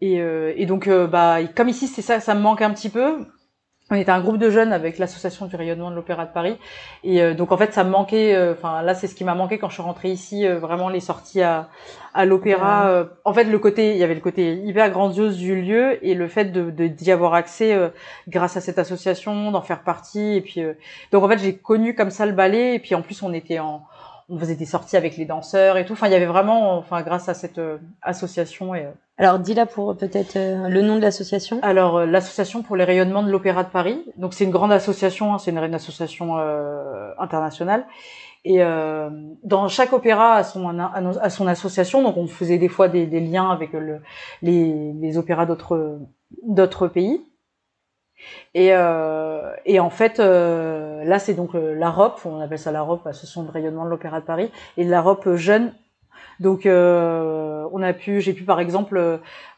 et, 0.00 0.20
euh, 0.20 0.52
et 0.56 0.66
donc 0.66 0.86
euh, 0.88 1.06
bah 1.06 1.38
comme 1.54 1.68
ici 1.68 1.86
c'est 1.88 2.02
ça 2.02 2.20
ça 2.20 2.34
me 2.34 2.40
manque 2.40 2.62
un 2.62 2.70
petit 2.70 2.88
peu 2.90 3.26
on 3.88 3.94
était 3.94 4.10
un 4.10 4.20
groupe 4.20 4.38
de 4.38 4.50
jeunes 4.50 4.72
avec 4.72 4.98
l'association 4.98 5.46
du 5.46 5.54
rayonnement 5.54 5.90
de 5.92 5.94
l'Opéra 5.96 6.26
de 6.26 6.32
Paris, 6.32 6.58
et 7.04 7.22
euh, 7.22 7.34
donc 7.34 7.52
en 7.52 7.56
fait 7.56 7.72
ça 7.72 7.84
me 7.84 7.90
manquait. 7.90 8.34
euh, 8.34 8.52
Enfin 8.52 8.82
là 8.82 8.94
c'est 8.94 9.06
ce 9.06 9.14
qui 9.14 9.22
m'a 9.22 9.36
manqué 9.36 9.58
quand 9.58 9.68
je 9.68 9.74
suis 9.74 9.82
rentrée 9.82 10.10
ici, 10.10 10.44
euh, 10.44 10.58
vraiment 10.58 10.88
les 10.88 10.98
sorties 10.98 11.40
à, 11.42 11.68
à 12.12 12.24
l'opéra. 12.24 12.88
euh, 12.88 13.04
en 13.24 13.32
fait 13.32 13.44
le 13.44 13.58
côté, 13.60 13.92
il 13.92 13.98
y 13.98 14.02
avait 14.02 14.16
le 14.16 14.20
côté 14.20 14.54
hyper 14.56 14.90
grandiose 14.90 15.36
du 15.36 15.60
lieu 15.62 16.04
et 16.04 16.14
le 16.14 16.26
fait 16.26 16.46
de 16.46 16.70
de- 16.72 16.88
d'y 16.88 17.12
avoir 17.12 17.34
accès 17.34 17.74
euh, 17.74 17.90
grâce 18.26 18.56
à 18.56 18.60
cette 18.60 18.78
association, 18.80 19.52
d'en 19.52 19.62
faire 19.62 19.82
partie. 19.84 20.34
Et 20.34 20.40
puis 20.40 20.62
euh, 20.62 20.74
donc 21.12 21.22
en 21.22 21.28
fait 21.28 21.38
j'ai 21.38 21.56
connu 21.56 21.94
comme 21.94 22.10
ça 22.10 22.26
le 22.26 22.32
ballet, 22.32 22.74
et 22.74 22.78
puis 22.80 22.96
en 22.96 23.02
plus 23.02 23.22
on 23.22 23.32
était 23.32 23.60
en 23.60 23.84
on 24.28 24.36
faisait 24.40 24.56
des 24.56 24.66
sorties 24.66 24.96
avec 24.96 25.16
les 25.16 25.26
danseurs 25.26 25.76
et 25.78 25.84
tout. 25.84 25.92
Enfin, 25.92 26.08
il 26.08 26.12
y 26.12 26.16
avait 26.16 26.26
vraiment, 26.26 26.76
enfin, 26.78 27.02
grâce 27.02 27.28
à 27.28 27.34
cette 27.34 27.60
association 28.02 28.74
et 28.74 28.86
euh, 28.86 28.90
alors 29.18 29.38
dis-la 29.38 29.66
pour 29.66 29.96
peut-être 29.96 30.36
euh, 30.36 30.68
le 30.68 30.82
nom 30.82 30.96
de 30.96 31.00
l'association. 31.00 31.58
alors, 31.62 31.98
euh, 31.98 32.06
l'association 32.06 32.62
pour 32.62 32.76
les 32.76 32.84
rayonnements 32.84 33.22
de 33.22 33.30
l'Opéra 33.30 33.64
de 33.64 33.70
Paris. 33.70 34.04
Donc, 34.16 34.34
c'est 34.34 34.44
une 34.44 34.50
grande 34.50 34.72
association, 34.72 35.32
hein, 35.34 35.38
c'est 35.38 35.50
une, 35.50 35.74
association 35.74 36.38
euh, 36.38 37.12
internationale. 37.18 37.86
Et 38.44 38.62
euh, 38.62 39.10
dans 39.42 39.68
chaque 39.68 39.92
opéra 39.92 40.36
a 40.36 40.44
son, 40.44 40.70
son 41.30 41.46
association. 41.46 42.02
Donc, 42.02 42.16
on 42.16 42.26
faisait 42.26 42.58
des 42.58 42.68
fois 42.68 42.88
des, 42.88 43.06
des 43.06 43.20
liens 43.20 43.50
avec 43.50 43.72
le, 43.72 44.00
les, 44.42 44.92
les 44.92 45.18
opéras 45.18 45.46
d'autres 45.46 46.88
pays. 46.88 47.22
Et, 48.54 48.70
euh, 48.72 49.52
et 49.64 49.80
en 49.80 49.90
fait, 49.90 50.20
euh, 50.20 51.04
là, 51.04 51.18
c'est 51.18 51.34
donc 51.34 51.54
euh, 51.54 51.74
la 51.74 51.90
ROP, 51.90 52.20
on 52.24 52.40
appelle 52.40 52.58
ça 52.58 52.72
la 52.72 52.82
ROP, 52.82 53.06
Association 53.06 53.42
de 53.42 53.50
rayonnement 53.50 53.84
de 53.84 53.90
l'Opéra 53.90 54.20
de 54.20 54.24
Paris, 54.24 54.50
et 54.76 54.84
la 54.84 55.00
ROP 55.00 55.34
jeune. 55.34 55.74
Donc, 56.40 56.66
euh, 56.66 57.66
on 57.72 57.82
a 57.82 57.92
pu, 57.92 58.20
j'ai 58.20 58.32
pu 58.32 58.44
par 58.44 58.60
exemple 58.60 58.98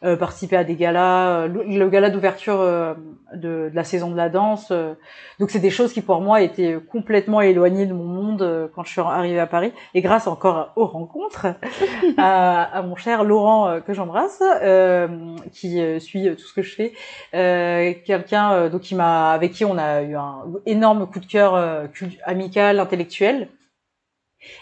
euh, 0.05 0.17
participer 0.17 0.57
à 0.57 0.65
des 0.65 0.77
galas, 0.77 1.29
euh, 1.43 1.49
le, 1.49 1.65
le 1.65 1.89
gala 1.89 2.09
d'ouverture 2.11 2.61
euh, 2.61 2.95
de, 3.35 3.69
de 3.69 3.71
la 3.75 3.85
saison 3.85 4.11
de 4.11 4.17
la 4.17 4.29
danse. 4.29 4.69
euh. 4.71 4.95
donc, 5.41 5.51
c'est 5.51 5.59
des 5.59 5.71
choses 5.71 5.93
qui 5.93 6.01
pour 6.01 6.21
moi 6.21 6.41
étaient 6.41 6.79
complètement 6.91 7.41
éloignées 7.41 7.87
de 7.87 7.93
mon 7.95 8.05
monde 8.05 8.43
euh, 8.43 8.69
quand 8.75 8.85
je 8.85 8.91
suis 8.93 9.01
arrivée 9.01 9.41
à 9.41 9.47
Paris. 9.47 9.73
Et 9.95 10.01
grâce 10.01 10.27
encore 10.27 10.73
aux 10.77 10.87
rencontres, 10.87 11.47
à, 12.17 12.63
à 12.63 12.83
mon 12.83 12.97
cher 12.97 13.25
Laurent 13.25 13.81
que 13.87 13.93
j'embrasse, 13.93 14.43
euh, 14.63 15.09
qui 15.53 15.81
euh, 15.81 15.99
suit 15.99 16.29
tout 16.37 16.45
ce 16.47 16.55
que 16.55 16.63
je 16.63 16.75
fais, 16.75 16.93
euh, 17.35 17.93
quelqu'un 18.05 18.53
euh, 18.53 18.69
donc 18.69 18.83
qui 18.83 18.95
m'a, 18.95 19.33
avec 19.33 19.53
qui 19.53 19.65
on 19.65 19.77
a 19.79 20.03
eu 20.03 20.15
un 20.15 20.45
énorme 20.67 21.07
coup 21.07 21.21
de 21.21 21.27
cœur 21.27 21.55
euh, 21.55 21.87
amical, 22.25 22.79
intellectuel. 22.81 23.49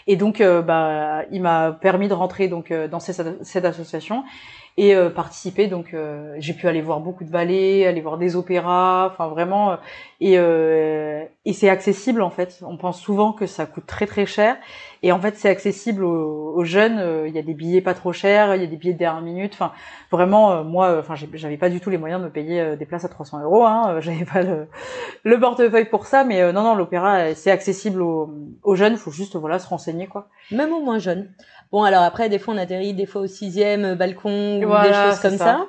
Et 0.07 0.15
donc, 0.15 0.41
euh, 0.41 0.61
bah, 0.61 1.23
il 1.31 1.41
m'a 1.41 1.71
permis 1.71 2.07
de 2.07 2.13
rentrer 2.13 2.47
donc 2.47 2.71
euh, 2.71 2.87
dans 2.87 2.99
cette, 2.99 3.43
cette 3.43 3.65
association 3.65 4.23
et 4.77 4.95
euh, 4.95 5.09
participer. 5.09 5.67
Donc, 5.67 5.93
euh, 5.93 6.35
j'ai 6.39 6.53
pu 6.53 6.67
aller 6.67 6.81
voir 6.81 6.99
beaucoup 6.99 7.23
de 7.23 7.31
ballets, 7.31 7.85
aller 7.87 8.01
voir 8.01 8.17
des 8.17 8.35
opéras, 8.35 9.07
enfin 9.11 9.27
vraiment. 9.27 9.71
euh, 9.71 9.75
et 10.19 10.37
euh, 10.39 11.23
et 11.45 11.53
c'est 11.53 11.69
accessible 11.69 12.21
en 12.21 12.29
fait. 12.29 12.59
On 12.63 12.77
pense 12.77 12.99
souvent 12.99 13.33
que 13.33 13.45
ça 13.45 13.65
coûte 13.65 13.85
très 13.85 14.05
très 14.07 14.25
cher, 14.25 14.57
et 15.03 15.11
en 15.11 15.19
fait 15.19 15.35
c'est 15.35 15.49
accessible 15.49 16.03
aux, 16.03 16.53
aux 16.55 16.63
jeunes. 16.63 16.97
Euh, 16.99 17.27
Il 17.27 17.35
y 17.35 17.39
a 17.39 17.43
des 17.43 17.53
billets 17.53 17.81
pas 17.81 17.93
trop 17.93 18.13
chers, 18.13 18.55
il 18.55 18.61
y 18.61 18.63
a 18.65 18.67
des 18.67 18.77
billets 18.77 18.93
de 18.93 18.97
dernière 18.99 19.21
minute. 19.21 19.53
Enfin, 19.53 19.71
vraiment, 20.11 20.51
euh, 20.51 20.63
moi, 20.63 20.97
enfin, 20.99 21.15
j'avais 21.33 21.57
pas 21.57 21.69
du 21.69 21.79
tout 21.79 21.89
les 21.89 21.97
moyens 21.97 22.19
de 22.21 22.25
me 22.25 22.31
payer 22.31 22.75
des 22.77 22.85
places 22.85 23.05
à 23.05 23.09
300 23.09 23.41
euros. 23.43 23.65
Hein, 23.65 23.97
j'avais 24.01 24.25
pas 24.25 24.41
le, 24.41 24.67
le 25.23 25.39
portefeuille 25.39 25.85
pour 25.89 26.05
ça, 26.05 26.23
mais 26.23 26.51
non, 26.53 26.63
non, 26.63 26.75
l'opéra 26.75 27.33
c'est 27.35 27.51
accessible 27.51 28.01
aux, 28.01 28.29
aux 28.63 28.75
jeunes. 28.75 28.97
Faut 28.97 29.11
juste 29.11 29.35
voilà 29.35 29.59
se 29.59 29.67
renseigner 29.67 30.07
quoi. 30.07 30.27
Même 30.51 30.71
aux 30.73 30.81
moins 30.81 30.99
jeunes. 30.99 31.29
Bon, 31.71 31.83
alors 31.83 32.03
après, 32.03 32.29
des 32.29 32.39
fois, 32.39 32.53
on 32.53 32.57
atterrit 32.57 32.93
des 32.93 33.05
fois 33.05 33.21
au 33.21 33.27
sixième 33.27 33.85
euh, 33.85 33.95
balcon 33.95 34.57
ou 34.57 34.83
des 34.83 34.93
choses 34.93 35.19
comme 35.19 35.37
ça. 35.37 35.45
ça. 35.45 35.67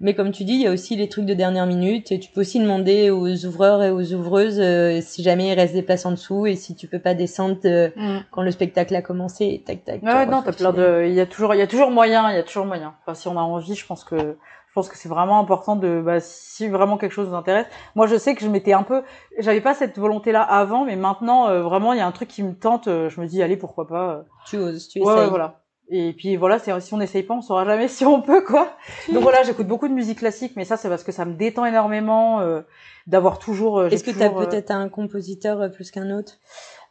Mais 0.00 0.14
comme 0.14 0.30
tu 0.30 0.44
dis, 0.44 0.52
il 0.52 0.60
y 0.60 0.66
a 0.68 0.70
aussi 0.70 0.94
les 0.94 1.08
trucs 1.08 1.24
de 1.24 1.34
dernière 1.34 1.66
minute. 1.66 2.12
Et 2.12 2.20
tu 2.20 2.30
peux 2.30 2.42
aussi 2.42 2.60
demander 2.60 3.10
aux 3.10 3.44
ouvreurs 3.46 3.82
et 3.82 3.90
aux 3.90 4.12
ouvreuses 4.12 4.60
euh, 4.60 5.00
si 5.00 5.24
jamais 5.24 5.48
il 5.48 5.54
reste 5.54 5.74
des 5.74 5.82
places 5.82 6.06
en 6.06 6.12
dessous 6.12 6.46
et 6.46 6.54
si 6.54 6.76
tu 6.76 6.86
peux 6.86 7.00
pas 7.00 7.14
descendre 7.14 7.58
euh, 7.64 7.88
quand 8.30 8.42
le 8.42 8.50
spectacle 8.52 8.94
a 8.94 9.02
commencé. 9.02 9.62
Tac, 9.66 9.84
tac. 9.84 10.02
Ouais, 10.02 10.26
non, 10.26 10.42
t'as 10.42 10.52
plein 10.52 10.72
de, 10.72 11.04
il 11.06 11.14
y 11.14 11.20
a 11.20 11.26
toujours, 11.26 11.52
il 11.54 11.58
y 11.58 11.62
a 11.62 11.66
toujours 11.66 11.90
moyen, 11.90 12.30
il 12.30 12.36
y 12.36 12.38
a 12.38 12.44
toujours 12.44 12.66
moyen. 12.66 12.94
Enfin, 13.02 13.14
si 13.14 13.26
on 13.26 13.36
a 13.36 13.42
envie, 13.42 13.74
je 13.74 13.86
pense 13.86 14.04
que, 14.04 14.36
pense 14.78 14.88
que 14.88 14.96
c'est 14.96 15.08
vraiment 15.08 15.38
important 15.40 15.76
de, 15.76 16.00
bah, 16.00 16.20
si 16.20 16.68
vraiment 16.68 16.96
quelque 16.98 17.12
chose 17.12 17.28
vous 17.28 17.34
intéresse. 17.34 17.66
Moi, 17.94 18.06
je 18.06 18.16
sais 18.16 18.34
que 18.34 18.40
je 18.42 18.48
m'étais 18.48 18.72
un 18.72 18.82
peu, 18.84 19.02
j'avais 19.38 19.60
pas 19.60 19.74
cette 19.74 19.98
volonté-là 19.98 20.42
avant, 20.42 20.84
mais 20.84 20.96
maintenant, 20.96 21.48
euh, 21.48 21.62
vraiment, 21.62 21.92
il 21.92 21.98
y 21.98 22.00
a 22.02 22.06
un 22.06 22.12
truc 22.12 22.28
qui 22.28 22.42
me 22.42 22.54
tente. 22.54 22.88
euh, 22.88 23.08
je 23.10 23.20
me 23.20 23.26
dis, 23.26 23.42
allez, 23.42 23.56
pourquoi 23.56 23.86
pas. 23.86 24.10
euh. 24.10 24.22
Tu 24.46 24.56
oses, 24.56 24.88
tu 24.88 25.00
Ouais, 25.00 25.04
essayes. 25.04 25.24
ouais, 25.24 25.28
voilà. 25.28 25.60
Et 25.90 26.12
puis 26.12 26.36
voilà, 26.36 26.58
c'est 26.58 26.78
si 26.80 26.92
on 26.92 26.98
n'essaye 26.98 27.22
pas, 27.22 27.32
on 27.34 27.40
saura 27.40 27.64
jamais 27.64 27.88
si 27.96 28.04
on 28.04 28.20
peut 28.20 28.42
quoi. 28.44 28.68
Donc 29.10 29.22
voilà, 29.22 29.42
j'écoute 29.42 29.66
beaucoup 29.66 29.88
de 29.88 29.94
musique 29.94 30.18
classique, 30.18 30.52
mais 30.54 30.66
ça 30.66 30.76
c'est 30.76 30.90
parce 30.90 31.02
que 31.02 31.12
ça 31.12 31.24
me 31.24 31.32
détend 31.32 31.64
énormément 31.64 32.40
euh, 32.40 32.60
d'avoir 33.06 33.38
toujours. 33.38 33.78
euh, 33.78 33.88
Est-ce 33.88 34.04
que 34.04 34.10
tu 34.10 34.22
as 34.22 34.26
euh, 34.30 34.44
peut-être 34.46 34.70
un 34.70 34.90
compositeur 34.90 35.62
euh, 35.62 35.68
plus 35.70 35.90
qu'un 35.90 36.10
autre? 36.10 36.34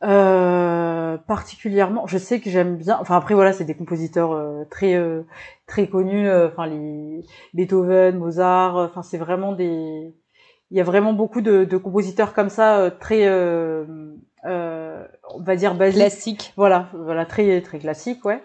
Euh, 0.03 1.17
particulièrement, 1.27 2.07
je 2.07 2.17
sais 2.17 2.39
que 2.39 2.49
j'aime 2.49 2.77
bien. 2.77 2.97
Enfin 2.99 3.15
après 3.17 3.33
voilà, 3.35 3.53
c'est 3.53 3.65
des 3.65 3.75
compositeurs 3.75 4.31
euh, 4.31 4.63
très 4.71 4.95
euh, 4.95 5.21
très 5.67 5.87
connus. 5.87 6.27
euh, 6.29 6.47
Enfin 6.47 6.67
les 6.67 7.23
Beethoven, 7.53 8.17
Mozart. 8.17 8.77
euh, 8.77 8.85
Enfin 8.87 9.03
c'est 9.03 9.17
vraiment 9.17 9.53
des. 9.53 10.13
Il 10.71 10.77
y 10.77 10.81
a 10.81 10.83
vraiment 10.83 11.13
beaucoup 11.13 11.41
de, 11.41 11.63
de 11.65 11.77
compositeurs 11.77 12.33
comme 12.33 12.49
ça, 12.49 12.79
euh, 12.79 12.89
très, 12.89 13.27
euh, 13.27 13.85
euh, 14.45 15.05
on 15.33 15.41
va 15.41 15.55
dire 15.55 15.75
basiques. 15.75 15.97
Classique. 16.01 16.53
Voilà, 16.57 16.89
voilà 16.93 17.25
très 17.25 17.61
très 17.61 17.79
classique, 17.79 18.25
ouais. 18.25 18.43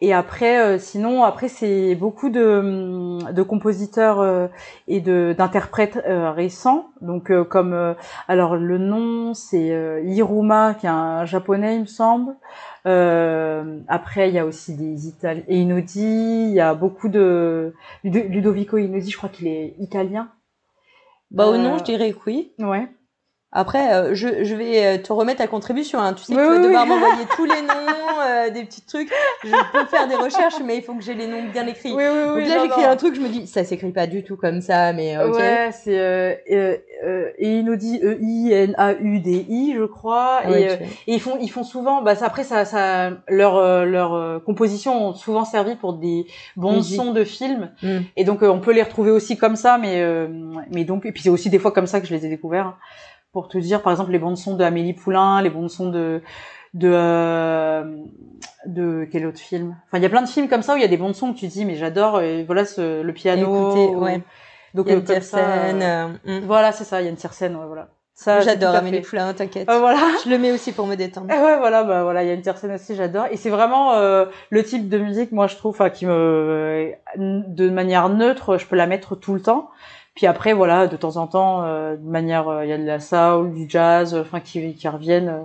Et 0.00 0.12
après, 0.12 0.60
euh, 0.60 0.78
sinon, 0.78 1.22
après 1.22 1.48
c'est 1.48 1.94
beaucoup 1.94 2.28
de, 2.28 3.32
de 3.32 3.42
compositeurs 3.42 4.20
euh, 4.20 4.48
et 4.88 5.00
de 5.00 5.34
d'interprètes 5.38 5.98
euh, 6.08 6.32
récents. 6.32 6.86
Donc 7.00 7.30
euh, 7.30 7.44
comme 7.44 7.72
euh, 7.72 7.94
alors 8.28 8.56
le 8.56 8.78
nom 8.78 9.34
c'est 9.34 9.72
euh, 9.72 10.02
Hiruma 10.04 10.74
qui 10.74 10.86
est 10.86 10.90
un 10.90 11.24
japonais 11.24 11.76
il 11.76 11.82
me 11.82 11.86
semble. 11.86 12.34
Euh, 12.84 13.78
après 13.86 14.28
il 14.28 14.34
y 14.34 14.38
a 14.38 14.44
aussi 14.46 14.74
des 14.76 15.06
Italiens 15.08 15.44
et 15.48 15.58
Inodi. 15.60 16.00
Il 16.48 16.52
y 16.54 16.60
a 16.60 16.74
beaucoup 16.74 17.08
de 17.08 17.74
Ludo- 18.04 18.28
Ludovico 18.28 18.76
Inodi, 18.78 19.10
je 19.10 19.16
crois 19.16 19.28
qu'il 19.28 19.46
est 19.46 19.74
italien. 19.78 20.30
Bah, 21.30 21.46
au 21.46 21.54
Euh, 21.54 21.58
nom, 21.58 21.78
je 21.78 21.84
dirais 21.84 22.12
que 22.12 22.18
oui. 22.26 22.52
Ouais. 22.58 22.88
Après, 23.54 23.92
euh, 23.92 24.14
je, 24.14 24.44
je 24.44 24.54
vais 24.54 24.84
euh, 24.86 24.98
te 24.98 25.12
remettre 25.12 25.38
ta 25.38 25.46
contribution. 25.46 25.98
Hein. 26.00 26.14
Tu 26.14 26.24
sais 26.24 26.34
que 26.34 26.38
Oui, 26.38 26.44
tu 26.46 26.52
vas 26.52 26.56
oui, 26.58 26.62
devoir 26.68 26.86
m'envoyer 26.86 27.26
tous 27.36 27.44
les 27.44 27.60
noms, 27.60 28.20
euh, 28.26 28.48
des 28.50 28.64
petits 28.64 28.80
trucs. 28.80 29.10
Je 29.44 29.50
peux 29.72 29.84
faire 29.86 30.08
des 30.08 30.14
recherches, 30.14 30.60
mais 30.64 30.76
il 30.78 30.82
faut 30.82 30.94
que 30.94 31.02
j'ai 31.02 31.12
les 31.12 31.26
noms 31.26 31.42
bien 31.52 31.66
écrits. 31.66 31.92
Oui, 31.92 32.02
oui, 32.02 32.24
Donc 32.26 32.36
oui. 32.36 32.48
là, 32.48 32.56
non, 32.56 32.62
j'écris 32.64 32.84
un 32.84 32.96
truc, 32.96 33.14
je 33.14 33.20
me 33.20 33.28
dis, 33.28 33.46
ça 33.46 33.62
s'écrit 33.64 33.90
pas 33.92 34.06
du 34.06 34.24
tout 34.24 34.36
comme 34.36 34.62
ça, 34.62 34.94
mais 34.94 35.18
ok. 35.22 35.36
Ouais, 35.36 35.68
c'est 35.72 35.98
euh, 35.98 36.32
euh, 36.50 36.76
euh, 37.04 37.30
Einaudi, 37.38 38.00
E 38.02 38.16
I 38.22 38.52
N 38.52 38.74
A 38.78 38.94
U 38.94 39.18
D 39.20 39.44
I, 39.48 39.74
je 39.76 39.84
crois. 39.84 40.40
Ouais, 40.46 40.62
et, 40.62 40.70
euh, 40.70 40.76
et 41.06 41.14
ils 41.14 41.20
font, 41.20 41.36
ils 41.38 41.50
font 41.50 41.64
souvent. 41.64 42.00
Bah, 42.00 42.14
ça, 42.14 42.26
après, 42.26 42.44
ça, 42.44 42.64
ça, 42.64 43.10
leur, 43.28 43.56
euh, 43.56 43.84
leur 43.84 44.14
euh, 44.14 44.38
composition 44.38 45.08
ont 45.08 45.14
souvent 45.14 45.44
servi 45.44 45.76
pour 45.76 45.92
des 45.92 46.26
bons 46.56 46.76
Musique. 46.76 46.96
sons 46.96 47.12
de 47.12 47.24
films. 47.24 47.70
Mm. 47.82 47.98
Et 48.16 48.24
donc, 48.24 48.42
euh, 48.42 48.48
on 48.48 48.60
peut 48.60 48.72
les 48.72 48.82
retrouver 48.82 49.10
aussi 49.10 49.36
comme 49.36 49.56
ça, 49.56 49.76
mais, 49.76 50.00
euh, 50.00 50.26
mais 50.72 50.84
donc, 50.84 51.04
et 51.04 51.12
puis 51.12 51.22
c'est 51.22 51.28
aussi 51.28 51.50
des 51.50 51.58
fois 51.58 51.70
comme 51.72 51.86
ça 51.86 52.00
que 52.00 52.06
je 52.06 52.14
les 52.14 52.24
ai 52.24 52.30
découverts. 52.30 52.76
Pour 53.32 53.48
te 53.48 53.56
dire, 53.58 53.82
par 53.82 53.92
exemple, 53.92 54.12
les 54.12 54.18
bandes 54.18 54.36
sons 54.36 54.56
de 54.56 54.62
Amélie 54.62 54.92
Poulain, 54.92 55.40
les 55.40 55.48
bandes 55.48 55.70
sons 55.70 55.88
de, 55.88 56.20
de, 56.74 56.90
euh, 56.92 57.96
de 58.66 59.08
quel 59.10 59.26
autre 59.26 59.38
film? 59.38 59.76
Enfin, 59.86 59.98
il 59.98 60.02
y 60.02 60.06
a 60.06 60.10
plein 60.10 60.22
de 60.22 60.28
films 60.28 60.48
comme 60.48 60.62
ça 60.62 60.74
où 60.74 60.76
il 60.76 60.82
y 60.82 60.84
a 60.84 60.88
des 60.88 60.98
bandes 60.98 61.14
sons 61.14 61.32
que 61.32 61.38
tu 61.38 61.46
dis, 61.46 61.64
mais 61.64 61.76
j'adore. 61.76 62.20
Et 62.20 62.44
voilà, 62.44 62.66
ce, 62.66 63.00
le 63.00 63.12
piano. 63.14 63.70
Écoutez, 63.70 63.96
ouais. 63.96 64.22
Donc, 64.74 64.88
Yann 64.88 64.98
euh, 64.98 65.00
comme 65.00 65.22
ça, 65.22 65.38
Tiersen, 65.38 65.82
euh, 65.82 66.08
euh, 66.28 66.40
mm. 66.40 66.44
voilà, 66.46 66.72
c'est 66.72 66.84
ça, 66.84 67.00
il 67.00 67.04
y 67.04 67.06
a 67.06 67.10
une 67.10 67.16
Tiersen, 67.16 67.56
ouais, 67.56 67.66
voilà. 67.66 67.88
Ça, 68.14 68.40
J'adore 68.40 68.74
Amélie. 68.74 69.00
Poulain, 69.00 69.32
t'inquiète. 69.32 69.68
Euh, 69.68 69.78
voilà. 69.78 69.98
Je 70.24 70.30
le 70.30 70.38
mets 70.38 70.52
aussi 70.52 70.72
pour 70.72 70.86
me 70.86 70.94
détendre. 70.94 71.32
Et 71.32 71.38
ouais, 71.38 71.56
voilà, 71.56 71.82
bah 71.82 72.02
voilà, 72.02 72.22
il 72.22 72.28
y 72.28 72.30
a 72.30 72.34
une 72.34 72.42
Tiersen 72.42 72.70
aussi, 72.70 72.94
j'adore. 72.94 73.26
Et 73.30 73.36
c'est 73.36 73.50
vraiment 73.50 73.94
euh, 73.94 74.26
le 74.50 74.62
type 74.62 74.88
de 74.90 74.98
musique, 74.98 75.32
moi, 75.32 75.46
je 75.46 75.56
trouve, 75.56 75.74
enfin, 75.74 75.88
qui 75.88 76.04
me, 76.04 76.92
de 77.16 77.70
manière 77.70 78.10
neutre, 78.10 78.58
je 78.58 78.66
peux 78.66 78.76
la 78.76 78.86
mettre 78.86 79.16
tout 79.16 79.32
le 79.32 79.40
temps. 79.40 79.70
Puis 80.14 80.26
après, 80.26 80.52
voilà, 80.52 80.86
de 80.88 80.96
temps 80.96 81.16
en 81.16 81.26
temps, 81.26 81.64
euh, 81.64 81.96
de 81.96 82.08
manière, 82.08 82.48
euh, 82.48 82.64
il 82.64 82.68
y 82.70 82.72
a 82.72 82.78
de 82.78 82.84
la 82.84 83.00
soul, 83.00 83.54
du 83.54 83.68
jazz, 83.68 84.14
enfin, 84.14 84.40
qui, 84.40 84.74
qui 84.74 84.88
reviennent. 84.88 85.28
euh, 85.28 85.44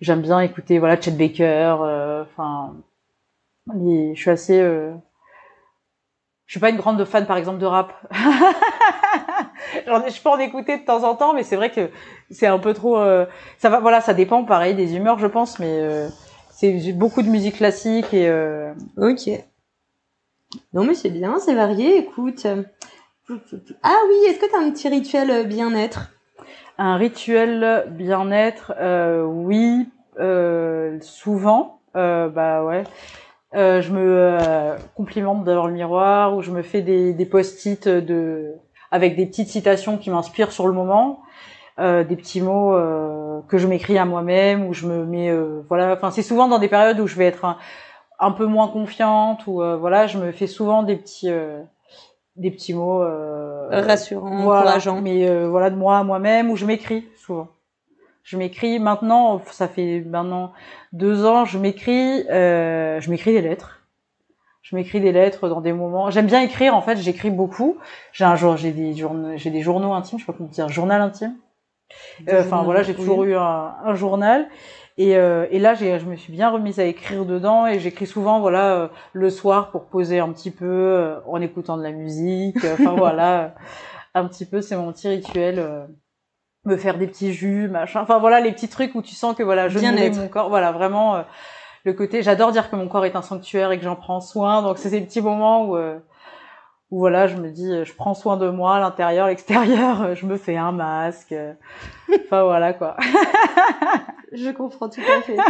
J'aime 0.00 0.22
bien 0.22 0.40
écouter, 0.40 0.78
voilà, 0.80 1.00
Chet 1.00 1.12
Baker, 1.12 1.76
euh, 1.82 2.22
enfin, 2.24 2.74
je 4.14 4.14
suis 4.20 4.30
assez. 4.30 4.60
euh, 4.60 4.92
je 6.46 6.52
suis 6.54 6.60
pas 6.60 6.70
une 6.70 6.76
grande 6.76 7.04
fan, 7.04 7.26
par 7.26 7.36
exemple, 7.36 7.58
de 7.58 7.66
rap. 7.66 7.92
Je 9.76 10.22
peux 10.22 10.28
en 10.28 10.38
écouter 10.38 10.78
de 10.78 10.84
temps 10.84 11.04
en 11.04 11.14
temps, 11.14 11.32
mais 11.34 11.42
c'est 11.42 11.56
vrai 11.56 11.70
que 11.70 11.90
c'est 12.30 12.46
un 12.46 12.58
peu 12.58 12.74
trop. 12.74 12.98
euh, 12.98 13.26
ça 13.58 13.68
va, 13.70 13.80
voilà, 13.80 14.00
ça 14.00 14.14
dépend, 14.14 14.44
pareil, 14.44 14.74
des 14.74 14.96
humeurs, 14.96 15.18
je 15.18 15.26
pense, 15.26 15.58
mais 15.58 15.68
euh, 15.80 16.08
c'est 16.50 16.92
beaucoup 16.92 17.22
de 17.22 17.28
musique 17.28 17.56
classique 17.56 18.12
et. 18.12 18.28
euh, 18.28 18.72
Ok. 18.96 19.28
Non, 20.72 20.84
mais 20.84 20.94
c'est 20.94 21.10
bien, 21.10 21.38
c'est 21.38 21.54
varié, 21.54 21.98
écoute. 21.98 22.46
Ah 23.82 23.96
oui, 24.08 24.28
est-ce 24.28 24.40
que 24.40 24.50
t'as 24.50 24.58
un 24.58 24.70
petit 24.70 24.88
rituel 24.88 25.30
euh, 25.30 25.44
bien-être? 25.44 26.10
Un 26.78 26.96
rituel 26.96 27.86
bien-être, 27.90 28.72
euh, 28.80 29.22
oui, 29.22 29.88
euh, 30.18 30.98
souvent, 31.00 31.80
euh, 31.96 32.28
bah 32.28 32.64
ouais. 32.64 32.84
Euh, 33.54 33.80
je 33.80 33.92
me 33.92 34.00
euh, 34.00 34.76
complimente 34.94 35.44
devant 35.44 35.66
le 35.66 35.72
miroir 35.72 36.36
ou 36.36 36.40
je 36.42 36.52
me 36.52 36.62
fais 36.62 36.82
des, 36.82 37.12
des 37.12 37.26
post-it 37.26 37.88
de 37.88 38.54
avec 38.92 39.16
des 39.16 39.26
petites 39.26 39.48
citations 39.48 39.98
qui 39.98 40.10
m'inspirent 40.10 40.52
sur 40.52 40.66
le 40.66 40.72
moment, 40.72 41.20
euh, 41.78 42.04
des 42.04 42.16
petits 42.16 42.40
mots 42.40 42.74
euh, 42.74 43.40
que 43.48 43.58
je 43.58 43.66
m'écris 43.66 43.98
à 43.98 44.04
moi-même 44.04 44.66
ou 44.66 44.72
je 44.72 44.86
me 44.86 45.04
mets 45.04 45.30
euh, 45.30 45.62
voilà. 45.68 45.92
Enfin, 45.94 46.10
c'est 46.10 46.22
souvent 46.22 46.48
dans 46.48 46.58
des 46.58 46.68
périodes 46.68 46.98
où 47.00 47.06
je 47.06 47.16
vais 47.16 47.26
être 47.26 47.44
un, 47.44 47.56
un 48.18 48.30
peu 48.30 48.46
moins 48.46 48.68
confiante 48.68 49.46
ou 49.46 49.62
euh, 49.62 49.76
voilà, 49.76 50.06
je 50.06 50.18
me 50.18 50.32
fais 50.32 50.46
souvent 50.46 50.82
des 50.82 50.96
petits 50.96 51.30
euh, 51.30 51.60
des 52.36 52.50
petits 52.50 52.74
mots 52.74 53.02
euh, 53.02 53.68
Rassurant, 53.70 54.42
voilà, 54.42 54.60
encourageant. 54.62 55.00
mais 55.00 55.28
euh, 55.28 55.48
voilà 55.48 55.70
de 55.70 55.76
moi 55.76 55.98
à 55.98 56.04
moi-même 56.04 56.50
ou 56.50 56.56
je 56.56 56.64
m'écris 56.66 57.06
souvent. 57.16 57.48
Je 58.22 58.36
m'écris 58.36 58.78
maintenant, 58.78 59.40
ça 59.50 59.66
fait 59.66 60.00
maintenant 60.00 60.52
deux 60.92 61.24
ans, 61.24 61.44
je 61.44 61.58
m'écris, 61.58 62.26
euh, 62.30 63.00
je 63.00 63.10
m'écris 63.10 63.32
des 63.32 63.40
lettres. 63.42 63.78
Je 64.62 64.76
m'écris 64.76 65.00
des 65.00 65.10
lettres 65.10 65.48
dans 65.48 65.60
des 65.60 65.72
moments. 65.72 66.10
J'aime 66.10 66.26
bien 66.26 66.42
écrire 66.42 66.76
en 66.76 66.82
fait, 66.82 66.96
j'écris 66.98 67.30
beaucoup. 67.30 67.78
J'ai 68.12 68.24
un 68.24 68.36
jour, 68.36 68.56
j'ai 68.56 68.72
des 68.72 68.94
journaux, 68.94 69.36
j'ai 69.36 69.50
des 69.50 69.62
journaux 69.62 69.92
intimes, 69.94 70.18
je 70.18 70.24
sais 70.24 70.30
pas 70.32 70.36
comment 70.36 70.48
dire, 70.50 70.68
journal 70.68 71.00
intime. 71.00 71.34
Euh, 72.28 72.42
Enfin 72.42 72.62
voilà, 72.62 72.82
j'ai 72.82 72.94
toujours 72.94 73.24
eu 73.24 73.34
un, 73.34 73.74
un 73.84 73.94
journal. 73.94 74.46
Et, 75.00 75.16
euh, 75.16 75.46
et 75.50 75.58
là, 75.58 75.72
j'ai, 75.72 75.98
je 75.98 76.04
me 76.04 76.14
suis 76.14 76.30
bien 76.30 76.50
remise 76.50 76.78
à 76.78 76.84
écrire 76.84 77.24
dedans 77.24 77.66
et 77.66 77.78
j'écris 77.80 78.06
souvent, 78.06 78.38
voilà, 78.40 78.74
euh, 78.74 78.88
le 79.14 79.30
soir 79.30 79.70
pour 79.70 79.86
poser 79.86 80.18
un 80.20 80.30
petit 80.30 80.50
peu 80.50 80.66
euh, 80.66 81.18
en 81.26 81.40
écoutant 81.40 81.78
de 81.78 81.82
la 81.82 81.90
musique. 81.92 82.62
Enfin 82.64 82.92
voilà, 82.96 83.40
euh, 83.44 83.48
un 84.14 84.26
petit 84.26 84.44
peu, 84.44 84.60
c'est 84.60 84.76
mon 84.76 84.92
petit 84.92 85.08
rituel. 85.08 85.58
euh, 85.58 85.86
me 86.66 86.76
faire 86.76 86.98
des 86.98 87.06
petits 87.06 87.32
jus, 87.32 87.68
machin. 87.68 88.02
Enfin 88.02 88.18
voilà, 88.18 88.40
les 88.40 88.52
petits 88.52 88.68
trucs 88.68 88.94
où 88.94 89.00
tu 89.00 89.14
sens 89.14 89.34
que 89.34 89.42
voilà, 89.42 89.68
je 89.68 89.78
nourris 89.78 90.10
mon 90.10 90.28
corps. 90.28 90.50
Voilà, 90.50 90.72
vraiment 90.72 91.16
euh, 91.16 91.22
le 91.84 91.94
côté. 91.94 92.22
J'adore 92.22 92.52
dire 92.52 92.70
que 92.70 92.76
mon 92.76 92.86
corps 92.86 93.06
est 93.06 93.16
un 93.16 93.22
sanctuaire 93.22 93.72
et 93.72 93.78
que 93.78 93.84
j'en 93.84 93.96
prends 93.96 94.20
soin. 94.20 94.60
Donc 94.62 94.76
c'est 94.76 94.90
ces 94.90 95.00
petits 95.00 95.22
moments 95.22 95.64
où 95.64 95.76
euh, 95.78 95.98
où 96.90 96.98
voilà, 96.98 97.26
je 97.26 97.36
me 97.36 97.48
dis, 97.50 97.70
euh, 97.70 97.84
je 97.84 97.92
prends 97.94 98.14
soin 98.14 98.36
de 98.36 98.48
moi, 98.50 98.76
à 98.76 98.80
l'intérieur, 98.80 99.26
l'extérieur. 99.28 100.02
euh, 100.02 100.14
Je 100.14 100.26
me 100.26 100.36
fais 100.36 100.56
un 100.56 100.72
masque. 100.72 101.32
euh, 101.32 101.52
Enfin 102.24 102.42
voilà 102.44 102.72
quoi. 102.72 102.96
Je 104.32 104.50
comprends 104.50 104.88
tout 104.88 105.00
à 105.00 105.22
fait. 105.22 105.36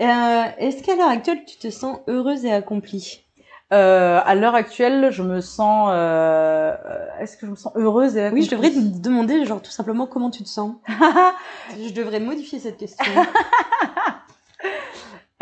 Euh, 0.00 0.42
Est-ce 0.58 0.82
qu'à 0.82 0.96
l'heure 0.96 1.08
actuelle, 1.08 1.44
tu 1.46 1.56
te 1.56 1.70
sens 1.70 1.98
heureuse 2.08 2.44
et 2.44 2.52
accomplie? 2.52 3.24
Euh, 3.72 4.20
à 4.22 4.34
l'heure 4.34 4.54
actuelle, 4.54 5.10
je 5.10 5.22
me 5.22 5.40
sens. 5.40 5.88
euh, 5.92 6.74
Est-ce 7.20 7.38
que 7.38 7.46
je 7.46 7.50
me 7.52 7.56
sens 7.56 7.72
heureuse 7.76 8.16
et 8.18 8.28
Oui, 8.30 8.42
je 8.42 8.50
devrais 8.50 8.66
accomplie? 8.68 8.92
te 8.92 8.98
demander, 8.98 9.44
genre, 9.46 9.62
tout 9.62 9.70
simplement, 9.70 10.06
comment 10.06 10.30
tu 10.30 10.42
te 10.42 10.48
sens? 10.48 10.74
Je 11.78 11.94
devrais 11.94 12.20
modifier 12.20 12.58
cette 12.58 12.76
question. 12.76 13.10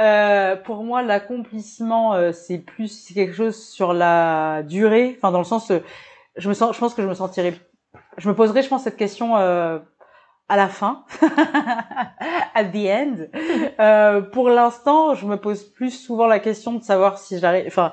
Euh, 0.03 0.57
pour 0.57 0.83
moi, 0.83 1.03
l'accomplissement, 1.03 2.15
euh, 2.15 2.33
c'est 2.33 2.59
plus 2.59 3.13
quelque 3.15 3.35
chose 3.35 3.57
sur 3.57 3.93
la 3.93 4.63
durée. 4.65 5.15
Enfin, 5.17 5.31
dans 5.31 5.39
le 5.39 5.45
sens, 5.45 5.71
euh, 5.71 5.79
je 6.37 6.49
me 6.49 6.55
sens, 6.55 6.75
je 6.75 6.81
pense 6.81 6.95
que 6.95 7.03
je 7.03 7.07
me 7.09 7.15
sentirais, 7.15 7.55
je 8.19 8.29
me 8.29 8.35
poserais, 8.35 8.63
je 8.63 8.69
pense, 8.69 8.83
cette 8.83 8.97
question 8.97 9.37
euh, 9.37 9.79
à 10.49 10.57
la 10.57 10.69
fin, 10.69 11.05
at 12.55 12.65
the 12.65 12.87
end. 12.89 13.17
Euh, 13.79 14.21
pour 14.23 14.49
l'instant, 14.49 15.15
je 15.15 15.25
me 15.27 15.37
pose 15.37 15.63
plus 15.63 15.91
souvent 15.91 16.27
la 16.27 16.41
question 16.41 16.73
de 16.73 16.83
savoir 16.83 17.19
si 17.19 17.39
j'arrive, 17.39 17.67
enfin, 17.69 17.93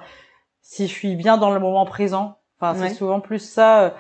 si 0.62 0.88
je 0.88 0.94
suis 0.94 1.16
bien 1.16 1.38
dans 1.38 1.52
le 1.52 1.60
moment 1.60 1.86
présent. 1.86 2.38
Enfin, 2.60 2.78
Ouais. 2.80 2.90
c'est 2.90 2.96
souvent 2.96 3.20
plus 3.22 3.40
ça. 3.40 3.94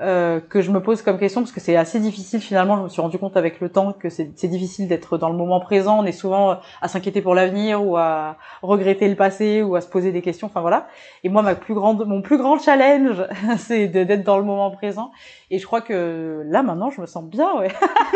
Euh, 0.00 0.38
que 0.38 0.62
je 0.62 0.70
me 0.70 0.80
pose 0.80 1.02
comme 1.02 1.18
question 1.18 1.40
parce 1.40 1.50
que 1.50 1.58
c'est 1.58 1.74
assez 1.74 1.98
difficile 1.98 2.40
finalement. 2.40 2.76
Je 2.76 2.82
me 2.84 2.88
suis 2.88 3.00
rendu 3.02 3.18
compte 3.18 3.36
avec 3.36 3.60
le 3.60 3.68
temps 3.68 3.92
que 3.92 4.08
c'est 4.08 4.46
difficile 4.46 4.86
d'être 4.86 5.18
dans 5.18 5.28
le 5.28 5.36
moment 5.36 5.58
présent. 5.58 5.98
On 5.98 6.04
est 6.04 6.12
souvent 6.12 6.50
euh, 6.52 6.54
à 6.80 6.86
s'inquiéter 6.86 7.20
pour 7.20 7.34
l'avenir 7.34 7.84
ou 7.84 7.96
à 7.96 8.36
regretter 8.62 9.08
le 9.08 9.16
passé 9.16 9.60
ou 9.62 9.74
à 9.74 9.80
se 9.80 9.88
poser 9.88 10.12
des 10.12 10.22
questions. 10.22 10.46
Enfin 10.46 10.60
voilà. 10.60 10.86
Et 11.24 11.28
moi, 11.28 11.42
ma 11.42 11.56
plus 11.56 11.74
grande, 11.74 12.06
mon 12.06 12.22
plus 12.22 12.38
grand 12.38 12.58
challenge, 12.58 13.26
c'est 13.58 13.88
d'être 13.88 14.22
dans 14.22 14.38
le 14.38 14.44
moment 14.44 14.70
présent. 14.70 15.10
Et 15.50 15.58
je 15.58 15.66
crois 15.66 15.80
que 15.80 16.44
là 16.46 16.62
maintenant, 16.62 16.90
je 16.90 17.00
me 17.00 17.06
sens 17.06 17.24
bien. 17.24 17.52
Ouais. 17.58 17.68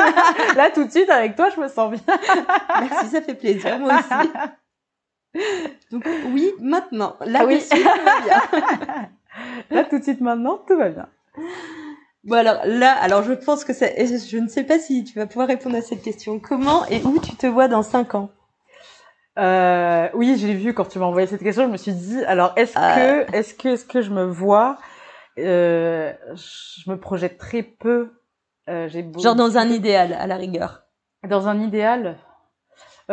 là 0.57 0.71
tout 0.73 0.85
de 0.85 0.91
suite 0.91 1.11
avec 1.11 1.35
toi, 1.35 1.49
je 1.55 1.61
me 1.61 1.67
sens 1.69 1.91
bien. 1.91 2.17
Merci, 2.81 3.07
ça 3.07 3.23
fait 3.23 3.35
plaisir, 3.35 3.79
moi 3.81 3.95
aussi. 3.95 4.31
Donc, 5.91 6.07
oui, 6.33 6.53
maintenant. 6.61 7.17
Là, 7.25 7.41
Ah 7.43 7.47
oui. 7.47 7.57
dessus, 7.57 7.71
tout 7.71 8.05
va 8.05 8.21
bien. 8.21 9.09
Là 9.71 9.85
tout 9.85 9.99
de 9.99 10.03
suite 10.03 10.21
maintenant, 10.21 10.59
tout 10.69 10.77
va 10.77 10.91
bien. 10.91 11.09
Bon, 12.25 12.37
alors 12.37 12.61
là, 12.67 12.93
alors 13.01 13.23
je 13.25 13.33
pense 13.33 13.65
que 13.65 13.73
c'est. 13.73 13.95
et 14.01 14.07
Je 14.19 14.39
ne 14.39 14.49
sais 14.49 14.63
pas 14.65 14.79
si 14.79 15.03
tu 15.05 15.19
vas 15.19 15.27
pouvoir 15.27 15.49
répondre 15.49 15.77
à 15.77 15.83
cette 15.83 16.03
question. 16.03 16.39
Comment 16.39 16.87
et 16.87 17.03
où 17.03 17.19
tu 17.19 17.35
te 17.35 17.47
vois 17.47 17.67
dans 17.69 17.83
5 17.83 18.15
ans? 18.15 18.31
Euh, 19.39 20.09
oui, 20.15 20.37
j'ai 20.39 20.55
vu 20.55 20.75
quand 20.75 20.85
tu 20.85 20.99
m'as 20.99 21.07
envoyé 21.07 21.27
cette 21.27 21.43
question, 21.43 21.65
je 21.67 21.71
me 21.73 21.77
suis 21.79 21.93
dit, 21.93 22.23
alors 22.25 22.53
est-ce 22.57 22.73
Ah. 22.77 22.97
que, 22.97 23.35
est-ce 23.37 23.55
que, 23.55 23.69
est-ce 23.69 23.85
que 23.87 24.03
je 24.03 24.11
me 24.11 24.25
vois, 24.25 24.77
euh, 25.39 26.13
je 26.35 26.91
me 26.91 26.97
projette 26.99 27.39
très 27.39 27.63
peu. 27.63 28.13
Euh, 28.69 28.89
j'ai 28.89 29.03
beau- 29.03 29.21
Genre 29.21 29.35
dans 29.35 29.57
un 29.59 29.69
idéal, 29.69 30.13
à 30.13 30.27
la 30.27 30.37
rigueur. 30.37 30.83
dans 31.29 31.49
un 31.49 31.61
idéal. 31.61 32.19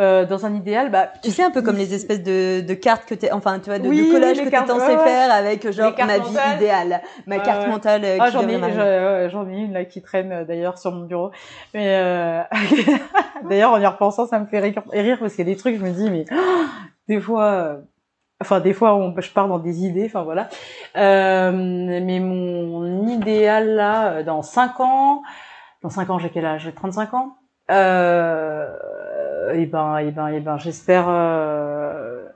Euh, 0.00 0.24
dans 0.24 0.46
un 0.46 0.54
idéal, 0.54 0.90
bah, 0.90 1.12
Tu 1.22 1.30
sais, 1.30 1.42
un 1.42 1.50
peu 1.50 1.60
comme 1.60 1.76
les 1.76 1.92
espèces 1.92 2.22
de, 2.22 2.62
de 2.62 2.74
cartes 2.74 3.04
que 3.06 3.14
t'es, 3.14 3.30
enfin, 3.32 3.58
tu 3.58 3.66
vois, 3.68 3.78
de, 3.78 3.86
Oui, 3.86 4.06
de 4.08 4.12
collages 4.12 4.38
que 4.42 4.48
t'es 4.48 4.56
censé 4.56 4.72
ouais, 4.72 4.98
faire 4.98 5.30
avec, 5.30 5.70
genre, 5.70 5.92
ma 5.98 6.18
vie 6.18 6.32
mentales. 6.32 6.56
idéale, 6.56 7.00
ma 7.26 7.36
Ouais, 7.36 7.42
carte 7.42 7.62
ouais. 7.64 7.68
mentale 7.68 8.04
euh, 8.04 8.16
Ah, 8.18 8.30
j'en 8.30 8.48
ai, 8.48 9.28
j'en 9.28 9.46
ai 9.46 9.56
une 9.56 9.74
là 9.74 9.84
qui 9.84 10.00
traîne 10.00 10.32
euh, 10.32 10.44
d'ailleurs 10.44 10.78
sur 10.78 10.92
mon 10.92 11.04
bureau. 11.04 11.30
Mais 11.74 11.96
euh... 12.00 12.40
d'ailleurs, 13.50 13.72
en 13.72 13.78
y 13.78 13.86
repensant, 13.86 14.26
ça 14.26 14.38
me 14.38 14.46
fait 14.46 14.60
rire, 14.60 14.82
rire 14.90 15.18
parce 15.20 15.34
qu'il 15.34 15.46
y 15.46 15.50
a 15.50 15.52
des 15.52 15.58
trucs, 15.58 15.76
je 15.76 15.84
me 15.84 15.90
dis, 15.90 16.08
mais 16.08 16.24
des 17.08 17.20
fois, 17.20 17.44
euh, 17.44 17.76
enfin 18.40 18.60
des 18.60 18.72
fois, 18.72 18.94
on, 18.94 19.14
je 19.20 19.30
pars 19.30 19.48
dans 19.48 19.58
des 19.58 19.84
idées, 19.84 20.06
enfin 20.06 20.22
voilà. 20.22 20.48
Euh, 20.96 21.52
mais 21.52 22.20
mon 22.20 23.06
idéal 23.06 23.74
là, 23.74 24.22
dans 24.22 24.40
5 24.40 24.80
ans, 24.80 25.22
dans 25.82 25.90
5 25.90 26.08
ans, 26.08 26.18
j'ai 26.18 26.30
quel 26.30 26.46
âge? 26.46 26.62
J'ai 26.62 26.72
35 26.72 27.12
ans. 27.12 27.36
Euh, 27.70 28.66
et 29.54 29.66
ben, 29.66 29.98
et 29.98 30.10
ben, 30.10 30.28
et 30.28 30.40
ben, 30.40 30.56
j'espère. 30.58 31.06
Euh, 31.08 32.26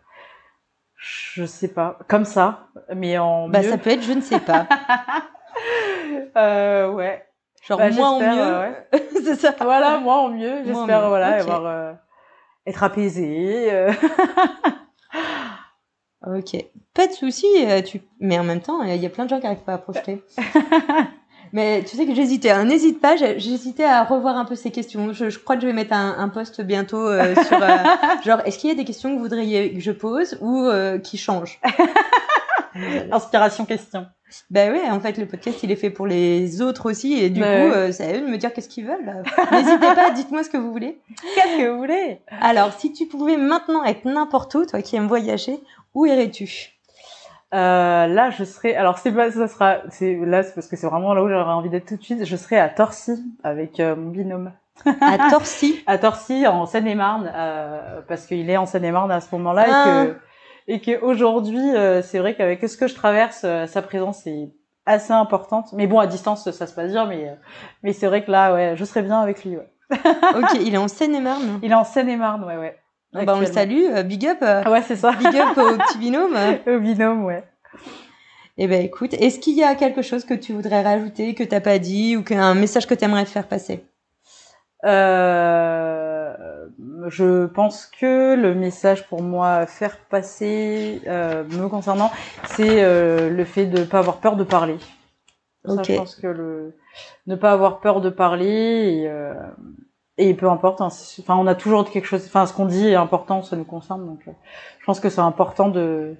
je 0.97 1.45
sais 1.45 1.69
pas, 1.69 1.99
comme 2.09 2.25
ça, 2.25 2.69
mais 2.95 3.19
en 3.19 3.49
Bah, 3.49 3.61
mieux. 3.61 3.71
ça 3.71 3.79
peut 3.79 3.91
être, 3.91 4.03
je 4.03 4.13
ne 4.13 4.21
sais 4.21 4.41
pas. 4.41 4.67
Euh, 6.37 6.91
ouais. 6.91 7.25
Genre 7.63 7.79
Bah, 7.79 7.91
moins 7.91 8.11
en 8.11 8.19
mieux. 8.21 8.59
ouais. 8.61 9.09
c'est 9.25 9.37
ça. 9.37 9.55
Voilà, 9.61 9.99
moi 9.99 10.17
en 10.17 10.29
mieux. 10.31 10.51
Moi 10.51 10.63
J'espère 10.67 11.09
voilà 11.09 11.35
ok. 11.37 11.41
avoir 11.41 11.67
euh, 11.67 11.93
être 12.67 12.83
apaisé. 12.83 13.71
Ok. 16.27 16.57
Pas 16.95 17.07
de 17.07 17.13
souci. 17.13 17.47
Tu... 17.87 18.01
Mais 18.19 18.39
en 18.39 18.45
même 18.45 18.61
temps, 18.63 18.83
il 18.83 18.97
y 18.97 19.05
a 19.07 19.11
plein 19.11 19.25
de 19.25 19.31
gens 19.31 19.37
qui 19.39 19.45
n'arrivent 19.45 19.59
pas 19.63 19.75
à 19.75 19.79
projeter. 19.79 20.23
Mais 21.55 21.85
tu 21.85 21.97
sais 21.97 22.05
que 22.05 22.15
j'hésitais. 22.15 22.51
hein. 22.51 22.65
N'hésite 22.65 23.01
pas. 23.01 23.15
J'hésitais 23.17 23.85
à 23.85 24.03
revoir 24.03 24.37
un 24.37 24.45
peu 24.45 24.57
ces 24.57 24.71
questions. 24.73 25.13
Je, 25.13 25.31
je 25.31 25.39
crois 25.39 25.55
que 25.55 25.63
je 25.63 25.67
vais 25.69 25.73
mettre 25.73 25.93
un, 25.95 26.17
un 26.19 26.29
post 26.29 26.61
bientôt 26.61 27.07
euh, 27.09 27.35
sur 27.47 27.63
euh, 27.63 27.69
genre 28.25 28.41
est-ce 28.45 28.59
qu'il 28.59 28.69
y 28.71 28.73
a 28.73 28.77
des 28.77 28.85
questions 28.85 29.11
que 29.11 29.15
vous 29.15 29.23
voudriez 29.23 29.73
que 29.73 29.79
je 29.81 29.93
pose 29.93 30.37
ou 30.41 30.65
euh, 30.67 30.99
qui 30.99 31.17
changent? 31.17 31.61
Inspiration 33.13 33.65
question. 33.65 34.07
Ben 34.51 34.73
ouais, 34.73 34.91
en 34.91 34.99
fait, 34.99 35.17
le 35.17 35.27
podcast, 35.27 35.61
il 35.63 35.71
est 35.71 35.77
fait 35.77 35.91
pour 35.91 36.09
les 36.09 36.61
autres 36.61 36.91
aussi, 36.91 37.13
et 37.15 37.31
du 37.31 37.41
Ouais. 37.41 37.69
coup, 37.71 37.77
euh, 37.77 37.93
c'est 37.93 38.05
à 38.05 38.17
eux 38.17 38.21
de 38.23 38.27
me 38.27 38.37
dire 38.37 38.53
qu'est-ce 38.53 38.69
qu'ils 38.69 38.85
veulent. 38.85 39.23
N'hésitez 39.53 39.95
pas, 39.95 40.11
dites-moi 40.11 40.43
ce 40.43 40.51
que 40.51 40.57
vous 40.57 40.73
voulez. 40.73 40.99
Qu'est-ce 41.37 41.57
que 41.59 41.69
vous 41.71 41.79
voulez? 41.79 42.19
Alors, 42.41 42.73
si 42.73 42.93
tu 42.93 43.07
pouvais 43.07 43.37
maintenant 43.37 43.85
être 43.85 44.05
n'importe 44.07 44.53
où, 44.57 44.67
toi 44.67 44.83
qui 44.83 44.97
aimes 44.97 45.07
voyager, 45.07 45.61
où 45.95 46.05
irais-tu? 46.07 46.74
Euh, 47.55 48.07
là, 48.09 48.31
je 48.31 48.43
serais. 48.45 48.75
Alors, 48.75 48.99
c'est 48.99 49.13
pas, 49.13 49.31
ça 49.31 49.47
sera. 49.47 49.77
C'est 49.91 50.15
là, 50.17 50.43
c'est 50.43 50.55
parce 50.55 50.67
que 50.67 50.77
c'est 50.77 50.89
vraiment 50.89 51.15
là 51.15 51.23
où 51.23 51.29
j'aurais 51.29 51.53
envie 51.53 51.71
d'être 51.71 51.87
tout 51.87 51.97
de 51.97 52.03
suite. 52.03 52.25
Je 52.25 52.37
serais 52.37 52.59
à 52.59 52.69
Torcy 52.69 53.23
avec 53.45 53.79
euh, 53.81 53.95
mon 53.95 54.11
binôme. 54.11 54.53
À 55.01 55.19
Torcy. 55.31 55.83
À 55.87 55.99
Torcy, 55.99 56.47
en 56.49 56.67
Seine-et-Marne, 56.67 57.31
euh, 57.33 58.01
parce 58.09 58.27
qu'il 58.27 58.51
est 58.51 58.57
en 58.57 58.67
Seine-et-Marne 58.67 59.13
à 59.13 59.21
ce 59.21 59.33
moment-là 59.37 59.67
Ah. 59.71 60.05
et 60.05 60.07
que 60.09 60.17
et 60.67 60.81
que 60.81 61.05
aujourd'hui, 61.05 61.77
euh, 61.77 62.03
c'est 62.03 62.19
vrai 62.19 62.35
qu'avec 62.35 62.67
ce 62.69 62.77
que 62.77 62.89
je 62.89 62.95
traverse, 62.95 63.47
sa 63.67 63.83
présence 63.83 64.27
est 64.27 64.51
assez 64.87 65.13
importante. 65.13 65.73
Mais 65.75 65.87
bon, 65.87 65.99
à 66.01 66.07
distance, 66.07 66.51
ça 66.51 66.67
se 66.67 66.75
passe 66.75 66.91
bien. 66.91 67.07
Mais 67.07 67.37
mais 67.83 67.93
c'est 67.93 68.07
vrai 68.09 68.25
que 68.25 68.31
là, 68.33 68.53
ouais, 68.53 68.73
je 68.75 68.85
serais 68.85 69.03
bien 69.03 69.21
avec 69.21 69.45
lui. 69.45 69.57
Ouais. 69.57 69.69
Ok, 70.37 70.55
il 70.61 70.75
est 70.75 70.79
en 70.79 70.89
Seine-et-Marne. 70.89 71.61
Il 71.63 71.71
est 71.71 71.75
en 71.75 71.85
Seine-et-Marne, 71.85 72.43
ouais, 72.45 72.57
ouais. 72.57 72.77
Bon, 73.15 73.25
bah, 73.25 73.35
on 73.37 73.41
le 73.41 73.47
salue, 73.47 73.85
euh, 73.91 74.03
big 74.03 74.27
up. 74.27 74.39
euh, 74.43 74.63
Ah 74.65 74.71
ouais, 74.73 74.83
c'est 74.83 74.97
ça. 74.97 75.13
Big 75.13 75.29
up 75.37 75.57
au 75.57 75.79
petit 75.87 75.99
binôme. 75.99 76.37
Au 76.67 76.79
binôme, 76.81 77.25
ouais. 77.25 77.45
Eh 78.59 78.67
ben, 78.69 78.85
écoute, 78.85 79.15
est-ce 79.15 79.39
qu'il 79.39 79.57
y 79.57 79.63
a 79.65 79.75
quelque 79.75 80.03
chose 80.03 80.25
que 80.25 80.35
tu 80.35 80.53
voudrais 80.53 80.83
rajouter, 80.83 81.35
que 81.35 81.43
t'as 81.45 81.61
pas 81.61 81.79
dit, 81.79 82.17
ou 82.17 82.23
qu'un 82.23 82.55
message 82.55 82.87
que 82.87 82.95
tu 82.95 83.05
aimerais 83.05 83.25
faire 83.25 83.47
passer? 83.49 83.85
Euh, 84.85 86.35
je 87.09 87.47
pense 87.47 87.87
que 87.87 88.35
le 88.35 88.55
message 88.55 89.07
pour 89.09 89.23
moi 89.23 89.55
à 89.55 89.67
faire 89.67 89.97
passer 89.99 91.01
euh, 91.07 91.45
me 91.45 91.69
concernant, 91.69 92.11
c'est 92.45 92.83
euh, 92.85 93.31
le 93.31 93.45
fait 93.45 93.67
de 93.67 93.85
pas 93.85 93.99
avoir 94.01 94.19
peur 94.19 94.37
de 94.37 94.45
parler. 94.45 94.77
Ça, 95.67 95.83
je 95.83 95.95
pense 95.97 96.17
que 96.17 96.27
le 96.27 96.75
ne 97.27 97.35
pas 97.37 97.53
avoir 97.53 97.81
peur 97.81 98.01
de 98.03 98.11
parler 98.11 99.01
et, 99.03 99.09
euh, 99.09 99.33
et 100.19 100.35
peu 100.35 100.49
importe. 100.49 100.81
hein, 100.81 100.89
enfin, 101.21 101.37
on 101.37 101.47
a 101.47 101.55
toujours 101.55 101.89
quelque 101.91 102.07
chose. 102.07 102.25
Enfin, 102.27 102.47
ce 102.47 102.53
qu'on 102.53 102.67
dit 102.67 102.89
est 102.89 102.95
important, 102.95 103.43
ça 103.43 103.57
nous 103.57 103.65
concerne. 103.65 104.07
Donc, 104.07 104.21
euh, 104.29 104.33
je 104.81 104.85
pense 104.87 105.01
que 105.01 105.09
c'est 105.11 105.21
important 105.21 105.69
de 105.69 106.17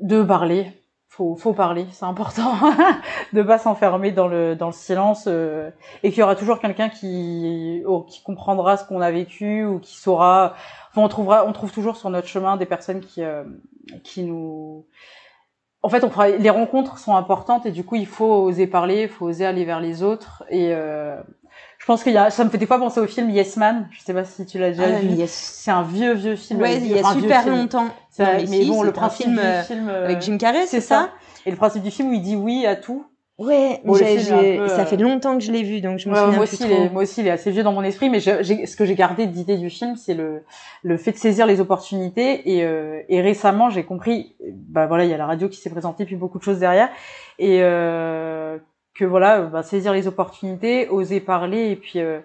de 0.00 0.22
parler. 0.22 0.70
Faut 1.08 1.36
faut 1.36 1.52
parler, 1.52 1.86
c'est 1.92 2.04
important 2.06 2.54
de 3.32 3.42
pas 3.42 3.58
s'enfermer 3.58 4.10
dans 4.10 4.26
le 4.26 4.56
dans 4.56 4.66
le 4.66 4.72
silence 4.72 5.26
euh, 5.28 5.70
et 6.02 6.10
qu'il 6.10 6.18
y 6.18 6.22
aura 6.24 6.34
toujours 6.34 6.58
quelqu'un 6.58 6.88
qui 6.88 7.84
qui 8.08 8.22
comprendra 8.24 8.76
ce 8.76 8.84
qu'on 8.84 9.00
a 9.00 9.12
vécu 9.12 9.64
ou 9.64 9.78
qui 9.78 9.94
saura. 9.96 10.54
Enfin, 10.90 11.02
on 11.02 11.08
trouvera 11.08 11.46
on 11.46 11.52
trouve 11.52 11.70
toujours 11.70 11.96
sur 11.96 12.10
notre 12.10 12.26
chemin 12.26 12.56
des 12.56 12.66
personnes 12.66 13.00
qui 13.00 13.22
euh, 13.22 13.44
qui 14.02 14.24
nous 14.24 14.86
en 15.82 15.90
fait, 15.90 16.02
on 16.02 16.08
fera- 16.10 16.30
les 16.30 16.50
rencontres 16.50 16.96
sont 16.98 17.14
importantes 17.14 17.66
et 17.66 17.70
du 17.70 17.84
coup, 17.84 17.94
il 17.96 18.06
faut 18.06 18.24
oser 18.44 18.66
parler, 18.66 19.02
il 19.02 19.08
faut 19.08 19.26
oser 19.26 19.44
aller 19.44 19.66
vers 19.66 19.80
les 19.80 20.02
autres. 20.02 20.42
Et 20.48 20.70
euh, 20.72 21.20
je 21.84 21.86
pense 21.86 22.02
qu'il 22.02 22.14
y 22.14 22.16
a, 22.16 22.30
ça 22.30 22.44
me 22.44 22.48
fait 22.48 22.56
des 22.56 22.64
fois 22.64 22.78
penser 22.78 22.98
au 22.98 23.06
film 23.06 23.28
Yes 23.28 23.58
Man. 23.58 23.86
Je 23.90 24.00
sais 24.00 24.14
pas 24.14 24.24
si 24.24 24.46
tu 24.46 24.58
l'as 24.58 24.70
déjà 24.70 24.84
Ah, 24.84 25.00
vu. 25.00 25.06
mais 25.08 25.12
il 25.12 25.18
y 25.18 25.22
a- 25.22 25.26
C'est 25.26 25.70
un 25.70 25.82
vieux 25.82 26.14
vieux 26.14 26.34
film. 26.34 26.58
Ouais, 26.62 26.76
il 26.78 26.86
y 26.86 26.98
a 26.98 27.12
super 27.12 27.42
film. 27.42 27.56
longtemps. 27.56 27.84
Non, 27.84 27.90
mais 28.18 28.36
mais 28.38 28.46
si, 28.46 28.66
bon, 28.70 28.82
le 28.82 28.90
principe 28.92 29.26
film, 29.26 29.38
du 29.38 29.44
euh, 29.44 29.62
film 29.64 29.88
euh, 29.90 30.04
Avec 30.06 30.22
Jim 30.22 30.38
Carrey, 30.38 30.64
c'est 30.66 30.80
ça, 30.80 31.10
Et 31.44 31.50
le 31.50 31.58
principe 31.58 31.82
du 31.82 31.90
film 31.90 32.08
où 32.08 32.14
il 32.14 32.22
dit 32.22 32.36
oui 32.36 32.64
à 32.64 32.74
tout. 32.74 33.04
Ouais, 33.36 33.82
Bon, 33.84 33.92
peu, 33.92 33.98
ça 34.68 34.82
euh, 34.82 34.86
fait 34.86 34.96
longtemps 34.96 35.36
que 35.36 35.44
je 35.44 35.52
l'ai 35.52 35.62
vu, 35.62 35.82
donc 35.82 35.98
je 35.98 36.08
me 36.08 36.14
Ouais, 36.14 36.20
souviens 36.20 36.36
moi 36.36 36.46
plus 36.46 36.54
aussi, 36.54 36.64
trop. 36.72 36.88
moi 36.88 37.02
aussi, 37.02 37.20
il 37.20 37.26
est 37.26 37.30
assez 37.32 37.50
vieux 37.50 37.64
dans 37.64 37.72
mon 37.72 37.82
esprit, 37.82 38.08
mais 38.08 38.20
ce 38.20 38.76
que 38.76 38.84
j'ai 38.86 38.94
gardé 38.94 39.26
d'idée 39.26 39.58
du 39.58 39.68
film, 39.68 39.96
c'est 39.96 40.14
le, 40.14 40.42
le 40.84 40.96
fait 40.96 41.12
de 41.12 41.18
saisir 41.18 41.44
les 41.44 41.60
opportunités. 41.60 42.48
Et, 42.50 42.64
euh, 42.64 43.02
et 43.10 43.20
récemment, 43.20 43.68
j'ai 43.68 43.82
compris, 43.84 44.36
bah 44.54 44.86
voilà, 44.86 45.04
il 45.04 45.10
y 45.10 45.14
a 45.14 45.18
la 45.18 45.26
radio 45.26 45.50
qui 45.50 45.60
s'est 45.60 45.68
présentée, 45.68 46.06
puis 46.06 46.16
beaucoup 46.16 46.38
de 46.38 46.44
choses 46.44 46.60
derrière, 46.60 46.88
et 47.38 47.58
euh, 47.60 48.56
que 48.94 49.04
voilà, 49.04 49.40
bah, 49.42 49.64
saisir 49.64 49.92
les 49.92 50.06
opportunités, 50.06 50.88
oser 50.88 51.18
parler, 51.18 51.70
et 51.70 51.76
puis, 51.76 51.98
euh, 51.98 52.20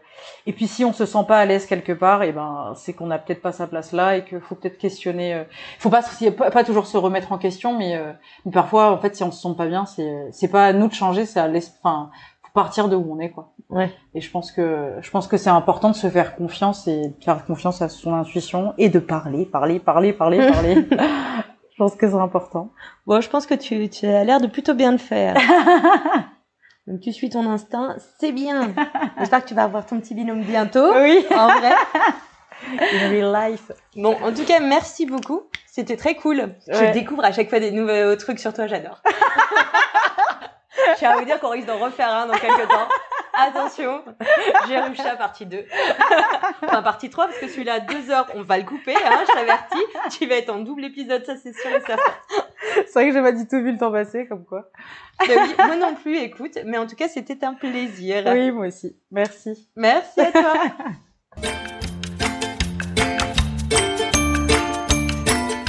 et 0.45 0.53
puis 0.53 0.67
si 0.67 0.85
on 0.85 0.93
se 0.93 1.05
sent 1.07 1.25
pas 1.27 1.39
à 1.39 1.45
l'aise 1.45 1.65
quelque 1.65 1.93
part, 1.93 2.21
et 2.21 2.31
ben 2.31 2.73
c'est 2.75 2.93
qu'on 2.93 3.07
n'a 3.07 3.17
peut-être 3.17 3.41
pas 3.41 3.51
sa 3.51 3.65
place 3.65 3.91
là, 3.91 4.17
et 4.17 4.23
qu'il 4.23 4.39
faut 4.39 4.53
peut-être 4.53 4.77
questionner. 4.77 5.33
Euh, 5.33 5.43
faut 5.79 5.89
pas, 5.89 6.03
pas, 6.37 6.51
pas 6.51 6.63
toujours 6.63 6.85
se 6.85 6.97
remettre 6.97 7.31
en 7.31 7.39
question, 7.39 7.75
mais, 7.75 7.95
euh, 7.97 8.13
mais 8.45 8.51
parfois, 8.51 8.91
en 8.91 8.99
fait, 8.99 9.15
si 9.15 9.23
on 9.23 9.31
se 9.31 9.41
sent 9.41 9.55
pas 9.57 9.65
bien, 9.65 9.85
c'est, 9.87 10.27
c'est 10.31 10.47
pas 10.47 10.67
à 10.67 10.73
nous 10.73 10.87
de 10.87 10.93
changer, 10.93 11.25
c'est 11.25 11.39
à 11.39 11.49
enfin, 11.49 12.11
faut 12.43 12.51
partir 12.53 12.87
de 12.87 12.95
où 12.95 13.15
on 13.15 13.19
est, 13.19 13.31
quoi. 13.31 13.51
Ouais. 13.69 13.91
Et 14.13 14.21
je 14.21 14.29
pense 14.29 14.51
que 14.51 14.93
je 15.01 15.09
pense 15.09 15.27
que 15.27 15.37
c'est 15.37 15.49
important 15.49 15.89
de 15.89 15.95
se 15.95 16.07
faire 16.07 16.35
confiance 16.35 16.87
et 16.87 17.09
de 17.09 17.23
faire 17.23 17.45
confiance 17.45 17.81
à 17.81 17.89
son 17.89 18.13
intuition 18.13 18.73
et 18.77 18.89
de 18.89 18.99
parler, 18.99 19.45
parler, 19.45 19.79
parler, 19.79 20.13
parler, 20.13 20.37
parler. 20.51 20.85
je 21.71 21.77
pense 21.77 21.95
que 21.95 22.07
c'est 22.07 22.15
important. 22.15 22.69
Bon, 23.07 23.21
je 23.21 23.29
pense 23.29 23.47
que 23.47 23.55
tu, 23.55 23.89
tu 23.89 24.05
as 24.05 24.23
l'air 24.23 24.39
de 24.39 24.47
plutôt 24.47 24.75
bien 24.75 24.91
le 24.91 24.99
faire. 24.99 25.35
donc 26.89 27.01
tu 27.01 27.13
suis 27.13 27.29
ton 27.29 27.47
instinct, 27.47 27.97
c'est 28.19 28.31
bien. 28.31 28.73
J'espère 29.19 29.43
que 29.43 29.47
tu 29.47 29.53
vas 29.53 29.63
avoir 29.63 29.85
ton 29.85 29.99
petit 29.99 30.15
binôme 30.15 30.41
bientôt. 30.41 30.91
Oui. 30.95 31.23
En 31.29 31.47
vrai. 31.47 31.71
In 32.91 33.09
real 33.11 33.51
life. 33.51 33.71
Bon, 33.95 34.17
en 34.23 34.33
tout 34.33 34.43
cas, 34.43 34.59
merci 34.59 35.05
beaucoup. 35.05 35.43
C'était 35.67 35.97
très 35.97 36.15
cool. 36.15 36.55
Je 36.67 36.91
découvre 36.91 37.23
à 37.23 37.31
chaque 37.31 37.49
fois 37.49 37.59
des 37.59 37.69
nouveaux 37.69 38.15
trucs 38.15 38.39
sur 38.39 38.53
toi, 38.53 38.65
j'adore. 38.65 39.01
Je 40.75 40.97
tiens 40.97 41.11
à 41.11 41.17
vous 41.17 41.25
dire 41.25 41.39
qu'on 41.39 41.49
risque 41.49 41.67
d'en 41.67 41.77
refaire 41.77 42.11
un 42.11 42.25
dans 42.25 42.33
quelques 42.33 42.67
temps. 42.67 42.87
Attention, 43.41 44.03
Jerusha 44.67 45.15
partie 45.15 45.45
2. 45.45 45.65
enfin, 46.63 46.81
partie 46.81 47.09
3, 47.09 47.27
parce 47.27 47.39
que 47.39 47.47
celui-là, 47.47 47.75
à 47.75 47.79
2 47.79 48.11
heures, 48.11 48.27
on 48.35 48.41
va 48.43 48.57
le 48.57 48.65
couper, 48.65 48.95
hein, 48.95 49.23
je 49.27 49.33
t'avertis. 49.33 50.17
Tu 50.17 50.25
vas 50.27 50.35
être 50.35 50.49
en 50.49 50.59
double 50.59 50.85
épisode, 50.85 51.25
ça 51.25 51.35
c'est 51.41 51.53
sûr 51.53 51.69
et 51.69 51.79
certain. 51.81 52.11
C'est 52.75 52.93
vrai 52.93 53.07
que 53.07 53.13
j'ai 53.13 53.21
pas 53.21 53.31
du 53.31 53.47
tout 53.47 53.61
vu 53.61 53.71
le 53.71 53.77
temps 53.77 53.91
passer, 53.91 54.27
comme 54.27 54.45
quoi. 54.45 54.69
Mais 55.27 55.37
oui, 55.37 55.55
moi 55.57 55.75
non 55.75 55.95
plus, 55.95 56.17
écoute. 56.17 56.57
Mais 56.65 56.77
en 56.77 56.85
tout 56.85 56.95
cas, 56.95 57.07
c'était 57.07 57.43
un 57.45 57.53
plaisir. 57.53 58.23
Oui, 58.27 58.51
moi 58.51 58.67
aussi. 58.67 58.95
Merci. 59.11 59.69
Merci 59.75 60.21
à 60.21 60.31
toi. 60.31 60.53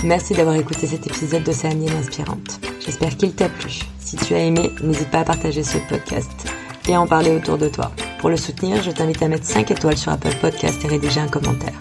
Merci 0.02 0.32
d'avoir 0.34 0.56
écouté 0.56 0.86
cet 0.86 1.06
épisode 1.06 1.42
d'Océanienne 1.42 1.94
Inspirante. 1.94 2.58
J'espère 2.80 3.16
qu'il 3.16 3.34
t'a 3.34 3.50
plu. 3.50 3.80
Si 3.98 4.16
tu 4.16 4.34
as 4.34 4.38
aimé, 4.38 4.70
n'hésite 4.82 5.10
pas 5.10 5.20
à 5.20 5.24
partager 5.24 5.62
ce 5.62 5.76
podcast 5.90 6.50
et 6.90 6.96
en 6.96 7.06
parler 7.06 7.30
autour 7.30 7.56
de 7.56 7.68
toi. 7.68 7.92
Pour 8.18 8.30
le 8.30 8.36
soutenir, 8.36 8.82
je 8.82 8.90
t'invite 8.90 9.22
à 9.22 9.28
mettre 9.28 9.44
5 9.44 9.70
étoiles 9.70 9.96
sur 9.96 10.12
Apple 10.12 10.34
Podcast 10.40 10.84
et 10.84 10.88
rédiger 10.88 11.20
un 11.20 11.28
commentaire. 11.28 11.78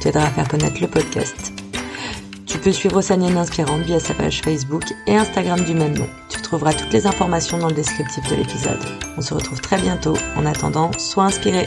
Tu 0.00 0.08
aideras 0.08 0.26
à 0.26 0.30
faire 0.30 0.48
connaître 0.48 0.80
le 0.80 0.86
podcast. 0.86 1.52
Tu 2.46 2.58
peux 2.58 2.72
suivre 2.72 2.98
Océanienne 2.98 3.36
Inspirante 3.36 3.82
via 3.82 3.98
sa 3.98 4.14
page 4.14 4.40
Facebook 4.42 4.84
et 5.06 5.16
Instagram 5.16 5.60
du 5.64 5.74
même 5.74 5.98
nom. 5.98 6.06
Tu 6.28 6.40
trouveras 6.40 6.72
toutes 6.72 6.92
les 6.92 7.06
informations 7.06 7.58
dans 7.58 7.68
le 7.68 7.74
descriptif 7.74 8.28
de 8.30 8.36
l'épisode. 8.36 8.78
On 9.16 9.20
se 9.20 9.34
retrouve 9.34 9.60
très 9.60 9.80
bientôt. 9.80 10.16
En 10.36 10.46
attendant, 10.46 10.92
sois 10.98 11.24
inspiré. 11.24 11.66